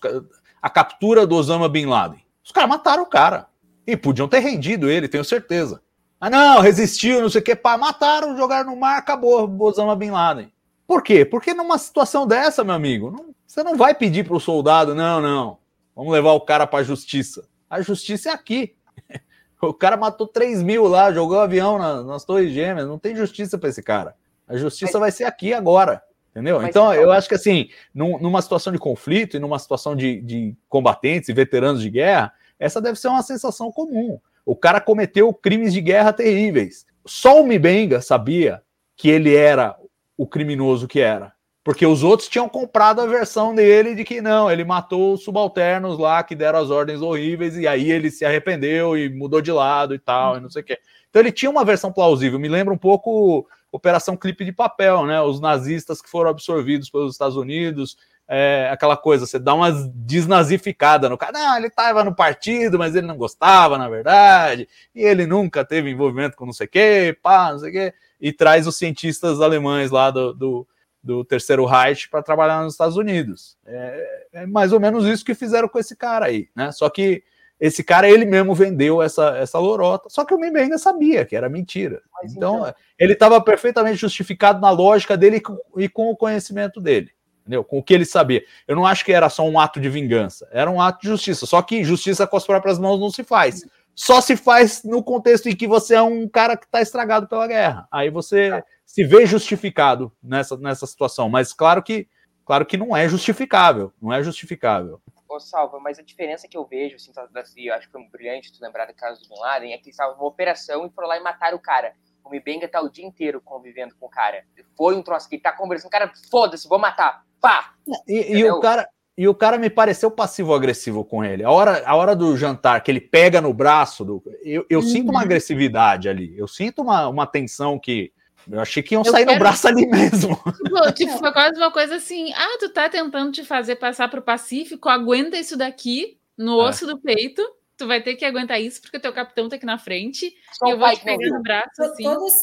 A 0.62 0.70
captura 0.70 1.28
do 1.28 1.36
Osama 1.36 1.68
Bin 1.68 1.88
Laden. 1.88 2.24
Os 2.44 2.52
caras 2.52 2.70
mataram 2.70 3.04
o 3.04 3.08
cara. 3.08 3.48
E 3.86 3.98
podiam 3.98 4.30
ter 4.30 4.40
rendido 4.40 4.90
ele, 4.90 5.10
tenho 5.10 5.26
certeza. 5.26 5.82
Ah, 6.22 6.30
não, 6.30 6.62
resistiu, 6.62 7.22
não 7.22 7.30
sei 7.30 7.42
o 7.42 7.44
que, 7.44 7.54
pá, 7.54 7.78
mataram, 7.78 8.38
jogaram 8.38 8.72
no 8.72 8.80
mar, 8.80 8.98
acabou 8.98 9.54
Osama 9.60 9.94
Bin 9.94 10.12
Laden. 10.12 10.53
Por 10.88 11.02
quê? 11.02 11.24
Porque 11.26 11.54
numa 11.54 11.78
situação 11.78 12.28
dessa, 12.28 12.64
meu 12.64 12.76
amigo, 12.76 13.10
não, 13.12 13.34
você 13.46 13.64
não 13.64 13.76
vai 13.78 13.94
pedir 13.96 14.26
para 14.26 14.36
o 14.36 14.40
soldado, 14.40 14.94
não, 14.94 15.22
não, 15.22 15.58
vamos 15.96 16.12
levar 16.12 16.34
o 16.34 16.42
cara 16.42 16.68
para 16.68 16.80
a 16.80 16.84
justiça. 16.84 17.48
A 17.70 17.82
justiça 17.82 18.30
é 18.30 18.34
aqui. 18.34 18.76
O 19.62 19.74
cara 19.74 19.96
matou 19.96 20.28
3 20.28 20.62
mil 20.62 20.84
lá, 20.88 21.14
jogou 21.14 21.40
avião 21.40 21.78
na, 21.78 22.04
nas 22.04 22.26
Torres 22.26 22.52
Gêmeas. 22.52 22.86
Não 22.86 23.00
tem 23.00 23.16
justiça 23.16 23.58
para 23.58 23.70
esse 23.70 23.82
cara. 23.82 24.14
A 24.46 24.58
justiça 24.58 24.92
Mas- 24.96 25.00
vai 25.00 25.12
ser 25.12 25.24
aqui 25.24 25.54
agora. 25.54 26.04
Entendeu? 26.32 26.58
Então, 26.58 26.92
então- 26.92 26.94
eu 26.94 27.14
acho 27.14 27.30
que 27.30 27.36
assim, 27.36 27.70
num- 27.96 28.20
numa 28.20 28.42
situação 28.42 28.74
de 28.74 28.78
conflito 28.78 29.38
e 29.38 29.40
numa 29.40 29.58
situação 29.58 29.96
de, 29.96 30.20
de 30.20 30.54
combatentes 30.68 31.30
e 31.30 31.34
veteranos 31.34 31.82
de 31.82 31.90
guerra, 31.90 32.34
essa 32.60 32.82
deve 32.82 33.00
ser 33.00 33.08
uma 33.08 33.22
sensação 33.24 33.72
comum. 33.72 34.20
O 34.46 34.54
cara 34.54 34.82
cometeu 34.82 35.34
crimes 35.34 35.72
de 35.72 35.80
guerra 35.80 36.12
terríveis. 36.12 36.86
Só 37.06 37.42
o 37.42 37.48
Mibenga 37.48 38.02
sabia 38.02 38.62
que 38.98 39.08
ele 39.10 39.34
era 39.34 39.78
o 40.24 40.28
criminoso 40.28 40.88
que 40.88 41.02
era. 41.02 41.34
Porque 41.64 41.86
os 41.86 42.04
outros 42.04 42.28
tinham 42.28 42.50
comprado 42.50 43.02
a 43.02 43.06
versão 43.06 43.54
dele 43.54 43.96
de 43.96 44.04
que 44.04 44.22
não, 44.22 44.50
ele 44.50 44.66
matou 44.66 45.14
os 45.14 45.24
subalternos 45.24 45.98
lá 45.98 46.24
que 46.24 46.36
deram 46.36 46.60
as 46.60 46.70
ordens 46.70 47.02
horríveis 47.02 47.58
e 47.58 47.68
aí 47.68 47.90
ele 47.92 48.10
se 48.10 48.26
arrependeu 48.26 48.98
e 48.98 49.10
mudou 49.10 49.42
de 49.42 49.52
lado 49.52 49.94
e 49.94 50.00
tal, 50.00 50.38
e 50.38 50.42
não 50.42 50.50
sei 50.50 50.62
o 50.62 50.66
quê. 50.66 50.80
Então 51.10 51.22
ele 51.22 51.32
tinha 51.32 51.52
uma 51.52 51.64
versão 51.64 51.92
plausível. 51.92 52.40
Me 52.40 52.50
lembra 52.50 52.74
um 52.74 52.78
pouco 52.78 53.48
Operação 53.72 54.18
Clipe 54.18 54.44
de 54.44 54.52
Papel, 54.52 55.06
né? 55.06 55.22
Os 55.22 55.40
nazistas 55.40 56.02
que 56.02 56.10
foram 56.10 56.30
absorvidos 56.30 56.90
pelos 56.90 57.14
Estados 57.14 57.38
Unidos, 57.38 57.98
é, 58.28 58.70
aquela 58.72 58.96
coisa, 58.96 59.26
você 59.26 59.38
dá 59.38 59.54
uma 59.54 59.72
desnazificada 59.94 61.10
no 61.10 61.18
cara. 61.18 61.32
Não, 61.34 61.58
ele 61.58 61.68
estava 61.68 62.04
no 62.04 62.16
partido, 62.16 62.80
mas 62.80 62.96
ele 62.96 63.08
não 63.08 63.18
gostava, 63.18 63.78
na 63.78 63.90
verdade, 63.90 64.68
e 64.96 65.02
ele 65.02 65.26
nunca 65.26 65.66
teve 65.66 65.90
envolvimento 65.90 66.38
com 66.38 66.46
não 66.46 66.54
sei 66.54 66.68
o 66.68 66.70
quê, 66.70 67.18
pá, 67.22 67.52
não 67.52 67.60
sei 67.60 67.70
o 67.70 67.74
quê, 67.74 67.94
e 68.20 68.32
traz 68.32 68.66
os 68.68 68.78
cientistas 68.78 69.42
alemães 69.42 69.92
lá 69.92 70.10
do, 70.10 70.34
do, 70.34 70.68
do 71.04 71.26
Terceiro 71.26 71.66
Reich 71.66 72.10
para 72.10 72.24
trabalhar 72.24 72.64
nos 72.64 72.74
Estados 72.74 72.98
Unidos. 72.98 73.58
É, 73.66 74.26
é 74.34 74.46
mais 74.46 74.72
ou 74.72 74.80
menos 74.80 75.06
isso 75.06 75.26
que 75.26 75.36
fizeram 75.36 75.68
com 75.68 75.78
esse 75.78 75.96
cara 75.96 76.28
aí, 76.28 76.48
né? 76.56 76.72
Só 76.72 76.90
que 76.90 77.24
esse 77.60 77.84
cara, 77.84 78.10
ele 78.10 78.26
mesmo 78.26 78.54
vendeu 78.54 79.02
essa, 79.02 79.38
essa 79.38 79.58
lorota, 79.60 80.10
só 80.10 80.26
que 80.26 80.34
o 80.34 80.40
Mimba 80.40 80.60
ainda 80.60 80.78
sabia 80.78 81.24
que 81.24 81.36
era 81.36 81.48
mentira. 81.48 82.02
Mas 82.14 82.36
Então, 82.36 82.60
então- 82.60 82.74
ele 82.98 83.14
estava 83.14 83.40
perfeitamente 83.42 83.98
justificado 83.98 84.60
na 84.60 84.70
lógica 84.70 85.16
dele 85.16 85.38
e 85.38 85.42
com, 85.42 85.58
e 85.78 85.88
com 85.88 86.10
o 86.10 86.16
conhecimento 86.18 86.82
dele. 86.82 87.12
Entendeu? 87.44 87.64
Com 87.64 87.80
o 87.80 87.84
que 87.84 87.94
ele 87.94 88.06
sabia. 88.06 88.44
Eu 88.66 88.76
não 88.76 88.86
acho 88.86 89.04
que 89.04 89.12
era 89.12 89.30
só 89.30 89.44
um 89.44 89.60
ato 89.60 89.80
de 89.80 89.90
vingança, 89.90 90.48
era 90.52 90.72
um 90.72 90.80
ato 90.80 91.02
de 91.02 91.10
justiça. 91.10 91.46
Só 91.46 91.62
que 91.62 91.84
justiça 91.84 92.26
com 92.26 92.38
as 92.38 92.46
próprias 92.46 92.80
mãos 92.80 93.00
não 93.00 93.12
se 93.12 93.24
faz. 93.24 93.66
Só 93.94 94.22
se 94.22 94.36
faz 94.36 94.84
no 94.84 95.04
contexto 95.04 95.48
em 95.48 95.56
que 95.56 95.68
você 95.68 95.96
é 95.96 96.02
um 96.02 96.28
cara 96.28 96.58
que 96.58 96.66
está 96.66 96.82
estragado 96.82 97.28
pela 97.28 97.46
guerra. 97.46 97.88
Aí 97.92 98.10
você 98.10 98.64
se 98.86 99.04
vê 99.04 99.26
justificado 99.26 100.12
nessa, 100.22 100.58
nessa 100.58 100.88
situação. 100.88 101.30
Mas 101.30 101.54
claro 101.54 101.84
que, 101.84 102.08
claro 102.46 102.66
que 102.66 102.78
não 102.78 102.96
é 102.96 103.08
justificável. 103.08 103.92
Não 104.02 104.12
é 104.12 104.24
justificável. 104.24 105.02
Ô, 105.28 105.40
Salva, 105.40 105.80
mas 105.80 106.00
a 106.00 106.04
diferença 106.04 106.48
que 106.48 106.58
eu 106.58 106.66
vejo, 106.66 106.96
assim, 106.96 107.12
eu 107.58 107.74
acho 107.74 107.88
que 107.88 107.92
foi 107.92 108.08
brilhante 108.08 108.54
tu 108.54 108.64
lembrar 108.64 108.86
do 108.86 108.94
caso 108.94 109.22
do 109.22 109.30
Bin 109.30 109.40
Laden, 109.40 109.74
é 109.74 109.78
que 109.78 109.86
eles 109.86 109.96
estavam 109.96 110.16
numa 110.16 110.28
operação 110.28 110.86
e 110.86 110.90
foram 110.92 111.08
lá 111.08 111.18
e 111.18 111.24
mataram 111.24 111.58
o 111.58 111.62
cara. 111.62 111.94
O 112.24 112.30
Mibenga 112.30 112.68
tá 112.68 112.82
o 112.82 112.90
dia 112.90 113.06
inteiro 113.06 113.42
convivendo 113.42 113.96
com 114.00 114.06
o 114.06 114.10
cara. 114.10 114.46
Foi 114.78 114.96
um 114.96 115.02
troço 115.02 115.28
que 115.28 115.36
ele 115.36 115.42
tá 115.42 115.52
conversando, 115.52 115.92
cara, 115.92 116.12
foda-se, 116.32 116.68
vou 116.68 116.80
matar. 116.80 117.26
Pá! 117.44 117.74
E, 118.08 118.38
e 118.38 118.50
o 118.50 118.60
cara, 118.62 118.88
e 119.18 119.28
o 119.28 119.36
cara 119.36 119.58
me 119.58 119.70
pareceu 119.70 120.10
passivo-agressivo 120.10 121.04
com 121.04 121.24
ele. 121.24 121.44
A 121.44 121.52
hora, 121.52 121.84
a 121.86 121.96
hora 121.96 122.16
do 122.16 122.36
jantar, 122.38 122.82
que 122.82 122.90
ele 122.90 123.02
pega 123.02 123.42
no 123.42 123.54
braço, 123.54 124.06
do, 124.06 124.24
eu, 124.42 124.66
eu 124.70 124.82
sinto 124.82 125.10
uma 125.10 125.20
Uhum. 125.20 125.26
agressividade 125.26 126.08
ali. 126.08 126.34
Eu 126.38 126.48
sinto 126.48 126.82
uma, 126.82 127.08
uma 127.10 127.28
tensão 127.28 127.78
que. 127.78 128.12
Eu 128.50 128.60
achei 128.60 128.82
que 128.84 128.96
iam 128.96 129.04
Eu 129.06 129.12
sair 129.12 129.24
no 129.26 129.32
quero- 129.34 129.40
braço 129.40 129.68
ali 129.68 129.86
mesmo. 129.86 130.36
Tipo, 130.64 130.92
tipo, 130.94 131.18
foi 131.20 131.32
quase 131.34 131.58
uma 131.58 131.72
coisa 131.72 131.96
assim: 131.98 132.32
ah, 132.34 132.58
tu 132.60 132.70
tá 132.70 132.90
tentando 132.90 133.32
te 133.32 133.44
fazer 133.44 133.76
passar 133.76 134.10
pro 134.10 134.22
Pacífico, 134.22 134.88
aguenta 134.90 135.38
isso 135.38 135.58
daqui 135.58 136.18
no 136.38 136.60
É. 136.62 136.70
osso 136.70 136.88
do 136.88 136.98
peito. 137.00 137.42
Tu 137.78 137.88
vai 137.88 138.02
ter 138.02 138.16
que 138.16 138.24
aguentar 138.24 138.62
isso 138.62 138.82
porque 138.82 139.00
teu 139.00 139.12
capitão 139.12 139.50
tá 139.50 139.56
aqui 139.58 139.66
na 139.66 139.78
frente. 139.78 140.34
Só 140.54 140.68
e 140.68 140.72
eu 140.72 140.78
o 140.78 140.80
vou 140.80 140.90
te 140.90 141.04
pegar 141.04 141.30
no 141.30 141.42
braço 141.42 141.82
assim. 141.84 142.04
Todas, 142.04 142.34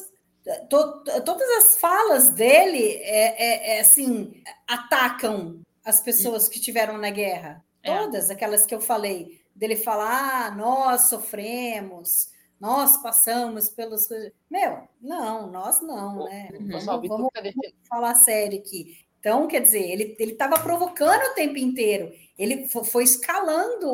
to- 0.68 1.02
todas 1.24 1.48
as 1.58 1.78
falas 1.78 2.30
dele 2.30 2.94
é, 3.02 3.74
é- 3.74 3.76
é, 3.76 3.80
assim 3.80 4.42
atacam 4.66 5.60
as 5.84 6.00
pessoas 6.00 6.48
que 6.48 6.60
tiveram 6.60 6.96
na 6.98 7.10
guerra. 7.10 7.64
É. 7.82 7.96
Todas 7.98 8.30
aquelas 8.30 8.66
que 8.66 8.74
eu 8.74 8.80
falei 8.80 9.40
dele 9.54 9.76
falar, 9.76 10.46
ah, 10.46 10.50
nós 10.50 11.08
sofremos, 11.08 12.30
nós 12.60 12.96
passamos 13.02 13.68
pelos 13.70 14.06
meu, 14.50 14.88
não, 15.00 15.50
nós 15.50 15.80
não, 15.80 16.24
né? 16.24 16.48
Uhum. 16.52 16.68
Vamos, 16.68 17.28
falar 17.88 18.14
sério 18.16 18.58
aqui. 18.58 18.98
Então, 19.18 19.46
quer 19.46 19.60
dizer, 19.60 19.82
ele 19.82 20.16
ele 20.18 20.32
estava 20.32 20.58
provocando 20.58 21.22
o 21.30 21.34
tempo 21.34 21.58
inteiro. 21.58 22.10
Ele 22.38 22.66
fo- 22.68 22.84
foi 22.84 23.04
escalando 23.04 23.86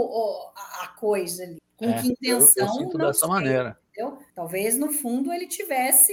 a, 0.55 0.85
coisa 0.98 1.43
ali. 1.43 1.60
Com 1.77 1.90
É, 1.90 2.01
que 2.01 2.09
intenção? 2.09 2.64
eu, 2.64 2.66
eu 2.66 2.74
sinto 2.74 2.98
dessa 2.98 3.12
sei 3.20 3.28
maneira. 3.28 3.78
Entendeu? 3.97 4.18
Talvez 4.35 4.78
no 4.78 4.93
fundo 4.93 5.32
ele 5.32 5.47
tivesse, 5.47 6.12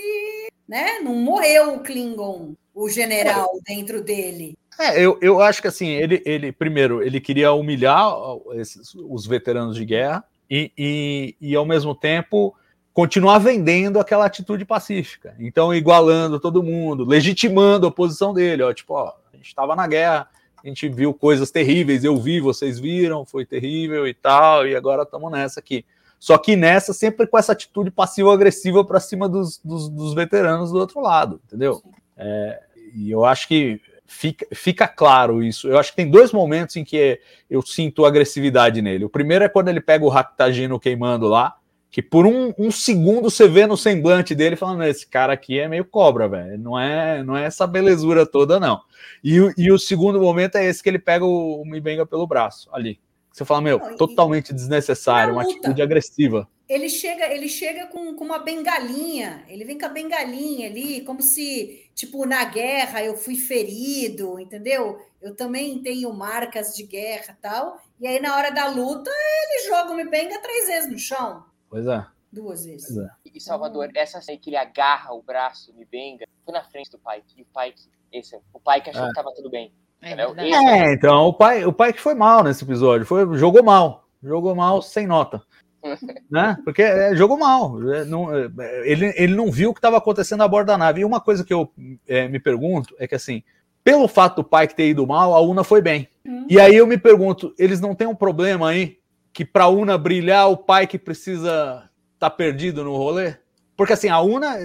né? 0.67 0.99
Não 0.99 1.13
morreu 1.15 1.75
o 1.75 1.79
Klingon, 1.81 2.53
o 2.73 2.89
general 2.89 3.49
dentro 3.67 4.01
dele. 4.01 4.57
É, 4.79 4.99
eu, 4.99 5.19
eu 5.21 5.39
acho 5.41 5.61
que 5.61 5.67
assim, 5.67 5.89
ele, 5.89 6.21
ele 6.25 6.51
primeiro, 6.51 7.03
ele 7.03 7.19
queria 7.19 7.51
humilhar 7.53 8.11
esses- 8.53 8.95
os 8.95 9.27
veteranos 9.27 9.75
de 9.75 9.85
guerra 9.85 10.23
e, 10.49 10.71
e, 10.75 11.35
e, 11.39 11.55
ao 11.55 11.65
mesmo 11.65 11.93
tempo, 11.93 12.55
continuar 12.91 13.37
vendendo 13.37 13.99
aquela 13.99 14.25
atitude 14.25 14.65
pacífica. 14.65 15.35
Então, 15.39 15.73
igualando 15.73 16.39
todo 16.39 16.63
mundo, 16.63 17.05
legitimando 17.05 17.85
a 17.85 17.91
posição 17.91 18.33
dele. 18.33 18.63
Ó, 18.63 18.73
tipo, 18.73 18.93
ó, 18.93 19.13
a 19.31 19.35
gente 19.37 19.47
estava 19.47 19.75
na 19.75 19.85
guerra, 19.85 20.27
a 20.63 20.67
gente 20.67 20.89
viu 20.89 21.13
coisas 21.13 21.51
terríveis, 21.51 22.03
eu 22.03 22.17
vi, 22.17 22.39
vocês 22.39 22.79
viram, 22.79 23.25
foi 23.25 23.45
terrível 23.45 24.07
e 24.07 24.13
tal, 24.13 24.67
e 24.67 24.75
agora 24.75 25.03
estamos 25.03 25.31
nessa 25.31 25.59
aqui. 25.59 25.85
Só 26.23 26.37
que 26.37 26.55
nessa, 26.55 26.93
sempre 26.93 27.27
com 27.27 27.37
essa 27.37 27.51
atitude 27.51 27.91
passivo-agressiva 27.91 28.85
para 28.85 28.97
cima 29.01 29.27
dos, 29.27 29.57
dos, 29.57 29.89
dos 29.89 30.13
veteranos 30.13 30.71
do 30.71 30.77
outro 30.79 31.01
lado, 31.01 31.41
entendeu? 31.45 31.83
É, 32.15 32.61
e 32.95 33.11
eu 33.11 33.25
acho 33.25 33.45
que 33.45 33.81
fica, 34.05 34.47
fica 34.53 34.87
claro 34.87 35.43
isso. 35.43 35.67
Eu 35.67 35.77
acho 35.77 35.89
que 35.89 35.97
tem 35.97 36.09
dois 36.09 36.31
momentos 36.31 36.77
em 36.77 36.85
que 36.85 37.19
eu 37.49 37.61
sinto 37.61 38.05
agressividade 38.05 38.81
nele. 38.81 39.03
O 39.03 39.09
primeiro 39.09 39.43
é 39.43 39.49
quando 39.49 39.67
ele 39.67 39.81
pega 39.81 40.05
o 40.05 40.07
Ractagino 40.07 40.79
queimando 40.79 41.27
lá, 41.27 41.57
que 41.91 42.01
por 42.01 42.25
um, 42.25 42.53
um 42.57 42.71
segundo 42.71 43.29
você 43.29 43.45
vê 43.45 43.67
no 43.67 43.75
semblante 43.75 44.33
dele 44.33 44.55
falando: 44.55 44.81
esse 44.85 45.05
cara 45.05 45.33
aqui 45.33 45.59
é 45.59 45.67
meio 45.67 45.83
cobra, 45.83 46.29
velho. 46.29 46.57
Não 46.57 46.79
é, 46.79 47.21
não 47.21 47.35
é 47.35 47.43
essa 47.43 47.67
belezura 47.67 48.25
toda, 48.25 48.61
não. 48.61 48.79
E, 49.21 49.41
o- 49.41 49.53
e 49.57 49.69
o 49.73 49.77
segundo 49.77 50.21
momento 50.21 50.55
é 50.55 50.63
esse 50.63 50.81
que 50.81 50.87
ele 50.87 50.99
pega 50.99 51.25
o, 51.25 51.61
o 51.61 51.65
Mibenga 51.65 52.05
pelo 52.05 52.25
braço 52.25 52.69
ali. 52.71 52.97
Você 53.33 53.43
fala, 53.43 53.61
meu, 53.61 53.79
Não, 53.79 53.91
e- 53.93 53.97
totalmente 53.97 54.53
desnecessário, 54.53 55.33
Na 55.33 55.39
uma 55.39 55.43
atitude 55.49 55.81
agressiva. 55.81 56.47
Ele 56.69 56.87
chega, 56.87 57.25
ele 57.33 57.49
chega 57.49 57.87
com, 57.87 58.15
com 58.15 58.23
uma 58.23 58.37
bengalinha, 58.39 59.43
ele 59.47 59.65
vem 59.65 59.77
com 59.77 59.85
a 59.87 59.89
bengalinha 59.89 60.67
ali, 60.69 61.01
como 61.03 61.21
se, 61.21 61.89
tipo, 61.95 62.25
na 62.27 62.45
guerra 62.45 63.03
eu 63.03 63.17
fui 63.17 63.35
ferido, 63.35 64.39
entendeu? 64.39 65.01
Eu 65.19 65.35
também 65.35 65.81
tenho 65.81 66.13
marcas 66.13 66.75
de 66.75 66.83
guerra 66.83 67.33
e 67.37 67.41
tal. 67.41 67.81
E 67.99 68.07
aí, 68.07 68.19
na 68.21 68.35
hora 68.35 68.51
da 68.51 68.67
luta, 68.67 69.09
ele 69.11 69.67
joga 69.67 69.91
o 69.91 69.95
Mibenga 69.95 70.39
três 70.39 70.67
vezes 70.67 70.91
no 70.91 70.99
chão. 70.99 71.43
Pois 71.69 71.87
é. 71.87 72.05
Duas 72.31 72.65
vezes. 72.65 72.93
Pois 72.93 73.05
é. 73.05 73.09
E 73.33 73.39
Salvador, 73.41 73.89
essa 73.95 74.21
cena 74.21 74.37
que 74.37 74.49
ele 74.51 74.57
agarra 74.57 75.11
o 75.13 75.21
braço 75.23 75.71
do 75.71 75.77
Mibenga, 75.79 76.25
foi 76.45 76.53
na 76.53 76.63
frente 76.63 76.89
do 76.91 76.99
Pike. 76.99 77.33
E 77.37 77.41
o 77.41 77.45
Pike, 77.45 77.89
esse, 78.11 78.35
o 78.53 78.59
Pike 78.59 78.89
achou 78.91 79.05
É. 79.05 79.07
que 79.09 79.13
tava 79.15 79.33
tudo 79.33 79.49
bem. 79.49 79.73
É 80.03 80.15
É, 80.53 80.93
então, 80.93 81.27
o 81.27 81.33
pai, 81.33 81.65
o 81.65 81.73
pai 81.73 81.93
que 81.93 82.01
foi 82.01 82.13
mal 82.13 82.43
nesse 82.43 82.63
episódio, 82.63 83.05
foi, 83.05 83.37
jogou 83.37 83.63
mal, 83.63 84.07
jogou 84.21 84.53
mal 84.53 84.81
sem 84.81 85.07
nota. 85.07 85.41
né? 86.29 86.57
Porque 86.63 86.81
é, 86.81 87.15
jogou 87.15 87.37
mal. 87.37 87.91
é, 87.91 88.05
não- 88.05 88.33
é, 88.33 88.49
ele, 88.85 89.13
ele 89.17 89.35
não 89.35 89.51
viu 89.51 89.69
o 89.69 89.73
que 89.73 89.79
estava 89.79 89.97
acontecendo 89.97 90.43
a 90.43 90.47
bordo 90.47 90.67
da 90.67 90.77
nave. 90.77 91.01
E 91.01 91.05
uma 91.05 91.19
coisa 91.19 91.43
que 91.43 91.53
eu 91.53 91.71
é, 92.07 92.27
me 92.27 92.39
pergunto 92.39 92.95
é 92.99 93.07
que, 93.07 93.15
assim, 93.15 93.43
pelo 93.83 94.07
fato 94.07 94.37
do 94.37 94.43
pai 94.43 94.67
ter 94.67 94.87
ido 94.87 95.05
mal, 95.05 95.33
a 95.33 95.41
Una 95.41 95.63
foi 95.63 95.81
bem. 95.81 96.07
Hum. 96.25 96.45
E 96.49 96.59
aí 96.59 96.75
eu 96.75 96.87
me 96.87 96.97
pergunto, 96.97 97.53
eles 97.57 97.81
não 97.81 97.93
têm 97.93 98.07
um 98.07 98.15
problema 98.15 98.69
aí 98.69 98.97
que 99.33 99.43
para 99.43 99.65
a 99.65 99.69
Una 99.69 99.97
brilhar, 99.97 100.49
o 100.49 100.57
pai 100.57 100.87
que 100.87 100.97
precisa 100.97 101.89
estar 102.13 102.29
perdido 102.29 102.83
no 102.83 102.95
rolê? 102.95 103.35
Porque 103.83 103.91
assim, 103.91 104.07
a 104.07 104.21
Una 104.21 104.55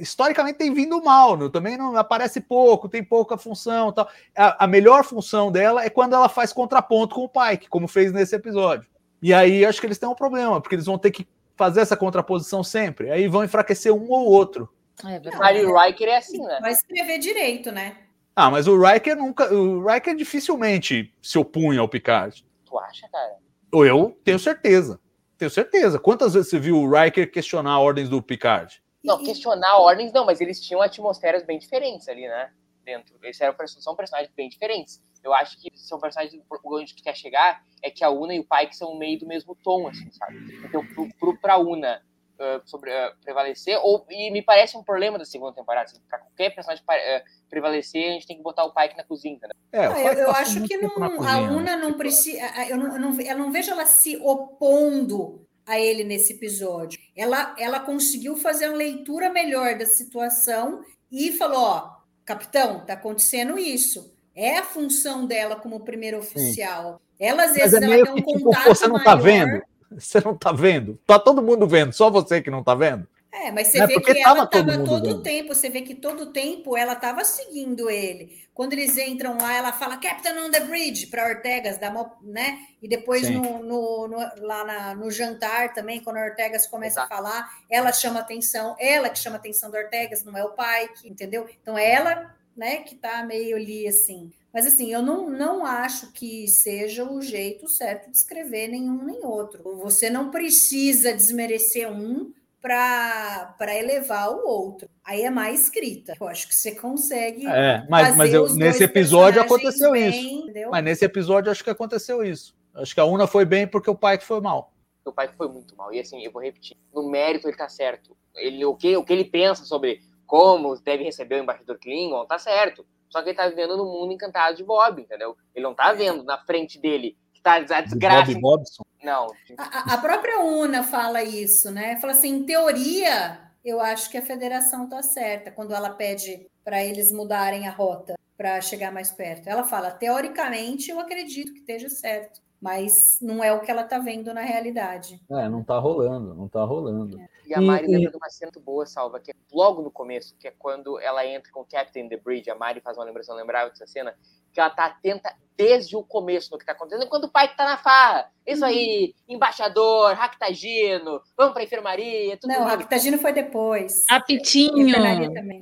historicamente 0.00 0.56
tem 0.56 0.72
vindo 0.72 1.02
mal, 1.02 1.36
não- 1.36 1.50
também 1.50 1.76
não 1.76 1.96
aparece 1.96 2.40
pouco, 2.40 2.88
tem 2.88 3.02
pouca 3.02 3.36
função, 3.36 3.88
e 3.88 3.92
tal. 3.92 4.08
A, 4.36 4.64
a 4.64 4.66
melhor 4.68 5.02
função 5.02 5.50
dela 5.50 5.84
é 5.84 5.90
quando 5.90 6.12
ela 6.14 6.28
faz 6.28 6.52
contraponto 6.52 7.16
com 7.16 7.24
o 7.24 7.28
Pike, 7.28 7.68
como 7.68 7.88
fez 7.88 8.12
nesse 8.12 8.36
episódio. 8.36 8.88
E 9.20 9.34
aí 9.34 9.66
acho 9.66 9.80
que 9.80 9.86
eles 9.88 9.98
têm 9.98 10.08
um 10.08 10.14
problema, 10.14 10.60
porque 10.60 10.76
eles 10.76 10.86
vão 10.86 10.96
ter 10.96 11.10
que 11.10 11.26
fazer 11.56 11.80
essa 11.80 11.96
contraposição 11.96 12.62
sempre. 12.62 13.10
Aí 13.10 13.26
vão 13.26 13.42
enfraquecer 13.42 13.92
um 13.92 14.08
ou 14.12 14.26
outro. 14.26 14.68
É 15.04 15.18
verdade. 15.18 15.42
Harry 15.42 15.66
Riker 15.66 16.08
é 16.08 16.16
assim, 16.18 16.40
né? 16.40 16.58
Vai 16.60 16.70
escrever 16.70 17.18
direito, 17.18 17.72
né? 17.72 17.96
Ah, 18.36 18.48
mas 18.48 18.68
o 18.68 18.80
Riker 18.80 19.16
nunca, 19.16 19.52
o 19.52 19.84
Riker 19.84 20.14
dificilmente 20.14 21.12
se 21.20 21.36
opunha 21.36 21.80
ao 21.80 21.88
Picard. 21.88 22.46
Tu 22.64 22.78
acha, 22.78 23.08
cara? 23.08 23.38
Ou 23.72 23.84
eu 23.84 24.16
tenho 24.22 24.38
certeza. 24.38 25.00
Tenho 25.38 25.50
certeza. 25.50 25.98
Quantas 25.98 26.34
vezes 26.34 26.50
você 26.50 26.58
viu 26.58 26.76
o 26.76 26.90
Riker 26.90 27.30
questionar 27.30 27.80
ordens 27.80 28.08
do 28.08 28.20
Picard? 28.20 28.82
Não, 29.02 29.22
questionar 29.22 29.78
ordens 29.78 30.12
não, 30.12 30.26
mas 30.26 30.40
eles 30.40 30.60
tinham 30.60 30.82
atmosferas 30.82 31.44
bem 31.44 31.58
diferentes 31.58 32.08
ali, 32.08 32.26
né? 32.26 32.50
dentro. 32.88 33.14
Eles 33.22 33.38
eram, 33.40 33.54
são 33.66 33.94
personagens 33.94 34.32
bem 34.34 34.48
diferentes. 34.48 35.02
Eu 35.22 35.34
acho 35.34 35.60
que 35.60 35.70
são 35.76 36.00
personagens 36.00 36.40
onde 36.64 36.94
tu 36.94 37.02
quer 37.02 37.14
chegar 37.14 37.62
é 37.82 37.90
que 37.90 38.02
a 38.02 38.08
Una 38.08 38.34
e 38.34 38.40
o 38.40 38.44
Pike 38.44 38.74
são 38.74 38.96
meio 38.96 39.18
do 39.18 39.26
mesmo 39.26 39.54
tom, 39.62 39.88
assim, 39.88 40.10
sabe? 40.12 40.38
Então, 40.64 40.86
pro, 40.86 41.08
pro, 41.18 41.36
pra 41.38 41.58
Una 41.58 42.02
uh, 42.38 42.62
sobre, 42.64 42.90
uh, 42.90 43.12
prevalecer, 43.22 43.78
ou, 43.82 44.06
e 44.10 44.30
me 44.30 44.42
parece 44.42 44.76
um 44.76 44.82
problema 44.82 45.18
da 45.18 45.24
segunda 45.24 45.52
temporada, 45.52 45.90
assim, 45.90 46.00
pra 46.08 46.18
qualquer 46.18 46.54
personagem 46.54 46.82
uh, 46.82 47.48
prevalecer, 47.50 48.08
a 48.08 48.12
gente 48.12 48.26
tem 48.26 48.36
que 48.36 48.42
botar 48.42 48.64
o 48.64 48.72
Pike 48.72 48.96
na 48.96 49.04
cozinha, 49.04 49.38
né? 49.42 49.50
É, 49.72 49.86
eu, 49.86 50.12
eu 50.12 50.30
acho 50.30 50.62
que 50.62 50.76
não, 50.76 50.90
a 50.96 51.40
né? 51.40 51.50
Una 51.50 51.76
não 51.76 51.94
precisa, 51.94 52.38
eu 52.68 52.76
não, 52.76 52.94
eu, 52.94 53.00
não, 53.00 53.20
eu 53.20 53.38
não 53.38 53.52
vejo 53.52 53.70
ela 53.70 53.84
se 53.84 54.16
opondo 54.16 55.46
a 55.66 55.78
ele 55.78 56.02
nesse 56.02 56.32
episódio. 56.32 56.98
Ela, 57.14 57.54
ela 57.58 57.80
conseguiu 57.80 58.36
fazer 58.36 58.68
uma 58.68 58.78
leitura 58.78 59.30
melhor 59.30 59.76
da 59.76 59.84
situação 59.84 60.82
e 61.12 61.32
falou: 61.32 61.60
ó, 61.60 61.90
capitão, 62.24 62.84
tá 62.86 62.94
acontecendo 62.94 63.58
isso. 63.58 64.14
É 64.34 64.56
a 64.58 64.64
função 64.64 65.26
dela 65.26 65.56
como 65.56 65.80
primeiro 65.80 66.18
oficial. 66.18 66.94
Sim. 66.94 67.26
Ela 67.26 67.44
às 67.44 67.54
vezes 67.54 67.74
é 67.74 67.84
ela 67.84 68.04
tem 68.04 68.12
um 68.12 68.16
que, 68.16 68.32
tipo, 68.32 68.52
você 68.64 68.86
não 68.86 69.02
tá 69.02 69.04
maior. 69.04 69.16
tá 69.16 69.16
vendo? 69.16 69.62
Você 69.98 70.20
não 70.20 70.36
tá 70.36 70.52
vendo? 70.52 70.98
Tá 71.06 71.18
todo 71.18 71.42
mundo 71.42 71.66
vendo, 71.66 71.92
só 71.92 72.10
você 72.10 72.42
que 72.42 72.50
não 72.50 72.62
tá 72.62 72.74
vendo? 72.74 73.06
É, 73.30 73.50
mas 73.52 73.68
você 73.68 73.80
é 73.80 73.86
vê 73.86 74.00
que 74.00 74.10
ela 74.10 74.44
estava 74.44 74.84
todo 74.84 75.10
o 75.10 75.22
tempo, 75.22 75.54
você 75.54 75.68
vê 75.68 75.82
que 75.82 75.94
todo 75.94 76.22
o 76.22 76.32
tempo 76.32 76.76
ela 76.76 76.94
estava 76.94 77.24
seguindo 77.24 77.90
ele. 77.90 78.42
Quando 78.54 78.72
eles 78.72 78.96
entram 78.96 79.36
lá, 79.40 79.54
ela 79.54 79.72
fala 79.72 79.98
Captain 79.98 80.36
on 80.38 80.50
the 80.50 80.60
Bridge 80.60 81.06
para 81.06 81.28
Ortegas, 81.28 81.78
dá 81.78 81.90
uma, 81.90 82.16
né? 82.22 82.58
E 82.82 82.88
depois 82.88 83.28
no, 83.28 83.62
no, 83.62 84.08
no, 84.08 84.18
lá 84.40 84.64
na, 84.64 84.94
no 84.94 85.10
jantar 85.10 85.74
também, 85.74 86.00
quando 86.00 86.16
a 86.16 86.24
Ortegas 86.24 86.66
começa 86.66 87.00
Exato. 87.00 87.12
a 87.12 87.16
falar, 87.16 87.50
ela 87.70 87.92
chama 87.92 88.20
atenção, 88.20 88.74
ela 88.80 89.10
que 89.10 89.18
chama 89.18 89.36
atenção 89.36 89.70
do 89.70 89.76
Ortegas, 89.76 90.24
não 90.24 90.36
é 90.36 90.42
o 90.42 90.54
pai, 90.54 90.88
entendeu? 91.04 91.46
Então 91.62 91.76
é 91.76 91.90
ela, 91.90 92.34
né, 92.56 92.78
que 92.78 92.94
tá 92.94 93.22
meio 93.24 93.56
ali 93.56 93.86
assim. 93.86 94.32
Mas 94.58 94.66
assim, 94.66 94.92
eu 94.92 95.00
não, 95.00 95.30
não 95.30 95.64
acho 95.64 96.10
que 96.10 96.48
seja 96.48 97.08
o 97.08 97.22
jeito 97.22 97.68
certo 97.68 98.10
de 98.10 98.16
escrever 98.16 98.66
nenhum 98.66 99.04
nem 99.04 99.24
outro. 99.24 99.62
Você 99.76 100.10
não 100.10 100.32
precisa 100.32 101.14
desmerecer 101.14 101.88
um 101.88 102.32
para 102.60 103.54
elevar 103.78 104.30
o 104.30 104.44
outro. 104.44 104.90
Aí 105.04 105.22
é 105.22 105.30
mais 105.30 105.62
escrita. 105.62 106.14
Eu 106.20 106.26
acho 106.26 106.48
que 106.48 106.56
você 106.56 106.74
consegue. 106.74 107.46
É, 107.46 107.86
mas, 107.88 108.16
mas 108.16 108.34
eu, 108.34 108.52
nesse 108.52 108.82
episódio 108.82 109.40
aconteceu 109.40 109.92
bem, 109.92 110.08
isso. 110.08 110.42
Entendeu? 110.42 110.70
Mas 110.72 110.82
nesse 110.82 111.04
episódio 111.04 111.52
acho 111.52 111.62
que 111.62 111.70
aconteceu 111.70 112.24
isso. 112.24 112.52
Acho 112.74 112.92
que 112.92 113.00
a 113.00 113.04
Una 113.04 113.28
foi 113.28 113.44
bem 113.44 113.64
porque 113.64 113.88
o 113.88 113.94
pai 113.94 114.18
que 114.18 114.24
foi 114.24 114.40
mal. 114.40 114.72
O 115.04 115.12
pai 115.12 115.30
foi 115.38 115.46
muito 115.46 115.76
mal. 115.76 115.94
E 115.94 116.00
assim, 116.00 116.20
eu 116.24 116.32
vou 116.32 116.42
repetir. 116.42 116.76
No 116.92 117.08
mérito 117.08 117.46
ele 117.46 117.56
tá 117.56 117.68
certo. 117.68 118.16
Ele, 118.34 118.64
o, 118.64 118.74
que, 118.74 118.96
o 118.96 119.04
que 119.04 119.12
ele 119.12 119.24
pensa 119.24 119.64
sobre 119.64 120.00
como 120.26 120.74
deve 120.80 121.04
receber 121.04 121.36
o 121.36 121.44
embaixador 121.44 121.78
Klingon, 121.78 122.26
tá 122.26 122.40
certo. 122.40 122.84
Só 123.10 123.22
que 123.22 123.30
ele 123.30 123.36
tá 123.36 123.48
vivendo 123.48 123.76
no 123.76 123.84
mundo 123.84 124.12
encantado 124.12 124.56
de 124.56 124.64
Bob, 124.64 125.02
entendeu? 125.02 125.36
Ele 125.54 125.64
não 125.64 125.74
tá 125.74 125.92
vendo 125.92 126.22
na 126.24 126.38
frente 126.38 126.78
dele 126.78 127.16
que 127.32 127.40
tá 127.40 127.54
a 127.54 127.80
desgraça. 127.80 128.32
Bob 128.32 128.40
Bobson. 128.40 128.82
Não. 129.02 129.28
A, 129.56 129.94
a, 129.94 129.98
própria 129.98 130.40
UNA 130.40 130.82
fala 130.82 131.22
isso, 131.22 131.70
né? 131.70 131.96
Fala 132.00 132.12
assim, 132.12 132.30
em 132.30 132.44
teoria, 132.44 133.40
eu 133.64 133.80
acho 133.80 134.10
que 134.10 134.18
a 134.18 134.22
federação 134.22 134.84
está 134.84 135.02
certa 135.02 135.50
quando 135.50 135.72
ela 135.72 135.90
pede 135.90 136.46
para 136.64 136.84
eles 136.84 137.12
mudarem 137.12 137.66
a 137.66 137.70
rota 137.70 138.18
para 138.36 138.60
chegar 138.60 138.92
mais 138.92 139.10
perto. 139.10 139.48
Ela 139.48 139.64
fala, 139.64 139.90
teoricamente, 139.90 140.90
eu 140.90 141.00
acredito 141.00 141.52
que 141.52 141.60
esteja 141.60 141.88
certo, 141.88 142.40
mas 142.60 143.18
não 143.22 143.42
é 143.42 143.52
o 143.52 143.60
que 143.60 143.70
ela 143.70 143.82
está 143.82 143.98
vendo 143.98 144.34
na 144.34 144.40
realidade. 144.40 145.20
É, 145.30 145.48
não 145.48 145.60
está 145.60 145.78
rolando, 145.78 146.34
não 146.34 146.46
está 146.46 146.64
rolando. 146.64 147.20
É. 147.20 147.28
E 147.46 147.54
a 147.54 147.60
Mari 147.60 147.86
e, 147.86 147.90
lembra 147.90 148.10
de 148.10 148.16
uma 148.16 148.28
cena 148.28 148.50
muito 148.52 148.64
boa, 148.64 148.84
Salva, 148.84 149.20
que 149.20 149.30
é 149.30 149.34
logo 149.52 149.80
no 149.80 149.90
começo, 149.90 150.36
que 150.38 150.48
é 150.48 150.52
quando 150.58 151.00
ela 151.00 151.24
entra 151.24 151.50
com 151.52 151.60
o 151.60 151.64
Captain 151.64 152.08
The 152.08 152.16
Bridge, 152.16 152.50
a 152.50 152.54
Mari 152.54 152.80
faz 152.80 152.98
uma 152.98 153.04
lembrança, 153.04 153.32
lembrável 153.32 153.70
dessa 153.70 153.86
cena, 153.86 154.14
que 154.52 154.60
ela 154.60 154.70
tá 154.70 154.86
atenta 154.86 155.32
desde 155.56 155.96
o 155.96 156.02
começo 156.02 156.50
no 156.52 156.58
que 156.58 156.64
tá 156.64 156.72
acontecendo, 156.72 157.04
enquanto 157.04 157.24
o 157.24 157.30
pai 157.30 157.52
tá 157.54 157.64
na 157.64 157.76
farra. 157.76 158.30
Isso 158.46 158.64
aí, 158.64 159.14
embaixador, 159.28 160.14
Ractagino, 160.14 161.20
vamos 161.36 161.52
pra 161.52 161.62
enfermaria. 161.62 162.36
Tudo 162.36 162.52
Não, 162.52 162.62
o 162.62 162.64
Ractagino 162.64 163.18
foi 163.18 163.32
depois. 163.32 164.04
Apitinho. 164.08 164.96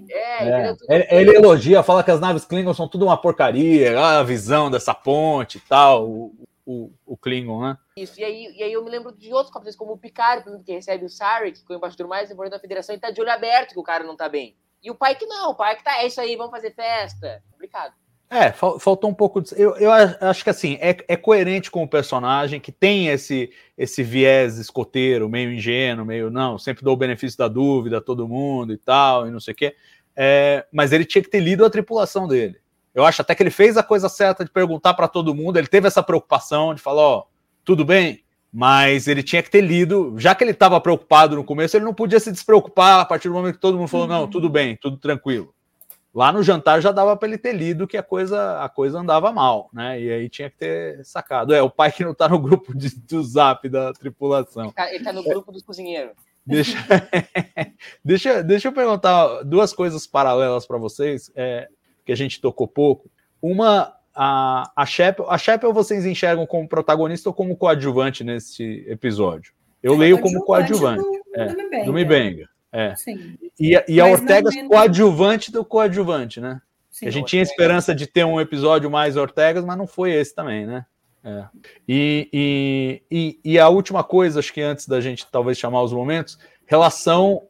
É, 0.08 0.48
é. 0.48 0.76
Ele, 0.88 1.06
ele, 1.10 1.36
elogia, 1.36 1.82
fala 1.82 2.04
que 2.04 2.10
as 2.10 2.20
naves 2.20 2.44
Klingon 2.44 2.74
são 2.74 2.88
tudo 2.88 3.06
uma 3.06 3.16
porcaria, 3.16 3.98
a 3.98 4.22
visão 4.22 4.70
dessa 4.70 4.94
ponte 4.94 5.58
e 5.58 5.60
tal, 5.62 6.08
o, 6.08 6.45
o, 6.66 6.92
o 7.06 7.16
Klingon, 7.16 7.62
né? 7.62 7.78
Isso, 7.96 8.20
e 8.20 8.24
aí, 8.24 8.52
e 8.56 8.62
aí 8.62 8.72
eu 8.72 8.84
me 8.84 8.90
lembro 8.90 9.12
de 9.12 9.32
outros 9.32 9.52
capitães, 9.52 9.76
como 9.76 9.92
o 9.92 9.98
Picard, 9.98 10.44
que 10.64 10.72
recebe 10.72 11.04
o 11.04 11.08
Sarek, 11.08 11.64
que 11.64 11.72
é 11.72 11.76
o 11.76 11.78
embaixador 11.78 12.08
mais 12.08 12.30
importante 12.30 12.52
da 12.52 12.58
federação, 12.58 12.94
e 12.94 12.98
tá 12.98 13.10
de 13.10 13.20
olho 13.20 13.30
aberto 13.30 13.72
que 13.72 13.78
o 13.78 13.84
cara 13.84 14.02
não 14.02 14.16
tá 14.16 14.28
bem. 14.28 14.56
E 14.82 14.90
o 14.90 14.94
pai 14.94 15.14
que 15.14 15.24
não, 15.26 15.52
o 15.52 15.54
pai 15.54 15.76
que 15.76 15.84
tá, 15.84 16.02
é 16.02 16.06
isso 16.06 16.20
aí, 16.20 16.36
vamos 16.36 16.50
fazer 16.50 16.74
festa. 16.74 17.42
Complicado. 17.52 17.94
É, 18.28 18.50
faltou 18.52 19.08
um 19.08 19.14
pouco. 19.14 19.40
De, 19.40 19.52
eu, 19.56 19.76
eu 19.76 19.90
acho 19.92 20.42
que 20.42 20.50
assim, 20.50 20.76
é, 20.80 20.96
é 21.06 21.16
coerente 21.16 21.70
com 21.70 21.84
o 21.84 21.88
personagem, 21.88 22.58
que 22.58 22.72
tem 22.72 23.06
esse, 23.06 23.52
esse 23.78 24.02
viés 24.02 24.58
escoteiro, 24.58 25.28
meio 25.28 25.52
ingênuo, 25.52 26.04
meio 26.04 26.28
não, 26.28 26.58
sempre 26.58 26.82
dou 26.82 26.94
o 26.94 26.96
benefício 26.96 27.38
da 27.38 27.46
dúvida 27.46 27.98
a 27.98 28.00
todo 28.00 28.26
mundo 28.26 28.72
e 28.72 28.76
tal, 28.76 29.28
e 29.28 29.30
não 29.30 29.38
sei 29.38 29.54
o 29.54 29.56
quê. 29.56 29.76
É, 30.16 30.66
mas 30.72 30.92
ele 30.92 31.04
tinha 31.04 31.22
que 31.22 31.30
ter 31.30 31.40
lido 31.40 31.64
a 31.64 31.70
tripulação 31.70 32.26
dele. 32.26 32.58
Eu 32.96 33.04
acho 33.04 33.20
até 33.20 33.34
que 33.34 33.42
ele 33.42 33.50
fez 33.50 33.76
a 33.76 33.82
coisa 33.82 34.08
certa 34.08 34.42
de 34.42 34.50
perguntar 34.50 34.94
para 34.94 35.06
todo 35.06 35.34
mundo, 35.34 35.58
ele 35.58 35.66
teve 35.66 35.86
essa 35.86 36.02
preocupação 36.02 36.74
de 36.74 36.80
falar: 36.80 37.02
ó, 37.02 37.24
tudo 37.62 37.84
bem, 37.84 38.24
mas 38.50 39.06
ele 39.06 39.22
tinha 39.22 39.42
que 39.42 39.50
ter 39.50 39.60
lido, 39.60 40.14
já 40.16 40.34
que 40.34 40.42
ele 40.42 40.52
estava 40.52 40.80
preocupado 40.80 41.36
no 41.36 41.44
começo, 41.44 41.76
ele 41.76 41.84
não 41.84 41.92
podia 41.92 42.18
se 42.18 42.32
despreocupar 42.32 43.00
a 43.00 43.04
partir 43.04 43.28
do 43.28 43.34
momento 43.34 43.56
que 43.56 43.60
todo 43.60 43.76
mundo 43.76 43.88
falou: 43.88 44.06
não, 44.06 44.26
tudo 44.26 44.48
bem, 44.48 44.78
tudo 44.80 44.96
tranquilo. 44.96 45.54
Lá 46.14 46.32
no 46.32 46.42
jantar 46.42 46.80
já 46.80 46.90
dava 46.90 47.14
para 47.14 47.28
ele 47.28 47.36
ter 47.36 47.52
lido 47.52 47.86
que 47.86 47.98
a 47.98 48.02
coisa, 48.02 48.62
a 48.62 48.70
coisa 48.70 48.98
andava 48.98 49.30
mal, 49.30 49.68
né? 49.74 50.00
E 50.00 50.10
aí 50.10 50.30
tinha 50.30 50.48
que 50.48 50.56
ter 50.56 51.04
sacado. 51.04 51.54
É, 51.54 51.60
o 51.60 51.68
pai 51.68 51.92
que 51.92 52.02
não 52.02 52.12
está 52.12 52.26
no 52.26 52.38
grupo 52.38 52.74
de, 52.74 52.88
do 53.00 53.22
zap 53.22 53.68
da 53.68 53.92
tripulação. 53.92 54.72
Ele 54.88 54.96
está 54.96 55.12
no 55.12 55.22
grupo 55.22 55.52
dos 55.52 55.62
cozinheiros. 55.62 56.14
Deixa, 56.46 56.78
deixa, 58.02 58.42
deixa 58.42 58.68
eu 58.68 58.72
perguntar 58.72 59.42
duas 59.42 59.74
coisas 59.74 60.06
paralelas 60.06 60.64
para 60.64 60.78
vocês, 60.78 61.30
é, 61.36 61.68
que 62.06 62.12
a 62.12 62.16
gente 62.16 62.40
tocou 62.40 62.68
pouco. 62.68 63.10
Uma, 63.42 63.92
a, 64.14 64.72
a 64.74 64.86
Shepel, 64.86 65.28
a 65.28 65.36
Shepel 65.36 65.72
vocês 65.72 66.06
enxergam 66.06 66.46
como 66.46 66.68
protagonista 66.68 67.28
ou 67.28 67.34
como 67.34 67.56
coadjuvante 67.56 68.22
nesse 68.22 68.86
episódio? 68.88 69.52
Eu 69.82 69.94
é, 69.94 69.98
leio 69.98 70.20
como 70.20 70.42
coadjuvante. 70.42 71.02
Do, 71.02 71.20
é, 71.34 71.90
Mibenga. 71.90 72.48
É. 72.72 72.94
Sim. 72.94 73.36
E, 73.58 73.82
e 73.88 74.00
a 74.00 74.06
Ortega 74.06 74.50
coadjuvante 74.68 75.50
do 75.50 75.64
coadjuvante, 75.64 76.40
né? 76.40 76.60
Sim, 76.90 77.08
a 77.08 77.10
gente 77.10 77.26
tinha 77.26 77.42
esperança 77.42 77.94
de 77.94 78.06
ter 78.06 78.24
um 78.24 78.40
episódio 78.40 78.90
mais 78.90 79.16
Ortegas, 79.16 79.64
mas 79.64 79.76
não 79.76 79.86
foi 79.86 80.12
esse 80.12 80.34
também, 80.34 80.64
né? 80.64 80.86
É. 81.22 81.44
E, 81.88 82.28
e, 82.32 83.02
e, 83.10 83.40
e, 83.52 83.58
a 83.58 83.68
última 83.68 84.04
coisa, 84.04 84.38
acho 84.38 84.52
que 84.52 84.62
antes 84.62 84.86
da 84.86 85.00
gente 85.00 85.26
talvez 85.26 85.58
chamar 85.58 85.82
os 85.82 85.92
momentos, 85.92 86.38
relação 86.66 87.42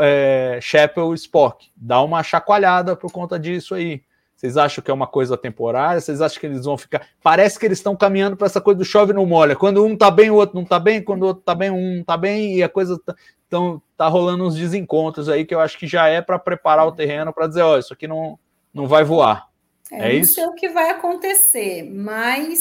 é, 0.00 0.58
Chapel 0.60 1.12
Spock. 1.14 1.70
Dá 1.76 2.00
uma 2.02 2.22
chacoalhada 2.22 2.94
por 2.96 3.10
conta 3.10 3.38
disso 3.38 3.74
aí. 3.74 4.02
Vocês 4.36 4.56
acham 4.56 4.82
que 4.82 4.90
é 4.90 4.94
uma 4.94 5.06
coisa 5.06 5.36
temporária? 5.36 6.00
Vocês 6.00 6.20
acham 6.20 6.40
que 6.40 6.46
eles 6.46 6.64
vão 6.64 6.76
ficar. 6.76 7.06
Parece 7.22 7.58
que 7.58 7.64
eles 7.64 7.78
estão 7.78 7.94
caminhando 7.94 8.36
para 8.36 8.46
essa 8.46 8.60
coisa 8.60 8.78
do 8.78 8.84
chove 8.84 9.12
não 9.12 9.24
molha. 9.24 9.54
Quando 9.54 9.84
um 9.84 9.96
tá 9.96 10.10
bem, 10.10 10.30
o 10.30 10.34
outro 10.34 10.56
não 10.56 10.64
tá 10.64 10.80
bem. 10.80 11.00
Quando 11.00 11.22
o 11.22 11.26
outro 11.26 11.44
tá 11.44 11.54
bem, 11.54 11.70
um 11.70 11.98
não 11.98 12.04
tá 12.04 12.16
bem. 12.16 12.56
E 12.56 12.62
a 12.62 12.68
coisa 12.68 12.98
tá... 12.98 13.14
Então 13.46 13.80
tá 13.96 14.08
rolando 14.08 14.44
uns 14.44 14.56
desencontros 14.56 15.28
aí 15.28 15.44
que 15.44 15.54
eu 15.54 15.60
acho 15.60 15.78
que 15.78 15.86
já 15.86 16.08
é 16.08 16.20
para 16.20 16.38
preparar 16.38 16.86
o 16.86 16.92
terreno 16.92 17.32
para 17.32 17.46
dizer, 17.46 17.62
ó, 17.62 17.78
isso 17.78 17.92
aqui 17.92 18.08
não, 18.08 18.36
não 18.74 18.88
vai 18.88 19.04
voar. 19.04 19.48
É, 19.92 20.08
é 20.08 20.14
isso? 20.14 20.34
sei 20.34 20.46
o 20.46 20.54
que 20.54 20.70
vai 20.70 20.90
acontecer, 20.90 21.88
mas 21.88 22.58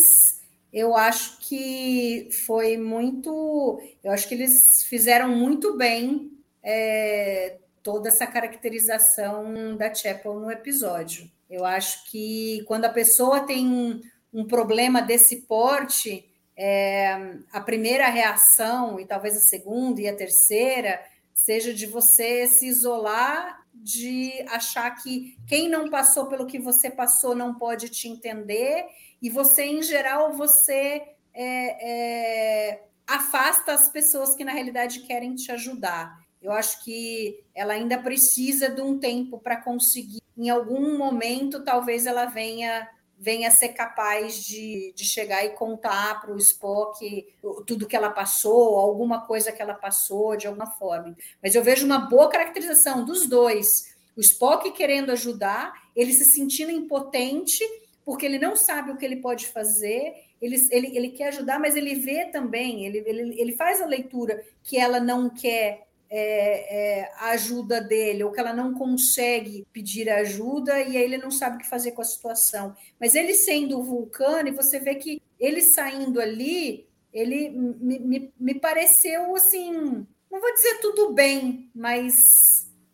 eu 0.71 0.95
acho 0.95 1.39
que 1.39 2.29
foi 2.45 2.77
muito. 2.77 3.79
Eu 4.03 4.11
acho 4.11 4.27
que 4.27 4.35
eles 4.35 4.83
fizeram 4.83 5.29
muito 5.29 5.75
bem 5.77 6.29
é, 6.63 7.57
toda 7.83 8.09
essa 8.09 8.27
caracterização 8.27 9.75
da 9.75 9.93
Chapel 9.93 10.39
no 10.39 10.51
episódio. 10.51 11.29
Eu 11.49 11.65
acho 11.65 12.09
que 12.09 12.63
quando 12.67 12.85
a 12.85 12.89
pessoa 12.89 13.41
tem 13.41 14.01
um, 14.33 14.45
problema 14.45 15.01
desse 15.01 15.41
porte, 15.41 16.25
é, 16.55 17.35
a 17.51 17.59
primeira 17.59 18.07
reação, 18.07 18.99
e 18.99 19.05
talvez 19.05 19.35
a 19.35 19.41
segunda 19.41 19.99
e 19.99 20.07
a 20.07 20.15
terceira, 20.15 21.01
seja 21.33 21.73
de 21.73 21.85
você 21.85 22.47
se 22.47 22.67
isolar, 22.67 23.65
de 23.73 24.45
achar 24.49 24.91
que 24.91 25.37
quem 25.47 25.67
não 25.67 25.89
passou 25.89 26.27
pelo 26.27 26.45
que 26.45 26.59
você 26.59 26.89
passou 26.89 27.35
não 27.35 27.55
pode 27.55 27.89
te 27.89 28.07
entender, 28.07 28.85
e 29.21 29.29
você, 29.29 29.63
em 29.63 29.81
geral, 29.81 30.33
você 30.33 31.03
é, 31.33 32.69
é, 32.73 32.83
afasta 33.05 33.73
as 33.73 33.89
pessoas 33.89 34.35
que 34.35 34.43
na 34.43 34.51
realidade 34.51 35.01
querem 35.01 35.35
te 35.35 35.51
ajudar. 35.51 36.20
Eu 36.41 36.51
acho 36.51 36.83
que 36.83 37.43
ela 37.53 37.73
ainda 37.73 37.97
precisa 37.97 38.69
de 38.69 38.81
um 38.81 38.97
tempo 38.97 39.37
para 39.37 39.57
conseguir, 39.57 40.21
em 40.37 40.49
algum 40.49 40.97
momento, 40.97 41.63
talvez 41.63 42.05
ela 42.05 42.25
venha 42.25 42.89
venha 43.21 43.51
ser 43.51 43.69
capaz 43.69 44.43
de, 44.43 44.91
de 44.95 45.05
chegar 45.05 45.45
e 45.45 45.51
contar 45.51 46.19
para 46.19 46.33
o 46.33 46.39
Spock 46.39 47.27
tudo 47.67 47.85
que 47.85 47.95
ela 47.95 48.09
passou, 48.09 48.75
alguma 48.79 49.27
coisa 49.27 49.51
que 49.51 49.61
ela 49.61 49.75
passou 49.75 50.35
de 50.35 50.47
alguma 50.47 50.65
forma. 50.65 51.15
Mas 51.41 51.53
eu 51.53 51.63
vejo 51.63 51.85
uma 51.85 51.99
boa 51.99 52.27
caracterização 52.29 53.05
dos 53.05 53.27
dois. 53.27 53.95
O 54.17 54.21
Spock 54.21 54.71
querendo 54.71 55.11
ajudar, 55.11 55.71
ele 55.95 56.11
se 56.13 56.25
sentindo 56.25 56.71
impotente, 56.71 57.63
porque 58.03 58.25
ele 58.25 58.39
não 58.39 58.55
sabe 58.55 58.89
o 58.89 58.97
que 58.97 59.05
ele 59.05 59.17
pode 59.17 59.45
fazer, 59.45 60.15
ele, 60.41 60.55
ele, 60.71 60.97
ele 60.97 61.09
quer 61.11 61.27
ajudar, 61.27 61.59
mas 61.59 61.75
ele 61.75 61.93
vê 61.93 62.25
também, 62.25 62.87
ele, 62.87 63.03
ele, 63.05 63.39
ele 63.39 63.55
faz 63.55 63.83
a 63.83 63.85
leitura 63.85 64.43
que 64.63 64.79
ela 64.79 64.99
não 64.99 65.29
quer 65.29 65.87
é, 66.13 66.99
é, 66.99 67.11
a 67.15 67.29
ajuda 67.29 67.79
dele, 67.79 68.21
ou 68.21 68.33
que 68.33 68.39
ela 68.41 68.51
não 68.51 68.73
consegue 68.73 69.65
pedir 69.71 70.09
ajuda, 70.09 70.77
e 70.81 70.97
aí 70.97 71.03
ele 71.03 71.17
não 71.17 71.31
sabe 71.31 71.55
o 71.55 71.59
que 71.59 71.69
fazer 71.69 71.93
com 71.93 72.01
a 72.01 72.05
situação. 72.05 72.75
Mas 72.99 73.15
ele 73.15 73.33
sendo 73.33 73.81
vulcano, 73.81 74.49
e 74.49 74.51
você 74.51 74.77
vê 74.77 74.95
que 74.95 75.21
ele 75.39 75.61
saindo 75.61 76.19
ali, 76.19 76.85
ele 77.13 77.49
me, 77.49 77.99
me, 77.99 78.33
me 78.37 78.55
pareceu 78.55 79.33
assim, 79.33 80.05
não 80.29 80.41
vou 80.41 80.53
dizer 80.53 80.79
tudo 80.81 81.13
bem, 81.13 81.71
mas 81.73 82.13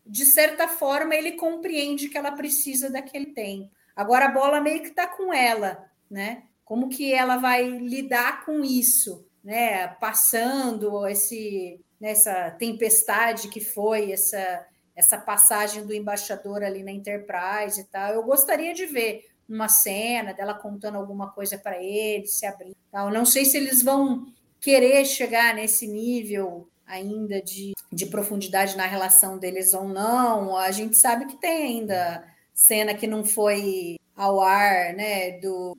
de 0.05 0.25
certa 0.25 0.67
forma 0.67 1.15
ele 1.15 1.31
compreende 1.31 2.09
que 2.09 2.17
ela 2.19 2.31
precisa 2.31 2.87
daquele 2.87 3.27
tempo. 3.33 3.71
Agora 3.95 4.25
a 4.25 4.31
bola 4.31 4.61
meio 4.61 4.81
que 4.81 4.89
está 4.89 5.07
com 5.07 5.33
ela, 5.33 5.89
né? 6.09 6.43
Como 6.63 6.87
que 6.87 7.11
ela 7.11 7.37
vai 7.37 7.67
lidar 7.67 8.45
com 8.45 8.63
isso, 8.63 9.25
né? 9.43 9.87
Passando 9.87 11.07
esse 11.07 11.83
nessa 11.99 12.51
tempestade 12.51 13.47
que 13.47 13.59
foi 13.59 14.11
essa 14.11 14.65
essa 14.97 15.15
passagem 15.15 15.85
do 15.85 15.93
embaixador 15.93 16.63
ali 16.63 16.81
na 16.81 16.91
Enterprise 16.91 17.79
e 17.79 17.83
tal. 17.83 18.13
Eu 18.13 18.23
gostaria 18.23 18.73
de 18.73 18.87
ver 18.87 19.27
uma 19.47 19.69
cena 19.69 20.33
dela 20.33 20.55
contando 20.55 20.97
alguma 20.97 21.29
coisa 21.31 21.55
para 21.55 21.81
ele, 21.81 22.25
se 22.25 22.47
abrindo. 22.47 22.75
Tal. 22.91 23.11
Não 23.11 23.23
sei 23.23 23.45
se 23.45 23.57
eles 23.57 23.83
vão 23.83 24.25
querer 24.59 25.05
chegar 25.05 25.53
nesse 25.53 25.87
nível 25.87 26.67
ainda 26.87 27.39
de, 27.41 27.73
de 27.91 28.05
profundidade 28.07 28.75
na 28.75 28.87
relação 28.87 29.37
deles 29.37 29.71
ou 29.71 29.87
não. 29.87 30.57
A 30.57 30.71
gente 30.71 30.97
sabe 30.97 31.27
que 31.27 31.39
tem 31.39 31.79
ainda 31.79 32.25
cena 32.51 32.95
que 32.95 33.05
não 33.05 33.23
foi 33.23 33.97
ao 34.15 34.41
ar, 34.41 34.93
né, 34.95 35.39
do, 35.39 35.77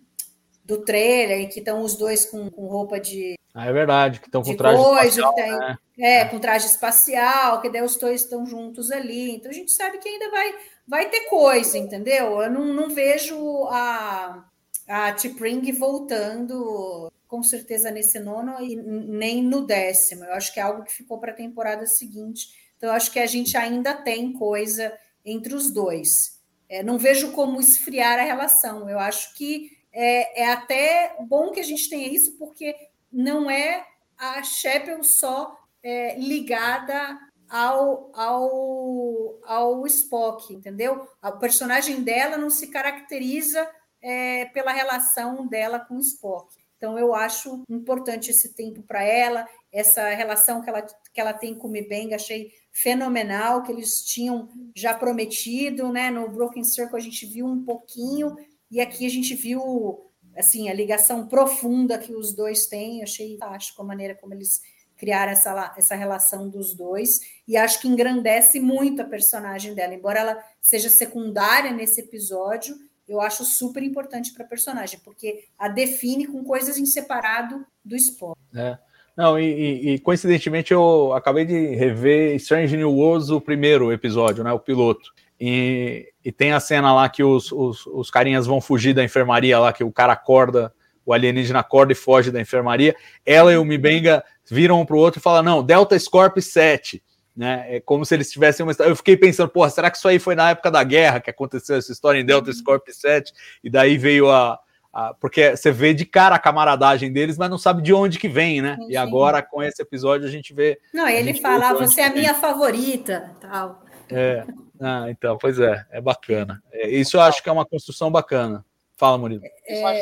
do 0.68 0.84
trailer, 0.84 1.48
que 1.50 1.60
estão 1.60 1.80
os 1.80 1.96
dois 1.96 2.26
com, 2.26 2.50
com 2.50 2.66
roupa 2.66 3.00
de 3.00 3.38
ah, 3.54 3.66
é 3.66 3.72
verdade, 3.72 4.20
que 4.20 4.28
estão 4.28 4.42
com 4.42 4.54
traje 4.54 4.80
coisa, 4.80 5.06
espacial. 5.08 5.34
Tem, 5.34 5.50
né? 5.50 5.78
É, 5.98 6.24
com 6.26 6.38
traje 6.38 6.66
espacial, 6.66 7.60
que 7.60 7.68
daí 7.68 7.82
os 7.82 7.96
dois 7.96 8.22
estão 8.22 8.46
juntos 8.46 8.92
ali. 8.92 9.34
Então 9.34 9.50
a 9.50 9.54
gente 9.54 9.72
sabe 9.72 9.98
que 9.98 10.08
ainda 10.08 10.30
vai, 10.30 10.54
vai 10.86 11.08
ter 11.08 11.22
coisa, 11.22 11.76
entendeu? 11.76 12.40
Eu 12.40 12.50
não, 12.50 12.66
não 12.66 12.88
vejo 12.88 13.64
a, 13.64 14.44
a 14.86 15.12
T'Pring 15.12 15.72
voltando 15.72 17.10
com 17.26 17.42
certeza 17.42 17.90
nesse 17.90 18.20
nono 18.20 18.60
e 18.60 18.76
nem 18.76 19.42
no 19.42 19.66
décimo. 19.66 20.24
Eu 20.24 20.34
acho 20.34 20.52
que 20.54 20.60
é 20.60 20.62
algo 20.62 20.84
que 20.84 20.92
ficou 20.92 21.18
para 21.18 21.32
a 21.32 21.36
temporada 21.36 21.84
seguinte. 21.86 22.48
Então, 22.76 22.90
eu 22.90 22.94
acho 22.94 23.10
que 23.10 23.18
a 23.18 23.26
gente 23.26 23.56
ainda 23.56 23.92
tem 23.92 24.32
coisa 24.34 24.96
entre 25.24 25.52
os 25.54 25.72
dois. 25.72 26.38
É, 26.68 26.82
não 26.82 26.96
vejo 26.96 27.32
como 27.32 27.58
esfriar 27.58 28.20
a 28.20 28.22
relação. 28.22 28.88
Eu 28.88 29.00
acho 29.00 29.34
que 29.34 29.77
é, 30.00 30.42
é 30.42 30.52
até 30.52 31.16
bom 31.26 31.50
que 31.50 31.58
a 31.58 31.64
gente 31.64 31.90
tenha 31.90 32.06
isso, 32.06 32.38
porque 32.38 32.72
não 33.12 33.50
é 33.50 33.84
a 34.16 34.40
Shepel 34.44 35.02
só 35.02 35.58
é, 35.82 36.16
ligada 36.16 37.18
ao, 37.50 38.08
ao, 38.14 39.40
ao 39.44 39.86
Spock, 39.88 40.54
entendeu? 40.54 41.04
O 41.20 41.32
personagem 41.32 42.00
dela 42.00 42.36
não 42.36 42.48
se 42.48 42.68
caracteriza 42.68 43.68
é, 44.00 44.44
pela 44.46 44.70
relação 44.70 45.48
dela 45.48 45.80
com 45.80 45.96
o 45.96 46.00
Spock. 46.00 46.54
Então, 46.76 46.96
eu 46.96 47.12
acho 47.12 47.64
importante 47.68 48.30
esse 48.30 48.54
tempo 48.54 48.82
para 48.82 49.02
ela, 49.02 49.48
essa 49.72 50.10
relação 50.10 50.62
que 50.62 50.70
ela, 50.70 50.82
que 50.82 51.20
ela 51.20 51.32
tem 51.32 51.56
com 51.56 51.66
o 51.66 51.70
Mibeng, 51.70 52.14
achei 52.14 52.52
fenomenal, 52.70 53.64
que 53.64 53.72
eles 53.72 54.04
tinham 54.04 54.48
já 54.76 54.94
prometido, 54.94 55.90
né? 55.90 56.08
No 56.08 56.28
Broken 56.28 56.62
Circle 56.62 56.96
a 56.96 57.02
gente 57.02 57.26
viu 57.26 57.46
um 57.46 57.64
pouquinho, 57.64 58.36
e 58.70 58.80
aqui 58.80 59.06
a 59.06 59.10
gente 59.10 59.34
viu 59.34 60.04
assim, 60.36 60.68
a 60.68 60.74
ligação 60.74 61.26
profunda 61.26 61.98
que 61.98 62.14
os 62.14 62.32
dois 62.32 62.66
têm, 62.66 62.98
eu 62.98 63.02
achei 63.02 63.36
fantástico 63.36 63.82
a 63.82 63.84
maneira 63.84 64.14
como 64.14 64.32
eles 64.32 64.62
criaram 64.96 65.32
essa, 65.32 65.74
essa 65.76 65.94
relação 65.94 66.48
dos 66.48 66.74
dois, 66.74 67.20
e 67.46 67.56
acho 67.56 67.80
que 67.80 67.88
engrandece 67.88 68.60
muito 68.60 69.02
a 69.02 69.04
personagem 69.04 69.74
dela, 69.74 69.94
embora 69.94 70.20
ela 70.20 70.44
seja 70.60 70.88
secundária 70.88 71.72
nesse 71.72 72.00
episódio, 72.00 72.76
eu 73.08 73.20
acho 73.20 73.44
super 73.44 73.82
importante 73.82 74.32
para 74.32 74.44
a 74.44 74.48
personagem, 74.48 75.00
porque 75.04 75.44
a 75.58 75.68
define 75.68 76.26
com 76.26 76.44
coisas 76.44 76.78
em 76.78 76.84
separado 76.84 77.64
do 77.84 77.96
esporte. 77.96 78.38
É. 78.54 78.78
Não, 79.16 79.38
e, 79.38 79.94
e, 79.94 79.98
coincidentemente 79.98 80.72
eu 80.72 81.12
acabei 81.12 81.44
de 81.44 81.74
rever 81.74 82.36
Strange 82.36 82.76
New 82.76 82.92
Worlds, 82.92 83.30
o 83.30 83.40
primeiro 83.40 83.92
episódio, 83.92 84.44
né, 84.44 84.52
o 84.52 84.60
piloto. 84.60 85.12
E, 85.40 86.12
e 86.24 86.32
tem 86.32 86.52
a 86.52 86.60
cena 86.60 86.92
lá 86.92 87.08
que 87.08 87.22
os, 87.22 87.52
os, 87.52 87.86
os, 87.86 88.10
carinhas 88.10 88.46
vão 88.46 88.60
fugir 88.60 88.92
da 88.92 89.04
enfermaria 89.04 89.58
lá, 89.58 89.72
que 89.72 89.84
o 89.84 89.92
cara 89.92 90.12
acorda, 90.12 90.72
o 91.06 91.12
alienígena 91.12 91.60
acorda 91.60 91.92
e 91.92 91.96
foge 91.96 92.30
da 92.30 92.40
enfermaria. 92.40 92.96
Ela 93.24 93.52
e 93.52 93.56
o 93.56 93.64
Mibenga 93.64 94.24
viram 94.50 94.80
um 94.80 94.84
para 94.84 94.96
o 94.96 94.98
outro 94.98 95.20
e 95.20 95.22
falam: 95.22 95.42
não, 95.42 95.62
Delta 95.62 95.98
Scorp 95.98 96.38
7. 96.38 97.02
Né? 97.36 97.76
É 97.76 97.80
como 97.80 98.04
se 98.04 98.12
eles 98.14 98.32
tivessem 98.32 98.66
uma 98.66 98.74
Eu 98.80 98.96
fiquei 98.96 99.16
pensando, 99.16 99.48
porra, 99.48 99.70
será 99.70 99.88
que 99.92 99.96
isso 99.96 100.08
aí 100.08 100.18
foi 100.18 100.34
na 100.34 100.50
época 100.50 100.72
da 100.72 100.82
guerra 100.82 101.20
que 101.20 101.30
aconteceu 101.30 101.76
essa 101.76 101.92
história 101.92 102.18
em 102.18 102.26
Delta 102.26 102.52
Scorp 102.52 102.88
7? 102.88 103.32
E 103.62 103.70
daí 103.70 103.96
veio 103.96 104.28
a, 104.28 104.58
a. 104.92 105.14
porque 105.14 105.56
você 105.56 105.70
vê 105.70 105.94
de 105.94 106.04
cara 106.04 106.34
a 106.34 106.38
camaradagem 106.40 107.12
deles, 107.12 107.38
mas 107.38 107.48
não 107.48 107.56
sabe 107.56 107.80
de 107.80 107.94
onde 107.94 108.18
que 108.18 108.28
vem, 108.28 108.60
né? 108.60 108.74
Sim, 108.80 108.90
e 108.90 108.96
agora, 108.96 109.40
com 109.40 109.62
esse 109.62 109.80
episódio, 109.80 110.26
a 110.26 110.30
gente 110.30 110.52
vê. 110.52 110.80
Não, 110.92 111.08
ele 111.08 111.32
fala, 111.34 111.74
você 111.74 112.00
é 112.00 112.06
a 112.08 112.12
minha 112.12 112.34
favorita, 112.34 113.30
tal. 113.40 113.84
É. 114.10 114.46
Ah, 114.80 115.06
então, 115.10 115.36
pois 115.38 115.58
é, 115.58 115.84
é 115.90 116.00
bacana. 116.00 116.62
É, 116.72 116.88
isso 116.88 117.16
eu 117.16 117.20
acho 117.20 117.42
que 117.42 117.48
é 117.48 117.52
uma 117.52 117.66
construção 117.66 118.10
bacana. 118.10 118.64
Fala, 118.96 119.18
Murilo. 119.18 119.42
É, 119.66 120.00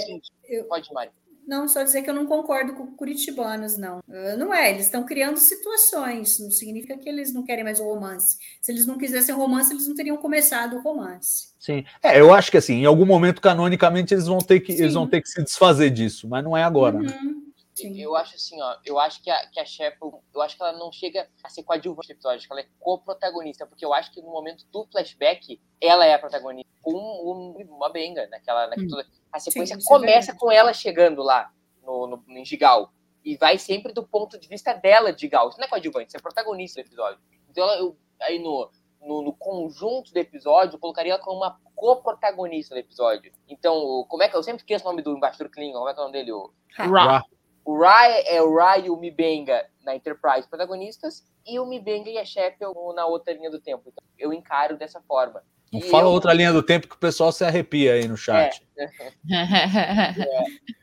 eu, 0.49 0.65
Pode, 0.65 0.93
Mari. 0.93 1.11
Não, 1.47 1.69
só 1.69 1.85
dizer 1.85 2.03
que 2.03 2.11
eu 2.11 2.15
não 2.15 2.27
concordo 2.27 2.75
com 2.75 2.89
curitibanos, 2.97 3.79
não. 3.79 3.99
Uh, 4.09 4.37
não 4.37 4.53
é, 4.53 4.71
eles 4.71 4.87
estão 4.87 5.07
criando 5.07 5.37
situações, 5.37 6.41
não 6.41 6.51
significa 6.51 6.99
que 6.99 7.09
eles 7.09 7.33
não 7.33 7.45
querem 7.45 7.63
mais 7.63 7.79
o 7.79 7.85
romance. 7.85 8.37
Se 8.61 8.73
eles 8.73 8.85
não 8.85 8.99
quisessem 8.99 9.33
romance, 9.33 9.73
eles 9.73 9.87
não 9.87 9.95
teriam 9.95 10.17
começado 10.17 10.77
o 10.77 10.83
romance. 10.83 11.55
Sim, 11.57 11.85
é, 12.03 12.21
eu 12.21 12.35
acho 12.35 12.51
que 12.51 12.57
assim, 12.57 12.75
em 12.75 12.85
algum 12.85 13.07
momento, 13.07 13.41
canonicamente, 13.41 14.13
eles 14.13 14.27
vão 14.27 14.39
ter 14.39 14.59
que, 14.59 14.73
eles 14.73 14.95
vão 14.95 15.07
ter 15.07 15.23
que 15.23 15.29
se 15.29 15.41
desfazer 15.41 15.91
disso, 15.91 16.29
mas 16.29 16.43
não 16.43 16.57
é 16.57 16.65
agora. 16.65 16.99
Né? 16.99 17.17
Uhum. 17.23 17.31
Né? 17.31 17.46
Sim. 17.77 18.01
Eu 18.01 18.17
acho 18.17 18.37
assim, 18.37 18.61
ó, 18.63 18.77
eu 18.87 18.99
acho 18.99 19.23
que 19.23 19.31
a, 19.31 19.47
que 19.49 19.61
a 19.61 19.65
Sheppel, 19.65 20.23
eu 20.35 20.41
acho 20.41 20.57
que 20.57 20.63
ela 20.63 20.73
não 20.73 20.91
chega 20.91 21.29
a 21.45 21.49
ser 21.51 21.63
coadjuvante 21.63 22.09
do 22.09 22.13
episódio, 22.13 22.39
acho 22.39 22.47
que 22.47 22.53
ela 22.53 22.63
é 22.63 22.69
co-protagonista, 22.81 23.67
porque 23.67 23.85
eu 23.85 23.93
acho 23.93 24.11
que 24.13 24.23
no 24.23 24.31
momento 24.31 24.65
do 24.73 24.87
flashback, 24.87 25.61
ela 25.79 26.07
é 26.07 26.15
a 26.15 26.19
protagonista, 26.19 26.73
com 26.81 26.95
um, 26.95 27.75
uma 27.75 27.91
benga, 27.91 28.27
naquela, 28.29 28.67
naquela 28.69 29.03
hum. 29.03 29.07
a 29.31 29.39
sequência 29.39 29.79
Sim, 29.79 29.87
começa 29.87 30.33
é 30.33 30.35
com 30.35 30.51
ela 30.51 30.73
chegando 30.73 31.23
lá 31.23 31.53
no, 31.83 32.07
no, 32.07 32.25
no 32.27 32.45
Gigal, 32.47 32.91
e 33.23 33.37
vai 33.37 33.59
sempre 33.59 33.93
do 33.93 34.07
ponto 34.07 34.39
de 34.39 34.49
vista 34.49 34.73
dela 34.73 35.13
de 35.13 35.21
Gigal, 35.21 35.51
isso 35.51 35.59
não 35.59 35.67
é 35.67 35.69
coadjuvante, 35.69 36.09
isso 36.09 36.17
é 36.17 36.21
protagonista 36.21 36.81
do 36.81 36.87
episódio. 36.87 37.21
Então 37.51 37.63
ela, 37.63 37.77
eu, 37.77 37.95
aí 38.23 38.39
no, 38.39 38.71
no, 39.03 39.21
no, 39.21 39.35
conjunto 39.35 40.15
do 40.15 40.19
episódio, 40.19 40.77
eu 40.77 40.81
colocaria 40.81 41.13
ela 41.13 41.23
como 41.23 41.41
uma 41.41 41.61
co-protagonista 41.75 42.75
do 42.75 42.79
episódio. 42.79 43.31
Então, 43.47 44.07
como 44.09 44.23
é 44.23 44.31
que 44.31 44.37
eu 44.37 44.43
sempre 44.43 44.63
esqueço 44.63 44.87
o 44.87 44.89
nome 44.89 45.03
do 45.03 45.15
embaixador 45.15 45.51
Klingon? 45.51 45.79
Como 45.79 45.91
é 45.91 45.93
que 45.93 46.01
é 46.01 46.03
o 46.03 46.07
nome 46.07 46.19
dele? 46.19 46.33
O... 46.33 46.51
Ra. 46.75 47.23
O 47.67 47.77
Rai 47.77 48.23
é 48.27 48.41
o 48.41 48.55
Rai 48.55 48.87
e 48.87 48.91
o 48.91 48.97
Mibenga 48.97 49.69
na 49.85 49.97
Enterprise 49.97 50.49
protagonistas 50.49 51.25
e 51.45 51.59
o 51.59 51.67
Mibenga 51.67 52.09
e 52.09 52.17
a 52.17 52.25
Shepard 52.25 52.73
na 52.95 53.07
outra 53.07 53.35
linha 53.35 53.51
do 53.51 53.61
tempo. 53.61 53.83
Então, 53.89 54.05
eu 54.17 54.33
encaro 54.33 54.77
dessa 54.77 55.01
forma. 55.01 55.43
Não 55.73 55.81
e 55.81 55.83
fala 55.83 56.05
eu... 56.05 56.13
outra 56.13 56.33
linha 56.33 56.53
do 56.53 56.63
tempo 56.63 56.87
que 56.87 56.95
o 56.95 56.99
pessoal 56.99 57.33
se 57.33 57.45
arrepia 57.45 57.95
aí 57.95 58.07
no 58.07 58.17
chat. 58.17 58.65
É. 58.79 58.85
é. 58.85 58.91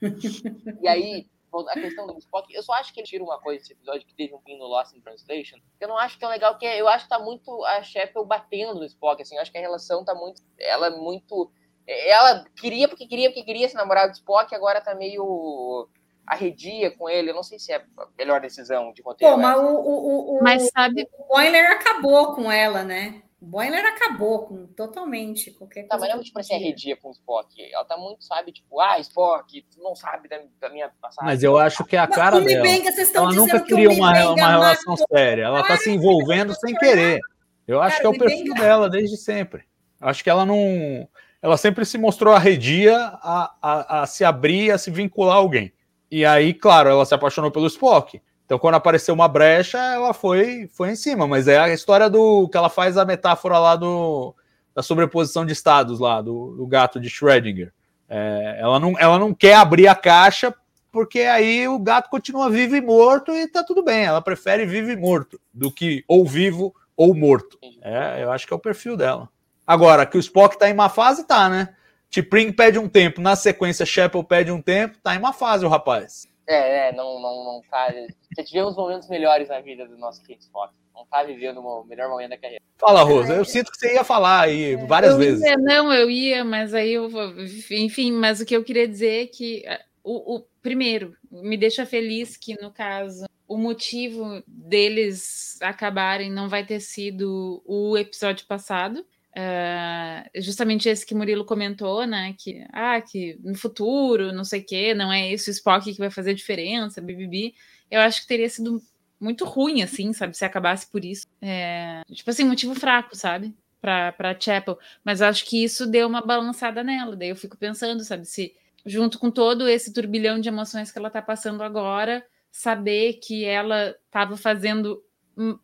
E 0.83 0.87
aí, 0.89 1.25
a 1.69 1.73
questão 1.79 2.05
do 2.05 2.17
Spock, 2.17 2.53
eu 2.53 2.61
só 2.61 2.73
acho 2.73 2.93
que 2.93 2.99
ele 2.99 3.07
tira 3.07 3.23
uma 3.23 3.39
coisa 3.39 3.59
desse 3.59 3.71
episódio 3.71 4.05
que 4.05 4.13
teve 4.13 4.33
um 4.35 4.41
pin 4.41 4.57
no 4.57 4.65
Lost 4.65 4.93
in 4.93 4.99
Translation. 4.99 5.59
Eu 5.79 5.87
não 5.87 5.97
acho 5.97 6.19
que 6.19 6.25
é 6.25 6.27
legal, 6.27 6.57
que 6.57 6.65
eu 6.65 6.89
acho 6.89 7.05
que 7.05 7.09
tá 7.09 7.19
muito 7.19 7.63
a 7.63 7.81
Shepard 7.81 8.27
batendo 8.27 8.75
no 8.75 8.83
Spock, 8.83 9.21
assim, 9.21 9.35
eu 9.35 9.41
acho 9.41 9.51
que 9.51 9.57
a 9.57 9.61
relação 9.61 10.03
tá 10.03 10.13
muito, 10.13 10.41
ela 10.59 10.87
é 10.87 10.89
muito, 10.89 11.49
ela 11.87 12.43
queria 12.59 12.89
porque 12.89 13.07
queria 13.07 13.29
porque 13.29 13.43
queria 13.43 13.69
se 13.69 13.75
namorar 13.75 14.09
do 14.09 14.15
Spock, 14.15 14.53
agora 14.53 14.81
tá 14.81 14.93
meio 14.93 15.87
arredia 16.25 16.91
com 16.91 17.09
ele. 17.09 17.31
Eu 17.31 17.35
não 17.35 17.43
sei 17.43 17.59
se 17.59 17.71
é 17.71 17.77
a 17.77 18.07
melhor 18.17 18.41
decisão 18.41 18.91
de 18.93 19.01
roteiro. 19.01 19.35
Pô, 19.35 19.41
mas 19.41 19.57
o, 19.57 19.65
o, 19.65 20.37
o, 20.37 20.43
mas 20.43 20.69
sabe... 20.69 21.07
o 21.17 21.27
Boiler 21.27 21.71
acabou 21.71 22.35
com 22.35 22.51
ela, 22.51 22.83
né? 22.83 23.21
O 23.41 23.45
Boiler 23.45 23.85
acabou 23.85 24.45
com 24.45 24.67
totalmente 24.67 25.51
qualquer 25.51 25.83
tá, 25.83 25.97
coisa. 25.97 26.07
Tá, 26.07 26.07
mas 26.07 26.15
não 26.15 26.21
é 26.21 26.23
tipo 26.23 26.39
assim, 26.39 26.55
arredia 26.55 26.95
com 26.95 27.09
o 27.09 27.11
Spock. 27.11 27.53
Ela 27.73 27.83
tá 27.83 27.97
muito, 27.97 28.23
sabe, 28.23 28.53
tipo, 28.53 28.79
ah, 28.79 28.97
Spock, 28.99 29.61
tu 29.69 29.83
não 29.83 29.95
sabe 29.95 30.29
da, 30.29 30.39
da 30.61 30.69
minha 30.69 30.89
passagem. 31.01 31.29
Mas 31.29 31.43
eu 31.43 31.57
acho 31.57 31.83
que 31.83 31.97
é 31.97 31.99
a 31.99 32.07
cara 32.07 32.37
mas, 32.37 32.45
dela. 32.45 32.63
Benga, 32.63 32.89
ela 33.13 33.33
nunca 33.33 33.59
queria 33.59 33.89
uma, 33.89 34.29
uma 34.29 34.49
relação 34.49 34.95
séria. 34.95 35.43
Ela 35.43 35.61
tá 35.61 35.75
se 35.75 35.89
envolvendo 35.89 36.55
sem 36.55 36.73
querer. 36.73 37.19
Eu 37.67 37.81
acho 37.81 37.97
cara, 37.97 38.01
que 38.01 38.07
é 38.07 38.09
o 38.09 38.17
perfil 38.17 38.53
Benga... 38.53 38.61
dela 38.61 38.89
desde 38.89 39.17
sempre. 39.17 39.65
Acho 39.99 40.23
que 40.23 40.29
ela 40.29 40.45
não. 40.45 41.07
Ela 41.41 41.57
sempre 41.57 41.85
se 41.85 41.97
mostrou 41.97 42.33
arredia 42.33 42.97
a, 42.97 43.53
a, 43.61 44.01
a 44.03 44.05
se 44.05 44.23
abrir, 44.23 44.71
a 44.71 44.77
se 44.77 44.89
vincular 44.89 45.35
a 45.35 45.39
alguém. 45.39 45.73
E 46.13 46.23
aí, 46.23 46.53
claro, 46.53 46.89
ela 46.89 47.05
se 47.07 47.15
apaixonou 47.15 47.49
pelo 47.49 47.65
Spock. 47.65 48.21
Então, 48.45 48.59
quando 48.59 48.75
apareceu 48.75 49.15
uma 49.15 49.27
brecha, 49.27 49.79
ela 49.79 50.13
foi, 50.13 50.69
foi 50.71 50.91
em 50.91 50.95
cima. 50.95 51.25
Mas 51.25 51.47
é 51.47 51.57
a 51.57 51.73
história 51.73 52.07
do 52.07 52.47
que 52.49 52.55
ela 52.55 52.69
faz 52.69 52.99
a 52.99 53.03
metáfora 53.03 53.57
lá 53.57 53.75
do 53.75 54.35
da 54.75 54.83
sobreposição 54.83 55.43
de 55.43 55.53
estados 55.53 55.99
lá, 55.99 56.21
do, 56.21 56.55
do 56.55 56.67
gato 56.67 56.99
de 56.99 57.09
Schrödinger. 57.09 57.73
É, 58.07 58.57
ela, 58.59 58.79
não, 58.79 58.93
ela 58.99 59.17
não 59.17 59.33
quer 59.33 59.55
abrir 59.55 59.87
a 59.87 59.95
caixa 59.95 60.53
porque 60.91 61.21
aí 61.21 61.67
o 61.67 61.79
gato 61.79 62.11
continua 62.11 62.47
vivo 62.47 62.75
e 62.75 62.81
morto 62.81 63.31
e 63.31 63.47
tá 63.47 63.63
tudo 63.63 63.83
bem. 63.83 64.05
Ela 64.05 64.21
prefere 64.21 64.67
vivo 64.67 64.91
e 64.91 64.95
morto 64.95 65.41
do 65.51 65.71
que 65.71 66.03
ou 66.07 66.27
vivo 66.27 66.75
ou 66.95 67.15
morto. 67.15 67.57
É, 67.81 68.21
eu 68.21 68.31
acho 68.31 68.45
que 68.45 68.53
é 68.53 68.55
o 68.55 68.59
perfil 68.59 68.95
dela. 68.95 69.27
Agora, 69.65 70.05
que 70.05 70.17
o 70.17 70.19
Spock 70.19 70.59
tá 70.59 70.69
em 70.69 70.75
má 70.75 70.89
fase, 70.89 71.25
tá, 71.25 71.49
né? 71.49 71.69
T'Pring 72.13 72.51
pede 72.51 72.77
um 72.77 72.87
tempo, 72.87 73.19
na 73.19 73.35
sequência 73.35 73.87
Shepard 73.87 74.27
pede 74.27 74.51
um 74.51 74.61
tempo, 74.61 74.99
tá 75.01 75.15
em 75.15 75.19
má 75.19 75.33
fase 75.33 75.65
o 75.65 75.69
rapaz. 75.69 76.27
É, 76.45 76.89
é, 76.89 76.91
não, 76.91 77.19
não, 77.19 77.43
não 77.43 77.61
tá. 77.71 77.91
Já 78.37 78.43
tivemos 78.43 78.75
momentos 78.75 79.09
melhores 79.09 79.49
na 79.49 79.59
vida 79.61 79.87
do 79.87 79.97
nosso 79.97 80.21
Kate 80.21 80.41
Spock. 80.41 80.73
Não 80.93 81.07
tá 81.07 81.23
vivendo 81.23 81.59
o 81.59 81.83
melhor 81.85 82.09
momento 82.09 82.29
da 82.29 82.37
carreira. 82.37 82.61
Fala, 82.77 83.01
Rosa. 83.01 83.33
Eu 83.33 83.43
sinto 83.45 83.71
que 83.71 83.77
você 83.79 83.95
ia 83.95 84.03
falar 84.03 84.41
aí 84.41 84.75
várias 84.75 85.13
eu 85.13 85.17
vezes. 85.17 85.43
Ia, 85.43 85.57
não, 85.57 85.91
eu 85.91 86.07
ia, 86.07 86.43
mas 86.43 86.73
aí 86.73 86.93
eu 86.93 87.09
vou. 87.09 87.33
Enfim, 87.71 88.11
mas 88.11 88.39
o 88.39 88.45
que 88.45 88.55
eu 88.55 88.63
queria 88.63 88.87
dizer 88.87 89.23
é 89.23 89.27
que 89.27 89.63
o, 90.03 90.35
o 90.35 90.45
primeiro 90.61 91.15
me 91.31 91.57
deixa 91.57 91.83
feliz 91.83 92.37
que, 92.37 92.61
no 92.61 92.71
caso, 92.71 93.25
o 93.47 93.57
motivo 93.57 94.43
deles 94.47 95.57
acabarem 95.61 96.31
não 96.31 96.47
vai 96.47 96.63
ter 96.63 96.79
sido 96.79 97.63
o 97.65 97.97
episódio 97.97 98.45
passado. 98.45 99.03
Uh, 99.35 100.41
justamente 100.41 100.87
esse 100.87 101.05
que 101.05 101.15
Murilo 101.15 101.43
comentou, 101.43 102.05
né? 102.05 102.35
Que, 102.37 102.65
ah, 102.71 103.01
que 103.01 103.37
no 103.43 103.55
futuro, 103.55 104.31
não 104.31 104.43
sei 104.43 104.61
o 104.61 104.65
quê, 104.65 104.93
não 104.93 105.11
é 105.11 105.31
esse 105.31 105.49
o 105.49 105.51
Spock 105.51 105.91
que 105.91 105.97
vai 105.97 106.11
fazer 106.11 106.33
diferença, 106.33 107.01
bibibi. 107.01 107.55
Eu 107.89 108.01
acho 108.01 108.21
que 108.21 108.27
teria 108.27 108.49
sido 108.49 108.81
muito 109.19 109.45
ruim, 109.45 109.81
assim, 109.81 110.13
sabe? 110.13 110.37
Se 110.37 110.45
acabasse 110.45 110.85
por 110.87 111.03
isso. 111.03 111.25
É, 111.41 112.03
tipo 112.11 112.29
assim, 112.29 112.43
motivo 112.43 112.75
fraco, 112.75 113.15
sabe? 113.15 113.55
Pra, 113.81 114.11
pra 114.11 114.39
Chapel. 114.39 114.77
Mas 115.03 115.21
acho 115.21 115.45
que 115.45 115.63
isso 115.63 115.87
deu 115.87 116.07
uma 116.07 116.21
balançada 116.21 116.83
nela. 116.83 117.15
Daí 117.15 117.29
eu 117.29 117.35
fico 117.35 117.57
pensando, 117.57 118.03
sabe? 118.03 118.25
Se 118.25 118.53
junto 118.85 119.17
com 119.17 119.31
todo 119.31 119.67
esse 119.67 119.93
turbilhão 119.93 120.39
de 120.39 120.49
emoções 120.49 120.91
que 120.91 120.99
ela 120.99 121.09
tá 121.09 121.21
passando 121.21 121.63
agora, 121.63 122.25
saber 122.51 123.13
que 123.13 123.45
ela 123.45 123.95
estava 124.05 124.37
fazendo 124.37 125.03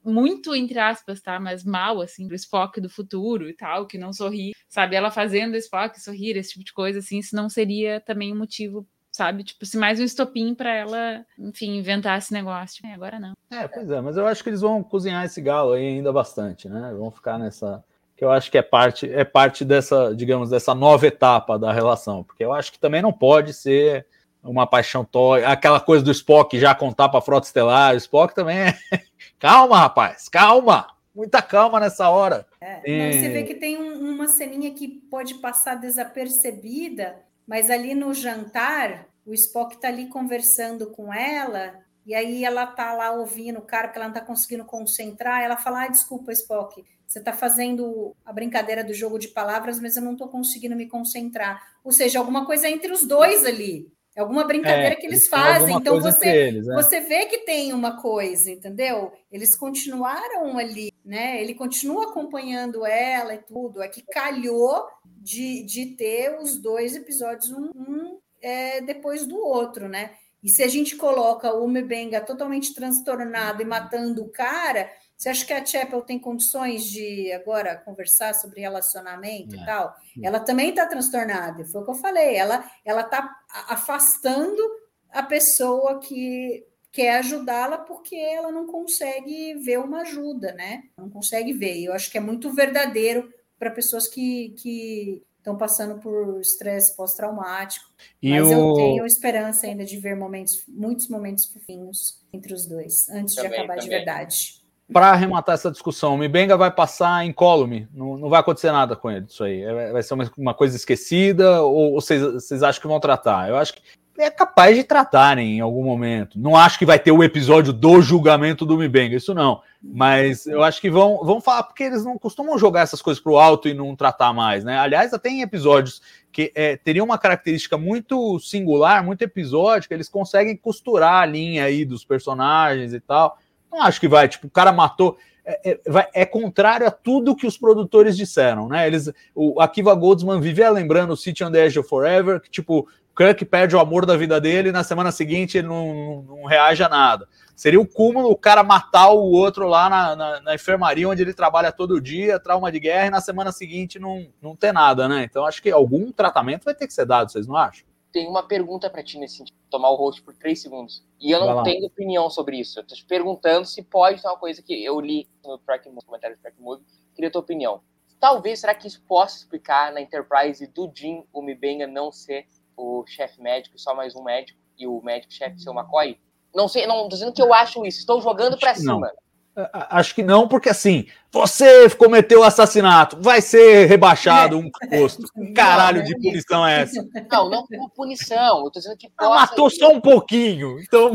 muito, 0.03 0.55
entre 0.55 0.79
aspas, 0.79 1.21
tá? 1.21 1.39
Mas 1.39 1.63
mal, 1.63 2.01
assim, 2.01 2.27
do 2.27 2.35
Spock 2.35 2.79
do 2.81 2.89
futuro 2.89 3.49
e 3.49 3.53
tal, 3.53 3.85
que 3.85 3.97
não 3.97 4.11
sorri, 4.11 4.53
sabe? 4.67 4.95
Ela 4.95 5.11
fazendo 5.11 5.55
Spock 5.57 5.99
sorrir, 6.01 6.37
esse 6.37 6.51
tipo 6.51 6.65
de 6.65 6.73
coisa, 6.73 6.99
assim, 6.99 7.21
se 7.21 7.35
não 7.35 7.49
seria 7.49 7.99
também 8.01 8.33
um 8.33 8.37
motivo, 8.37 8.87
sabe? 9.11 9.43
Tipo, 9.43 9.65
se 9.65 9.77
mais 9.77 9.99
um 9.99 10.03
estopim 10.03 10.53
para 10.55 10.73
ela, 10.73 11.25
enfim, 11.37 11.77
inventar 11.77 12.17
esse 12.17 12.33
negócio. 12.33 12.85
É, 12.85 12.93
agora 12.93 13.19
não. 13.19 13.33
É, 13.51 13.67
pois 13.67 13.89
é, 13.89 14.01
mas 14.01 14.17
eu 14.17 14.25
acho 14.25 14.43
que 14.43 14.49
eles 14.49 14.61
vão 14.61 14.83
cozinhar 14.83 15.25
esse 15.25 15.41
galo 15.41 15.73
aí 15.73 15.85
ainda 15.85 16.11
bastante, 16.11 16.67
né? 16.67 16.93
Vão 16.97 17.11
ficar 17.11 17.37
nessa. 17.37 17.83
Que 18.15 18.25
eu 18.25 18.31
acho 18.31 18.51
que 18.51 18.57
é 18.57 18.61
parte, 18.61 19.09
é 19.09 19.23
parte 19.23 19.63
dessa, 19.63 20.13
digamos, 20.13 20.49
dessa 20.49 20.75
nova 20.75 21.07
etapa 21.07 21.57
da 21.57 21.71
relação, 21.71 22.21
porque 22.21 22.43
eu 22.43 22.51
acho 22.51 22.69
que 22.69 22.77
também 22.77 23.01
não 23.01 23.13
pode 23.13 23.53
ser 23.53 24.05
uma 24.49 24.65
paixão 24.65 25.05
toy, 25.05 25.43
aquela 25.43 25.79
coisa 25.79 26.03
do 26.03 26.11
Spock 26.11 26.59
já 26.59 26.73
contar 26.73 27.09
para 27.09 27.19
a 27.19 27.21
frota 27.21 27.47
estelar, 27.47 27.93
o 27.93 27.97
Spock 27.97 28.33
também 28.33 28.57
é 28.57 28.79
calma, 29.37 29.77
rapaz, 29.77 30.27
calma, 30.27 30.87
muita 31.13 31.41
calma 31.41 31.79
nessa 31.79 32.09
hora. 32.09 32.45
É, 32.59 32.81
e... 32.89 33.13
Você 33.13 33.29
vê 33.29 33.43
que 33.43 33.55
tem 33.55 33.77
um, 33.77 34.11
uma 34.11 34.27
ceninha 34.27 34.71
que 34.71 34.87
pode 34.87 35.35
passar 35.35 35.75
desapercebida, 35.75 37.15
mas 37.45 37.69
ali 37.69 37.93
no 37.93 38.13
jantar, 38.13 39.05
o 39.25 39.33
Spock 39.33 39.75
está 39.75 39.87
ali 39.87 40.07
conversando 40.07 40.87
com 40.87 41.13
ela, 41.13 41.73
e 42.05 42.15
aí 42.15 42.43
ela 42.43 42.65
tá 42.65 42.93
lá 42.93 43.11
ouvindo 43.11 43.59
o 43.59 43.63
cara, 43.63 43.87
porque 43.87 43.99
ela 43.99 44.07
não 44.07 44.15
está 44.15 44.25
conseguindo 44.25 44.65
concentrar, 44.65 45.43
ela 45.43 45.57
fala, 45.57 45.83
ah, 45.83 45.87
desculpa, 45.87 46.31
Spock, 46.31 46.83
você 47.05 47.19
está 47.19 47.33
fazendo 47.33 48.15
a 48.25 48.31
brincadeira 48.31 48.83
do 48.83 48.93
jogo 48.93 49.17
de 49.17 49.27
palavras, 49.29 49.79
mas 49.79 49.95
eu 49.95 50.01
não 50.03 50.13
estou 50.13 50.27
conseguindo 50.27 50.75
me 50.75 50.87
concentrar. 50.87 51.59
Ou 51.83 51.91
seja, 51.91 52.19
alguma 52.19 52.45
coisa 52.45 52.69
entre 52.69 52.91
os 52.91 53.03
dois 53.03 53.45
ali. 53.45 53.91
É 54.15 54.21
alguma 54.21 54.43
brincadeira 54.43 54.93
é, 54.93 54.95
que 54.95 55.05
eles 55.05 55.27
fazem. 55.27 55.75
Então 55.75 55.99
você, 56.01 56.27
eles, 56.27 56.67
né? 56.67 56.75
você 56.75 56.99
vê 57.01 57.25
que 57.25 57.39
tem 57.39 57.73
uma 57.73 58.01
coisa, 58.01 58.51
entendeu? 58.51 59.11
Eles 59.31 59.55
continuaram 59.55 60.57
ali, 60.57 60.91
né? 61.05 61.41
Ele 61.41 61.53
continua 61.53 62.09
acompanhando 62.09 62.85
ela 62.85 63.35
e 63.35 63.39
tudo. 63.39 63.81
É 63.81 63.87
que 63.87 64.01
calhou 64.01 64.85
de, 65.05 65.63
de 65.63 65.95
ter 65.95 66.37
os 66.39 66.57
dois 66.57 66.95
episódios, 66.95 67.51
um, 67.51 67.69
um 67.75 68.19
é, 68.41 68.81
depois 68.81 69.25
do 69.25 69.37
outro, 69.37 69.87
né? 69.87 70.11
E 70.41 70.49
se 70.49 70.63
a 70.63 70.67
gente 70.67 70.95
coloca 70.95 71.53
o 71.53 71.67
Mebenga 71.67 72.21
totalmente 72.21 72.73
transtornado 72.73 73.61
e 73.61 73.65
matando 73.65 74.23
o 74.23 74.29
cara, 74.29 74.89
você 75.19 75.27
acha 75.27 75.45
que 75.45 75.51
a 75.51 75.65
Chapel 75.65 76.01
tem 76.01 76.17
condições 76.17 76.85
de 76.85 77.29
agora 77.33 77.75
conversar 77.75 78.33
sobre 78.33 78.61
relacionamento 78.61 79.53
é. 79.53 79.59
e 79.59 79.65
tal? 79.65 79.93
Ela 80.23 80.39
também 80.39 80.69
está 80.69 80.85
transtornada, 80.85 81.65
foi 81.65 81.81
o 81.81 81.83
que 81.83 81.91
eu 81.91 81.95
falei. 81.95 82.37
Ela 82.37 82.63
ela 82.85 83.01
está 83.01 83.29
afastando 83.67 84.63
a 85.11 85.21
pessoa 85.21 85.99
que 85.99 86.65
quer 86.89 87.17
ajudá-la 87.17 87.79
porque 87.79 88.15
ela 88.15 88.49
não 88.49 88.65
consegue 88.65 89.55
ver 89.55 89.79
uma 89.79 90.03
ajuda, 90.03 90.53
né? 90.53 90.83
Não 90.97 91.09
consegue 91.09 91.51
ver. 91.51 91.83
Eu 91.83 91.91
acho 91.91 92.09
que 92.09 92.17
é 92.17 92.21
muito 92.21 92.53
verdadeiro 92.53 93.29
para 93.57 93.71
pessoas 93.71 94.07
que, 94.07 94.55
que 94.57 95.21
estão 95.37 95.57
passando 95.57 95.99
por 95.99 96.39
estresse 96.39 96.95
pós-traumático. 96.95 97.91
Mas 98.23 98.47
o... 98.47 98.51
eu 98.53 98.73
tenho 98.75 99.05
esperança 99.05 99.67
ainda 99.67 99.83
de 99.83 99.97
ver 99.97 100.15
momentos, 100.15 100.63
muitos 100.65 101.09
momentos 101.09 101.45
fofinhos 101.47 102.23
entre 102.31 102.53
os 102.53 102.65
dois, 102.65 103.09
antes 103.09 103.35
também, 103.35 103.51
de 103.51 103.57
acabar 103.57 103.73
também. 103.75 103.89
de 103.89 103.89
verdade 103.89 104.58
para 104.91 105.11
arrematar 105.11 105.55
essa 105.55 105.71
discussão, 105.71 106.15
o 106.15 106.17
Mibenga 106.17 106.57
vai 106.57 106.71
passar 106.71 107.25
em 107.25 107.31
column, 107.31 107.87
não, 107.93 108.17
não 108.17 108.29
vai 108.29 108.39
acontecer 108.39 108.71
nada 108.71 108.95
com 108.95 109.09
ele, 109.09 109.25
isso 109.27 109.43
aí. 109.43 109.61
É, 109.61 109.91
vai 109.91 110.01
ser 110.01 110.13
uma, 110.13 110.31
uma 110.37 110.53
coisa 110.53 110.75
esquecida, 110.75 111.61
ou, 111.61 111.93
vocês, 111.93 112.63
acham 112.63 112.81
que 112.81 112.87
vão 112.87 112.99
tratar? 112.99 113.49
Eu 113.49 113.57
acho 113.57 113.73
que 113.73 113.81
é 114.17 114.29
capaz 114.29 114.75
de 114.75 114.83
tratarem 114.83 115.57
em 115.57 115.61
algum 115.61 115.83
momento. 115.83 116.37
Não 116.37 116.55
acho 116.55 116.77
que 116.77 116.85
vai 116.85 116.99
ter 116.99 117.11
o 117.11 117.23
episódio 117.23 117.71
do 117.71 118.01
julgamento 118.01 118.65
do 118.65 118.77
Mibenga, 118.77 119.15
isso 119.15 119.33
não. 119.33 119.61
Mas 119.81 120.45
eu 120.45 120.61
acho 120.61 120.81
que 120.81 120.89
vão, 120.89 121.23
vão 121.23 121.39
falar, 121.39 121.63
porque 121.63 121.83
eles 121.83 122.03
não 122.03 122.17
costumam 122.17 122.57
jogar 122.57 122.81
essas 122.81 123.01
coisas 123.01 123.23
para 123.23 123.31
o 123.31 123.37
alto 123.37 123.69
e 123.69 123.73
não 123.73 123.95
tratar 123.95 124.33
mais, 124.33 124.63
né? 124.63 124.77
Aliás, 124.77 125.13
até 125.13 125.29
em 125.29 125.41
episódios 125.41 126.01
que 126.31 126.51
é, 126.53 126.75
teriam 126.75 127.05
uma 127.05 127.17
característica 127.17 127.77
muito 127.77 128.39
singular, 128.39 129.03
muito 129.03 129.21
episódica, 129.21 129.93
eles 129.93 130.09
conseguem 130.09 130.57
costurar 130.57 131.23
a 131.23 131.25
linha 131.25 131.63
aí 131.63 131.85
dos 131.85 132.03
personagens 132.03 132.93
e 132.93 132.99
tal. 132.99 133.37
Não 133.71 133.83
acho 133.83 133.99
que 133.99 134.07
vai, 134.07 134.27
tipo, 134.27 134.47
o 134.47 134.51
cara 134.51 134.71
matou. 134.71 135.17
É, 135.45 135.71
é, 135.71 136.21
é, 136.21 136.25
contrário 136.25 136.85
a 136.85 136.91
tudo 136.91 137.35
que 137.35 137.47
os 137.47 137.57
produtores 137.57 138.15
disseram, 138.15 138.67
né? 138.67 138.85
Eles, 138.85 139.11
o 139.33 139.59
Akiva 139.59 139.95
Goldsman 139.95 140.39
vivia 140.39 140.69
lembrando 140.69 141.13
o 141.13 141.17
City 141.17 141.43
on 141.43 141.51
the 141.51 141.65
Edge 141.65 141.79
of 141.79 141.89
Forever, 141.89 142.39
que 142.39 142.51
tipo, 142.51 142.87
Kirk 143.19 143.43
perde 143.43 143.75
o 143.75 143.79
amor 143.81 144.05
da 144.05 144.15
vida 144.15 144.39
dele 144.39 144.69
e 144.69 144.71
na 144.71 144.81
semana 144.81 145.11
seguinte 145.11 145.57
ele 145.57 145.67
não, 145.67 145.93
não, 145.93 146.21
não 146.21 146.45
reage 146.45 146.81
a 146.81 146.87
nada. 146.87 147.27
Seria 147.53 147.81
o 147.81 147.85
cúmulo 147.85 148.31
o 148.31 148.37
cara 148.37 148.63
matar 148.63 149.09
o 149.09 149.31
outro 149.31 149.67
lá 149.67 149.89
na, 149.89 150.15
na, 150.15 150.41
na, 150.41 150.55
enfermaria 150.55 151.09
onde 151.09 151.21
ele 151.21 151.33
trabalha 151.33 151.69
todo 151.69 151.99
dia, 151.99 152.39
trauma 152.39 152.71
de 152.71 152.79
guerra, 152.79 153.07
e 153.07 153.09
na 153.09 153.19
semana 153.19 153.51
seguinte 153.51 153.99
não, 153.99 154.27
não 154.41 154.55
ter 154.55 154.71
nada, 154.71 155.09
né? 155.09 155.25
Então 155.25 155.45
acho 155.45 155.61
que 155.61 155.69
algum 155.69 156.13
tratamento 156.13 156.63
vai 156.63 156.73
ter 156.73 156.87
que 156.87 156.93
ser 156.93 157.05
dado, 157.05 157.29
vocês 157.29 157.45
não 157.45 157.57
acham? 157.57 157.85
Tenho 158.11 158.29
uma 158.29 158.43
pergunta 158.43 158.89
para 158.89 159.03
ti 159.03 159.17
nesse 159.17 159.37
sentido. 159.37 159.57
Tomar 159.69 159.91
o 159.91 159.95
host 159.95 160.21
por 160.21 160.35
três 160.35 160.61
segundos. 160.61 161.03
E 161.19 161.31
eu 161.31 161.39
não 161.39 161.63
tenho 161.63 161.85
opinião 161.85 162.29
sobre 162.29 162.59
isso. 162.59 162.79
Eu 162.79 162.87
tô 162.87 162.95
te 162.95 163.05
perguntando 163.05 163.65
se 163.65 163.83
pode 163.83 164.19
ser 164.19 164.27
uma 164.27 164.37
coisa 164.37 164.61
que 164.61 164.83
eu 164.83 164.99
li 164.99 165.27
no 165.43 165.57
track, 165.59 165.89
comentário 166.05 166.35
do 166.35 166.41
Track 166.41 166.59
Move. 166.59 166.83
Queria 167.13 167.29
a 167.29 167.31
tua 167.31 167.41
opinião. 167.41 167.81
Talvez, 168.19 168.59
será 168.59 168.73
que 168.73 168.87
isso 168.87 169.01
possa 169.07 169.37
explicar 169.37 169.93
na 169.93 170.01
Enterprise 170.01 170.65
do 170.67 170.91
Jim, 170.93 171.23
o 171.31 171.41
Mibenga, 171.41 171.87
não 171.87 172.11
ser 172.11 172.47
o 172.75 173.05
chefe 173.07 173.41
médico, 173.41 173.79
só 173.79 173.95
mais 173.95 174.15
um 174.15 174.23
médico, 174.23 174.59
e 174.77 174.87
o 174.87 175.01
médico-chefe 175.01 175.61
ser 175.61 175.69
o 175.69 175.73
McCoy? 175.73 176.19
Não 176.53 176.67
sei, 176.67 176.85
não 176.87 177.03
tô 177.03 177.09
dizendo 177.09 177.31
que 177.31 177.41
eu 177.41 177.53
acho 177.53 177.85
isso. 177.85 177.99
Estou 177.99 178.21
jogando 178.21 178.57
para 178.57 178.75
cima. 178.75 179.07
Não. 179.07 179.28
Acho 179.73 180.15
que 180.15 180.23
não, 180.23 180.47
porque 180.47 180.69
assim, 180.69 181.05
você 181.31 181.89
cometeu 181.91 182.39
o 182.39 182.43
assassinato, 182.43 183.17
vai 183.21 183.41
ser 183.41 183.85
rebaixado 183.85 184.57
um 184.57 184.69
posto. 184.89 185.23
Caralho 185.53 186.03
de 186.03 186.13
punição 186.15 186.65
é 186.65 186.81
essa? 186.81 187.05
Não, 187.31 187.49
não 187.49 187.65
como 187.67 187.89
punição. 187.89 188.65
Eu 188.65 188.71
tô 188.71 188.79
dizendo 188.79 188.97
que 188.97 189.09
possa... 189.09 189.29
matou 189.29 189.69
só 189.69 189.91
um 189.91 190.01
pouquinho. 190.01 190.79
Então... 190.79 191.13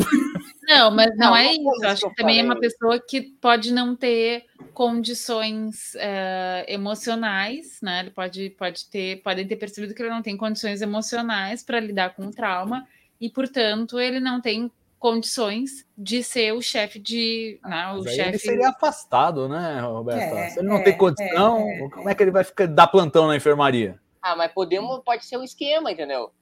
Não, 0.69 0.91
mas 0.91 1.11
não, 1.17 1.29
não 1.29 1.37
é 1.37 1.53
isso. 1.53 1.87
Acho 1.87 2.09
que 2.09 2.17
também 2.17 2.41
é 2.41 2.45
uma 2.45 2.59
pessoa 2.59 2.99
que 2.99 3.21
pode 3.21 3.73
não 3.73 3.95
ter 3.95 4.45
condições 4.73 5.95
uh, 5.95 6.65
emocionais, 6.67 7.79
né? 7.83 8.01
Ele 8.01 8.11
pode, 8.11 8.51
pode 8.51 8.87
ter, 8.87 9.23
podem 9.23 9.47
ter 9.47 9.57
percebido 9.57 9.95
que 9.95 10.03
ele 10.03 10.11
não 10.11 10.23
tem 10.23 10.37
condições 10.37 10.83
emocionais 10.83 11.63
para 11.63 11.81
lidar 11.81 12.15
com 12.15 12.27
o 12.27 12.31
trauma 12.31 12.87
e, 13.21 13.31
portanto, 13.31 13.99
ele 13.99 14.21
não 14.21 14.41
tem 14.41 14.71
condições 15.05 15.85
de 15.99 16.23
ser 16.23 16.55
o 16.55 16.63
chefe 16.63 16.99
de. 16.99 17.61
Né, 17.63 17.93
o 17.93 18.03
chefe... 18.05 18.21
Ele 18.23 18.39
seria 18.39 18.69
afastado, 18.71 19.47
né, 19.47 19.81
Roberto? 19.81 20.35
É, 20.35 20.49
Se 20.49 20.61
ele 20.61 20.69
não 20.69 20.79
é, 20.79 20.83
tem 20.83 20.97
condição, 20.97 21.59
é, 21.69 21.89
como 21.91 22.09
é 22.09 22.15
que 22.15 22.23
ele 22.23 22.31
vai 22.31 22.43
ficar 22.43 22.67
dar 22.67 22.87
plantão 22.87 23.27
na 23.27 23.37
enfermaria? 23.37 24.01
Ah, 24.23 24.35
mas 24.35 24.51
podemos, 24.51 25.03
pode 25.05 25.27
ser 25.27 25.37
um 25.37 25.45
esquema, 25.45 25.93
entendeu? 25.93 26.33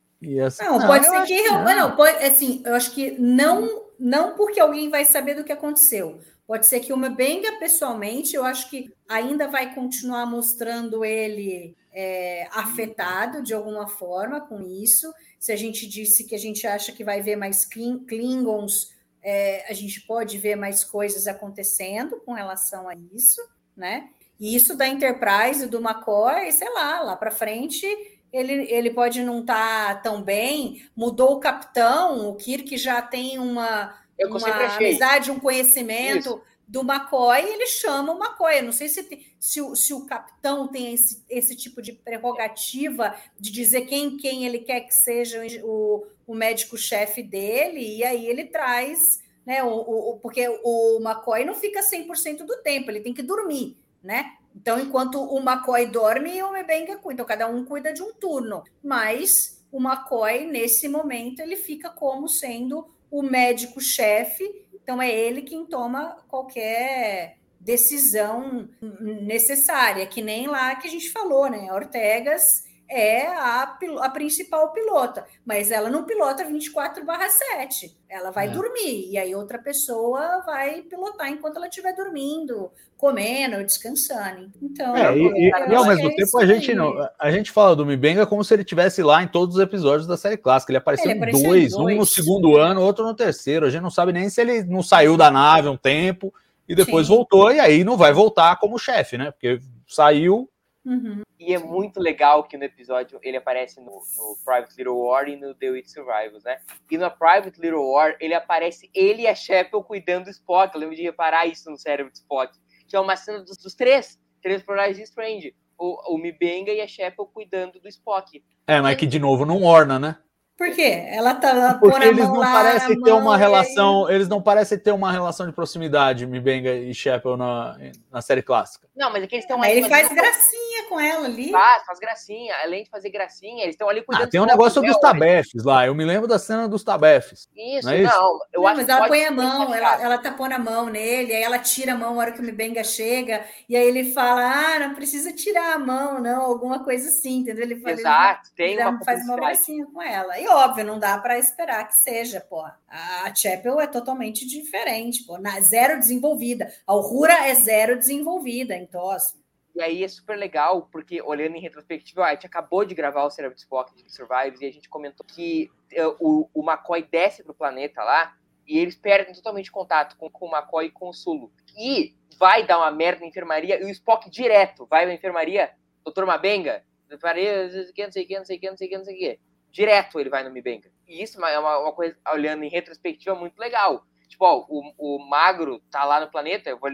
Assim, 0.46 0.64
não, 0.64 0.78
não, 0.78 0.86
pode 0.86 1.04
ser 1.04 1.22
que, 1.24 1.42
que 1.42 1.50
não. 1.50 1.64
não. 1.64 1.96
pode, 1.96 2.24
assim, 2.24 2.62
eu 2.64 2.76
acho 2.76 2.92
que 2.92 3.10
não 3.18 3.82
não 3.98 4.36
porque 4.36 4.60
alguém 4.60 4.88
vai 4.88 5.04
saber 5.04 5.34
do 5.34 5.42
que 5.42 5.50
aconteceu. 5.50 6.20
Pode 6.46 6.64
ser 6.68 6.78
que 6.78 6.92
o 6.92 6.96
Mbenga, 6.96 7.58
pessoalmente, 7.58 8.36
eu 8.36 8.44
acho 8.44 8.70
que 8.70 8.92
ainda 9.08 9.48
vai 9.48 9.74
continuar 9.74 10.24
mostrando 10.24 11.04
ele 11.04 11.76
é, 11.92 12.46
afetado 12.52 13.42
de 13.42 13.52
alguma 13.52 13.88
forma 13.88 14.40
com 14.40 14.62
isso. 14.62 15.12
Se 15.42 15.50
a 15.50 15.56
gente 15.56 15.88
disse 15.88 16.22
que 16.22 16.36
a 16.36 16.38
gente 16.38 16.68
acha 16.68 16.92
que 16.92 17.02
vai 17.02 17.20
ver 17.20 17.34
mais 17.34 17.64
Klingons, 17.64 18.92
é, 19.20 19.68
a 19.68 19.72
gente 19.72 20.00
pode 20.02 20.38
ver 20.38 20.54
mais 20.54 20.84
coisas 20.84 21.26
acontecendo 21.26 22.20
com 22.24 22.32
relação 22.32 22.88
a 22.88 22.94
isso, 23.12 23.40
né? 23.76 24.08
E 24.38 24.54
isso 24.54 24.76
da 24.76 24.86
Enterprise, 24.86 25.66
do 25.66 25.78
McCoy, 25.78 26.52
sei 26.52 26.72
lá, 26.72 27.00
lá 27.00 27.16
para 27.16 27.32
frente 27.32 27.84
ele, 28.32 28.70
ele 28.70 28.90
pode 28.90 29.20
não 29.24 29.40
estar 29.40 29.96
tá 29.96 30.00
tão 30.00 30.22
bem, 30.22 30.88
mudou 30.94 31.32
o 31.32 31.40
capitão, 31.40 32.28
o 32.28 32.36
Kirk 32.36 32.76
já 32.76 33.02
tem 33.02 33.36
uma, 33.40 33.98
uma 34.20 34.76
amizade, 34.76 35.32
um 35.32 35.40
conhecimento 35.40 36.20
Isso. 36.20 36.42
Do 36.66 36.80
McCoy, 36.80 37.40
ele 37.40 37.66
chama 37.66 38.12
o 38.12 38.18
McCoy. 38.18 38.58
Eu 38.58 38.64
não 38.64 38.72
sei 38.72 38.88
se, 38.88 39.26
se, 39.38 39.60
o, 39.60 39.74
se 39.74 39.92
o 39.92 40.06
capitão 40.06 40.68
tem 40.68 40.94
esse, 40.94 41.22
esse 41.28 41.56
tipo 41.56 41.82
de 41.82 41.92
prerrogativa 41.92 43.14
de 43.38 43.50
dizer 43.50 43.82
quem, 43.82 44.16
quem 44.16 44.44
ele 44.44 44.60
quer 44.60 44.80
que 44.80 44.94
seja 44.94 45.42
o, 45.64 46.06
o 46.26 46.34
médico-chefe 46.34 47.22
dele, 47.22 47.98
e 47.98 48.04
aí 48.04 48.26
ele 48.26 48.44
traz, 48.44 49.22
né? 49.44 49.62
O, 49.62 49.68
o, 49.68 50.18
porque 50.20 50.48
o 50.62 50.98
McCoy 51.00 51.44
não 51.44 51.54
fica 51.54 51.80
100% 51.80 52.38
do 52.38 52.62
tempo, 52.62 52.90
ele 52.90 53.00
tem 53.00 53.14
que 53.14 53.22
dormir, 53.22 53.76
né? 54.02 54.36
Então, 54.54 54.78
enquanto 54.78 55.18
o 55.18 55.38
McCoy 55.38 55.86
dorme, 55.86 56.42
o 56.42 56.52
Mebenga 56.52 56.96
cuida. 56.96 57.22
Então, 57.22 57.26
cada 57.26 57.48
um 57.48 57.64
cuida 57.64 57.92
de 57.92 58.02
um 58.02 58.12
turno. 58.12 58.62
Mas 58.82 59.64
o 59.70 59.80
McCoy, 59.80 60.46
nesse 60.46 60.88
momento, 60.88 61.40
ele 61.40 61.56
fica 61.56 61.88
como 61.90 62.28
sendo 62.28 62.86
o 63.10 63.22
médico-chefe. 63.22 64.66
Então, 64.82 65.00
é 65.00 65.10
ele 65.10 65.42
quem 65.42 65.64
toma 65.66 66.16
qualquer 66.28 67.38
decisão 67.60 68.68
necessária, 68.80 70.06
que 70.06 70.20
nem 70.20 70.48
lá 70.48 70.74
que 70.74 70.88
a 70.88 70.90
gente 70.90 71.10
falou, 71.10 71.48
né? 71.48 71.72
Ortegas 71.72 72.64
é 72.92 73.26
a, 73.26 73.78
a 74.00 74.10
principal 74.10 74.70
pilota, 74.70 75.24
mas 75.46 75.70
ela 75.70 75.88
não 75.88 76.04
pilota 76.04 76.44
24/7. 76.44 77.96
Ela 78.08 78.30
vai 78.30 78.48
é. 78.48 78.50
dormir 78.50 79.10
e 79.10 79.16
aí 79.16 79.34
outra 79.34 79.58
pessoa 79.58 80.42
vai 80.44 80.82
pilotar 80.82 81.30
enquanto 81.30 81.56
ela 81.56 81.68
estiver 81.68 81.94
dormindo, 81.94 82.70
comendo, 82.98 83.64
descansando. 83.64 84.52
Então, 84.60 84.94
é, 84.94 85.16
e, 85.16 85.48
e, 85.48 85.74
ao 85.74 85.86
mesmo 85.86 86.10
é 86.10 86.14
tempo 86.14 86.38
a 86.38 86.44
gente 86.44 86.74
não, 86.74 86.92
a 87.18 87.30
gente 87.30 87.50
fala 87.50 87.74
do 87.74 87.86
Mibenga 87.86 88.26
como 88.26 88.44
se 88.44 88.52
ele 88.52 88.64
tivesse 88.64 89.02
lá 89.02 89.22
em 89.22 89.28
todos 89.28 89.56
os 89.56 89.62
episódios 89.62 90.06
da 90.06 90.18
série 90.18 90.36
clássica. 90.36 90.70
Ele 90.70 90.78
apareceu, 90.78 91.10
ele 91.10 91.18
em, 91.18 91.42
dois, 91.42 91.72
em 91.72 91.76
dois, 91.76 91.96
um 91.96 91.98
no 92.00 92.06
segundo 92.06 92.58
ano, 92.58 92.82
outro 92.82 93.06
no 93.06 93.14
terceiro. 93.14 93.64
A 93.64 93.70
gente 93.70 93.82
não 93.82 93.90
sabe 93.90 94.12
nem 94.12 94.28
se 94.28 94.40
ele 94.42 94.62
não 94.64 94.82
saiu 94.82 95.16
da 95.16 95.30
nave 95.30 95.68
um 95.68 95.76
tempo 95.78 96.32
e 96.68 96.74
depois 96.74 97.06
Sim. 97.06 97.14
voltou 97.14 97.50
e 97.50 97.58
aí 97.58 97.84
não 97.84 97.96
vai 97.96 98.12
voltar 98.12 98.56
como 98.58 98.78
chefe, 98.78 99.16
né? 99.16 99.30
Porque 99.30 99.58
saiu 99.88 100.48
Uhum. 100.84 101.22
E 101.38 101.54
é 101.54 101.58
muito 101.58 102.00
legal 102.00 102.44
que 102.44 102.56
no 102.56 102.64
episódio 102.64 103.18
ele 103.22 103.36
aparece 103.36 103.80
no, 103.80 103.86
no, 103.86 104.36
Private 104.44 104.74
Little 104.76 104.98
War 104.98 105.28
e 105.28 105.36
no 105.36 105.54
The 105.54 105.70
Witch 105.70 105.88
Survivors, 105.88 106.42
né? 106.44 106.58
E 106.90 106.98
no 106.98 107.10
Private 107.10 107.60
Little 107.60 107.90
War 107.90 108.16
ele 108.20 108.34
aparece 108.34 108.90
ele 108.92 109.22
e 109.22 109.26
a 109.26 109.34
Shepard 109.34 109.86
cuidando 109.86 110.24
do 110.24 110.30
Spock. 110.30 110.74
Eu 110.74 110.80
lembro 110.80 110.96
de 110.96 111.02
reparar 111.02 111.46
isso 111.46 111.70
no 111.70 111.78
cérebro 111.78 112.12
do 112.12 112.16
Spock. 112.16 112.56
Que 112.88 112.96
é 112.96 113.00
uma 113.00 113.16
cena 113.16 113.40
dos, 113.40 113.56
dos 113.56 113.74
três, 113.74 114.20
três 114.42 114.62
personagens 114.62 114.96
de 114.96 115.04
Strange. 115.04 115.54
O, 115.78 116.14
o 116.14 116.18
Mibenga 116.18 116.72
e 116.72 116.80
a 116.80 116.86
Shepard 116.86 117.32
cuidando 117.32 117.80
do 117.80 117.88
Spock. 117.88 118.44
É, 118.66 118.80
mas 118.80 118.96
que 118.96 119.06
de 119.06 119.18
novo 119.18 119.44
não 119.44 119.62
orna, 119.62 119.98
né? 119.98 120.18
Por 120.56 120.70
quê? 120.74 121.04
Ela 121.08 121.34
tá 121.34 121.74
Porque 121.80 122.04
eles 122.04 122.28
não 122.28 122.36
lá, 122.36 122.52
parecem 122.52 123.00
ter 123.00 123.12
uma 123.12 123.36
relação, 123.36 124.08
eles 124.08 124.28
não 124.28 124.40
parecem 124.40 124.78
ter 124.78 124.92
uma 124.92 125.10
relação 125.10 125.46
de 125.46 125.52
proximidade, 125.52 126.26
Mibenga 126.26 126.72
e 126.74 126.94
Shepard 126.94 127.38
na, 127.38 127.76
na 128.10 128.20
série 128.20 128.42
clássica. 128.42 128.86
Não, 128.94 129.10
mas 129.10 129.24
aqui 129.24 129.34
é 129.34 129.38
eles 129.38 129.44
estão 129.44 129.64
Ele 129.64 129.88
faz 129.88 130.08
gracinha 130.08 130.88
com 130.88 131.00
ela 131.00 131.24
ali. 131.24 131.50
Faz, 131.50 131.84
faz 131.86 131.98
gracinha. 131.98 132.54
Além 132.62 132.84
de 132.84 132.90
fazer 132.90 133.08
gracinha, 133.08 133.62
eles 133.62 133.74
estão 133.74 133.88
ali 133.88 134.02
cuidando. 134.02 134.26
Ah, 134.26 134.30
tem 134.30 134.40
um 134.40 134.44
negócio 134.44 134.82
dos 134.82 134.98
tabefes 134.98 135.64
lá. 135.64 135.86
Eu 135.86 135.94
me 135.94 136.04
lembro 136.04 136.28
da 136.28 136.38
cena 136.38 136.68
dos 136.68 136.84
tabefes. 136.84 137.48
Isso, 137.56 137.86
não. 137.86 137.94
É 137.94 138.02
isso? 138.02 138.14
não 138.14 138.38
eu 138.52 138.60
não, 138.60 138.66
acho 138.68 138.76
mas 138.76 138.88
ela 138.88 139.08
põe 139.08 139.24
a 139.24 139.30
mão, 139.30 139.74
ela, 139.74 140.02
ela 140.02 140.18
tá 140.18 140.30
pondo 140.30 140.52
a 140.52 140.58
mão 140.58 140.86
nele, 140.86 141.34
aí 141.34 141.42
ela 141.42 141.58
tira 141.58 141.94
a 141.94 141.96
mão 141.96 142.14
na 142.14 142.20
hora 142.20 142.32
que 142.32 142.40
o 142.40 142.44
Mibenga 142.44 142.84
chega, 142.84 143.44
e 143.68 143.74
aí 143.74 143.88
ele 143.88 144.12
fala: 144.12 144.42
Ah, 144.42 144.78
não 144.80 144.94
precisa 144.94 145.32
tirar 145.32 145.74
a 145.74 145.78
mão, 145.78 146.20
não, 146.20 146.42
alguma 146.42 146.84
coisa 146.84 147.08
assim, 147.08 147.38
entendeu? 147.38 147.64
Ele 147.64 147.80
fala, 147.80 147.92
Exato, 147.94 148.50
ele, 148.58 148.76
tem 148.76 148.86
uma 148.86 149.04
faz 149.04 149.24
uma 149.24 149.36
gracinha 149.36 149.86
com 149.86 150.02
ela. 150.02 150.38
E 150.42 150.48
óbvio, 150.48 150.84
não 150.84 150.98
dá 150.98 151.16
para 151.18 151.38
esperar 151.38 151.86
que 151.86 151.94
seja, 151.94 152.40
pô. 152.40 152.64
A 152.88 153.32
Chapel 153.32 153.80
é 153.80 153.86
totalmente 153.86 154.44
diferente, 154.44 155.22
pô. 155.24 155.38
Na, 155.38 155.60
zero 155.60 155.96
desenvolvida. 156.00 156.66
A 156.84 156.90
Aurora 156.90 157.46
é 157.46 157.54
zero 157.54 157.96
desenvolvida 157.96 158.74
em 158.74 158.84
TOS. 158.84 159.36
E 159.72 159.80
aí 159.80 160.02
é 160.02 160.08
super 160.08 160.36
legal, 160.36 160.88
porque 160.90 161.22
olhando 161.22 161.54
em 161.54 161.60
retrospectiva, 161.60 162.24
a 162.24 162.34
gente 162.34 162.44
acabou 162.44 162.84
de 162.84 162.92
gravar 162.92 163.22
o 163.22 163.30
Cerebro 163.30 163.56
Spock 163.56 163.94
de 163.94 164.12
Survives 164.12 164.60
e 164.60 164.66
a 164.66 164.72
gente 164.72 164.88
comentou 164.88 165.24
que 165.24 165.70
uh, 165.92 166.16
o, 166.18 166.50
o 166.52 166.68
McCoy 166.68 167.04
desce 167.08 167.44
pro 167.44 167.54
planeta 167.54 168.02
lá 168.02 168.34
e 168.66 168.80
eles 168.80 168.96
perdem 168.96 169.32
totalmente 169.32 169.70
contato 169.70 170.16
com, 170.16 170.28
com 170.28 170.46
o 170.46 170.52
McCoy 170.52 170.86
e 170.86 170.90
com 170.90 171.08
o 171.08 171.14
Sulu. 171.14 171.52
E 171.78 172.16
vai 172.36 172.66
dar 172.66 172.78
uma 172.78 172.90
merda 172.90 173.20
na 173.20 173.28
enfermaria 173.28 173.80
e 173.80 173.84
o 173.84 173.90
Spock 173.90 174.28
direto 174.28 174.86
vai 174.86 175.06
na 175.06 175.14
enfermaria, 175.14 175.70
doutor 176.04 176.26
Mabenga, 176.26 176.82
não 177.08 177.16
sei 177.16 178.04
não 178.04 178.10
sei 178.10 178.24
o 178.24 178.26
que, 178.26 178.36
não 178.38 178.44
sei 178.44 178.56
o 178.56 178.60
que, 178.60 178.68
não 178.70 178.76
sei 178.76 178.86
o 178.88 178.90
que, 178.90 178.98
não 178.98 179.04
sei 179.04 179.14
o 179.14 179.18
que. 179.18 179.51
Direto 179.72 180.20
ele 180.20 180.30
vai 180.30 180.44
no 180.44 180.50
Mibenga. 180.50 180.90
E 181.08 181.22
isso 181.22 181.42
é 181.44 181.58
uma, 181.58 181.78
uma, 181.78 181.92
coisa, 181.92 182.16
olhando 182.30 182.62
em 182.62 182.68
retrospectiva, 182.68 183.34
muito 183.34 183.58
legal. 183.58 184.04
Tipo, 184.28 184.44
ó, 184.44 184.64
o, 184.68 184.92
o 184.98 185.18
magro 185.28 185.80
tá 185.90 186.04
lá 186.04 186.20
no 186.20 186.30
planeta, 186.30 186.70
eu 186.70 186.78
vou, 186.78 186.90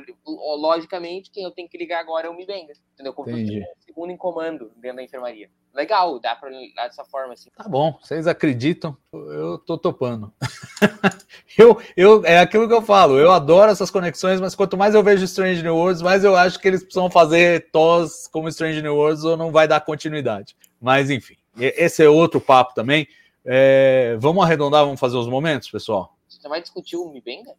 logicamente, 0.57 1.31
quem 1.31 1.45
eu 1.45 1.51
tenho 1.51 1.69
que 1.69 1.79
ligar 1.79 2.01
agora 2.01 2.27
é 2.27 2.31
o 2.31 2.35
Mibenga. 2.35 2.73
Entendeu? 2.95 3.13
Como 3.13 3.29
segundo 3.81 4.11
em 4.11 4.17
comando 4.17 4.73
dentro 4.77 4.97
da 4.97 5.03
enfermaria. 5.03 5.51
Legal, 5.75 6.19
dá 6.19 6.35
pra 6.35 6.51
dar 6.51 6.89
dessa 6.89 7.05
forma 7.05 7.35
assim. 7.35 7.51
Tá 7.57 7.69
bom, 7.69 7.97
vocês 8.03 8.27
acreditam? 8.27 8.97
Eu 9.13 9.59
tô 9.59 9.79
topando. 9.79 10.33
eu, 11.57 11.81
eu, 11.97 12.25
é 12.25 12.41
aquilo 12.41 12.67
que 12.67 12.75
eu 12.75 12.83
falo, 12.83 13.19
eu 13.19 13.31
adoro 13.31 13.71
essas 13.71 13.91
conexões, 13.91 14.41
mas 14.41 14.57
quanto 14.57 14.77
mais 14.77 14.95
eu 14.95 15.03
vejo 15.03 15.25
Strange 15.25 15.63
New 15.63 15.77
Worlds, 15.77 16.03
mais 16.03 16.25
eu 16.25 16.35
acho 16.35 16.59
que 16.59 16.67
eles 16.67 16.83
precisam 16.83 17.11
fazer 17.11 17.71
TOS 17.71 18.27
como 18.29 18.49
Strange 18.49 18.83
New 18.83 18.97
Worlds 18.97 19.25
ou 19.25 19.37
não 19.37 19.53
vai 19.53 19.69
dar 19.69 19.81
continuidade. 19.81 20.57
Mas 20.81 21.11
enfim. 21.11 21.37
Esse 21.57 22.05
é 22.05 22.09
outro 22.09 22.41
papo 22.41 22.75
também. 22.75 23.07
É, 23.45 24.17
vamos 24.19 24.45
arredondar, 24.45 24.85
vamos 24.85 25.01
fazer 25.01 25.17
os 25.17 25.29
momentos, 25.29 25.71
pessoal? 25.71 26.17
Você 26.29 26.49
vai 26.49 26.61
discutir 26.61 26.97
o 26.97 27.11
Mibenga? 27.11 27.55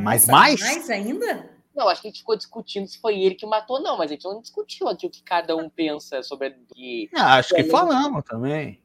Mais, 0.00 0.26
mais? 0.26 0.60
Mais 0.60 0.90
ainda? 0.90 1.50
Não, 1.74 1.88
acho 1.88 2.00
que 2.00 2.08
a 2.08 2.10
gente 2.10 2.20
ficou 2.20 2.36
discutindo 2.36 2.86
se 2.86 2.98
foi 2.98 3.20
ele 3.20 3.34
que 3.34 3.44
matou, 3.44 3.82
não, 3.82 3.98
mas 3.98 4.10
a 4.10 4.14
gente 4.14 4.24
não 4.24 4.40
discutiu 4.40 4.88
aqui 4.88 5.06
o 5.06 5.10
que 5.10 5.22
cada 5.22 5.54
um 5.54 5.68
pensa 5.68 6.22
sobre. 6.22 6.56
Que... 6.74 7.10
Ah, 7.14 7.36
acho 7.36 7.54
que 7.54 7.64
falamos 7.64 8.24
também. 8.24 8.80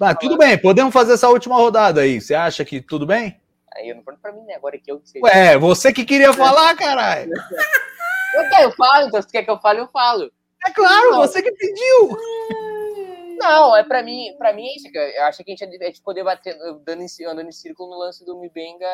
Ah, 0.00 0.14
tudo 0.14 0.36
bem, 0.36 0.58
podemos 0.58 0.92
fazer 0.92 1.14
essa 1.14 1.28
última 1.28 1.56
rodada 1.56 2.02
aí. 2.02 2.20
Você 2.20 2.34
acha 2.34 2.64
que 2.64 2.80
tudo 2.80 3.06
bem? 3.06 3.40
Aí 3.74 3.88
eu 3.88 3.96
não 3.96 4.02
falo 4.02 4.18
pra 4.18 4.32
mim, 4.32 4.42
né? 4.42 4.54
Agora 4.54 4.78
que 4.78 4.90
eu 4.90 5.00
que 5.00 5.08
sei. 5.08 5.22
Ué, 5.22 5.58
você 5.58 5.92
que 5.92 6.04
queria 6.04 6.32
falar, 6.32 6.76
caralho. 6.76 7.32
eu 8.34 8.48
quero, 8.50 8.62
eu 8.64 8.72
falo, 8.72 9.08
então 9.08 9.22
se 9.22 9.28
quer 9.28 9.42
que 9.42 9.50
eu 9.50 9.58
fale, 9.58 9.80
eu 9.80 9.88
falo. 9.88 10.30
É 10.66 10.70
claro, 10.72 11.12
não. 11.12 11.18
você 11.18 11.42
que 11.42 11.52
pediu. 11.52 12.16
Não, 13.36 13.76
é 13.76 13.84
para 13.84 14.02
mim, 14.02 14.34
para 14.38 14.52
mim 14.52 14.66
é 14.66 14.76
isso. 14.76 14.88
Eu 14.92 15.24
acho 15.24 15.44
que 15.44 15.52
a 15.52 15.54
gente, 15.54 15.64
a 15.64 15.86
gente 15.86 15.98
ficou 15.98 16.14
debatendo, 16.14 16.80
dando 16.84 17.02
em, 17.02 17.26
andando 17.26 17.48
em 17.48 17.52
círculo 17.52 17.90
no 17.90 17.98
lance 17.98 18.24
do 18.24 18.38
Mibenga 18.38 18.88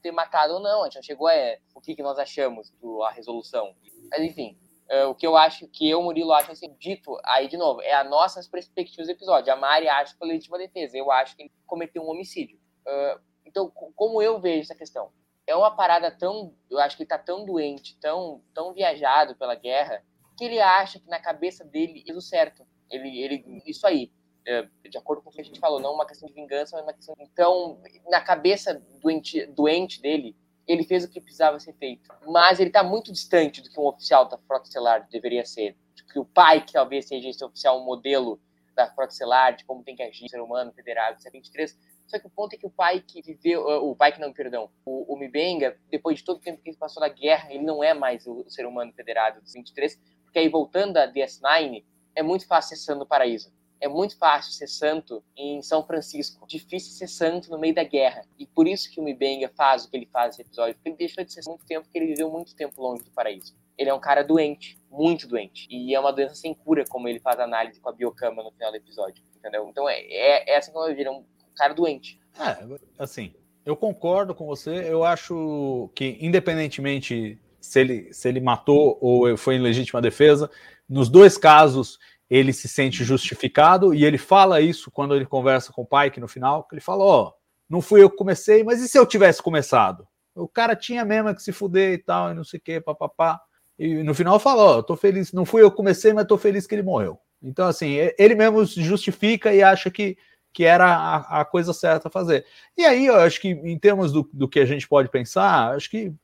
ter 0.00 0.12
matado 0.12 0.54
ou 0.54 0.60
não. 0.60 0.82
A 0.82 0.84
gente 0.84 0.96
não 0.96 1.02
chegou 1.02 1.26
a 1.26 1.34
é, 1.34 1.58
o 1.74 1.80
que, 1.80 1.94
que 1.94 2.02
nós 2.02 2.18
achamos 2.18 2.70
do 2.80 3.02
a 3.02 3.10
resolução. 3.10 3.74
Mas 4.10 4.20
enfim, 4.20 4.56
é, 4.88 5.04
o 5.04 5.14
que 5.14 5.26
eu 5.26 5.36
acho, 5.36 5.66
que 5.68 5.88
eu, 5.88 6.02
Murilo, 6.02 6.32
acho 6.32 6.52
assim, 6.52 6.74
dito, 6.78 7.18
aí 7.24 7.48
de 7.48 7.56
novo, 7.56 7.80
é 7.82 7.92
a 7.92 8.04
nossas 8.04 8.46
perspectivas 8.46 9.06
do 9.06 9.12
episódio. 9.12 9.52
A 9.52 9.56
Mari 9.56 9.88
acha 9.88 10.14
que 10.16 10.24
legítima 10.24 10.58
defesa, 10.58 10.96
eu 10.96 11.10
acho 11.10 11.34
que 11.34 11.42
ele 11.42 11.52
cometeu 11.66 12.02
um 12.02 12.10
homicídio. 12.10 12.58
Uh, 12.86 13.20
então, 13.44 13.70
como 13.70 14.22
eu 14.22 14.40
vejo 14.40 14.62
essa 14.62 14.74
questão? 14.74 15.10
É 15.46 15.56
uma 15.56 15.74
parada 15.74 16.10
tão, 16.10 16.54
eu 16.70 16.78
acho 16.78 16.96
que 16.96 17.02
ele 17.02 17.08
tá 17.08 17.18
tão 17.18 17.44
doente, 17.44 17.98
tão, 18.00 18.42
tão 18.54 18.72
viajado 18.72 19.34
pela 19.34 19.54
guerra, 19.54 20.04
que 20.38 20.44
ele 20.44 20.60
acha 20.60 21.00
que 21.00 21.08
na 21.08 21.18
cabeça 21.18 21.64
dele 21.64 22.04
é 22.06 22.12
o 22.12 22.20
certo 22.20 22.64
ele, 22.92 23.20
ele, 23.20 23.62
isso 23.66 23.86
aí, 23.86 24.10
é, 24.46 24.68
de 24.88 24.98
acordo 24.98 25.22
com 25.22 25.30
o 25.30 25.32
que 25.32 25.40
a 25.40 25.44
gente 25.44 25.58
falou, 25.58 25.80
não 25.80 25.94
uma 25.94 26.06
questão 26.06 26.28
de 26.28 26.34
vingança, 26.34 26.76
mas 26.76 26.84
uma 26.84 26.92
questão. 26.92 27.14
Então, 27.18 27.80
na 28.08 28.20
cabeça 28.20 28.80
doente, 29.00 29.46
doente 29.46 30.00
dele, 30.00 30.36
ele 30.66 30.84
fez 30.84 31.04
o 31.04 31.08
que 31.08 31.20
precisava 31.20 31.58
ser 31.58 31.72
feito. 31.74 32.08
Mas 32.26 32.60
ele 32.60 32.70
está 32.70 32.82
muito 32.82 33.12
distante 33.12 33.60
do 33.60 33.70
que 33.70 33.80
um 33.80 33.86
oficial 33.86 34.28
da 34.28 34.38
Frota 34.38 34.66
Estelar 34.66 35.08
deveria 35.10 35.44
ser. 35.44 35.76
Que 36.12 36.18
o 36.18 36.24
pai, 36.24 36.64
que 36.64 36.72
talvez 36.72 37.08
seja 37.08 37.28
esse 37.28 37.44
oficial, 37.44 37.80
um 37.80 37.84
modelo 37.84 38.38
da 38.74 38.86
Frota 38.92 39.12
Estelar, 39.12 39.56
de 39.56 39.64
como 39.64 39.82
tem 39.82 39.96
que 39.96 40.02
agir, 40.02 40.28
ser 40.28 40.40
humano, 40.40 40.72
federado, 40.72 41.18
23. 41.32 41.78
Só 42.06 42.18
que 42.18 42.26
o 42.26 42.30
ponto 42.30 42.54
é 42.54 42.58
que 42.58 42.66
o 42.66 42.70
pai 42.70 43.00
que 43.00 43.22
viveu, 43.22 43.62
uh, 43.62 43.90
o 43.90 43.96
pai 43.96 44.12
que 44.12 44.20
não, 44.20 44.32
perdão, 44.32 44.70
o, 44.84 45.14
o 45.14 45.16
Mibenga, 45.16 45.76
depois 45.90 46.18
de 46.18 46.24
todo 46.24 46.36
o 46.36 46.40
tempo 46.40 46.60
que 46.60 46.68
ele 46.70 46.76
passou 46.76 47.00
na 47.00 47.08
guerra, 47.08 47.52
ele 47.52 47.64
não 47.64 47.82
é 47.82 47.94
mais 47.94 48.26
o, 48.26 48.44
ser 48.48 48.66
humano 48.66 48.92
federado 48.92 49.40
dos 49.40 49.54
23, 49.54 49.98
porque 50.24 50.38
aí 50.38 50.48
voltando 50.48 50.98
a 50.98 51.10
DS9, 51.10 51.84
é 52.14 52.22
muito 52.22 52.46
fácil 52.46 52.74
acessando 52.74 53.04
o 53.04 53.06
paraíso. 53.06 53.52
É 53.80 53.88
muito 53.88 54.16
fácil 54.16 54.52
ser 54.52 54.68
santo 54.68 55.24
em 55.36 55.60
São 55.60 55.84
Francisco. 55.84 56.46
Difícil 56.46 56.92
ser 56.92 57.08
santo 57.08 57.50
no 57.50 57.58
meio 57.58 57.74
da 57.74 57.82
guerra. 57.82 58.24
E 58.38 58.46
por 58.46 58.68
isso 58.68 58.88
que 58.88 59.00
o 59.00 59.02
Mibenga 59.02 59.50
faz 59.56 59.84
o 59.84 59.90
que 59.90 59.96
ele 59.96 60.06
faz 60.06 60.28
nesse 60.28 60.42
episódio. 60.42 60.74
Porque 60.76 60.90
ele 60.90 60.96
deixou 60.96 61.24
de 61.24 61.32
ser 61.32 61.42
muito 61.48 61.64
tempo, 61.66 61.82
porque 61.82 61.98
ele 61.98 62.06
viveu 62.06 62.30
muito 62.30 62.54
tempo 62.54 62.80
longe 62.80 63.02
do 63.02 63.10
paraíso. 63.10 63.56
Ele 63.76 63.90
é 63.90 63.94
um 63.94 63.98
cara 63.98 64.22
doente, 64.22 64.78
muito 64.88 65.26
doente. 65.26 65.66
E 65.68 65.92
é 65.92 65.98
uma 65.98 66.12
doença 66.12 66.36
sem 66.36 66.54
cura, 66.54 66.84
como 66.88 67.08
ele 67.08 67.18
faz 67.18 67.40
análise 67.40 67.80
com 67.80 67.88
a 67.88 67.92
biocama 67.92 68.44
no 68.44 68.52
final 68.52 68.70
do 68.70 68.76
episódio. 68.76 69.24
Entendeu? 69.36 69.66
Então 69.68 69.88
é, 69.88 70.00
é, 70.00 70.52
é 70.52 70.56
assim 70.58 70.70
como 70.70 70.86
eu 70.86 70.94
vejo, 70.94 71.08
é 71.08 71.10
um 71.10 71.24
cara 71.56 71.74
doente. 71.74 72.20
É, 72.38 72.78
assim, 72.96 73.34
eu 73.66 73.76
concordo 73.76 74.32
com 74.32 74.46
você. 74.46 74.88
Eu 74.88 75.02
acho 75.02 75.90
que, 75.92 76.18
independentemente 76.20 77.36
se 77.62 77.80
ele, 77.80 78.12
se 78.12 78.28
ele 78.28 78.40
matou 78.40 78.98
ou 79.00 79.36
foi 79.36 79.54
em 79.54 79.60
legítima 79.60 80.02
defesa, 80.02 80.50
nos 80.88 81.08
dois 81.08 81.36
casos 81.38 81.98
ele 82.28 82.52
se 82.52 82.66
sente 82.66 83.04
justificado 83.04 83.92
e 83.92 84.04
ele 84.04 84.16
fala 84.16 84.60
isso 84.60 84.90
quando 84.90 85.14
ele 85.14 85.26
conversa 85.26 85.70
com 85.70 85.82
o 85.82 85.86
Pike 85.86 86.18
no 86.18 86.26
final, 86.26 86.64
que 86.64 86.74
ele 86.74 86.80
fala, 86.80 87.04
ó, 87.04 87.28
oh, 87.28 87.32
não 87.68 87.82
fui 87.82 88.02
eu 88.02 88.08
que 88.08 88.16
comecei, 88.16 88.64
mas 88.64 88.80
e 88.80 88.88
se 88.88 88.98
eu 88.98 89.04
tivesse 89.04 89.42
começado? 89.42 90.06
O 90.34 90.48
cara 90.48 90.74
tinha 90.74 91.04
mesmo 91.04 91.34
que 91.34 91.42
se 91.42 91.52
fuder 91.52 91.92
e 91.92 91.98
tal, 91.98 92.30
e 92.30 92.34
não 92.34 92.42
sei 92.42 92.58
o 92.58 92.62
que, 92.62 92.80
papapá. 92.80 93.38
E 93.78 94.02
no 94.02 94.14
final 94.14 94.38
fala, 94.38 94.62
ó, 94.62 94.78
oh, 94.78 94.82
tô 94.82 94.96
feliz, 94.96 95.32
não 95.32 95.44
fui 95.44 95.62
eu 95.62 95.70
que 95.70 95.76
comecei, 95.76 96.14
mas 96.14 96.26
tô 96.26 96.38
feliz 96.38 96.66
que 96.66 96.74
ele 96.74 96.82
morreu. 96.82 97.18
Então, 97.42 97.66
assim, 97.66 97.96
ele 98.18 98.34
mesmo 98.34 98.64
justifica 98.64 99.52
e 99.52 99.62
acha 99.62 99.90
que, 99.90 100.16
que 100.52 100.64
era 100.64 100.86
a, 100.86 101.40
a 101.40 101.44
coisa 101.44 101.74
certa 101.74 102.08
a 102.08 102.10
fazer. 102.10 102.46
E 102.78 102.84
aí, 102.84 103.06
eu 103.06 103.16
acho 103.16 103.40
que 103.40 103.48
em 103.48 103.78
termos 103.78 104.12
do, 104.12 104.28
do 104.32 104.48
que 104.48 104.60
a 104.60 104.64
gente 104.64 104.88
pode 104.88 105.10
pensar, 105.10 105.74
acho 105.74 105.90
que 105.90 106.14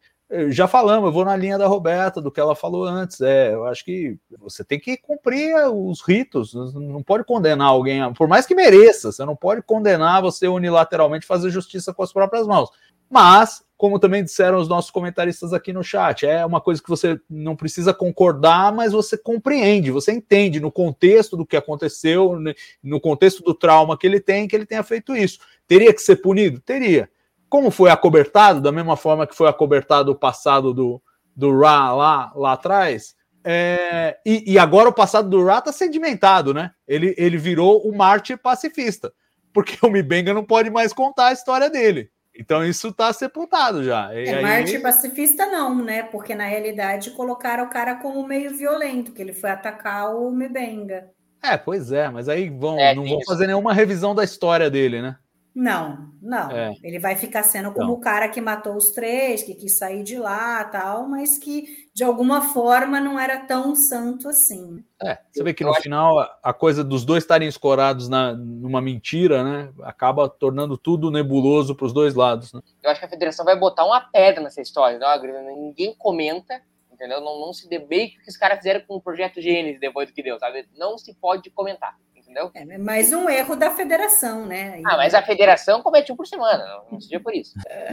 já 0.50 0.68
falamos, 0.68 1.06
eu 1.06 1.12
vou 1.12 1.24
na 1.24 1.36
linha 1.36 1.56
da 1.56 1.66
Roberta, 1.66 2.20
do 2.20 2.30
que 2.30 2.38
ela 2.38 2.54
falou 2.54 2.84
antes. 2.84 3.20
É, 3.20 3.54
eu 3.54 3.64
acho 3.64 3.84
que 3.84 4.18
você 4.38 4.62
tem 4.62 4.78
que 4.78 4.96
cumprir 4.96 5.54
os 5.72 6.02
ritos, 6.02 6.52
não 6.74 7.02
pode 7.02 7.24
condenar 7.24 7.68
alguém, 7.68 8.12
por 8.12 8.28
mais 8.28 8.46
que 8.46 8.54
mereça, 8.54 9.10
você 9.10 9.24
não 9.24 9.34
pode 9.34 9.62
condenar 9.62 10.20
você 10.20 10.46
unilateralmente 10.46 11.26
fazer 11.26 11.50
justiça 11.50 11.94
com 11.94 12.02
as 12.02 12.12
próprias 12.12 12.46
mãos. 12.46 12.70
Mas, 13.10 13.64
como 13.76 13.98
também 13.98 14.22
disseram 14.22 14.58
os 14.58 14.68
nossos 14.68 14.90
comentaristas 14.90 15.54
aqui 15.54 15.72
no 15.72 15.82
chat, 15.82 16.26
é 16.26 16.44
uma 16.44 16.60
coisa 16.60 16.82
que 16.82 16.90
você 16.90 17.18
não 17.28 17.56
precisa 17.56 17.94
concordar, 17.94 18.70
mas 18.70 18.92
você 18.92 19.16
compreende, 19.16 19.90
você 19.90 20.12
entende 20.12 20.60
no 20.60 20.70
contexto 20.70 21.38
do 21.38 21.46
que 21.46 21.56
aconteceu, 21.56 22.38
no 22.82 23.00
contexto 23.00 23.42
do 23.42 23.54
trauma 23.54 23.96
que 23.96 24.06
ele 24.06 24.20
tem, 24.20 24.46
que 24.46 24.54
ele 24.54 24.66
tenha 24.66 24.82
feito 24.82 25.16
isso. 25.16 25.38
Teria 25.66 25.94
que 25.94 26.02
ser 26.02 26.16
punido? 26.16 26.60
Teria 26.60 27.08
como 27.48 27.70
foi 27.70 27.90
acobertado, 27.90 28.60
da 28.60 28.72
mesma 28.72 28.96
forma 28.96 29.26
que 29.26 29.34
foi 29.34 29.48
acobertado 29.48 30.12
o 30.12 30.14
passado 30.14 30.72
do, 30.74 31.02
do 31.34 31.58
Ra 31.58 31.92
lá, 31.94 32.32
lá 32.34 32.52
atrás, 32.52 33.16
é, 33.44 34.18
e, 34.26 34.52
e, 34.52 34.58
agora 34.58 34.88
o 34.88 34.92
passado 34.92 35.28
do 35.28 35.44
Ra 35.44 35.58
está 35.58 35.72
sedimentado, 35.72 36.52
né? 36.52 36.72
Ele, 36.86 37.14
ele 37.16 37.38
virou 37.38 37.80
o 37.88 37.96
mártir 37.96 38.36
pacifista, 38.36 39.12
porque 39.54 39.78
o 39.82 39.90
Mibenga 39.90 40.34
não 40.34 40.44
pode 40.44 40.68
mais 40.70 40.92
contar 40.92 41.28
a 41.28 41.32
história 41.32 41.70
dele. 41.70 42.10
Então 42.38 42.64
isso 42.64 42.88
está 42.88 43.12
sepultado 43.12 43.82
já. 43.82 44.14
E 44.14 44.26
é, 44.26 44.34
aí... 44.36 44.42
Mártir 44.42 44.82
pacifista 44.82 45.46
não, 45.46 45.82
né? 45.82 46.04
Porque 46.04 46.34
na 46.34 46.46
realidade 46.46 47.10
colocaram 47.12 47.64
o 47.64 47.70
cara 47.70 47.96
como 47.96 48.26
meio 48.26 48.54
violento, 48.54 49.12
que 49.12 49.22
ele 49.22 49.32
foi 49.32 49.50
atacar 49.50 50.14
o 50.14 50.30
Mibenga. 50.30 51.10
É, 51.42 51.56
pois 51.56 51.90
é, 51.90 52.08
mas 52.08 52.28
aí 52.28 52.50
vão, 52.50 52.78
é, 52.78 52.94
não 52.94 53.04
vão 53.04 53.20
fazer 53.24 53.46
nenhuma 53.46 53.72
revisão 53.72 54.14
da 54.14 54.24
história 54.24 54.68
dele, 54.68 55.00
né? 55.00 55.16
Não, 55.58 56.12
não. 56.22 56.52
É. 56.52 56.72
Ele 56.84 57.00
vai 57.00 57.16
ficar 57.16 57.42
sendo 57.42 57.72
como 57.72 57.88
não. 57.88 57.94
o 57.94 58.00
cara 58.00 58.28
que 58.28 58.40
matou 58.40 58.76
os 58.76 58.92
três, 58.92 59.42
que 59.42 59.56
quis 59.56 59.76
sair 59.76 60.04
de 60.04 60.16
lá 60.16 60.62
tal, 60.66 61.08
mas 61.08 61.36
que 61.36 61.88
de 61.92 62.04
alguma 62.04 62.52
forma 62.52 63.00
não 63.00 63.18
era 63.18 63.40
tão 63.40 63.74
santo 63.74 64.28
assim. 64.28 64.84
É, 65.02 65.18
você 65.32 65.42
vê 65.42 65.52
que 65.52 65.64
no 65.64 65.74
final 65.74 66.20
a 66.40 66.52
coisa 66.52 66.84
dos 66.84 67.04
dois 67.04 67.24
estarem 67.24 67.48
escorados 67.48 68.08
na, 68.08 68.34
numa 68.34 68.80
mentira, 68.80 69.42
né? 69.42 69.72
Acaba 69.82 70.28
tornando 70.28 70.78
tudo 70.78 71.10
nebuloso 71.10 71.74
para 71.74 71.86
os 71.86 71.92
dois 71.92 72.14
lados. 72.14 72.52
Né? 72.52 72.60
Eu 72.80 72.92
acho 72.92 73.00
que 73.00 73.06
a 73.06 73.10
federação 73.10 73.44
vai 73.44 73.58
botar 73.58 73.84
uma 73.84 74.00
pedra 74.00 74.40
nessa 74.40 74.60
história, 74.60 74.96
não? 74.96 75.56
ninguém 75.56 75.92
comenta, 75.98 76.62
entendeu? 76.92 77.20
Não, 77.20 77.40
não 77.40 77.52
se 77.52 77.68
debate 77.68 78.16
o 78.16 78.22
que 78.22 78.30
os 78.30 78.36
caras 78.36 78.58
fizeram 78.58 78.82
com 78.86 78.94
o 78.94 79.02
projeto 79.02 79.40
Gênesis 79.40 79.80
depois 79.80 80.08
do 80.08 80.14
que 80.14 80.22
deu, 80.22 80.38
sabe? 80.38 80.68
Não 80.76 80.96
se 80.96 81.12
pode 81.14 81.50
comentar 81.50 81.96
entendeu? 82.28 82.50
É 82.54 82.78
mais 82.78 83.12
um 83.12 83.28
erro 83.28 83.56
da 83.56 83.70
federação, 83.70 84.44
né? 84.44 84.80
Ah, 84.84 84.96
mas 84.96 85.14
a 85.14 85.22
federação 85.22 85.82
comete 85.82 86.12
um 86.12 86.16
por 86.16 86.26
semana, 86.26 86.64
não 86.90 87.00
seja 87.00 87.18
por 87.18 87.34
isso. 87.34 87.54
É... 87.66 87.92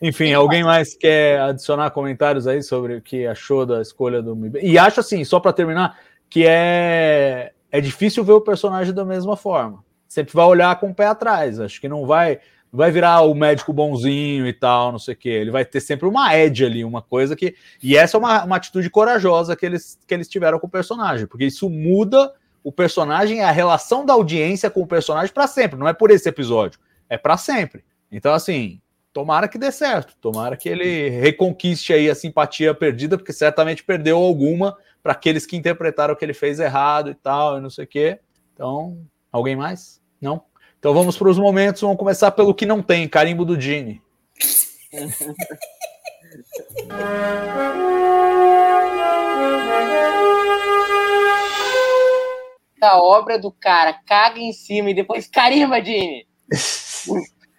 Enfim, 0.00 0.32
alguém 0.32 0.64
mais 0.64 0.96
quer 0.96 1.40
adicionar 1.40 1.90
comentários 1.90 2.46
aí 2.46 2.62
sobre 2.62 2.96
o 2.96 3.02
que 3.02 3.26
achou 3.26 3.66
da 3.66 3.82
escolha 3.82 4.22
do 4.22 4.56
E 4.58 4.78
acho 4.78 5.00
assim, 5.00 5.22
só 5.24 5.38
para 5.38 5.52
terminar, 5.52 5.98
que 6.28 6.44
é 6.46 7.52
é 7.70 7.80
difícil 7.80 8.24
ver 8.24 8.32
o 8.32 8.40
personagem 8.40 8.94
da 8.94 9.04
mesma 9.04 9.36
forma. 9.36 9.84
Sempre 10.08 10.32
vai 10.32 10.46
olhar 10.46 10.80
com 10.80 10.90
o 10.90 10.94
pé 10.94 11.06
atrás. 11.06 11.60
Acho 11.60 11.80
que 11.80 11.88
não 11.88 12.06
vai 12.06 12.40
vai 12.72 12.90
virar 12.90 13.22
o 13.22 13.34
médico 13.34 13.72
bonzinho 13.72 14.46
e 14.46 14.52
tal, 14.52 14.92
não 14.92 14.98
sei 14.98 15.14
o 15.14 15.16
quê. 15.16 15.28
Ele 15.28 15.50
vai 15.50 15.64
ter 15.64 15.80
sempre 15.80 16.06
uma 16.06 16.34
edge 16.36 16.64
ali, 16.64 16.84
uma 16.84 17.02
coisa 17.02 17.36
que. 17.36 17.54
E 17.82 17.96
essa 17.96 18.16
é 18.16 18.18
uma, 18.18 18.44
uma 18.44 18.56
atitude 18.56 18.88
corajosa 18.88 19.56
que 19.56 19.66
eles, 19.66 19.98
que 20.06 20.14
eles 20.14 20.28
tiveram 20.28 20.58
com 20.58 20.66
o 20.66 20.70
personagem, 20.70 21.26
porque 21.26 21.44
isso 21.44 21.68
muda 21.68 22.32
o 22.66 22.72
personagem, 22.72 23.42
a 23.42 23.52
relação 23.52 24.04
da 24.04 24.12
audiência 24.12 24.68
com 24.68 24.80
o 24.80 24.86
personagem 24.88 25.32
para 25.32 25.46
sempre, 25.46 25.78
não 25.78 25.86
é 25.86 25.92
por 25.92 26.10
esse 26.10 26.28
episódio, 26.28 26.80
é 27.08 27.16
para 27.16 27.36
sempre. 27.36 27.84
Então, 28.10 28.34
assim, 28.34 28.80
tomara 29.12 29.46
que 29.46 29.56
dê 29.56 29.70
certo, 29.70 30.16
tomara 30.20 30.56
que 30.56 30.68
ele 30.68 31.08
reconquiste 31.10 31.92
aí 31.92 32.10
a 32.10 32.14
simpatia 32.14 32.74
perdida, 32.74 33.16
porque 33.16 33.32
certamente 33.32 33.84
perdeu 33.84 34.18
alguma 34.18 34.76
para 35.00 35.12
aqueles 35.12 35.46
que 35.46 35.56
interpretaram 35.56 36.16
que 36.16 36.24
ele 36.24 36.34
fez 36.34 36.58
errado 36.58 37.08
e 37.08 37.14
tal, 37.14 37.56
e 37.56 37.60
não 37.60 37.70
sei 37.70 37.84
o 37.84 37.86
quê. 37.86 38.18
Então, 38.52 38.98
alguém 39.30 39.54
mais? 39.54 40.02
Não? 40.20 40.42
Então 40.80 40.92
vamos 40.92 41.16
para 41.16 41.28
os 41.28 41.38
momentos, 41.38 41.82
vamos 41.82 41.96
começar 41.96 42.32
pelo 42.32 42.52
que 42.52 42.66
não 42.66 42.82
tem, 42.82 43.08
carimbo 43.08 43.44
do 43.44 43.60
Gene. 43.60 44.02
da 52.78 53.00
obra 53.00 53.38
do 53.38 53.50
cara, 53.50 54.00
caga 54.06 54.38
em 54.38 54.52
cima 54.52 54.90
e 54.90 54.94
depois 54.94 55.26
carimba, 55.28 55.80
Dini. 55.80 56.26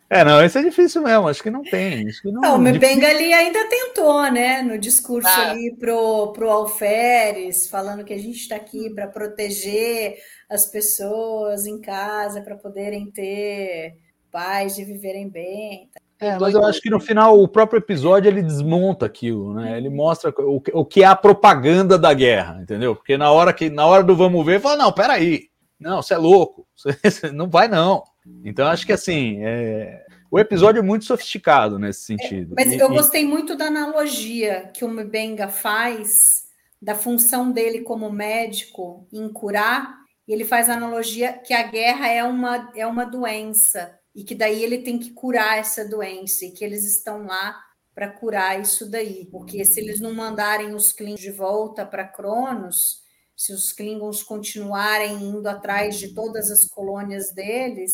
É, 0.09 0.23
não, 0.23 0.43
isso 0.43 0.57
é 0.57 0.61
difícil 0.61 1.01
mesmo, 1.01 1.27
acho 1.27 1.43
que 1.43 1.49
não 1.49 1.63
tem. 1.63 2.07
Acho 2.07 2.21
que 2.21 2.31
não, 2.31 2.41
não 2.41 2.55
o 2.55 2.59
Mebenga 2.59 3.09
ali 3.09 3.33
ainda 3.33 3.67
tentou, 3.67 4.31
né, 4.31 4.61
no 4.61 4.77
discurso 4.77 5.27
ah. 5.27 5.51
ali 5.51 5.75
pro, 5.75 6.31
pro 6.31 6.49
Alferes, 6.49 7.67
falando 7.67 8.05
que 8.05 8.13
a 8.13 8.17
gente 8.17 8.37
está 8.37 8.55
aqui 8.55 8.89
para 8.93 9.07
proteger 9.07 10.15
as 10.49 10.65
pessoas 10.65 11.65
em 11.65 11.81
casa, 11.81 12.41
para 12.41 12.55
poderem 12.55 13.11
ter 13.11 13.97
paz, 14.31 14.75
de 14.75 14.85
viverem 14.85 15.29
bem. 15.29 15.89
É, 16.19 16.37
mas 16.39 16.53
eu 16.53 16.65
acho 16.65 16.81
que 16.81 16.89
no 16.89 16.99
final 16.99 17.39
o 17.39 17.47
próprio 17.47 17.77
episódio 17.77 18.27
ele 18.27 18.41
desmonta 18.41 19.05
aquilo, 19.05 19.53
né? 19.53 19.77
Ele 19.77 19.89
mostra 19.89 20.33
o, 20.39 20.61
o 20.73 20.85
que 20.85 21.03
é 21.03 21.05
a 21.05 21.15
propaganda 21.15 21.97
da 21.97 22.13
guerra, 22.13 22.59
entendeu? 22.61 22.95
Porque 22.95 23.17
na 23.17 23.31
hora 23.31 23.53
que 23.53 23.69
na 23.69 23.85
hora 23.85 24.03
do 24.03 24.15
vamos 24.15 24.43
ver, 24.43 24.59
fala 24.59 24.77
não, 24.77 24.91
peraí, 24.91 25.49
não, 25.79 26.01
você 26.01 26.15
é 26.15 26.17
louco, 26.17 26.67
você 26.75 27.31
não 27.31 27.47
vai 27.47 27.67
não. 27.67 28.03
Então 28.43 28.67
acho 28.67 28.85
que 28.85 28.93
assim, 28.93 29.37
é... 29.41 30.05
o 30.31 30.39
episódio 30.39 30.79
é 30.79 30.83
muito 30.83 31.05
sofisticado 31.05 31.77
nesse 31.77 32.13
é, 32.13 32.17
sentido. 32.17 32.55
É, 32.57 32.65
mas 32.65 32.73
e, 32.73 32.79
eu 32.79 32.89
gostei 32.89 33.25
muito 33.25 33.55
da 33.55 33.65
analogia 33.65 34.71
que 34.73 34.83
o 34.83 34.89
Mbenga 34.89 35.47
faz 35.47 36.47
da 36.81 36.95
função 36.95 37.51
dele 37.51 37.81
como 37.81 38.11
médico 38.11 39.07
em 39.13 39.29
curar. 39.29 39.97
E 40.27 40.33
ele 40.33 40.43
faz 40.43 40.69
a 40.69 40.73
analogia 40.73 41.31
que 41.33 41.53
a 41.53 41.63
guerra 41.63 42.09
é 42.09 42.23
uma 42.23 42.69
é 42.75 42.85
uma 42.85 43.05
doença 43.05 43.97
e 44.17 44.23
que 44.23 44.33
daí 44.33 44.63
ele 44.63 44.79
tem 44.79 44.97
que 44.97 45.11
curar 45.11 45.59
essa 45.59 45.87
doença 45.87 46.43
e 46.43 46.49
que 46.49 46.65
eles 46.65 46.83
estão 46.83 47.27
lá 47.27 47.55
para 47.93 48.09
curar 48.09 48.59
isso 48.59 48.89
daí, 48.89 49.25
porque 49.31 49.63
se 49.63 49.79
eles 49.79 49.99
não 49.99 50.11
mandarem 50.11 50.73
os 50.73 50.91
Klingons 50.91 51.19
de 51.19 51.29
volta 51.29 51.85
para 51.85 52.07
Cronos, 52.07 53.03
se 53.35 53.53
os 53.53 53.71
Klingons 53.71 54.23
continuarem 54.23 55.21
indo 55.21 55.47
atrás 55.47 55.99
de 55.99 56.15
todas 56.15 56.49
as 56.49 56.67
colônias 56.67 57.31
deles, 57.31 57.93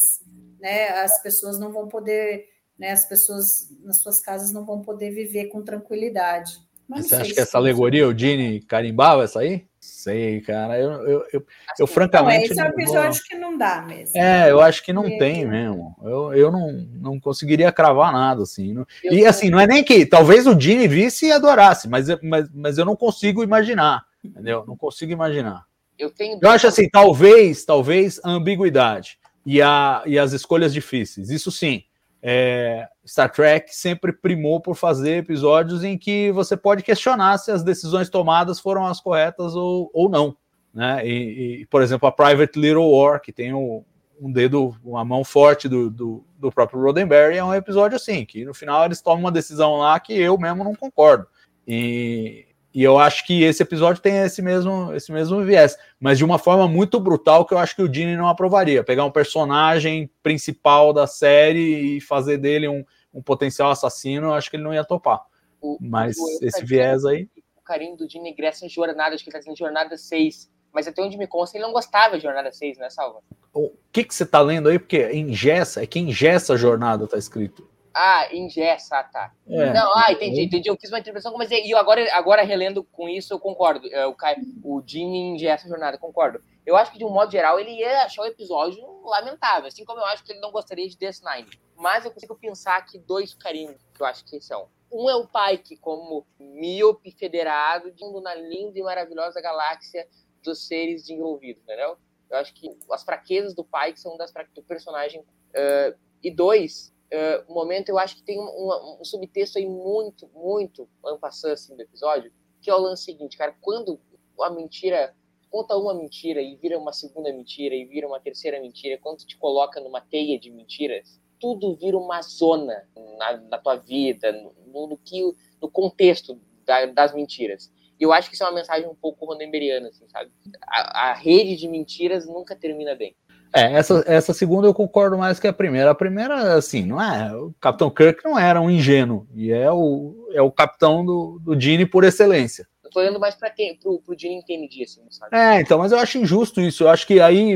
né, 0.61 0.91
as 0.99 1.21
pessoas 1.21 1.59
não 1.59 1.73
vão 1.73 1.89
poder, 1.89 2.45
né, 2.79 2.91
as 2.91 3.05
pessoas 3.05 3.45
nas 3.81 3.99
suas 4.01 4.21
casas 4.21 4.53
não 4.53 4.65
vão 4.65 4.81
poder 4.81 5.11
viver 5.11 5.47
com 5.47 5.61
tranquilidade. 5.61 6.53
Mas 6.87 7.07
Você 7.07 7.15
acha 7.15 7.33
que 7.33 7.39
essa 7.39 7.57
alegoria, 7.57 8.07
o 8.07 8.13
Dini 8.13 8.61
carimbava 8.61 9.25
essa 9.25 9.41
aí? 9.41 9.67
Sei, 9.83 10.39
cara. 10.41 10.79
Eu, 10.79 10.91
eu, 11.07 11.25
eu, 11.33 11.45
eu 11.79 11.87
francamente. 11.87 12.47
Não, 12.47 12.51
esse 12.51 12.59
é 12.59 12.63
um 12.63 12.67
episódio 12.67 13.19
vou... 13.19 13.21
que 13.27 13.35
não 13.35 13.57
dá 13.57 13.81
mesmo. 13.81 14.17
É, 14.17 14.49
eu 14.49 14.61
acho 14.61 14.81
que 14.81 14.93
não 14.93 15.05
é. 15.05 15.17
tem 15.17 15.45
mesmo. 15.45 15.95
Eu, 16.01 16.33
eu 16.33 16.51
não, 16.51 16.71
não 16.71 17.19
conseguiria 17.19 17.71
cravar 17.71 18.13
nada, 18.13 18.43
assim. 18.43 18.73
Não... 18.73 18.87
E 19.03 19.25
assim, 19.25 19.49
não 19.49 19.59
é 19.59 19.67
nem 19.67 19.83
que. 19.83 20.05
Talvez 20.05 20.47
o 20.47 20.55
Dini 20.55 20.87
visse 20.87 21.25
e 21.25 21.31
adorasse, 21.31 21.89
mas, 21.89 22.07
mas, 22.21 22.49
mas 22.53 22.77
eu 22.77 22.85
não 22.85 22.95
consigo 22.95 23.43
imaginar. 23.43 24.05
Entendeu? 24.23 24.63
Não 24.65 24.77
consigo 24.77 25.11
imaginar. 25.11 25.65
Eu, 25.99 26.09
tenho... 26.09 26.39
eu 26.41 26.49
acho 26.49 26.65
assim, 26.65 26.89
talvez, 26.89 27.65
talvez 27.65 28.21
a 28.23 28.29
ambiguidade 28.29 29.17
e, 29.45 29.61
a, 29.61 30.01
e 30.05 30.17
as 30.17 30.31
escolhas 30.31 30.73
difíceis. 30.73 31.29
Isso 31.29 31.51
sim 31.51 31.83
é, 32.25 32.87
Star 33.05 33.29
Trek 33.29 33.75
sempre 33.75 34.13
primou 34.13 34.61
por 34.61 34.75
fazer 34.75 35.17
episódios 35.17 35.83
em 35.83 35.97
que 35.97 36.31
você 36.31 36.55
pode 36.55 36.81
questionar 36.81 37.37
se 37.37 37.51
as 37.51 37.63
decisões 37.63 38.09
tomadas 38.09 38.61
foram 38.61 38.85
as 38.85 39.01
corretas 39.01 39.53
ou, 39.55 39.91
ou 39.93 40.07
não. 40.07 40.37
né? 40.73 41.05
E, 41.05 41.63
e, 41.63 41.65
por 41.65 41.81
exemplo, 41.81 42.07
a 42.07 42.11
Private 42.13 42.57
Little 42.57 42.89
War, 42.89 43.19
que 43.19 43.33
tem 43.33 43.53
o, 43.53 43.83
um 44.21 44.31
dedo, 44.31 44.73
uma 44.85 45.03
mão 45.03 45.25
forte 45.25 45.67
do, 45.67 45.89
do, 45.89 46.25
do, 46.39 46.49
próprio 46.49 46.81
Roddenberry, 46.81 47.35
é 47.35 47.43
um 47.43 47.53
episódio 47.53 47.97
assim, 47.97 48.23
que 48.23 48.45
no 48.45 48.53
final 48.53 48.85
eles 48.85 49.01
tomam 49.01 49.19
uma 49.19 49.31
decisão 49.31 49.75
lá 49.75 49.99
que 49.99 50.13
eu 50.13 50.37
mesmo 50.37 50.63
não 50.63 50.75
concordo. 50.75 51.27
E, 51.67 52.45
e 52.73 52.81
eu 52.81 52.97
acho 52.97 53.25
que 53.25 53.43
esse 53.43 53.61
episódio 53.61 54.01
tem 54.01 54.17
esse 54.17 54.41
mesmo, 54.41 54.93
esse 54.95 55.11
mesmo 55.11 55.43
viés, 55.43 55.77
mas 55.99 56.17
de 56.17 56.25
uma 56.25 56.39
forma 56.39 56.67
muito 56.67 56.99
brutal 56.99 57.45
que 57.45 57.53
eu 57.53 57.59
acho 57.59 57.75
que 57.75 57.83
o 57.83 57.87
Dini 57.87 58.15
não 58.17 58.27
aprovaria. 58.27 58.83
Pegar 58.83 59.05
um 59.05 59.11
personagem 59.11 60.09
principal 60.23 60.91
da 60.91 61.05
série 61.05 61.97
e 61.97 62.01
fazer 62.01 62.37
dele 62.37 62.67
um, 62.67 62.83
um 63.13 63.21
potencial 63.21 63.69
assassino, 63.69 64.27
eu 64.27 64.33
acho 64.33 64.49
que 64.49 64.55
ele 64.55 64.63
não 64.63 64.73
ia 64.73 64.83
topar. 64.83 65.21
O, 65.61 65.77
mas 65.79 66.17
o, 66.17 66.39
esse 66.41 66.65
viés 66.65 67.05
aí. 67.05 67.29
O 67.55 67.61
carinho 67.61 67.95
do 67.95 68.07
Dini 68.07 68.31
ingressa 68.31 68.65
em 68.65 68.69
jornada, 68.69 69.13
acho 69.13 69.23
que 69.23 69.29
ele 69.29 69.43
tá 69.43 69.51
em 69.51 69.55
jornada 69.55 69.95
6. 69.95 70.51
Mas 70.73 70.87
até 70.87 71.03
onde 71.03 71.15
me 71.15 71.27
consta, 71.27 71.55
ele 71.55 71.65
não 71.65 71.73
gostava 71.73 72.17
de 72.17 72.23
jornada 72.23 72.51
6, 72.51 72.79
né, 72.79 72.89
Salva? 72.89 73.19
O 73.53 73.71
que, 73.91 74.03
que 74.03 74.15
você 74.15 74.25
tá 74.25 74.41
lendo 74.41 74.69
aí? 74.69 74.79
Porque 74.79 75.13
ingessa, 75.13 75.83
é 75.83 75.85
que 75.85 75.99
ingessa 75.99 76.55
a 76.55 76.57
jornada, 76.57 77.07
tá 77.07 77.19
escrito. 77.19 77.69
Ah, 77.93 78.27
ingessa, 78.33 79.03
tá. 79.03 79.31
É. 79.47 79.71
Não, 79.71 79.91
ah, 79.95 80.11
entendi, 80.11 80.43
entendi. 80.43 80.67
Eu 80.67 80.75
fiz 80.75 80.89
uma 80.89 80.99
interpretação, 80.99 81.37
mas 81.37 81.51
e 81.51 81.73
agora, 81.75 82.11
agora 82.13 82.41
relendo 82.41 82.83
com 82.83 83.07
isso, 83.07 83.33
eu 83.33 83.39
concordo. 83.39 83.87
É, 83.93 84.07
o, 84.07 84.15
o 84.63 84.83
Jimmy 84.85 85.19
ingessa 85.29 85.67
a 85.67 85.69
jornada, 85.69 85.97
concordo. 85.97 86.41
Eu 86.65 86.75
acho 86.75 86.91
que, 86.91 86.97
de 86.97 87.05
um 87.05 87.09
modo 87.09 87.31
geral, 87.31 87.59
ele 87.59 87.71
ia 87.71 88.03
achar 88.03 88.23
o 88.23 88.25
episódio 88.25 88.81
lamentável, 89.03 89.67
assim 89.67 89.85
como 89.85 89.99
eu 89.99 90.05
acho 90.05 90.23
que 90.23 90.31
ele 90.31 90.39
não 90.39 90.51
gostaria 90.51 90.87
de 90.89 90.97
DS9. 90.97 91.45
Mas 91.75 92.05
eu 92.05 92.11
consigo 92.11 92.35
pensar 92.35 92.77
aqui 92.77 92.97
dois 92.97 93.35
carinhos 93.35 93.77
que 93.93 94.01
eu 94.01 94.05
acho 94.07 94.25
que 94.25 94.41
são. 94.41 94.67
Um 94.91 95.09
é 95.09 95.15
o 95.15 95.27
Pike, 95.27 95.77
como 95.77 96.25
míope 96.39 97.11
federado, 97.11 97.91
de 97.91 98.03
um 98.03 98.21
na 98.21 98.33
linda 98.33 98.77
e 98.77 98.83
maravilhosa 98.83 99.41
galáxia 99.41 100.07
dos 100.43 100.67
seres 100.67 101.03
desenvolvidos, 101.03 101.61
entendeu? 101.63 101.97
Eu 102.29 102.37
acho 102.37 102.53
que 102.53 102.69
as 102.91 103.03
fraquezas 103.03 103.53
do 103.53 103.63
Pike 103.63 103.99
são 103.99 104.17
das 104.17 104.31
fraquezas 104.31 104.55
do 104.55 104.63
personagem. 104.63 105.21
Uh, 105.21 105.97
e 106.23 106.31
dois, 106.31 106.92
uh, 107.13 107.53
momento 107.53 107.89
eu 107.89 107.97
acho 107.97 108.15
que 108.15 108.23
tem 108.23 108.39
um, 108.39 108.99
um, 108.99 109.05
subtexto 109.05 109.57
aí 109.57 109.65
muito, 109.65 110.27
muito 110.33 110.89
ampassando 111.05 111.53
assim, 111.53 111.75
do 111.75 111.81
episódio, 111.81 112.31
que 112.61 112.69
é 112.69 112.75
o 112.75 112.79
lance 112.79 113.03
seguinte, 113.05 113.37
cara, 113.37 113.55
quando 113.61 113.99
a 114.41 114.49
mentira 114.49 115.15
conta 115.49 115.77
uma 115.77 115.93
mentira 115.93 116.41
e 116.41 116.55
vira 116.55 116.79
uma 116.79 116.91
segunda 116.91 117.31
mentira 117.31 117.75
e 117.75 117.85
vira 117.85 118.07
uma 118.07 118.19
terceira 118.19 118.59
mentira, 118.59 118.97
quando 118.97 119.19
te 119.19 119.37
coloca 119.37 119.79
numa 119.79 120.01
teia 120.01 120.39
de 120.39 120.49
mentiras, 120.49 121.21
tudo 121.39 121.75
vira 121.75 121.95
uma 121.95 122.21
zona 122.23 122.89
na, 123.19 123.37
na 123.37 123.57
tua 123.59 123.75
vida, 123.75 124.31
no, 124.31 124.87
no, 124.87 124.97
que, 124.97 125.21
no 125.61 125.69
contexto 125.69 126.41
da, 126.65 126.87
das 126.87 127.13
mentiras. 127.13 127.71
E 127.99 128.03
eu 128.03 128.11
acho 128.11 128.29
que 128.29 128.35
isso 128.35 128.43
é 128.43 128.47
uma 128.47 128.55
mensagem 128.55 128.89
um 128.89 128.95
pouco 128.95 129.25
ronemberiana, 129.25 129.89
assim, 129.89 130.07
sabe? 130.09 130.31
A, 130.65 131.09
a 131.09 131.13
rede 131.13 131.55
de 131.55 131.67
mentiras 131.67 132.25
nunca 132.25 132.55
termina 132.55 132.95
bem. 132.95 133.15
É, 133.55 133.73
essa, 133.73 134.03
essa 134.07 134.33
segunda 134.33 134.67
eu 134.67 134.73
concordo 134.73 135.17
mais 135.17 135.39
que 135.39 135.47
a 135.47 135.53
primeira. 135.53 135.91
A 135.91 135.95
primeira, 135.95 136.55
assim, 136.55 136.83
não 136.83 137.01
é. 137.01 137.35
O 137.35 137.53
Capitão 137.61 137.89
Kirk 137.89 138.23
não 138.25 138.37
era 138.37 138.59
um 138.59 138.69
ingênuo, 138.69 139.27
e 139.35 139.51
é 139.51 139.71
o, 139.71 140.27
é 140.33 140.41
o 140.41 140.51
capitão 140.51 141.05
do, 141.05 141.39
do 141.39 141.59
Gene 141.59 141.85
por 141.85 142.03
excelência. 142.03 142.67
Eu 142.83 142.89
tô 142.89 142.99
olhando 142.99 143.19
mais 143.19 143.35
para 143.35 143.51
quem? 143.51 143.75
Pro, 143.75 143.99
pro 143.99 144.17
Gene 144.17 144.43
Kennedy, 144.43 144.83
assim, 144.83 145.01
sabe? 145.09 145.35
É, 145.35 145.61
então, 145.61 145.77
mas 145.77 145.91
eu 145.91 145.99
acho 145.99 146.17
injusto 146.17 146.59
isso. 146.59 146.83
Eu 146.83 146.89
acho 146.89 147.05
que 147.05 147.19
aí, 147.19 147.53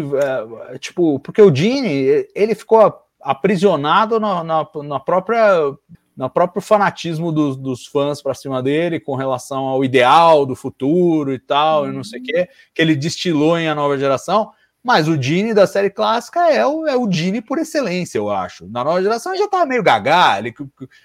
é, 0.69 0.77
tipo, 0.77 1.19
porque 1.19 1.41
o 1.41 1.53
Gene, 1.53 2.27
ele 2.35 2.53
ficou 2.53 2.93
aprisionado 3.19 4.19
na, 4.19 4.43
na, 4.43 4.67
na 4.83 4.99
própria 4.99 5.73
no 6.15 6.27
próprio 6.31 6.63
fanatismo 6.63 7.31
dos, 7.31 7.55
dos 7.55 7.85
fãs 7.85 8.23
para 8.23 8.33
cima 8.33 8.63
dele 8.63 8.99
com 8.99 9.15
relação 9.15 9.65
ao 9.65 9.85
ideal 9.85 10.47
do 10.47 10.55
futuro 10.55 11.31
e 11.31 11.37
tal, 11.37 11.83
uhum. 11.83 11.89
e 11.89 11.93
não 11.93 12.03
sei 12.03 12.19
o 12.19 12.23
quê, 12.23 12.49
que 12.73 12.81
ele 12.81 12.95
destilou 12.95 13.55
em 13.57 13.67
A 13.67 13.75
Nova 13.75 13.99
Geração. 13.99 14.51
Mas 14.87 15.09
o 15.09 15.17
Dini 15.17 15.53
da 15.53 15.67
série 15.67 15.89
clássica 15.89 16.49
é 16.49 16.65
o, 16.65 16.87
é 16.87 16.95
o 16.95 17.05
Dini 17.05 17.41
por 17.41 17.59
excelência, 17.59 18.17
eu 18.17 18.29
acho. 18.29 18.69
Na 18.69 18.85
nova 18.85 19.03
geração 19.03 19.33
ele 19.33 19.39
já 19.39 19.43
estava 19.43 19.65
meio 19.65 19.83
gagá, 19.83 20.39
ele 20.39 20.55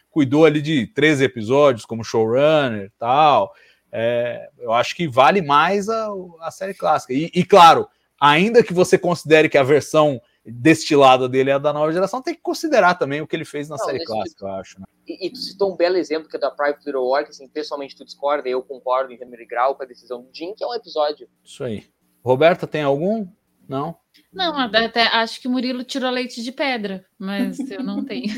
cuidou 0.09 0.44
ali 0.44 0.62
de 0.62 0.86
13 0.86 1.25
episódios 1.25 1.85
como 1.85 2.05
showrunner 2.05 2.85
e 2.85 2.91
tal. 2.97 3.52
É, 3.91 4.49
eu 4.61 4.73
acho 4.73 4.94
que 4.94 5.09
vale 5.09 5.43
mais 5.43 5.89
a, 5.89 6.07
a 6.43 6.52
série 6.52 6.75
clássica. 6.75 7.12
E, 7.12 7.28
e, 7.35 7.44
claro, 7.44 7.89
ainda 8.20 8.62
que 8.62 8.73
você 8.73 8.97
considere 8.97 9.49
que 9.49 9.59
a 9.59 9.65
versão 9.65 10.23
destilada 10.47 11.28
dele 11.28 11.51
é 11.51 11.55
a 11.55 11.59
da 11.59 11.73
nova 11.73 11.93
geração, 11.93 12.23
tem 12.23 12.36
que 12.36 12.41
considerar 12.41 12.94
também 12.94 13.20
o 13.20 13.27
que 13.27 13.35
ele 13.35 13.44
fez 13.44 13.69
na 13.69 13.77
Não, 13.77 13.85
série 13.85 14.05
clássica, 14.05 14.44
eu 14.44 14.52
acho. 14.52 14.78
Né? 14.78 14.86
E, 15.09 15.27
e, 15.27 15.31
tu 15.33 15.39
citou 15.39 15.73
um 15.73 15.77
belo 15.77 15.97
exemplo 15.97 16.28
que 16.28 16.36
é 16.36 16.39
da 16.39 16.52
Private 16.52 16.86
Little 16.86 17.09
War, 17.09 17.25
que 17.25 17.31
assim, 17.31 17.49
pessoalmente 17.49 17.97
tu 17.97 18.05
discorda, 18.05 18.49
eu 18.49 18.62
concordo 18.62 19.12
em 19.12 19.19
primeiro 19.19 19.44
grau 19.49 19.75
com 19.75 19.83
a 19.83 19.86
decisão 19.86 20.23
do 20.23 20.28
Jim, 20.33 20.55
que 20.55 20.62
é 20.62 20.67
um 20.69 20.75
episódio. 20.75 21.28
Isso 21.43 21.65
aí. 21.65 21.85
Roberta, 22.25 22.65
tem 22.69 22.83
algum? 22.85 23.27
Não? 23.69 23.97
Não, 24.33 24.59
até 24.59 25.03
acho 25.09 25.41
que 25.41 25.49
o 25.49 25.51
Murilo 25.51 25.85
tirou 25.85 26.11
leite 26.11 26.43
de 26.43 26.53
pedra, 26.53 27.05
mas 27.19 27.59
eu 27.71 27.83
não 27.83 28.05
tenho. 28.07 28.33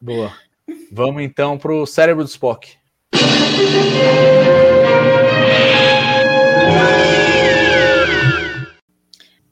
Boa. 0.00 0.32
Vamos 0.92 1.22
então 1.22 1.56
para 1.58 1.72
o 1.72 1.86
cérebro 1.86 2.24
do 2.24 2.28
Spock. 2.28 2.76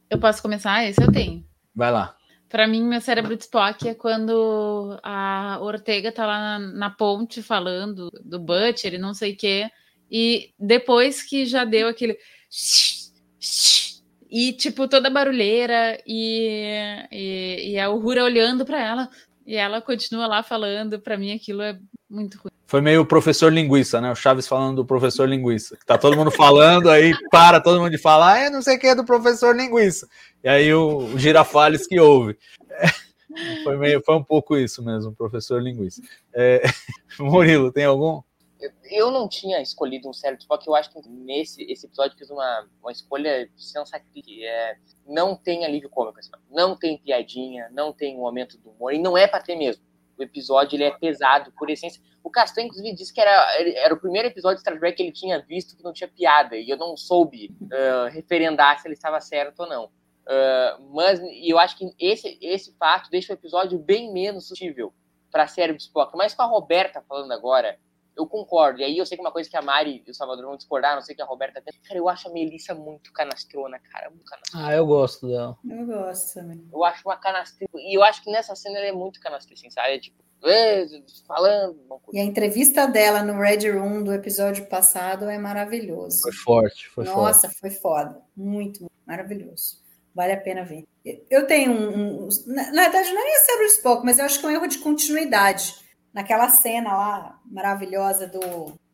Eu 0.09 0.19
posso 0.19 0.41
começar? 0.41 0.85
Esse 0.85 1.03
eu 1.03 1.13
tenho. 1.13 1.45
Vai 1.75 1.91
lá. 1.91 2.17
Para 2.49 2.67
mim, 2.69 2.83
meu 2.85 3.01
cérebro 3.01 3.37
de 3.37 3.43
Spock 3.43 3.89
é 3.89 3.95
quando 3.95 4.99
a 5.03 5.59
Ortega 5.61 6.13
tá 6.13 6.25
lá 6.27 6.39
na, 6.39 6.59
na 6.59 6.91
ponte 6.91 7.43
falando 7.43 8.11
do 8.25 8.39
Butcher 8.39 8.95
e 8.95 8.99
não 8.99 9.13
sei 9.13 9.33
o 9.33 9.37
quê. 9.37 9.69
E 10.11 10.55
depois 10.59 11.23
que 11.23 11.45
já 11.45 11.65
deu 11.65 11.89
aquele. 11.89 12.17
E, 14.31 14.53
tipo, 14.53 14.89
toda 14.89 15.11
barulheira, 15.11 16.01
e, 16.07 17.07
e, 17.13 17.73
e 17.73 17.79
a 17.79 17.91
Uhura 17.91 18.25
olhando 18.25 18.65
para 18.65 18.81
ela, 18.81 19.11
e 19.47 19.55
ela 19.55 19.81
continua 19.81 20.27
lá 20.27 20.43
falando. 20.43 21.01
Para 21.01 21.17
mim, 21.17 21.33
aquilo 21.33 21.63
é 21.63 21.79
muito 22.11 22.37
ruim. 22.39 22.51
Foi 22.67 22.81
meio 22.81 23.03
o 23.03 23.07
professor 23.07 23.53
linguiça, 23.53 24.01
né? 24.01 24.11
O 24.11 24.17
Chaves 24.17 24.49
falando 24.49 24.77
do 24.77 24.85
professor 24.85 25.29
linguiça. 25.29 25.79
Tá 25.87 25.97
todo 25.97 26.17
mundo 26.17 26.33
falando, 26.33 26.91
aí 26.91 27.15
para 27.31 27.61
todo 27.61 27.81
mundo 27.81 27.93
de 27.93 27.99
falar, 27.99 28.47
ah, 28.47 28.51
não 28.51 28.61
sei 28.61 28.77
o 28.77 28.81
que 28.81 28.89
é 28.89 28.95
do 28.95 29.05
professor 29.05 29.55
linguiça. 29.55 30.09
E 30.43 30.49
aí 30.49 30.75
o, 30.75 30.99
o 30.99 31.19
Girafales 31.19 31.87
que 31.87 32.01
ouve. 32.01 32.37
É, 32.69 32.87
foi, 33.63 33.77
meio, 33.77 34.03
foi 34.05 34.17
um 34.17 34.25
pouco 34.25 34.57
isso 34.57 34.83
mesmo, 34.83 35.15
professor 35.15 35.63
linguiça. 35.63 36.03
É, 36.35 36.63
Murilo, 37.21 37.71
tem 37.71 37.85
algum? 37.85 38.21
Eu 38.91 39.11
não 39.11 39.29
tinha 39.29 39.61
escolhido 39.61 40.09
um 40.09 40.13
sério 40.13 40.39
Spock, 40.39 40.67
eu 40.67 40.75
acho 40.75 40.91
que 40.91 41.09
nesse 41.09 41.63
esse 41.71 41.87
episódio 41.87 42.17
fiz 42.17 42.31
uma, 42.31 42.67
uma 42.81 42.93
escolha 42.93 43.49
sensacional. 43.57 44.07
É, 44.43 44.77
não 45.07 45.37
tem 45.37 45.65
alívio 45.65 45.91
cômico, 45.91 46.19
assim, 46.19 46.31
não 46.51 46.77
tem 46.77 46.99
piadinha, 46.99 47.69
não 47.73 47.93
tem 47.93 48.17
um 48.17 48.21
momento 48.21 48.59
do 48.59 48.71
humor, 48.71 48.93
e 48.93 48.99
não 48.99 49.17
é 49.17 49.27
para 49.27 49.43
ter 49.43 49.57
mesmo. 49.57 49.85
O 50.19 50.23
episódio 50.23 50.77
ele 50.77 50.85
é 50.85 50.91
pesado, 50.91 51.53
por 51.53 51.69
essência. 51.69 52.03
O 52.25 52.31
Castanho, 52.31 52.67
inclusive, 52.67 52.97
disse 52.97 53.13
que 53.13 53.21
era, 53.21 53.31
era 53.77 53.95
o 53.95 54.01
primeiro 54.01 54.29
episódio 54.29 54.57
de 54.57 54.63
Star 54.63 54.79
Trek 54.79 54.97
que 54.97 55.03
ele 55.03 55.13
tinha 55.13 55.39
visto 55.41 55.77
que 55.77 55.85
não 55.85 55.93
tinha 55.93 56.09
piada, 56.09 56.57
e 56.57 56.69
eu 56.69 56.77
não 56.77 56.97
soube 56.97 57.55
uh, 57.63 58.09
referendar 58.11 58.81
se 58.81 58.89
ele 58.89 58.95
estava 58.95 59.21
certo 59.21 59.61
ou 59.61 59.69
não. 59.69 59.85
Uh, 59.85 60.95
mas 60.95 61.21
eu 61.43 61.59
acho 61.59 61.77
que 61.77 61.89
esse, 62.01 62.37
esse 62.41 62.75
fato 62.77 63.11
deixa 63.11 63.33
o 63.33 63.37
episódio 63.37 63.79
bem 63.79 64.13
menos 64.13 64.49
suscetível 64.49 64.93
para 65.31 65.45
a 65.45 65.47
série 65.47 65.73
do 65.73 65.79
Spock. 65.79 66.17
Mas 66.17 66.35
com 66.35 66.43
a 66.43 66.47
Roberta 66.47 67.05
falando 67.07 67.31
agora, 67.33 67.79
eu 68.17 68.27
concordo. 68.27 68.81
E 68.81 68.85
aí 68.85 68.97
eu 68.97 69.05
sei 69.05 69.17
que 69.17 69.23
uma 69.23 69.31
coisa 69.31 69.49
que 69.49 69.57
a 69.57 69.63
Mari 69.63 70.03
e 70.07 70.11
o 70.11 70.15
Salvador 70.15 70.47
vão 70.47 70.57
discordar, 70.57 70.95
não 70.95 71.03
sei 71.03 71.15
que 71.15 71.23
a 71.23 71.27
Roberta 71.27 71.61
tem. 71.61 71.79
Cara, 71.83 71.99
eu 71.99 72.09
acho 72.09 72.29
a 72.29 72.33
Melissa 72.33 72.75
muito 72.75 73.13
canastrona, 73.13 73.79
cara. 73.79 74.09
Muito 74.11 74.25
canastrona. 74.25 74.67
Ah, 74.67 74.75
eu 74.75 74.87
gosto 74.87 75.29
dela. 75.29 75.57
Eu 75.69 75.87
gosto 75.87 76.35
também. 76.35 76.67
Eu 76.73 76.85
acho 76.85 77.03
uma 77.07 77.17
canastrona. 77.17 77.69
E 77.75 77.97
eu 77.97 78.03
acho 78.03 78.23
que 78.23 78.31
nessa 78.31 78.55
cena 78.57 78.79
ela 78.79 78.87
é 78.87 78.93
muito 78.93 79.21
canastrona, 79.21 79.55
assim, 79.59 79.71
sabe? 79.71 79.95
É 79.95 79.99
tipo, 79.99 80.17
falando. 81.27 81.77
E 82.13 82.19
a 82.19 82.25
entrevista 82.25 82.87
dela 82.87 83.23
no 83.23 83.39
Red 83.39 83.71
Room 83.71 84.03
do 84.03 84.13
episódio 84.13 84.67
passado 84.67 85.29
é 85.29 85.39
maravilhoso. 85.39 86.21
Foi 86.23 86.33
forte, 86.33 86.89
foi 86.89 87.05
Nossa, 87.05 87.49
forte. 87.49 87.61
foi 87.61 87.71
foda. 87.71 88.23
Muito, 88.37 88.81
muito 88.81 88.93
maravilhoso. 89.07 89.85
Vale 90.15 90.33
a 90.33 90.41
pena 90.41 90.65
ver. 90.65 90.87
Eu 91.29 91.47
tenho 91.47 91.73
um. 91.73 92.25
um 92.25 92.29
na, 92.47 92.73
na 92.73 92.83
verdade, 92.85 93.13
não 93.13 93.21
é 93.21 93.39
sobre 93.41 93.67
os 93.67 93.77
pouco, 93.77 94.07
mas 94.07 94.19
eu 94.19 94.25
acho 94.25 94.41
que 94.41 94.47
é 94.47 94.49
um 94.49 94.53
erro 94.53 94.67
de 94.67 94.79
continuidade 94.79 95.86
naquela 96.17 96.49
cena 96.49 96.97
lá 96.97 97.39
maravilhosa 97.45 98.27
do 98.27 98.41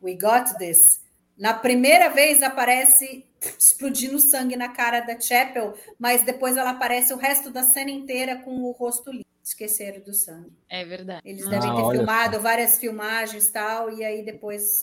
We 0.03 0.15
Got 0.15 0.59
This, 0.59 1.01
na 1.39 1.55
primeira 1.55 2.09
vez 2.09 2.43
aparece 2.43 3.25
explodindo 3.57 4.19
sangue 4.19 4.57
na 4.57 4.71
cara 4.71 4.99
da 4.99 5.19
Chapel, 5.21 5.73
mas 5.97 6.25
depois 6.25 6.57
ela 6.57 6.71
aparece 6.71 7.15
o 7.15 7.17
resto 7.17 7.49
da 7.49 7.63
cena 7.63 7.93
inteira 7.93 8.43
com 8.43 8.65
o 8.65 8.73
rosto 8.73 9.13
limpo. 9.13 9.31
Esqueceram 9.41 10.01
do 10.01 10.13
sangue. 10.13 10.53
É 10.69 10.85
verdade. 10.85 11.23
Eles 11.25 11.49
devem 11.49 11.71
ah, 11.71 11.77
ter 11.77 11.91
filmado 11.93 12.37
só. 12.37 12.43
várias 12.43 12.79
filmagens 12.79 13.51
tal, 13.51 13.91
e 13.91 14.05
aí 14.05 14.25
depois, 14.25 14.81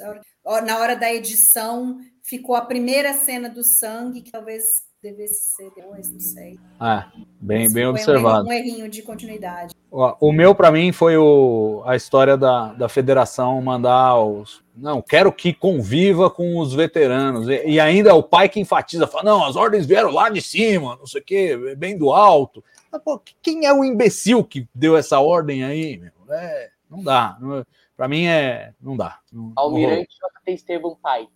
na 0.65 0.79
hora 0.79 0.95
da 0.95 1.13
edição, 1.13 1.99
ficou 2.23 2.55
a 2.55 2.65
primeira 2.65 3.13
cena 3.13 3.49
do 3.49 3.63
sangue, 3.63 4.21
que 4.21 4.31
talvez 4.31 4.63
deve 5.01 5.27
ser 5.27 5.71
depois, 5.75 6.11
não 6.11 6.19
sei. 6.19 6.59
Ah, 6.79 7.09
bem, 7.39 7.63
Mas 7.63 7.73
bem 7.73 7.83
foi 7.83 7.85
um 7.85 7.89
observado. 7.91 8.51
errinho- 8.51 8.65
Um 8.65 8.71
errinho 8.73 8.89
de 8.89 9.01
continuidade. 9.01 9.73
Ó, 9.91 10.15
O 10.19 10.31
meu, 10.31 10.53
para 10.53 10.71
mim, 10.71 10.91
foi 10.91 11.17
o, 11.17 11.81
a 11.85 11.95
história 11.95 12.37
da, 12.37 12.73
da 12.73 12.89
federação 12.89 13.61
mandar 13.61 14.17
os. 14.19 14.61
Não, 14.75 15.01
quero 15.01 15.31
que 15.31 15.53
conviva 15.53 16.29
com 16.29 16.57
os 16.59 16.73
veteranos. 16.73 17.47
E, 17.47 17.63
e 17.71 17.79
ainda 17.79 18.13
o 18.13 18.21
pai 18.21 18.47
que 18.49 18.59
enfatiza, 18.59 19.07
fala: 19.07 19.23
não, 19.23 19.45
as 19.45 19.55
ordens 19.55 19.85
vieram 19.85 20.11
lá 20.11 20.29
de 20.29 20.41
cima, 20.41 20.95
não 20.97 21.07
sei 21.07 21.21
o 21.21 21.23
quê, 21.25 21.75
bem 21.77 21.97
do 21.97 22.11
alto. 22.11 22.63
Mas, 22.91 23.01
pô, 23.01 23.21
quem 23.41 23.65
é 23.65 23.73
o 23.73 23.83
imbecil 23.83 24.43
que 24.43 24.67
deu 24.75 24.95
essa 24.97 25.19
ordem 25.19 25.63
aí? 25.63 25.97
Meu? 25.97 26.11
É, 26.35 26.69
não 26.89 27.01
dá. 27.03 27.37
Para 27.95 28.07
mim, 28.07 28.25
é. 28.27 28.73
Não 28.81 28.95
dá. 28.95 29.19
Não- 29.31 29.43
não. 29.47 29.53
Almirante 29.55 30.07
J.T. 30.21 30.51
Estevam 30.53 30.95
Pai. 31.01 31.27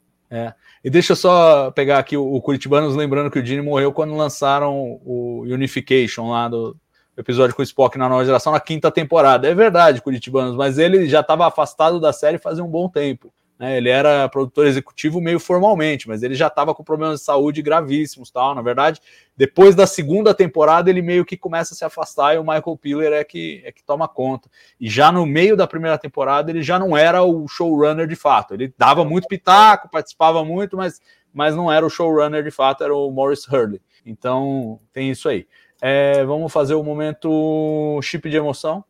E 0.83 0.89
deixa 0.89 1.13
eu 1.13 1.15
só 1.15 1.71
pegar 1.71 1.99
aqui 1.99 2.17
o, 2.17 2.33
o 2.33 2.41
Curitibanos, 2.41 2.95
lembrando 2.95 3.29
que 3.29 3.39
o 3.39 3.43
Dini 3.43 3.61
morreu 3.61 3.93
quando 3.93 4.15
lançaram 4.15 4.99
o 5.05 5.43
Unification 5.47 6.29
lá 6.29 6.47
do 6.47 6.75
episódio 7.15 7.55
com 7.55 7.61
o 7.61 7.63
Spock 7.63 7.97
na 7.97 8.09
nova 8.09 8.25
geração, 8.25 8.51
na 8.51 8.59
quinta 8.59 8.89
temporada. 8.89 9.47
É 9.47 9.53
verdade, 9.53 10.01
Curitibanos, 10.01 10.55
mas 10.55 10.77
ele 10.77 11.07
já 11.07 11.19
estava 11.19 11.47
afastado 11.47 11.99
da 11.99 12.11
série 12.11 12.37
fazia 12.37 12.63
um 12.63 12.69
bom 12.69 12.89
tempo. 12.89 13.31
Né? 13.63 13.77
Ele 13.77 13.87
era 13.87 14.27
produtor 14.27 14.67
executivo 14.67 15.21
meio 15.21 15.39
formalmente, 15.39 16.05
mas 16.05 16.21
ele 16.21 16.35
já 16.35 16.47
estava 16.47 16.75
com 16.75 16.83
problemas 16.83 17.21
de 17.21 17.25
saúde 17.25 17.61
gravíssimos. 17.61 18.29
tal. 18.29 18.53
Na 18.53 18.61
verdade, 18.61 18.99
depois 19.37 19.73
da 19.73 19.87
segunda 19.87 20.33
temporada, 20.33 20.89
ele 20.89 21.01
meio 21.01 21.23
que 21.23 21.37
começa 21.37 21.73
a 21.73 21.77
se 21.77 21.85
afastar 21.85 22.35
e 22.35 22.37
o 22.37 22.43
Michael 22.43 22.77
Piller 22.77 23.13
é 23.13 23.23
que, 23.23 23.61
é 23.63 23.71
que 23.71 23.81
toma 23.81 24.05
conta. 24.05 24.49
E 24.77 24.89
já 24.89 25.13
no 25.13 25.25
meio 25.25 25.55
da 25.55 25.65
primeira 25.65 25.97
temporada, 25.97 26.51
ele 26.51 26.61
já 26.61 26.77
não 26.77 26.97
era 26.97 27.23
o 27.23 27.47
showrunner 27.47 28.05
de 28.05 28.17
fato. 28.17 28.53
Ele 28.53 28.73
dava 28.77 29.05
muito 29.05 29.29
pitaco, 29.29 29.89
participava 29.89 30.43
muito, 30.43 30.75
mas, 30.75 30.99
mas 31.33 31.55
não 31.55 31.71
era 31.71 31.85
o 31.85 31.89
showrunner 31.89 32.43
de 32.43 32.51
fato, 32.51 32.83
era 32.83 32.93
o 32.93 33.09
Morris 33.11 33.47
Hurley. 33.47 33.79
Então, 34.05 34.77
tem 34.91 35.09
isso 35.09 35.29
aí. 35.29 35.47
É, 35.81 36.25
vamos 36.25 36.51
fazer 36.51 36.73
o 36.73 36.83
momento 36.83 37.97
chip 38.03 38.29
de 38.29 38.35
emoção. 38.35 38.83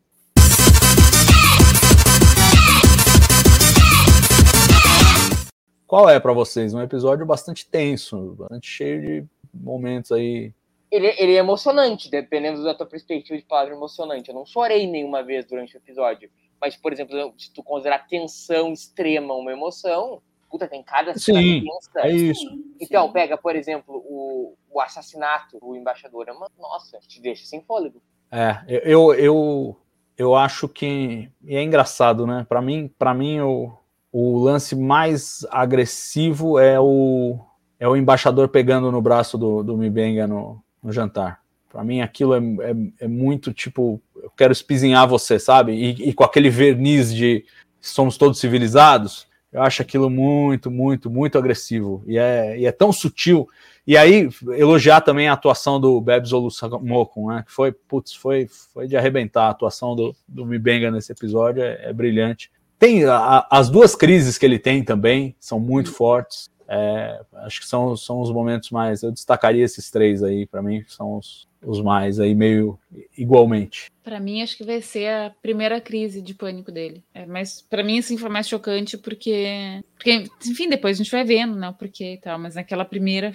Qual 5.93 6.09
é 6.09 6.19
para 6.19 6.33
vocês? 6.33 6.73
Um 6.73 6.81
episódio 6.81 7.23
bastante 7.23 7.69
tenso, 7.69 8.33
bastante 8.33 8.67
cheio 8.67 8.99
de 8.99 9.27
momentos 9.53 10.11
aí. 10.11 10.51
Ele, 10.89 11.05
ele 11.19 11.35
é 11.35 11.37
emocionante, 11.37 12.09
dependendo 12.09 12.63
da 12.63 12.73
tua 12.73 12.87
perspectiva 12.87 13.37
de 13.37 13.45
palavra 13.45 13.75
emocionante. 13.75 14.27
Eu 14.27 14.33
não 14.33 14.43
chorei 14.43 14.87
nenhuma 14.87 15.21
vez 15.21 15.45
durante 15.45 15.75
o 15.75 15.77
episódio. 15.77 16.31
Mas, 16.59 16.75
por 16.75 16.91
exemplo, 16.91 17.31
se 17.37 17.53
tu 17.53 17.61
considerar 17.61 18.07
tensão 18.07 18.73
extrema 18.73 19.35
uma 19.35 19.51
emoção, 19.51 20.19
puta, 20.49 20.67
tem 20.67 20.81
cada 20.81 21.15
Sim. 21.15 21.63
É 21.97 22.09
isso. 22.09 22.59
Então, 22.81 23.11
pega, 23.11 23.37
por 23.37 23.55
exemplo, 23.55 24.03
o, 24.03 24.55
o 24.71 24.81
assassinato 24.81 25.59
do 25.59 25.75
embaixador. 25.75 26.27
É 26.27 26.31
uma, 26.31 26.49
nossa, 26.57 26.97
te 27.07 27.21
deixa 27.21 27.45
sem 27.45 27.61
fôlego. 27.61 28.01
É, 28.31 28.63
eu, 28.83 29.13
eu, 29.13 29.77
eu 30.17 30.33
acho 30.33 30.67
que 30.67 31.29
e 31.43 31.55
é 31.55 31.61
engraçado, 31.61 32.25
né? 32.25 32.47
Para 32.49 32.63
mim, 32.63 32.91
para 32.97 33.13
mim 33.13 33.41
o, 33.41 33.77
o 34.13 34.37
lance 34.37 34.75
mais 34.75 35.43
agressivo 35.49 36.59
é 36.59 36.79
o 36.79 37.39
é 37.79 37.87
o 37.87 37.97
embaixador 37.97 38.47
pegando 38.47 38.89
no 38.91 39.01
braço 39.01 39.37
do, 39.37 39.61
do 39.61 39.75
Mibenga 39.75 40.25
no, 40.25 40.63
no 40.81 40.93
jantar. 40.93 41.41
Para 41.69 41.83
mim, 41.83 41.99
aquilo 41.99 42.33
é, 42.35 42.37
é, 42.37 43.05
é 43.05 43.07
muito 43.09 43.51
tipo, 43.51 43.99
eu 44.15 44.29
quero 44.37 44.53
espizinhar 44.53 45.05
você, 45.05 45.37
sabe? 45.37 45.73
E, 45.73 46.09
e 46.09 46.13
com 46.13 46.23
aquele 46.23 46.49
verniz 46.49 47.13
de 47.13 47.43
somos 47.81 48.15
todos 48.15 48.39
civilizados, 48.39 49.27
eu 49.51 49.61
acho 49.61 49.81
aquilo 49.81 50.09
muito, 50.09 50.71
muito, 50.71 51.09
muito 51.09 51.37
agressivo. 51.37 52.03
E 52.07 52.17
é, 52.17 52.57
e 52.57 52.65
é 52.65 52.71
tão 52.71 52.93
sutil. 52.93 53.49
E 53.85 53.97
aí, 53.97 54.29
elogiar 54.55 55.01
também 55.01 55.27
a 55.27 55.33
atuação 55.33 55.77
do 55.81 55.99
Bebs 55.99 56.31
Olusamokun, 56.31 57.27
né? 57.33 57.43
Que 57.45 57.51
foi, 57.51 57.71
putz, 57.73 58.13
foi, 58.13 58.47
foi 58.73 58.87
de 58.87 58.95
arrebentar. 58.95 59.47
A 59.47 59.49
atuação 59.49 59.93
do, 59.93 60.15
do 60.25 60.45
Mibenga 60.45 60.89
nesse 60.89 61.11
episódio 61.11 61.61
é, 61.61 61.89
é 61.89 61.91
brilhante. 61.91 62.49
Tem 62.83 63.05
a- 63.05 63.47
as 63.49 63.69
duas 63.69 63.95
crises 63.95 64.37
que 64.37 64.45
ele 64.45 64.59
tem 64.59 64.83
também, 64.83 65.33
são 65.39 65.57
muito 65.57 65.89
fortes. 65.93 66.49
É, 66.67 67.21
acho 67.45 67.61
que 67.61 67.65
são, 67.65 67.95
são 67.95 68.19
os 68.19 68.29
momentos 68.29 68.71
mais. 68.71 69.01
Eu 69.03 69.09
destacaria 69.09 69.63
esses 69.63 69.89
três 69.89 70.21
aí, 70.21 70.45
para 70.45 70.61
mim, 70.61 70.83
são 70.85 71.15
os, 71.15 71.47
os 71.65 71.81
mais 71.81 72.19
aí, 72.19 72.35
meio 72.35 72.77
igualmente. 73.17 73.89
Pra 74.03 74.19
mim, 74.19 74.41
acho 74.41 74.57
que 74.57 74.65
vai 74.65 74.81
ser 74.81 75.07
a 75.07 75.33
primeira 75.41 75.79
crise 75.79 76.21
de 76.21 76.33
pânico 76.33 76.73
dele. 76.73 77.01
É, 77.13 77.25
mas 77.25 77.61
pra 77.61 77.85
mim, 77.85 77.99
assim, 77.99 78.17
foi 78.17 78.29
mais 78.29 78.49
chocante 78.49 78.97
porque, 78.97 79.81
porque, 79.95 80.25
enfim, 80.45 80.67
depois 80.67 80.97
a 80.99 81.03
gente 81.03 81.11
vai 81.11 81.23
vendo, 81.23 81.55
né, 81.55 81.69
o 81.69 81.73
porquê 81.73 82.15
e 82.15 82.17
tal. 82.17 82.37
Mas 82.37 82.55
naquela 82.55 82.83
primeira, 82.83 83.33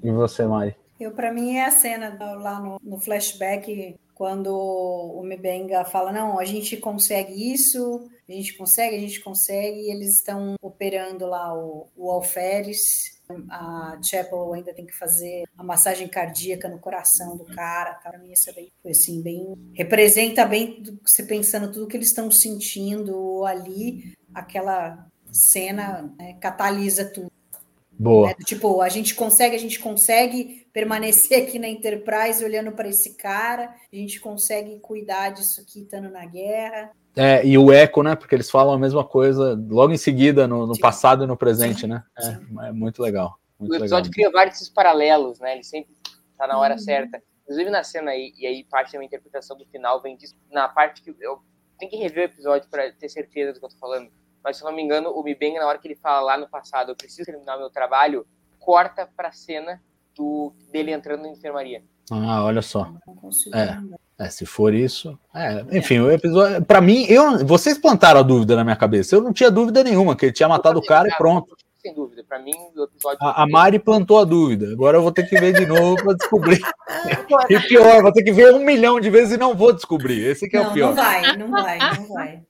E 0.00 0.12
você, 0.12 0.46
Mari? 0.46 0.76
Eu, 1.00 1.10
para 1.10 1.32
mim, 1.34 1.56
é 1.56 1.64
a 1.64 1.72
cena 1.72 2.16
lá 2.36 2.60
no, 2.60 2.80
no 2.84 3.00
flashback, 3.00 3.96
quando 4.14 4.46
o 4.54 5.24
Mibenga 5.24 5.84
fala: 5.84 6.12
não, 6.12 6.38
a 6.38 6.44
gente 6.44 6.76
consegue 6.76 7.52
isso, 7.52 8.08
a 8.28 8.32
gente 8.32 8.56
consegue, 8.56 8.96
a 8.96 9.00
gente 9.00 9.20
consegue, 9.20 9.80
e 9.80 9.90
eles 9.90 10.16
estão 10.16 10.54
operando 10.62 11.26
lá 11.26 11.54
o, 11.54 11.88
o 11.96 12.10
alferes. 12.10 13.14
A 13.50 13.98
Chapel 14.02 14.52
ainda 14.52 14.74
tem 14.74 14.84
que 14.84 14.96
fazer 14.96 15.44
a 15.56 15.64
massagem 15.64 16.08
cardíaca 16.08 16.68
no 16.68 16.78
coração 16.78 17.36
do 17.36 17.44
cara. 17.44 17.94
Para 17.94 18.18
mim, 18.18 18.32
isso 18.32 18.50
é 18.50 18.52
bem, 18.52 18.72
foi 18.82 18.90
assim, 18.90 19.22
bem. 19.22 19.54
Representa 19.72 20.44
bem 20.44 20.82
você 21.02 21.22
pensando 21.22 21.72
tudo 21.72 21.86
que 21.86 21.96
eles 21.96 22.08
estão 22.08 22.30
sentindo 22.30 23.44
ali, 23.44 24.14
aquela 24.34 25.06
cena 25.30 26.14
né, 26.18 26.34
catalisa 26.34 27.04
tudo. 27.04 27.32
Boa. 27.98 28.28
né? 28.28 28.34
Tipo, 28.44 28.80
a 28.80 28.88
gente 28.88 29.14
consegue, 29.14 29.54
a 29.54 29.58
gente 29.58 29.78
consegue 29.78 30.66
permanecer 30.72 31.44
aqui 31.44 31.58
na 31.58 31.68
Enterprise 31.68 32.44
olhando 32.44 32.72
para 32.72 32.88
esse 32.88 33.14
cara, 33.14 33.74
a 33.92 33.96
gente 33.96 34.20
consegue 34.20 34.78
cuidar 34.80 35.30
disso 35.30 35.60
aqui 35.60 35.82
estando 35.82 36.10
na 36.10 36.26
guerra. 36.26 36.90
É, 37.16 37.46
e 37.46 37.56
o 37.56 37.72
eco, 37.72 38.02
né? 38.02 38.16
Porque 38.16 38.34
eles 38.34 38.50
falam 38.50 38.74
a 38.74 38.78
mesma 38.78 39.04
coisa 39.04 39.58
logo 39.68 39.92
em 39.92 39.96
seguida, 39.96 40.48
no, 40.48 40.66
no 40.66 40.78
passado 40.78 41.24
e 41.24 41.26
no 41.26 41.36
presente, 41.36 41.82
Sim, 41.82 41.86
né? 41.88 42.04
É, 42.18 42.68
é 42.68 42.72
muito 42.72 43.00
legal. 43.02 43.38
Muito 43.58 43.70
O 43.70 43.72
legal. 43.72 43.86
episódio 43.86 44.10
cria 44.10 44.30
vários 44.30 44.68
paralelos, 44.68 45.38
né? 45.38 45.52
Ele 45.54 45.62
sempre 45.64 45.94
tá 46.36 46.46
na 46.46 46.58
hora 46.58 46.74
Uhum. 46.74 46.78
certa. 46.80 47.22
Inclusive 47.44 47.70
na 47.70 47.84
cena 47.84 48.10
aí, 48.10 48.32
e 48.36 48.46
aí 48.46 48.64
parte 48.64 48.92
da 48.92 48.98
minha 48.98 49.06
interpretação 49.06 49.56
do 49.56 49.64
final 49.66 50.00
vem 50.02 50.16
disso. 50.16 50.34
Na 50.50 50.66
parte 50.68 51.02
que 51.02 51.14
eu 51.20 51.40
tenho 51.78 51.90
que 51.90 51.96
rever 51.98 52.22
o 52.22 52.32
episódio 52.32 52.68
para 52.70 52.90
ter 52.92 53.08
certeza 53.08 53.52
do 53.52 53.60
que 53.60 53.64
eu 53.66 53.70
tô 53.70 53.76
falando. 53.76 54.10
Mas 54.42 54.56
se 54.56 54.64
eu 54.64 54.68
não 54.68 54.74
me 54.76 54.82
engano, 54.82 55.10
o 55.10 55.22
Mibenga, 55.22 55.60
na 55.60 55.66
hora 55.66 55.78
que 55.78 55.86
ele 55.86 55.94
fala 55.94 56.20
lá 56.20 56.36
no 56.38 56.48
passado, 56.48 56.90
eu 56.90 56.96
preciso 56.96 57.24
terminar 57.24 57.56
meu 57.56 57.70
trabalho, 57.70 58.26
corta 58.58 59.08
pra 59.16 59.30
cena 59.30 59.80
do, 60.16 60.52
dele 60.72 60.90
entrando 60.92 61.22
na 61.22 61.28
enfermaria. 61.28 61.82
Ah, 62.10 62.44
olha 62.44 62.60
só. 62.60 62.92
Não 63.06 63.14
consigo 63.14 63.56
É. 63.56 63.78
É, 64.18 64.28
se 64.28 64.46
for 64.46 64.72
isso. 64.72 65.18
é, 65.34 65.64
enfim, 65.72 65.98
o 65.98 66.10
episódio. 66.10 66.64
Pra 66.64 66.80
mim, 66.80 67.04
eu, 67.08 67.44
vocês 67.44 67.76
plantaram 67.76 68.20
a 68.20 68.22
dúvida 68.22 68.54
na 68.54 68.62
minha 68.62 68.76
cabeça. 68.76 69.16
Eu 69.16 69.20
não 69.20 69.32
tinha 69.32 69.50
dúvida 69.50 69.82
nenhuma, 69.82 70.14
que 70.14 70.26
ele 70.26 70.32
tinha 70.32 70.48
matado 70.48 70.78
o 70.78 70.84
cara 70.84 71.08
e 71.08 71.16
pronto. 71.16 71.56
Sem 71.82 71.92
dúvida. 71.92 72.24
Pra 72.26 72.38
mim, 72.38 72.52
o 72.76 72.84
episódio. 72.84 73.18
A, 73.20 73.42
a 73.42 73.46
Mari 73.46 73.78
plantou 73.78 74.18
a 74.18 74.24
dúvida. 74.24 74.72
Agora 74.72 74.96
eu 74.96 75.02
vou 75.02 75.12
ter 75.12 75.28
que 75.28 75.38
ver 75.38 75.52
de 75.52 75.66
novo 75.66 75.96
para 76.02 76.14
descobrir. 76.14 76.60
E 77.50 77.60
pior, 77.60 78.00
vou 78.00 78.12
ter 78.12 78.22
que 78.22 78.32
ver 78.32 78.54
um 78.54 78.64
milhão 78.64 78.98
de 78.98 79.10
vezes 79.10 79.34
e 79.34 79.36
não 79.36 79.54
vou 79.54 79.72
descobrir. 79.72 80.24
Esse 80.24 80.48
que 80.48 80.56
é 80.56 80.62
não, 80.62 80.70
o 80.70 80.72
pior. 80.72 80.88
não 80.88 80.94
vai, 80.94 81.36
não 81.36 81.50
vai, 81.50 81.78
não 81.78 82.08
vai. 82.08 82.42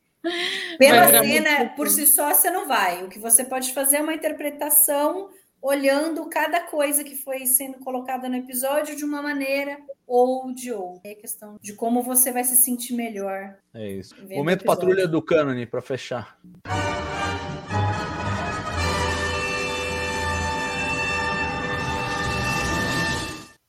Pela 0.79 1.09
cena, 1.09 1.73
por 1.77 1.89
si 1.89 2.07
só, 2.07 2.33
você 2.33 2.51
não 2.51 2.69
vai. 2.69 3.03
O 3.03 3.09
que 3.09 3.19
você 3.19 3.45
pode 3.45 3.73
fazer 3.73 3.97
é 3.97 4.01
uma 4.01 4.15
interpretação 4.15 5.29
olhando 5.65 6.29
cada 6.29 6.61
coisa 6.61 7.03
que 7.03 7.17
foi 7.17 7.47
sendo 7.47 7.79
colocada 7.79 8.29
no 8.29 8.37
episódio 8.37 8.95
de 8.95 9.03
uma 9.03 9.23
maneira 9.23 9.79
ou 10.07 10.55
de 10.55 10.71
outra. 10.71 11.11
É 11.11 11.15
questão 11.15 11.59
de 11.59 11.73
como 11.73 12.03
você 12.03 12.31
vai 12.31 12.45
se 12.45 12.55
sentir 12.55 12.93
melhor. 12.93 13.57
É 13.73 13.89
isso. 13.89 14.15
Momento 14.29 14.63
patrulha 14.63 15.09
do 15.09 15.23
Cânone 15.23 15.65
para 15.65 15.81
fechar. 15.81 16.39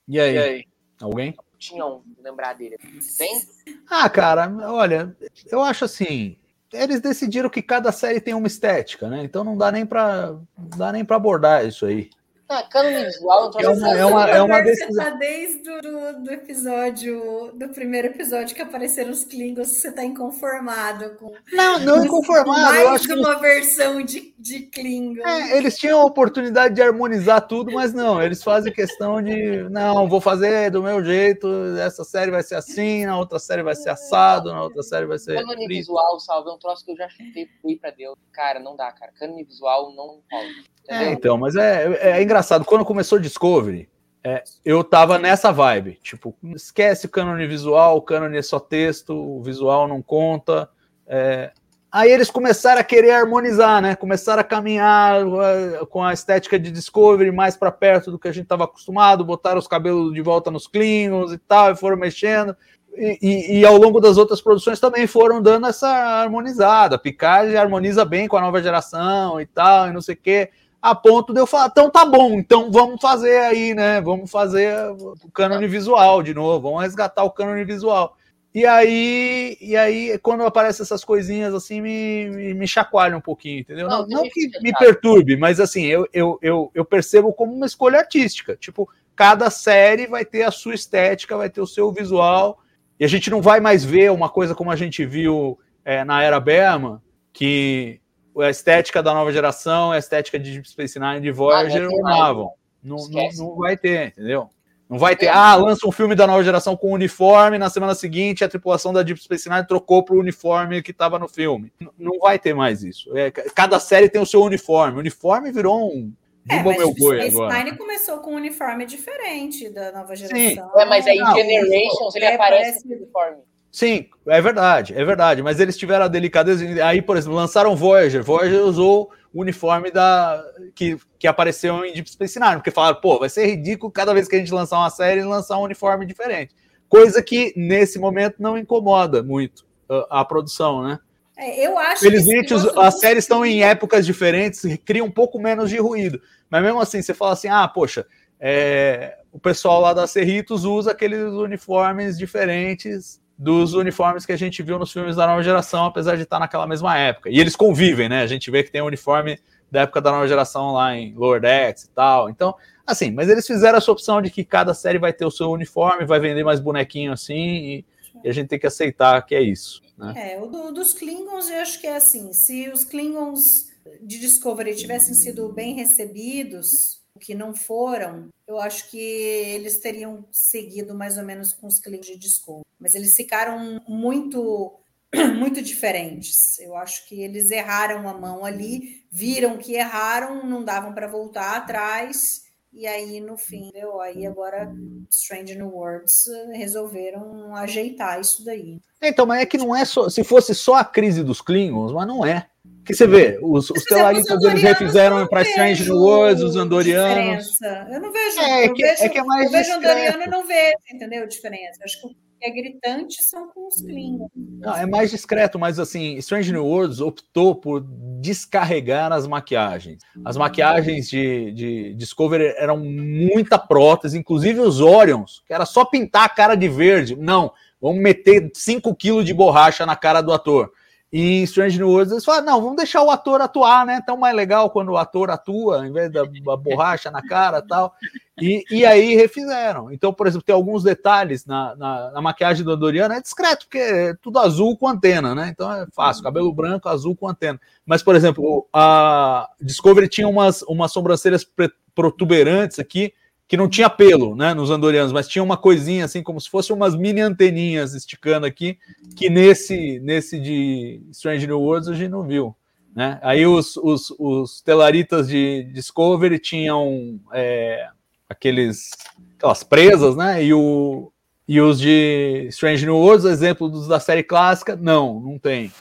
E 0.06 0.20
aí? 0.20 0.36
E 0.36 0.38
aí? 0.38 0.66
Alguém? 1.00 1.34
Tinha 1.58 1.86
um, 1.86 2.02
lembrar 2.22 2.56
dele. 2.56 2.78
Tem? 3.18 3.42
Ah, 3.90 4.10
cara, 4.10 4.54
olha, 4.70 5.16
eu 5.50 5.62
acho 5.62 5.86
assim, 5.86 6.36
eles 6.76 7.02
decidiram 7.02 7.50
que 7.50 7.62
cada 7.62 7.92
série 7.92 8.20
tem 8.20 8.34
uma 8.34 8.48
estética, 8.48 9.08
né? 9.08 9.24
Então 9.24 9.44
não 9.44 9.58
dá 9.58 9.72
nem 9.72 9.86
para 9.86 10.36
dá 10.78 10.92
nem 10.92 11.04
para 11.04 11.16
abordar 11.16 11.66
isso 11.66 11.86
aí. 11.86 12.10
Ah, 12.48 12.64
visual, 13.06 13.48
então 13.50 13.60
É 13.62 13.70
uma- 13.70 13.98
é 13.98 14.06
uma- 14.06 14.30
é 14.30 14.42
uma 14.42 14.58
Você 14.58 14.64
decisão. 14.64 15.04
tá 15.04 15.10
desde 15.12 15.70
o 15.70 15.82
do, 15.82 16.24
do 16.24 16.32
episódio, 16.32 17.52
do 17.56 17.70
primeiro 17.70 18.08
episódio 18.10 18.56
que 18.56 18.62
apareceram 18.62 19.10
os 19.12 19.24
Klingons, 19.26 19.68
você 19.70 19.92
tá 19.92 20.04
inconformado 20.04 21.16
com 21.16 21.34
Não, 21.52 21.80
não 21.80 22.08
com 22.08 22.22
conformado. 22.22 22.76
Eu 22.76 22.86
mais 22.86 22.88
acho 22.90 23.02
de 23.04 23.08
que 23.14 23.20
uma 23.20 23.40
versão 23.40 24.02
de, 24.04 24.34
de 24.38 24.60
Klingon. 24.68 25.26
É, 25.28 25.58
eles 25.58 25.76
tinham 25.78 26.00
a 26.02 26.06
oportunidade 26.06 26.76
de 26.76 26.82
harmonizar 26.84 27.48
tudo, 27.48 27.72
mas 27.72 27.94
não, 27.94 28.22
eles 28.22 28.44
fazem 28.44 28.72
questão 28.72 29.22
de 29.24 29.68
não, 29.70 30.08
vou 30.08 30.22
fazer 30.22 30.70
do 30.70 30.84
meu 30.84 31.04
jeito, 31.04 31.48
essa 31.80 32.04
série 32.04 32.30
vai 32.30 32.44
ser 32.44 32.56
assim, 32.56 33.06
na 33.06 33.18
outra 33.18 33.40
série 33.40 33.64
vai 33.64 33.76
ser 33.76 33.90
assado, 33.90 34.52
na 34.52 34.62
outra 34.62 34.84
série 34.84 35.06
vai 35.08 35.18
ser 35.18 35.36
Cânone 35.36 35.68
visual, 35.68 36.20
salve, 36.20 36.50
é 36.50 36.54
um 36.54 36.58
troço 36.60 36.86
que 36.86 36.92
eu 36.92 36.96
já 36.98 37.10
chutei 37.10 37.50
fui 37.62 37.76
pra 37.76 37.90
Deus. 37.90 38.16
Cara, 38.32 38.60
não 38.60 38.76
dá, 38.76 38.92
cara. 38.92 39.12
Cânone 39.18 39.44
visual 39.44 39.92
não 39.96 40.22
rola. 40.32 40.75
É, 40.88 41.12
então, 41.12 41.38
mas 41.38 41.56
é, 41.56 42.18
é 42.20 42.22
engraçado. 42.22 42.66
Quando 42.66 42.86
começou 42.86 43.20
Discovery, 43.20 43.90
É, 44.28 44.44
eu 44.66 44.84
tava 44.84 45.20
nessa 45.20 45.52
vibe, 45.52 46.00
tipo, 46.02 46.36
esquece 46.56 47.06
o 47.06 47.10
cânone 47.10 47.46
visual, 47.46 47.98
o 47.98 48.02
cânone 48.02 48.40
é 48.40 48.42
só 48.42 48.60
texto, 48.60 49.14
o 49.14 49.40
visual 49.44 49.88
não 49.88 50.02
conta. 50.02 50.68
É... 51.06 51.52
Aí 51.92 52.12
eles 52.12 52.32
começaram 52.32 52.82
a 52.82 52.84
querer 52.84 53.12
harmonizar, 53.12 53.84
né? 53.84 53.96
Começaram 53.96 54.42
a 54.42 54.44
caminhar 54.44 55.24
uh, 55.28 55.86
com 55.86 56.04
a 56.04 56.12
estética 56.12 56.58
de 56.58 56.72
Discovery 56.72 57.32
mais 57.32 57.56
para 57.56 57.72
perto 57.72 58.10
do 58.10 58.18
que 58.18 58.28
a 58.28 58.32
gente 58.32 58.46
estava 58.46 58.64
acostumado, 58.64 59.24
botaram 59.24 59.60
os 59.60 59.68
cabelos 59.68 60.12
de 60.12 60.22
volta 60.24 60.50
nos 60.50 60.66
Klingons 60.66 61.32
e 61.32 61.38
tal, 61.38 61.72
e 61.72 61.76
foram 61.76 61.96
mexendo. 61.96 62.58
E, 62.98 63.20
e, 63.22 63.60
e, 63.60 63.66
ao 63.66 63.78
longo 63.78 64.00
das 64.02 64.18
outras 64.18 64.42
produções 64.42 64.80
também 64.80 65.06
foram 65.06 65.40
dando 65.40 65.68
essa 65.68 65.88
harmonizada. 65.88 66.98
Picard 66.98 67.56
harmoniza 67.56 68.04
bem 68.04 68.28
com 68.28 68.38
a 68.38 68.42
nova 68.42 68.60
geração 68.60 69.40
e 69.40 69.46
tal, 69.46 69.88
e 69.88 69.94
não 69.94 70.02
sei 70.02 70.16
o 70.16 70.18
quê 70.18 70.50
a 70.86 70.94
ponto 70.94 71.34
de 71.34 71.40
eu 71.40 71.48
falar, 71.48 71.70
então 71.72 71.90
tá 71.90 72.06
bom, 72.06 72.34
então 72.34 72.72
vamos 72.72 73.02
fazer 73.02 73.40
aí, 73.40 73.74
né? 73.74 74.00
Vamos 74.02 74.30
fazer 74.30 74.78
o 74.92 75.32
cânone 75.34 75.68
visual 75.68 76.22
de 76.22 76.32
novo, 76.32 76.70
vamos 76.70 76.84
resgatar 76.84 77.24
o 77.24 77.32
cânone 77.32 77.66
visual. 77.66 78.16
E 78.54 78.68
aí, 78.68 79.58
e 79.60 79.76
aí, 79.76 80.16
quando 80.20 80.44
aparecem 80.44 80.84
essas 80.84 81.04
coisinhas 81.04 81.56
assim, 81.56 81.82
me, 81.82 82.30
me, 82.30 82.54
me 82.54 82.68
chacoalha 82.68 83.18
um 83.18 83.22
pouquinho, 83.22 83.62
entendeu? 83.62 83.90
Não, 83.90 84.02
não, 84.02 84.22
não 84.22 84.30
que 84.30 84.48
me 84.62 84.72
perturbe, 84.74 85.36
mas 85.36 85.60
assim, 85.60 85.86
eu, 85.86 86.08
eu, 86.14 86.38
eu, 86.40 86.72
eu 86.76 86.86
percebo 86.86 87.34
como 87.34 87.52
uma 87.52 87.66
escolha 87.66 87.98
artística. 87.98 88.56
Tipo, 88.56 88.88
cada 89.16 89.50
série 89.50 90.06
vai 90.06 90.24
ter 90.24 90.44
a 90.44 90.52
sua 90.52 90.76
estética, 90.76 91.36
vai 91.36 91.50
ter 91.50 91.62
o 91.62 91.68
seu 91.68 91.92
visual, 91.92 92.60
e 93.00 93.04
a 93.04 93.08
gente 93.08 93.32
não 93.32 93.42
vai 93.42 93.60
mais 93.60 93.84
ver 93.84 94.12
uma 94.12 94.30
coisa 94.30 94.54
como 94.54 94.70
a 94.70 94.76
gente 94.76 95.04
viu 95.04 95.58
é, 95.84 96.06
na 96.06 96.22
era 96.22 96.40
Berman, 96.40 97.00
que 97.34 98.00
a 98.42 98.50
estética 98.50 99.02
da 99.02 99.14
nova 99.14 99.32
geração, 99.32 99.92
a 99.92 99.98
estética 99.98 100.38
de 100.38 100.52
Deep 100.52 100.70
Space 100.70 101.00
Nine 101.00 101.22
de 101.22 101.32
Voyager 101.32 101.88
ornavam. 101.88 102.52
Não, 102.84 102.98
não, 103.10 103.30
não, 103.36 103.56
vai 103.56 103.76
ter, 103.76 104.08
entendeu? 104.08 104.50
Não 104.88 105.00
vai 105.00 105.16
ter, 105.16 105.30
ah, 105.30 105.56
lança 105.56 105.88
um 105.88 105.92
filme 105.92 106.14
da 106.14 106.28
nova 106.28 106.44
geração 106.44 106.78
com 106.78 106.92
uniforme, 106.92 107.58
na 107.58 107.72
semana 107.72 107.96
seguinte 107.96 108.44
a 108.44 108.50
tripulação 108.50 108.94
da 108.94 109.02
Deep 109.02 109.20
Space 109.20 109.50
Nine 109.50 109.66
trocou 109.66 110.04
para 110.04 110.16
o 110.16 110.20
uniforme 110.20 110.84
que 110.84 110.92
estava 110.92 111.18
no 111.18 111.28
filme. 111.28 111.74
Não 111.98 112.20
vai 112.20 112.38
ter 112.38 112.54
mais 112.54 112.84
isso. 112.84 113.16
É, 113.18 113.32
cada 113.32 113.80
série 113.80 114.10
tem 114.10 114.22
o 114.22 114.26
seu 114.28 114.44
uniforme. 114.44 114.98
O 114.98 115.00
uniforme 115.00 115.52
virou 115.52 115.92
um. 115.92 116.14
É, 116.48 116.62
mas 116.62 116.78
meu 116.78 116.94
boi 116.94 117.18
Space 117.18 117.36
agora. 117.36 117.58
Nine 117.58 117.78
começou 117.78 118.20
com 118.20 118.34
um 118.34 118.36
uniforme 118.36 118.86
diferente 118.86 119.70
da 119.70 119.92
nova 119.92 120.16
geração. 120.16 120.38
Sim. 120.38 120.80
É, 120.80 120.86
mas 120.86 121.08
aí 121.08 121.18
em 121.18 121.34
Generations 121.34 122.16
ele 122.16 122.26
é, 122.26 122.36
aparece 122.36 122.84
com 122.88 122.94
uniforme. 122.94 123.38
Sim, 123.76 124.06
é 124.26 124.42
verdade, 124.42 124.94
é 124.96 125.04
verdade. 125.04 125.44
Mas 125.44 125.60
eles 125.60 125.76
tiveram 125.76 126.06
a 126.06 126.08
delicadeza. 126.08 126.64
Aí, 126.86 127.02
por 127.02 127.18
exemplo, 127.18 127.36
lançaram 127.36 127.76
Voyager. 127.76 128.24
Voyager 128.24 128.62
usou 128.62 129.12
o 129.34 129.42
uniforme 129.42 129.92
da 129.92 130.42
que, 130.74 130.98
que 131.20 131.28
apareceu 131.28 131.84
em 131.84 131.92
Deep 131.92 132.10
Space 132.10 132.40
Nine, 132.40 132.56
porque 132.56 132.72
falaram, 132.72 133.02
pô, 133.02 133.20
vai 133.20 133.28
ser 133.28 133.48
ridículo 133.48 133.92
cada 133.92 134.14
vez 134.14 134.30
que 134.30 134.36
a 134.38 134.40
gente 134.40 134.54
lançar 134.54 134.78
uma 134.78 134.90
série 134.90 135.24
lançar 135.24 135.58
um 135.58 135.64
uniforme 135.64 136.06
diferente. 136.06 136.56
Coisa 136.88 137.22
que 137.22 137.52
nesse 137.58 138.00
momento 138.00 138.38
não 138.40 138.58
incomoda 138.58 139.22
muito 139.22 139.66
a, 139.90 140.22
a 140.22 140.26
produção, 140.26 140.82
né? 140.82 140.98
É, 141.38 141.68
eu 141.68 141.78
acho 141.78 142.00
Felizmente, 142.02 142.54
os, 142.54 142.66
as 142.78 142.98
séries 142.98 143.26
estão 143.26 143.46
em 143.46 143.62
épocas 143.62 144.06
diferentes 144.06 144.64
e 144.64 144.78
cria 144.78 145.04
um 145.04 145.12
pouco 145.12 145.38
menos 145.38 145.70
de 145.70 145.76
ruído. 145.80 146.22
Mas 146.50 146.64
mesmo 146.64 146.80
assim, 146.80 147.02
você 147.02 147.14
fala 147.14 147.34
assim: 147.34 147.50
ah, 147.50 147.68
poxa, 147.68 148.08
é, 148.40 149.18
o 149.34 149.38
pessoal 149.38 149.82
lá 149.82 149.92
da 149.92 150.08
Cerritos 150.08 150.64
usa 150.64 150.92
aqueles 150.92 151.34
uniformes 151.34 152.18
diferentes 152.18 153.20
dos 153.38 153.74
uniformes 153.74 154.26
que 154.26 154.32
a 154.32 154.38
gente 154.38 154.64
viu 154.64 154.80
nos 154.80 154.92
filmes 154.92 155.16
da 155.16 155.28
nova 155.28 155.44
geração, 155.44 155.86
apesar 155.86 156.16
de 156.16 156.24
estar 156.24 156.40
naquela 156.40 156.66
mesma 156.66 156.98
época. 156.98 157.30
E 157.30 157.40
eles 157.40 157.56
convivem, 157.56 158.08
né? 158.08 158.22
A 158.22 158.28
gente 158.28 158.50
vê 158.50 158.64
que 158.64 158.72
tem 158.72 158.82
o 158.82 158.86
uniforme 158.86 159.40
da 159.70 159.82
época 159.82 160.00
da 160.00 160.12
nova 160.12 160.28
geração 160.28 160.72
lá 160.72 160.96
em 160.96 161.14
Lower 161.14 161.42
Decks 161.42 161.84
e 161.84 161.90
tal. 161.90 162.30
Então, 162.30 162.56
assim, 162.86 163.12
mas 163.12 163.28
eles 163.30 163.46
fizeram 163.46 163.78
essa 163.78 163.92
opção 163.92 164.22
de 164.22 164.30
que 164.30 164.44
cada 164.44 164.74
série 164.74 164.98
vai 164.98 165.12
ter 165.12 165.26
o 165.26 165.32
seu 165.32 165.52
uniforme, 165.52 166.06
vai 166.06 166.20
vender 166.20 166.44
mais 166.44 166.60
bonequinho 166.60 167.12
assim, 167.12 167.36
e, 167.36 167.86
e 168.24 168.30
a 168.30 168.32
gente 168.32 168.48
tem 168.48 168.60
que 168.60 168.68
aceitar 168.68 169.22
que 169.26 169.36
é 169.36 169.42
isso. 169.42 169.82
Né? 169.98 170.34
É, 170.34 170.42
o 170.42 170.46
do, 170.48 170.72
dos 170.72 170.94
Klingons 170.94 171.50
eu 171.50 171.62
acho 171.62 171.80
que 171.80 171.88
é 171.88 171.96
assim, 171.98 172.32
se 172.32 172.70
os 172.70 172.86
Klingons 172.86 173.68
de 174.02 174.20
Discovery 174.20 174.76
tivessem 174.76 175.14
sido 175.14 175.50
bem 175.50 175.76
recebidos, 175.76 177.02
que 177.20 177.34
não 177.34 177.56
foram, 177.56 178.30
eu 178.48 178.60
acho 178.60 178.90
que 178.90 178.98
eles 178.98 179.80
teriam 179.80 180.26
seguido 180.32 180.94
mais 180.94 181.18
ou 181.18 181.24
menos 181.24 181.54
com 181.54 181.68
os 181.68 181.80
clientes 181.80 182.10
de 182.10 182.18
desconto. 182.18 182.66
Mas 182.80 182.96
eles 182.96 183.16
ficaram 183.16 183.82
muito 183.88 184.80
muito 185.38 185.62
diferentes. 185.62 186.60
Eu 186.60 186.76
acho 186.76 187.08
que 187.08 187.22
eles 187.22 187.52
erraram 187.52 188.08
a 188.08 188.14
mão 188.14 188.46
ali, 188.46 189.04
viram 189.12 189.58
que 189.58 189.76
erraram, 189.76 190.46
não 190.46 190.64
davam 190.64 190.94
para 190.94 191.08
voltar 191.08 191.56
atrás. 191.56 192.44
E 192.74 192.86
aí, 192.86 193.22
no 193.22 193.38
fim, 193.38 193.70
deu, 193.72 194.02
aí 194.02 194.26
agora 194.26 194.70
Strange 195.10 195.56
New 195.56 195.70
Worlds 195.70 196.28
eh, 196.28 196.58
resolveram 196.58 197.56
ajeitar 197.56 198.20
isso 198.20 198.44
daí. 198.44 198.82
Então, 199.02 199.26
mas 199.26 199.42
é 199.42 199.46
que 199.46 199.58
não 199.58 199.74
é 199.74 199.86
só. 199.86 200.10
Se 200.10 200.26
fosse 200.26 200.54
só 200.54 200.76
a 200.76 200.84
crise 200.84 201.24
dos 201.24 201.40
Klingons, 201.40 201.94
mas 201.94 202.06
não 202.06 202.26
é. 202.26 202.50
Que 202.86 202.94
você 202.94 203.08
vê, 203.08 203.40
os, 203.42 203.72
os 203.72 203.84
Telaritas 203.84 204.44
eles 204.44 204.62
refizeram 204.62 205.26
para 205.26 205.42
Strange 205.42 205.86
New 205.86 205.98
Worlds, 205.98 206.44
os 206.44 206.56
Andorianos. 206.56 207.48
Diferença. 207.54 207.88
Eu 207.92 208.00
não 208.00 208.12
vejo. 208.12 208.40
É, 208.40 208.68
eu 208.68 208.74
que, 208.76 208.84
vejo, 208.84 209.04
é 209.04 209.10
que 209.10 209.18
é 209.18 209.24
mais. 209.24 209.46
Eu 209.46 209.52
vejo 209.52 209.74
Andoriano 209.74 210.24
e 210.24 210.28
não 210.28 210.46
vejo, 210.46 210.76
entendeu? 210.94 211.24
A 211.24 211.26
diferença. 211.26 211.84
Acho 211.84 212.00
que 212.00 212.08
o 212.08 212.10
que 212.10 212.46
é 212.46 212.50
gritante 212.52 213.24
são 213.24 213.50
com 213.50 213.68
os 213.68 213.82
Klingons. 213.82 214.30
Não, 214.36 214.76
é 214.76 214.86
mais 214.86 215.10
discreto, 215.10 215.58
mas 215.58 215.80
assim, 215.80 216.16
Strange 216.18 216.52
New 216.52 216.64
Worlds 216.64 217.00
optou 217.00 217.56
por 217.56 217.84
descarregar 218.22 219.12
as 219.12 219.26
maquiagens. 219.26 219.98
As 220.24 220.38
maquiagens 220.38 221.10
de, 221.10 221.52
de 221.54 221.94
Discovery 221.96 222.54
eram 222.58 222.78
muita 222.78 223.58
prótese, 223.58 224.16
inclusive 224.16 224.60
os 224.60 224.80
Orions, 224.80 225.42
que 225.48 225.54
era 225.54 225.66
só 225.66 225.84
pintar 225.86 226.26
a 226.26 226.30
cara 226.30 226.54
de 226.54 226.68
verde. 226.68 227.16
Não, 227.16 227.52
vamos 227.82 228.00
meter 228.02 228.52
5 228.54 228.94
quilos 228.96 229.26
de 229.26 229.34
borracha 229.34 229.88
na 229.88 229.96
cara 229.96 230.22
do 230.22 230.32
ator. 230.32 230.72
E 231.14 231.40
em 231.40 231.44
Strange 231.44 231.78
New 231.78 231.90
Worlds 231.90 232.12
eles 232.12 232.26
falaram, 232.26 232.46
não, 232.46 232.62
vamos 232.62 232.78
deixar 232.78 233.02
o 233.04 233.10
ator 233.10 233.42
atuar, 233.42 233.86
né? 233.86 234.02
Tão 234.06 234.18
mais 234.18 234.36
legal 234.36 234.70
quando 234.70 234.90
o 234.90 234.98
ator 234.98 235.30
atua, 235.30 235.88
em 235.88 235.92
vez 235.92 236.12
da, 236.12 236.26
borracha 236.58 237.10
na 237.10 237.22
cara 237.22 237.62
tal. 237.62 237.94
E, 238.42 238.66
e 238.70 238.86
aí 238.86 239.16
refizeram. 239.16 239.92
Então, 239.92 240.12
por 240.12 240.28
exemplo, 240.28 240.46
tem 240.46 240.54
alguns 240.54 240.84
detalhes 240.84 241.46
na, 241.46 241.76
na, 241.76 242.12
na, 242.12 242.22
maquiagem 242.22 242.66
do 242.66 242.72
Andoriano, 242.72 243.14
é 243.14 243.22
discreto, 243.22 243.66
porque 243.66 243.78
é 243.78 244.14
tudo 244.16 244.40
azul 244.40 244.76
com 244.78 244.90
antena, 244.90 245.34
né? 245.34 245.50
Então 245.50 245.72
é 245.72 245.88
fácil, 245.94 246.24
cabelo 246.24 246.52
branco, 246.52 246.90
azul 246.90 247.16
com 247.16 247.30
antena. 247.30 247.60
Mas, 247.86 248.04
por 248.04 248.16
exemplo, 248.16 248.68
a 248.74 249.50
Discovery 249.62 250.10
tinha 250.10 250.28
umas, 250.28 250.64
umas 250.64 250.92
sobrancelhas 250.92 251.48
protuberantes 251.94 252.78
aqui, 252.78 253.14
que 253.48 253.56
não 253.58 253.70
tinha 253.70 253.90
pelo, 253.90 254.36
né, 254.36 254.54
nos 254.54 254.72
andorianos, 254.72 255.12
mas 255.12 255.28
tinha 255.28 255.44
uma 255.44 255.58
coisinha 255.58 256.06
assim, 256.06 256.24
como 256.24 256.42
se 256.42 256.50
fosse 256.50 256.74
umas 256.74 256.96
mini 256.96 257.22
anteninhas 257.22 257.94
esticando 257.94 258.46
aqui, 258.46 258.78
que 259.16 259.30
nesse 259.30 260.00
nesse 260.00 260.40
de 260.40 261.02
Strange 261.12 261.46
New 261.46 261.62
Worlds 261.62 261.88
a 261.88 261.94
gente 261.94 262.10
não 262.10 262.24
viu, 262.24 262.56
né? 262.96 263.20
Aí 263.22 263.46
os, 263.46 263.78
os, 263.78 264.14
os 264.18 264.62
telaritas 264.62 265.28
de 265.28 265.64
Discovery 265.72 266.40
tinham 266.40 267.20
é, 267.32 267.88
aqueles 268.28 268.92
aquelas 269.38 269.64
presas, 269.64 270.16
né? 270.16 270.44
E 270.44 270.54
o 270.54 271.12
e 271.48 271.62
os 271.62 271.80
de 271.80 272.48
Strange 272.50 272.86
New 272.86 272.98
Worlds, 272.98 273.26
exemplo 273.26 273.70
dos 273.70 273.88
da 273.88 274.00
série 274.00 274.24
clássica, 274.24 274.76
não, 274.76 275.20
não 275.20 275.38
tem. 275.38 275.72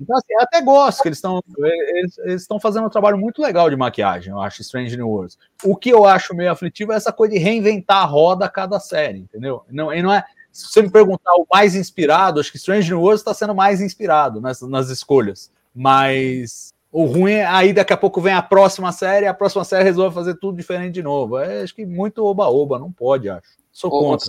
Então, 0.00 0.16
assim, 0.16 0.32
eu 0.32 0.40
até 0.40 0.60
gosto 0.60 1.02
que 1.02 1.08
eles 1.08 1.18
estão 1.18 1.42
eles, 1.58 2.18
estão 2.28 2.60
fazendo 2.60 2.86
um 2.86 2.90
trabalho 2.90 3.18
muito 3.18 3.40
legal 3.40 3.68
de 3.70 3.76
maquiagem, 3.76 4.32
eu 4.32 4.40
acho, 4.40 4.62
Strange 4.62 4.96
New 4.96 5.08
Worlds. 5.08 5.38
O 5.64 5.74
que 5.74 5.90
eu 5.90 6.04
acho 6.04 6.34
meio 6.34 6.52
aflitivo 6.52 6.92
é 6.92 6.96
essa 6.96 7.12
coisa 7.12 7.34
de 7.34 7.40
reinventar 7.40 8.02
a 8.02 8.06
roda 8.06 8.44
a 8.44 8.48
cada 8.48 8.78
série, 8.78 9.18
entendeu? 9.18 9.62
Não, 9.70 9.92
e 9.92 10.02
não 10.02 10.12
é. 10.12 10.24
Se 10.52 10.66
você 10.66 10.82
me 10.82 10.90
perguntar 10.90 11.32
o 11.34 11.46
mais 11.50 11.74
inspirado, 11.74 12.40
acho 12.40 12.50
que 12.50 12.58
Strange 12.58 12.90
New 12.90 13.00
Worlds 13.00 13.20
está 13.20 13.32
sendo 13.32 13.54
mais 13.54 13.80
inspirado 13.80 14.40
nas, 14.40 14.60
nas 14.62 14.90
escolhas. 14.90 15.50
Mas 15.74 16.74
o 16.90 17.04
ruim 17.04 17.34
é 17.34 17.46
aí 17.46 17.72
daqui 17.72 17.92
a 17.92 17.96
pouco 17.96 18.20
vem 18.20 18.34
a 18.34 18.42
próxima 18.42 18.90
série, 18.90 19.26
a 19.26 19.34
próxima 19.34 19.64
série 19.64 19.84
resolve 19.84 20.14
fazer 20.14 20.34
tudo 20.34 20.56
diferente 20.56 20.94
de 20.94 21.02
novo. 21.02 21.38
É, 21.38 21.62
acho 21.62 21.74
que 21.74 21.86
muito 21.86 22.24
oba-oba, 22.24 22.78
não 22.78 22.90
pode, 22.90 23.28
acho. 23.28 23.56
Sou 23.70 23.90
contra. 23.90 24.28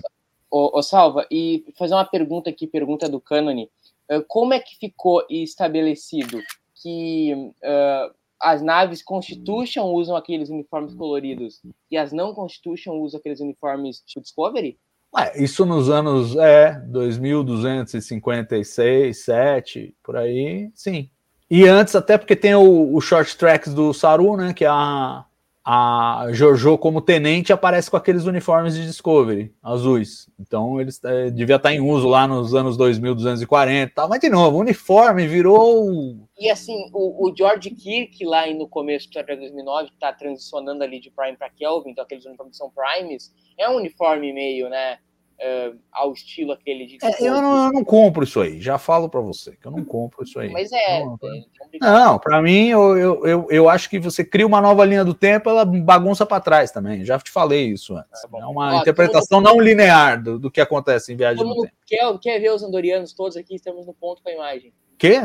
Ô, 0.52 0.78
ô, 0.78 0.84
Salva, 0.84 1.26
e 1.32 1.64
fazer 1.78 1.94
uma 1.94 2.04
pergunta 2.04 2.50
aqui, 2.50 2.68
pergunta 2.68 3.08
do 3.08 3.22
Cânone. 3.22 3.70
Uh, 4.12 4.22
como 4.28 4.54
é 4.54 4.60
que 4.60 4.76
ficou 4.76 5.26
estabelecido 5.30 6.42
que 6.76 7.34
uh, 7.34 8.14
as 8.40 8.62
naves 8.62 9.02
Constitution 9.02 9.84
usam 9.84 10.16
aqueles 10.16 10.50
uniformes 10.50 10.94
coloridos 10.94 11.62
e 11.90 11.98
as 11.98 12.12
não 12.12 12.34
Constitution 12.34 12.96
usam 12.96 13.20
aqueles 13.20 13.40
uniformes 13.40 14.04
tipo 14.06 14.22
Discovery? 14.22 14.78
Ué, 15.16 15.32
isso 15.38 15.66
nos 15.66 15.90
anos 15.90 16.36
é 16.36 16.74
2256, 16.88 19.18
7, 19.18 19.96
por 20.04 20.18
aí, 20.18 20.70
sim. 20.74 21.10
E 21.50 21.66
antes, 21.68 21.96
até 21.96 22.18
porque 22.18 22.36
tem 22.36 22.56
o, 22.56 22.96
o 22.96 23.02
short 23.02 23.38
tracks 23.38 23.74
do 23.74 23.94
Saru, 23.94 24.38
né? 24.38 24.54
Que 24.54 24.64
é 24.64 24.70
a, 24.70 25.26
a 25.64 26.28
Jojo 26.32 26.78
como 26.78 27.02
tenente 27.02 27.54
aparece 27.54 27.90
com 27.90 27.96
aqueles 27.96 28.26
uniformes 28.26 28.76
de 28.76 28.86
Discovery 28.86 29.54
azuis. 29.62 30.28
Então 30.40 30.82
eles 30.82 31.00
é, 31.04 31.30
devia 31.30 31.58
estar 31.58 31.72
em 31.72 31.80
uso 31.80 32.08
lá 32.08 32.28
nos 32.28 32.56
anos 32.56 32.76
2240 32.78 33.92
e 33.92 33.94
tal. 33.94 34.10
Mas 34.10 34.20
de 34.20 34.30
novo, 34.30 34.58
uniforme 34.58 35.28
virou. 35.28 36.18
E 36.38 36.50
assim, 36.50 36.90
o, 36.92 37.28
o 37.28 37.36
George 37.36 37.70
Kirk 37.70 38.26
lá 38.26 38.48
no 38.48 38.68
começo 38.68 39.08
do 39.08 39.12
Star 39.12 39.26
Trek 39.26 39.40
2009 39.40 39.90
está 39.94 40.12
transicionando 40.12 40.84
ali 40.84 41.00
de 41.00 41.12
Prime 41.12 41.38
para 41.38 41.50
Kelvin, 41.50 41.92
então 41.92 42.04
aqueles 42.04 42.26
uniformes 42.26 42.54
que 42.54 42.58
são 42.58 42.72
Primes, 42.72 43.32
é 43.58 43.70
um 43.70 43.76
uniforme 43.76 44.34
meio, 44.34 44.68
né? 44.68 44.98
Uh, 45.42 45.76
ao 45.92 46.14
estilo 46.14 46.52
aquele 46.52 46.86
de. 46.86 47.00
É, 47.02 47.16
eu, 47.20 47.42
não, 47.42 47.66
eu, 47.66 47.74
não, 47.74 47.84
compro 47.84 48.24
isso 48.24 48.40
aí, 48.40 48.61
já 48.61 48.78
falo 48.78 49.10
para 49.10 49.22
você 49.22 49.56
que 49.60 49.66
eu 49.66 49.72
não 49.72 49.84
compro 49.84 50.24
isso 50.24 50.40
aí. 50.40 50.52
Mas 50.52 50.72
é. 50.72 51.03
Não, 51.03 51.18
não 51.82 52.20
para 52.20 52.40
mim, 52.44 52.68
eu, 52.68 52.95
eu, 52.95 53.26
eu, 53.26 53.48
eu, 53.50 53.68
acho 53.68 53.90
que 53.90 53.98
você 53.98 54.24
cria 54.24 54.45
uma 54.45 54.61
nova 54.61 54.86
linha 54.86 55.03
do 55.03 55.16
tempo, 55.16 55.50
ela 55.50 55.66
bagunça 55.66 56.28
para 56.28 56.40
trás 56.40 56.70
também. 56.70 57.03
Já 57.03 57.18
te 57.18 57.32
falei 57.32 57.72
isso 57.72 57.95
antes. 57.95 58.22
Tá 58.22 58.30
é 58.38 58.45
uma 58.45 58.76
Ó, 58.76 58.82
interpretação 58.82 59.42
não 59.42 59.60
linear 59.60 60.22
do, 60.22 60.38
do 60.38 60.52
que 60.52 60.61
acontece 60.61 61.11
em 61.11 61.16
viagem 61.16 61.44
do 61.44 61.56
tempo. 61.56 61.74
Quer, 61.88 62.20
quer 62.20 62.40
ver 62.40 62.52
os 62.52 62.61
andorianos 62.61 63.11
todos 63.11 63.36
aqui? 63.36 63.56
Estamos 63.56 63.88
no 63.88 63.95
ponto 63.95 64.22
com 64.22 64.30
a 64.30 64.34
imagem. 64.34 64.72
Que? 65.00 65.22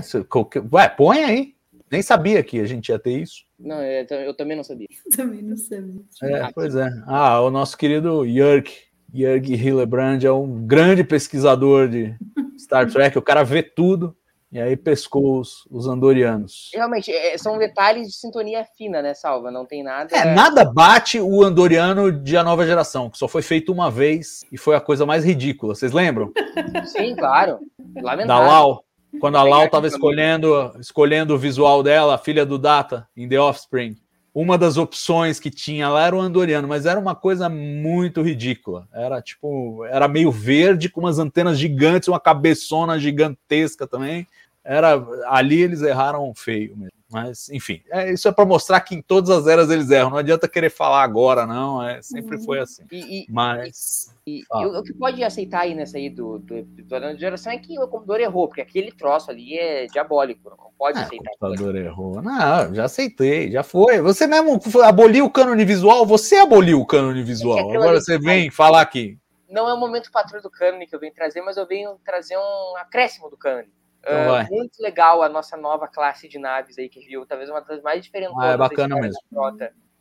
Ué, 0.72 0.88
põe 0.88 1.24
aí. 1.24 1.54
Nem 1.90 2.00
sabia 2.00 2.42
que 2.42 2.58
a 2.58 2.64
gente 2.64 2.88
ia 2.88 2.98
ter 2.98 3.20
isso. 3.20 3.44
Não, 3.58 3.82
eu, 3.82 4.06
eu 4.20 4.34
também 4.34 4.56
não 4.56 4.64
sabia. 4.64 4.88
também 5.14 5.42
não 5.42 5.58
sabia. 5.58 6.02
É, 6.22 6.50
pois 6.54 6.74
é. 6.74 6.88
Ah, 7.06 7.42
o 7.42 7.50
nosso 7.50 7.76
querido 7.76 8.26
Jörg 8.26 8.66
Jörg 9.12 9.54
Hillebrand 9.54 10.22
é 10.24 10.32
um 10.32 10.66
grande 10.66 11.04
pesquisador 11.04 11.88
de 11.88 12.14
Star 12.58 12.86
Trek, 12.90 13.16
o 13.18 13.22
cara 13.22 13.42
vê 13.42 13.62
tudo 13.62 14.16
e 14.50 14.60
aí 14.60 14.76
pescou 14.76 15.40
os, 15.40 15.66
os 15.70 15.86
andorianos. 15.86 16.70
Realmente, 16.72 17.10
é, 17.10 17.36
são 17.36 17.58
detalhes 17.58 18.08
de 18.08 18.14
sintonia 18.14 18.64
fina, 18.76 19.02
né, 19.02 19.12
Salva? 19.12 19.50
Não 19.50 19.66
tem 19.66 19.82
nada. 19.82 20.16
É, 20.16 20.34
nada 20.34 20.64
bate 20.64 21.20
o 21.20 21.42
andoriano 21.42 22.12
de 22.12 22.36
A 22.36 22.44
Nova 22.44 22.64
Geração, 22.64 23.10
que 23.10 23.18
só 23.18 23.26
foi 23.26 23.42
feito 23.42 23.72
uma 23.72 23.90
vez 23.90 24.44
e 24.52 24.56
foi 24.56 24.76
a 24.76 24.80
coisa 24.80 25.04
mais 25.04 25.24
ridícula. 25.24 25.74
Vocês 25.74 25.92
lembram? 25.92 26.32
Sim, 26.86 27.14
claro. 27.16 27.58
Lamentável. 27.96 28.26
Da 28.26 28.38
Lau. 28.38 28.84
Quando 29.20 29.36
a 29.36 29.42
Lau 29.42 29.64
estava 29.64 29.86
escolhendo, 29.86 30.72
escolhendo 30.78 31.34
o 31.34 31.38
visual 31.38 31.82
dela, 31.82 32.14
a 32.14 32.18
filha 32.18 32.44
do 32.44 32.58
Data, 32.58 33.08
em 33.16 33.28
The 33.28 33.40
Offspring 33.40 33.96
uma 34.38 34.58
das 34.58 34.76
opções 34.76 35.40
que 35.40 35.50
tinha 35.50 35.88
lá 35.88 36.08
era 36.08 36.14
o 36.14 36.20
andoriano, 36.20 36.68
mas 36.68 36.84
era 36.84 37.00
uma 37.00 37.14
coisa 37.14 37.48
muito 37.48 38.20
ridícula. 38.20 38.86
Era 38.92 39.22
tipo, 39.22 39.82
era 39.86 40.06
meio 40.06 40.30
verde 40.30 40.90
com 40.90 41.00
umas 41.00 41.18
antenas 41.18 41.58
gigantes, 41.58 42.06
uma 42.06 42.20
cabeçona 42.20 42.98
gigantesca 42.98 43.86
também. 43.86 44.26
Era 44.62 45.02
ali 45.28 45.62
eles 45.62 45.80
erraram 45.80 46.34
feio 46.34 46.76
mesmo. 46.76 46.95
Mas, 47.10 47.48
enfim, 47.50 47.82
é, 47.90 48.12
isso 48.12 48.26
é 48.26 48.32
para 48.32 48.44
mostrar 48.44 48.80
que 48.80 48.94
em 48.94 49.00
todas 49.00 49.30
as 49.30 49.46
eras 49.46 49.70
eles 49.70 49.90
erram. 49.90 50.10
Não 50.10 50.18
adianta 50.18 50.48
querer 50.48 50.70
falar 50.70 51.02
agora, 51.02 51.46
não. 51.46 51.82
É, 51.82 52.02
sempre 52.02 52.36
foi 52.44 52.58
assim. 52.58 52.84
E, 52.90 53.20
e, 53.20 53.26
Mas. 53.28 54.12
E, 54.26 54.40
e, 54.40 54.66
o 54.66 54.82
que 54.82 54.92
pode 54.92 55.22
aceitar 55.22 55.60
aí 55.60 55.74
nessa 55.74 55.98
aí 55.98 56.10
do, 56.10 56.40
do, 56.40 56.62
do, 56.64 56.82
do 56.82 57.18
geração 57.18 57.52
é 57.52 57.58
que 57.58 57.78
o 57.78 57.86
computador 57.86 58.20
errou, 58.20 58.48
porque 58.48 58.60
aquele 58.60 58.90
troço 58.90 59.30
ali 59.30 59.56
é 59.56 59.86
diabólico. 59.86 60.50
Não 60.50 60.72
pode 60.76 60.98
é, 60.98 61.02
aceitar. 61.02 61.30
O 61.30 61.38
computador 61.38 61.76
errou. 61.76 62.20
Não, 62.20 62.74
já 62.74 62.84
aceitei, 62.84 63.52
já 63.52 63.62
foi. 63.62 64.00
Você 64.00 64.26
mesmo 64.26 64.60
aboliu 64.84 65.26
o 65.26 65.30
cânone 65.30 65.64
visual, 65.64 66.04
você 66.04 66.36
aboliu 66.36 66.80
o 66.80 66.86
cânone 66.86 67.22
visual. 67.22 67.72
É 67.72 67.76
agora 67.76 68.00
você 68.00 68.18
vem 68.18 68.50
falar 68.50 68.80
aqui. 68.80 69.16
Não 69.48 69.68
é 69.68 69.74
o 69.74 69.78
momento 69.78 70.10
patrulha 70.10 70.42
do 70.42 70.50
cânone 70.50 70.88
que 70.88 70.94
eu 70.94 70.98
venho 70.98 71.14
trazer, 71.14 71.40
mas 71.40 71.56
eu 71.56 71.66
venho 71.66 71.96
trazer 72.04 72.36
um 72.36 72.76
acréscimo 72.78 73.30
do 73.30 73.36
cânone. 73.36 73.68
Então 74.06 74.40
uh, 74.40 74.54
muito 74.54 74.80
legal 74.80 75.20
a 75.20 75.28
nossa 75.28 75.56
nova 75.56 75.88
classe 75.88 76.28
de 76.28 76.38
naves 76.38 76.78
aí 76.78 76.88
que 76.88 77.00
viu, 77.00 77.26
talvez 77.26 77.50
uma 77.50 77.60
das 77.60 77.82
mais 77.82 78.04
diferentes. 78.04 78.36
Ah, 78.38 78.52
é 78.52 78.56
bacana 78.56 78.94
mesmo. 79.00 79.18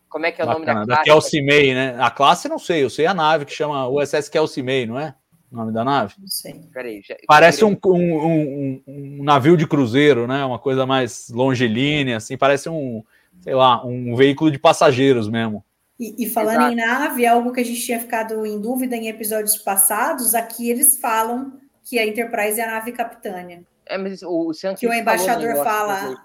Como 0.08 0.26
é 0.26 0.32
que 0.32 0.42
é 0.42 0.46
bacana. 0.46 0.64
o 0.64 0.66
nome 0.66 0.66
da 0.66 0.74
classe? 0.74 0.88
Da 0.88 1.04
Kelsey 1.04 1.46
May, 1.46 1.74
né? 1.74 1.98
A 2.00 2.12
classe 2.12 2.48
não 2.48 2.60
sei, 2.60 2.84
eu 2.84 2.90
sei 2.90 3.08
a 3.08 3.14
nave 3.14 3.46
que 3.46 3.52
chama 3.52 3.90
USS 3.90 4.30
Kelsey 4.30 4.64
May, 4.64 4.86
não 4.86 5.00
é? 5.00 5.16
O 5.52 5.56
nome 5.56 5.72
da 5.72 5.84
nave? 5.84 6.14
Não 6.20 6.28
sei. 6.28 6.54
Peraí, 6.72 7.02
já... 7.04 7.16
Parece 7.28 7.66
um, 7.66 7.76
um, 7.86 8.26
um, 8.26 8.84
um, 8.88 9.24
navio 9.24 9.58
de 9.58 9.68
cruzeiro, 9.68 10.28
né? 10.28 10.46
Uma 10.46 10.60
coisa 10.60 10.86
mais 10.86 11.30
longilínea, 11.30 12.18
assim, 12.18 12.38
parece 12.38 12.70
um, 12.70 13.04
sei 13.42 13.56
lá, 13.56 13.84
um 13.86 14.16
veículo 14.16 14.52
de 14.52 14.60
passageiros 14.60 15.28
mesmo. 15.28 15.66
E, 16.00 16.26
e 16.26 16.30
falando 16.30 16.58
Exato. 16.58 16.74
em 16.74 16.76
nave, 16.76 17.26
algo 17.26 17.52
que 17.52 17.62
a 17.62 17.66
gente 17.66 17.82
tinha 17.82 18.00
ficado 18.00 18.46
em 18.46 18.60
dúvida 18.60 18.96
em 18.96 19.08
episódios 19.08 19.58
passados, 19.58 20.36
aqui 20.36 20.70
eles 20.70 21.00
falam 21.00 21.54
que 21.84 21.98
a 21.98 22.06
Enterprise 22.06 22.60
é 22.60 22.64
a 22.64 22.72
nave 22.72 22.92
capitânia. 22.92 23.64
É, 23.88 23.98
mas 23.98 24.22
o, 24.24 24.50
o 24.50 24.76
que 24.76 24.88
o 24.88 24.94
embaixador 24.94 25.56
fala. 25.64 26.16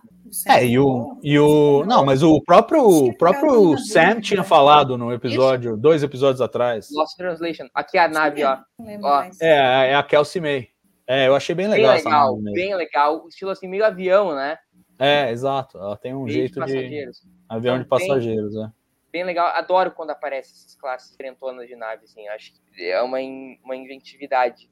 é, 0.46 0.64
e 0.64 0.78
o, 0.78 1.18
e 1.22 1.38
o. 1.38 1.84
Não, 1.84 2.04
mas 2.04 2.22
o 2.22 2.40
próprio, 2.42 2.86
o 2.86 3.16
próprio 3.16 3.76
Sam 3.78 4.20
tinha 4.20 4.42
falado 4.42 4.96
no 4.96 5.12
episódio, 5.12 5.72
Isso. 5.72 5.80
dois 5.80 6.02
episódios 6.02 6.40
atrás. 6.40 6.88
Lost 6.92 7.16
Translation. 7.16 7.66
Aqui 7.74 7.98
é 7.98 8.04
a 8.04 8.08
nave, 8.08 8.44
ó. 8.44 8.58
ó. 9.02 9.24
É, 9.40 9.90
é 9.90 9.94
a 9.94 10.02
Kelsey 10.02 10.40
May. 10.40 10.68
É, 11.06 11.28
eu 11.28 11.34
achei 11.34 11.54
bem 11.54 11.68
legal. 11.68 11.94
Bem 11.94 12.04
legal, 12.04 12.36
bem 12.42 12.74
legal. 12.74 13.28
Estilo 13.28 13.50
assim, 13.50 13.68
meio 13.68 13.84
avião, 13.84 14.34
né? 14.34 14.56
É, 14.98 15.30
exato. 15.30 15.76
Ela 15.76 15.96
tem 15.96 16.14
um 16.14 16.28
jeito 16.28 16.64
de. 16.64 16.88
de 16.88 17.10
avião 17.48 17.74
então, 17.76 17.82
de 17.82 17.88
passageiros, 17.88 18.54
é 18.56 18.79
bem 19.10 19.24
legal. 19.24 19.48
Adoro 19.48 19.90
quando 19.90 20.10
aparecem 20.10 20.52
essas 20.52 20.74
classes 20.74 21.10
diferentonas 21.10 21.68
de 21.68 21.76
nave, 21.76 22.04
assim. 22.04 22.26
Acho 22.28 22.52
que 22.52 22.84
é 22.84 23.00
uma, 23.02 23.20
in, 23.20 23.58
uma 23.64 23.76
inventividade. 23.76 24.68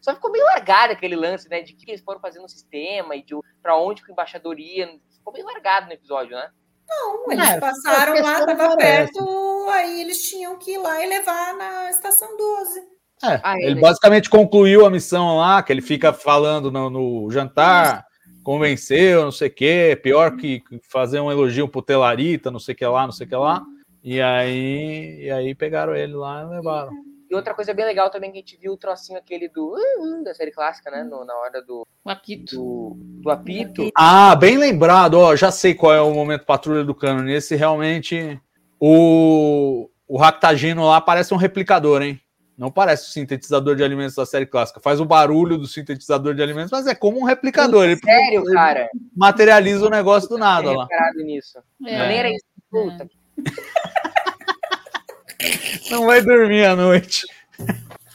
Só 0.00 0.14
ficou 0.14 0.30
meio 0.30 0.44
largado 0.44 0.92
aquele 0.92 1.16
lance, 1.16 1.48
né? 1.48 1.62
De 1.62 1.72
que 1.72 1.90
eles 1.90 2.00
foram 2.00 2.20
fazer 2.20 2.40
no 2.40 2.48
sistema 2.48 3.16
e 3.16 3.22
de 3.22 3.34
para 3.62 3.76
onde 3.76 4.02
o 4.02 4.10
embaixador 4.10 4.58
ia. 4.58 4.98
Ficou 5.16 5.32
meio 5.32 5.46
largado 5.46 5.86
no 5.86 5.92
episódio, 5.92 6.36
né? 6.36 6.50
Não, 6.88 7.32
eles 7.32 7.48
é, 7.48 7.60
passaram 7.60 8.20
lá, 8.20 8.44
tava 8.44 8.76
perto, 8.76 9.68
aí 9.70 10.00
eles 10.00 10.28
tinham 10.28 10.58
que 10.58 10.72
ir 10.72 10.78
lá 10.78 11.04
e 11.04 11.08
levar 11.08 11.54
na 11.54 11.88
estação 11.88 12.36
12. 12.36 12.80
É, 13.22 13.40
ah, 13.44 13.54
ele, 13.56 13.66
ele 13.66 13.80
basicamente 13.80 14.28
concluiu 14.28 14.84
a 14.84 14.90
missão 14.90 15.36
lá, 15.36 15.62
que 15.62 15.72
ele 15.72 15.82
fica 15.82 16.12
falando 16.12 16.70
no, 16.70 16.90
no 16.90 17.30
jantar, 17.30 18.04
convenceu, 18.42 19.22
não 19.22 19.30
sei 19.30 19.48
o 19.48 19.54
quê, 19.54 20.00
pior 20.02 20.36
que 20.36 20.62
fazer 20.90 21.20
um 21.20 21.30
elogio 21.30 21.68
pro 21.68 21.82
Telarita, 21.82 22.50
não 22.50 22.58
sei 22.58 22.74
o 22.74 22.78
que 22.78 22.86
lá, 22.86 23.04
não 23.04 23.12
sei 23.12 23.26
o 23.26 23.28
que 23.28 23.36
lá. 23.36 23.62
E 24.02 24.20
aí, 24.20 25.24
e 25.24 25.30
aí 25.30 25.54
pegaram 25.54 25.94
ele 25.94 26.14
lá 26.14 26.42
e 26.42 26.46
levaram. 26.46 26.90
E 27.30 27.34
outra 27.34 27.54
coisa 27.54 27.72
bem 27.72 27.84
legal 27.84 28.10
também 28.10 28.32
que 28.32 28.38
a 28.38 28.40
gente 28.40 28.56
viu 28.56 28.72
o 28.72 28.76
trocinho 28.76 29.18
aquele 29.18 29.48
do 29.48 29.74
uh, 29.74 30.24
da 30.24 30.34
série 30.34 30.50
clássica, 30.50 30.90
né? 30.90 31.04
No, 31.04 31.24
na 31.24 31.34
hora 31.36 31.62
do, 31.62 31.86
o 32.04 32.10
apito. 32.10 32.56
Do, 32.56 32.96
do, 33.22 33.30
apito. 33.30 33.88
Ah, 33.96 34.34
bem 34.34 34.58
lembrado, 34.58 35.14
ó, 35.14 35.36
já 35.36 35.52
sei 35.52 35.72
qual 35.74 35.92
é 35.92 36.00
o 36.00 36.12
momento 36.12 36.44
patrulha 36.44 36.82
do 36.82 36.94
cano. 36.94 37.30
Esse 37.30 37.54
realmente 37.54 38.40
o 38.80 39.88
o 40.08 40.18
Ractagino 40.18 40.88
lá 40.88 41.00
parece 41.00 41.32
um 41.32 41.36
replicador, 41.36 42.02
hein? 42.02 42.20
Não 42.58 42.68
parece 42.68 43.08
o 43.08 43.12
sintetizador 43.12 43.76
de 43.76 43.84
alimentos 43.84 44.16
da 44.16 44.26
série 44.26 44.44
clássica. 44.44 44.80
Faz 44.80 45.00
o 45.00 45.04
barulho 45.04 45.56
do 45.56 45.68
sintetizador 45.68 46.34
de 46.34 46.42
alimentos, 46.42 46.72
mas 46.72 46.88
é 46.88 46.96
como 46.96 47.20
um 47.20 47.22
replicador. 47.22 47.84
Ele, 47.84 47.96
sério, 47.96 48.42
ele 48.44 48.52
cara? 48.52 48.88
Materializa 49.16 49.86
o 49.86 49.88
negócio 49.88 50.28
do 50.28 50.36
nada 50.36 50.72
lá. 50.72 50.88
nisso. 51.14 51.60
É. 51.86 52.08
Nem 52.08 52.18
era 52.18 52.28
isso. 52.28 52.44
Puta. 52.68 53.08
Não 55.90 56.06
vai 56.06 56.22
dormir 56.22 56.64
à 56.64 56.76
noite. 56.76 57.26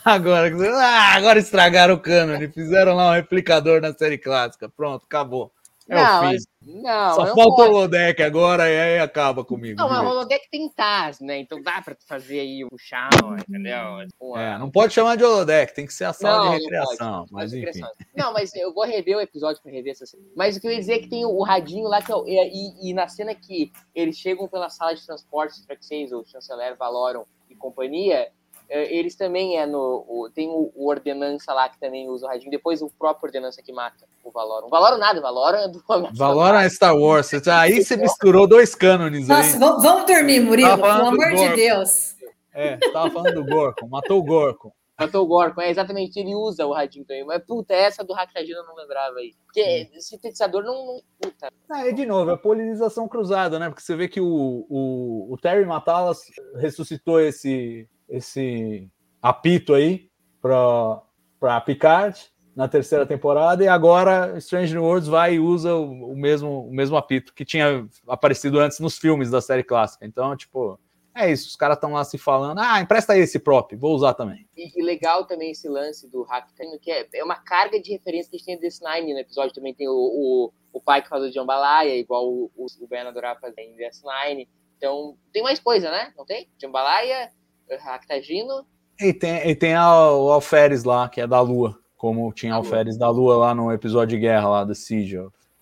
Agora, 0.03 0.51
ah, 0.77 1.15
agora 1.15 1.39
estragaram 1.39 1.95
o 1.95 1.99
cânone, 1.99 2.47
fizeram 2.47 2.93
lá 2.95 3.09
um 3.09 3.13
replicador 3.13 3.81
na 3.81 3.91
série 3.91 4.19
clássica. 4.19 4.69
Pronto, 4.69 5.03
acabou. 5.05 5.51
É 5.87 5.95
não, 5.95 6.25
o 6.25 6.29
fim. 6.29 6.37
Não, 6.81 7.13
Só 7.13 7.25
falta 7.27 7.55
pode. 7.57 7.69
o 7.69 7.73
holodeck 7.75 8.23
agora 8.23 8.67
e 8.67 8.79
aí 8.79 8.99
acaba 8.99 9.45
comigo. 9.45 9.79
Não, 9.79 9.87
mas 9.87 10.01
o 10.01 10.07
holodeck 10.07 10.49
tem 10.49 10.67
TAS, 10.69 11.19
né? 11.19 11.37
Então 11.37 11.61
dá 11.61 11.79
pra 11.79 11.95
fazer 12.07 12.39
aí 12.39 12.65
o 12.65 12.75
chão, 12.77 13.37
entendeu? 13.37 14.01
É, 14.35 14.57
não 14.57 14.71
pode 14.71 14.93
chamar 14.93 15.15
de 15.15 15.23
holodeck, 15.23 15.75
tem 15.75 15.85
que 15.85 15.93
ser 15.93 16.05
a 16.05 16.13
sala 16.13 16.45
não, 16.45 16.51
de 16.51 16.63
recreação. 16.63 17.19
Não 17.19 17.27
mas 17.29 17.53
enfim. 17.53 17.81
Não, 18.15 18.33
mas 18.33 18.55
eu 18.55 18.73
vou 18.73 18.83
rever 18.83 19.15
o 19.15 19.21
episódio 19.21 19.61
pra 19.61 19.71
rever 19.71 19.91
essa 19.91 20.07
cena. 20.07 20.23
Mas 20.35 20.57
o 20.57 20.61
que 20.61 20.65
eu 20.65 20.71
ia 20.71 20.79
dizer 20.79 20.93
é 20.93 20.99
que 20.99 21.09
tem 21.09 21.23
o 21.23 21.43
radinho 21.43 21.87
lá, 21.87 22.01
que 22.01 22.11
é, 22.11 22.47
e, 22.47 22.89
e, 22.89 22.93
na 22.93 23.07
cena 23.07 23.35
que 23.35 23.71
eles 23.93 24.17
chegam 24.17 24.47
pela 24.47 24.69
sala 24.69 24.95
de 24.95 25.05
transporte, 25.05 25.63
Track 25.67 25.85
6, 25.85 26.13
o 26.13 26.25
chanceler 26.25 26.75
Valorum 26.75 27.25
e 27.47 27.55
companhia, 27.55 28.31
eles 28.69 29.15
também 29.15 29.57
é 29.57 29.65
no. 29.65 30.05
O, 30.07 30.29
tem 30.33 30.49
o, 30.49 30.71
o, 30.75 30.87
Ordenança 30.87 31.53
lá 31.53 31.69
que 31.69 31.79
também 31.79 32.09
usa 32.09 32.25
o 32.25 32.29
radinho. 32.29 32.51
Depois 32.51 32.81
o 32.81 32.89
próprio 32.89 33.27
Ordenança 33.27 33.61
que 33.61 33.71
mata 33.71 34.05
o 34.23 34.31
Valorum. 34.31 34.69
Valorum 34.69 34.97
nada, 34.97 35.21
Valorum 35.21 35.57
é 35.57 35.67
do. 35.67 35.83
Valorum 36.13 36.57
é 36.57 36.69
Star 36.69 36.97
Wars. 36.97 37.31
Aí 37.47 37.83
você 37.83 37.95
misturou 37.95 38.47
dois 38.47 38.73
cânones 38.73 39.29
aí. 39.29 39.37
Nossa, 39.37 39.59
vamos 39.59 40.05
dormir, 40.05 40.39
Murilo, 40.39 40.77
pelo 40.77 40.87
amor 40.87 41.33
de 41.33 41.55
Deus. 41.55 42.15
É, 42.53 42.77
tava 42.93 43.11
falando 43.11 43.35
do 43.35 43.45
Gorkon, 43.45 43.87
matou 43.87 44.19
o 44.19 44.23
Gorkon. 44.23 44.71
Matou 44.97 45.25
o 45.25 45.27
Gorkon, 45.27 45.59
é 45.59 45.69
exatamente, 45.69 46.17
ele 46.17 46.33
usa 46.33 46.65
o 46.65 46.71
radinho 46.71 47.03
também. 47.03 47.25
Mas, 47.25 47.43
puta, 47.45 47.73
essa 47.73 48.01
do 48.01 48.13
Hackagino 48.13 48.59
eu 48.59 48.65
não 48.65 48.75
lembrava 48.75 49.17
aí. 49.17 49.33
Porque 49.45 49.89
sintetizador 49.99 50.63
não. 50.63 50.85
não 50.85 51.01
puta. 51.19 51.51
Ah, 51.69 51.85
é 51.85 51.91
de 51.91 52.05
novo, 52.05 52.31
é 52.31 52.37
polinização 52.37 53.05
cruzada, 53.05 53.59
né? 53.59 53.67
Porque 53.67 53.81
você 53.81 53.95
vê 53.95 54.07
que 54.07 54.21
o, 54.21 54.65
o, 54.69 55.33
o 55.33 55.37
Terry 55.37 55.65
Matalas 55.65 56.19
ressuscitou 56.55 57.19
esse, 57.19 57.89
esse 58.09 58.89
apito 59.21 59.73
aí 59.73 60.09
para 60.41 61.61
Picard. 61.65 62.31
na 62.55 62.67
terceira 62.67 63.05
temporada, 63.05 63.63
e 63.63 63.67
agora 63.67 64.37
Strange 64.37 64.73
New 64.73 64.83
Worlds 64.83 65.09
vai 65.09 65.35
e 65.35 65.39
usa 65.39 65.75
o, 65.75 66.11
o 66.11 66.15
mesmo, 66.15 66.67
o 66.67 66.71
mesmo 66.71 66.95
apito 66.95 67.33
que 67.33 67.43
tinha 67.43 67.85
aparecido 68.07 68.59
antes 68.59 68.79
nos 68.79 68.97
filmes 68.97 69.29
da 69.29 69.41
série 69.41 69.63
clássica. 69.63 70.05
Então, 70.05 70.35
tipo, 70.37 70.79
é 71.15 71.31
isso, 71.31 71.47
os 71.47 71.55
caras 71.55 71.77
estão 71.77 71.93
lá 71.93 72.03
se 72.03 72.17
falando, 72.17 72.59
ah, 72.59 72.81
empresta 72.81 73.13
aí 73.13 73.21
esse 73.21 73.39
prop, 73.39 73.73
vou 73.77 73.95
usar 73.95 74.13
também. 74.13 74.45
E, 74.55 74.77
e 74.77 74.83
legal 74.83 75.25
também 75.25 75.51
esse 75.51 75.67
lance 75.69 76.09
do 76.09 76.23
hack, 76.23 76.49
que 76.81 76.91
é, 76.91 77.07
é 77.13 77.23
uma 77.23 77.37
carga 77.37 77.81
de 77.81 77.93
referência 77.93 78.29
que 78.29 78.35
a 78.35 78.39
gente 78.39 78.45
tem 78.45 78.59
desse 78.59 78.83
Nine 78.83 79.13
no 79.13 79.19
episódio. 79.19 79.53
Também 79.53 79.73
tem 79.73 79.87
o, 79.87 79.93
o, 79.93 80.53
o 80.73 80.81
pai 80.81 81.01
que 81.01 81.07
faz 81.07 81.23
o 81.23 81.31
Jambalaya, 81.31 81.95
igual 81.95 82.27
o, 82.27 82.51
o, 82.53 82.65
o 82.65 82.87
Ben 82.87 82.99
adorava 82.99 83.39
fazer 83.39 83.61
em 83.61 83.77
DS9. 83.77 84.45
Então, 84.77 85.17
tem 85.31 85.41
mais 85.41 85.57
coisa, 85.57 85.89
né? 85.89 86.13
Não 86.17 86.25
tem? 86.25 86.49
Jambalaya, 86.61 87.31
Ractagino. 87.79 88.65
E 88.99 89.13
tem, 89.13 89.49
e 89.49 89.55
tem 89.55 89.73
a, 89.73 90.11
o 90.11 90.31
Alferes 90.31 90.83
lá, 90.83 91.09
que 91.09 91.19
é 91.19 91.27
da 91.27 91.41
Lua, 91.41 91.77
como 91.97 92.31
tinha 92.31 92.53
ah, 92.53 92.57
Alferes 92.57 92.97
da 92.97 93.09
Lua 93.09 93.37
lá 93.37 93.55
no 93.55 93.71
episódio 93.71 94.17
de 94.17 94.21
guerra 94.21 94.49
lá 94.49 94.63
do 94.63 94.73
Siege. 94.73 95.17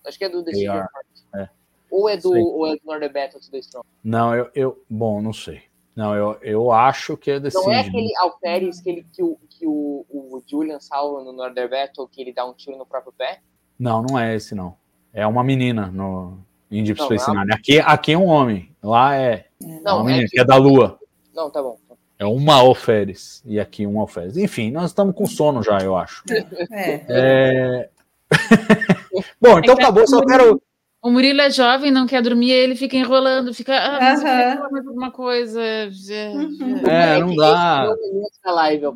Acho 0.06 0.18
que 0.18 0.24
é 0.24 0.28
do 0.28 0.44
The 0.44 0.52
Siege 0.52 0.68
é. 1.34 1.48
Ou 1.90 2.08
é 2.08 2.16
do, 2.16 2.32
ou 2.32 2.66
é 2.66 2.76
do 2.76 2.80
Northern 2.84 3.12
Battle 3.12 3.40
to 3.40 3.50
the 3.50 3.58
Strong? 3.58 3.86
Não, 4.02 4.34
eu, 4.34 4.50
eu. 4.54 4.84
Bom, 4.90 5.22
não 5.22 5.32
sei. 5.32 5.62
Não, 5.94 6.14
eu, 6.14 6.36
eu 6.42 6.72
acho 6.72 7.16
que 7.16 7.30
é 7.30 7.40
The 7.40 7.50
Não 7.54 7.62
Siege, 7.62 7.76
é 7.76 7.80
aquele 7.80 8.08
né? 8.08 8.14
Alferes 8.18 8.80
que, 8.80 8.90
ele, 8.90 9.06
que, 9.12 9.22
o, 9.22 9.38
que 9.48 9.66
o, 9.66 10.04
o 10.10 10.42
Julian 10.48 10.80
salva 10.80 11.22
no 11.22 11.32
Northern 11.32 11.70
Battle, 11.70 12.08
que 12.08 12.20
ele 12.20 12.32
dá 12.32 12.44
um 12.44 12.52
tiro 12.52 12.76
no 12.76 12.84
próprio 12.84 13.12
pé? 13.12 13.40
Não, 13.78 14.02
não 14.02 14.18
é 14.18 14.34
esse, 14.34 14.54
não. 14.54 14.76
É 15.12 15.26
uma 15.26 15.44
menina 15.44 15.86
no 15.86 16.38
em 16.70 16.82
Deep 16.82 17.00
Space 17.00 17.30
Nine. 17.30 17.52
Aqui, 17.52 17.78
aqui 17.78 18.12
é 18.12 18.18
um 18.18 18.26
homem. 18.26 18.74
Lá 18.82 19.14
é, 19.14 19.46
não, 19.82 20.02
menina, 20.02 20.24
é 20.24 20.26
que... 20.26 20.32
que 20.32 20.40
é 20.40 20.44
da 20.44 20.56
Lua. 20.56 20.98
Não, 21.32 21.50
tá 21.50 21.62
bom. 21.62 21.78
É 22.18 22.24
uma 22.24 22.54
alferes 22.54 23.42
e 23.44 23.58
aqui 23.58 23.86
um 23.86 24.00
alferes. 24.00 24.36
Enfim, 24.36 24.70
nós 24.70 24.90
estamos 24.90 25.14
com 25.14 25.26
sono 25.26 25.62
já, 25.62 25.78
eu 25.78 25.96
acho. 25.96 26.22
É. 26.70 27.04
é... 27.08 27.88
Bom, 29.40 29.58
então 29.58 29.74
acabou. 29.74 30.06
Só 30.06 30.24
quero 30.24 30.62
o 31.04 31.10
Murilo 31.10 31.42
é 31.42 31.50
jovem, 31.50 31.90
não 31.90 32.06
quer 32.06 32.22
dormir, 32.22 32.50
ele 32.50 32.74
fica 32.74 32.96
enrolando, 32.96 33.52
fica. 33.52 33.76
Ah, 33.76 33.98
mas 34.00 34.20
uhum. 34.22 34.70
mais 34.70 34.86
alguma 34.86 35.10
coisa. 35.10 35.60
Uhum. 35.60 36.82
É, 36.88 37.18
não 37.20 37.36
dá. 37.36 37.94
live, 38.46 38.84
eu 38.84 38.94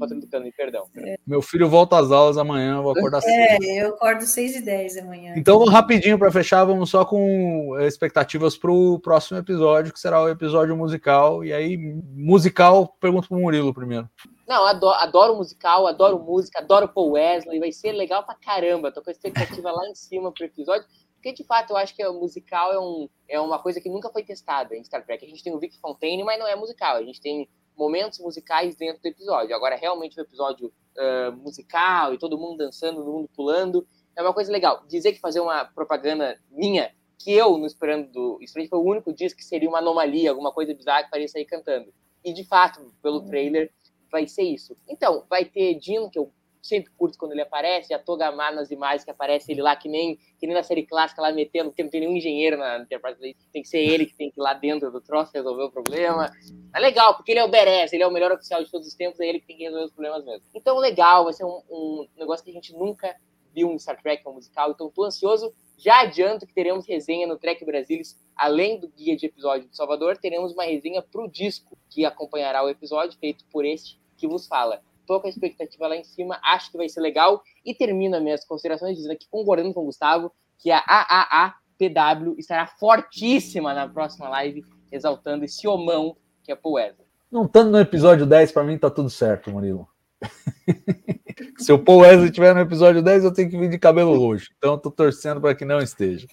perdão. 0.57 0.87
Meu 1.27 1.43
filho 1.43 1.69
volta 1.69 1.99
às 1.99 2.11
aulas 2.11 2.39
amanhã, 2.39 2.77
eu 2.77 2.83
vou 2.83 2.93
acordar 2.93 3.21
cedo. 3.21 3.63
É, 3.63 3.83
eu 3.85 3.91
acordo 3.91 4.23
6 4.23 4.57
e 4.57 4.63
10 4.63 4.97
amanhã. 4.97 5.35
Então, 5.37 5.63
rapidinho 5.67 6.19
para 6.19 6.33
fechar, 6.33 6.65
vamos 6.65 6.89
só 6.89 7.05
com 7.05 7.79
expectativas 7.81 8.57
para 8.57 8.73
o 8.73 8.99
próximo 8.99 9.39
episódio, 9.39 9.93
que 9.93 10.01
será 10.01 10.23
o 10.23 10.31
episódio 10.31 10.75
musical. 10.75 11.45
E 11.45 11.53
aí, 11.53 11.77
musical, 11.77 12.89
pergunto 12.99 13.29
para 13.29 13.37
o 13.37 13.41
Murilo 13.43 13.75
primeiro. 13.75 14.09
Não, 14.49 14.65
adoro, 14.65 14.99
adoro 14.99 15.37
musical, 15.37 15.87
adoro 15.87 16.19
música, 16.19 16.61
adoro 16.61 16.89
Paul 16.89 17.13
Wesley, 17.13 17.61
vai 17.61 17.71
ser 17.71 17.93
legal 17.93 18.25
pra 18.25 18.35
caramba. 18.35 18.91
Tô 18.91 19.03
com 19.03 19.11
a 19.11 19.13
expectativa 19.13 19.71
lá 19.71 19.87
em 19.91 19.95
cima 19.95 20.33
pro 20.33 20.47
episódio. 20.47 20.87
Porque, 21.19 21.33
de 21.33 21.43
fato, 21.43 21.71
eu 21.73 21.77
acho 21.77 21.95
que 21.95 22.07
o 22.07 22.15
musical 22.15 22.73
é, 22.73 22.79
um, 22.79 23.09
é 23.29 23.41
uma 23.41 23.59
coisa 23.59 23.81
que 23.81 23.89
nunca 23.89 24.09
foi 24.09 24.23
testada 24.23 24.77
em 24.77 24.85
Star 24.85 25.05
Trek. 25.05 25.25
A 25.25 25.29
gente 25.29 25.43
tem 25.43 25.53
o 25.53 25.59
Vic 25.59 25.77
Fontaine, 25.81 26.23
mas 26.23 26.39
não 26.39 26.47
é 26.47 26.55
musical. 26.55 26.95
A 26.95 27.03
gente 27.03 27.21
tem 27.21 27.49
momentos 27.77 28.21
musicais 28.21 28.77
dentro 28.77 29.03
do 29.03 29.07
episódio. 29.07 29.55
Agora, 29.55 29.75
realmente, 29.75 30.19
o 30.19 30.23
episódio 30.23 30.73
uh, 30.97 31.37
musical 31.37 32.15
e 32.15 32.19
todo 32.19 32.39
mundo 32.39 32.59
dançando, 32.59 33.01
todo 33.01 33.13
mundo 33.13 33.29
pulando, 33.35 33.87
é 34.17 34.23
uma 34.23 34.33
coisa 34.33 34.53
legal. 34.53 34.85
Dizer 34.87 35.13
que 35.13 35.19
fazer 35.19 35.41
uma 35.41 35.65
propaganda 35.65 36.41
minha, 36.51 36.95
que 37.19 37.33
eu, 37.33 37.59
no 37.59 37.67
Esperando 37.67 38.11
do 38.13 38.39
Strange, 38.43 38.69
foi 38.69 38.79
o 38.79 38.85
único 38.85 39.13
disco 39.13 39.39
que 39.39 39.45
seria 39.45 39.69
uma 39.69 39.79
anomalia, 39.79 40.31
alguma 40.31 40.53
coisa 40.53 40.73
bizarra 40.73 41.03
que 41.03 41.11
faria 41.11 41.27
sair 41.27 41.45
cantando. 41.45 41.93
E, 42.25 42.33
de 42.33 42.45
fato, 42.45 42.95
pelo 43.03 43.25
trailer, 43.25 43.73
vai 44.11 44.29
ser 44.29 44.43
isso. 44.43 44.77
Então, 44.89 45.25
vai 45.29 45.45
ter 45.45 45.75
Dino, 45.75 46.11
que 46.11 46.19
eu 46.19 46.33
sempre 46.63 46.91
curto 46.97 47.19
quando 47.19 47.33
ele 47.33 47.43
aparece, 47.43 47.95
a 47.95 47.99
Togamar 47.99 48.55
nas 48.55 48.71
imagens 48.71 49.05
que 49.05 49.11
aparece 49.11 49.53
ele 49.53 49.63
lá, 49.63 49.75
que 49.77 49.89
nem, 49.89 50.17
que 50.39 50.47
nem 50.47 50.55
na 50.55 50.63
série 50.63 50.85
clássica 50.85 51.23
lá 51.23 51.33
metendo, 51.33 51.71
porque 51.71 51.83
não 51.83 51.91
tem 51.91 52.01
nenhum 52.01 52.17
engenheiro 52.17 52.57
na 52.57 52.79
Enterprise, 52.79 53.37
tem 53.53 53.63
que 53.63 53.69
ser 53.69 53.79
ele 53.79 54.07
que 54.07 54.15
tem 54.15 54.31
que 54.31 54.41
ir 54.41 54.43
lá 54.43 54.55
dentro 54.55 54.91
do 54.91 55.01
troço 55.01 55.33
resolver 55.35 55.65
o 55.65 55.71
problema. 55.71 56.31
É 56.75 56.81
legal, 56.81 57.15
porque 57.17 57.33
ele 57.33 57.41
é 57.41 57.45
o 57.45 57.49
Beres, 57.49 57.93
ele 57.93 58.03
é 58.03 58.07
o 58.07 58.13
melhor 58.13 58.33
oficial 58.33 58.63
de 58.63 58.71
todos 58.71 58.87
os 58.87 58.95
tempos, 58.95 59.21
é 59.21 59.27
ele 59.27 59.41
que 59.41 59.47
tem 59.47 59.57
que 59.57 59.65
resolver 59.65 59.87
os 59.87 59.93
problemas 59.93 60.25
mesmo. 60.25 60.43
Então, 60.55 60.79
legal, 60.79 61.25
vai 61.25 61.33
ser 61.33 61.45
um, 61.45 61.63
um 61.71 62.07
negócio 62.17 62.45
que 62.45 62.51
a 62.51 62.55
gente 62.55 62.73
nunca 62.73 63.15
viu 63.55 63.69
um 63.69 63.79
Star 63.79 64.01
Trek, 64.01 64.23
um 64.27 64.35
musical, 64.35 64.71
então 64.71 64.91
tô 64.91 65.05
ansioso. 65.05 65.53
Já 65.77 66.01
adianto 66.01 66.47
que 66.47 66.53
teremos 66.53 66.87
resenha 66.87 67.27
no 67.27 67.39
Trek 67.39 67.65
Brasilis, 67.65 68.21
além 68.35 68.79
do 68.79 68.89
guia 68.89 69.17
de 69.17 69.27
episódio 69.27 69.69
de 69.69 69.77
Salvador, 69.77 70.17
teremos 70.17 70.53
uma 70.53 70.65
resenha 70.65 71.03
pro 71.03 71.29
disco 71.29 71.79
que 71.89 72.05
acompanhará 72.05 72.65
o 72.65 72.69
episódio, 72.69 73.19
feito 73.19 73.45
por 73.51 73.65
este 73.65 74.01
que 74.17 74.27
vos 74.27 74.47
fala 74.49 74.83
tô 75.09 75.19
com 75.21 75.27
a 75.27 75.31
expectativa 75.31 75.89
lá 75.89 75.97
em 75.97 76.05
cima, 76.05 76.39
acho 76.45 76.71
que 76.71 76.77
vai 76.77 76.89
ser 76.89 77.01
legal. 77.01 77.43
E 77.65 77.75
termino 77.75 78.21
minhas 78.21 78.45
considerações 78.45 78.97
dizendo 78.97 79.13
aqui, 79.13 79.27
concordando 79.31 79.73
com 79.73 79.81
o 79.81 79.87
Gustavo, 79.87 80.31
que 80.59 80.71
a 80.71 80.85
AAAPW 80.87 82.35
estará 82.39 82.67
fortíssima 82.67 83.73
na 83.73 83.89
próxima 83.89 84.29
live, 84.29 84.63
exaltando 84.93 85.47
esse 85.47 85.67
homão 85.67 86.15
que 86.45 86.53
é 86.53 86.55
Poesa. 86.55 87.09
Não 87.33 87.47
estando 87.47 87.71
no 87.71 87.81
episódio 87.81 88.27
10, 88.27 88.53
para 88.53 88.65
mim 88.65 88.79
tá 88.79 88.91
tudo 88.91 89.09
certo, 89.09 89.51
Murilo. 89.51 89.89
Se 91.59 91.73
o 91.73 91.79
Paul 91.79 92.01
Wesley 92.01 92.27
estiver 92.27 92.55
no 92.55 92.61
episódio 92.61 93.03
10, 93.03 93.25
eu 93.25 93.33
tenho 93.33 93.51
que 93.51 93.59
vir 93.59 93.71
de 93.71 93.79
cabelo 93.79 94.17
roxo. 94.19 94.51
Então, 94.59 94.73
eu 94.73 94.79
tô 94.79 94.91
torcendo 94.91 95.41
para 95.41 95.55
que 95.55 95.65
não 95.65 95.79
esteja. 95.79 96.27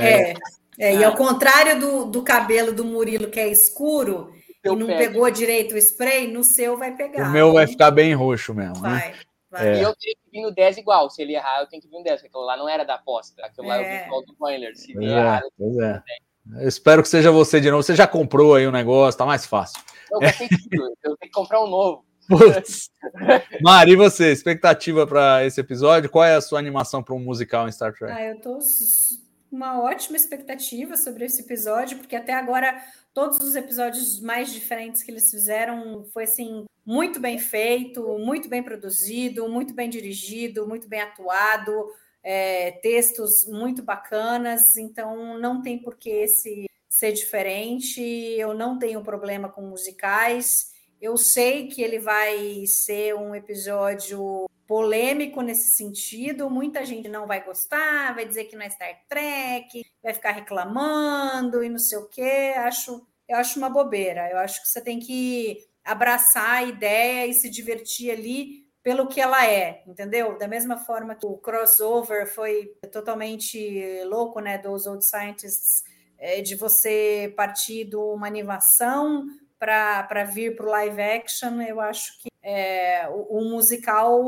É, 0.00 0.34
é, 0.78 0.94
e 0.96 1.04
ao 1.04 1.14
contrário 1.14 1.80
do, 1.80 2.04
do 2.06 2.22
cabelo 2.22 2.72
do 2.72 2.84
Murilo, 2.84 3.28
que 3.28 3.40
é 3.40 3.48
escuro, 3.48 4.32
e 4.74 4.76
não 4.76 4.86
pegou 4.86 5.30
direito 5.30 5.74
o 5.74 5.78
spray, 5.78 6.26
no 6.26 6.42
seu 6.42 6.76
vai 6.76 6.94
pegar. 6.94 7.28
O 7.28 7.32
meu 7.32 7.52
vai 7.52 7.66
ficar 7.66 7.90
bem 7.90 8.14
roxo 8.14 8.54
mesmo. 8.54 8.82
Né? 8.82 8.90
Vai. 8.90 9.10
Né? 9.10 9.18
vai. 9.50 9.68
É. 9.68 9.78
E 9.78 9.82
eu 9.82 9.94
tenho 9.94 10.14
que 10.16 10.30
vir 10.32 10.42
no 10.42 10.50
10 10.50 10.78
igual. 10.78 11.10
Se 11.10 11.22
ele 11.22 11.34
errar, 11.34 11.60
eu 11.60 11.66
tenho 11.66 11.82
que 11.82 11.88
vir 11.88 11.98
no 11.98 12.04
10, 12.04 12.16
porque 12.16 12.28
aquilo 12.28 12.44
lá 12.44 12.56
não 12.56 12.68
era 12.68 12.84
da 12.84 12.94
aposta. 12.94 13.44
Aquilo 13.44 13.66
é. 13.66 13.68
lá 13.68 13.82
é 13.82 14.08
o 14.10 14.20
do 14.22 14.34
Boiler. 14.38 14.76
Se 14.76 14.92
pois 14.92 15.10
é, 15.10 15.40
pois 15.58 15.76
é. 15.78 16.02
Eu 16.60 16.68
espero 16.68 17.02
que 17.02 17.08
seja 17.08 17.30
você 17.30 17.60
de 17.60 17.70
novo. 17.70 17.82
Você 17.82 17.94
já 17.94 18.06
comprou 18.06 18.54
aí 18.54 18.66
o 18.66 18.68
um 18.68 18.72
negócio, 18.72 19.18
tá 19.18 19.26
mais 19.26 19.44
fácil. 19.44 19.82
Eu, 20.10 20.22
é. 20.22 20.32
tenho 20.32 21.16
que 21.20 21.30
comprar 21.30 21.62
um 21.62 21.66
novo. 21.68 22.06
Putz. 22.28 22.90
Mari, 23.60 23.92
e 23.92 23.96
você? 23.96 24.32
Expectativa 24.32 25.06
para 25.06 25.44
esse 25.44 25.60
episódio? 25.60 26.10
Qual 26.10 26.24
é 26.24 26.34
a 26.34 26.40
sua 26.40 26.58
animação 26.58 27.02
para 27.02 27.14
um 27.14 27.20
musical 27.20 27.68
em 27.68 27.72
Star 27.72 27.92
Trek? 27.92 28.12
Ah, 28.12 28.24
eu 28.24 28.40
tô 28.40 28.58
uma 29.50 29.80
ótima 29.80 30.16
expectativa 30.16 30.96
sobre 30.96 31.24
esse 31.24 31.42
episódio, 31.42 31.98
porque 31.98 32.16
até 32.16 32.34
agora 32.34 32.76
todos 33.16 33.38
os 33.38 33.54
episódios 33.54 34.20
mais 34.20 34.52
diferentes 34.52 35.02
que 35.02 35.10
eles 35.10 35.30
fizeram 35.30 36.04
foi 36.12 36.24
assim 36.24 36.66
muito 36.84 37.18
bem 37.18 37.38
feito, 37.38 38.18
muito 38.18 38.46
bem 38.46 38.62
produzido, 38.62 39.48
muito 39.48 39.72
bem 39.72 39.88
dirigido, 39.88 40.68
muito 40.68 40.86
bem 40.86 41.00
atuado, 41.00 41.90
é, 42.22 42.72
textos 42.72 43.46
muito 43.46 43.82
bacanas. 43.82 44.76
Então 44.76 45.38
não 45.38 45.62
tem 45.62 45.78
por 45.78 45.96
que 45.96 46.10
esse 46.10 46.66
ser 46.90 47.12
diferente. 47.12 48.02
Eu 48.02 48.52
não 48.52 48.78
tenho 48.78 49.02
problema 49.02 49.48
com 49.48 49.62
musicais. 49.62 50.74
Eu 51.00 51.16
sei 51.16 51.68
que 51.68 51.80
ele 51.80 51.98
vai 51.98 52.66
ser 52.66 53.14
um 53.14 53.34
episódio 53.34 54.45
polêmico 54.66 55.40
nesse 55.40 55.72
sentido. 55.74 56.50
Muita 56.50 56.84
gente 56.84 57.08
não 57.08 57.26
vai 57.26 57.44
gostar, 57.44 58.14
vai 58.14 58.26
dizer 58.26 58.44
que 58.44 58.56
não 58.56 58.64
é 58.64 58.70
Star 58.70 59.00
Trek, 59.08 59.84
vai 60.02 60.14
ficar 60.14 60.32
reclamando 60.32 61.62
e 61.62 61.68
não 61.68 61.78
sei 61.78 61.98
o 61.98 62.08
quê. 62.08 62.54
Acho, 62.56 63.06
eu 63.28 63.36
acho 63.36 63.58
uma 63.58 63.70
bobeira. 63.70 64.30
Eu 64.30 64.38
acho 64.38 64.62
que 64.62 64.68
você 64.68 64.80
tem 64.80 64.98
que 64.98 65.58
abraçar 65.84 66.50
a 66.50 66.62
ideia 66.64 67.26
e 67.26 67.34
se 67.34 67.48
divertir 67.48 68.10
ali 68.10 68.66
pelo 68.82 69.08
que 69.08 69.20
ela 69.20 69.44
é, 69.44 69.82
entendeu? 69.84 70.38
Da 70.38 70.46
mesma 70.46 70.76
forma 70.76 71.16
que 71.16 71.26
o 71.26 71.36
crossover 71.38 72.32
foi 72.32 72.66
totalmente 72.92 74.04
louco, 74.04 74.38
né, 74.38 74.58
dos 74.58 74.86
Old 74.86 75.04
Scientists, 75.04 75.82
é, 76.16 76.40
de 76.40 76.54
você 76.54 77.34
partir 77.36 77.84
de 77.84 77.96
uma 77.96 78.28
animação 78.28 79.26
para 79.58 80.24
vir 80.24 80.54
para 80.54 80.66
o 80.66 80.70
live 80.70 81.02
action, 81.02 81.60
eu 81.62 81.80
acho 81.80 82.20
que 82.22 82.28
é, 82.48 83.08
o, 83.08 83.40
o, 83.40 83.44
musical 83.50 84.22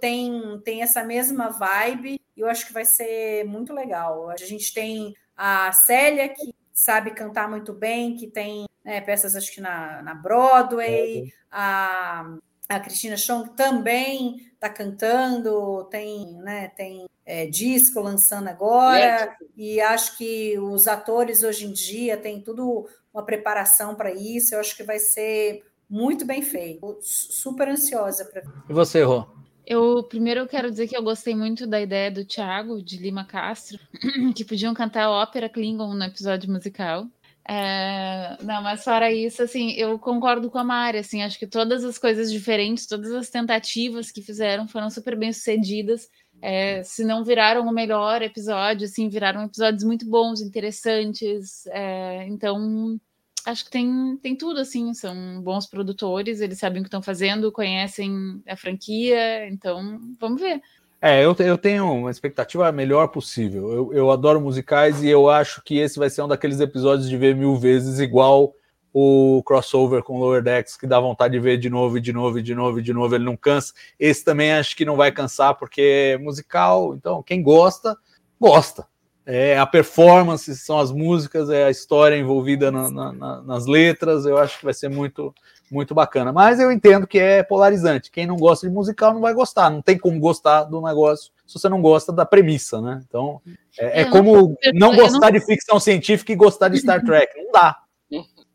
tem, 0.00 0.60
tem 0.64 0.82
essa 0.82 1.04
mesma 1.04 1.50
vibe 1.50 2.20
e 2.36 2.40
eu 2.40 2.48
acho 2.48 2.66
que 2.66 2.72
vai 2.72 2.84
ser 2.84 3.44
muito 3.44 3.72
legal. 3.72 4.28
A 4.28 4.36
gente 4.36 4.74
tem 4.74 5.14
a 5.36 5.70
Célia, 5.70 6.28
que 6.28 6.52
sabe 6.74 7.12
cantar 7.12 7.48
muito 7.48 7.72
bem, 7.72 8.16
que 8.16 8.26
tem 8.26 8.66
né, 8.84 9.00
peças, 9.00 9.36
acho 9.36 9.52
que 9.54 9.60
na, 9.60 10.02
na 10.02 10.14
Broadway, 10.14 11.32
a, 11.48 12.36
a 12.68 12.80
Cristina 12.80 13.16
Chong 13.16 13.50
também 13.50 14.38
está 14.52 14.68
cantando, 14.68 15.84
tem, 15.84 16.32
né, 16.38 16.72
tem 16.74 17.08
é, 17.24 17.46
disco 17.46 18.00
lançando 18.00 18.48
agora, 18.48 19.36
e 19.56 19.80
acho 19.80 20.18
que 20.18 20.58
os 20.58 20.88
atores 20.88 21.44
hoje 21.44 21.66
em 21.66 21.72
dia 21.72 22.16
têm 22.16 22.42
tudo 22.42 22.88
uma 23.14 23.24
preparação 23.24 23.94
para 23.94 24.10
isso, 24.10 24.56
eu 24.56 24.58
acho 24.58 24.76
que 24.76 24.82
vai 24.82 24.98
ser 24.98 25.69
muito 25.90 26.24
bem 26.24 26.40
feito. 26.40 26.98
Super 27.02 27.68
ansiosa 27.68 28.24
para 28.24 28.42
E 28.68 28.72
você, 28.72 29.02
Rô? 29.02 29.26
Eu 29.66 30.02
primeiro 30.04 30.40
eu 30.40 30.48
quero 30.48 30.70
dizer 30.70 30.88
que 30.88 30.96
eu 30.96 31.02
gostei 31.02 31.34
muito 31.34 31.66
da 31.66 31.80
ideia 31.80 32.10
do 32.10 32.24
Thiago 32.24 32.82
de 32.82 32.96
Lima 32.96 33.24
Castro, 33.24 33.78
que 34.34 34.44
podiam 34.44 34.72
cantar 34.72 35.10
ópera 35.10 35.48
Klingon 35.48 35.94
no 35.94 36.04
episódio 36.04 36.50
musical. 36.50 37.06
É, 37.48 38.36
não, 38.42 38.62
mas 38.62 38.84
fora 38.84 39.12
isso, 39.12 39.42
assim, 39.42 39.72
eu 39.72 39.98
concordo 39.98 40.50
com 40.50 40.58
a 40.58 40.64
Mari, 40.64 40.98
assim, 40.98 41.22
acho 41.22 41.38
que 41.38 41.46
todas 41.46 41.84
as 41.84 41.98
coisas 41.98 42.30
diferentes, 42.30 42.86
todas 42.86 43.12
as 43.12 43.28
tentativas 43.28 44.10
que 44.10 44.22
fizeram 44.22 44.68
foram 44.68 44.88
super 44.88 45.16
bem 45.16 45.32
sucedidas. 45.32 46.08
é, 46.42 46.82
se 46.82 47.04
não 47.04 47.24
viraram 47.24 47.66
o 47.66 47.72
melhor 47.72 48.22
episódio, 48.22 48.86
assim, 48.86 49.08
viraram 49.08 49.44
episódios 49.44 49.84
muito 49.84 50.08
bons, 50.08 50.40
interessantes. 50.40 51.66
É, 51.66 52.26
então, 52.28 52.98
acho 53.46 53.64
que 53.64 53.70
tem, 53.70 54.16
tem 54.22 54.36
tudo, 54.36 54.60
assim, 54.60 54.92
são 54.94 55.42
bons 55.42 55.66
produtores, 55.66 56.40
eles 56.40 56.58
sabem 56.58 56.80
o 56.80 56.82
que 56.82 56.88
estão 56.88 57.02
fazendo, 57.02 57.52
conhecem 57.52 58.42
a 58.46 58.56
franquia, 58.56 59.48
então 59.48 60.00
vamos 60.18 60.40
ver. 60.40 60.60
É, 61.02 61.24
eu, 61.24 61.34
eu 61.38 61.56
tenho 61.56 61.90
uma 61.90 62.10
expectativa 62.10 62.70
melhor 62.70 63.08
possível. 63.08 63.72
Eu, 63.72 63.92
eu 63.94 64.10
adoro 64.10 64.40
musicais 64.40 65.02
e 65.02 65.08
eu 65.08 65.30
acho 65.30 65.62
que 65.62 65.78
esse 65.78 65.98
vai 65.98 66.10
ser 66.10 66.22
um 66.22 66.28
daqueles 66.28 66.60
episódios 66.60 67.08
de 67.08 67.16
ver 67.16 67.34
mil 67.34 67.56
vezes, 67.56 67.98
igual 68.00 68.54
o 68.92 69.42
crossover 69.44 70.02
com 70.02 70.18
Lower 70.18 70.42
Decks, 70.42 70.76
que 70.76 70.86
dá 70.86 71.00
vontade 71.00 71.32
de 71.32 71.40
ver 71.40 71.56
de 71.56 71.70
novo, 71.70 72.00
de 72.00 72.12
novo, 72.12 72.42
de 72.42 72.54
novo, 72.54 72.82
de 72.82 72.92
novo, 72.92 73.14
ele 73.14 73.24
não 73.24 73.36
cansa. 73.36 73.72
Esse 73.98 74.24
também 74.24 74.52
acho 74.52 74.76
que 74.76 74.84
não 74.84 74.96
vai 74.96 75.10
cansar, 75.12 75.56
porque 75.56 75.80
é 76.14 76.18
musical, 76.18 76.94
então 76.94 77.22
quem 77.22 77.42
gosta, 77.42 77.96
gosta. 78.38 78.86
É 79.32 79.58
a 79.58 79.66
performance, 79.66 80.56
são 80.56 80.78
as 80.78 80.90
músicas, 80.90 81.48
é 81.50 81.64
a 81.64 81.70
história 81.70 82.16
envolvida 82.16 82.70
na, 82.72 82.90
na, 82.90 83.12
na, 83.12 83.42
nas 83.42 83.66
letras, 83.66 84.26
eu 84.26 84.36
acho 84.36 84.58
que 84.58 84.64
vai 84.64 84.74
ser 84.74 84.88
muito, 84.88 85.32
muito 85.70 85.94
bacana. 85.94 86.32
Mas 86.32 86.58
eu 86.58 86.72
entendo 86.72 87.06
que 87.06 87.18
é 87.18 87.42
polarizante. 87.42 88.10
Quem 88.10 88.26
não 88.26 88.36
gosta 88.36 88.66
de 88.66 88.74
musical 88.74 89.14
não 89.14 89.20
vai 89.20 89.32
gostar. 89.32 89.70
Não 89.70 89.80
tem 89.80 89.96
como 89.96 90.18
gostar 90.18 90.64
do 90.64 90.82
negócio 90.82 91.30
se 91.46 91.58
você 91.58 91.68
não 91.68 91.80
gosta 91.80 92.12
da 92.12 92.26
premissa, 92.26 92.80
né? 92.80 93.02
Então, 93.08 93.40
é, 93.78 94.02
é 94.02 94.04
como 94.04 94.56
não 94.74 94.94
gostar 94.94 95.30
de 95.30 95.40
ficção 95.40 95.78
científica 95.78 96.32
e 96.32 96.36
gostar 96.36 96.68
de 96.68 96.78
Star 96.78 97.02
Trek. 97.04 97.32
Não 97.36 97.52
dá. 97.52 97.76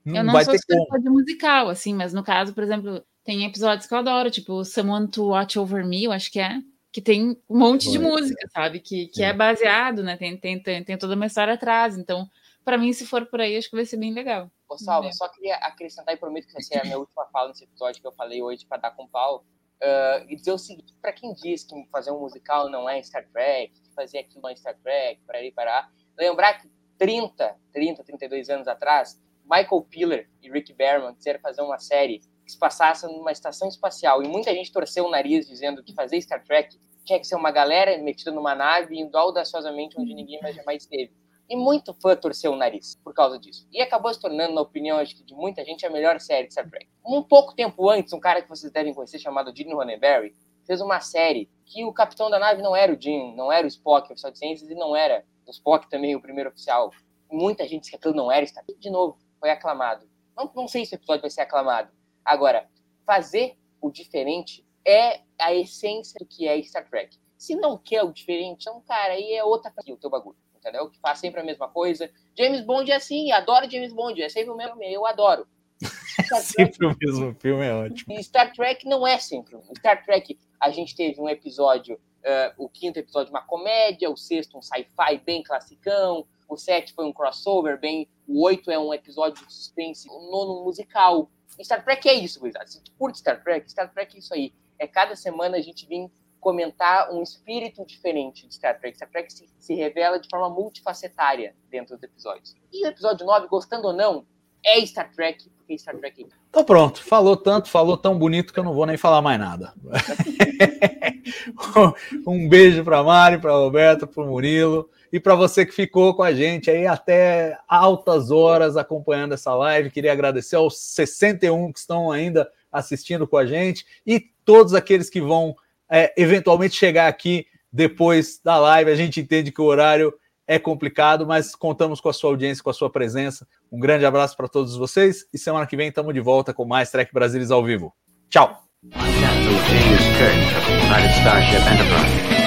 Não 0.05 0.17
eu 0.17 0.23
não 0.23 0.33
vai 0.33 0.45
sou 0.45 0.55
super 0.57 1.01
de 1.01 1.09
musical, 1.09 1.69
assim, 1.69 1.93
mas 1.93 2.13
no 2.13 2.23
caso, 2.23 2.53
por 2.53 2.63
exemplo, 2.63 3.01
tem 3.23 3.43
episódios 3.43 3.87
que 3.87 3.93
eu 3.93 3.97
adoro, 3.97 4.29
tipo 4.29 4.63
Someone 4.63 5.07
to 5.07 5.29
Watch 5.29 5.57
Over 5.57 5.85
Me, 5.85 6.03
eu 6.03 6.11
acho 6.11 6.31
que 6.31 6.39
é, 6.39 6.59
que 6.95 7.01
tem 7.01 7.37
um 7.49 7.59
monte 7.59 7.91
de 7.91 7.99
música, 7.99 8.47
sabe? 8.53 8.79
Que, 8.79 9.07
que 9.07 9.21
é 9.21 9.33
baseado, 9.33 10.01
né? 10.01 10.15
Tem, 10.15 10.37
tem, 10.37 10.63
tem, 10.63 10.81
tem 10.81 10.97
toda 10.97 11.13
uma 11.13 11.25
história 11.25 11.53
atrás. 11.53 11.97
Então, 11.97 12.25
para 12.63 12.77
mim, 12.77 12.93
se 12.93 13.05
for 13.05 13.25
por 13.25 13.41
aí, 13.41 13.57
acho 13.57 13.69
que 13.69 13.75
vai 13.75 13.85
ser 13.85 13.97
bem 13.97 14.13
legal. 14.13 14.49
Ô, 14.69 14.77
Salva, 14.77 15.11
só 15.11 15.27
queria 15.27 15.55
acrescentar 15.55 16.13
e 16.13 16.17
prometo 16.17 16.47
que 16.47 16.53
vai 16.53 16.63
ser 16.63 16.79
a 16.79 16.83
minha 16.85 16.97
última 16.97 17.25
fala 17.33 17.49
nesse 17.49 17.65
episódio 17.65 17.99
que 17.99 18.07
eu 18.07 18.13
falei 18.13 18.41
hoje 18.41 18.65
para 18.65 18.77
dar 18.77 18.91
com 18.91 19.05
pau. 19.09 19.43
Uh, 19.83 20.23
e 20.29 20.37
dizer 20.37 20.53
o 20.53 20.57
seguinte: 20.57 20.95
para 21.01 21.11
quem 21.11 21.33
diz 21.33 21.65
que 21.65 21.75
fazer 21.91 22.11
um 22.11 22.19
musical 22.21 22.69
não 22.69 22.89
é 22.89 23.03
Star 23.03 23.27
Trek, 23.27 23.73
que 23.73 23.93
fazer 23.93 24.19
aquilo 24.19 24.43
não 24.43 24.49
é 24.49 24.55
Star 24.55 24.77
Trek, 24.81 25.19
para 25.27 25.39
aí 25.39 25.51
parar, 25.51 25.91
lembrar 26.17 26.53
que 26.61 26.71
30, 26.97 27.57
30, 27.73 28.05
32 28.05 28.49
anos 28.49 28.69
atrás, 28.69 29.21
Michael 29.43 29.81
Piller 29.89 30.29
e 30.41 30.49
Rick 30.49 30.71
Berman 30.71 31.13
quiseram 31.13 31.41
fazer 31.41 31.61
uma 31.61 31.77
série 31.77 32.21
que 32.45 32.51
se 32.51 32.57
passasse 32.59 33.07
numa 33.07 33.31
estação 33.31 33.67
espacial 33.67 34.21
e 34.21 34.27
muita 34.27 34.53
gente 34.53 34.71
torceu 34.71 35.05
o 35.05 35.09
nariz 35.09 35.47
dizendo 35.47 35.83
que 35.83 35.93
fazer 35.93 36.21
Star 36.21 36.43
Trek 36.43 36.77
tinha 37.03 37.19
que 37.19 37.25
ser 37.25 37.35
uma 37.35 37.51
galera 37.51 37.97
metida 37.97 38.31
numa 38.31 38.55
nave 38.55 38.97
indo 38.99 39.17
audaciosamente 39.17 39.99
onde 39.99 40.13
ninguém 40.13 40.39
mais 40.41 40.55
jamais 40.55 40.83
esteve. 40.83 41.11
E 41.47 41.55
muito 41.55 41.93
fã 41.93 42.15
torceu 42.15 42.51
o 42.51 42.55
nariz 42.55 42.95
por 43.03 43.13
causa 43.13 43.37
disso. 43.37 43.67
E 43.71 43.79
acabou 43.81 44.11
se 44.11 44.19
tornando, 44.19 44.55
na 44.55 44.61
opinião 44.61 44.97
acho 44.97 45.15
que 45.15 45.23
de 45.23 45.35
muita 45.35 45.63
gente, 45.63 45.85
a 45.85 45.89
melhor 45.89 46.19
série 46.19 46.47
de 46.47 46.53
Star 46.53 46.67
Trek. 46.67 46.87
Um 47.05 47.21
pouco 47.21 47.55
tempo 47.55 47.87
antes, 47.87 48.13
um 48.13 48.19
cara 48.19 48.41
que 48.41 48.49
vocês 48.49 48.71
devem 48.71 48.93
conhecer, 48.93 49.19
chamado 49.19 49.55
Gene 49.55 49.73
Roddenberry, 49.73 50.33
fez 50.65 50.81
uma 50.81 50.99
série 50.99 51.47
que 51.63 51.83
o 51.85 51.93
capitão 51.93 52.31
da 52.31 52.39
nave 52.39 52.63
não 52.63 52.75
era 52.75 52.91
o 52.91 52.99
Gene, 52.99 53.35
não 53.35 53.51
era 53.51 53.65
o 53.65 53.67
Spock, 53.67 54.11
oficial 54.11 54.31
de 54.31 54.39
ciências, 54.39 54.69
e 54.69 54.73
não 54.73 54.95
era 54.95 55.23
o 55.45 55.51
Spock 55.51 55.87
também, 55.87 56.15
o 56.15 56.21
primeiro 56.21 56.49
oficial. 56.49 56.89
Muita 57.31 57.67
gente 57.67 57.81
disse 57.81 57.91
que 57.91 57.97
aquilo 57.97 58.15
não 58.15 58.31
era 58.31 58.45
Star 58.47 58.65
Trek. 58.65 58.79
De 58.79 58.89
novo, 58.89 59.17
foi 59.39 59.51
aclamado. 59.51 60.09
Não, 60.35 60.51
não 60.55 60.67
sei 60.67 60.83
se 60.83 60.95
o 60.95 60.97
episódio 60.97 61.21
vai 61.21 61.29
ser 61.29 61.41
aclamado. 61.41 61.91
Agora, 62.25 62.67
fazer 63.05 63.55
o 63.79 63.91
diferente 63.91 64.65
é 64.85 65.21
a 65.39 65.53
essência 65.53 66.17
do 66.19 66.25
que 66.25 66.47
é 66.47 66.61
Star 66.63 66.89
Trek. 66.89 67.17
Se 67.37 67.55
não 67.55 67.77
quer 67.77 68.03
o 68.03 68.11
diferente, 68.11 68.63
então, 68.63 68.81
cara, 68.81 69.13
aí 69.13 69.33
é 69.33 69.43
outra 69.43 69.71
coisa 69.71 69.93
o 69.93 69.97
teu 69.97 70.09
bagulho, 70.09 70.37
entendeu? 70.55 70.89
Que 70.89 70.99
faz 70.99 71.19
sempre 71.19 71.41
a 71.41 71.43
mesma 71.43 71.67
coisa. 71.67 72.09
James 72.35 72.61
Bond 72.61 72.91
é 72.91 72.95
assim, 72.95 73.31
adoro 73.31 73.69
James 73.69 73.93
Bond, 73.93 74.21
é 74.21 74.29
sempre 74.29 74.51
o 74.51 74.57
mesmo, 74.57 74.81
eu 74.81 75.05
adoro. 75.05 75.47
sempre 76.41 76.87
o 76.87 76.95
mesmo 76.99 77.35
filme 77.35 77.65
é 77.65 77.73
ótimo. 77.73 78.23
Star 78.23 78.51
Trek 78.53 78.87
não 78.87 79.05
é 79.05 79.19
sempre. 79.19 79.57
Star 79.77 80.03
Trek, 80.03 80.39
a 80.59 80.71
gente 80.71 80.95
teve 80.95 81.19
um 81.21 81.29
episódio, 81.29 81.95
uh, 81.95 82.53
o 82.57 82.69
quinto 82.69 82.97
episódio, 82.97 83.31
uma 83.31 83.41
comédia, 83.41 84.09
o 84.09 84.17
sexto, 84.17 84.57
um 84.57 84.61
sci-fi 84.61 85.21
bem 85.23 85.43
classicão, 85.43 86.25
o 86.47 86.57
7 86.57 86.93
foi 86.93 87.05
um 87.05 87.13
crossover, 87.13 87.79
bem. 87.79 88.07
O 88.27 88.43
8 88.43 88.71
é 88.71 88.79
um 88.79 88.93
episódio 88.93 89.45
de 89.45 89.53
suspense, 89.53 90.07
o 90.09 90.31
nono 90.31 90.63
musical. 90.63 91.29
Star 91.63 91.83
Trek 91.83 92.07
é 92.07 92.13
isso, 92.13 92.39
gurizada. 92.39 92.67
Se 92.67 92.81
tu 92.81 92.91
curte 92.97 93.19
Star 93.19 93.41
Trek, 93.43 93.69
Star 93.69 93.91
Trek 93.91 94.15
é 94.15 94.19
isso 94.19 94.33
aí. 94.33 94.53
É 94.77 94.87
cada 94.87 95.15
semana 95.15 95.57
a 95.57 95.61
gente 95.61 95.85
vir 95.85 96.09
comentar 96.39 97.11
um 97.11 97.23
espírito 97.23 97.85
diferente 97.85 98.47
de 98.47 98.53
Star 98.53 98.79
Trek. 98.79 98.95
Star 98.95 99.09
Trek 99.09 99.31
se, 99.31 99.47
se 99.57 99.73
revela 99.73 100.19
de 100.19 100.27
forma 100.29 100.49
multifacetária 100.49 101.55
dentro 101.69 101.95
dos 101.95 102.03
episódios. 102.03 102.55
E 102.71 102.85
o 102.85 102.87
episódio 102.87 103.25
9, 103.25 103.47
gostando 103.47 103.87
ou 103.87 103.93
não, 103.93 104.25
é 104.63 104.85
Star 104.85 105.11
Trek, 105.11 105.49
porque 105.49 105.77
Star 105.77 105.97
Trek 105.97 106.23
é 106.23 106.27
Então 106.49 106.63
pronto, 106.63 107.03
falou 107.03 107.37
tanto, 107.37 107.69
falou 107.69 107.97
tão 107.97 108.17
bonito 108.17 108.53
que 108.53 108.59
eu 108.59 108.63
não 108.63 108.73
vou 108.73 108.85
nem 108.85 108.97
falar 108.97 109.21
mais 109.21 109.39
nada. 109.39 109.73
um 112.27 112.47
beijo 112.47 112.83
para 112.83 113.03
Mari, 113.03 113.39
para 113.39 113.51
Roberto, 113.53 114.07
para 114.07 114.23
Murilo. 114.23 114.89
E 115.11 115.19
para 115.19 115.35
você 115.35 115.65
que 115.65 115.73
ficou 115.73 116.13
com 116.13 116.23
a 116.23 116.33
gente 116.33 116.69
aí 116.69 116.85
até 116.85 117.57
altas 117.67 118.31
horas 118.31 118.77
acompanhando 118.77 119.33
essa 119.33 119.53
live, 119.53 119.91
queria 119.91 120.11
agradecer 120.11 120.55
aos 120.55 120.77
61 120.79 121.71
que 121.71 121.79
estão 121.79 122.11
ainda 122.11 122.49
assistindo 122.71 123.27
com 123.27 123.37
a 123.37 123.45
gente 123.45 123.85
e 124.05 124.19
todos 124.43 124.73
aqueles 124.73 125.09
que 125.09 125.21
vão 125.21 125.55
é, 125.89 126.13
eventualmente 126.17 126.75
chegar 126.75 127.07
aqui 127.07 127.45
depois 127.71 128.39
da 128.43 128.57
live. 128.57 128.91
A 128.91 128.95
gente 128.95 129.19
entende 129.19 129.51
que 129.51 129.61
o 129.61 129.65
horário 129.65 130.13
é 130.47 130.59
complicado, 130.59 131.25
mas 131.25 131.55
contamos 131.55 131.99
com 131.99 132.09
a 132.09 132.13
sua 132.13 132.29
audiência, 132.29 132.63
com 132.63 132.69
a 132.69 132.73
sua 132.73 132.89
presença. 132.89 133.47
Um 133.71 133.79
grande 133.79 134.05
abraço 134.05 134.37
para 134.37 134.47
todos 134.47 134.75
vocês 134.75 135.25
e 135.33 135.37
semana 135.37 135.65
que 135.65 135.75
vem 135.75 135.89
estamos 135.89 136.13
de 136.13 136.19
volta 136.19 136.53
com 136.53 136.65
mais 136.65 136.91
Trek 136.91 137.13
Brasilis 137.13 137.51
ao 137.51 137.63
vivo. 137.63 137.93
Tchau! 138.29 138.61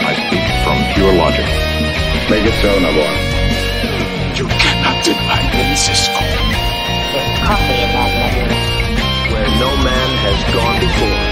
I 0.08 0.14
speak 0.14 0.64
from 0.64 0.78
pure 0.94 1.12
logic. 1.18 1.67
Make 2.30 2.44
it 2.44 2.52
so, 2.60 2.68
Navarro. 2.78 3.16
You 4.36 4.46
cannot 4.46 5.02
deny 5.02 5.42
me, 5.56 5.74
Cisco. 5.74 6.20
There's 7.12 7.38
coffee 7.40 7.80
in 7.80 7.90
that 7.96 8.10
letter. 8.20 9.32
Where 9.32 9.48
no 9.58 9.70
man 9.82 10.10
has 10.26 10.54
gone 10.54 10.78
before. 10.78 11.27